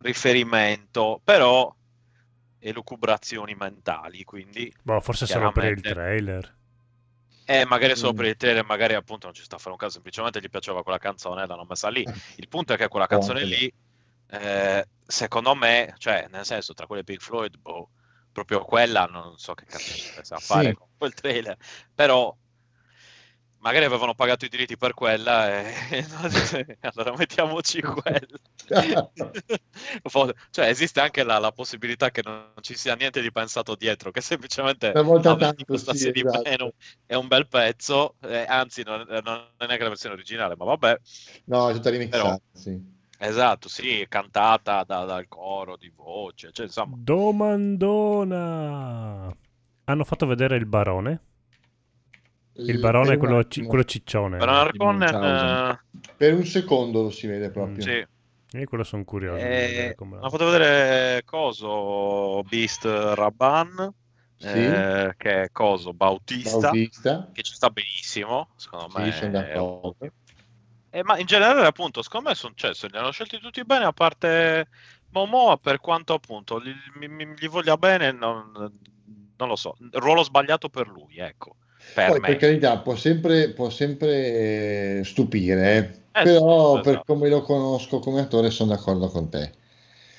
riferimento, 0.00 1.20
però 1.24 1.74
elucubrazioni 2.58 3.54
mentali, 3.54 4.24
quindi 4.24 4.72
boh, 4.82 5.00
forse 5.00 5.26
solo 5.26 5.50
per 5.52 5.64
il 5.72 5.80
trailer. 5.80 6.58
eh, 7.44 7.64
magari 7.66 7.96
solo 7.96 8.12
Mm. 8.12 8.16
per 8.16 8.24
il 8.26 8.36
trailer, 8.36 8.64
magari 8.64 8.94
appunto 8.94 9.26
non 9.26 9.34
ci 9.34 9.42
sta 9.42 9.56
a 9.56 9.58
fare 9.58 9.70
un 9.72 9.76
caso, 9.76 9.92
semplicemente 9.94 10.40
gli 10.40 10.48
piaceva 10.48 10.82
quella 10.82 10.98
canzone 10.98 11.42
e 11.42 11.46
l'hanno 11.46 11.64
messa 11.68 11.88
lì. 11.88 12.02
Eh. 12.04 12.12
Il 12.36 12.48
punto 12.48 12.72
è 12.74 12.76
che 12.76 12.88
quella 12.88 13.06
canzone 13.06 13.44
lì, 13.44 13.72
eh, 14.28 14.86
secondo 15.04 15.54
me, 15.54 15.94
cioè, 15.98 16.28
nel 16.30 16.44
senso, 16.44 16.74
tra 16.74 16.86
quelle 16.86 17.02
Pink 17.04 17.20
Floyd, 17.22 17.56
boh, 17.58 17.90
proprio 18.30 18.62
quella 18.64 19.06
non 19.06 19.36
so 19.38 19.54
che 19.54 19.64
cazzo 19.64 19.92
pensa 20.14 20.36
a 20.36 20.38
Sì. 20.38 20.46
fare 20.46 20.74
con 20.74 20.86
quel 20.96 21.12
trailer, 21.14 21.56
però 21.94 22.34
magari 23.60 23.84
avevano 23.84 24.14
pagato 24.14 24.44
i 24.44 24.48
diritti 24.48 24.76
per 24.76 24.94
quella 24.94 25.48
e 25.60 26.04
allora 26.80 27.16
mettiamoci 27.16 27.80
quella. 27.80 28.38
Cioè 30.50 30.66
esiste 30.66 31.00
anche 31.00 31.22
la, 31.22 31.38
la 31.38 31.52
possibilità 31.52 32.10
che 32.10 32.22
non 32.24 32.52
ci 32.60 32.76
sia 32.76 32.94
niente 32.94 33.20
di 33.20 33.30
pensato 33.32 33.74
dietro, 33.74 34.10
che 34.10 34.20
semplicemente 34.20 34.92
tanto, 34.92 35.64
questa 35.64 35.94
sì, 35.94 36.10
esatto. 36.14 36.42
meno 36.44 36.72
è 37.06 37.14
un 37.14 37.26
bel 37.28 37.48
pezzo, 37.48 38.16
eh, 38.20 38.44
anzi 38.46 38.82
non, 38.84 39.04
non 39.08 39.46
è 39.56 39.66
neanche 39.66 39.82
la 39.82 39.88
versione 39.88 40.14
originale, 40.14 40.56
ma 40.56 40.64
vabbè, 40.64 40.98
No, 41.44 41.68
è 41.68 41.72
tutta 41.74 41.90
remixata, 41.90 42.22
Però- 42.22 42.40
sì. 42.52 42.78
esatto, 43.18 43.68
sì, 43.68 44.06
cantata 44.08 44.84
da- 44.84 45.04
dal 45.04 45.26
coro 45.28 45.76
di 45.76 45.92
voce, 45.94 46.50
cioè 46.52 46.66
insomma, 46.66 46.96
Domandona. 46.98 48.38
Hanno 49.84 50.04
fatto 50.04 50.26
vedere 50.26 50.56
il 50.56 50.66
barone. 50.66 51.24
Il 52.66 52.78
barone 52.78 53.14
è 53.14 53.16
quello, 53.16 53.38
attimo. 53.38 53.68
quello 53.68 53.84
ciccione. 53.84 54.38
Harkonnen, 54.38 55.14
Munchausen. 55.14 55.80
eh, 56.02 56.10
Per 56.16 56.34
un 56.34 56.44
secondo 56.44 57.02
lo 57.02 57.10
si 57.10 57.26
vede 57.26 57.50
proprio. 57.50 57.84
sì, 57.84 58.06
E 58.58 58.64
quello 58.66 58.84
sono 58.84 59.04
curioso. 59.04 59.36
eh, 59.44 59.94
fatto 59.96 60.44
vedere 60.50 61.22
coso, 61.24 62.42
Beast 62.48 62.84
Raban, 62.84 63.92
Sì. 64.36 64.46
eh, 64.48 65.14
che 65.16 65.42
è 65.44 65.48
coso, 65.52 65.92
Bautista, 65.92 66.58
Bautista. 66.58 67.30
che 67.32 67.42
ci 67.42 67.54
sta 67.54 67.70
benissimo, 67.70 68.50
secondo 68.56 68.88
Sì, 68.90 68.98
me. 69.00 69.12
sono 69.12 69.26
è 69.28 69.30
d'accordo. 69.30 69.88
ottimo. 69.88 70.10
Eh, 70.92 71.04
ma 71.04 71.18
in 71.18 71.26
generale, 71.26 71.64
appunto, 71.66 72.02
secondo 72.02 72.30
me 72.30 72.34
sono, 72.34 72.52
cioè, 72.56 72.74
se 72.74 72.88
li 72.88 72.96
hanno 72.96 73.12
scelti 73.12 73.38
tutti 73.38 73.62
bene, 73.64 73.84
a 73.84 73.92
parte 73.92 74.68
Momoa, 75.10 75.56
per 75.56 75.78
quanto 75.78 76.14
appunto 76.14 76.60
gli, 76.60 76.72
gli 77.38 77.48
voglia 77.48 77.76
bene, 77.76 78.10
non, 78.10 78.50
non 79.36 79.48
lo 79.48 79.56
so. 79.56 79.76
Ruolo 79.92 80.22
sbagliato 80.24 80.68
per 80.68 80.88
lui, 80.88 81.18
ecco. 81.18 81.56
Per 81.94 82.08
Poi 82.08 82.20
me. 82.20 82.28
per 82.28 82.36
carità 82.36 82.78
può 82.78 82.94
sempre, 82.96 83.50
può 83.50 83.70
sempre 83.70 84.98
eh, 85.00 85.04
stupire, 85.04 85.76
eh. 85.76 85.98
Eh, 86.12 86.24
però 86.24 86.74
sì, 86.74 86.80
per 86.80 86.92
esatto. 86.92 87.14
come 87.14 87.28
lo 87.28 87.42
conosco 87.42 87.98
come 88.00 88.20
attore 88.20 88.50
sono 88.50 88.74
d'accordo 88.74 89.08
con 89.08 89.28
te. 89.28 89.52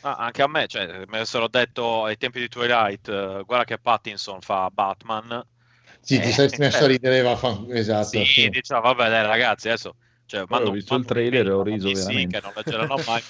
Ah, 0.03 0.15
anche 0.15 0.41
a 0.41 0.47
me, 0.47 0.65
cioè, 0.67 0.87
mi 1.05 1.15
avessero 1.15 1.47
detto 1.47 2.05
ai 2.05 2.17
tempi 2.17 2.39
di 2.39 2.47
Twilight, 2.47 3.07
eh, 3.07 3.43
guarda 3.45 3.65
che 3.65 3.77
Pattinson 3.77 4.41
fa 4.41 4.69
Batman. 4.71 5.45
Sì, 6.01 6.17
Eh, 6.17 6.21
ti 6.21 6.31
sei 6.31 6.49
messo 6.57 6.83
a 6.83 6.87
ridere, 6.87 7.21
va 7.21 7.35
fa... 7.35 7.63
esatto. 7.69 8.07
Sì, 8.07 8.25
sì. 8.25 8.49
diciamo, 8.49 8.81
vabbè, 8.81 9.09
dai, 9.09 9.23
ragazzi, 9.25 9.67
adesso. 9.67 9.95
Cioè, 10.25 10.45
Poi 10.47 10.57
ho 10.57 10.61
mando- 10.63 10.71
visto 10.71 10.95
il 10.95 11.05
mando 11.05 11.13
trailer 11.13 11.45
e 11.47 11.51
ho 11.51 11.61
riso 11.63 11.91
veramente. 11.93 12.39
Che 12.39 12.45
non 12.45 12.53
leggeranno 12.55 12.97
mai. 13.05 13.21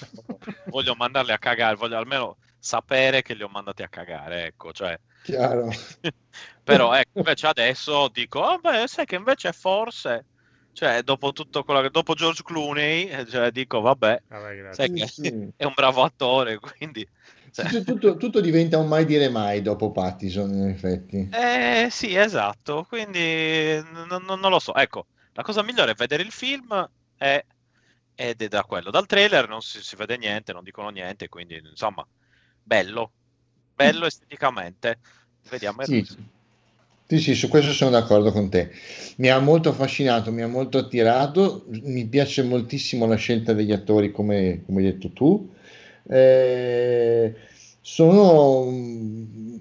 voglio 0.64 0.94
mandarli 0.94 1.32
a 1.32 1.38
cagare, 1.38 1.76
voglio 1.76 1.98
almeno 1.98 2.38
sapere 2.62 3.22
che 3.22 3.34
li 3.34 3.42
ho 3.42 3.48
mandati 3.48 3.82
a 3.82 3.88
cagare, 3.88 4.44
ecco, 4.46 4.72
cioè. 4.72 4.96
Chiaro. 5.24 5.70
Però 6.62 6.92
ecco, 6.94 7.18
invece 7.18 7.46
adesso 7.48 8.08
dico, 8.08 8.40
vabbè, 8.40 8.86
sai 8.86 9.04
che 9.04 9.16
invece 9.16 9.52
forse, 9.52 10.26
cioè, 10.72 11.02
dopo 11.02 11.32
tutto 11.32 11.64
quello 11.64 11.80
che, 11.82 11.90
dopo 11.90 12.14
George 12.14 12.42
Clooney, 12.42 13.08
eh, 13.08 13.26
cioè, 13.26 13.50
dico, 13.50 13.80
vabbè, 13.80 14.22
Vabbè, 14.28 14.74
sai 14.74 14.88
Sì, 14.88 14.94
che 14.94 15.06
sì. 15.06 15.52
è 15.56 15.64
un 15.64 15.72
bravo 15.74 16.02
attore, 16.04 16.58
quindi... 16.58 17.06
cioè, 17.50 17.66
Sì, 17.68 17.84
tutto, 17.84 18.16
tutto 18.16 18.40
diventa 18.40 18.78
un 18.78 18.88
mai 18.88 19.04
dire 19.04 19.28
mai 19.28 19.60
dopo 19.62 19.90
Pattison, 19.90 20.50
in 20.54 20.68
effetti. 20.68 21.28
Eh 21.34 21.88
sì, 21.90 22.14
esatto, 22.14 22.84
quindi 22.84 23.18
n- 23.18 24.06
n- 24.10 24.24
non 24.38 24.50
lo 24.50 24.58
so. 24.58 24.74
Ecco, 24.74 25.06
la 25.32 25.42
cosa 25.42 25.62
migliore 25.62 25.92
è 25.92 25.94
vedere 25.94 26.22
il 26.22 26.30
film 26.30 26.86
e- 27.16 27.46
ed 28.14 28.42
è 28.42 28.48
da 28.48 28.62
quello. 28.64 28.90
Dal 28.90 29.06
trailer 29.06 29.48
non 29.48 29.62
si, 29.62 29.82
si 29.82 29.96
vede 29.96 30.16
niente, 30.18 30.52
non 30.52 30.62
dicono 30.62 30.90
niente, 30.90 31.28
quindi 31.28 31.56
insomma, 31.56 32.06
bello, 32.62 33.10
bello 33.74 34.06
esteticamente. 34.06 34.98
Vediamo 35.48 35.84
Sì. 35.84 36.30
Sì, 37.12 37.18
sì, 37.18 37.34
su 37.34 37.48
questo 37.48 37.72
sono 37.72 37.90
d'accordo 37.90 38.32
con 38.32 38.48
te. 38.48 38.70
Mi 39.16 39.28
ha 39.28 39.38
molto 39.38 39.68
affascinato, 39.68 40.32
mi 40.32 40.40
ha 40.40 40.48
molto 40.48 40.78
attirato, 40.78 41.66
mi 41.68 42.06
piace 42.06 42.42
moltissimo 42.42 43.04
la 43.04 43.16
scelta 43.16 43.52
degli 43.52 43.72
attori, 43.72 44.10
come, 44.10 44.62
come 44.64 44.78
hai 44.78 44.92
detto 44.92 45.10
tu. 45.10 45.52
Eh, 46.08 47.34
sono 47.82 48.64
mm, 48.70 49.56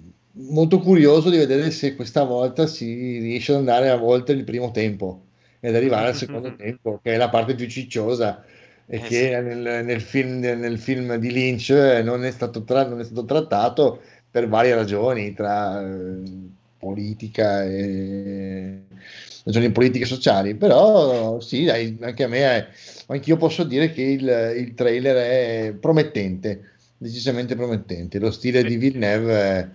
molto 0.51 0.79
curioso 0.79 1.29
di 1.29 1.35
vedere 1.35 1.71
se 1.71 1.95
questa 1.95 2.23
volta 2.23 2.67
si 2.67 3.19
riesce 3.19 3.51
ad 3.51 3.57
andare 3.57 3.89
a 3.89 3.97
volte 3.97 4.31
il 4.31 4.45
primo 4.45 4.71
tempo 4.71 5.25
ed 5.59 5.75
arrivare 5.75 6.07
al 6.07 6.15
secondo 6.15 6.55
tempo, 6.55 7.01
che 7.03 7.13
è 7.13 7.17
la 7.17 7.29
parte 7.29 7.55
più 7.55 7.67
cicciosa 7.67 8.45
e 8.93 8.97
Eh, 8.97 9.01
che 9.01 9.39
sì. 9.39 9.41
nel, 9.41 9.85
nel 9.85 10.01
film, 10.01 10.39
nel 10.39 10.77
film 10.77 11.15
di 11.15 11.31
Lynch 11.31 11.69
eh, 11.71 12.01
non 12.03 12.25
è 12.25 12.31
stato, 12.31 12.63
tra- 12.63 12.85
non 12.87 12.99
è 12.99 13.03
stato 13.05 13.23
trattato 13.25 14.01
per 14.29 14.47
varie 14.49 14.75
ragioni, 14.75 15.33
tra 15.33 15.81
eh, 15.81 16.21
politica 16.77 17.63
e 17.63 18.81
ragioni 19.45 19.71
politiche 19.71 20.03
e 20.03 20.07
sociali, 20.07 20.55
però 20.55 21.39
sì, 21.39 21.63
dai, 21.65 21.97
anche 22.01 22.23
a 22.23 22.27
me, 22.27 22.39
è, 22.39 22.67
anch'io 23.07 23.37
posso 23.37 23.63
dire 23.63 23.91
che 23.91 24.01
il, 24.01 24.53
il 24.57 24.73
trailer 24.73 25.15
è 25.15 25.73
promettente, 25.79 26.71
decisamente 26.97 27.55
promettente. 27.55 28.19
Lo 28.19 28.31
stile 28.31 28.63
di 28.63 28.75
Villeneuve 28.77 29.57
eh, 29.59 29.69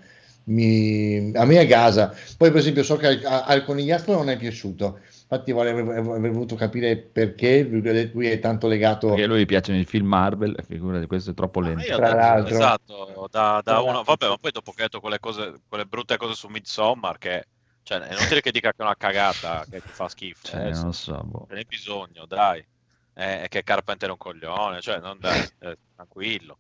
mi- 0.45 1.33
a 1.35 1.45
me 1.45 1.59
è 1.61 1.67
gasa. 1.67 2.15
Poi, 2.37 2.51
per 2.51 2.59
esempio, 2.61 2.83
so 2.83 2.97
che 2.97 3.07
a- 3.25 3.45
al 3.45 3.65
conigliastro 3.65 4.15
non 4.15 4.29
è 4.31 4.37
piaciuto. 4.37 5.01
Infatti, 5.29 5.51
vorrei 5.51 5.73
aver, 5.73 5.99
aver 5.99 6.31
voluto 6.31 6.55
capire 6.55 6.97
perché 6.97 7.63
lui, 7.63 8.11
lui 8.13 8.29
è 8.29 8.39
tanto 8.39 8.69
legato. 8.69 9.09
Perché 9.09 9.25
a 9.25 9.27
lui 9.27 9.45
piacciono 9.45 9.77
i 9.79 9.85
film 9.85 10.07
Marvel, 10.07 10.57
figurati, 10.65 11.07
questo 11.07 11.33
è 11.33 11.35
troppo 11.35 11.59
Ma 11.59 11.67
lento. 11.69 11.83
io 11.83 11.97
Tra 11.97 12.15
l'altro. 12.15 12.55
esatto, 12.55 13.29
da, 13.29 13.61
da 13.65 13.81
uno, 13.81 14.05
vabbè, 14.05 14.29
ma 14.29 14.37
poi 14.37 14.53
dopo 14.53 14.71
che 14.71 14.83
ho 14.83 14.85
detto 14.85 15.01
quelle 15.01 15.19
cose, 15.19 15.63
quelle 15.69 15.85
brutte 15.85 16.17
cose 16.17 16.35
su 16.35 16.47
Midsommar, 16.47 17.19
che 17.19 17.45
cioè, 17.83 17.99
è 17.99 18.15
inutile 18.15 18.41
che 18.41 18.53
dica 18.53 18.71
che 18.71 18.77
è 18.79 18.83
una 18.83 18.97
cagata, 18.97 19.65
che 19.69 19.81
ti 19.81 19.93
fa 19.93 20.09
schifo, 20.09 20.47
Cioè, 20.47 20.61
adesso, 20.61 20.83
non 20.83 20.93
so, 20.93 21.21
boh. 21.25 21.47
ce 21.49 21.55
n'è 21.55 21.65
bisogno, 21.65 22.25
dai, 22.27 22.65
è, 23.13 23.43
è 23.43 23.49
che 23.49 23.65
Carpenter 23.65 24.09
è 24.09 24.13
un 24.13 24.19
coglione, 24.19 24.81
cioè, 24.81 24.99
non 25.01 25.19
dai, 25.19 25.41
eh, 25.59 25.77
tranquillo. 25.95 26.59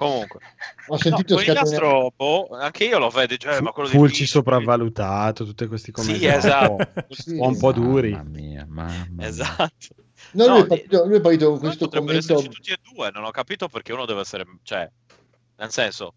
Comunque, 0.00 0.40
Ho 0.86 0.96
sentito 0.96 1.34
no, 1.34 1.40
scatenare- 1.40 2.12
boh, 2.16 2.48
anche 2.58 2.84
io 2.84 2.98
lo 2.98 3.10
vedo, 3.10 3.36
cioè, 3.36 3.60
ma 3.60 3.70
quello 3.70 3.90
di 3.90 3.96
Fulci 3.96 4.24
sopravvalutato, 4.24 5.44
tutti 5.44 5.66
questi 5.66 5.92
commenti 5.92 6.18
Sì, 6.20 6.24
esatto. 6.26 6.72
un 6.72 6.78
po', 6.94 7.04
Sì. 7.10 7.36
un 7.38 7.58
po' 7.58 7.72
duri. 7.72 8.10
Mamma 8.12 8.30
mia, 8.30 8.66
mamma 8.66 9.06
mia. 9.10 9.26
Esatto. 9.26 9.94
No, 10.32 10.46
lui, 10.46 10.58
No, 10.58 10.64
è 10.64 10.66
partito, 10.66 11.04
lui 11.04 11.16
è 11.16 11.20
partito 11.20 11.50
con 11.50 11.58
questo 11.58 11.84
potrebbero 11.84 12.18
commento. 12.18 12.32
esserci 12.32 12.48
tutti 12.56 12.70
e 12.72 12.76
due, 12.94 13.10
non 13.10 13.24
ho 13.24 13.30
capito 13.30 13.68
perché 13.68 13.92
uno 13.92 14.06
deve 14.06 14.20
essere, 14.22 14.44
cioè, 14.62 14.90
nel 15.56 15.70
senso, 15.70 16.14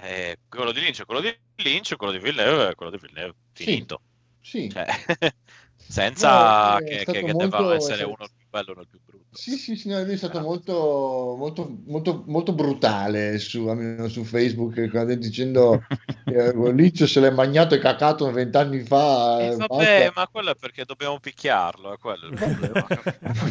eh, 0.00 0.38
quello 0.48 0.70
di 0.70 0.78
Lynch 0.78 1.00
è 1.00 1.04
quello 1.04 1.20
di 1.20 1.36
Lynch, 1.56 1.96
quello 1.96 2.12
di 2.12 2.18
Villeneuve 2.20 2.68
è 2.70 2.74
quello 2.76 2.92
di 2.92 2.98
Villeneuve, 3.00 3.34
Sì. 3.52 3.64
finito. 3.64 4.00
Sì, 4.40 4.70
Cioè, 4.70 4.86
senza 5.76 6.78
No, 6.78 6.78
è 6.78 6.84
che, 6.84 7.04
che- 7.04 7.12
che 7.24 7.32
molto- 7.32 7.38
debba 7.58 7.74
essere 7.74 8.02
è- 8.02 8.04
uno 8.06 8.26
bello 8.48 8.72
uno 8.72 8.80
il 8.82 8.88
più 8.88 9.00
brutto. 9.04 9.36
Sì, 9.36 9.56
sì, 9.56 9.76
sì, 9.76 9.88
no, 9.88 10.02
lui 10.02 10.14
è 10.14 10.16
stato 10.16 10.38
Ah. 10.38 10.42
molto, 10.42 11.34
molto, 11.38 11.78
molto, 11.86 12.24
molto 12.26 12.52
brutale 12.54 13.38
su, 13.38 13.66
su 14.08 14.24
Facebook, 14.24 14.88
quando- 14.90 15.14
dicendo 15.16 15.80
che 16.24 16.52
Lynch 16.72 17.06
se 17.08 17.20
l'è 17.20 17.30
magnato 17.30 17.74
e 17.74 17.78
cacato 17.78 18.30
vent'anni 18.30 18.80
fa. 18.82 19.38
E 19.40 19.46
eh, 19.48 19.56
vabbè, 19.56 19.66
basta. 19.66 20.12
ma 20.14 20.28
quello 20.28 20.50
è 20.50 20.54
perché 20.56 20.84
dobbiamo 20.84 21.18
picchiarlo, 21.20 21.92
è 21.92 21.98
quello 21.98 22.26
il 22.28 22.34
problema. 22.36 22.86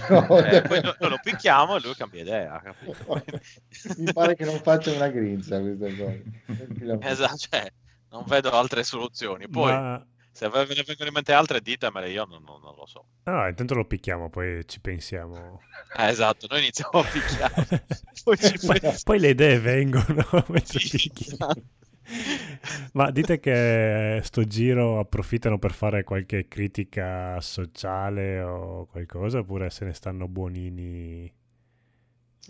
No, 0.09 0.37
Eh, 0.39 0.61
poi 0.63 0.81
noi, 0.81 0.95
noi 0.99 1.09
lo 1.09 1.19
picchiamo 1.21 1.75
e 1.75 1.79
lui 1.81 1.93
cambia 1.95 2.21
idea, 2.21 2.61
capito? 2.63 3.23
Mi 3.97 4.11
pare 4.13 4.35
che 4.35 4.45
non 4.45 4.59
faccia 4.61 4.91
una 4.91 5.07
grinza 5.09 5.59
questa 5.59 5.87
cosa. 5.95 7.09
Esatto, 7.09 7.37
cioè, 7.37 7.71
non 8.09 8.23
vedo 8.27 8.49
altre 8.51 8.83
soluzioni. 8.83 9.47
Poi, 9.47 9.71
Ma 9.71 10.05
se 10.37 10.49
ve 10.49 10.65
ne 10.75 10.83
vengono 10.83 11.07
in 11.09 11.13
mente 11.15 11.33
altre, 11.33 11.61
ditemele, 11.61 12.09
io 12.11 12.25
non, 12.25 12.43
non- 12.43 12.61
non 12.61 12.75
lo 12.75 12.85
so. 12.85 13.05
no, 13.25 13.47
intanto 13.47 13.75
lo 13.75 13.85
picchiamo, 13.85 14.29
poi 14.29 14.65
ci 14.67 14.79
pensiamo. 14.79 15.61
Eh, 15.97 16.07
esatto, 16.09 16.47
noi 16.49 16.59
iniziamo 16.59 16.99
a 16.99 17.05
picchiare, 17.05 17.85
poi 18.23 18.37
ci 18.37 18.59
pensiamo. 18.59 18.97
Poi 19.03 19.19
le 19.19 19.29
idee 19.29 19.59
vengono 19.59 20.23
mentre 20.49 20.79
Sì, 20.79 20.89
picchi. 20.89 21.25
esatto. 21.25 21.63
Ma 22.93 23.11
dite 23.11 23.39
che 23.39 24.19
sto 24.23 24.43
giro 24.45 24.99
approfittano 24.99 25.59
per 25.59 25.73
fare 25.73 26.03
qualche 26.03 26.47
critica 26.47 27.39
sociale 27.41 28.39
o 28.41 28.85
qualcosa, 28.85 29.39
oppure 29.39 29.69
se 29.69 29.85
ne 29.85 29.93
stanno 29.93 30.27
buonini? 30.27 31.31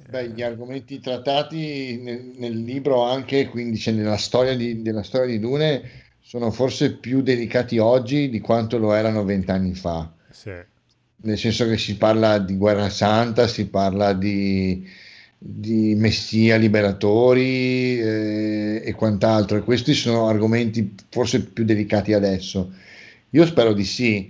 Beh, 0.10 0.30
gli 0.32 0.42
argomenti 0.44 1.00
trattati 1.00 1.98
nel, 2.02 2.22
nel 2.38 2.58
libro 2.62 3.02
anche, 3.04 3.48
quindi 3.50 3.78
c'è 3.80 3.92
nella 3.92 4.18
storia 4.18 4.56
di, 4.56 4.82
della 4.84 5.02
storia 5.04 5.28
di 5.32 5.40
Dune, 5.40 5.82
sono 6.28 6.52
forse 6.52 6.92
più 6.96 7.22
delicati 7.22 7.78
oggi 7.78 8.28
di 8.30 8.42
quanto 8.42 8.78
lo 8.78 8.92
erano 8.94 9.24
vent'anni 9.24 9.74
fa. 9.74 10.12
Sì. 10.30 10.52
nel 11.22 11.38
senso 11.38 11.66
che 11.68 11.78
si 11.78 11.96
parla 11.96 12.38
di 12.38 12.58
guerra 12.58 12.90
santa, 12.90 13.48
si 13.48 13.68
parla 13.70 14.12
di, 14.12 14.86
di 15.38 15.96
messia 15.96 16.58
liberatori 16.58 17.98
eh, 17.98 18.82
e 18.84 18.94
quant'altro, 18.94 19.56
e 19.56 19.62
questi 19.62 19.94
sono 19.94 20.28
argomenti 20.28 20.96
forse 21.10 21.44
più 21.46 21.64
delicati 21.64 22.12
adesso. 22.12 22.74
Io 23.30 23.46
spero 23.46 23.72
di 23.72 23.86
sì. 23.86 24.30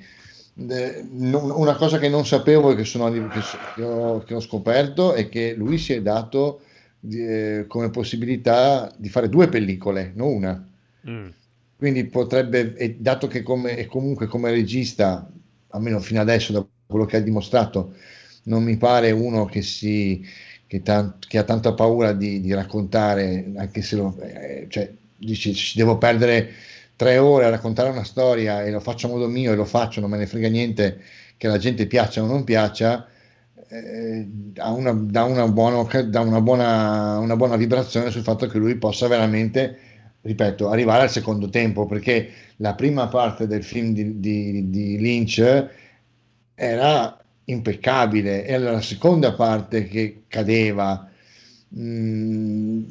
Eh, 0.70 1.04
non- 1.14 1.50
una 1.50 1.76
cosa 1.76 1.98
che 1.98 2.10
non 2.10 2.28
sapevo 2.28 2.72
e 2.72 2.76
che, 2.76 2.86
sono, 2.86 3.12
che 3.74 3.82
ho, 3.82 4.20
che 4.20 4.36
ho 4.36 4.40
scoperto 4.40 5.14
è 5.14 5.30
che 5.30 5.56
lui 5.58 5.80
si 5.80 5.94
è 5.94 6.02
dato 6.04 6.62
eh, 7.10 7.66
come 7.68 7.90
possibilità 7.90 8.94
di 8.96 9.10
fare 9.10 9.30
due 9.30 9.48
pellicole, 9.50 10.12
non 10.16 10.28
una. 10.28 10.68
Mm. 11.10 11.28
Quindi 11.78 12.06
potrebbe, 12.06 12.96
dato 13.00 13.28
che 13.28 13.44
come, 13.44 13.86
comunque 13.86 14.26
come 14.28 14.50
regista, 14.52 15.30
almeno 15.70 16.00
fino 16.00 16.20
adesso, 16.22 16.52
da 16.52 16.66
quello 16.88 17.06
che 17.06 17.18
ha 17.18 17.22
dimostrato, 17.22 17.94
non 18.46 18.64
mi 18.64 18.78
pare 18.78 19.12
uno 19.12 19.46
che, 19.46 19.62
si, 19.62 20.26
che, 20.66 20.82
tan- 20.82 21.18
che 21.20 21.38
ha 21.38 21.44
tanta 21.44 21.74
paura 21.74 22.14
di, 22.14 22.42
di 22.42 22.54
raccontare, 22.54 23.52
anche 23.58 23.82
se 23.84 23.96
lo, 23.96 24.18
eh, 24.22 24.66
cioè, 24.70 24.92
dici, 25.18 25.54
ci 25.54 25.78
devo 25.78 25.98
perdere 25.98 26.50
tre 26.96 27.18
ore 27.20 27.46
a 27.46 27.50
raccontare 27.50 27.90
una 27.90 28.04
storia 28.04 28.64
e 28.64 28.72
lo 28.72 28.80
faccio 28.80 29.06
a 29.08 29.10
modo 29.12 29.28
mio 29.28 29.52
e 29.52 29.56
lo 29.56 29.66
faccio, 29.66 30.02
non 30.02 30.10
me 30.10 30.18
ne 30.18 30.26
frega 30.26 30.50
niente 30.50 31.00
che 31.38 31.48
la 31.48 31.58
gente 31.60 31.86
piaccia 31.86 32.24
o 32.24 32.26
non 32.26 32.44
piaccia, 32.44 33.08
eh, 33.70 34.28
ha 34.58 34.72
una, 34.72 34.94
dà 34.94 35.24
una 35.24 35.48
buona, 35.48 35.84
dà 36.04 36.22
una 36.22 36.42
buona, 36.42 37.18
una 37.20 37.36
buona 37.36 37.56
vibrazione 37.58 38.10
sul 38.10 38.24
fatto 38.24 38.48
che 38.48 38.58
lui 38.58 38.76
possa 38.78 39.08
veramente, 39.08 39.78
ripeto, 40.22 40.70
arrivare 40.70 41.04
al 41.04 41.10
secondo 41.12 41.50
tempo, 41.50 41.86
perché 41.86 42.30
la 42.58 42.76
prima 42.76 43.08
parte 43.08 43.48
del 43.48 43.64
film 43.64 43.94
di, 43.94 44.20
di- 44.20 44.70
di 44.70 44.98
Lynch 44.98 45.70
era 46.56 47.18
impeccabile, 47.46 48.46
era 48.46 48.72
la 48.72 48.82
seconda 48.82 49.34
parte 49.34 49.88
che 49.88 50.24
cadeva. 50.28 51.10
Mm, 51.78 52.82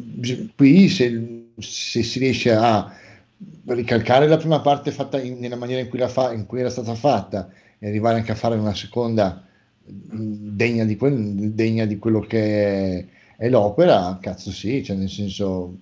qui 0.57 0.89
se, 0.89 1.51
se 1.59 2.03
si 2.03 2.19
riesce 2.19 2.53
a 2.53 2.93
ricalcare 3.67 4.27
la 4.29 4.37
prima 4.37 4.61
parte 4.61 4.91
fatta 4.93 5.21
in- 5.21 5.39
nella 5.39 5.57
maniera 5.57 5.81
in 5.81 5.89
cui, 5.89 5.99
fa, 6.09 6.33
in 6.33 6.47
cui 6.47 6.61
era 6.61 6.71
stata 6.71 6.95
fatta 6.95 7.49
e 7.79 7.89
arrivare 7.89 8.17
anche 8.19 8.33
a 8.33 8.35
fare 8.35 8.57
una 8.57 8.75
seconda 8.75 9.43
mm, 9.91 10.57
degna 10.57 10.85
di, 10.85 10.97
quel- 10.97 11.53
degna 11.53 11.85
di 11.85 11.99
quello 11.99 12.21
che 12.21 12.99
è, 12.99 13.07
è 13.37 13.49
l'opera, 13.49 14.19
cazzo 14.21 14.51
sì, 14.51 14.83
cioè 14.85 14.97
nel 14.97 15.09
senso 15.11 15.77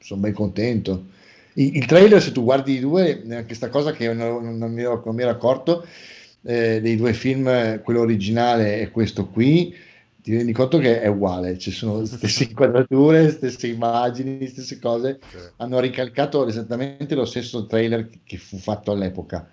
sono 0.00 0.20
ben 0.20 0.32
contento. 0.32 1.06
Il, 1.54 1.76
il 1.76 1.86
trailer, 1.86 2.20
se 2.20 2.32
tu 2.32 2.42
guardi 2.42 2.74
i 2.74 2.80
due, 2.80 3.22
questa 3.46 3.68
cosa 3.68 3.92
che 3.92 4.12
non, 4.12 4.58
non 4.58 4.72
mi 4.72 4.82
ero, 4.82 5.02
non 5.04 5.14
mi 5.14 5.22
ero 5.22 5.30
accorto, 5.30 5.86
eh, 6.42 6.80
dei 6.80 6.96
due 6.96 7.12
film, 7.12 7.82
quello 7.82 8.00
originale 8.00 8.80
e 8.80 8.90
questo 8.90 9.26
qui, 9.28 9.74
ti 10.22 10.34
rendi 10.36 10.52
conto 10.52 10.78
che 10.78 11.00
è 11.00 11.06
uguale, 11.06 11.58
ci 11.58 11.70
sono 11.70 12.00
le 12.00 12.06
stesse 12.06 12.44
inquadrature, 12.48 13.30
stesse 13.30 13.66
immagini, 13.66 14.46
stesse 14.46 14.78
cose, 14.78 15.18
hanno 15.56 15.80
ricalcato 15.80 16.46
esattamente 16.46 17.14
lo 17.14 17.24
stesso 17.24 17.66
trailer 17.66 18.08
che 18.24 18.36
fu 18.38 18.56
fatto 18.58 18.92
all'epoca. 18.92 19.48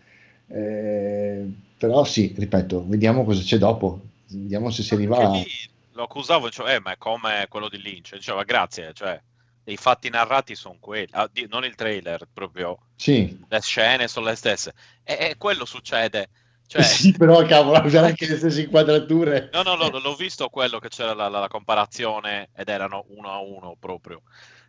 Eh, 0.48 1.46
però 1.78 2.04
sì, 2.04 2.34
ripeto, 2.38 2.86
vediamo 2.88 3.24
cosa 3.24 3.42
c'è 3.42 3.58
dopo, 3.58 4.02
vediamo 4.28 4.70
se 4.70 4.84
si 4.84 4.94
arriva 4.94 5.30
lì 5.32 5.46
lo 5.94 6.04
accusavo, 6.04 6.50
cioè, 6.50 6.76
eh, 6.76 6.80
ma 6.80 6.94
è 6.94 6.98
come 6.98 7.46
quello 7.50 7.70
di 7.70 7.82
Lynch, 7.82 8.16
diceva 8.16 8.44
grazie, 8.44 8.92
cioè, 8.94 9.22
i 9.66 9.78
fatti 9.78 10.10
narrati 10.10 10.56
sono 10.56 10.78
quelli, 10.80 11.08
ah, 11.12 11.28
di- 11.32 11.48
non 11.48 11.64
il 11.66 11.76
trailer, 11.76 12.28
proprio 12.32 12.78
Sì, 12.98 13.38
le 13.48 13.62
scene 13.62 14.08
sono 14.08 14.28
le 14.28 14.36
stesse. 14.36 14.74
E, 15.04 15.18
e 15.32 15.38
quello 15.38 15.66
succede, 15.66 16.30
cioè, 16.66 16.98
sì, 16.98 17.12
però 17.14 17.46
cavolo, 17.46 17.80
usare 17.86 18.08
anche 18.08 18.28
le 18.28 18.38
stesse 18.38 18.62
inquadrature. 18.64 19.54
no, 19.54 19.64
no, 19.64 19.76
no, 19.76 19.90
l'ho 20.00 20.16
visto 20.16 20.50
quello 20.50 20.80
che 20.80 20.88
c'era 20.90 21.14
la, 21.14 21.28
la- 21.28 21.40
la 21.40 21.48
comparazione 21.48 22.50
ed 22.54 22.70
erano 22.70 23.06
uno 23.10 23.32
a 23.32 23.40
uno 23.40 23.76
proprio. 23.78 24.22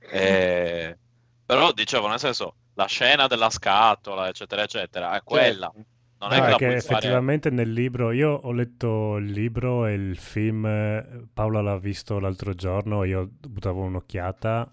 Eh, 0.08 0.98
però 1.44 1.72
dicevo, 1.72 2.08
nel 2.08 2.18
senso, 2.18 2.56
la 2.74 2.86
scena 2.86 3.26
della 3.28 3.50
scatola, 3.50 4.28
eccetera, 4.28 4.62
eccetera, 4.62 5.14
è 5.16 5.22
quella. 5.22 5.70
Non 6.18 6.32
è 6.32 6.40
No, 6.40 6.54
che 6.54 6.54
che 6.54 6.56
puoi 6.60 6.78
fare. 6.78 7.24
effettivamente 7.24 7.50
nel 7.50 7.70
libro, 7.72 8.10
io 8.12 8.30
ho 8.30 8.52
letto 8.52 9.16
il 9.16 9.26
libro 9.32 9.86
e 9.86 9.92
il 9.94 10.16
film, 10.16 10.64
eh, 10.64 11.26
Paola 11.32 11.60
l'ha 11.60 11.76
visto 11.78 12.18
l'altro 12.20 12.54
giorno, 12.54 13.04
io 13.04 13.28
buttavo 13.28 13.82
un'occhiata 13.82 14.72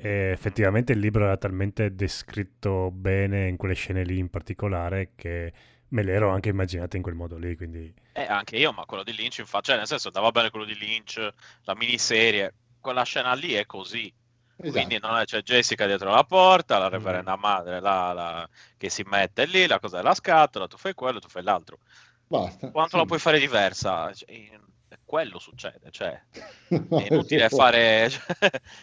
E 0.00 0.30
effettivamente 0.30 0.92
il 0.92 1.00
libro 1.00 1.24
era 1.24 1.36
talmente 1.36 1.92
descritto 1.94 2.90
bene 2.92 3.48
in 3.48 3.56
quelle 3.56 3.74
scene 3.74 4.04
lì 4.04 4.18
in 4.18 4.30
particolare 4.30 5.10
che 5.16 5.52
me 5.88 6.02
l'ero 6.04 6.30
anche 6.30 6.50
immaginato 6.50 6.96
in 6.96 7.02
quel 7.02 7.16
modo 7.16 7.36
lì, 7.36 7.56
quindi... 7.56 7.92
Eh, 8.12 8.22
anche 8.22 8.56
io, 8.56 8.72
ma 8.72 8.84
quello 8.84 9.02
di 9.02 9.12
Lynch, 9.12 9.38
infatti, 9.38 9.66
cioè, 9.70 9.76
nel 9.76 9.86
senso, 9.86 10.08
andava 10.08 10.30
bene 10.30 10.50
quello 10.50 10.64
di 10.66 10.76
Lynch, 10.78 11.18
la 11.62 11.74
miniserie, 11.74 12.54
quella 12.80 13.02
scena 13.02 13.32
lì 13.34 13.54
è 13.54 13.66
così. 13.66 14.12
Esatto. 14.60 14.70
Quindi 14.72 14.98
non 15.00 15.16
è- 15.16 15.24
c'è 15.24 15.42
Jessica 15.42 15.86
dietro 15.86 16.10
la 16.10 16.24
porta, 16.24 16.78
la 16.78 16.88
reverenda 16.88 17.36
madre 17.36 17.80
là, 17.80 18.12
la- 18.12 18.48
che 18.76 18.90
si 18.90 19.02
mette 19.04 19.46
lì, 19.46 19.66
la 19.66 19.80
cosa 19.80 19.96
della 19.96 20.14
scatola, 20.14 20.66
tu 20.68 20.76
fai 20.76 20.94
quello, 20.94 21.18
tu 21.20 21.28
fai 21.28 21.42
l'altro. 21.42 21.78
Basta. 22.26 22.70
Quanto 22.70 22.90
Sì. 22.92 22.96
la 22.98 23.04
puoi 23.04 23.18
fare 23.18 23.38
diversa? 23.40 24.12
Cioè, 24.12 24.30
in- 24.32 24.66
quello 25.04 25.38
succede, 25.38 25.90
cioè, 25.90 26.20
è 26.68 27.06
inutile 27.10 27.48
fare... 27.48 28.10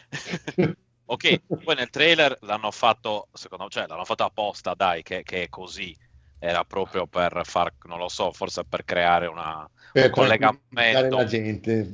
ok, 1.05 1.63
poi 1.63 1.75
nel 1.75 1.89
trailer 1.89 2.37
l'hanno 2.41 2.71
fatto, 2.71 3.29
secondo 3.33 3.65
me, 3.65 3.69
cioè, 3.69 3.87
l'hanno 3.87 4.05
fatto 4.05 4.23
apposta, 4.23 4.73
dai, 4.73 5.03
che, 5.03 5.23
che 5.23 5.43
è 5.43 5.49
così. 5.49 5.95
Era 6.37 6.63
proprio 6.63 7.07
per 7.07 7.41
far, 7.43 7.73
non 7.83 7.97
lo 7.97 8.07
so, 8.09 8.31
forse 8.31 8.65
per 8.65 8.83
creare 8.83 9.25
una, 9.27 9.67
Per 9.91 10.05
un 10.05 10.11
collegamento. 10.11 11.15
la 11.15 11.25
gente. 11.25 11.93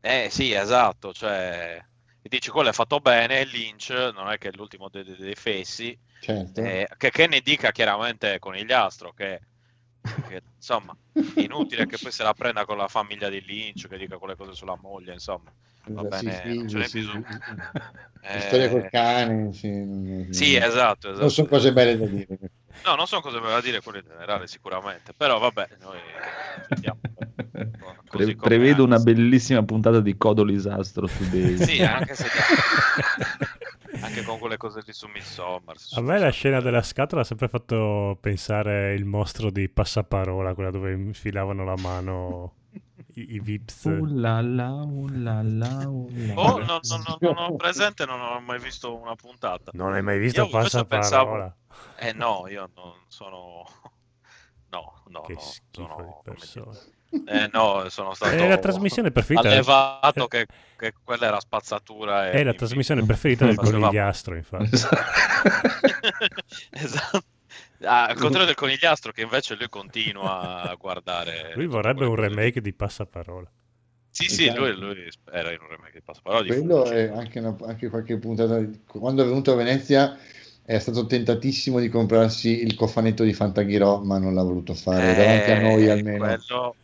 Eh 0.00 0.28
sì, 0.30 0.52
esatto, 0.52 1.12
cioè 1.12 1.80
dici 2.22 2.50
quello 2.50 2.68
è 2.70 2.72
fatto 2.72 2.98
bene, 3.00 3.44
Lynch 3.44 3.90
non 4.14 4.30
è 4.30 4.38
che 4.38 4.48
è 4.48 4.52
l'ultimo 4.52 4.88
dei, 4.88 5.04
dei- 5.04 5.16
dei 5.16 5.34
fessi, 5.34 5.98
Certo. 6.20 6.60
eh, 6.60 6.88
che, 6.96 7.10
che 7.10 7.26
ne 7.26 7.40
dica 7.40 7.72
chiaramente 7.72 8.38
Conigliastro, 8.38 9.12
che, 9.12 9.40
che, 10.26 10.42
insomma 10.56 10.96
inutile 11.36 11.86
che 11.86 11.98
poi 12.00 12.12
se 12.12 12.22
la 12.22 12.32
prenda 12.34 12.64
con 12.64 12.76
la 12.76 12.88
famiglia 12.88 13.28
di 13.28 13.40
Lynch, 13.42 13.88
che 13.88 13.98
dica 13.98 14.18
quelle 14.18 14.36
cose 14.36 14.54
sulla 14.54 14.76
moglie, 14.80 15.12
insomma, 15.12 15.50
va 15.88 16.02
bene, 16.02 16.42
sì, 16.44 16.54
non 16.54 16.68
ce 16.68 16.78
n'è 16.78 16.88
sì, 16.88 16.98
bisogno. 16.98 17.26
La 18.22 18.40
storia 18.40 18.68
col 18.70 18.84
Eh, 18.84 18.90
cane, 18.90 19.52
sì, 19.52 19.68
non- 19.68 20.26
Sì, 20.30 20.56
esatto, 20.56 21.08
esatto. 21.08 21.20
Non 21.20 21.30
sono 21.30 21.48
cose 21.48 21.72
belle 21.72 21.96
da 21.96 22.06
dire. 22.06 22.38
No, 22.84 22.94
non 22.94 23.06
sono 23.06 23.20
cose 23.20 23.40
da 23.40 23.60
dire 23.60 23.80
quelle 23.80 23.98
in 23.98 24.06
generale 24.06 24.46
sicuramente, 24.46 25.12
però 25.12 25.38
vabbè, 25.38 25.68
noi 25.80 25.98
vediamo. 26.68 26.98
Pre- 28.08 28.36
prevedo 28.36 28.84
una 28.84 28.98
bellissima 28.98 29.62
puntata 29.64 30.00
di 30.00 30.16
Codolisastro 30.16 31.06
su 31.06 31.28
dei... 31.28 31.56
Sì, 31.58 31.82
anche 31.82 32.14
se 32.14 32.24
anche 34.00 34.22
con 34.22 34.38
quelle 34.38 34.56
cose 34.56 34.82
lì 34.84 34.92
su 34.92 35.06
Midsommar. 35.08 35.76
A 35.94 36.00
me 36.00 36.18
la 36.18 36.30
scena 36.30 36.60
della 36.60 36.82
scatola 36.82 37.22
ha 37.22 37.24
sempre 37.24 37.48
fatto 37.48 38.16
pensare 38.20 38.94
il 38.94 39.04
mostro 39.04 39.50
di 39.50 39.68
Passaparola, 39.68 40.54
quella 40.54 40.70
dove 40.70 40.92
infilavano 40.92 41.64
la 41.64 41.76
mano 41.76 42.54
i, 43.14 43.34
i 43.34 43.40
Vips. 43.40 43.84
Uh 43.84 44.04
là 44.04 44.40
là, 44.40 44.70
uh 44.70 45.08
là, 45.08 45.40
uh 45.88 46.08
Oh, 46.34 46.58
no, 46.58 46.80
no, 46.82 47.02
no, 47.06 47.16
non 47.20 47.36
ho 47.38 47.56
presente, 47.56 48.04
non 48.06 48.20
ho 48.20 48.40
mai 48.40 48.58
visto 48.58 48.94
una 48.94 49.14
puntata. 49.14 49.70
Non 49.74 49.92
hai 49.92 50.02
mai 50.02 50.18
visto 50.18 50.42
Io 50.42 50.48
Passaparola? 50.48 51.56
Eh 51.98 52.12
no, 52.12 52.46
io 52.48 52.70
non 52.74 52.94
sono... 53.08 53.64
No, 54.68 55.00
no, 55.06 55.20
Che 55.22 55.34
no, 55.34 55.40
schifo 55.40 55.88
sono- 55.88 56.22
di 56.24 56.30
persone. 56.30 56.78
Eh 57.26 57.48
no, 57.52 57.84
sono 57.88 58.14
stato 58.14 58.34
È 58.34 58.48
la 58.48 58.58
trasmissione 58.58 59.10
preferita. 59.10 59.48
allevato 59.48 60.24
Eh, 60.24 60.28
che, 60.28 60.46
che 60.76 60.92
quella 61.02 61.26
era 61.26 61.40
spazzatura. 61.40 62.28
e 62.28 62.32
È 62.32 62.42
la 62.44 62.50
mi- 62.50 62.56
trasmissione 62.56 63.04
preferita 63.04 63.46
del 63.46 63.54
faceva- 63.54 63.78
conigliastro, 63.78 64.36
infatti. 64.36 64.70
esatto. 66.70 67.22
Ah, 67.82 68.06
al 68.06 68.16
contrario 68.18 68.46
del 68.46 68.54
conigliastro 68.54 69.12
che 69.12 69.22
invece 69.22 69.54
lui 69.54 69.68
continua 69.68 70.62
a 70.62 70.74
guardare. 70.74 71.52
Lui 71.54 71.66
vorrebbe 71.66 72.04
un 72.06 72.14
remake 72.16 72.60
di 72.60 72.72
Passaparola. 72.72 73.50
Sì, 74.10 74.28
sì, 74.28 74.50
lui, 74.54 74.74
lui 74.74 75.08
era 75.30 75.52
in 75.52 75.58
un 75.60 75.68
remake 75.68 75.92
di 75.94 76.02
Passaparola 76.02 76.42
di 76.42 76.48
Quello 76.48 76.84
Fulci. 76.84 76.92
è 76.94 77.08
anche, 77.14 77.38
una- 77.38 77.56
anche 77.66 77.88
qualche 77.88 78.18
puntata. 78.18 78.60
Quando 78.86 79.22
è 79.22 79.26
venuto 79.26 79.52
a 79.52 79.56
Venezia 79.56 80.16
è 80.64 80.78
stato 80.78 81.06
tentatissimo 81.06 81.78
di 81.78 81.88
comprarsi 81.88 82.62
il 82.62 82.74
cofanetto 82.74 83.22
di 83.24 83.32
Fantaghirò, 83.34 84.02
ma 84.02 84.18
non 84.18 84.34
l'ha 84.34 84.42
voluto 84.42 84.74
fare. 84.74 85.14
davanti 85.14 85.50
a 85.50 85.60
noi 85.60 85.84
Eh, 85.86 85.90
almeno. 85.90 86.24
Quello... 86.24 86.74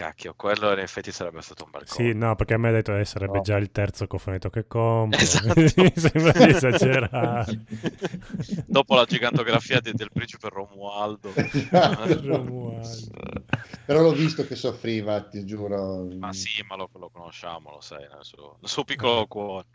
Cacchio, 0.00 0.32
quello 0.34 0.72
in 0.72 0.78
effetti 0.78 1.12
sarebbe 1.12 1.42
stato 1.42 1.64
un 1.64 1.70
bel 1.72 1.82
Sì, 1.84 2.14
no, 2.14 2.34
perché 2.34 2.54
a 2.54 2.56
me 2.56 2.70
ha 2.70 2.72
detto 2.72 2.94
che 2.94 3.04
sarebbe 3.04 3.36
No. 3.36 3.42
già 3.42 3.58
il 3.58 3.70
terzo 3.70 4.06
cofanetto 4.06 4.48
che 4.48 4.66
compro. 4.66 5.18
Esatto. 5.20 5.60
Mi 5.60 5.92
sembra 5.94 6.32
di 6.32 6.50
esagerare. 6.52 7.64
Dopo 8.66 8.94
la 8.94 9.04
gigantografia 9.04 9.78
di- 9.80 9.92
del 9.92 10.08
principe 10.10 10.48
Romualdo. 10.48 11.30
Romualdo. 12.22 13.44
Però 13.84 14.00
l'ho 14.00 14.12
visto 14.12 14.46
che 14.46 14.54
soffriva, 14.54 15.20
ti 15.24 15.44
giuro. 15.44 16.06
Ma 16.18 16.32
sì, 16.32 16.64
ma 16.66 16.76
lo, 16.76 16.88
lo 16.94 17.10
conosciamo, 17.10 17.70
lo 17.70 17.80
sai, 17.82 18.06
nel 18.10 18.22
suo, 18.24 18.56
nel 18.58 18.70
suo 18.70 18.84
piccolo 18.84 19.26
cuore. 19.26 19.66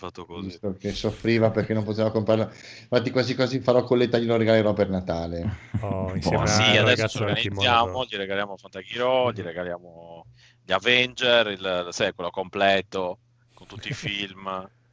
Fatto 0.00 0.24
così. 0.24 0.46
visto 0.46 0.74
che 0.78 0.92
soffriva 0.92 1.50
perché 1.50 1.74
non 1.74 1.84
poteva 1.84 2.10
comprarla. 2.10 2.44
Infatti, 2.44 3.10
quasi 3.10 3.34
quasi 3.34 3.60
farò 3.60 3.84
colletta 3.84 4.16
e 4.16 4.22
glielo 4.22 4.38
regalerò 4.38 4.72
per 4.72 4.88
Natale. 4.88 5.68
Oh, 5.82 6.00
Oh, 6.00 6.14
insieme 6.16 6.46
sì, 6.46 6.76
adesso 6.78 7.20
organizziamo, 7.20 8.04
gli 8.04 8.16
regaliamo 8.16 8.56
Fantaghiro, 8.56 9.30
gli 9.32 9.42
regaliamo 9.42 10.26
gli 10.64 10.72
Avenger, 10.72 11.48
il, 11.48 11.88
sai, 11.90 12.14
quello 12.14 12.30
completo, 12.30 13.18
con 13.52 13.66
tutti 13.66 13.88
i 13.88 13.92
film. 13.92 14.46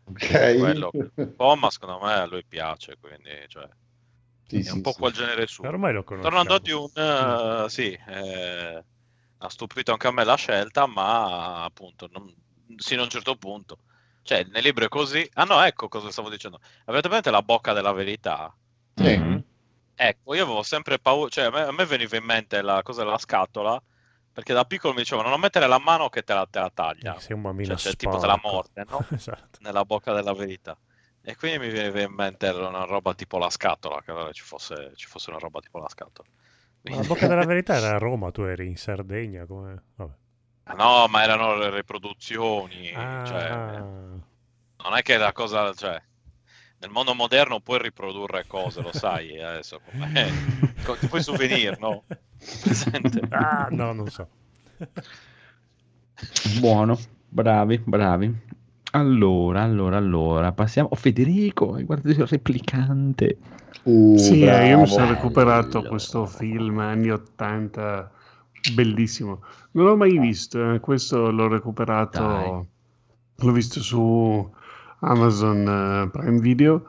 Ok. 0.10 0.58
Quello. 0.58 0.92
Oh, 1.38 1.56
ma 1.56 1.70
secondo 1.70 2.06
me 2.06 2.14
a 2.14 2.26
lui 2.26 2.44
piace, 2.46 2.98
quindi 3.00 3.30
cioè, 3.48 3.66
Sì, 4.48 4.60
è 4.60 4.64
sì, 4.64 4.72
un 4.74 4.82
po' 4.82 4.92
sì. 4.92 5.00
quel 5.00 5.14
genere 5.14 5.48
suo. 5.48 5.68
Ormai 5.68 5.94
lo 5.94 6.04
conosciamo. 6.04 6.36
Tornando 6.36 6.54
a 6.54 6.60
Dune, 6.60 7.64
eh, 7.64 7.70
sì, 7.70 7.98
eh, 8.08 8.84
ha 9.38 9.50
stupito 9.50 9.94
anche 9.94 10.08
a 10.08 10.12
me 10.12 10.26
la 10.26 10.36
scelta, 10.36 10.86
ma 10.86 11.64
appunto, 11.64 12.10
non, 12.12 12.30
sino 12.76 13.02
a 13.02 13.04
un 13.06 13.10
certo 13.10 13.36
punto. 13.38 13.78
Cioè, 14.28 14.44
nel 14.50 14.62
libro 14.62 14.84
è 14.84 14.90
così. 14.90 15.26
Ah 15.36 15.46
no, 15.46 15.64
ecco 15.64 15.88
cosa 15.88 16.12
stavo 16.12 16.30
dicendo. 16.30 16.60
Avete 16.86 17.08
presente 17.08 17.32
la 17.32 17.42
bocca 17.42 17.72
della 17.72 17.94
verità? 17.94 18.54
Sì. 18.94 19.18
Mhm. 19.18 19.44
Ecco, 19.96 20.36
io 20.36 20.44
avevo 20.44 20.64
sempre 20.64 21.00
paura, 21.00 21.30
cioè 21.30 21.46
a 21.46 21.50
me, 21.50 21.62
a 21.62 21.72
me 21.72 21.86
veniva 21.86 22.18
in 22.18 22.26
mente 22.26 22.62
la 22.62 22.82
cosa 22.84 23.04
della 23.04 23.18
scatola, 23.18 23.82
perché 24.34 24.54
da 24.54 24.66
piccolo 24.66 24.94
mi 24.94 25.00
dicevano 25.00 25.30
non 25.30 25.40
mettere 25.40 25.66
la 25.66 25.80
mano 25.80 26.10
che 26.10 26.24
te 26.24 26.34
la, 26.34 26.46
te 26.46 26.60
la 26.60 26.70
taglia, 26.70 27.18
Sei 27.20 27.36
un 27.36 27.42
bambino 27.42 27.78
cioè, 27.78 27.78
cioè, 27.78 27.96
tipo 27.96 28.18
te 28.18 28.28
la 28.28 28.36
sporco. 28.38 28.50
morde, 28.76 28.84
no? 28.90 29.06
Esatto. 29.16 29.60
Nella 29.62 29.86
bocca 29.86 30.12
della 30.14 30.34
verità. 30.34 30.78
E 31.22 31.36
quindi 31.38 31.60
mi 31.60 31.70
veniva 31.70 32.02
in 32.02 32.14
mente 32.14 32.50
una 32.50 32.84
roba 32.84 33.14
tipo 33.14 33.38
la 33.38 33.50
scatola, 33.50 34.02
che 34.02 34.12
allora 34.12 34.32
ci 34.34 34.44
fosse, 34.44 34.92
ci 34.96 35.08
fosse 35.08 35.30
una 35.30 35.40
roba 35.40 35.62
tipo 35.62 35.80
la 35.80 35.88
scatola. 35.90 36.28
Ma 36.84 36.96
la 36.98 37.02
bocca 37.04 37.28
della 37.28 37.46
verità 37.48 37.76
era 37.76 37.96
a 37.96 37.98
Roma, 37.98 38.30
tu 38.32 38.42
eri 38.42 38.68
in 38.68 38.78
Sardegna, 38.78 39.46
come... 39.46 39.84
Vabbè. 39.96 40.14
Ah, 40.68 40.74
No, 40.76 41.08
ma 41.08 41.24
erano 41.24 41.56
le 41.58 41.70
riproduzioni, 41.72 42.92
Ah, 42.96 43.22
cioè, 43.22 43.84
non 44.84 44.96
è 44.96 45.02
che 45.02 45.18
la 45.18 45.32
cosa, 45.34 45.74
cioè, 45.74 46.02
nel 46.80 46.90
mondo 46.92 47.14
moderno 47.16 47.60
puoi 47.62 47.80
riprodurre 47.82 48.46
cose, 48.46 48.82
lo 48.82 48.92
sai, 48.92 49.30
eh, 49.32 49.44
adesso. 49.44 49.82
Co- 50.82 50.98
Ti 50.98 51.08
puoi 51.08 51.22
souvenir, 51.22 51.78
no? 51.80 52.06
Ah, 53.32 53.70
no, 53.72 53.94
non 53.94 54.10
so. 54.10 54.28
Buono, 56.60 56.98
bravi, 57.30 57.80
bravi. 57.84 58.34
Allora, 58.92 59.62
allora, 59.62 59.98
allora, 59.98 60.52
passiamo... 60.52 60.90
Oh, 60.92 60.96
Federico, 60.96 61.78
guarda 61.84 62.10
il 62.10 62.26
replicante. 62.26 63.38
Uh, 63.84 64.36
Sì, 64.36 64.46
eh, 64.46 64.66
io 64.66 64.78
bravo. 64.78 64.82
mi 64.82 64.88
sono 64.88 65.08
recuperato 65.08 65.84
questo 65.84 66.26
film 66.26 66.80
anni 66.80 67.10
80, 67.12 68.10
bellissimo. 68.74 69.42
Non 69.72 69.86
l'ho 69.86 69.98
mai 69.98 70.18
visto, 70.20 70.74
eh, 70.74 70.80
questo 70.80 71.30
l'ho 71.32 71.48
recuperato, 71.48 72.20
Dai. 72.22 72.66
l'ho 73.46 73.52
visto 73.52 73.82
su 73.82 74.50
Amazon 75.00 75.68
eh, 75.68 76.10
Prime 76.10 76.40
Video 76.40 76.86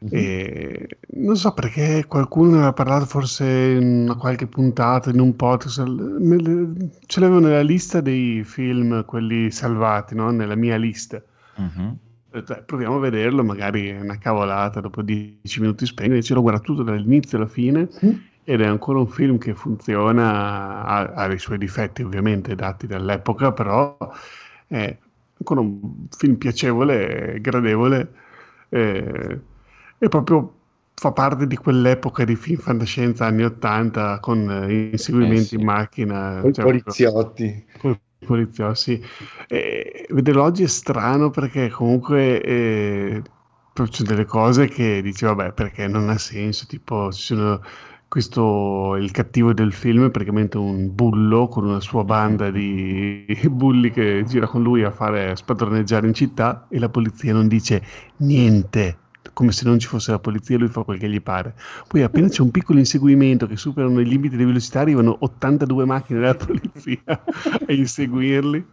Mhm. 0.00 0.08
e 0.12 0.88
non 1.16 1.36
so 1.36 1.52
perché 1.52 2.06
qualcuno 2.08 2.52
ne 2.52 2.56
aveva 2.56 2.72
parlato 2.72 3.04
forse 3.04 3.44
in 3.78 4.04
una 4.04 4.14
qualche 4.14 4.46
puntata, 4.46 5.10
in 5.10 5.20
un 5.20 5.36
podcast, 5.36 5.84
ce 7.06 7.20
l'avevo 7.20 7.38
nella 7.40 7.60
lista 7.60 8.00
dei 8.00 8.42
film, 8.44 9.04
quelli 9.04 9.50
salvati, 9.50 10.14
no? 10.14 10.30
Nella 10.30 10.54
mia 10.54 10.76
lista. 10.76 11.22
Detto, 12.32 12.56
"Eh, 12.56 12.62
proviamo 12.62 12.96
a 12.96 13.00
vederlo, 13.00 13.44
magari 13.44 13.88
è 13.88 14.00
una 14.00 14.16
cavolata, 14.16 14.80
dopo 14.80 15.02
dieci 15.02 15.60
minuti 15.60 15.84
spengo, 15.84 16.12
invece 16.14 16.32
l'ho 16.32 16.40
guardato 16.42 16.64
tutto 16.72 16.82
dall'inizio 16.84 17.36
alla 17.36 17.46
fine 17.48 17.88
ed 18.44 18.60
è 18.60 18.66
ancora 18.66 18.98
un 18.98 19.08
film 19.08 19.38
che 19.38 19.54
funziona, 19.54 20.84
ha, 20.84 20.98
ha 21.14 21.32
i 21.32 21.38
suoi 21.38 21.58
difetti 21.58 22.02
ovviamente 22.02 22.54
dati 22.54 22.86
dall'epoca, 22.86 23.52
però 23.52 23.96
è 24.66 24.98
ancora 25.38 25.60
un 25.60 26.06
film 26.10 26.36
piacevole, 26.36 27.38
gradevole 27.40 28.12
eh, 28.68 29.40
e 29.98 30.08
proprio 30.08 30.54
fa 30.94 31.12
parte 31.12 31.46
di 31.46 31.56
quell'epoca 31.56 32.24
di 32.24 32.36
film 32.36 32.58
fantascienza 32.60 33.26
anni 33.26 33.44
80 33.44 34.20
con 34.20 34.66
inseguimenti 34.70 35.54
Eh, 35.54 35.58
sì. 35.58 35.58
in 35.58 35.64
macchina. 35.64 36.40
Con 36.40 36.50
i 36.50 36.52
cioè, 36.52 36.64
poliziotti. 36.64 37.64
con 37.76 37.98
poliziotti. 38.24 39.02
E 39.48 40.06
vederlo 40.10 40.42
oggi 40.42 40.62
è 40.64 40.66
strano 40.66 41.30
perché 41.30 41.68
comunque 41.70 42.40
eh, 42.42 43.22
c'è 43.72 44.04
delle 44.04 44.24
cose 44.26 44.68
che 44.68 45.00
dici, 45.02 45.24
vabbè, 45.24 45.52
perché 45.52 45.86
non 45.88 46.08
ha 46.10 46.18
senso, 46.18 46.66
tipo 46.66 47.10
ci 47.12 47.22
sono 47.34 47.62
questo 48.10 48.96
il 48.96 49.12
cattivo 49.12 49.52
del 49.52 49.72
film 49.72 50.06
è 50.06 50.10
praticamente 50.10 50.58
un 50.58 50.92
bullo 50.92 51.46
con 51.46 51.64
una 51.64 51.78
sua 51.78 52.02
banda 52.02 52.50
di 52.50 53.24
bulli 53.48 53.92
che 53.92 54.24
gira 54.26 54.48
con 54.48 54.64
lui 54.64 54.82
a 54.82 54.90
fare 54.90 55.36
spadroneggiare 55.36 56.08
in 56.08 56.14
città 56.14 56.66
e 56.68 56.80
la 56.80 56.88
polizia 56.88 57.32
non 57.32 57.46
dice 57.46 57.80
niente 58.16 58.98
come 59.32 59.52
se 59.52 59.64
non 59.64 59.78
ci 59.78 59.86
fosse 59.86 60.10
la 60.10 60.18
polizia, 60.18 60.58
lui 60.58 60.66
fa 60.66 60.82
quel 60.82 60.98
che 60.98 61.08
gli 61.08 61.20
pare. 61.20 61.54
Poi 61.86 62.02
appena 62.02 62.26
c'è 62.28 62.42
un 62.42 62.50
piccolo 62.50 62.80
inseguimento 62.80 63.46
che 63.46 63.56
superano 63.56 64.00
i 64.00 64.04
limiti 64.04 64.36
di 64.36 64.44
velocità, 64.44 64.80
arrivano 64.80 65.16
82 65.20 65.84
macchine 65.84 66.18
della 66.18 66.34
polizia 66.34 67.00
a 67.06 67.72
inseguirli. 67.72 68.66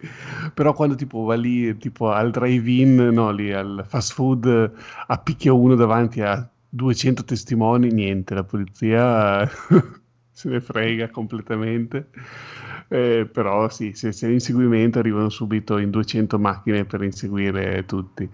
Però 0.54 0.74
quando 0.74 0.96
tipo 0.96 1.24
va 1.24 1.36
lì 1.36 1.78
tipo 1.78 2.10
al 2.10 2.32
drive-in, 2.32 2.96
no, 2.96 3.32
lì 3.32 3.54
al 3.54 3.86
fast 3.88 4.14
food, 4.14 4.72
appicchia 5.06 5.54
uno 5.54 5.76
davanti 5.76 6.22
a 6.22 6.50
200 6.70 7.24
testimoni, 7.24 7.92
niente, 7.92 8.34
la 8.34 8.44
polizia 8.44 9.48
se 10.32 10.50
ne 10.50 10.62
frega 10.62 11.10
completamente. 11.10 12.10
Eh, 12.90 13.28
però 13.32 13.70
sì, 13.70 13.94
se 13.94 14.10
c'è 14.12 14.28
l'inseguimento 14.28 15.00
arrivano 15.00 15.30
subito 15.30 15.78
in 15.78 15.90
200 15.90 16.40
macchine 16.40 16.86
per 16.86 17.04
inseguire 17.04 17.86
tutti. 17.86 18.30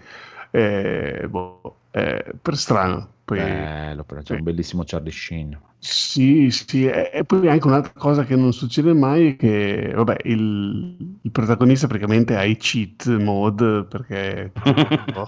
Eh, 0.52 1.26
boh, 1.30 1.78
eh, 1.92 2.34
per 2.40 2.58
strano. 2.58 3.12
Poi, 3.26 3.40
Bello, 3.40 4.04
però 4.04 4.22
c'è 4.22 4.36
un 4.36 4.44
bellissimo 4.44 4.84
Charlie 4.86 5.12
Sheen. 5.12 5.60
Sì, 5.86 6.50
sì, 6.50 6.86
e, 6.86 7.26
poi 7.26 7.50
anche 7.50 7.68
un'altra 7.68 7.92
cosa 7.98 8.24
che 8.24 8.38
non 8.38 8.54
succede 8.54 8.94
mai 8.94 9.32
è 9.32 9.36
che, 9.36 9.92
vabbè, 9.94 10.16
il, 10.24 11.20
il 11.22 11.32
protagonista 11.32 11.88
praticamente 11.88 12.38
ha 12.38 12.46
i 12.46 12.56
cheat 12.56 13.18
mode 13.18 13.84
perché 13.84 14.54
boh, 15.12 15.26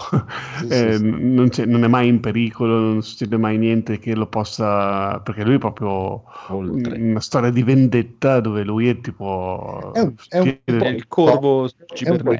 eh, 0.70 0.96
non, 0.98 1.50
c'è- 1.50 1.66
non 1.66 1.84
è 1.84 1.88
mai 1.88 2.08
in 2.08 2.20
pericolo, 2.20 2.78
non 2.78 3.02
succede 3.02 3.36
mai 3.36 3.58
niente 3.58 3.98
che 3.98 4.14
lo 4.14 4.28
possa, 4.28 5.20
perché 5.20 5.44
lui 5.44 5.56
è 5.56 5.58
proprio 5.58 6.24
una 6.48 7.20
storia 7.20 7.50
di 7.50 7.62
vendetta 7.62 8.40
dove 8.40 8.64
lui 8.64 8.88
è 8.88 8.98
tipo... 9.00 9.92
È 9.92 10.00
un, 10.00 10.14
è 10.28 10.38
un 10.38 10.58
po' 10.64 10.88
il 10.88 11.06
corvo 11.06 11.68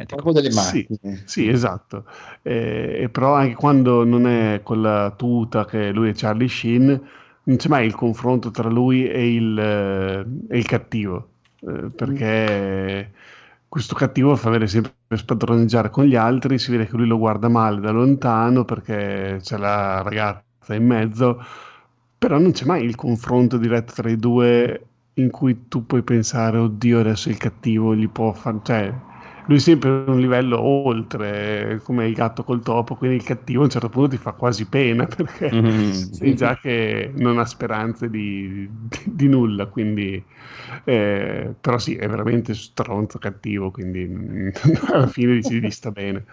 corvo 0.08 0.32
delle 0.32 0.50
sì, 0.50 0.86
macchine. 0.88 1.22
sì, 1.26 1.48
esatto. 1.48 2.06
Eh, 2.40 3.02
e 3.02 3.08
però 3.10 3.34
anche 3.34 3.54
quando 3.54 4.04
non 4.04 4.26
è 4.26 4.60
con 4.62 4.80
la 4.80 5.12
tuta 5.14 5.66
che 5.66 5.90
lui 5.90 6.08
è 6.08 6.12
Charlie 6.14 6.48
Sheen, 6.48 7.00
non 7.47 7.57
c'è 7.57 7.68
mai 7.68 7.86
il 7.86 7.94
confronto 7.94 8.50
tra 8.50 8.68
lui 8.68 9.07
e 9.08 9.34
il, 9.34 9.58
eh, 9.58 10.55
e 10.55 10.58
il 10.58 10.66
cattivo, 10.66 11.28
eh, 11.60 11.91
perché 11.91 13.12
questo 13.68 13.94
cattivo 13.94 14.34
fa 14.36 14.50
vedere 14.50 14.68
sempre 14.70 14.92
spadroneggiare 15.16 15.91
con 15.91 16.05
gli 16.05 16.16
altri, 16.16 16.58
si 16.58 16.70
vede 16.73 16.86
che 16.86 16.97
lui 16.97 17.07
lo 17.07 17.18
guarda 17.18 17.49
male 17.49 17.81
da 17.81 17.91
lontano 17.91 18.65
perché 18.65 19.39
c'è 19.41 19.57
la 19.58 20.02
ragazza 20.02 20.75
in 20.75 20.86
mezzo, 20.86 21.41
però 22.18 22.39
non 22.39 22.52
c'è 22.52 22.65
mai 22.65 22.84
il 22.84 22.94
confronto 22.97 23.58
diretto 23.58 23.92
tra 23.94 24.10
i 24.10 24.16
due 24.16 24.86
in 25.15 25.31
cui 25.31 25.68
tu 25.68 25.86
puoi 25.86 26.02
pensare, 26.02 26.58
oddio, 26.58 27.00
adesso 27.00 27.28
il 27.28 27.36
cattivo 27.39 27.94
gli 27.94 28.08
può 28.08 28.33
fare... 28.33 28.58
Cioè, 28.62 28.94
lui 29.47 29.57
è 29.57 29.60
sempre 29.60 29.91
un 30.07 30.18
livello 30.20 30.60
oltre, 30.60 31.81
come 31.83 32.07
il 32.08 32.15
gatto 32.15 32.44
col 32.44 32.62
topo, 32.62 32.97
quindi 32.97 33.16
il 33.16 33.23
cattivo 33.25 33.60
a 33.62 33.65
un 33.65 33.70
certo 33.70 33.89
punto 33.89 34.10
ti 34.10 34.16
fa 34.18 34.33
quasi 34.33 34.66
pena 34.68 35.07
perché 35.08 35.57
Mm, 35.57 36.10
sai 36.10 36.34
già 36.34 36.58
che 36.58 37.12
non 37.16 37.39
ha 37.39 37.44
speranze 37.44 38.10
di, 38.10 38.68
di- 38.70 39.02
di 39.07 39.28
nulla, 39.28 39.66
quindi... 39.66 40.25
eh, 40.84 41.55
però 41.60 41.78
sì, 41.78 41.94
è 41.97 42.08
veramente 42.08 42.55
stronzo 42.55 43.18
cattivo, 43.18 43.70
quindi 43.70 44.50
alla 44.92 45.07
fine 45.07 45.42
ci 45.42 45.60
ci 45.60 45.70
sta 45.70 45.91
bene. 45.91 46.25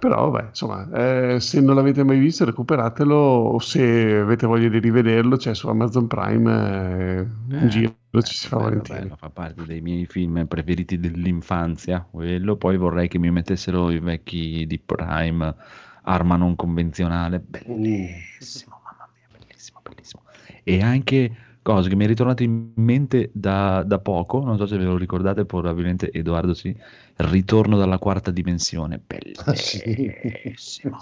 Però, 0.00 0.30
beh, 0.30 0.46
insomma, 0.48 0.88
eh, 1.34 1.40
se 1.40 1.60
non 1.60 1.74
l'avete 1.76 2.02
mai 2.04 2.18
visto, 2.18 2.44
recuperatelo. 2.44 3.14
O 3.16 3.58
se 3.60 4.16
avete 4.20 4.46
voglia 4.46 4.68
di 4.68 4.78
rivederlo, 4.78 5.36
c'è 5.36 5.54
su 5.54 5.68
Amazon 5.68 6.06
Prime. 6.06 7.18
eh, 7.20 7.26
un 7.58 7.66
Eh, 7.66 7.68
giro 7.68 7.94
ci 8.22 8.34
si 8.34 8.48
fa 8.48 8.56
bello, 8.56 8.58
volentieri. 8.58 8.86
bello, 8.86 9.16
fa 9.16 9.30
parte 9.30 9.64
dei 9.64 9.80
miei 9.80 10.06
film 10.06 10.46
preferiti 10.46 10.98
dell'infanzia. 10.98 12.00
Quello, 12.10 12.56
poi 12.56 12.76
vorrei 12.76 13.08
che 13.08 13.18
mi 13.18 13.30
mettessero 13.30 13.90
i 13.90 13.98
vecchi 14.00 14.66
di 14.66 14.78
Prime, 14.78 15.54
Arma 16.02 16.36
non 16.36 16.56
convenzionale. 16.56 17.40
Bellissimo, 17.40 18.80
mamma 18.84 19.08
mia, 19.14 19.26
bellissimo, 19.30 19.80
bellissimo. 19.82 20.22
E 20.62 20.82
anche 20.82 21.49
cosa 21.62 21.88
che 21.88 21.96
mi 21.96 22.04
è 22.04 22.06
ritornato 22.06 22.42
in 22.42 22.72
mente 22.76 23.30
da, 23.32 23.82
da 23.82 23.98
poco, 23.98 24.42
non 24.42 24.56
so 24.56 24.66
se 24.66 24.76
ve 24.76 24.84
lo 24.84 24.96
ricordate, 24.96 25.44
probabilmente 25.44 26.10
Edoardo 26.10 26.54
sì, 26.54 26.74
Ritorno 27.16 27.76
dalla 27.76 27.98
quarta 27.98 28.30
dimensione. 28.30 29.00
Bellissimo. 29.06 30.98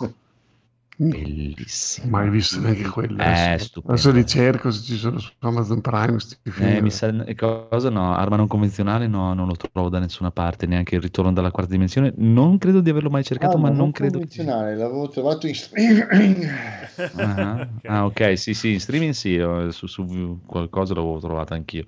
Bellissimo. 1.01 2.09
Mai 2.11 2.29
visto 2.29 2.59
neanche 2.59 2.83
quello. 2.89 3.23
Eh, 3.23 3.25
adesso, 3.25 3.65
stupendo. 3.67 3.93
adesso 3.93 4.11
li 4.11 4.27
cerco 4.27 4.71
se 4.73 4.83
ci 4.83 4.97
sono 4.97 5.19
su 5.21 5.31
Amazon 5.39 5.81
Prime. 5.81 6.17
Eh, 6.59 6.83
mi 6.83 6.91
sa, 6.91 7.25
e 7.25 7.37
cosa 7.37 7.89
no, 7.89 8.15
arma 8.17 8.35
non 8.35 8.49
convenzionale 8.49 9.07
no, 9.07 9.33
non 9.33 9.47
lo 9.47 9.55
trovo 9.55 9.89
da 9.91 10.01
nessuna 10.01 10.33
parte, 10.33 10.67
neanche 10.67 10.97
il 10.97 11.01
ritorno 11.01 11.33
dalla 11.33 11.53
quarta 11.53 11.71
dimensione. 11.71 12.13
Non 12.17 12.59
credo 12.59 12.81
di 12.81 12.91
averlo 12.91 13.11
mai 13.11 13.23
cercato, 13.23 13.57
Ah, 13.57 13.61
ma 13.61 13.71
ma 13.71 13.71
non 13.71 13.93
credo. 13.93 14.19
convenzionale, 14.19 14.75
l'avevo 14.75 15.09
trovato 15.09 15.47
in 15.47 15.55
streaming. 15.55 16.49
Ah, 17.15 17.69
ah, 17.85 18.05
ok, 18.07 18.37
sì, 18.37 18.55
sì, 18.55 18.73
in 18.73 18.81
streaming 18.81 19.13
sì, 19.13 19.37
eh, 19.37 19.69
su, 19.71 19.87
su 19.87 20.41
qualcosa 20.45 20.95
l'avevo 20.95 21.21
trovato 21.21 21.55
anch'io. 21.55 21.85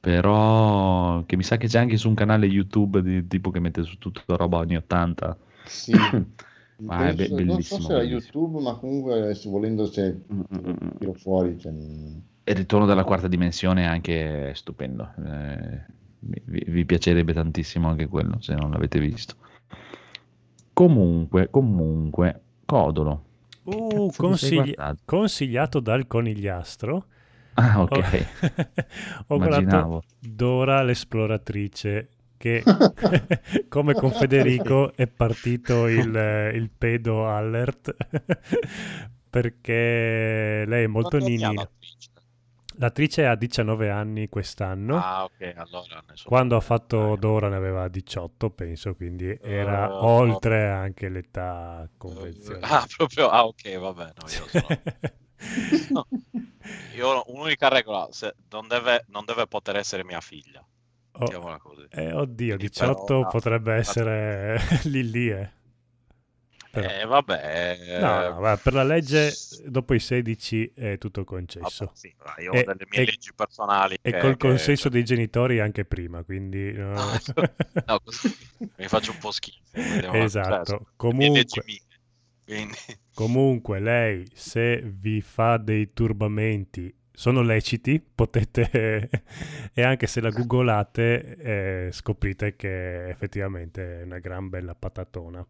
Però 0.00 1.24
che 1.26 1.36
mi 1.36 1.42
sa 1.42 1.56
che 1.56 1.66
c'è 1.66 1.78
anche 1.80 1.96
su 1.96 2.08
un 2.08 2.14
canale 2.14 2.46
YouTube 2.46 3.02
di 3.02 3.26
tipo 3.26 3.50
che 3.50 3.58
mette 3.58 3.82
su 3.82 3.98
tutta 3.98 4.22
roba 4.36 4.60
anni 4.60 4.76
80. 4.76 5.36
Sì. 5.64 5.92
Ma 6.80 7.08
è 7.08 7.14
be- 7.14 7.28
Penso- 7.28 7.44
non 7.44 7.62
so 7.62 7.80
se 7.80 7.92
era. 7.92 8.02
YouTube, 8.02 8.60
ma 8.60 8.74
comunque 8.74 9.14
adesso 9.20 9.50
volendo 9.50 9.86
se 9.86 10.20
tiro 10.98 11.12
fuori. 11.14 11.58
Cioè, 11.58 11.72
il 11.72 12.54
ritorno 12.54 12.86
dalla 12.86 13.04
quarta 13.04 13.26
dimensione 13.28 13.82
è 13.82 13.86
anche 13.86 14.52
stupendo. 14.54 15.12
Eh, 15.24 15.84
vi, 16.20 16.64
vi- 16.66 16.84
piacerebbe 16.84 17.32
tantissimo 17.32 17.88
anche 17.88 18.06
quello, 18.06 18.40
se 18.40 18.54
non 18.54 18.70
l'avete 18.70 19.00
visto. 19.00 19.34
Comunque, 20.72 21.48
comunque, 21.50 22.40
Codolo. 22.64 23.24
Uh, 23.64 24.10
consigli- 24.16 24.74
consigliato 25.04 25.80
dal 25.80 26.06
conigliastro. 26.06 27.06
Ah, 27.54 27.82
ok. 27.82 28.26
ho 29.26 29.36
guardato 29.36 29.60
Immaginavo. 29.62 30.02
Dora 30.20 30.82
l'esploratrice 30.82 32.08
che 32.38 32.62
come 33.68 33.92
con 33.94 34.10
Federico 34.12 34.94
è 34.94 35.06
partito 35.06 35.86
il, 35.88 36.50
il 36.54 36.70
pedo 36.70 37.28
alert 37.28 37.94
perché 39.28 40.64
lei 40.66 40.84
è 40.84 40.86
molto 40.86 41.18
ninina. 41.18 41.68
l'attrice? 42.78 43.26
Ha 43.26 43.34
19 43.34 43.90
anni 43.90 44.28
quest'anno. 44.28 44.96
Ah, 44.96 45.24
ok, 45.24 45.52
allora 45.56 46.02
ne 46.08 46.14
so. 46.16 46.28
Quando 46.28 46.56
ha 46.56 46.60
fatto 46.60 47.16
Dora 47.16 47.48
ne 47.48 47.56
aveva 47.56 47.88
18, 47.88 48.50
penso, 48.50 48.94
quindi 48.94 49.36
era 49.42 49.92
Oh. 49.92 50.06
oltre 50.06 50.68
anche 50.68 51.08
l'età 51.08 51.88
convenzionale. 51.96 52.66
Ah, 52.66 52.86
proprio, 52.96 53.28
ah, 53.28 53.44
ok, 53.44 53.78
vabbè, 53.78 54.12
no, 54.16 54.28
io 54.28 54.46
sono... 54.48 54.66
No. 55.90 56.06
Io 56.96 57.06
ho 57.08 57.24
un'unica 57.28 57.68
regola, 57.68 58.08
se- 58.10 58.34
non, 58.50 58.66
deve, 58.66 59.04
non 59.08 59.24
deve 59.24 59.46
poter 59.46 59.76
essere 59.76 60.04
mia 60.04 60.20
figlia. 60.20 60.64
Oh, 61.18 61.24
Mettiamola 61.24 61.58
così. 61.58 61.86
eh, 61.90 62.12
oddio, 62.12 62.54
Quindi 62.56 62.68
18 62.72 63.04
però, 63.04 63.20
no, 63.22 63.28
potrebbe 63.28 63.72
no. 63.74 63.78
essere 63.78 64.58
lì 64.84 65.10
lì, 65.10 65.28
eh. 65.30 65.50
Però- 66.70 66.88
Eh, 66.88 67.04
vabbè, 67.06 67.78
eh, 67.80 67.98
No, 67.98 68.20
no, 68.28 68.34
guarda, 68.36 68.62
per 68.62 68.72
la 68.74 68.84
legge 68.84 69.32
dopo 69.66 69.94
i 69.94 69.98
16 69.98 70.72
è 70.74 70.98
tutto 70.98 71.24
concesso. 71.24 71.86
vabbè, 71.86 71.96
sì, 71.96 72.14
io 72.42 72.52
E- 72.52 72.58
ho 72.58 72.62
delle 72.62 72.86
mie 72.90 73.00
e- 73.00 73.04
leggi 73.06 73.32
personali. 73.34 73.98
E 74.02 74.10
che- 74.12 74.18
col 74.18 74.36
che- 74.36 74.48
consenso 74.48 74.88
dei 74.90 75.02
genitori 75.02 75.60
anche 75.60 75.84
prima, 75.86 76.22
quindi... 76.22 76.72
no. 76.72 76.92
No, 77.86 78.00
così 78.04 78.32
mi 78.76 78.86
faccio 78.86 79.12
un 79.12 79.18
po' 79.18 79.30
schifo. 79.30 79.60
Esatto. 80.12 80.64
cioè, 80.64 80.80
Comunque- 80.96 81.62
mie. 81.64 81.80
Quindi, 82.44 82.76
Comunque 83.14 83.80
lei, 83.80 84.26
se 84.34 84.80
vi 84.84 85.20
fa 85.20 85.56
dei 85.56 85.92
turbamenti, 85.92 86.94
sono 87.18 87.42
leciti, 87.42 88.00
potete... 88.14 89.10
e 89.74 89.82
anche 89.82 90.06
se 90.06 90.20
la 90.20 90.30
googolate, 90.30 91.36
eh, 91.36 91.88
scoprite 91.90 92.54
che 92.54 93.08
effettivamente 93.08 94.00
è 94.00 94.04
una 94.04 94.20
gran 94.20 94.48
bella 94.48 94.76
patatona. 94.76 95.44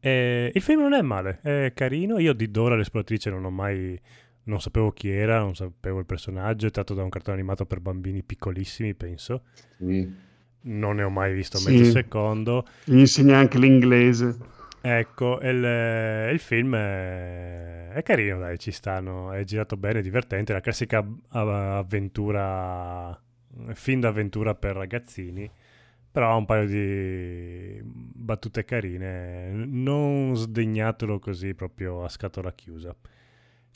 E 0.00 0.50
il 0.52 0.60
film 0.60 0.80
non 0.80 0.94
è 0.94 1.02
male, 1.02 1.38
è 1.42 1.72
carino. 1.72 2.18
Io 2.18 2.32
di 2.32 2.50
Dora 2.50 2.74
l'esploratrice 2.74 3.30
non 3.30 3.44
ho 3.44 3.50
mai... 3.50 3.96
Non 4.42 4.60
sapevo 4.60 4.90
chi 4.90 5.08
era, 5.08 5.38
non 5.38 5.54
sapevo 5.54 6.00
il 6.00 6.06
personaggio, 6.06 6.66
è 6.66 6.70
tratto 6.72 6.94
da 6.94 7.04
un 7.04 7.10
cartone 7.10 7.36
animato 7.36 7.64
per 7.64 7.78
bambini 7.78 8.24
piccolissimi, 8.24 8.94
penso. 8.94 9.42
sì. 9.78 10.28
Non 10.62 10.96
ne 10.96 11.04
ho 11.04 11.10
mai 11.10 11.32
visto 11.32 11.58
Sì. 11.58 11.70
mezzo 11.70 11.90
secondo. 11.92 12.66
Gli 12.84 12.98
insegna 12.98 13.38
anche 13.38 13.58
l'inglese. 13.58 14.36
Ecco, 14.82 15.38
il, 15.42 16.30
il 16.32 16.38
film 16.38 16.74
è, 16.74 17.90
è 17.90 18.02
carino, 18.02 18.38
dai, 18.38 18.58
ci 18.58 18.70
stanno, 18.70 19.30
è 19.32 19.44
girato 19.44 19.76
bene, 19.76 19.98
è 19.98 20.02
divertente, 20.02 20.54
la 20.54 20.60
classica 20.60 21.06
avventura, 21.28 23.20
film 23.74 24.00
d'avventura 24.00 24.54
per 24.54 24.76
ragazzini, 24.76 25.50
però 26.10 26.30
ha 26.30 26.36
un 26.36 26.46
paio 26.46 26.66
di 26.66 27.78
battute 27.84 28.64
carine, 28.64 29.50
non 29.52 30.34
sdegnatelo 30.34 31.18
così 31.18 31.54
proprio 31.54 32.04
a 32.04 32.08
scatola 32.08 32.52
chiusa. 32.52 32.96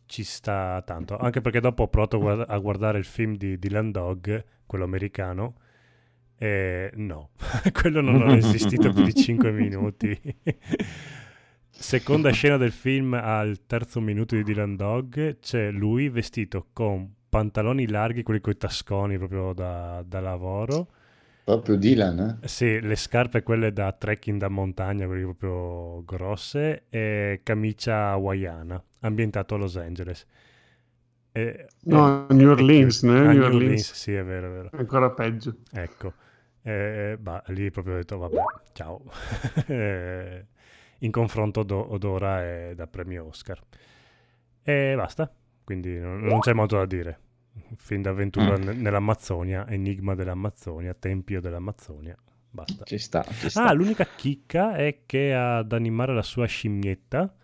ci 0.07 0.23
sta 0.24 0.83
tanto. 0.84 1.16
Anche 1.16 1.41
perché 1.41 1.60
dopo 1.60 1.84
ho 1.84 1.89
provato 1.89 2.44
a 2.47 2.58
guardare 2.58 2.99
il 2.99 3.05
film 3.05 3.36
di 3.36 3.58
Dylan 3.58 3.91
Dog, 3.91 4.44
quello 4.66 4.84
americano, 4.84 5.57
e 6.37 6.91
no, 6.95 7.31
quello 7.73 8.01
non 8.01 8.23
ho 8.23 8.31
resistito 8.31 8.93
più 8.93 9.03
di 9.03 9.15
5 9.15 9.51
minuti. 9.53 10.19
Seconda 11.77 12.31
scena 12.31 12.57
del 12.57 12.73
film 12.73 13.15
al 13.15 13.67
terzo 13.67 14.01
minuto 14.01 14.35
di 14.37 14.43
Dylan 14.45 14.77
Dog 14.77 15.39
c'è 15.41 15.71
lui 15.71 16.09
vestito 16.09 16.69
con 16.73 17.13
pantaloni 17.29 17.89
larghi, 17.89 18.23
quelli 18.23 18.41
con 18.41 18.53
i 18.53 18.57
tasconi 18.57 19.19
proprio 19.19 19.53
da, 19.53 20.03
da 20.07 20.21
lavoro. 20.21 20.89
Proprio 21.45 21.77
Dylan, 21.77 22.39
eh? 22.43 22.49
Sì, 22.49 22.81
le 22.81 22.97
scarpe 22.97 23.43
quelle 23.43 23.73
da 23.73 23.93
trekking 23.93 24.39
da 24.41 24.49
montagna, 24.49 25.07
quelle 25.07 25.23
proprio 25.23 26.03
grosse, 26.05 26.85
e 26.89 27.41
camicia 27.43 28.11
hawaiana, 28.13 28.83
ambientato 29.01 29.55
a 29.55 29.59
Los 29.59 29.77
Angeles. 29.77 30.27
E- 31.33 31.67
No, 31.85 32.27
e- 32.29 32.35
New 32.35 32.49
e 32.49 32.53
Orleans, 32.53 33.01
chiude. 33.01 33.03
no? 33.03 33.13
Ah, 33.19 33.33
New 33.33 33.35
New 33.35 33.43
Orleans. 33.43 33.53
Orleans, 33.53 33.93
sì, 33.93 34.13
è 34.15 34.25
vero, 34.25 34.47
è 34.49 34.51
vero. 34.51 34.71
Ancora 34.73 35.11
peggio. 35.11 35.57
Ecco, 35.73 36.15
Eh, 36.67 37.17
bah, 37.20 37.43
lì 37.49 37.70
proprio 37.70 37.94
ho 37.94 37.97
detto, 37.99 38.17
vabbè, 38.18 38.36
ciao. 38.73 39.02
Eh, 39.68 40.47
In 41.01 41.10
confronto 41.10 41.62
do- 41.62 41.93
od 41.93 42.02
ora 42.05 42.43
è 42.43 42.73
da 42.75 42.86
premio 42.86 43.26
Oscar. 43.26 43.60
E 44.62 44.94
basta, 44.97 45.31
quindi 45.62 45.99
non, 45.99 46.20
non 46.20 46.39
c'è 46.41 46.55
molto 46.55 46.76
da 46.76 46.86
dire. 46.86 47.18
Film 47.76 48.01
d'avventura 48.02 48.57
Mm. 48.57 48.62
ne- 48.62 48.73
nell'Amazzonia, 48.73 49.68
enigma 49.68 50.15
dell'Amazzonia, 50.15 50.94
tempio 50.94 51.41
dell'Amazzonia, 51.43 52.17
basta. 52.51 52.84
Ci 52.84 52.97
sta, 52.99 53.23
ci 53.25 53.51
sta. 53.51 53.65
Ah, 53.67 53.73
l'unica 53.73 54.07
chicca 54.07 54.75
è 54.76 55.01
che 55.05 55.34
ad 55.34 55.73
animare 55.73 56.15
la 56.15 56.23
sua 56.23 56.47
scimmietta 56.47 57.34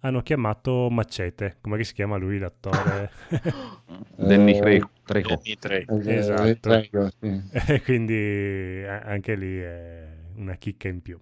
hanno 0.00 0.22
chiamato 0.22 0.88
Macete. 0.90 1.58
Come 1.60 1.82
si 1.84 1.92
chiama 1.94 2.16
lui, 2.16 2.38
l'attore? 2.38 3.10
Danny 4.16 4.54
Eh, 4.54 4.60
Trejo. 4.60 4.90
Trejo. 5.04 5.42
Danny 5.42 5.56
Trejo. 5.58 6.00
Eh, 6.00 6.14
Esatto. 6.18 6.58
prego, 6.60 7.10
sì. 7.20 7.42
E 7.68 7.82
quindi 7.82 8.14
eh, 8.14 8.86
anche 8.86 9.34
lì 9.36 9.58
è 9.58 10.06
una 10.36 10.54
chicca 10.56 10.88
in 10.88 11.00
più. 11.02 11.18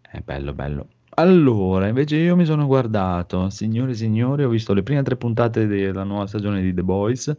È 0.00 0.20
bello, 0.20 0.52
bello. 0.52 0.88
Allora, 1.14 1.88
invece 1.88 2.16
io 2.16 2.36
mi 2.36 2.44
sono 2.44 2.66
guardato, 2.66 3.50
signore 3.50 3.92
e 3.92 3.94
signori, 3.94 4.44
ho 4.44 4.48
visto 4.48 4.72
le 4.74 4.82
prime 4.82 5.02
tre 5.02 5.16
puntate 5.16 5.66
della 5.66 6.04
nuova 6.04 6.26
stagione 6.26 6.62
di 6.62 6.72
The 6.74 6.82
Boys, 6.82 7.36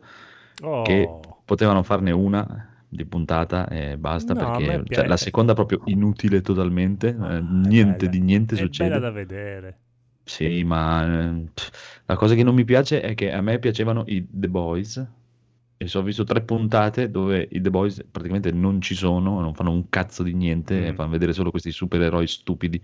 Oh, 0.62 0.84
che 0.84 1.20
potevano 1.46 1.84
farne 1.84 2.12
una 2.12 2.86
di 2.88 3.06
puntata 3.06 3.68
e 3.68 3.98
basta, 3.98 4.34
No, 4.34 4.62
perché 4.62 4.84
cioè, 4.88 5.08
la 5.08 5.18
seconda 5.18 5.54
proprio 5.54 5.82
inutile 5.86 6.42
totalmente, 6.42 7.08
eh, 7.10 7.42
niente 7.42 8.08
bella. 8.08 8.10
di 8.10 8.20
niente 8.22 8.56
è 8.56 8.58
succede. 8.58 8.90
bella 8.90 9.00
da 9.00 9.12
vedere. 9.12 9.80
Sì, 10.26 10.64
ma 10.64 11.06
eh, 11.32 11.50
pff, 11.54 12.02
la 12.06 12.16
cosa 12.16 12.34
che 12.36 12.44
non 12.44 12.56
mi 12.56 12.64
piace 12.64 13.02
è 13.02 13.14
che 13.14 13.32
a 13.32 13.42
me 13.42 13.60
piacevano 13.60 14.04
i 14.08 14.26
The 14.30 14.48
Boys 14.50 15.06
e 15.78 15.88
so, 15.88 16.00
ho 16.00 16.04
visto 16.04 16.24
tre 16.24 16.42
puntate 16.44 17.12
dove 17.12 17.48
i 17.52 17.60
The 17.62 17.70
Boys 17.70 18.06
praticamente 18.10 18.52
non 18.52 18.80
ci 18.82 18.96
sono, 18.96 19.42
non 19.42 19.54
fanno 19.54 19.72
un 19.72 19.90
cazzo 19.90 20.24
di 20.24 20.34
niente 20.34 20.80
Mm. 20.80 20.84
e 20.86 20.94
fanno 20.94 21.10
vedere 21.10 21.34
solo 21.34 21.52
questi 21.52 21.72
supereroi 21.72 22.26
stupidi 22.28 22.82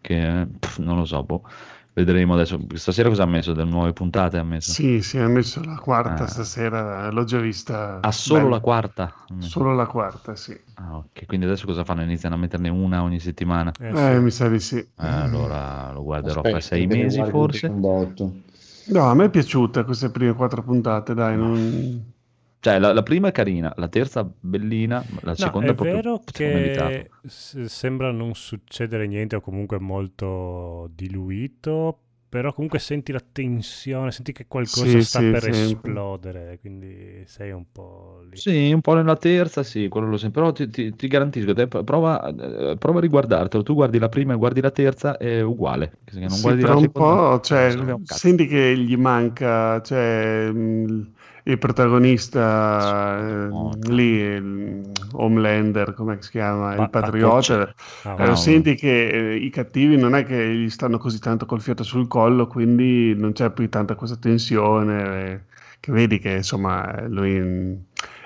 che 0.00 0.40
eh, 0.42 0.46
pff, 0.48 0.78
non 0.78 0.96
lo 0.96 1.04
so, 1.04 1.22
boh. 1.22 1.44
Vedremo 1.92 2.34
adesso. 2.34 2.58
Stasera 2.74 3.08
cosa 3.08 3.24
ha 3.24 3.26
messo? 3.26 3.52
Delle 3.52 3.68
nuove 3.68 3.92
puntate 3.92 4.38
ha 4.38 4.44
messo? 4.44 4.70
Sì, 4.70 5.02
sì, 5.02 5.18
ha 5.18 5.26
messo 5.26 5.62
la 5.64 5.74
quarta 5.76 6.22
Ah. 6.24 6.26
stasera, 6.28 7.10
l'ho 7.10 7.24
già 7.24 7.38
vista. 7.40 7.98
Ha 8.00 8.12
solo 8.12 8.42
Bella. 8.44 8.50
la 8.54 8.60
quarta? 8.60 9.14
Solo 9.38 9.74
la 9.74 9.86
quarta, 9.86 10.36
sì. 10.36 10.58
Ah, 10.74 10.96
ok. 10.98 11.26
Quindi 11.26 11.46
adesso 11.46 11.66
cosa 11.66 11.82
fanno? 11.84 12.02
Iniziano 12.02 12.36
a 12.36 12.38
metterne 12.38 12.68
una 12.68 13.02
ogni 13.02 13.18
settimana? 13.18 13.72
Eh, 13.80 13.88
Eh, 13.88 14.14
sì. 14.14 14.22
mi 14.22 14.30
sa 14.30 14.48
di 14.48 14.60
sì. 14.60 14.76
Eh, 14.78 14.86
allora 14.98 15.90
lo 15.92 16.02
guarderò 16.04 16.36
Aspetta, 16.40 16.50
per 16.54 16.62
sei 16.62 16.86
mesi 16.86 17.22
forse. 17.24 17.68
No, 17.68 19.02
a 19.08 19.14
me 19.14 19.24
è 19.26 19.30
piaciuta 19.30 19.84
queste 19.84 20.10
prime 20.10 20.32
quattro 20.34 20.62
puntate, 20.62 21.12
dai, 21.14 21.36
non... 21.36 22.12
Cioè, 22.60 22.78
la, 22.78 22.92
la 22.92 23.02
prima 23.02 23.28
è 23.28 23.32
carina, 23.32 23.72
la 23.76 23.88
terza 23.88 24.22
bellina, 24.24 25.04
la 25.22 25.34
No, 25.36 25.54
seconda 25.54 25.72
è 25.72 25.74
è 25.74 25.74
proprio 25.74 26.00
vero 26.00 26.22
secondo 26.26 26.58
me 26.58 26.60
evitato. 26.60 27.08
che 27.08 27.12
sembra 27.24 28.10
non 28.12 28.34
succedere 28.34 29.06
niente 29.06 29.36
o 29.36 29.40
comunque 29.40 29.78
molto 29.78 30.90
diluito, 30.94 31.98
però 32.28 32.52
comunque 32.52 32.78
senti 32.78 33.10
la 33.12 33.20
tensione, 33.20 34.12
senti 34.12 34.32
che 34.32 34.46
qualcosa 34.46 34.98
Sì, 34.98 35.00
sta 35.00 35.22
sì, 35.22 35.24
per 35.24 35.44
sempre. 35.46 36.04
esplodere, 36.04 36.58
quindi 36.60 37.24
sei 37.26 37.52
un 37.52 37.64
po' 37.72 38.20
lì. 38.28 38.42
Sì, 38.42 38.72
un 38.72 38.80
po' 38.80 38.94
nella 38.94 39.16
terza, 39.16 39.62
sì, 39.62 39.88
quello 39.88 40.08
lo 40.08 40.16
sento. 40.16 40.40
Però 40.40 40.52
ti, 40.52 40.68
ti- 40.70 40.94
ti 40.94 41.08
garantisco, 41.08 41.52
te 41.52 41.66
prova, 41.68 42.22
eh, 42.28 42.76
prova 42.78 42.98
a 42.98 43.00
riguardartelo. 43.02 43.62
Tu 43.62 43.74
guardi 43.74 43.98
la 43.98 44.08
prima 44.08 44.32
e 44.34 44.36
guardi 44.36 44.60
la 44.60 44.70
terza, 44.70 45.16
è 45.18 45.40
uguale. 45.42 45.98
Non 46.12 46.40
Sì, 46.40 46.40
guardi 46.40 46.64
tra 46.64 46.74
la 46.74 46.76
un 46.76 46.92
seconda, 46.92 46.92
po', 46.92 47.40
cioè, 47.40 47.58
non 47.58 47.70
serve 47.70 47.90
a 47.92 47.94
un 47.96 48.04
cazzo. 48.04 48.26
senti 48.26 48.46
che 48.46 48.76
gli 48.78 48.96
manca, 48.96 49.80
cioè, 49.82 50.50
mh, 50.50 51.12
il 51.44 51.58
protagonista 51.58 53.18
eh, 53.48 53.48
lì, 53.92 54.04
il 54.18 54.90
Homelander, 55.12 55.94
come 55.94 56.18
si 56.20 56.30
chiama, 56.30 56.74
Pa- 56.74 56.82
il 56.84 56.90
patriota, 56.90 57.74
Ah, 58.02 58.14
eh, 58.18 58.22
no. 58.22 58.26
lo 58.26 58.34
senti 58.34 58.74
che 58.74 59.08
eh, 59.08 59.36
i 59.36 59.50
cattivi 59.50 59.96
non 59.96 60.14
è 60.14 60.24
che 60.24 60.54
gli 60.54 60.70
stanno 60.70 60.98
così 60.98 61.18
tanto 61.18 61.46
col 61.46 61.60
fiato 61.60 61.82
sul 61.82 62.06
collo, 62.08 62.46
quindi 62.46 63.14
non 63.14 63.32
c'è 63.32 63.50
più 63.50 63.68
tanta 63.68 63.94
questa 63.94 64.16
tensione, 64.16 65.30
eh, 65.32 65.40
che 65.80 65.92
vedi 65.92 66.18
che 66.18 66.30
insomma 66.36 67.06
lui 67.08 67.78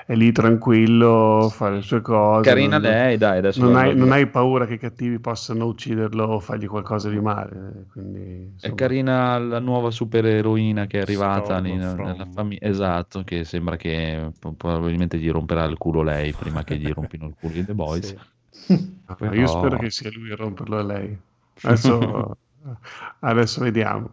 è 0.06 0.14
lì 0.14 0.32
tranquillo, 0.32 1.48
fa 1.50 1.70
le 1.70 1.80
sue 1.80 2.00
cose. 2.00 2.42
Carina 2.48 2.78
non- 2.78 2.90
lei, 2.90 3.16
dai, 3.16 3.38
adesso 3.38 3.60
non 3.60 3.76
hai, 3.76 3.96
non 3.96 4.12
hai 4.12 4.26
paura 4.26 4.66
che 4.66 4.74
i 4.74 4.78
cattivi 4.78 5.18
possano 5.18 5.64
ucciderlo 5.66 6.24
o 6.24 6.40
fargli 6.40 6.66
qualcosa 6.66 7.08
di 7.08 7.18
male. 7.20 7.86
Quindi, 7.90 8.52
È 8.60 8.74
carina 8.74 9.38
la 9.38 9.58
nuova 9.60 9.90
supereroina 9.90 10.86
che 10.86 10.98
è 10.98 11.02
arrivata 11.02 11.58
lì 11.58 11.74
nella 11.74 12.26
famiglia. 12.32 12.66
Esatto, 12.66 13.22
che 13.24 13.44
sembra 13.44 13.76
che 13.76 14.30
probabilmente 14.56 15.18
gli 15.18 15.30
romperà 15.30 15.64
il 15.64 15.78
culo 15.78 16.02
lei 16.02 16.32
prima 16.32 16.62
che 16.64 16.76
gli 16.76 16.90
rompino 16.90 17.26
il 17.26 17.34
culo 17.38 17.54
i 17.54 17.64
The 17.64 17.72
Boys. 17.74 18.14
Sì. 18.50 18.92
ma 19.06 19.14
però- 19.14 19.32
io 19.34 19.46
spero 19.46 19.78
che 19.78 19.90
sia 19.90 20.10
lui 20.12 20.30
a 20.30 20.36
romperlo 20.36 20.78
a 20.78 20.82
lei. 20.82 21.16
Adesso, 21.62 22.36
adesso 23.20 23.60
vediamo. 23.62 24.10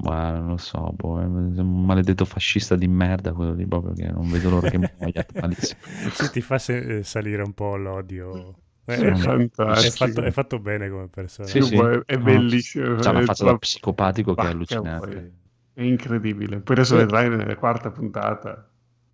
Ma 0.00 0.30
non 0.30 0.50
lo 0.50 0.56
so, 0.58 0.92
boh, 0.94 1.20
è 1.20 1.24
un 1.24 1.84
maledetto 1.84 2.24
fascista 2.24 2.76
di 2.76 2.86
merda 2.86 3.32
quello 3.32 3.52
lì, 3.52 3.66
proprio 3.66 3.94
che 3.94 4.06
non 4.06 4.30
vedo 4.30 4.50
l'ora 4.50 4.70
che 4.70 4.78
muoia 4.78 5.26
malissimo. 5.40 5.80
Sì, 6.12 6.30
ti 6.30 6.40
fa 6.40 6.58
se- 6.58 6.98
eh, 6.98 7.02
salire 7.02 7.42
un 7.42 7.52
po' 7.52 7.76
l'odio. 7.76 8.54
Eh, 8.84 8.94
È 8.94 9.06
eh, 9.06 9.16
fantastico. 9.16 10.04
È 10.04 10.08
fatto, 10.08 10.22
è 10.22 10.30
fatto 10.30 10.60
bene 10.60 10.88
come 10.88 11.08
personaggio. 11.08 11.62
Sì, 11.64 11.76
sì. 11.76 12.02
è 12.06 12.16
bellissimo. 12.16 12.94
C'ha 12.96 13.10
una 13.10 13.20
è 13.20 13.24
faccia 13.24 13.44
da 13.44 13.58
psicopatico 13.58 14.34
che 14.34 14.42
è 14.42 14.46
allucinante. 14.46 15.32
È 15.74 15.82
incredibile. 15.82 16.60
Poi 16.60 16.76
adesso 16.76 16.96
vedrai 16.96 17.28
nella 17.28 17.56
quarta 17.56 17.90
puntata. 17.90 18.67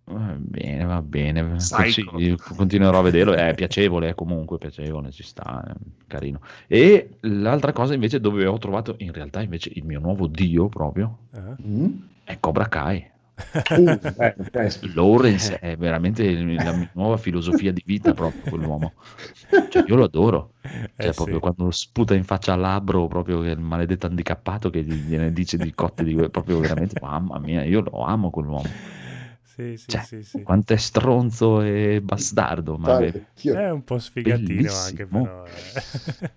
Va 0.07 0.35
bene, 0.37 0.83
va 0.85 1.01
bene. 1.01 1.55
Psycho. 1.55 2.17
Continuerò 2.55 2.99
a 2.99 3.01
vederlo. 3.01 3.33
È 3.33 3.53
piacevole, 3.55 4.09
è 4.09 4.15
comunque 4.15 4.59
piacevole, 4.59 5.11
ci 5.11 5.23
sta, 5.23 5.63
è 5.67 5.73
carino. 6.05 6.41
E 6.67 7.17
l'altra 7.21 7.73
cosa 7.73 7.95
invece 7.95 8.19
dove 8.19 8.45
ho 8.45 8.57
trovato 8.59 8.95
in 8.99 9.11
realtà 9.11 9.41
invece 9.41 9.71
il 9.73 9.83
mio 9.83 9.99
nuovo 9.99 10.27
dio 10.27 10.67
proprio 10.69 11.17
Eh? 11.31 11.63
Mm? 11.67 11.91
è 12.23 12.37
Cobra 12.39 12.67
Kai. 12.67 13.13
Uh, 13.75 13.99
eh, 14.21 14.35
eh, 14.53 14.93
Lawrence 14.93 15.59
è 15.59 15.75
veramente 15.75 16.23
la 16.33 16.71
mia 16.71 16.89
nuova 16.93 17.17
filosofia 17.17 17.73
di 17.73 17.83
vita 17.85 18.13
proprio 18.13 18.43
quell'uomo. 18.49 18.93
Cioè, 19.69 19.83
io 19.87 19.95
lo 19.95 20.05
adoro. 20.05 20.53
Cioè, 20.61 21.09
Eh, 21.09 21.11
proprio 21.11 21.35
sì. 21.35 21.41
quando 21.41 21.71
sputa 21.71 22.15
in 22.15 22.23
faccia 22.23 22.53
a 22.53 22.55
Labbro, 22.55 23.07
proprio 23.07 23.43
il 23.43 23.59
maledetto 23.59 24.05
handicappato 24.05 24.69
che 24.69 24.83
gli- 24.83 25.07
gliene 25.07 25.33
dice 25.33 25.57
di 25.57 25.73
cotte 25.73 26.05
di 26.05 26.15
proprio 26.29 26.59
veramente, 26.59 26.97
mamma 27.01 27.37
mia, 27.39 27.63
io 27.63 27.81
lo 27.81 28.05
amo 28.05 28.29
quell'uomo. 28.29 28.69
Sì, 29.55 29.77
sì, 29.77 29.85
Cioè, 29.87 30.01
sì, 30.01 30.23
sì. 30.23 30.43
Quanto 30.43 30.73
è 30.73 30.77
stronzo 30.77 31.61
e 31.61 32.01
bastardo, 32.01 32.77
ma 32.77 32.97
guarda, 32.97 33.19
è- 33.19 33.23
io- 33.41 33.55
È 33.55 33.71
un 33.71 33.83
po' 33.83 33.99
sfigatino 33.99 34.73
anche, 34.75 35.05
però. 35.07 35.45
eh. 35.45 36.29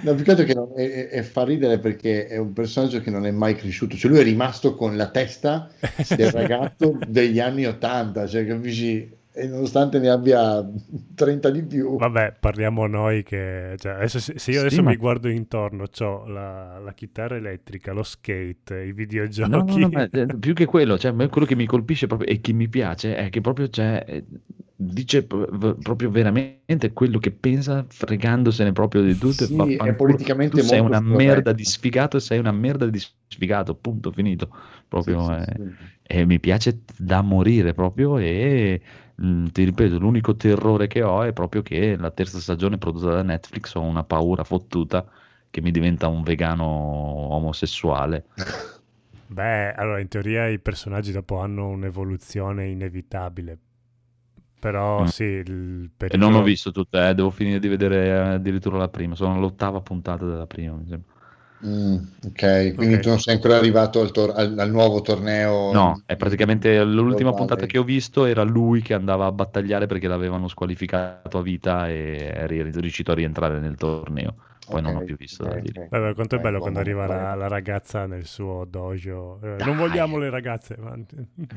No, 0.00 0.14
più 0.14 0.24
che 0.24 0.30
altro 0.32 0.44
che 0.44 0.54
non- 0.54 0.72
è, 0.76 0.90
è- 0.90 1.08
è 1.08 1.22
fa 1.22 1.44
ridere 1.44 1.78
perché 1.78 2.26
è 2.26 2.36
un 2.36 2.52
personaggio 2.52 3.00
che 3.00 3.10
non 3.10 3.24
è 3.26 3.30
mai 3.30 3.54
cresciuto, 3.54 3.96
cioè 3.96 4.10
lui 4.10 4.20
è 4.20 4.24
rimasto 4.24 4.74
con 4.74 4.96
la 4.96 5.08
testa 5.10 5.70
del 6.10 6.30
ragazzo 6.32 7.00
degli 7.06 7.40
anni 7.40 7.64
80, 7.66 8.26
cioè 8.26 8.44
capisci? 8.46 9.10
E 9.36 9.46
nonostante 9.48 9.98
ne 9.98 10.08
abbia 10.10 10.64
30 11.14 11.50
di 11.50 11.62
più, 11.64 11.96
Vabbè, 11.96 12.36
parliamo 12.40 12.86
noi 12.86 13.22
che... 13.22 13.74
cioè, 13.78 13.92
adesso, 13.92 14.18
se 14.18 14.32
io 14.50 14.58
Sì, 14.58 14.58
adesso 14.58 14.82
ma- 14.82 14.90
mi 14.90 14.96
guardo 14.96 15.28
intorno, 15.28 15.84
ho 16.00 16.26
la, 16.26 16.78
la 16.80 16.92
chitarra 16.92 17.36
elettrica, 17.36 17.92
lo 17.92 18.02
skate, 18.02 18.82
i 18.82 18.92
videogiochi. 18.92 19.50
No, 19.50 19.62
no, 19.62 19.78
no, 19.78 19.88
ma, 19.90 20.08
eh, 20.10 20.26
più 20.38 20.54
che 20.54 20.64
quello, 20.66 20.98
cioè, 20.98 21.14
quello 21.14 21.46
che 21.46 21.54
mi 21.54 21.66
colpisce 21.66 22.06
proprio 22.08 22.28
e 22.28 22.40
che 22.40 22.52
mi 22.52 22.68
piace 22.68 23.14
è 23.16 23.30
che 23.30 23.40
proprio 23.40 23.68
cioè, 23.68 24.04
eh, 24.06 24.24
dice 24.74 25.24
proprio 25.24 26.10
veramente 26.10 26.92
quello 26.92 27.18
che 27.18 27.30
pensa, 27.30 27.84
fregandosene 27.88 28.72
proprio 28.72 29.02
di 29.02 29.16
tutto. 29.16 29.44
e 29.44 29.46
Sì, 29.46 29.54
vaffanculo. 29.54 29.90
è 29.90 29.94
politicamente 29.94 30.56
tu 30.60 30.60
sei 30.60 30.80
molto 30.80 30.94
una 30.96 31.00
scorretto. 31.06 31.16
merda 31.16 31.52
di 31.52 31.64
sfigato 31.64 32.16
e 32.16 32.20
sei 32.20 32.38
una 32.38 32.52
merda 32.52 32.86
di 32.86 32.98
sfigato, 33.28 33.74
punto, 33.76 34.10
finito. 34.10 34.48
Proprio, 34.88 35.18
Sì, 35.18 35.38
sì, 35.38 35.38
eh, 35.38 35.44
sì. 35.54 35.76
E 36.06 36.24
mi 36.26 36.38
piace 36.40 36.82
da 36.98 37.22
morire 37.22 37.72
proprio 37.72 38.18
e 38.18 38.80
mm, 39.22 39.46
ti 39.48 39.64
ripeto, 39.64 39.98
l'unico 39.98 40.34
terrore 40.36 40.86
che 40.86 41.02
ho 41.02 41.22
è 41.22 41.32
proprio 41.32 41.62
che 41.62 41.96
la 41.96 42.10
terza 42.10 42.38
stagione 42.40 42.78
prodotta 42.78 43.14
da 43.14 43.22
Netflix 43.22 43.74
ho 43.74 43.80
una 43.82 44.04
paura 44.04 44.44
fottuta 44.44 45.08
che 45.50 45.60
mi 45.60 45.70
diventa 45.70 46.08
un 46.08 46.22
vegano 46.22 46.64
omosessuale. 46.64 48.26
Beh, 49.26 49.72
allora 49.74 50.00
in 50.00 50.08
teoria 50.08 50.46
i 50.48 50.58
personaggi 50.60 51.10
dopo 51.12 51.38
hanno 51.38 51.68
un'evoluzione 51.68 52.68
inevitabile. 52.68 53.58
Però 54.58 55.04
Mm. 55.04 55.06
sì, 55.06 55.24
il 55.24 55.90
E 56.08 56.16
pericolo... 56.16 56.18
non 56.18 56.34
ho 56.34 56.42
visto 56.42 56.70
tutte, 56.72 57.08
eh, 57.10 57.14
devo 57.14 57.30
finire 57.30 57.58
di 57.58 57.68
vedere 57.68 58.06
eh, 58.06 58.10
addirittura 58.34 58.78
la 58.78 58.88
prima. 58.88 59.14
Sono 59.16 59.34
all'ottava 59.34 59.80
puntata 59.82 60.26
della 60.26 60.46
prima. 60.46 60.74
mi 60.76 60.86
sembra. 60.88 61.13
Mm, 61.66 61.96
ok, 62.26 62.74
quindi 62.74 62.94
Ok. 62.96 63.00
tu 63.00 63.08
non 63.08 63.18
sei 63.20 63.34
ancora 63.34 63.56
arrivato 63.56 64.00
al, 64.00 64.10
tor- 64.12 64.36
al- 64.36 64.58
al 64.58 64.70
nuovo 64.70 65.00
torneo. 65.00 65.72
No, 65.72 66.02
è 66.06 66.16
praticamente 66.16 66.84
l'ultima 66.84 67.30
globale. 67.30 67.34
puntata 67.34 67.66
che 67.66 67.78
ho 67.78 67.82
visto 67.84 68.26
era 68.26 68.42
lui 68.42 68.80
che 68.82 68.94
andava 68.94 69.26
a 69.26 69.32
battagliare 69.32 69.86
perché 69.86 70.06
l'avevano 70.06 70.46
squalificato 70.46 71.38
a 71.38 71.42
vita 71.42 71.88
e 71.88 72.32
è 72.32 72.46
ri- 72.46 72.70
riuscito 72.70 73.10
a 73.12 73.14
rientrare 73.14 73.58
nel 73.60 73.76
torneo. 73.76 74.36
Poi 74.68 74.82
non 74.82 74.96
ho 74.96 75.02
Ok, 75.02 75.04
più 75.04 75.16
visto 75.16 75.44
da 75.44 75.56
dire. 75.58 75.82
ok. 75.82 75.90
Vabbè, 75.90 76.14
quanto 76.14 76.36
è 76.36 76.38
bello 76.40 76.60
Ecco, 76.60 76.62
quando 76.62 76.80
arriva 76.80 77.06
la, 77.06 77.34
la 77.34 77.48
ragazza 77.48 78.06
nel 78.06 78.24
suo 78.26 78.64
dojo. 78.64 79.38
eh, 79.42 79.62
non 79.62 79.76
vogliamo 79.76 80.16
le 80.16 80.30
ragazze. 80.30 80.76
Ma, 80.78 80.96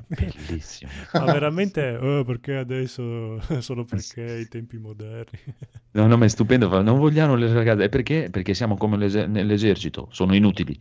Bellissimo. 0.08 0.92
ma 1.16 1.28
veramente, 1.28 1.96
oh, 1.96 2.24
perché 2.24 2.56
adesso? 2.56 3.40
Solo 3.62 3.86
perché 3.86 4.22
i 4.40 4.48
tempi 4.48 4.78
moderni. 4.78 5.40
No, 5.94 6.06
no, 6.08 6.16
ma 6.18 6.26
è 6.26 6.28
stupendo. 6.30 6.82
Non 6.82 6.98
vogliamo 7.00 7.36
le 7.36 7.52
ragazze. 7.52 7.84
E 7.86 7.90
perché? 7.90 8.30
Perché 8.30 8.54
siamo 8.54 8.78
come 8.78 8.98
l'ese- 8.98 9.26
nell'esercito, 9.26 10.08
sono 10.12 10.36
inutili. 10.36 10.78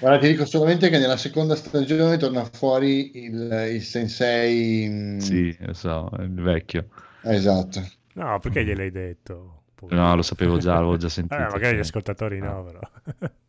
Guarda, 0.00 0.18
ti 0.18 0.28
dico 0.28 0.44
solamente 0.46 0.88
che 0.90 0.98
nella 0.98 1.16
seconda 1.16 1.54
stagione 1.56 2.16
torna 2.16 2.44
fuori 2.44 3.16
il, 3.24 3.68
il 3.74 3.82
sensei. 3.82 4.86
mm, 4.88 5.20
Sì, 5.20 5.56
lo 5.60 5.74
so, 5.74 6.08
il 6.20 6.32
vecchio. 6.40 6.88
Esatto. 7.34 7.80
No, 8.18 8.38
perché 8.40 8.64
gliel'hai 8.64 8.90
detto? 8.90 9.64
Poverino. 9.74 10.08
No, 10.08 10.16
lo 10.16 10.22
sapevo 10.22 10.58
già, 10.58 10.74
l'avevo 10.74 10.96
già 10.96 11.08
sentito. 11.08 11.34
Eh, 11.42 11.46
magari 11.48 11.76
gli 11.76 11.80
ascoltatori 11.80 12.38
no, 12.40 12.58
Ah. 12.58 12.62
però. 12.62 12.80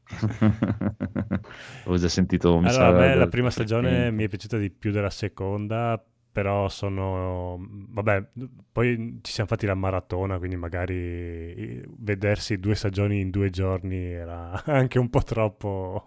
Avevo 1.84 1.98
già 1.98 2.08
sentito. 2.10 2.58
mi 2.60 2.68
Allora, 2.68 2.72
sa, 2.72 2.88
a 2.88 2.92
me 2.92 3.16
la 3.16 3.28
prima 3.28 3.50
stagione 3.50 4.12
mi 4.12 4.24
è 4.24 4.28
piaciuta 4.28 4.58
di 4.58 4.70
più 4.70 4.92
della 4.92 5.10
seconda, 5.10 6.04
però 6.32 6.68
sono... 6.70 7.58
Vabbè, 7.90 8.30
poi 8.72 9.20
ci 9.22 9.32
siamo 9.32 9.50
fatti 9.50 9.66
la 9.66 9.76
maratona, 9.76 10.38
quindi 10.38 10.56
magari 10.56 11.84
vedersi 11.98 12.58
due 12.60 12.76
stagioni 12.76 13.20
in 13.22 13.30
due 13.30 13.50
giorni 13.50 13.98
era 14.12 14.62
anche 14.66 15.00
un 15.00 15.10
po' 15.10 15.22
troppo... 15.24 16.04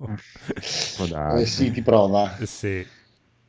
Darsi. 1.09 1.43
Eh, 1.43 1.47
sì, 1.47 1.71
ti 1.71 1.83
prova. 1.83 2.37
Sì. 2.43 2.87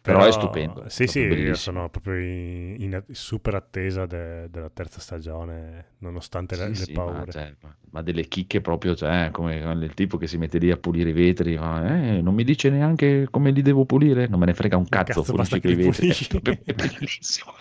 Però 0.04 0.26
è 0.26 0.32
stupendo, 0.32 0.90
Sì, 0.90 1.04
è 1.04 1.08
sì, 1.08 1.20
io 1.20 1.56
sono 1.56 1.90
proprio 1.90 2.18
in, 2.18 2.76
in 2.80 3.04
super 3.12 3.56
attesa 3.56 4.06
de- 4.06 4.50
della 4.50 4.70
terza 4.70 5.00
stagione, 5.00 5.94
nonostante 6.00 6.56
le, 6.58 6.68
Sì, 6.68 6.76
le 6.76 6.84
sì, 6.86 6.94
ma, 6.94 7.04
paure. 7.06 7.32
cioè, 7.32 7.56
ma- 7.62 7.76
ma 7.92 8.02
delle 8.02 8.28
chicche 8.28 8.60
proprio, 8.62 8.96
cioè, 8.96 9.30
come 9.32 9.56
il 9.58 9.94
tipo 9.94 10.18
che 10.18 10.28
si 10.28 10.38
mette 10.38 10.58
lì 10.58 10.72
a 10.72 10.78
pulire 10.78 11.10
i 11.10 11.14
vetri, 11.14 11.56
fa, 11.58 11.98
"Eh, 12.16 12.22
non 12.22 12.34
mi 12.36 12.44
dice 12.44 12.70
neanche 12.70 13.28
come 13.30 13.52
li 13.52 13.62
devo 13.62 13.86
pulire, 13.86 14.28
non 14.28 14.40
me 14.40 14.46
ne 14.48 14.54
frega 14.54 14.78
un 14.78 14.88
cazzo, 14.90 15.22
cazzo, 15.22 15.34
pulisci 15.34 15.60
che 15.62 15.68
li 15.70 15.76
vetri, 15.76 16.08
pulisci." 16.08 16.28
è 16.66 16.74
bellissimo, 16.74 17.54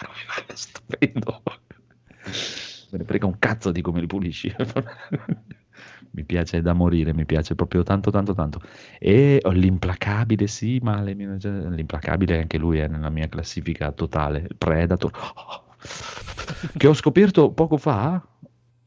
è 0.46 0.54
stupendo, 0.54 1.42
me 2.90 2.98
ne 2.98 3.04
frega 3.04 3.26
un 3.26 3.38
cazzo 3.38 3.70
di 3.72 3.80
come 3.82 4.00
li 4.00 4.06
pulisci, 4.06 4.54
mi 6.12 6.24
piace 6.24 6.60
da 6.62 6.72
morire, 6.72 7.14
mi 7.14 7.24
piace 7.26 7.54
proprio 7.54 7.82
tanto 7.82 8.10
tanto 8.10 8.34
tanto, 8.34 8.60
e 8.98 9.40
oh, 9.42 9.50
l'implacabile, 9.50 10.46
sì, 10.46 10.78
ma 10.82 11.00
le 11.02 11.14
mie- 11.14 11.36
l'implacabile 11.38 12.40
anche 12.40 12.58
lui 12.58 12.78
è 12.78 12.88
nella 12.88 13.10
mia 13.10 13.28
classifica 13.28 13.92
totale, 13.92 14.48
Predator, 14.56 15.10
che 16.76 16.86
ho 16.86 16.94
scoperto 16.94 17.52
poco 17.52 17.76
fa, 17.76 18.22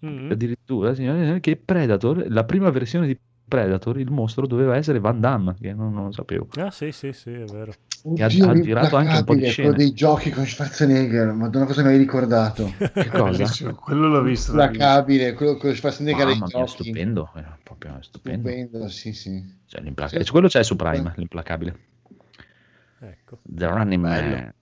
Mm. 0.06 0.30
addirittura 0.30 0.94
signore, 0.94 1.40
che 1.40 1.56
Predator, 1.56 2.26
la 2.30 2.44
prima 2.44 2.70
versione 2.70 3.08
di 3.08 3.18
Predator, 3.48 3.98
il 4.00 4.12
mostro 4.12 4.46
doveva 4.46 4.76
essere 4.76 5.00
Van 5.00 5.20
Damme, 5.20 5.56
che 5.60 5.74
non, 5.74 5.94
non 5.94 6.06
lo 6.06 6.12
sapevo. 6.12 6.48
Ah, 6.58 6.70
sì, 6.70 6.92
sì, 6.92 7.12
sì, 7.12 7.32
è 7.32 7.46
vero. 7.46 7.72
Che 8.14 8.24
ha- 8.24 8.26
ha 8.28 8.60
girato 8.60 8.96
anche 8.98 9.18
un 9.18 9.24
po' 9.24 9.34
di 9.34 9.50
scene. 9.50 9.70
quello 9.70 9.84
dei 9.84 9.94
giochi 9.94 10.30
con 10.30 10.46
Schwarzenegger, 10.46 11.32
madonna 11.34 11.66
cosa 11.66 11.82
mi 11.82 11.88
hai 11.90 11.98
ricordato? 11.98 12.72
Che 12.78 13.08
cosa? 13.10 13.74
Quello 13.74 14.08
l'ho 14.08 14.22
visto. 14.22 14.52
L'implacabile, 14.56 15.34
quello 15.34 15.58
con 15.58 15.74
Schwarzenegger 15.74 16.28
Mamma 16.28 16.48
mia, 16.54 16.68
stupendo, 16.68 17.32
eh, 17.36 17.44
proprio 17.64 17.98
stupendo. 18.02 18.48
Stupendo, 18.50 18.88
sì, 18.90 19.14
sì. 19.14 19.44
Cioè, 19.66 19.82
l'implaca- 19.82 20.24
Quello 20.24 20.48
c'è 20.48 20.64
su 20.64 20.76
Prime, 20.76 21.14
l'implacabile. 21.16 21.76
Ecco. 23.00 23.40
The 23.42 23.66
Running 23.68 24.02
Man. 24.02 24.54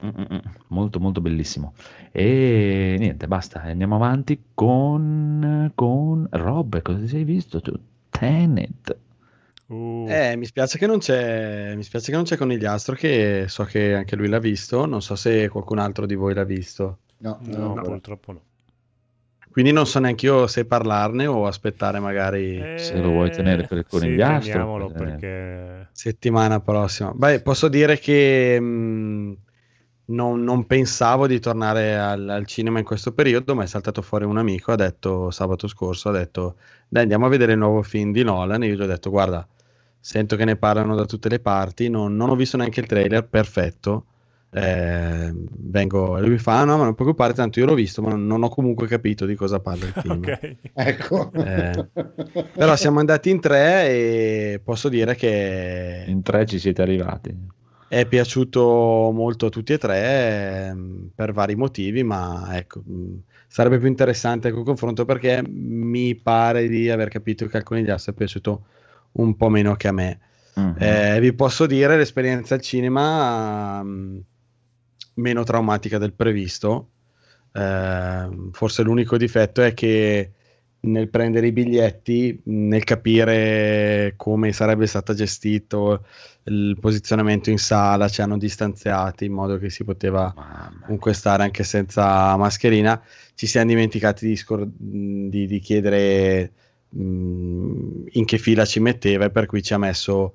Mm-mm-mm. 0.00 0.40
Molto 0.68 1.00
molto 1.00 1.20
bellissimo. 1.20 1.74
E 2.12 2.94
niente, 2.98 3.26
basta, 3.26 3.62
andiamo 3.62 3.96
avanti 3.96 4.40
con, 4.54 5.72
con 5.74 6.28
Rob, 6.30 6.80
cosa 6.82 6.98
ti 7.00 7.08
sei 7.08 7.24
visto 7.24 7.60
tu? 7.60 7.72
Tenet. 8.08 8.96
Uh, 9.68 10.06
Eh, 10.08 10.36
mi 10.36 10.46
spiace 10.46 10.78
che 10.78 10.86
non 10.86 10.98
c'è, 10.98 11.74
mi 11.76 11.82
spiace 11.82 12.10
che 12.10 12.16
non 12.16 12.24
c'è 12.24 12.36
Conigliastro, 12.36 12.94
che 12.94 13.44
so 13.48 13.64
che 13.64 13.94
anche 13.94 14.16
lui 14.16 14.28
l'ha 14.28 14.38
visto, 14.38 14.86
non 14.86 15.02
so 15.02 15.14
se 15.14 15.48
qualcun 15.48 15.78
altro 15.78 16.06
di 16.06 16.14
voi 16.14 16.32
l'ha 16.34 16.44
visto. 16.44 16.98
No, 17.18 17.38
no, 17.42 17.74
no. 17.74 17.82
purtroppo 17.82 18.32
no. 18.32 18.40
Quindi 19.50 19.72
non 19.72 19.86
so 19.86 19.98
neanche 19.98 20.26
io 20.26 20.46
se 20.46 20.66
parlarne 20.66 21.26
o 21.26 21.46
aspettare 21.46 21.98
magari 21.98 22.58
Se 22.76 23.00
lo 23.00 23.10
vuoi 23.10 23.30
tenere 23.30 23.66
per 23.66 23.78
il 23.78 23.84
Eh, 23.84 23.90
sì, 23.90 23.98
conigliastro, 23.98 24.92
tenere. 24.92 25.18
perché... 25.18 25.88
settimana 25.92 26.60
prossima. 26.60 27.12
Beh, 27.12 27.40
posso 27.42 27.68
dire 27.68 27.98
che 27.98 28.60
mh, 28.60 29.36
non, 30.06 30.42
non 30.44 30.66
pensavo 30.66 31.26
di 31.26 31.40
tornare 31.40 31.98
al, 31.98 32.28
al 32.28 32.46
cinema 32.46 32.78
in 32.78 32.84
questo 32.84 33.12
periodo, 33.12 33.54
ma 33.54 33.64
è 33.64 33.66
saltato 33.66 34.00
fuori 34.00 34.24
un 34.24 34.38
amico, 34.38 34.70
ha 34.72 34.76
detto 34.76 35.30
sabato 35.30 35.66
scorso, 35.66 36.08
ha 36.10 36.12
detto 36.12 36.56
dai 36.88 37.02
andiamo 37.02 37.26
a 37.26 37.28
vedere 37.28 37.52
il 37.52 37.58
nuovo 37.58 37.82
film 37.82 38.12
di 38.12 38.22
Nolan 38.22 38.62
e 38.62 38.66
io 38.68 38.74
gli 38.76 38.80
ho 38.80 38.86
detto 38.86 39.10
guarda, 39.10 39.46
sento 40.00 40.36
che 40.36 40.44
ne 40.44 40.56
parlano 40.56 40.94
da 40.94 41.04
tutte 41.04 41.28
le 41.28 41.40
parti, 41.40 41.88
non, 41.88 42.16
non 42.16 42.30
ho 42.30 42.36
visto 42.36 42.56
neanche 42.56 42.80
il 42.80 42.86
trailer, 42.86 43.26
perfetto. 43.28 44.04
Eh, 44.50 45.30
vengo 45.34 46.16
e 46.16 46.20
lui 46.22 46.30
mi 46.30 46.38
fa: 46.38 46.60
"Ah, 46.60 46.64
No, 46.64 46.78
ma 46.78 46.84
non 46.84 46.94
preoccupare, 46.94 47.34
tanto 47.34 47.58
io 47.60 47.66
l'ho 47.66 47.74
visto, 47.74 48.00
ma 48.00 48.14
non, 48.14 48.42
ho 48.42 48.48
comunque 48.48 48.86
capito 48.86 49.26
di 49.26 49.34
cosa 49.34 49.60
parla 49.60 49.84
il 49.86 49.92
film. 49.92 50.22
Ok. 50.24 50.56
Ecco. 50.72 51.30
Eh, 51.34 51.88
però 52.54 52.74
siamo 52.76 52.98
andati 52.98 53.28
in 53.30 53.40
tre 53.40 53.88
e 53.88 54.60
posso 54.64 54.88
dire 54.88 55.14
che 55.16 56.04
In 56.08 56.22
tre 56.22 56.46
ci 56.46 56.58
siete 56.58 56.80
arrivati. 56.80 57.36
è 57.88 58.06
piaciuto 58.06 59.10
molto 59.12 59.46
a 59.46 59.50
tutti 59.50 59.72
e 59.74 59.78
tre 59.78 60.66
ehm, 60.68 61.10
per 61.14 61.32
vari 61.32 61.54
motivi, 61.54 62.02
ma 62.02 62.48
ecco, 62.56 62.82
mh, 62.84 63.22
sarebbe 63.48 63.78
più 63.78 63.88
interessante 63.88 64.50
col 64.50 64.64
confronto 64.64 65.04
perché 65.04 65.42
mi 65.46 66.14
pare 66.14 66.68
di 66.68 66.88
aver 66.90 67.08
capito 67.08 67.46
che 67.46 67.56
al 67.58 67.62
Conigliastro 67.64 68.12
è 68.12 68.16
piaciuto 68.16 68.64
un 69.12 69.36
po' 69.36 69.48
meno 69.48 69.74
che 69.76 69.88
a 69.88 69.92
me. 69.92 70.20
Mhm. 70.54 70.76
Eh, 70.78 71.20
vi 71.20 71.32
posso 71.34 71.66
dire 71.66 71.96
l'esperienza 71.96 72.54
al 72.54 72.60
cinema 72.60 73.82
mh, 73.82 74.24
meno 75.14 75.44
traumatica 75.44 75.98
del 75.98 76.12
previsto. 76.14 76.90
Eh, 77.52 78.28
forse 78.52 78.82
l'unico 78.82 79.16
difetto 79.16 79.62
è 79.62 79.72
che 79.74 80.32
nel 80.80 81.08
prendere 81.08 81.48
i 81.48 81.52
biglietti, 81.52 82.40
nel 82.44 82.84
capire 82.84 84.14
come 84.16 84.52
sarebbe 84.52 84.86
stato 84.86 85.12
gestito 85.12 86.04
il 86.44 86.76
posizionamento 86.80 87.50
in 87.50 87.58
sala, 87.58 88.08
ci 88.08 88.22
hanno 88.22 88.38
distanziati 88.38 89.24
in 89.24 89.32
modo 89.32 89.58
che 89.58 89.70
si 89.70 89.84
poteva 89.84 90.32
comunque 90.82 91.12
stare 91.14 91.42
anche 91.42 91.64
senza 91.64 92.36
mascherina. 92.36 93.00
Ci 93.34 93.46
siamo 93.46 93.68
dimenticati 93.68 94.26
di, 94.26 94.36
scor- 94.36 94.68
di- 94.68 95.46
di 95.46 95.58
chiedere 95.58 96.52
mh, 96.90 98.06
in 98.12 98.24
che 98.24 98.38
fila 98.38 98.64
ci 98.64 98.80
metteva 98.80 99.26
e 99.26 99.30
per 99.30 99.46
cui 99.46 99.62
ci 99.62 99.74
ha 99.74 99.78
messo, 99.78 100.34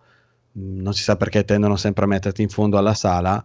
mh, 0.54 0.82
non 0.82 0.94
si 0.94 1.04
sa 1.04 1.16
perché 1.18 1.44
tendono 1.46 1.76
sempre 1.76 2.04
a 2.06 2.08
metterti 2.08 2.42
in 2.42 2.50
fondo 2.50 2.78
alla 2.78 2.94
sala 2.94 3.44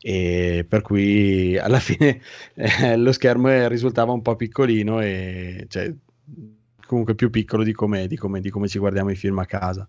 e 0.00 0.64
per 0.68 0.80
cui 0.82 1.56
alla 1.58 1.78
fine 1.80 2.20
eh, 2.54 2.96
lo 2.96 3.12
schermo 3.12 3.48
eh, 3.50 3.68
risultava 3.68 4.12
un 4.12 4.22
po' 4.22 4.36
piccolino 4.36 5.00
e 5.00 5.66
cioè, 5.68 5.92
comunque 6.86 7.14
più 7.14 7.30
piccolo 7.30 7.62
di 7.62 7.72
come, 7.72 8.06
di 8.06 8.16
come- 8.16 8.40
di 8.40 8.50
come 8.50 8.68
ci 8.68 8.78
guardiamo 8.78 9.10
i 9.10 9.16
film 9.16 9.38
a 9.38 9.46
casa. 9.46 9.86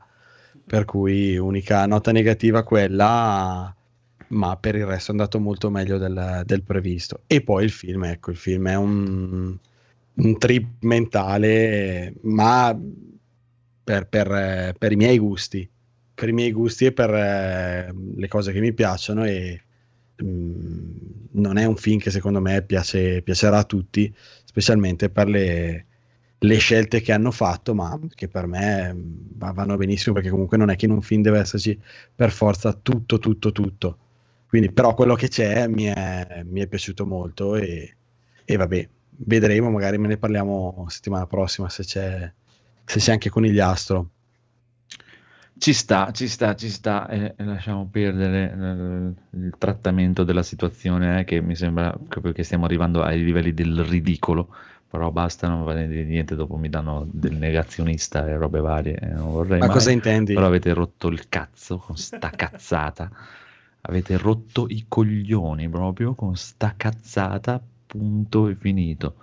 Per 0.65 0.85
cui 0.85 1.37
unica 1.37 1.85
nota 1.85 2.11
negativa 2.11 2.63
quella, 2.63 3.73
ma 4.29 4.57
per 4.57 4.75
il 4.75 4.85
resto 4.85 5.11
è 5.11 5.13
andato 5.15 5.39
molto 5.39 5.69
meglio 5.69 5.97
del, 5.97 6.43
del 6.45 6.63
previsto. 6.63 7.21
E 7.27 7.41
poi 7.41 7.63
il 7.65 7.71
film, 7.71 8.05
ecco, 8.05 8.31
il 8.31 8.37
film 8.37 8.67
è 8.67 8.75
un, 8.75 9.57
un 10.15 10.37
trip 10.37 10.67
mentale, 10.81 12.13
ma 12.21 12.77
per, 13.83 14.07
per, 14.07 14.75
per 14.77 14.91
i 14.91 14.95
miei 14.95 15.17
gusti, 15.17 15.67
per 16.13 16.29
i 16.29 16.33
miei 16.33 16.51
gusti 16.51 16.85
e 16.85 16.91
per 16.93 17.09
eh, 17.13 17.93
le 18.15 18.27
cose 18.27 18.51
che 18.51 18.59
mi 18.59 18.73
piacciono 18.73 19.25
e 19.25 19.61
mm, 20.23 20.91
non 21.31 21.57
è 21.57 21.65
un 21.65 21.75
film 21.75 21.99
che 21.99 22.11
secondo 22.11 22.41
me 22.41 22.61
piace- 22.63 23.21
piacerà 23.21 23.59
a 23.59 23.63
tutti, 23.63 24.13
specialmente 24.45 25.09
per 25.09 25.27
le, 25.27 25.85
le 26.37 26.57
scelte 26.57 27.01
che 27.01 27.11
hanno 27.11 27.31
fatto, 27.31 27.73
ma 27.73 27.99
che 28.13 28.27
per 28.27 28.45
me 28.47 28.93
mm, 28.93 29.15
va- 29.35 29.51
vanno 29.51 29.77
benissimo 29.77 30.13
perché 30.15 30.29
comunque 30.29 30.57
non 30.57 30.69
è 30.69 30.75
che 30.75 30.85
in 30.85 30.91
un 30.91 31.01
film 31.01 31.21
deve 31.21 31.39
esserci 31.39 31.79
per 32.15 32.31
forza 32.31 32.73
tutto, 32.73 33.17
tutto, 33.19 33.51
tutto. 33.51 33.97
Quindi 34.47 34.71
però 34.71 34.93
quello 34.93 35.15
che 35.15 35.29
c'è 35.29 35.67
mi 35.67 35.85
è, 35.85 36.43
mi 36.45 36.59
è 36.61 36.67
piaciuto 36.67 37.05
molto 37.05 37.55
e, 37.55 37.95
e 38.43 38.55
vabbè, 38.57 38.89
vedremo, 39.25 39.69
magari 39.69 39.97
me 39.97 40.07
ne 40.07 40.17
parliamo 40.17 40.85
settimana 40.89 41.27
prossima 41.27 41.69
se 41.69 41.83
c'è, 41.83 42.31
se 42.85 42.99
c'è 42.99 43.11
anche 43.11 43.29
Conigliastro. 43.29 44.09
Ci 45.57 45.73
sta, 45.73 46.11
ci 46.11 46.27
sta, 46.27 46.55
ci 46.55 46.69
sta, 46.69 47.07
e, 47.07 47.35
e 47.37 47.43
lasciamo 47.43 47.87
perdere 47.91 48.51
eh, 48.51 49.37
il 49.37 49.53
trattamento 49.57 50.23
della 50.23 50.41
situazione, 50.41 51.19
eh, 51.19 51.23
che 51.23 51.39
mi 51.41 51.55
sembra 51.55 51.95
proprio 52.07 52.33
che 52.33 52.43
stiamo 52.43 52.65
arrivando 52.65 53.03
ai 53.03 53.23
livelli 53.23 53.53
del 53.53 53.83
ridicolo, 53.83 54.47
però 54.89 55.11
basta, 55.11 55.47
non 55.47 55.63
vale 55.63 55.85
niente, 55.85 56.35
dopo 56.35 56.57
mi 56.57 56.67
danno 56.67 57.07
del 57.11 57.35
negazionista 57.35 58.27
e 58.27 58.37
robe 58.37 58.59
varie, 58.59 58.95
e 58.95 59.07
non 59.07 59.31
vorrei 59.31 59.59
Ma 59.59 59.67
mai, 59.67 59.75
cosa 59.75 59.91
intendi? 59.91 60.33
Però 60.33 60.47
avete 60.47 60.73
rotto 60.73 61.09
il 61.09 61.29
cazzo 61.29 61.77
con 61.77 61.95
sta 61.95 62.31
cazzata, 62.35 63.11
avete 63.81 64.17
rotto 64.17 64.65
i 64.67 64.85
coglioni 64.87 65.69
proprio 65.69 66.15
con 66.15 66.35
sta 66.35 66.73
cazzata, 66.75 67.61
punto 67.91 68.47
e 68.47 68.55
finito 68.55 69.15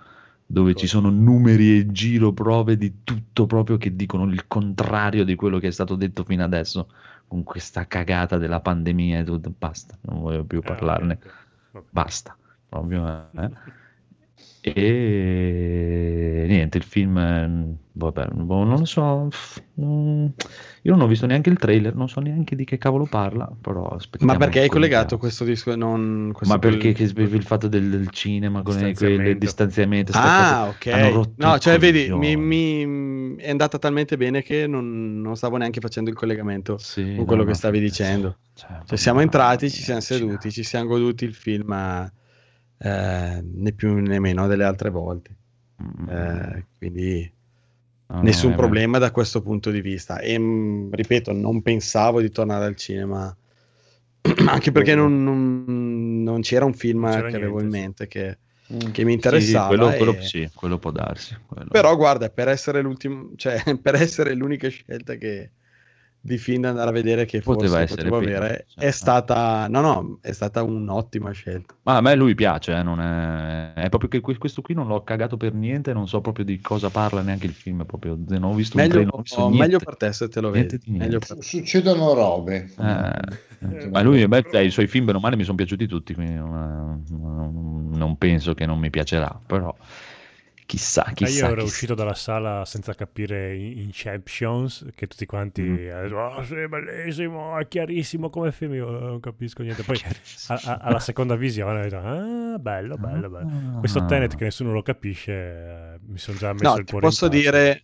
dove 0.45 0.75
ci 0.75 0.87
sono 0.87 1.09
numeri 1.09 1.77
e 1.77 1.91
giro 1.91 2.33
prove 2.33 2.77
di 2.77 3.03
tutto 3.03 3.45
proprio 3.47 3.77
che 3.77 3.95
dicono 3.95 4.25
il 4.25 4.47
contrario 4.47 5.23
di 5.23 5.35
quello 5.35 5.59
che 5.59 5.67
è 5.67 5.71
stato 5.71 5.95
detto 5.95 6.23
fino 6.23 6.43
adesso 6.43 6.87
con 7.27 7.43
questa 7.43 7.85
cagata 7.85 8.37
della 8.37 8.59
pandemia 8.59 9.19
e 9.19 9.23
tutto, 9.23 9.53
basta, 9.55 9.95
non 10.01 10.21
voglio 10.21 10.43
più 10.45 10.61
parlarne, 10.61 11.19
basta, 11.89 12.35
proprio, 12.67 13.29
eh. 13.35 13.49
E 14.61 16.45
niente, 16.47 16.77
il 16.77 16.83
film, 16.83 17.17
eh, 17.17 17.77
vabbè, 17.93 18.27
boh, 18.33 18.63
non 18.65 18.79
lo 18.79 18.85
so, 18.85 19.29
mm, 19.79 20.25
io 20.81 20.91
non 20.91 21.01
ho 21.01 21.07
visto 21.07 21.25
neanche 21.25 21.49
il 21.49 21.57
trailer, 21.57 21.95
non 21.95 22.09
so 22.09 22.19
neanche 22.19 22.55
di 22.57 22.65
che 22.65 22.77
cavolo 22.77 23.05
parla, 23.05 23.49
però 23.61 23.97
Ma 24.21 24.35
perché 24.35 24.59
hai 24.59 24.69
collegato 24.69 25.17
questo 25.17 25.45
disco? 25.45 25.75
Non, 25.75 26.31
questo 26.33 26.53
Ma 26.53 26.59
perché 26.59 26.91
del- 26.91 27.13
che, 27.13 27.21
il 27.21 27.43
fatto 27.43 27.67
del, 27.69 27.89
del 27.89 28.09
cinema 28.09 28.61
con 28.61 28.77
i- 28.85 28.93
quel 28.93 29.37
Distanziamento. 29.37 30.11
Ah, 30.13 30.67
ok. 30.67 31.35
No, 31.37 31.57
cioè, 31.57 31.77
vedi, 31.79 32.11
mi, 32.11 32.35
mi- 32.35 33.35
è 33.37 33.49
andata 33.49 33.77
talmente 33.77 34.17
bene 34.17 34.41
che 34.41 34.67
non, 34.67 35.21
non 35.21 35.37
stavo 35.37 35.55
neanche 35.55 35.79
facendo 35.79 36.09
il 36.09 36.15
collegamento 36.17 36.77
Sì, 36.77 37.13
con 37.15 37.25
quello 37.25 37.41
no, 37.43 37.47
che 37.47 37.51
no, 37.51 37.55
stavi 37.55 37.77
sì, 37.77 37.83
dicendo. 37.85 38.37
cioè, 38.55 38.69
Cioè, 38.85 38.97
siamo 38.97 39.21
entrati, 39.21 39.69
ci 39.69 39.81
siamo 39.83 40.01
seduti, 40.01 40.51
ci 40.51 40.63
siamo 40.63 40.87
goduti 40.89 41.23
il 41.23 41.33
film 41.33 41.71
eh, 42.79 43.41
né 43.43 43.71
più 43.73 43.93
né 43.99 44.19
meno 44.19 44.47
delle 44.47 44.63
altre 44.65 44.89
volte. 44.89 45.35
Mm, 45.81 46.07
Eh, 46.07 46.65
quindi 46.77 47.31
no, 48.09 48.21
nessun 48.21 48.53
no, 48.53 48.71
è 48.71 48.75
problema 48.75 48.97
da 48.97 49.11
questo 49.11 49.41
punto 49.41 49.71
di 49.71 49.81
vista. 49.81 50.19
E 50.19 50.37
mh, 50.37 50.89
ripeto, 50.95 51.31
non 51.33 51.61
pensavo 51.61 52.21
di 52.21 52.29
tornare 52.31 52.65
al 52.65 52.75
cinema, 52.75 53.35
anche 54.47 54.71
perché 54.71 54.95
non, 54.95 55.23
non- 55.23 56.23
non 56.23 56.41
c'era 56.41 56.65
un 56.65 56.73
film 56.73 57.01
Non 57.01 57.09
che 57.09 57.09
c'era 57.09 57.29
avevo 57.35 57.59
niente, 57.59 57.61
in 57.61 57.69
sì. 57.69 57.69
mente 57.69 58.07
che, 58.07 58.37
Mm. 58.71 58.91
che 58.91 59.03
mi 59.03 59.13
Sì, 59.15 59.41
sì, 59.41 59.61
interessava. 59.61 59.65
quello, 59.65 59.93
quello- 59.93 60.15
e- 60.15 60.19
sì, 60.19 60.49
quello 60.53 60.77
può 60.77 60.91
darsi. 60.91 61.35
quello. 61.45 61.71
Però 61.71 61.95
guarda, 61.95 62.29
per 62.29 62.47
essere 62.47 62.81
l'ultimo, 62.81 63.31
cioè 63.35 63.61
per 63.81 63.95
essere 63.95 64.33
l'unica 64.33 64.67
scelta 64.69 65.15
che 65.15 65.51
di 66.21 66.37
film 66.37 66.61
da 66.63 66.69
andare 66.69 66.89
a 66.89 66.93
vedere 66.93 67.25
che 67.25 67.39
Poteva 67.39 67.77
forse 67.77 67.83
essere 67.83 68.01
prima, 68.03 68.17
avere, 68.17 68.65
cioè, 68.67 68.85
è 68.85 68.91
stata, 68.91 69.67
no, 69.69 69.81
no, 69.81 70.19
è 70.21 70.31
stata 70.31 70.63
un'ottima 70.63 71.31
scelta. 71.31 71.73
Ma 71.83 71.97
a 71.97 72.01
me 72.01 72.15
lui 72.15 72.35
piace, 72.35 72.73
eh, 72.75 72.83
non 72.83 72.99
è... 72.99 73.73
è 73.73 73.89
proprio 73.89 74.09
che 74.09 74.19
que- 74.19 74.37
questo 74.37 74.61
qui 74.61 74.73
non 74.73 74.87
l'ho 74.87 75.03
cagato 75.03 75.37
per 75.37 75.53
niente, 75.53 75.93
non 75.93 76.07
so 76.07 76.19
proprio 76.21 76.43
di 76.45 76.59
cosa 76.59 76.89
parla 76.89 77.21
neanche 77.21 77.45
il 77.45 77.53
film, 77.53 77.85
proprio 77.85 78.17
non 78.27 78.51
ho 78.51 78.53
visto 78.53 78.77
un 78.77 78.83
Meglio, 78.83 78.93
trailer, 78.95 79.11
non 79.11 79.19
ho 79.19 79.23
visto 79.23 79.41
niente. 79.41 79.63
meglio 79.65 79.79
per 79.79 79.95
te 79.97 80.13
se 80.13 80.27
te 80.27 80.41
lo 80.41 80.49
Niente 80.51 80.77
vedi. 80.77 80.91
di 80.91 80.97
Meglio 80.97 81.19
per- 81.19 81.37
Succedono 81.39 82.13
robe. 82.13 82.69
Eh, 82.77 83.89
ma 83.89 84.01
lui, 84.01 84.27
beh, 84.27 84.45
dai, 84.51 84.67
i 84.67 84.71
suoi 84.71 84.87
film 84.87 85.05
bene 85.05 85.17
o 85.17 85.21
male 85.21 85.35
mi 85.35 85.43
sono 85.43 85.55
piaciuti 85.57 85.87
tutti, 85.87 86.13
quindi 86.13 86.33
non- 86.33 87.03
non 87.93 88.17
penso 88.17 88.53
che 88.53 88.65
non 88.65 88.79
mi 88.79 88.89
piacerà, 88.89 89.39
però 89.45 89.75
chissà, 90.69 91.03
Ah, 91.03 91.13
chissà. 91.13 91.45
io 91.47 91.51
ero 91.51 91.61
chissà. 91.61 91.65
uscito 91.65 91.95
dalla 91.95 92.13
sala 92.13 92.63
senza 92.63 92.93
capire 92.93 93.55
in- 93.55 93.79
Inceptions, 93.79 94.85
che 94.93 95.07
tutti 95.07 95.25
quanti 95.25 95.63
Mm. 95.63 95.89
hanno 95.89 96.01
detto, 96.03 96.15
"Oh, 96.15 96.43
sì, 96.43 96.67
bellissimo, 96.67 97.57
è 97.57 97.67
chiarissimo 97.67 98.29
come 98.29 98.51
film, 98.51 98.75
io 98.75 98.87
non 98.91 99.19
capisco 99.19 99.63
niente. 99.63 99.81
Poi 99.81 99.99
a- 100.49 100.61
a- 100.65 100.77
alla 100.81 100.99
seconda 100.99 101.35
visione 101.35 101.79
ho 101.79 101.81
detto, 101.81 101.97
ah, 101.97 102.59
bello, 102.59 102.97
bello, 102.97 103.29
bello. 103.29 103.79
Questo 103.79 104.05
Tenet 104.05 104.35
che 104.35 104.43
nessuno 104.43 104.71
lo 104.71 104.83
capisce, 104.83 105.31
eh, 105.33 105.99
mi 106.05 106.19
sono 106.19 106.37
già 106.37 106.53
messo 106.53 106.65
No, 106.69 106.77
il 106.77 106.85
cuore 106.85 107.05
in 107.05 107.11
posso 107.11 107.27
pace. 107.27 107.41
dire, 107.41 107.81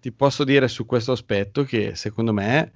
ti 0.00 0.10
posso 0.10 0.42
dire 0.42 0.66
su 0.66 0.86
questo 0.86 1.12
aspetto 1.12 1.62
che 1.62 1.94
secondo 1.94 2.32
me, 2.32 2.72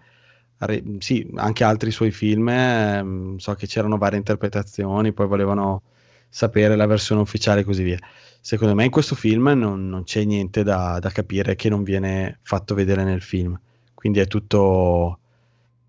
sì, 1.00 1.28
anche 1.34 1.64
altri 1.64 1.90
suoi 1.90 2.12
film, 2.12 2.48
ehm, 2.48 3.36
so 3.38 3.54
che 3.54 3.66
c'erano 3.66 3.98
varie 3.98 4.18
interpretazioni, 4.18 5.12
poi 5.12 5.26
volevano 5.26 5.82
sapere 6.28 6.76
la 6.76 6.86
versione 6.86 7.20
ufficiale 7.20 7.60
e 7.62 7.64
così 7.64 7.82
via. 7.82 7.98
Secondo 8.47 8.74
me 8.74 8.84
in 8.84 8.90
questo 8.90 9.14
film 9.14 9.48
non, 9.56 9.89
non 9.89 10.05
c'è 10.05 10.23
niente 10.23 10.62
da, 10.62 10.98
da 10.98 11.08
capire 11.08 11.55
che 11.55 11.70
non 11.70 11.82
viene 11.82 12.40
fatto 12.42 12.74
vedere 12.74 13.02
nel 13.02 13.23
film, 13.23 13.58
quindi 13.94 14.18
è 14.18 14.26
tutto, 14.26 15.18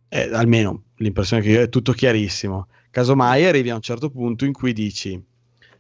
è- 0.08 0.30
almeno 0.32 0.84
l'impressione 1.00 1.42
che 1.42 1.50
io 1.50 1.60
è 1.62 1.68
tutto 1.68 1.92
chiarissimo. 1.92 2.68
Casomai 2.92 3.44
arrivi 3.46 3.70
a 3.72 3.76
un 3.76 3.82
certo 3.82 4.10
punto 4.10 4.46
in 4.46 4.54
cui 4.54 4.72
dici 4.72 5.22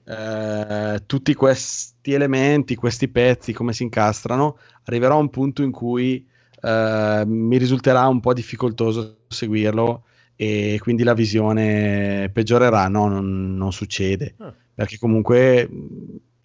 eh, 0.04 1.02
tutti 1.06 1.34
questi 1.34 2.12
elementi, 2.12 2.76
questi 2.76 3.08
pezzi, 3.08 3.54
come 3.54 3.72
si 3.72 3.84
incastrano, 3.84 4.58
arriverò 4.84 5.16
a 5.16 5.20
un 5.22 5.30
punto 5.30 5.64
in 5.64 5.72
cui 5.72 6.28
eh, 6.62 7.24
mi 7.26 7.58
risulterà 7.58 8.06
un 8.08 8.20
po' 8.20 8.34
difficoltoso 8.34 9.20
seguirlo 9.30 10.04
e 10.36 10.78
quindi 10.82 11.04
la 11.04 11.14
visione 11.14 12.30
peggiorerà. 12.34 12.90
No, 12.90 13.08
non, 13.08 13.56
non 13.56 13.72
succede, 13.72 14.36
Ah. 14.40 14.54
perché 14.74 14.98
comunque 14.98 15.70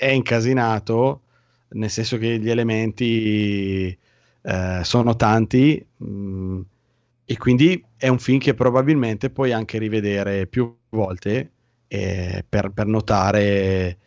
è 0.00 0.08
incasinato, 0.10 1.22
nel 1.70 1.90
senso 1.90 2.16
che 2.18 2.38
gli 2.38 2.48
elementi 2.50 3.96
eh, 4.42 4.80
sono 4.82 5.14
tanti 5.16 5.84
mh, 5.96 6.60
e 7.26 7.36
quindi 7.36 7.84
è 7.96 8.08
un 8.08 8.18
film 8.18 8.38
che 8.38 8.54
probabilmente 8.54 9.30
puoi 9.30 9.52
anche 9.52 9.78
rivedere 9.78 10.46
più 10.46 10.74
volte 10.88 11.50
eh, 11.86 12.44
per, 12.48 12.70
per 12.70 12.86
notare 12.86 13.98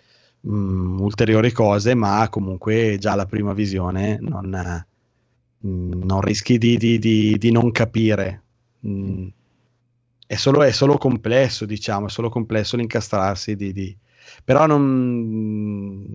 mh, 0.41 0.99
ulteriori 1.01 1.51
cose, 1.51 1.93
ma 1.93 2.27
comunque 2.29 2.97
già 2.99 3.15
la 3.15 3.25
prima 3.25 3.53
visione 3.53 4.17
non, 4.19 4.49
mh, 5.59 6.03
non 6.05 6.21
rischi 6.21 6.57
di, 6.57 6.77
di- 6.77 6.99
di- 6.99 7.37
di 7.37 7.51
non 7.51 7.71
capire. 7.71 8.41
È, 10.25 10.35
solo, 10.35 10.61
è 10.63 10.71
solo 10.71 10.97
complesso, 10.97 11.65
diciamo, 11.65 12.07
è 12.07 12.09
solo 12.09 12.29
complesso 12.29 12.75
l'incastrarsi 12.77 13.55
di... 13.55 13.71
Però 14.43 14.65
non, 14.65 16.05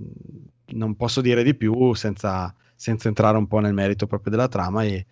non 0.67 0.97
posso 0.97 1.21
dire 1.21 1.43
di 1.43 1.55
più 1.55 1.95
senza, 1.95 2.55
senza 2.75 3.09
entrare 3.09 3.37
un 3.39 3.47
po' 3.47 3.59
nel 3.61 3.75
merito 3.75 4.07
proprio 4.07 4.31
della 4.31 4.49
trama 4.49 4.85
e, 4.85 5.07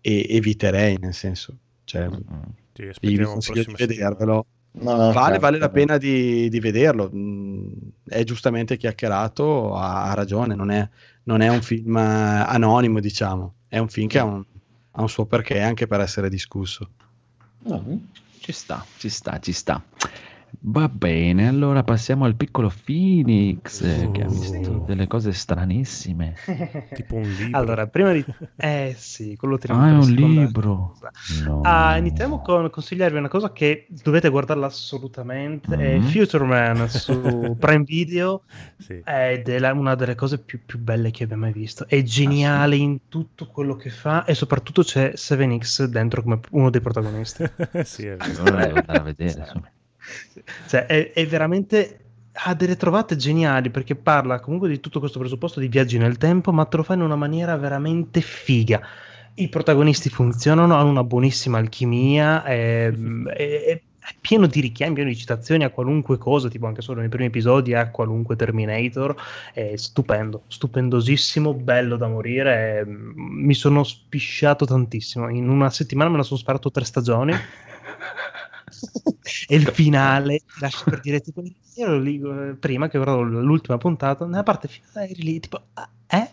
e 0.00 0.26
eviterei, 0.30 0.96
nel 0.98 1.14
senso, 1.14 1.56
cioè, 1.84 2.08
Mm. 2.08 2.42
Sì, 2.78 2.90
vi 3.00 3.18
consiglio 3.24 3.64
di 3.64 3.74
vedervelo. 3.76 4.46
No, 4.70 4.92
no, 4.92 4.96
Vale, 5.12 5.14
certo, 5.14 5.40
vale 5.40 5.58
la 5.58 5.68
pena 5.70 5.96
di, 5.96 6.48
di 6.48 6.60
vederlo. 6.60 7.10
Mm, 7.12 7.72
È 8.04 8.22
giustamente 8.22 8.76
chiacchierato, 8.76 9.74
ha, 9.74 10.04
ha 10.10 10.14
ragione. 10.14 10.54
Non 10.54 10.70
è, 10.70 10.88
non 11.24 11.40
è 11.40 11.48
un 11.48 11.60
film 11.60 11.96
eh, 11.96 12.00
anonimo, 12.46 13.00
diciamo. 13.00 13.54
È 13.66 13.78
un 13.78 13.88
film 13.88 14.06
che 14.06 14.18
ha 14.20 14.24
un, 14.24 14.44
ha 14.92 15.00
un 15.00 15.08
suo 15.08 15.26
perché 15.26 15.60
anche 15.60 15.88
per 15.88 16.00
essere 16.00 16.28
discusso. 16.30 16.88
No, 17.64 18.00
Ci 18.38 18.52
sta, 18.52 18.84
ci 18.96 19.08
sta, 19.08 19.40
ci 19.40 19.52
sta. 19.52 19.82
Va 20.60 20.88
bene, 20.88 21.46
allora 21.46 21.82
passiamo 21.84 22.24
al 22.24 22.34
piccolo 22.34 22.72
Phoenix 22.84 23.82
eh, 23.82 24.10
che 24.12 24.22
ha 24.22 24.28
visto 24.28 24.78
delle 24.84 25.06
cose 25.06 25.32
stranissime. 25.32 26.34
Tipo 26.94 27.16
un 27.16 27.22
libro. 27.22 27.58
Allora, 27.58 27.86
prima 27.86 28.12
di... 28.12 28.24
Eh 28.56 28.94
sì, 28.96 29.36
quello 29.36 29.56
tiriamo 29.58 29.82
Ah, 29.82 29.88
è 29.90 29.92
un 29.92 30.10
libro. 30.10 30.96
No. 31.44 31.60
Ah, 31.62 31.96
iniziamo 31.96 32.40
con 32.40 32.70
consigliarvi 32.70 33.18
una 33.18 33.28
cosa 33.28 33.52
che 33.52 33.86
dovete 34.02 34.28
guardarla 34.30 34.66
assolutamente, 34.66 35.76
è 35.76 35.98
Mhm. 35.98 36.02
Future 36.02 36.44
Man 36.44 36.88
su 36.88 37.10
Prime 37.60 37.84
Video, 37.84 38.42
Sì. 38.78 39.00
è 39.04 39.42
la- 39.58 39.72
una 39.72 39.94
delle 39.94 40.14
cose 40.14 40.38
più, 40.38 40.60
più 40.64 40.78
belle 40.78 41.10
che 41.10 41.24
abbia 41.24 41.36
mai 41.36 41.52
visto. 41.52 41.86
È 41.86 42.02
geniale 42.02 42.76
in 42.76 43.08
tutto 43.08 43.46
quello 43.46 43.76
che 43.76 43.90
fa 43.90 44.24
e 44.24 44.34
soprattutto 44.34 44.82
c'è 44.82 45.12
7X 45.14 45.84
dentro 45.84 46.22
come 46.22 46.40
uno 46.50 46.70
dei 46.70 46.80
protagonisti. 46.80 47.44
sì, 47.84 48.06
è 48.06 48.16
vero. 48.16 48.42
Allora 48.42 48.64
devo 48.64 48.78
andare 48.78 48.98
a 48.98 49.02
vedere. 49.02 49.38
insomma. 49.40 49.70
Cioè, 50.68 50.86
è, 50.86 51.12
è 51.12 51.26
veramente. 51.26 52.00
Ha 52.40 52.54
delle 52.54 52.76
trovate 52.76 53.16
geniali 53.16 53.68
perché 53.70 53.96
parla 53.96 54.38
comunque 54.38 54.68
di 54.68 54.78
tutto 54.78 55.00
questo 55.00 55.18
presupposto 55.18 55.58
di 55.58 55.66
viaggi 55.66 55.98
nel 55.98 56.18
tempo, 56.18 56.52
ma 56.52 56.66
te 56.66 56.76
lo 56.76 56.82
fa 56.84 56.94
in 56.94 57.00
una 57.00 57.16
maniera 57.16 57.56
veramente 57.56 58.20
figa. 58.20 58.80
I 59.34 59.48
protagonisti 59.48 60.08
funzionano, 60.08 60.74
hanno 60.76 60.88
una 60.90 61.02
buonissima 61.04 61.58
alchimia, 61.58 62.44
è, 62.44 62.92
è- 62.92 63.82
è 64.08 64.14
pieno 64.20 64.46
di 64.46 64.60
richiami, 64.60 64.94
pieno 64.94 65.10
di 65.10 65.16
citazioni 65.16 65.64
a 65.64 65.70
qualunque 65.70 66.16
cosa, 66.16 66.48
tipo 66.48 66.66
anche 66.66 66.80
solo 66.80 67.00
nei 67.00 67.08
primi 67.10 67.26
episodi 67.26 67.74
a 67.74 67.90
qualunque 67.90 68.36
Terminator. 68.36 69.14
È 69.52 69.74
stupendo, 69.76 70.44
stupendosissimo, 70.46 71.54
bello 71.54 71.96
da 71.96 72.06
morire. 72.08 72.80
è- 72.80 72.84
mi 72.86 73.54
sono 73.54 73.82
spisciato 73.84 74.64
tantissimo. 74.64 75.28
In 75.28 75.48
una 75.48 75.70
settimana 75.70 76.08
me 76.10 76.18
la 76.18 76.22
sono 76.22 76.38
sparato 76.38 76.70
tre 76.70 76.84
stagioni. 76.84 77.32
e 79.48 79.56
il 79.56 79.66
finale, 79.68 80.42
lascia 80.60 80.84
per 80.84 81.00
dire, 81.00 81.20
tipo, 81.20 81.42
io 81.42 81.52
ero 81.74 81.98
lì 81.98 82.20
eh, 82.20 82.54
prima 82.54 82.88
che 82.88 82.98
guardavo 82.98 83.22
l'ultima 83.22 83.78
puntata, 83.78 84.26
nella 84.26 84.42
parte 84.42 84.68
finale 84.68 85.08
eri 85.10 85.22
lì, 85.22 85.40
tipo, 85.40 85.60
ah, 85.74 85.88
eh? 86.06 86.30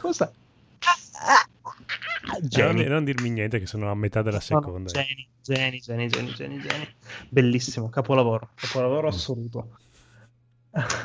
Cosa? 0.00 0.32
Ah, 0.80 0.96
ah, 1.26 2.36
Eh, 2.36 2.62
non, 2.62 2.76
Geni. 2.76 2.84
non 2.84 3.04
dirmi 3.04 3.30
niente 3.30 3.58
che 3.58 3.66
sono 3.66 3.90
a 3.90 3.94
metà 3.94 4.22
della 4.22 4.40
seconda. 4.40 4.90
Geni, 4.90 5.28
geni, 5.42 5.80
geni, 5.80 6.08
geni, 6.08 6.32
geni, 6.34 6.60
geni. 6.60 6.88
Bellissimo, 7.28 7.88
capolavoro, 7.88 8.50
capolavoro 8.54 9.08
assoluto. 9.08 9.70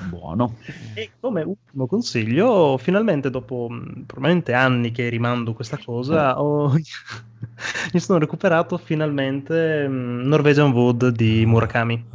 Buono. 0.09 0.55
E 0.93 1.11
come 1.19 1.41
ultimo 1.41 1.87
consiglio, 1.87 2.77
finalmente 2.77 3.29
dopo 3.31 3.67
mh, 3.69 4.03
probabilmente 4.05 4.53
anni 4.53 4.91
che 4.91 5.09
rimando 5.09 5.53
questa 5.53 5.77
cosa, 5.83 6.39
ho- 6.39 6.71
mi 7.93 7.99
sono 7.99 8.19
recuperato 8.19 8.77
finalmente 8.77 9.87
mh, 9.87 10.27
Norwegian 10.27 10.71
Wood 10.71 11.07
di 11.09 11.45
Murakami. 11.45 12.05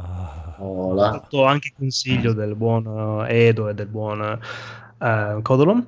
Ho 0.59 0.95
fatto 1.21 1.45
anche 1.45 1.73
consiglio 1.77 2.33
del 2.35 2.55
buon 2.55 3.27
eh, 3.29 3.47
Edo 3.49 3.69
e 3.69 3.75
del 3.75 3.87
buon 3.87 4.39
eh, 4.99 5.39
Codolon. 5.43 5.87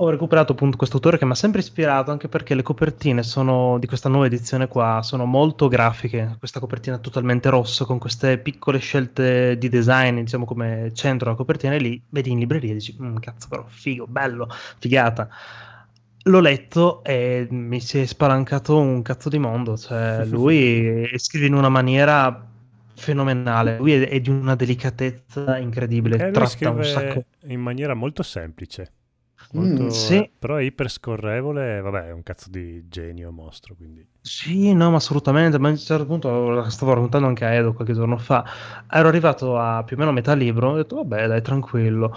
Ho 0.00 0.10
recuperato 0.10 0.52
appunto 0.52 0.76
questo 0.76 0.96
autore 0.96 1.18
che 1.18 1.24
mi 1.24 1.32
ha 1.32 1.34
sempre 1.34 1.58
ispirato, 1.58 2.12
anche 2.12 2.28
perché 2.28 2.54
le 2.54 2.62
copertine 2.62 3.24
sono, 3.24 3.78
di 3.80 3.88
questa 3.88 4.08
nuova 4.08 4.26
edizione 4.26 4.68
qua 4.68 5.00
sono 5.02 5.24
molto 5.24 5.66
grafiche. 5.66 6.36
Questa 6.38 6.60
copertina 6.60 6.98
totalmente 6.98 7.50
rossa, 7.50 7.84
con 7.84 7.98
queste 7.98 8.38
piccole 8.38 8.78
scelte 8.78 9.58
di 9.58 9.68
design, 9.68 10.20
diciamo 10.20 10.44
come 10.44 10.92
centro 10.94 11.24
della 11.24 11.36
copertina, 11.36 11.74
e 11.74 11.78
lì 11.78 12.00
vedi 12.10 12.30
in 12.30 12.38
libreria 12.38 12.70
e 12.70 12.74
dici, 12.74 12.96
"Mm, 13.02 13.16
cazzo 13.16 13.48
però, 13.48 13.64
figo, 13.66 14.06
bello, 14.06 14.48
figata. 14.78 15.28
L'ho 16.22 16.40
letto 16.40 17.02
e 17.02 17.48
mi 17.50 17.80
si 17.80 17.98
è 17.98 18.06
spalancato 18.06 18.78
un 18.78 19.02
cazzo 19.02 19.28
di 19.28 19.38
mondo. 19.38 19.76
Cioè, 19.76 20.24
lui 20.30 21.10
scrive 21.16 21.46
in 21.46 21.54
una 21.54 21.68
maniera 21.70 22.46
fenomenale. 22.94 23.78
Lui 23.78 23.94
è, 23.94 24.08
è 24.08 24.20
di 24.20 24.30
una 24.30 24.54
delicatezza 24.54 25.58
incredibile. 25.58 26.28
Eh, 26.28 26.30
tratta 26.30 26.70
un 26.70 26.84
sacco. 26.84 27.24
in 27.46 27.60
maniera 27.60 27.94
molto 27.94 28.22
semplice. 28.22 28.92
Mm, 29.56 29.60
Molto- 29.60 29.90
sì. 29.90 30.30
Però 30.38 30.56
è 30.56 30.62
iper 30.62 30.90
scorrevole, 30.90 31.80
vabbè, 31.80 32.08
è 32.08 32.12
un 32.12 32.22
cazzo 32.22 32.50
di 32.50 32.86
genio 32.88 33.30
mostro, 33.30 33.74
quindi... 33.74 34.06
Sì, 34.20 34.74
no, 34.74 34.90
ma 34.90 34.96
assolutamente. 34.96 35.58
Ma 35.58 35.68
a 35.68 35.70
un 35.70 35.78
certo 35.78 36.04
punto 36.06 36.68
stavo 36.68 36.92
raccontando 36.92 37.26
anche 37.26 37.44
a 37.44 37.52
Edo 37.52 37.72
qualche 37.72 37.94
giorno 37.94 38.18
fa. 38.18 38.44
Ero 38.90 39.08
arrivato 39.08 39.58
a 39.58 39.82
più 39.84 39.96
o 39.96 39.98
meno 39.98 40.10
a 40.10 40.14
metà 40.14 40.34
libro. 40.34 40.72
Ho 40.72 40.76
detto, 40.76 40.96
vabbè, 40.96 41.26
dai, 41.28 41.40
tranquillo. 41.42 42.14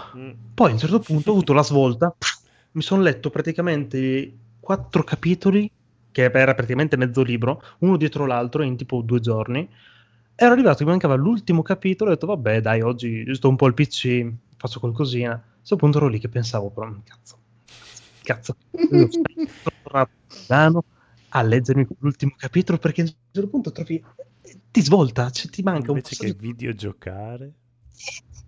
Poi 0.54 0.70
a 0.70 0.72
un 0.72 0.78
certo 0.78 0.98
punto 1.00 1.30
ho 1.30 1.32
avuto 1.32 1.52
la 1.54 1.62
svolta. 1.62 2.14
Mi 2.72 2.82
sono 2.82 3.02
letto 3.02 3.30
praticamente 3.30 4.32
quattro 4.60 5.02
capitoli, 5.04 5.70
che 6.10 6.24
era 6.30 6.54
praticamente 6.54 6.96
mezzo 6.96 7.22
libro, 7.22 7.62
uno 7.78 7.96
dietro 7.96 8.26
l'altro 8.26 8.62
in 8.62 8.76
tipo 8.76 9.00
due 9.02 9.20
giorni. 9.20 9.66
Ero 10.34 10.52
arrivato 10.52 10.78
che 10.78 10.84
mi 10.84 10.90
mancava 10.90 11.14
l'ultimo 11.14 11.62
capitolo. 11.62 12.10
Ho 12.10 12.14
detto, 12.14 12.26
vabbè, 12.26 12.60
dai, 12.60 12.80
oggi 12.82 13.24
sto 13.34 13.48
un 13.48 13.56
po' 13.56 13.66
al 13.66 13.74
PC, 13.74 14.30
faccio 14.56 14.80
qualcosina. 14.80 15.42
Questo 15.62 15.76
punto 15.76 15.98
ero 15.98 16.08
lì 16.08 16.18
che 16.18 16.28
pensavo, 16.28 16.70
però, 16.70 16.92
cazzo, 17.04 17.38
cazzo, 18.22 18.56
sono 18.72 19.08
tornato 19.82 20.10
a 20.26 20.36
Milano 20.40 20.84
a 21.28 21.42
leggermi 21.42 21.86
l'ultimo 22.00 22.34
capitolo 22.36 22.78
perché 22.78 23.02
a 23.02 23.04
un 23.04 23.14
certo 23.30 23.48
punto 23.48 23.70
trovi 23.70 24.04
ti 24.72 24.82
svolta, 24.82 25.30
cioè, 25.30 25.48
ti 25.52 25.62
manca 25.62 25.92
un 25.92 25.98
Invece 25.98 26.16
qualcosa 26.16 26.40
che 26.40 26.46
videogiocare... 26.46 27.52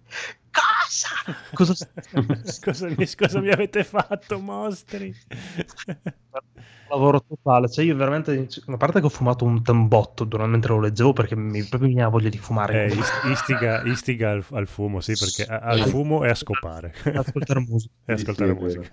Cosa? 0.55 1.09
cosa, 1.55 2.89
mi, 2.97 3.07
cosa 3.17 3.41
mi 3.41 3.51
avete 3.51 3.85
fatto, 3.85 4.39
mostri? 4.41 5.15
lavoro 6.89 7.21
totale. 7.27 7.69
Cioè, 7.69 7.85
io 7.85 7.97
veramente. 7.97 8.49
A 8.67 8.77
parte 8.77 9.01
che 9.01 9.07
ho 9.07 9.09
fumato 9.09 9.45
un 9.45 9.63
tambotto 9.63 10.25
durante 10.25 10.53
mentre 10.53 10.73
lo 10.75 10.81
leggevo 10.81 11.13
perché 11.13 11.37
mi, 11.37 11.61
proprio 11.65 11.89
mi 11.89 11.95
veniva 11.95 12.09
voglia 12.09 12.29
di 12.29 12.39
fumare. 12.39 12.85
Eh, 12.87 12.95
ist- 12.97 13.25
istiga, 13.25 13.83
istiga 13.85 14.31
al, 14.31 14.45
al 14.53 14.67
fumo, 14.67 15.01
sì, 15.01 15.17
perché 15.17 15.45
a- 15.45 15.59
al 15.59 15.81
fumo 15.81 16.25
e 16.25 16.29
a 16.31 16.35
scopare. 16.35 16.93
Ascoltare 17.15 17.61
musica. 17.61 17.93
e 18.07 18.13
ascoltare 18.13 18.53
Sì, 18.53 18.59
musica. 18.61 18.91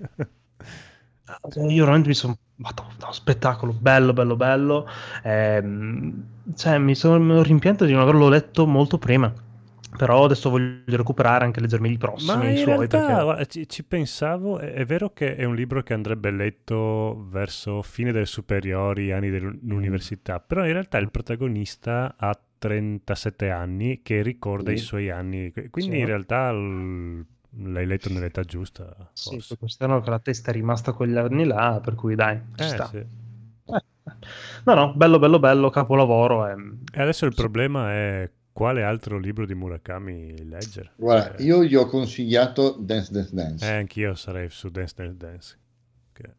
Cioè, 1.49 1.71
io 1.71 1.81
veramente 1.83 2.07
mi 2.09 2.13
sono. 2.13 2.37
Madonna, 2.55 3.11
spettacolo 3.11 3.73
bello, 3.73 4.13
bello, 4.13 4.35
bello. 4.35 4.87
Ehm, 5.23 6.23
cioè, 6.55 6.77
mi 6.77 6.93
sono 6.95 7.41
rimpianto 7.41 7.85
di 7.85 7.93
non 7.93 8.01
averlo 8.01 8.29
letto 8.29 8.67
molto 8.67 8.97
prima. 8.97 9.33
Però 9.97 10.23
adesso 10.25 10.49
voglio 10.49 10.83
recuperare 10.97 11.45
anche 11.45 11.59
leggermi 11.59 11.91
i 11.91 11.97
prossimi 11.97 12.45
Ma 12.45 12.49
in 12.49 12.57
suoi. 12.57 12.87
realtà 12.87 13.35
perché... 13.35 13.45
ci, 13.47 13.67
ci 13.69 13.83
pensavo, 13.83 14.57
è, 14.59 14.73
è 14.73 14.85
vero 14.85 15.11
che 15.11 15.35
è 15.35 15.43
un 15.43 15.55
libro 15.55 15.81
che 15.83 15.93
andrebbe 15.93 16.31
letto 16.31 17.25
verso 17.29 17.81
fine 17.81 18.11
delle 18.11 18.25
superiori, 18.25 19.11
anni 19.11 19.29
dell'università, 19.29 20.39
però 20.39 20.65
in 20.65 20.71
realtà 20.73 20.97
il 20.97 21.09
protagonista 21.11 22.15
ha 22.17 22.39
37 22.57 23.49
anni 23.49 24.01
che 24.03 24.21
ricorda 24.21 24.69
Sì. 24.69 24.75
i 24.75 24.77
suoi 24.77 25.09
anni, 25.09 25.51
quindi 25.69 25.95
Sì. 25.95 25.99
in 25.99 26.05
realtà 26.05 26.51
l- 26.53 27.25
l'hai 27.57 27.85
letto 27.85 28.09
nell'età 28.09 28.43
giusta. 28.43 28.95
Sì, 29.13 29.31
forse. 29.35 29.57
quest'anno 29.57 29.99
che 30.01 30.09
la 30.09 30.19
testa 30.19 30.51
è 30.51 30.53
rimasta 30.53 30.93
quegli 30.93 31.15
anni 31.17 31.45
là, 31.45 31.79
per 31.83 31.95
cui 31.95 32.15
dai, 32.15 32.39
ci 32.55 32.63
Eh, 32.63 32.67
sta. 32.67 32.85
sì. 32.85 32.97
Eh, 32.97 33.05
No, 34.65 34.73
no, 34.75 34.93
bello, 34.93 35.19
bello, 35.19 35.39
bello, 35.39 35.69
capolavoro. 35.69 36.47
ehm. 36.47 36.83
E 36.93 37.01
adesso 37.01 37.25
il 37.25 37.33
problema 37.33 37.91
è 37.91 38.29
quale 38.53 38.83
altro 38.83 39.17
libro 39.17 39.45
di 39.45 39.53
Murakami 39.55 40.47
leggere. 40.47 40.91
Guarda, 40.95 41.41
io 41.41 41.63
gli 41.63 41.75
ho 41.75 41.85
consigliato 41.87 42.75
Dance 42.79 43.11
Dance 43.11 43.33
Dance. 43.35 43.65
Eh, 43.65 43.75
anch'io 43.75 44.13
sarei 44.15 44.49
su 44.49 44.69
Dance 44.69 44.93
Dance 44.95 45.17
Dance. 45.17 45.57
che- 46.13 46.33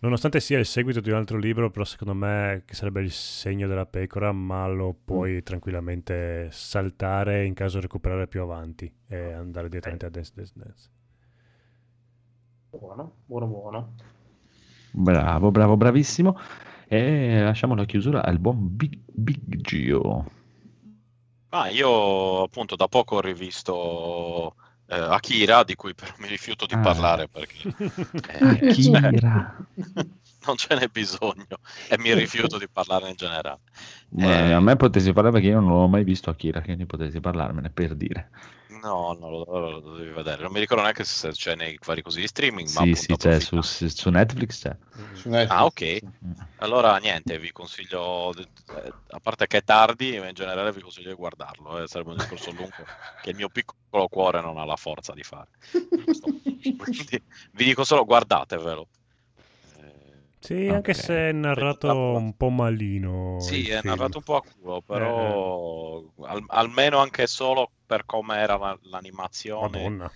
Nonostante 0.00 0.40
sia 0.40 0.58
il 0.58 0.66
seguito 0.66 1.00
di 1.00 1.10
un 1.10 1.16
altro 1.16 1.38
libro, 1.38 1.70
però 1.70 1.84
secondo 1.84 2.14
me 2.14 2.62
che 2.64 2.74
sarebbe 2.74 3.02
il 3.02 3.10
segno 3.12 3.68
della 3.68 3.86
pecora, 3.86 4.32
ma 4.32 4.66
lo 4.66 4.96
puoi 5.04 5.42
tranquillamente 5.42 6.48
saltare 6.50 7.44
in 7.44 7.54
caso 7.54 7.78
recuperare 7.80 8.26
più 8.26 8.40
avanti 8.42 8.92
e 9.06 9.32
andare 9.32 9.68
direttamente 9.68 10.06
a 10.06 10.10
Dance 10.10 10.32
Dance 10.34 10.52
Dance. 10.56 10.88
Buono, 12.70 13.16
buono, 13.26 13.46
buono. 13.46 13.94
Bravo, 14.92 15.50
bravo, 15.50 15.76
bravissimo. 15.76 16.38
E 16.88 17.40
lasciamo 17.42 17.74
la 17.74 17.84
chiusura 17.84 18.22
al 18.24 18.38
buon 18.38 18.74
Big, 18.76 18.98
Big 19.06 19.56
Gio. 19.60 20.40
Ma 21.52 21.68
io 21.68 22.42
appunto 22.44 22.76
da 22.76 22.88
poco 22.88 23.16
ho 23.16 23.20
rivisto 23.20 24.54
eh, 24.86 24.98
Akira, 24.98 25.64
di 25.64 25.74
cui 25.74 25.94
però 25.94 26.12
mi 26.18 26.28
rifiuto 26.28 26.64
di 26.64 26.72
Ah. 26.74 26.78
parlare 26.78 27.28
perché 27.28 27.68
eh, 28.64 28.72
cioè, 28.72 28.96
Akira. 28.96 29.56
non 30.46 30.56
ce 30.56 30.74
n'è 30.74 30.88
bisogno 30.88 31.58
e 31.88 31.98
mi 31.98 32.14
rifiuto 32.14 32.56
di 32.56 32.66
parlarne 32.72 33.10
in 33.10 33.16
generale. 33.16 33.60
Eh, 34.16 34.52
a 34.52 34.60
me 34.60 34.76
potessi 34.76 35.12
parlare 35.12 35.34
perché 35.34 35.48
io 35.48 35.60
non 35.60 35.68
l'ho 35.70 35.88
mai 35.88 36.04
visto 36.04 36.30
Akira, 36.30 36.62
quindi 36.62 36.86
potessi 36.86 37.20
parlarmene 37.20 37.68
per 37.68 37.94
dire. 37.94 38.30
No, 38.82 39.12
no, 39.14 39.30
lo, 39.30 39.44
lo- 39.44 39.80
lo 39.80 39.96
devi 39.96 40.10
vedere. 40.12 40.42
Non 40.42 40.52
mi 40.52 40.60
ricordo 40.60 40.82
neanche 40.82 41.04
se 41.04 41.30
c'è 41.30 41.54
nei 41.54 41.78
vari 41.84 42.02
così 42.02 42.20
di 42.20 42.26
streaming, 42.26 42.70
ma 42.70 42.82
Sì, 42.82 42.82
appunto 42.82 43.16
sì, 43.16 43.16
c'è 43.16 43.40
su, 43.40 43.60
su 43.60 44.10
Netflix 44.10 44.60
c'è. 44.60 44.76
Su 45.12 45.28
Netflix. 45.28 45.50
Ah, 45.50 45.64
ok. 45.66 46.00
Allora, 46.56 46.96
niente, 46.98 47.38
vi 47.38 47.50
consiglio, 47.52 48.32
eh, 48.36 48.94
a 49.08 49.20
parte 49.20 49.46
che 49.46 49.58
è 49.58 49.62
tardi, 49.64 50.18
ma 50.18 50.28
in 50.28 50.34
generale 50.34 50.72
vi 50.72 50.80
consiglio 50.80 51.10
di 51.10 51.14
guardarlo. 51.16 51.82
eh, 51.82 51.88
Sarebbe 51.88 52.10
un 52.10 52.16
discorso 52.16 52.50
lungo 52.52 52.88
che 53.20 53.30
il 53.30 53.36
mio 53.36 53.48
piccolo 53.48 54.08
cuore 54.08 54.40
non 54.40 54.58
ha 54.58 54.64
la 54.64 54.76
forza 54.76 55.12
di 55.12 55.22
fare. 55.22 55.50
Quindi 56.76 57.22
vi 57.52 57.64
dico 57.64 57.84
solo 57.84 58.04
guardatevelo. 58.04 58.88
Sì, 60.38 60.68
anche 60.68 60.92
se 60.92 61.30
è 61.30 61.32
narrato 61.32 61.88
un 62.16 62.36
po' 62.36 62.48
malino. 62.50 63.64
Sì, 63.64 63.68
è 63.68 63.80
film. 63.80 63.92
narrato 63.92 64.18
un 64.18 64.22
po' 64.22 64.36
a 64.36 64.42
culo, 64.42 64.82
però 64.82 65.98
al- 66.26 66.44
almeno 66.46 66.98
anche 66.98 67.26
solo 67.26 67.72
per 67.92 68.06
come 68.06 68.38
era 68.38 68.56
la- 68.56 68.78
l'animazione. 68.84 69.82
Madonna. 69.82 70.10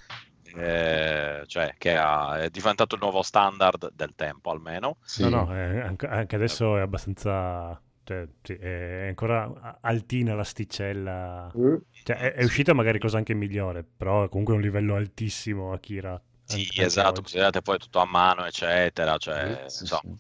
eh, 0.59 1.43
cioè, 1.47 1.75
che 1.77 1.95
ha- 1.95 2.39
è 2.41 2.49
diventato 2.49 2.95
il 2.95 3.03
nuovo 3.03 3.21
standard 3.21 3.93
del 3.93 4.15
tempo, 4.15 4.51
almeno. 4.51 4.97
No, 5.19 5.29
no, 5.29 5.55
eh, 5.55 5.81
anche, 5.81 6.37
adesso 6.37 6.79
è 6.79 6.81
abbastanza... 6.81 7.79
Cioè, 8.05 8.27
sì, 8.41 8.53
è 8.55 9.09
ancora 9.09 9.79
altina 9.83 10.35
l'asticella. 10.35 11.51
Eh. 11.55 11.81
Cioè, 12.05 12.17
è, 12.17 12.33
è 12.35 12.45
uscita 12.45 12.73
magari 12.73 12.99
cosa 13.01 13.19
anche 13.19 13.35
migliore, 13.35 13.85
però 13.85 14.25
è 14.25 14.29
comunque 14.29 14.55
un 14.55 14.61
livello 14.61 14.95
altissimo 14.95 15.73
Akira. 15.73 16.19
Sì, 16.45 16.71
esatto, 16.77 17.21
considerate 17.21 17.61
poi 17.61 17.77
tutto 17.79 17.99
a 17.99 18.07
mano, 18.07 18.45
eccetera, 18.47 19.19
cioè, 19.19 19.65
insomma, 19.65 20.15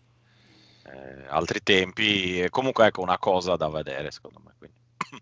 eh, 0.85 1.26
altri 1.28 1.62
tempi, 1.62 2.44
comunque 2.51 2.86
ecco 2.86 3.01
una 3.02 3.18
cosa 3.18 3.55
da 3.57 3.68
vedere, 3.68 4.10
secondo 4.10 4.43
me. 4.44 4.52
Quindi. 4.59 4.76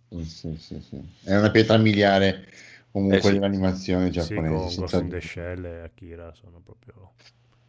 Sì, 0.08 0.24
sì, 0.24 0.56
sì, 0.58 0.80
sì. 0.80 1.02
È 1.24 1.36
una 1.36 1.50
pietra 1.50 1.76
miliare 1.76 2.46
comunque 2.90 3.18
Eh 3.18 3.22
sì. 3.22 3.32
dell'animazione 3.32 4.06
Sì, 4.06 4.12
giapponese. 4.12 4.54
con 4.54 4.68
senza 4.68 4.98
Ghost 4.98 5.02
in 5.02 5.08
the 5.08 5.20
Shell 5.20 5.64
e 5.64 5.80
Akira 5.80 6.32
sono 6.34 6.60
proprio... 6.64 7.12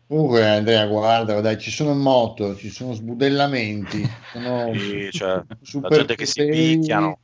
Comunque 0.08 0.48
Andrea, 0.48 0.86
guarda, 0.86 1.42
dai, 1.42 1.60
ci 1.60 1.72
sono 1.72 1.96
moto, 1.96 2.56
ci 2.56 2.70
sono 2.70 2.94
sbudellamenti, 2.94 4.06
sono 4.32 4.72
Sì, 4.78 5.10
cioè, 5.12 5.34
la 5.36 5.46
super 5.64 5.92
gente 5.92 6.16
che 6.16 6.26
si 6.28 6.46
picchiano. 6.46 7.20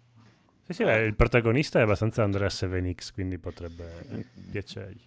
Sì, 0.66 0.74
sì, 0.74 0.84
beh, 0.84 1.06
il 1.06 1.16
protagonista 1.16 1.80
è 1.80 1.84
abbastanza 1.84 2.24
Andrea 2.24 2.48
7X, 2.48 3.12
quindi 3.14 3.38
potrebbe 3.38 4.26
piacergli. 4.50 5.04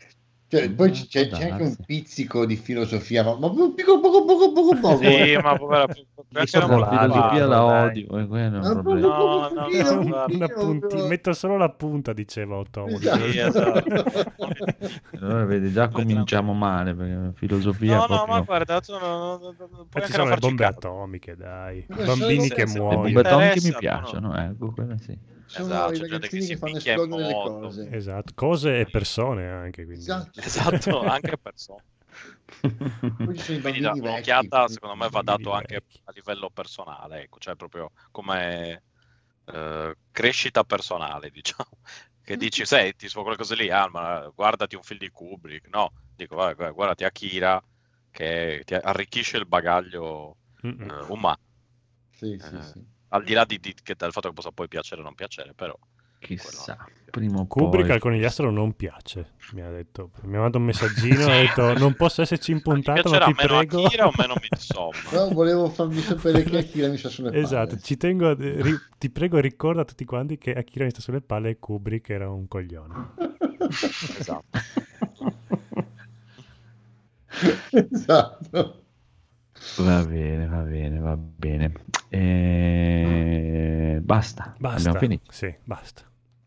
Cioè, 0.54 0.70
poi 0.70 0.90
c'è, 0.92 1.28
c'è 1.28 1.50
anche 1.50 1.62
un 1.64 1.76
pizzico 1.84 2.46
di 2.46 2.54
filosofia, 2.54 3.24
ma, 3.24 3.36
ma 3.36 3.48
poco, 3.48 3.74
poco, 4.00 4.24
poco, 4.24 4.52
poco, 4.52 4.78
poco. 4.80 4.96
Sì, 5.02 5.36
ma 5.42 5.56
povera, 5.56 5.86
perché 5.86 6.58
non 6.60 6.78
la 6.78 6.88
filosofia 6.88 7.46
la 7.46 7.64
odio, 7.64 8.18
e 8.18 8.26
quello 8.28 8.56
è 8.56 8.60
un 8.60 8.60
Ma 8.60 8.70
problema. 8.82 9.08
No, 9.08 9.48
no, 9.48 9.68
no, 9.68 10.04
guarda. 10.04 10.26
Una 10.32 10.48
punti- 10.48 11.02
metto 11.02 11.32
solo 11.32 11.56
la 11.56 11.70
punta, 11.70 12.12
diceva 12.12 12.56
Otomo. 12.56 12.98
Sì, 12.98 13.38
esatto. 13.38 14.04
Allora 15.20 15.44
vedi, 15.44 15.72
già 15.72 15.88
cominciamo 15.88 16.52
male, 16.52 16.94
perché 16.94 17.32
filosofia 17.34 17.96
No, 17.96 18.06
no, 18.06 18.24
ma 18.28 18.40
guarda, 18.40 18.80
Poi 18.80 20.02
ci 20.04 20.12
sono 20.12 20.28
le 20.28 20.36
bombe 20.36 20.66
atomiche, 20.66 21.34
dai. 21.34 21.84
Bambini 21.88 22.48
che 22.48 22.64
Le 22.64 22.72
Le 22.72 22.78
muoiono. 22.78 23.02
bombe 23.02 23.20
atomiche 23.20 23.60
mi 23.62 23.74
piacciono, 23.76 24.36
ecco, 24.36 24.70
quelle 24.72 24.98
sì. 24.98 25.18
Sono 25.46 25.66
Esatto, 25.68 25.92
i 25.92 25.98
che 25.98 26.02
ragazzini 26.08 26.42
si 26.42 26.48
che 26.48 26.56
fanno 26.56 26.76
esplodere 26.76 27.26
le 27.26 27.34
cose. 27.34 27.88
Esatto, 27.92 28.32
cose 28.34 28.80
e 28.80 28.86
persone 28.86 29.48
anche. 29.48 29.84
Quindi. 29.84 30.00
Esatto. 30.02 30.40
Esatto, 30.40 31.00
anche 31.06 31.38
persone. 31.38 31.82
Poi 33.24 33.36
ci 33.36 33.42
sono 33.44 33.58
i 33.58 33.60
Quindi 33.60 33.80
da- 33.80 33.88
bambini 33.88 34.06
vecchi. 34.06 34.30
un'occhiata 34.30 34.68
secondo 34.68 34.96
me 34.96 35.08
va 35.10 35.22
dato 35.22 35.52
anche 35.52 35.74
vecchi. 35.74 36.00
a 36.04 36.12
livello 36.12 36.50
personale, 36.50 37.22
ecco, 37.22 37.38
cioè 37.38 37.54
proprio 37.56 37.90
come 38.10 38.82
eh, 39.46 39.94
crescita 40.10 40.64
personale, 40.64 41.30
diciamo. 41.32 41.70
Che 42.22 42.36
dici, 42.36 42.64
senti, 42.66 43.08
su 43.08 43.20
quelle 43.22 43.36
cose 43.36 43.54
lì, 43.54 43.70
ah, 43.70 43.88
ma 43.90 44.28
guardati 44.34 44.76
un 44.76 44.82
film 44.82 44.98
di 44.98 45.10
Kubrick, 45.10 45.68
no, 45.68 45.92
dico, 46.14 46.34
"Guarda, 46.36 46.54
guarda, 46.54 46.72
guardati 46.74 47.04
Akira 47.04 47.62
che 48.10 48.62
ti 48.64 48.74
arricchisce 48.74 49.36
il 49.38 49.46
bagaglio 49.46 50.38
eh, 50.78 51.00
umano, 51.08 51.36
Sì, 52.10 52.38
sì, 52.38 52.56
Eh, 52.56 52.62
sì. 52.62 52.86
Al 53.14 53.22
di 53.22 53.32
là 53.32 53.44
di, 53.44 53.58
di- 53.60 53.74
che- 53.80 53.94
del 53.96 54.10
fatto 54.12 54.28
che 54.28 54.34
possa 54.34 54.50
poi 54.50 54.66
piacere 54.68 55.00
o 55.00 55.04
non 55.04 55.14
piacere, 55.14 55.52
però 55.54 55.76
Chissà, 56.18 56.82
prima 57.10 57.40
o 57.40 57.46
Kubrick 57.46 57.84
poi... 57.86 57.94
al 57.96 58.00
conigliastro 58.00 58.50
non 58.50 58.72
piace, 58.74 59.32
mi 59.52 59.60
ha 59.60 59.68
detto. 59.70 60.10
Mi 60.22 60.36
ha 60.36 60.38
mandato 60.38 60.56
un 60.56 60.64
messaggino 60.64 61.26
e 61.26 61.32
ha 61.36 61.40
detto 61.42 61.74
non 61.74 61.94
posso 61.96 62.22
esserci 62.22 62.50
in 62.50 62.62
puntata, 62.62 63.02
ma 63.10 63.18
piacerà 63.18 63.26
ti 63.26 63.34
meno 63.36 63.58
prego. 63.58 63.84
Akira 63.84 64.06
o 64.06 64.10
meno 64.16 64.34
Midsommar? 64.40 65.12
No, 65.12 65.28
volevo 65.34 65.68
farvi 65.68 66.00
sapere 66.00 66.42
che 66.42 66.56
Akira 66.56 66.88
mi 66.88 66.96
sta 66.96 67.10
sulle 67.10 67.28
palle. 67.30 67.42
Esatto, 67.42 67.78
ci 67.78 67.96
tengo 67.98 68.30
a- 68.30 68.34
ri- 68.38 68.80
ti 68.96 69.10
prego 69.10 69.38
ricorda 69.38 69.82
a 69.82 69.84
tutti 69.84 70.06
quanti 70.06 70.38
che 70.38 70.54
Akira 70.54 70.84
mi 70.86 70.90
sta 70.90 71.00
sulle 71.02 71.20
palle 71.20 71.50
e 71.50 71.58
Kubrick 71.58 72.08
era 72.08 72.30
un 72.30 72.48
coglione. 72.48 73.10
esatto. 74.18 74.44
esatto. 77.70 78.83
Va 79.78 80.04
bene, 80.04 80.46
va 80.46 80.60
bene, 80.60 80.98
va 80.98 81.16
bene. 81.16 81.72
E... 82.08 83.98
Basta. 84.02 84.54
Basta. 84.58 84.78
abbiamo 84.78 84.98
finito. 84.98 85.32
Sì, 85.32 85.54
basta. 85.64 86.02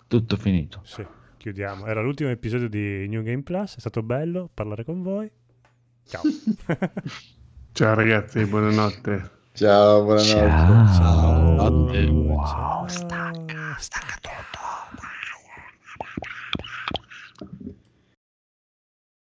Tutto 0.08 0.38
finito. 0.38 0.82
Sì, 0.84 1.06
chiudiamo. 1.38 1.86
Era 1.86 2.02
l'ultimo 2.02 2.30
episodio 2.30 2.70
di 2.70 3.08
New 3.08 3.24
Game 3.24 3.44
Plus, 3.44 3.76
è 3.76 3.80
stato 3.80 4.02
bello 4.04 4.50
parlare 4.54 4.84
con 4.84 5.02
voi. 5.02 5.30
Ciao. 6.06 6.22
Ciao 7.74 7.94
ragazzi, 7.94 8.46
buonanotte. 8.46 9.32
Ciao, 9.54 10.04
buonanotte. 10.04 10.32
Ciao. 10.32 10.88
Ciao. 10.94 11.66
Wow, 12.12 12.88
stacca, 12.88 13.76
stacca 13.78 14.38
tutto. 14.52 14.67